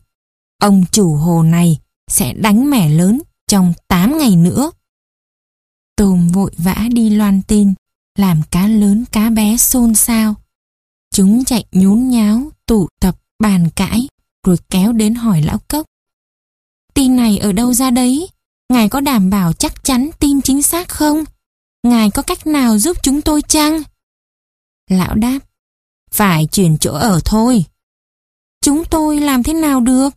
Ông 0.59 0.85
chủ 0.93 1.15
hồ 1.15 1.43
này 1.43 1.79
sẽ 2.09 2.33
đánh 2.33 2.71
mẻ 2.71 2.89
lớn 2.89 3.23
trong 3.47 3.73
8 3.89 4.19
ngày 4.19 4.37
nữa. 4.37 4.71
Tôm 5.97 6.29
vội 6.29 6.53
vã 6.59 6.89
đi 6.93 7.11
loan 7.11 7.43
tin, 7.43 7.75
làm 8.19 8.43
cá 8.51 8.69
lớn 8.69 9.05
cá 9.13 9.31
bé 9.31 9.57
xôn 9.57 9.95
xao. 9.95 10.35
Chúng 11.15 11.45
chạy 11.45 11.65
nhốn 11.73 12.09
nháo, 12.09 12.51
tụ 12.67 12.89
tập, 13.01 13.17
bàn 13.39 13.69
cãi, 13.77 14.09
rồi 14.47 14.57
kéo 14.71 14.93
đến 14.93 15.15
hỏi 15.15 15.43
lão 15.43 15.59
cốc. 15.69 15.87
Tin 16.95 17.17
này 17.17 17.39
ở 17.39 17.53
đâu 17.53 17.73
ra 17.75 17.91
đấy? 17.91 18.29
Ngài 18.73 18.89
có 18.89 19.01
đảm 19.01 19.31
bảo 19.31 19.53
chắc 19.53 19.85
chắn 19.85 20.11
tin 20.19 20.43
chính 20.43 20.63
xác 20.63 20.89
không? 20.89 21.25
Ngài 21.83 22.11
có 22.11 22.23
cách 22.23 22.47
nào 22.47 22.79
giúp 22.79 22.97
chúng 23.03 23.23
tôi 23.23 23.43
chăng? 23.43 23.83
Lão 24.91 25.15
đáp, 25.15 25.39
phải 26.15 26.47
chuyển 26.47 26.79
chỗ 26.79 26.93
ở 26.93 27.21
thôi. 27.25 27.65
Chúng 28.61 28.85
tôi 28.85 29.21
làm 29.21 29.43
thế 29.43 29.53
nào 29.53 29.81
được? 29.81 30.11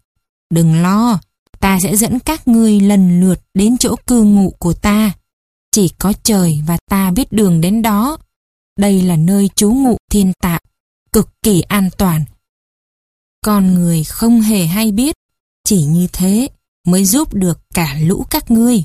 Đừng 0.50 0.82
lo, 0.82 1.20
ta 1.60 1.80
sẽ 1.84 1.96
dẫn 1.96 2.20
các 2.20 2.48
ngươi 2.48 2.80
lần 2.80 3.22
lượt 3.22 3.40
đến 3.54 3.78
chỗ 3.78 3.96
cư 4.08 4.24
ngụ 4.24 4.54
của 4.60 4.74
ta. 4.74 5.14
Chỉ 5.72 5.90
có 6.00 6.14
trời 6.24 6.64
và 6.68 6.78
ta 6.90 7.12
biết 7.12 7.32
đường 7.32 7.62
đến 7.62 7.82
đó. 7.82 8.18
Đây 8.80 9.02
là 9.02 9.16
nơi 9.16 9.50
trú 9.56 9.72
ngụ 9.72 9.98
thiên 10.12 10.34
tạo, 10.42 10.60
cực 11.12 11.30
kỳ 11.42 11.62
an 11.62 11.90
toàn. 11.98 12.26
Con 13.46 13.74
người 13.74 14.04
không 14.04 14.42
hề 14.42 14.66
hay 14.66 14.92
biết, 14.92 15.16
chỉ 15.64 15.84
như 15.84 16.08
thế 16.14 16.48
mới 16.88 17.06
giúp 17.06 17.34
được 17.34 17.60
cả 17.74 17.98
lũ 18.02 18.26
các 18.30 18.52
ngươi. 18.52 18.84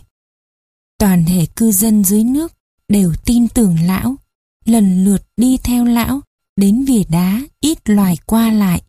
Toàn 0.98 1.24
thể 1.28 1.46
cư 1.56 1.72
dân 1.72 2.04
dưới 2.04 2.24
nước 2.24 2.52
đều 2.88 3.12
tin 3.24 3.48
tưởng 3.48 3.76
lão, 3.86 4.16
lần 4.64 5.04
lượt 5.04 5.22
đi 5.36 5.56
theo 5.56 5.84
lão 5.84 6.20
đến 6.56 6.84
vỉa 6.84 7.02
đá 7.08 7.40
ít 7.60 7.78
loài 7.84 8.16
qua 8.26 8.52
lại. 8.52 8.82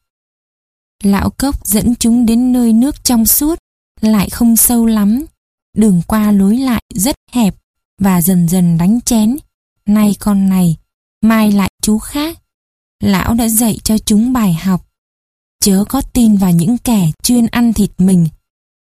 Lão 1.03 1.29
cốc 1.29 1.67
dẫn 1.67 1.95
chúng 1.95 2.25
đến 2.25 2.51
nơi 2.51 2.73
nước 2.73 3.03
trong 3.03 3.25
suốt, 3.25 3.59
lại 4.01 4.29
không 4.29 4.55
sâu 4.55 4.85
lắm. 4.85 5.25
Đường 5.77 6.01
qua 6.07 6.31
lối 6.31 6.57
lại 6.57 6.83
rất 6.95 7.15
hẹp 7.31 7.55
và 8.01 8.21
dần 8.21 8.49
dần 8.49 8.77
đánh 8.77 9.01
chén. 9.01 9.37
Nay 9.85 10.15
con 10.19 10.49
này, 10.49 10.77
mai 11.21 11.51
lại 11.51 11.69
chú 11.81 11.99
khác. 11.99 12.39
Lão 13.03 13.33
đã 13.33 13.47
dạy 13.47 13.77
cho 13.83 13.97
chúng 13.97 14.33
bài 14.33 14.53
học. 14.53 14.87
Chớ 15.59 15.83
có 15.89 16.01
tin 16.01 16.37
vào 16.37 16.51
những 16.51 16.77
kẻ 16.77 17.11
chuyên 17.23 17.45
ăn 17.45 17.73
thịt 17.73 17.91
mình. 17.97 18.27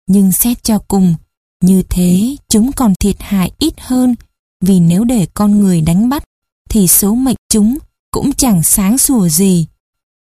Nhưng 0.06 0.32
xét 0.32 0.64
cho 0.64 0.78
cùng, 0.78 1.14
như 1.62 1.82
thế 1.90 2.36
chúng 2.48 2.72
còn 2.72 2.94
thiệt 3.00 3.16
hại 3.18 3.52
ít 3.58 3.74
hơn 3.80 4.14
vì 4.60 4.80
nếu 4.80 5.04
để 5.04 5.26
con 5.34 5.60
người 5.60 5.80
đánh 5.80 6.08
bắt 6.08 6.24
thì 6.70 6.88
số 6.88 7.14
mệnh 7.14 7.36
chúng 7.48 7.78
cũng 8.18 8.32
chẳng 8.32 8.62
sáng 8.62 8.98
sủa 8.98 9.28
gì. 9.28 9.66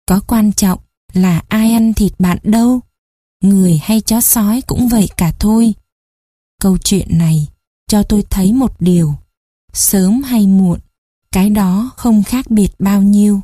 Có 0.07 0.21
quan 0.27 0.53
trọng 0.53 0.81
là 1.13 1.43
ai 1.49 1.73
ăn 1.73 1.95
thịt 1.95 2.13
bạn 2.19 2.39
đâu. 2.43 2.81
Người 3.41 3.81
hay 3.83 4.01
chó 4.01 4.21
sói 4.21 4.63
cũng 4.67 4.89
vậy 4.89 5.09
cả 5.17 5.33
thôi. 5.41 5.75
Câu 6.61 6.79
chuyện 6.79 7.19
này 7.19 7.49
cho 7.89 8.03
tôi 8.03 8.25
thấy 8.31 8.53
một 8.53 8.81
điều. 8.81 9.15
Sớm 9.73 10.23
hay 10.23 10.47
muộn, 10.47 10.81
cái 11.33 11.51
đó 11.51 11.91
không 11.97 12.23
khác 12.23 12.51
biệt 12.51 12.69
bao 12.79 13.03
nhiêu. 13.03 13.41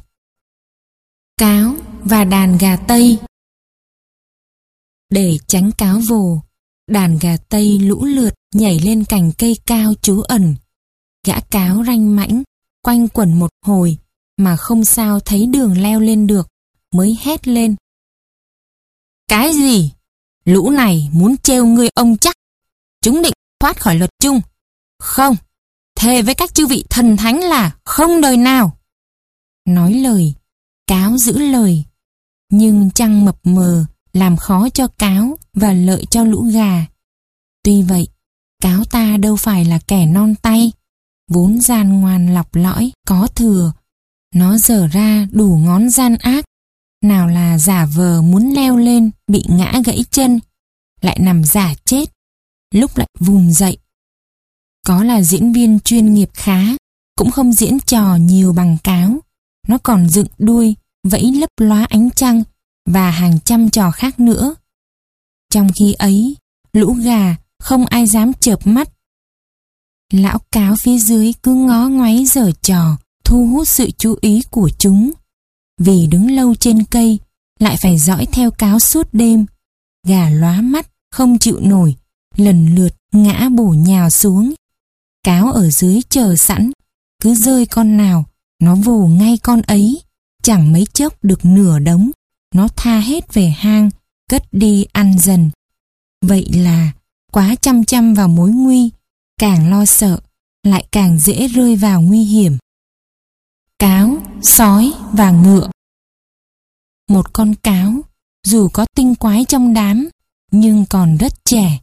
Cáo 1.39 1.75
và 2.05 2.25
đàn 2.25 2.59
gà 2.59 2.77
Tây 2.77 3.19
Để 5.11 5.39
tránh 5.47 5.71
cáo 5.73 6.01
vồ, 6.09 6.41
đàn 6.91 7.19
gà 7.19 7.37
Tây 7.37 7.79
lũ 7.79 8.05
lượt 8.05 8.35
nhảy 8.55 8.79
lên 8.79 9.05
cành 9.05 9.33
cây 9.39 9.57
cao 9.67 9.95
trú 10.03 10.21
ẩn. 10.21 10.55
Gã 11.27 11.41
cáo 11.41 11.85
ranh 11.87 12.17
mãnh, 12.17 12.43
quanh 12.83 13.09
quẩn 13.09 13.39
một 13.39 13.51
hồi 13.67 13.99
mà 14.39 14.57
không 14.57 14.85
sao 14.85 15.21
thấy 15.21 15.47
đường 15.47 15.83
leo 15.83 16.01
lên 16.01 16.27
được, 16.27 16.49
mới 16.95 17.19
hét 17.23 17.49
lên. 17.49 17.77
Cái 19.29 19.55
gì? 19.55 19.93
Lũ 20.45 20.71
này 20.71 21.11
muốn 21.13 21.37
trêu 21.37 21.67
ngươi 21.67 21.89
ông 21.95 22.17
chắc. 22.17 22.37
Chúng 23.03 23.23
định 23.23 23.33
thoát 23.61 23.81
khỏi 23.81 23.95
luật 23.95 24.11
chung. 24.23 24.41
Không, 24.99 25.37
thề 25.97 26.23
với 26.23 26.35
các 26.35 26.55
chư 26.55 26.67
vị 26.67 26.85
thần 26.91 27.17
thánh 27.17 27.41
là 27.41 27.77
không 27.85 28.21
đời 28.21 28.37
nào. 28.37 28.79
Nói 29.67 29.95
lời, 29.95 30.35
cáo 30.87 31.19
giữ 31.19 31.39
lời. 31.39 31.85
Nhưng 32.51 32.91
trăng 32.91 33.25
mập 33.25 33.39
mờ 33.43 33.85
làm 34.13 34.37
khó 34.37 34.69
cho 34.69 34.87
cáo 34.87 35.39
và 35.55 35.73
lợi 35.73 36.07
cho 36.11 36.25
lũ 36.25 36.43
gà. 36.53 36.87
Tuy 37.65 37.83
vậy, 37.83 38.09
cáo 38.63 38.85
ta 38.85 39.17
đâu 39.17 39.37
phải 39.37 39.65
là 39.65 39.79
kẻ 39.87 40.07
non 40.07 40.35
tay, 40.43 40.73
vốn 41.31 41.61
gian 41.61 42.01
ngoan 42.01 42.35
lọc 42.35 42.55
lõi, 42.55 42.93
có 43.07 43.29
thừa. 43.35 43.73
Nó 44.35 44.59
dở 44.59 44.87
ra 44.87 45.27
đủ 45.33 45.59
ngón 45.65 45.91
gian 45.91 46.17
ác, 46.17 46.45
nào 47.05 47.29
là 47.29 47.59
giả 47.59 47.87
vờ 47.87 48.23
muốn 48.23 48.53
leo 48.55 48.77
lên, 48.77 49.11
bị 49.27 49.45
ngã 49.49 49.81
gãy 49.85 50.05
chân, 50.11 50.41
lại 51.01 51.19
nằm 51.21 51.45
giả 51.45 51.75
chết, 51.85 52.05
lúc 52.75 52.97
lại 52.97 53.09
vùng 53.21 53.53
dậy. 53.53 53.79
Có 54.87 55.05
là 55.05 55.23
diễn 55.23 55.53
viên 55.53 55.81
chuyên 55.81 56.15
nghiệp 56.15 56.31
khá, 56.35 56.61
cũng 57.17 57.31
không 57.31 57.53
diễn 57.53 57.79
trò 57.81 58.17
nhiều 58.17 58.53
bằng 58.53 58.77
cáo. 58.85 59.21
Nó 59.69 59.79
còn 59.79 60.09
dựng 60.09 60.27
đuôi, 60.39 60.75
vẫy 61.05 61.33
lấp 61.33 61.51
lóa 61.61 61.87
ánh 61.91 62.11
trăng 62.11 62.43
và 62.87 63.11
hàng 63.11 63.39
trăm 63.45 63.71
trò 63.71 63.91
khác 63.91 64.21
nữa. 64.21 64.55
Trong 65.51 65.69
khi 65.79 65.93
ấy, 65.93 66.37
lũ 66.73 66.93
gà 66.93 67.37
không 67.59 67.87
ai 67.87 68.07
dám 68.07 68.33
chợp 68.41 68.67
mắt. 68.67 68.89
Lão 70.13 70.39
cáo 70.53 70.75
phía 70.83 70.99
dưới 70.99 71.33
cứ 71.43 71.55
ngó 71.55 71.89
ngoáy 71.89 72.27
giở 72.27 72.51
trò, 72.63 72.97
thu 73.29 73.47
hút 73.47 73.69
sự 73.69 73.91
chú 73.99 74.17
ý 74.21 74.43
của 74.51 74.71
chúng. 74.79 75.11
Vì 75.81 76.07
đứng 76.07 76.31
lâu 76.31 76.55
trên 76.55 76.85
cây, 76.85 77.19
lại 77.61 77.77
phải 77.83 77.99
dõi 77.99 78.27
theo 78.33 78.51
cáo 78.51 78.79
suốt 78.79 79.09
đêm. 79.13 79.47
Gà 80.07 80.31
lóa 80.31 80.61
mắt, 80.61 80.91
không 81.11 81.39
chịu 81.39 81.61
nổi, 81.61 81.95
lần 82.37 82.75
lượt 82.75 82.95
ngã 83.13 83.49
bổ 83.49 83.69
nhào 83.69 84.11
xuống. 84.11 84.55
Cáo 85.25 85.53
ở 85.53 85.71
dưới 85.71 86.01
chờ 86.09 86.37
sẵn, 86.37 86.73
cứ 87.23 87.35
rơi 87.35 87.67
con 87.67 87.97
nào, 87.97 88.25
nó 88.63 88.75
vồ 88.75 89.07
ngay 89.07 89.39
con 89.43 89.63
ấy, 89.63 90.03
chẳng 90.43 90.73
mấy 90.73 90.87
chốc 90.93 91.25
được 91.25 91.45
nửa 91.45 91.79
đống, 91.79 92.11
nó 92.55 92.69
tha 92.77 93.01
hết 93.01 93.35
về 93.35 93.49
hang, 93.49 93.91
cất 94.31 94.43
đi 94.53 94.87
ăn 94.93 95.19
dần. 95.19 95.51
Vậy 96.23 96.47
là 96.53 96.93
quá 97.33 97.55
chăm 97.61 97.85
chăm 97.85 98.15
vào 98.15 98.29
mối 98.29 98.51
nguy, 98.51 98.91
càng 99.41 99.71
lo 99.71 99.85
sợ, 99.85 100.21
lại 100.63 100.87
càng 100.93 101.19
dễ 101.19 101.49
rơi 101.49 101.77
vào 101.77 102.03
nguy 102.03 102.25
hiểm. 102.25 102.59
Cáo, 103.79 104.17
sói 104.43 104.93
và 105.13 105.31
ngựa 105.31 105.71
Một 107.11 107.33
con 107.33 107.55
cáo, 107.55 107.93
dù 108.47 108.69
có 108.73 108.87
tinh 108.97 109.15
quái 109.15 109.45
trong 109.45 109.75
đám, 109.75 110.09
nhưng 110.51 110.85
còn 110.91 111.17
rất 111.17 111.45
trẻ. 111.45 111.79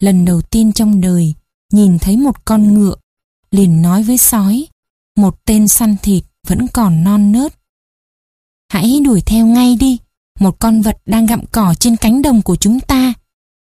Lần 0.00 0.24
đầu 0.24 0.42
tiên 0.42 0.72
trong 0.72 1.00
đời, 1.00 1.34
nhìn 1.72 1.98
thấy 1.98 2.16
một 2.16 2.44
con 2.44 2.74
ngựa, 2.74 2.94
liền 3.50 3.82
nói 3.82 4.02
với 4.02 4.18
sói, 4.18 4.66
một 5.16 5.44
tên 5.44 5.68
săn 5.68 5.96
thịt 6.02 6.24
vẫn 6.46 6.66
còn 6.72 7.04
non 7.04 7.32
nớt. 7.32 7.54
Hãy 8.72 9.00
đuổi 9.04 9.20
theo 9.20 9.46
ngay 9.46 9.76
đi, 9.76 9.98
một 10.40 10.58
con 10.58 10.82
vật 10.82 10.96
đang 11.06 11.26
gặm 11.26 11.40
cỏ 11.52 11.74
trên 11.80 11.96
cánh 11.96 12.22
đồng 12.22 12.42
của 12.42 12.56
chúng 12.56 12.80
ta. 12.80 13.14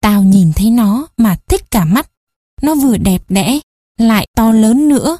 Tao 0.00 0.22
nhìn 0.22 0.52
thấy 0.56 0.70
nó 0.70 1.06
mà 1.16 1.36
thích 1.48 1.70
cả 1.70 1.84
mắt. 1.84 2.10
Nó 2.62 2.74
vừa 2.74 2.96
đẹp 2.96 3.22
đẽ, 3.28 3.58
lại 3.98 4.26
to 4.36 4.50
lớn 4.52 4.88
nữa. 4.88 5.18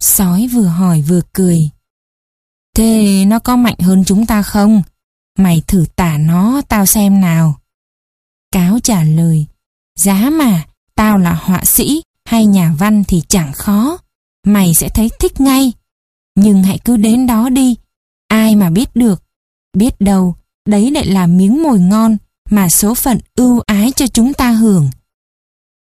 Sói 0.00 0.46
vừa 0.52 0.66
hỏi 0.66 1.02
vừa 1.02 1.20
cười. 1.32 1.70
Thế 2.76 3.24
nó 3.26 3.38
có 3.38 3.56
mạnh 3.56 3.78
hơn 3.78 4.04
chúng 4.06 4.26
ta 4.26 4.42
không? 4.42 4.82
Mày 5.38 5.62
thử 5.66 5.84
tả 5.96 6.18
nó 6.18 6.62
tao 6.68 6.86
xem 6.86 7.20
nào. 7.20 7.60
Cáo 8.52 8.78
trả 8.82 9.02
lời, 9.02 9.46
giá 9.98 10.30
mà, 10.30 10.64
tao 10.94 11.18
là 11.18 11.34
họa 11.34 11.64
sĩ 11.64 12.02
hay 12.24 12.46
nhà 12.46 12.74
văn 12.78 13.04
thì 13.04 13.22
chẳng 13.28 13.52
khó. 13.52 13.98
Mày 14.46 14.74
sẽ 14.74 14.88
thấy 14.88 15.10
thích 15.20 15.40
ngay. 15.40 15.72
Nhưng 16.36 16.62
hãy 16.62 16.78
cứ 16.84 16.96
đến 16.96 17.26
đó 17.26 17.48
đi. 17.48 17.76
Ai 18.28 18.56
mà 18.56 18.70
biết 18.70 18.96
được. 18.96 19.22
Biết 19.76 20.00
đâu, 20.00 20.36
đấy 20.66 20.90
lại 20.90 21.06
là 21.06 21.26
miếng 21.26 21.62
mồi 21.62 21.80
ngon 21.80 22.16
mà 22.50 22.68
số 22.68 22.94
phận 22.94 23.20
ưu 23.34 23.60
ái 23.60 23.92
cho 23.96 24.06
chúng 24.06 24.34
ta 24.34 24.50
hưởng. 24.50 24.90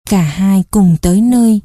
Cả 0.09 0.21
hai 0.21 0.63
cùng 0.71 0.97
tới 1.01 1.21
nơi, 1.21 1.61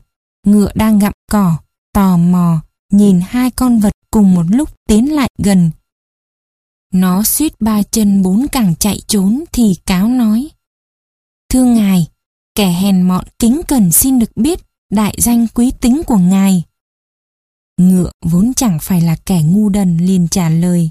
ngựa 0.46 0.72
đang 0.74 0.98
gặm 0.98 1.12
cỏ, 1.30 1.56
tò 1.94 2.16
mò, 2.16 2.60
nhìn 2.92 3.20
hai 3.20 3.50
con 3.50 3.80
vật 3.80 3.92
cùng 4.10 4.34
một 4.34 4.44
lúc 4.48 4.70
tiến 4.88 5.14
lại 5.14 5.28
gần. 5.38 5.70
Nó 6.92 7.22
suýt 7.22 7.60
ba 7.60 7.82
chân 7.82 8.22
bốn 8.22 8.46
càng 8.52 8.74
chạy 8.78 8.98
trốn 9.06 9.44
thì 9.52 9.74
cáo 9.86 10.08
nói. 10.08 10.48
Thưa 11.50 11.64
ngài, 11.64 12.06
kẻ 12.54 12.72
hèn 12.72 13.02
mọn 13.02 13.24
kính 13.38 13.60
cần 13.68 13.92
xin 13.92 14.18
được 14.18 14.36
biết 14.36 14.60
đại 14.90 15.14
danh 15.18 15.46
quý 15.54 15.72
tính 15.80 16.02
của 16.06 16.18
ngài. 16.18 16.62
Ngựa 17.80 18.10
vốn 18.24 18.54
chẳng 18.54 18.78
phải 18.82 19.00
là 19.00 19.16
kẻ 19.26 19.42
ngu 19.42 19.68
đần 19.68 19.96
liền 19.96 20.28
trả 20.28 20.48
lời. 20.48 20.90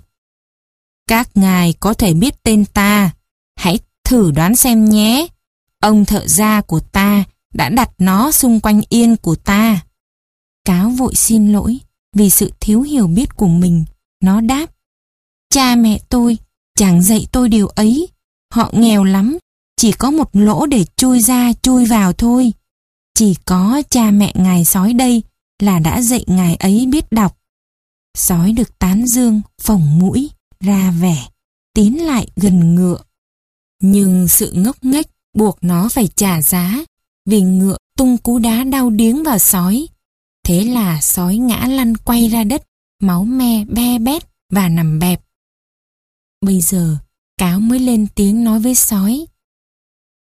Các 1.07 1.29
ngài 1.35 1.73
có 1.73 1.93
thể 1.93 2.13
biết 2.13 2.43
tên 2.43 2.65
ta, 2.65 3.11
hãy 3.55 3.79
thử 4.03 4.31
đoán 4.31 4.55
xem 4.55 4.85
nhé. 4.85 5.27
Ông 5.79 6.05
thợ 6.05 6.27
gia 6.27 6.61
của 6.61 6.79
ta 6.79 7.23
đã 7.53 7.69
đặt 7.69 7.89
nó 7.97 8.31
xung 8.31 8.59
quanh 8.59 8.81
yên 8.89 9.15
của 9.17 9.35
ta. 9.35 9.81
Cáo 10.65 10.89
vội 10.89 11.15
xin 11.15 11.53
lỗi 11.53 11.79
vì 12.15 12.29
sự 12.29 12.51
thiếu 12.59 12.81
hiểu 12.81 13.07
biết 13.07 13.35
của 13.35 13.47
mình. 13.47 13.85
Nó 14.23 14.41
đáp, 14.41 14.65
cha 15.49 15.75
mẹ 15.75 15.99
tôi 16.09 16.37
chẳng 16.77 17.03
dạy 17.03 17.27
tôi 17.31 17.49
điều 17.49 17.67
ấy. 17.67 18.07
Họ 18.53 18.69
nghèo 18.73 19.03
lắm, 19.03 19.37
chỉ 19.77 19.91
có 19.91 20.11
một 20.11 20.29
lỗ 20.33 20.65
để 20.65 20.85
chui 20.95 21.19
ra 21.19 21.53
chui 21.61 21.85
vào 21.85 22.13
thôi. 22.13 22.53
Chỉ 23.15 23.35
có 23.45 23.81
cha 23.89 24.11
mẹ 24.11 24.33
ngài 24.35 24.65
sói 24.65 24.93
đây 24.93 25.23
là 25.59 25.79
đã 25.79 26.01
dạy 26.01 26.23
ngài 26.27 26.55
ấy 26.55 26.85
biết 26.85 27.11
đọc. 27.11 27.37
Sói 28.17 28.51
được 28.51 28.79
tán 28.79 29.07
dương, 29.07 29.41
phồng 29.61 29.99
mũi, 29.99 30.29
ra 30.59 30.91
vẻ, 31.01 31.27
tiến 31.73 32.05
lại 32.05 32.27
gần 32.35 32.75
ngựa. 32.75 32.97
Nhưng 33.81 34.27
sự 34.27 34.51
ngốc 34.51 34.75
nghếch 34.81 35.07
buộc 35.33 35.57
nó 35.61 35.89
phải 35.89 36.07
trả 36.15 36.41
giá, 36.41 36.83
vì 37.25 37.41
ngựa 37.41 37.77
tung 37.97 38.17
cú 38.17 38.39
đá 38.39 38.63
đau 38.63 38.89
điếng 38.89 39.23
vào 39.23 39.39
sói. 39.39 39.87
Thế 40.43 40.63
là 40.63 41.01
sói 41.01 41.37
ngã 41.37 41.67
lăn 41.67 41.97
quay 41.97 42.27
ra 42.27 42.43
đất, 42.43 42.63
máu 42.99 43.23
me 43.23 43.65
be 43.65 43.99
bét 43.99 44.23
và 44.49 44.69
nằm 44.69 44.99
bẹp. 44.99 45.21
Bây 46.41 46.61
giờ, 46.61 46.97
cáo 47.37 47.59
mới 47.59 47.79
lên 47.79 48.07
tiếng 48.15 48.43
nói 48.43 48.59
với 48.59 48.75
sói. 48.75 49.25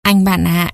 Anh 0.02 0.24
bạn 0.24 0.44
ạ, 0.44 0.74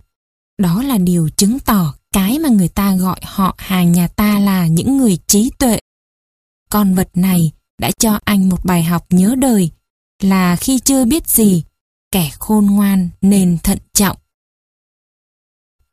đó 0.57 0.83
là 0.83 0.97
điều 0.97 1.29
chứng 1.29 1.59
tỏ 1.59 1.93
cái 2.13 2.39
mà 2.39 2.49
người 2.49 2.67
ta 2.67 2.95
gọi 2.95 3.19
họ 3.23 3.55
hàng 3.57 3.91
nhà 3.91 4.07
ta 4.07 4.39
là 4.39 4.67
những 4.67 4.97
người 4.97 5.17
trí 5.27 5.51
tuệ. 5.59 5.79
Con 6.69 6.95
vật 6.95 7.09
này 7.13 7.51
đã 7.79 7.91
cho 7.99 8.19
anh 8.23 8.49
một 8.49 8.65
bài 8.65 8.83
học 8.83 9.05
nhớ 9.09 9.35
đời 9.37 9.71
là 10.21 10.55
khi 10.55 10.79
chưa 10.79 11.05
biết 11.05 11.27
gì, 11.27 11.63
kẻ 12.11 12.31
khôn 12.39 12.65
ngoan 12.65 13.09
nên 13.21 13.57
thận 13.63 13.77
trọng. 13.93 14.17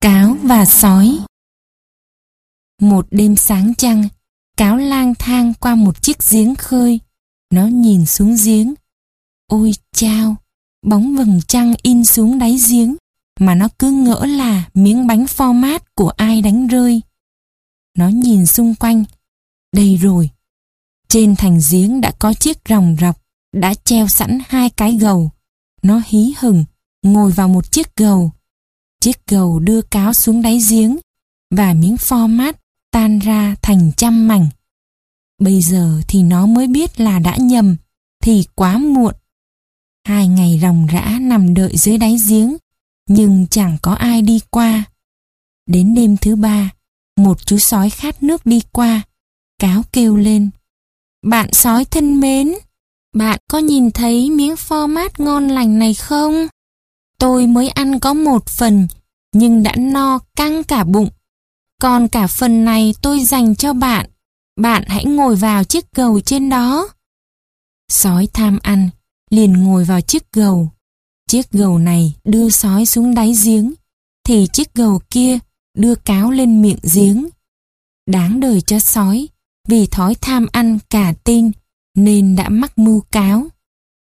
Cáo 0.00 0.36
và 0.42 0.64
sói 0.64 1.18
một 2.80 3.06
đêm 3.10 3.36
sáng 3.36 3.74
trăng, 3.74 4.08
cáo 4.56 4.76
lang 4.76 5.14
thang 5.18 5.52
qua 5.60 5.74
một 5.74 6.02
chiếc 6.02 6.16
giếng 6.30 6.54
khơi. 6.54 7.00
Nó 7.52 7.66
nhìn 7.66 8.06
xuống 8.06 8.36
giếng. 8.44 8.74
Ôi 9.46 9.72
chao, 9.92 10.36
bóng 10.86 11.16
vầng 11.16 11.40
trăng 11.48 11.74
in 11.82 12.04
xuống 12.04 12.38
đáy 12.38 12.58
giếng 12.68 12.96
mà 13.40 13.54
nó 13.54 13.68
cứ 13.78 13.90
ngỡ 13.90 14.26
là 14.26 14.70
miếng 14.74 15.06
bánh 15.06 15.24
format 15.24 15.78
của 15.94 16.08
ai 16.08 16.42
đánh 16.42 16.66
rơi. 16.66 17.02
Nó 17.98 18.08
nhìn 18.08 18.46
xung 18.46 18.74
quanh. 18.74 19.04
Đây 19.74 19.96
rồi. 19.96 20.30
Trên 21.08 21.36
thành 21.36 21.60
giếng 21.70 22.00
đã 22.00 22.12
có 22.18 22.34
chiếc 22.34 22.58
ròng 22.68 22.96
rọc, 23.00 23.22
đã 23.52 23.74
treo 23.74 24.08
sẵn 24.08 24.38
hai 24.48 24.70
cái 24.70 24.96
gầu. 24.96 25.30
Nó 25.82 26.02
hí 26.06 26.34
hừng, 26.38 26.64
ngồi 27.02 27.32
vào 27.32 27.48
một 27.48 27.72
chiếc 27.72 27.96
gầu. 27.96 28.32
Chiếc 29.00 29.26
gầu 29.26 29.58
đưa 29.58 29.82
cáo 29.82 30.12
xuống 30.14 30.42
đáy 30.42 30.60
giếng 30.70 30.96
và 31.50 31.74
miếng 31.74 31.96
format 31.96 32.52
tan 33.00 33.18
ra 33.18 33.54
thành 33.62 33.92
trăm 33.96 34.28
mảnh. 34.28 34.48
Bây 35.38 35.62
giờ 35.62 36.00
thì 36.08 36.22
nó 36.22 36.46
mới 36.46 36.66
biết 36.66 37.00
là 37.00 37.18
đã 37.18 37.36
nhầm, 37.36 37.76
thì 38.22 38.44
quá 38.54 38.78
muộn. 38.78 39.14
Hai 40.06 40.28
ngày 40.28 40.58
ròng 40.62 40.86
rã 40.86 41.18
nằm 41.20 41.54
đợi 41.54 41.76
dưới 41.76 41.98
đáy 41.98 42.16
giếng, 42.28 42.56
nhưng 43.08 43.46
chẳng 43.50 43.76
có 43.82 43.92
ai 43.92 44.22
đi 44.22 44.40
qua. 44.50 44.84
Đến 45.66 45.94
đêm 45.94 46.16
thứ 46.16 46.36
ba, 46.36 46.70
một 47.16 47.46
chú 47.46 47.58
sói 47.58 47.90
khát 47.90 48.22
nước 48.22 48.46
đi 48.46 48.60
qua, 48.72 49.02
cáo 49.58 49.82
kêu 49.92 50.16
lên. 50.16 50.50
Bạn 51.26 51.52
sói 51.52 51.84
thân 51.84 52.20
mến, 52.20 52.52
bạn 53.14 53.38
có 53.50 53.58
nhìn 53.58 53.90
thấy 53.90 54.30
miếng 54.30 54.54
format 54.54 55.10
ngon 55.18 55.48
lành 55.48 55.78
này 55.78 55.94
không? 55.94 56.46
Tôi 57.18 57.46
mới 57.46 57.68
ăn 57.68 58.00
có 58.00 58.14
một 58.14 58.46
phần, 58.46 58.88
nhưng 59.32 59.62
đã 59.62 59.74
no 59.76 60.18
căng 60.36 60.64
cả 60.64 60.84
bụng. 60.84 61.08
Còn 61.80 62.08
cả 62.08 62.26
phần 62.26 62.64
này 62.64 62.94
tôi 63.02 63.24
dành 63.24 63.56
cho 63.56 63.72
bạn. 63.72 64.06
Bạn 64.60 64.84
hãy 64.86 65.04
ngồi 65.04 65.36
vào 65.36 65.64
chiếc 65.64 65.92
gầu 65.92 66.20
trên 66.20 66.48
đó. 66.48 66.88
Sói 67.88 68.28
tham 68.32 68.58
ăn, 68.62 68.88
liền 69.30 69.52
ngồi 69.52 69.84
vào 69.84 70.00
chiếc 70.00 70.32
gầu. 70.32 70.70
Chiếc 71.28 71.50
gầu 71.50 71.78
này 71.78 72.14
đưa 72.24 72.50
sói 72.50 72.86
xuống 72.86 73.14
đáy 73.14 73.32
giếng, 73.44 73.74
thì 74.26 74.46
chiếc 74.52 74.74
gầu 74.74 75.00
kia 75.10 75.38
đưa 75.78 75.94
cáo 75.94 76.30
lên 76.30 76.62
miệng 76.62 76.78
giếng. 76.94 77.28
Đáng 78.10 78.40
đời 78.40 78.60
cho 78.60 78.78
sói, 78.78 79.28
vì 79.68 79.86
thói 79.86 80.14
tham 80.14 80.46
ăn 80.52 80.78
cả 80.90 81.12
tin 81.24 81.50
nên 81.96 82.36
đã 82.36 82.48
mắc 82.48 82.78
mưu 82.78 83.00
cáo. 83.00 83.46